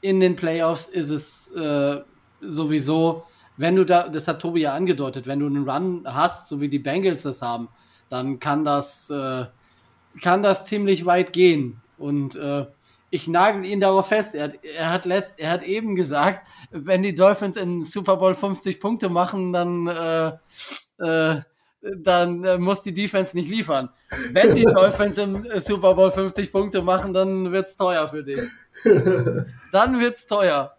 in 0.00 0.20
den 0.20 0.36
Playoffs 0.36 0.88
ist 0.88 1.10
es 1.10 1.52
äh, 1.52 2.00
sowieso, 2.40 3.24
wenn 3.56 3.76
du 3.76 3.84
da, 3.84 4.08
das 4.08 4.28
hat 4.28 4.40
Tobi 4.40 4.62
ja 4.62 4.74
angedeutet, 4.74 5.26
wenn 5.26 5.40
du 5.40 5.46
einen 5.46 5.68
Run 5.68 6.02
hast, 6.06 6.48
so 6.48 6.60
wie 6.60 6.68
die 6.68 6.78
Bengals 6.78 7.22
das 7.22 7.42
haben, 7.42 7.68
dann 8.08 8.40
kann 8.40 8.64
das, 8.64 9.10
äh, 9.10 9.46
kann 10.20 10.42
das 10.42 10.66
ziemlich 10.66 11.06
weit 11.06 11.32
gehen. 11.32 11.80
Und 11.98 12.34
äh, 12.36 12.66
ich 13.10 13.28
nagel 13.28 13.64
ihn 13.66 13.80
darauf 13.80 14.08
fest. 14.08 14.34
Er, 14.34 14.52
er, 14.64 14.90
hat 14.90 15.06
er 15.06 15.50
hat 15.50 15.62
eben 15.62 15.94
gesagt, 15.94 16.46
wenn 16.70 17.02
die 17.02 17.14
Dolphins 17.14 17.56
im 17.56 17.82
Super 17.82 18.16
Bowl 18.16 18.34
50 18.34 18.80
Punkte 18.80 19.10
machen, 19.10 19.52
dann, 19.52 19.86
äh, 19.86 20.32
äh, 20.98 21.42
dann 21.82 22.44
äh, 22.44 22.58
muss 22.58 22.82
die 22.82 22.94
Defense 22.94 23.36
nicht 23.36 23.50
liefern. 23.50 23.88
Wenn 24.32 24.54
die 24.54 24.64
Dolphins 24.64 25.18
im 25.18 25.46
Super 25.58 25.94
Bowl 25.94 26.10
50 26.10 26.52
Punkte 26.52 26.82
machen, 26.82 27.12
dann 27.12 27.50
wird's 27.52 27.76
teuer 27.76 28.08
für 28.08 28.22
dich. 28.22 28.40
Dann 29.72 29.98
wird's 30.00 30.26
teuer. 30.26 30.76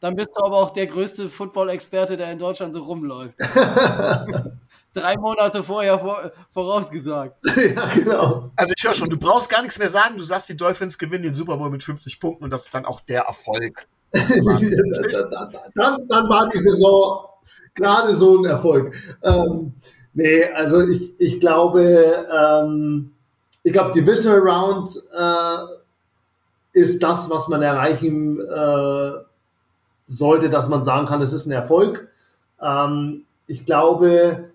Dann 0.00 0.14
bist 0.14 0.30
du 0.36 0.44
aber 0.44 0.56
auch 0.56 0.70
der 0.70 0.86
größte 0.86 1.28
Football-Experte, 1.28 2.16
der 2.16 2.30
in 2.32 2.38
Deutschland 2.38 2.74
so 2.74 2.84
rumläuft. 2.84 3.38
drei 4.94 5.16
Monate 5.16 5.62
vorher 5.62 5.98
vor, 5.98 6.32
vorausgesagt. 6.52 7.36
ja, 7.56 7.88
genau. 7.94 8.50
Also 8.56 8.72
ich 8.76 8.84
höre 8.84 8.94
schon, 8.94 9.10
du 9.10 9.18
brauchst 9.18 9.50
gar 9.50 9.62
nichts 9.62 9.78
mehr 9.78 9.90
sagen. 9.90 10.16
Du 10.16 10.22
sagst, 10.22 10.48
die 10.48 10.56
Dolphins 10.56 10.98
gewinnen 10.98 11.24
den 11.24 11.34
Super 11.34 11.56
Bowl 11.56 11.70
mit 11.70 11.82
50 11.82 12.20
Punkten 12.20 12.44
und 12.44 12.50
das 12.52 12.64
ist 12.64 12.74
dann 12.74 12.86
auch 12.86 13.00
der 13.02 13.22
Erfolg. 13.22 13.88
dann, 14.12 16.08
dann, 16.08 16.28
war 16.28 16.48
die 16.48 16.58
Saison 16.58 17.28
gerade 17.74 18.16
so 18.16 18.38
ein 18.38 18.46
Erfolg. 18.46 18.94
Ähm, 19.22 19.74
nee, 20.18 20.44
also 20.52 20.80
ich, 20.82 21.14
ich 21.18 21.40
glaube, 21.40 22.26
ähm, 22.30 23.12
ich 23.62 23.72
glaube, 23.72 23.92
Divisional 23.92 24.40
Round 24.40 24.96
äh, 25.16 26.78
ist 26.80 27.02
das, 27.02 27.30
was 27.30 27.48
man 27.48 27.62
erreichen 27.62 28.40
äh, 28.40 29.12
sollte, 30.08 30.50
dass 30.50 30.68
man 30.68 30.82
sagen 30.82 31.06
kann, 31.06 31.22
es 31.22 31.32
ist 31.32 31.46
ein 31.46 31.52
Erfolg. 31.52 32.08
Ähm, 32.60 33.26
ich 33.46 33.64
glaube, 33.64 34.50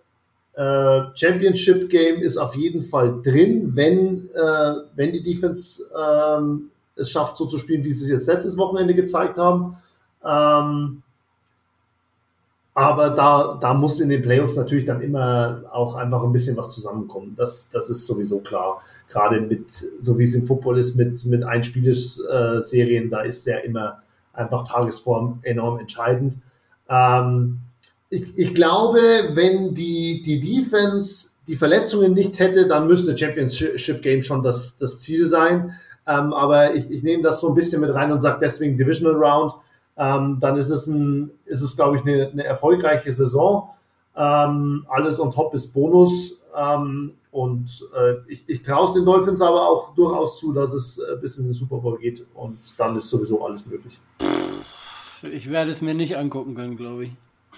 äh, 0.53 1.01
Championship 1.15 1.89
Game 1.89 2.21
ist 2.21 2.37
auf 2.37 2.55
jeden 2.55 2.83
Fall 2.83 3.21
drin, 3.21 3.71
wenn, 3.73 4.29
äh, 4.35 4.73
wenn 4.95 5.13
die 5.13 5.23
Defense 5.23 5.83
ähm, 5.97 6.71
es 6.95 7.09
schafft, 7.09 7.37
so 7.37 7.45
zu 7.45 7.57
spielen, 7.57 7.85
wie 7.85 7.93
sie 7.93 8.03
es 8.03 8.09
jetzt 8.09 8.27
letztes 8.27 8.57
Wochenende 8.57 8.93
gezeigt 8.93 9.37
haben. 9.37 9.77
Ähm, 10.25 11.03
aber 12.73 13.11
da, 13.11 13.57
da 13.61 13.73
muss 13.73 13.99
in 13.99 14.09
den 14.09 14.21
Playoffs 14.21 14.55
natürlich 14.55 14.85
dann 14.85 15.01
immer 15.01 15.63
auch 15.71 15.95
einfach 15.95 16.23
ein 16.23 16.31
bisschen 16.31 16.57
was 16.57 16.73
zusammenkommen. 16.73 17.35
Das, 17.37 17.69
das 17.69 17.89
ist 17.89 18.07
sowieso 18.07 18.39
klar. 18.39 18.81
Gerade 19.09 19.41
mit, 19.41 19.69
so 19.71 20.17
wie 20.17 20.23
es 20.23 20.33
im 20.33 20.47
Football 20.47 20.79
ist, 20.79 20.95
mit, 20.95 21.23
mit 21.25 21.43
Einspielserien, 21.43 23.11
da 23.11 23.21
ist 23.21 23.45
ja 23.45 23.57
immer 23.57 24.01
einfach 24.33 24.67
Tagesform 24.67 25.39
enorm 25.43 25.79
entscheidend. 25.79 26.37
Ähm, 26.89 27.59
ich, 28.09 28.37
ich 28.37 28.55
glaube, 28.55 28.99
wenn 29.33 29.75
die, 29.75 30.23
die 30.23 30.39
Defense 30.39 31.33
die 31.47 31.55
Verletzungen 31.55 32.13
nicht 32.13 32.39
hätte, 32.39 32.67
dann 32.67 32.87
müsste 32.87 33.17
Championship 33.17 34.01
Game 34.01 34.23
schon 34.23 34.43
das, 34.43 34.77
das 34.77 34.99
Ziel 34.99 35.27
sein. 35.27 35.73
Ähm, 36.07 36.33
aber 36.33 36.73
ich, 36.73 36.89
ich 36.89 37.03
nehme 37.03 37.23
das 37.23 37.39
so 37.39 37.49
ein 37.49 37.55
bisschen 37.55 37.81
mit 37.81 37.93
rein 37.93 38.11
und 38.11 38.21
sage 38.21 38.39
deswegen 38.41 38.77
Divisional 38.77 39.15
Round. 39.15 39.53
Ähm, 39.97 40.39
dann 40.39 40.57
ist 40.57 40.69
es, 40.69 40.87
ein, 40.87 41.31
ist 41.45 41.61
es 41.61 41.75
glaube 41.75 41.97
ich, 41.97 42.03
eine, 42.03 42.29
eine 42.29 42.43
erfolgreiche 42.43 43.11
Saison. 43.11 43.69
Ähm, 44.15 44.85
alles 44.89 45.19
on 45.19 45.31
top 45.31 45.53
ist 45.53 45.73
Bonus. 45.73 46.41
Ähm, 46.55 47.13
und 47.31 47.87
äh, 47.95 48.15
ich, 48.27 48.43
ich 48.47 48.61
traue 48.61 48.89
es 48.89 48.93
den 48.93 49.05
Dolphins 49.05 49.41
aber 49.41 49.67
auch 49.67 49.95
durchaus 49.95 50.39
zu, 50.39 50.53
dass 50.53 50.71
es 50.73 50.99
äh, 50.99 51.15
bis 51.19 51.37
in 51.37 51.45
den 51.45 51.53
Super 51.53 51.77
Bowl 51.77 51.97
geht. 51.97 52.25
Und 52.35 52.59
dann 52.77 52.95
ist 52.95 53.09
sowieso 53.09 53.43
alles 53.43 53.65
möglich. 53.65 53.99
Ich 55.23 55.49
werde 55.49 55.71
es 55.71 55.81
mir 55.81 55.93
nicht 55.93 56.17
angucken 56.17 56.53
können, 56.53 56.77
glaube 56.77 57.05
ich. 57.05 57.11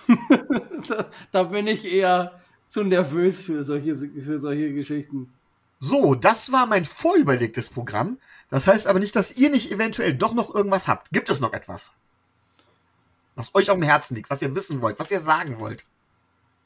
da, 0.87 1.05
da, 1.31 1.43
bin 1.43 1.67
ich 1.67 1.83
eher 1.85 2.39
zu 2.69 2.83
nervös 2.83 3.39
für 3.39 3.63
solche, 3.63 3.95
für 3.95 4.39
solche 4.39 4.73
Geschichten. 4.73 5.33
So, 5.79 6.15
das 6.15 6.51
war 6.51 6.67
mein 6.67 6.85
vorüberlegtes 6.85 7.69
Programm. 7.69 8.17
Das 8.49 8.67
heißt 8.67 8.87
aber 8.87 8.99
nicht, 8.99 9.15
dass 9.15 9.35
ihr 9.35 9.49
nicht 9.49 9.71
eventuell 9.71 10.13
doch 10.13 10.33
noch 10.33 10.53
irgendwas 10.53 10.87
habt. 10.87 11.09
Gibt 11.11 11.29
es 11.29 11.41
noch 11.41 11.53
etwas? 11.53 11.93
Was 13.35 13.53
euch 13.53 13.69
auf 13.69 13.77
dem 13.77 13.83
Herzen 13.83 14.15
liegt, 14.15 14.29
was 14.29 14.41
ihr 14.41 14.55
wissen 14.55 14.81
wollt, 14.81 14.99
was 14.99 15.11
ihr 15.11 15.21
sagen 15.21 15.59
wollt. 15.59 15.85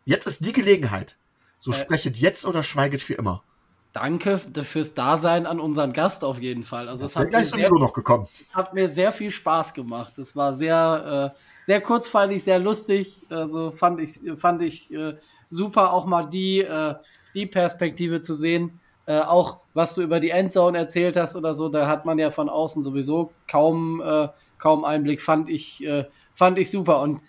Jetzt 0.06 0.28
ist 0.28 0.46
die 0.46 0.54
Gelegenheit. 0.54 1.18
So 1.60 1.72
äh, 1.72 1.76
sprechet 1.76 2.18
jetzt 2.18 2.46
oder 2.46 2.64
schweiget 2.64 3.02
für 3.02 3.16
immer. 3.16 3.44
Danke 3.92 4.38
fürs 4.38 4.94
Dasein 4.94 5.48
an 5.48 5.60
unseren 5.60 5.94
Gast 5.94 6.24
auf 6.24 6.40
jeden 6.40 6.64
Fall. 6.64 6.88
Also 6.88 7.04
das 7.04 7.12
es 7.14 7.18
hat 7.18 7.30
gleich 7.30 7.50
sowieso 7.50 7.76
noch 7.76 7.94
gekommen. 7.94 8.28
Es 8.48 8.56
hat 8.56 8.74
mir 8.74 8.88
sehr 8.88 9.12
viel 9.12 9.32
Spaß 9.32 9.74
gemacht. 9.74 10.18
Es 10.20 10.36
war 10.36 10.54
sehr, 10.54 11.34
äh, 11.36 11.40
sehr 11.66 11.82
kurzweilig, 11.82 12.44
sehr 12.44 12.60
lustig. 12.60 13.18
Also 13.30 13.72
fand 13.72 14.00
ich, 14.00 14.20
fand 14.38 14.62
ich 14.62 14.94
äh, 14.94 15.16
super, 15.50 15.92
auch 15.92 16.06
mal 16.06 16.30
die, 16.30 16.60
äh, 16.60 16.96
die 17.34 17.48
Perspektive 17.48 18.22
zu 18.22 18.36
sehen. 18.36 18.80
Äh, 19.08 19.22
auch 19.22 19.62
was 19.74 19.96
du 19.96 20.04
über 20.04 20.20
die 20.20 20.30
Endzone 20.30 20.78
erzählt 20.78 21.18
hast 21.18 21.36
oder 21.36 21.56
so, 21.56 21.68
da 21.68 21.88
hat 21.88 22.06
man 22.06 22.20
ja 22.20 22.30
von 22.30 22.48
außen 22.48 22.84
sowieso 22.84 23.32
kaum, 23.48 24.02
äh, 24.02 24.28
kaum 24.60 24.86
Einblick. 24.86 25.20
Fand 25.20 25.50
ich, 25.50 25.84
fand 26.40 26.58
ich 26.58 26.72
super. 26.72 27.02
Und 27.02 27.22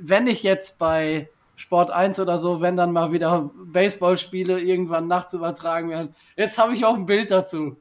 wenn 0.00 0.26
ich 0.26 0.42
jetzt 0.42 0.78
bei 0.78 1.28
Sport 1.56 1.90
1 1.90 2.18
oder 2.20 2.38
so, 2.38 2.62
wenn 2.62 2.76
dann 2.76 2.90
mal 2.90 3.12
wieder 3.12 3.50
Baseballspiele 3.66 4.58
irgendwann 4.60 5.08
nachts 5.08 5.34
übertragen 5.34 5.90
werden. 5.90 6.14
Jetzt 6.36 6.58
habe 6.58 6.74
ich 6.74 6.84
auch 6.86 6.94
ein 6.94 7.06
Bild 7.06 7.30
dazu. 7.30 7.76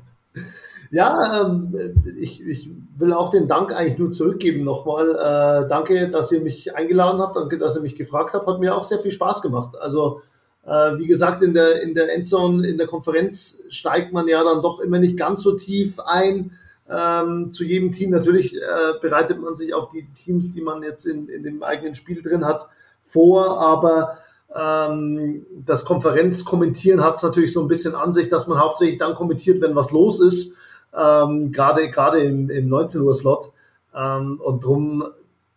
ja, 0.90 1.42
ähm, 1.42 1.74
ich, 2.18 2.46
ich, 2.46 2.70
will 2.98 3.12
auch 3.12 3.30
den 3.30 3.46
Dank 3.46 3.74
eigentlich 3.74 3.98
nur 3.98 4.10
zurückgeben 4.10 4.64
nochmal. 4.64 5.10
Äh, 5.10 5.68
danke, 5.68 6.10
dass 6.10 6.32
ihr 6.32 6.40
mich 6.40 6.74
eingeladen 6.74 7.20
habt, 7.20 7.36
danke, 7.36 7.56
dass 7.56 7.76
ihr 7.76 7.82
mich 7.82 7.96
gefragt 7.96 8.34
habt. 8.34 8.46
Hat 8.46 8.60
mir 8.60 8.76
auch 8.76 8.84
sehr 8.84 8.98
viel 8.98 9.12
Spaß 9.12 9.40
gemacht. 9.40 9.74
Also, 9.80 10.20
äh, 10.66 10.98
wie 10.98 11.06
gesagt, 11.06 11.42
in 11.42 11.54
der, 11.54 11.82
in 11.82 11.94
der 11.94 12.14
Endzone, 12.14 12.66
in 12.66 12.76
der 12.76 12.86
Konferenz 12.86 13.62
steigt 13.70 14.12
man 14.12 14.28
ja 14.28 14.42
dann 14.44 14.62
doch 14.62 14.80
immer 14.80 14.98
nicht 14.98 15.16
ganz 15.16 15.42
so 15.42 15.56
tief 15.56 15.98
ein. 16.00 16.58
Ähm, 16.90 17.52
zu 17.52 17.64
jedem 17.64 17.92
Team. 17.92 18.10
Natürlich 18.10 18.56
äh, 18.56 18.60
bereitet 19.02 19.40
man 19.40 19.54
sich 19.54 19.74
auf 19.74 19.90
die 19.90 20.06
Teams, 20.14 20.52
die 20.52 20.62
man 20.62 20.82
jetzt 20.82 21.04
in, 21.04 21.28
in 21.28 21.42
dem 21.42 21.62
eigenen 21.62 21.94
Spiel 21.94 22.22
drin 22.22 22.46
hat, 22.46 22.66
vor, 23.04 23.58
aber 23.60 24.18
ähm, 24.54 25.44
das 25.66 25.84
Konferenzkommentieren 25.84 27.04
hat 27.04 27.16
es 27.16 27.22
natürlich 27.22 27.52
so 27.52 27.60
ein 27.60 27.68
bisschen 27.68 27.94
an 27.94 28.12
sich, 28.12 28.30
dass 28.30 28.46
man 28.46 28.58
hauptsächlich 28.58 28.98
dann 28.98 29.14
kommentiert, 29.14 29.60
wenn 29.60 29.76
was 29.76 29.90
los 29.90 30.20
ist, 30.20 30.56
ähm, 30.96 31.52
gerade 31.52 32.20
im, 32.20 32.48
im 32.48 32.68
19 32.68 33.02
Uhr 33.02 33.14
Slot 33.14 33.52
ähm, 33.94 34.40
und 34.40 34.64
drum 34.64 35.04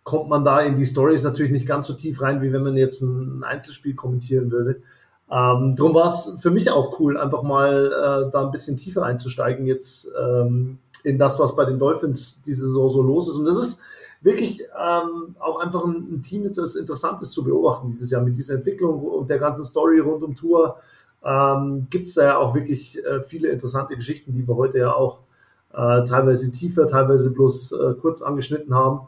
kommt 0.03 0.30
man 0.30 0.43
da 0.43 0.60
in 0.61 0.77
die 0.77 0.85
Stories 0.85 1.24
natürlich 1.24 1.51
nicht 1.51 1.68
ganz 1.68 1.88
so 1.88 1.93
tief 1.93 2.22
rein, 2.22 2.42
wie 2.42 2.51
wenn 2.51 2.64
man 2.64 2.76
jetzt 2.76 3.01
ein 3.01 3.43
Einzelspiel 3.43 3.95
kommentieren 3.95 4.51
würde. 4.51 4.82
Ähm, 5.32 5.76
drum 5.77 5.93
war 5.93 6.08
es 6.08 6.38
für 6.42 6.51
mich 6.51 6.72
auch 6.72 7.00
cool, 7.00 7.18
einfach 7.18 7.43
mal 7.43 7.88
äh, 7.88 8.32
da 8.32 8.45
ein 8.45 8.51
bisschen 8.51 8.77
tiefer 8.77 9.03
einzusteigen 9.03 9.66
jetzt 9.66 10.11
ähm, 10.22 10.80
in 11.03 11.17
das, 11.17 11.39
was 11.39 11.55
bei 11.55 11.65
den 11.65 11.80
Dolphins 11.80 12.41
diese 12.43 12.65
Saison 12.67 12.89
so 12.89 13.01
los 13.01 13.27
ist. 13.27 13.35
Und 13.35 13.45
das 13.45 13.57
ist 13.57 13.81
wirklich 14.21 14.61
ähm, 14.61 15.35
auch 15.39 15.59
einfach 15.59 15.83
ein, 15.85 16.07
ein, 16.11 16.21
Team, 16.21 16.51
das 16.53 16.75
interessant 16.75 17.21
ist 17.21 17.31
zu 17.31 17.43
beobachten 17.43 17.89
dieses 17.89 18.11
Jahr 18.11 18.21
mit 18.21 18.38
dieser 18.38 18.55
Entwicklung 18.55 19.01
und 19.01 19.30
der 19.30 19.39
ganzen 19.39 19.65
Story 19.65 19.99
rund 19.99 20.23
um 20.23 20.35
Tour. 20.35 20.77
Ähm, 21.23 21.88
Gibt 21.89 22.07
es 22.07 22.15
da 22.15 22.23
ja 22.23 22.38
auch 22.38 22.53
wirklich 22.55 23.03
äh, 23.03 23.21
viele 23.21 23.49
interessante 23.49 23.95
Geschichten, 23.95 24.33
die 24.33 24.47
wir 24.47 24.55
heute 24.55 24.80
ja 24.80 24.93
auch 24.93 25.19
äh, 25.73 26.03
teilweise 26.05 26.51
tiefer, 26.51 26.88
teilweise 26.88 27.31
bloß 27.31 27.71
äh, 27.71 27.93
kurz 28.01 28.21
angeschnitten 28.21 28.73
haben. 28.73 29.07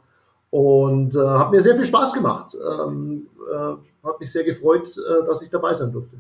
Und 0.49 1.15
äh, 1.15 1.19
hat 1.19 1.51
mir 1.51 1.61
sehr 1.61 1.75
viel 1.75 1.85
Spaß 1.85 2.13
gemacht. 2.13 2.55
Ähm, 2.55 3.27
äh, 3.51 4.07
hat 4.07 4.19
mich 4.19 4.31
sehr 4.31 4.43
gefreut, 4.43 4.87
äh, 4.97 5.25
dass 5.25 5.41
ich 5.41 5.49
dabei 5.49 5.73
sein 5.73 5.91
durfte. 5.91 6.17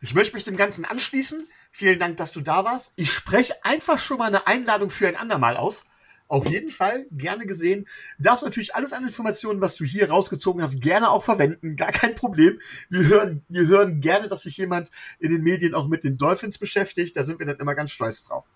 Ich 0.00 0.14
möchte 0.14 0.34
mich 0.34 0.44
dem 0.44 0.56
Ganzen 0.56 0.84
anschließen. 0.84 1.46
Vielen 1.70 1.98
Dank, 1.98 2.16
dass 2.16 2.32
du 2.32 2.40
da 2.40 2.64
warst. 2.64 2.92
Ich 2.96 3.12
spreche 3.12 3.54
einfach 3.64 3.98
schon 3.98 4.18
mal 4.18 4.26
eine 4.26 4.46
Einladung 4.46 4.90
für 4.90 5.08
ein 5.08 5.16
andermal 5.16 5.56
aus. 5.56 5.84
Auf 6.30 6.48
jeden 6.48 6.70
Fall 6.70 7.06
gerne 7.10 7.44
gesehen. 7.44 7.88
Darfst 8.20 8.44
natürlich 8.44 8.76
alles 8.76 8.92
an 8.92 9.04
Informationen, 9.04 9.60
was 9.60 9.74
du 9.74 9.84
hier 9.84 10.10
rausgezogen 10.10 10.62
hast, 10.62 10.80
gerne 10.80 11.10
auch 11.10 11.24
verwenden. 11.24 11.74
Gar 11.74 11.90
kein 11.90 12.14
Problem. 12.14 12.60
Wir 12.88 13.06
hören, 13.08 13.44
wir 13.48 13.66
hören 13.66 14.00
gerne, 14.00 14.28
dass 14.28 14.42
sich 14.42 14.56
jemand 14.56 14.92
in 15.18 15.32
den 15.32 15.42
Medien 15.42 15.74
auch 15.74 15.88
mit 15.88 16.04
den 16.04 16.16
Dolphins 16.16 16.58
beschäftigt. 16.58 17.16
Da 17.16 17.24
sind 17.24 17.40
wir 17.40 17.46
dann 17.46 17.58
immer 17.58 17.74
ganz 17.74 17.90
stolz 17.90 18.22
drauf. 18.22 18.46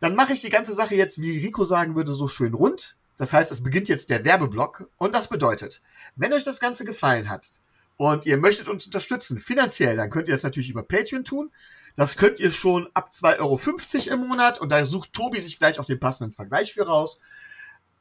Dann 0.00 0.14
mache 0.14 0.32
ich 0.32 0.40
die 0.40 0.48
ganze 0.48 0.72
Sache 0.72 0.94
jetzt, 0.94 1.20
wie 1.20 1.38
Rico 1.44 1.64
sagen 1.64 1.96
würde, 1.96 2.14
so 2.14 2.28
schön 2.28 2.54
rund. 2.54 2.96
Das 3.18 3.34
heißt, 3.34 3.52
es 3.52 3.62
beginnt 3.62 3.90
jetzt 3.90 4.08
der 4.08 4.24
Werbeblock 4.24 4.88
und 4.96 5.14
das 5.14 5.28
bedeutet, 5.28 5.82
wenn 6.16 6.32
euch 6.32 6.44
das 6.44 6.58
Ganze 6.58 6.86
gefallen 6.86 7.28
hat 7.28 7.60
und 7.98 8.24
ihr 8.24 8.38
möchtet 8.38 8.66
uns 8.66 8.86
unterstützen 8.86 9.38
finanziell, 9.38 9.98
dann 9.98 10.08
könnt 10.08 10.28
ihr 10.28 10.34
das 10.34 10.42
natürlich 10.42 10.70
über 10.70 10.82
Patreon 10.82 11.24
tun. 11.24 11.50
Das 11.96 12.16
könnt 12.16 12.38
ihr 12.38 12.50
schon 12.50 12.88
ab 12.94 13.10
2,50 13.12 13.38
Euro 13.40 14.14
im 14.14 14.28
Monat 14.28 14.60
und 14.60 14.70
da 14.70 14.84
sucht 14.84 15.12
Tobi 15.12 15.40
sich 15.40 15.58
gleich 15.58 15.78
auch 15.78 15.84
den 15.84 16.00
passenden 16.00 16.32
Vergleich 16.32 16.72
für 16.72 16.86
raus. 16.86 17.20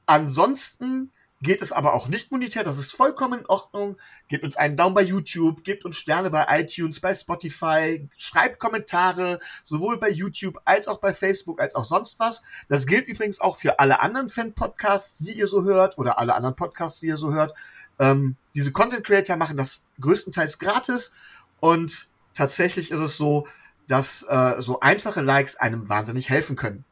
Ansonsten 0.06 1.12
geht 1.42 1.62
es 1.62 1.72
aber 1.72 1.94
auch 1.94 2.08
nicht 2.08 2.32
monetär, 2.32 2.64
das 2.64 2.80
ist 2.80 2.92
vollkommen 2.92 3.40
in 3.40 3.46
Ordnung. 3.46 3.98
Gebt 4.28 4.44
uns 4.44 4.58
einen 4.58 4.76
Daumen 4.76 4.96
bei 4.96 5.04
YouTube, 5.04 5.64
gebt 5.64 5.86
uns 5.86 5.98
Sterne 5.98 6.30
bei 6.30 6.46
iTunes, 6.50 7.00
bei 7.00 7.16
Spotify, 7.16 8.10
schreibt 8.18 8.60
Kommentare, 8.60 9.40
sowohl 9.64 9.98
bei 9.98 10.10
YouTube 10.10 10.60
als 10.66 10.88
auch 10.88 11.00
bei 11.00 11.14
Facebook, 11.14 11.62
als 11.62 11.76
auch 11.76 11.86
sonst 11.86 12.20
was. 12.20 12.44
Das 12.68 12.86
gilt 12.86 13.08
übrigens 13.08 13.40
auch 13.40 13.58
für 13.58 13.80
alle 13.80 14.02
anderen 14.02 14.30
Fan-Podcasts, 14.30 15.20
die 15.20 15.34
ihr 15.34 15.48
so 15.48 15.64
hört, 15.64 15.98
oder 15.98 16.20
alle 16.20 16.36
anderen 16.36 16.56
Podcasts, 16.56 17.00
die 17.00 17.08
ihr 17.08 17.18
so 17.18 17.32
hört. 17.32 17.54
Ähm, 18.00 18.36
diese 18.54 18.72
Content 18.72 19.06
Creator 19.06 19.38
machen 19.38 19.58
das 19.58 19.88
größtenteils 20.02 20.60
gratis 20.60 21.14
und 21.60 22.08
tatsächlich 22.34 22.92
ist 22.92 23.00
es 23.00 23.18
so, 23.18 23.48
dass 23.90 24.24
äh, 24.24 24.56
so 24.60 24.80
einfache 24.80 25.22
Likes 25.22 25.56
einem 25.56 25.90
wahnsinnig 25.90 26.30
helfen 26.30 26.56
können. 26.56 26.86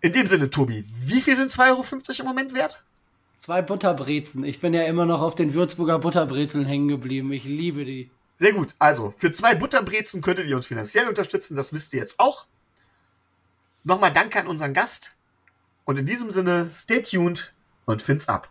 In 0.00 0.12
dem 0.12 0.26
Sinne, 0.26 0.50
Tobi, 0.50 0.84
wie 1.00 1.20
viel 1.20 1.36
sind 1.36 1.52
2,50 1.52 1.68
Euro 1.70 2.20
im 2.20 2.26
Moment 2.26 2.54
wert? 2.54 2.82
Zwei 3.38 3.62
Butterbrezen. 3.62 4.44
Ich 4.44 4.60
bin 4.60 4.74
ja 4.74 4.82
immer 4.82 5.06
noch 5.06 5.22
auf 5.22 5.34
den 5.34 5.54
Würzburger 5.54 5.98
Butterbrezeln 5.98 6.66
hängen 6.66 6.88
geblieben. 6.88 7.32
Ich 7.32 7.44
liebe 7.44 7.84
die. 7.84 8.10
Sehr 8.36 8.52
gut. 8.52 8.74
Also, 8.78 9.14
für 9.16 9.30
zwei 9.32 9.54
Butterbrezen 9.54 10.20
könntet 10.20 10.46
ihr 10.46 10.56
uns 10.56 10.66
finanziell 10.66 11.08
unterstützen. 11.08 11.56
Das 11.56 11.72
wisst 11.72 11.94
ihr 11.94 12.00
jetzt 12.00 12.18
auch. 12.18 12.46
Nochmal 13.84 14.12
Danke 14.12 14.40
an 14.40 14.46
unseren 14.46 14.74
Gast. 14.74 15.12
Und 15.84 15.98
in 15.98 16.06
diesem 16.06 16.30
Sinne, 16.30 16.70
stay 16.74 17.02
tuned 17.02 17.52
und 17.84 18.02
find's 18.02 18.28
ab. 18.28 18.50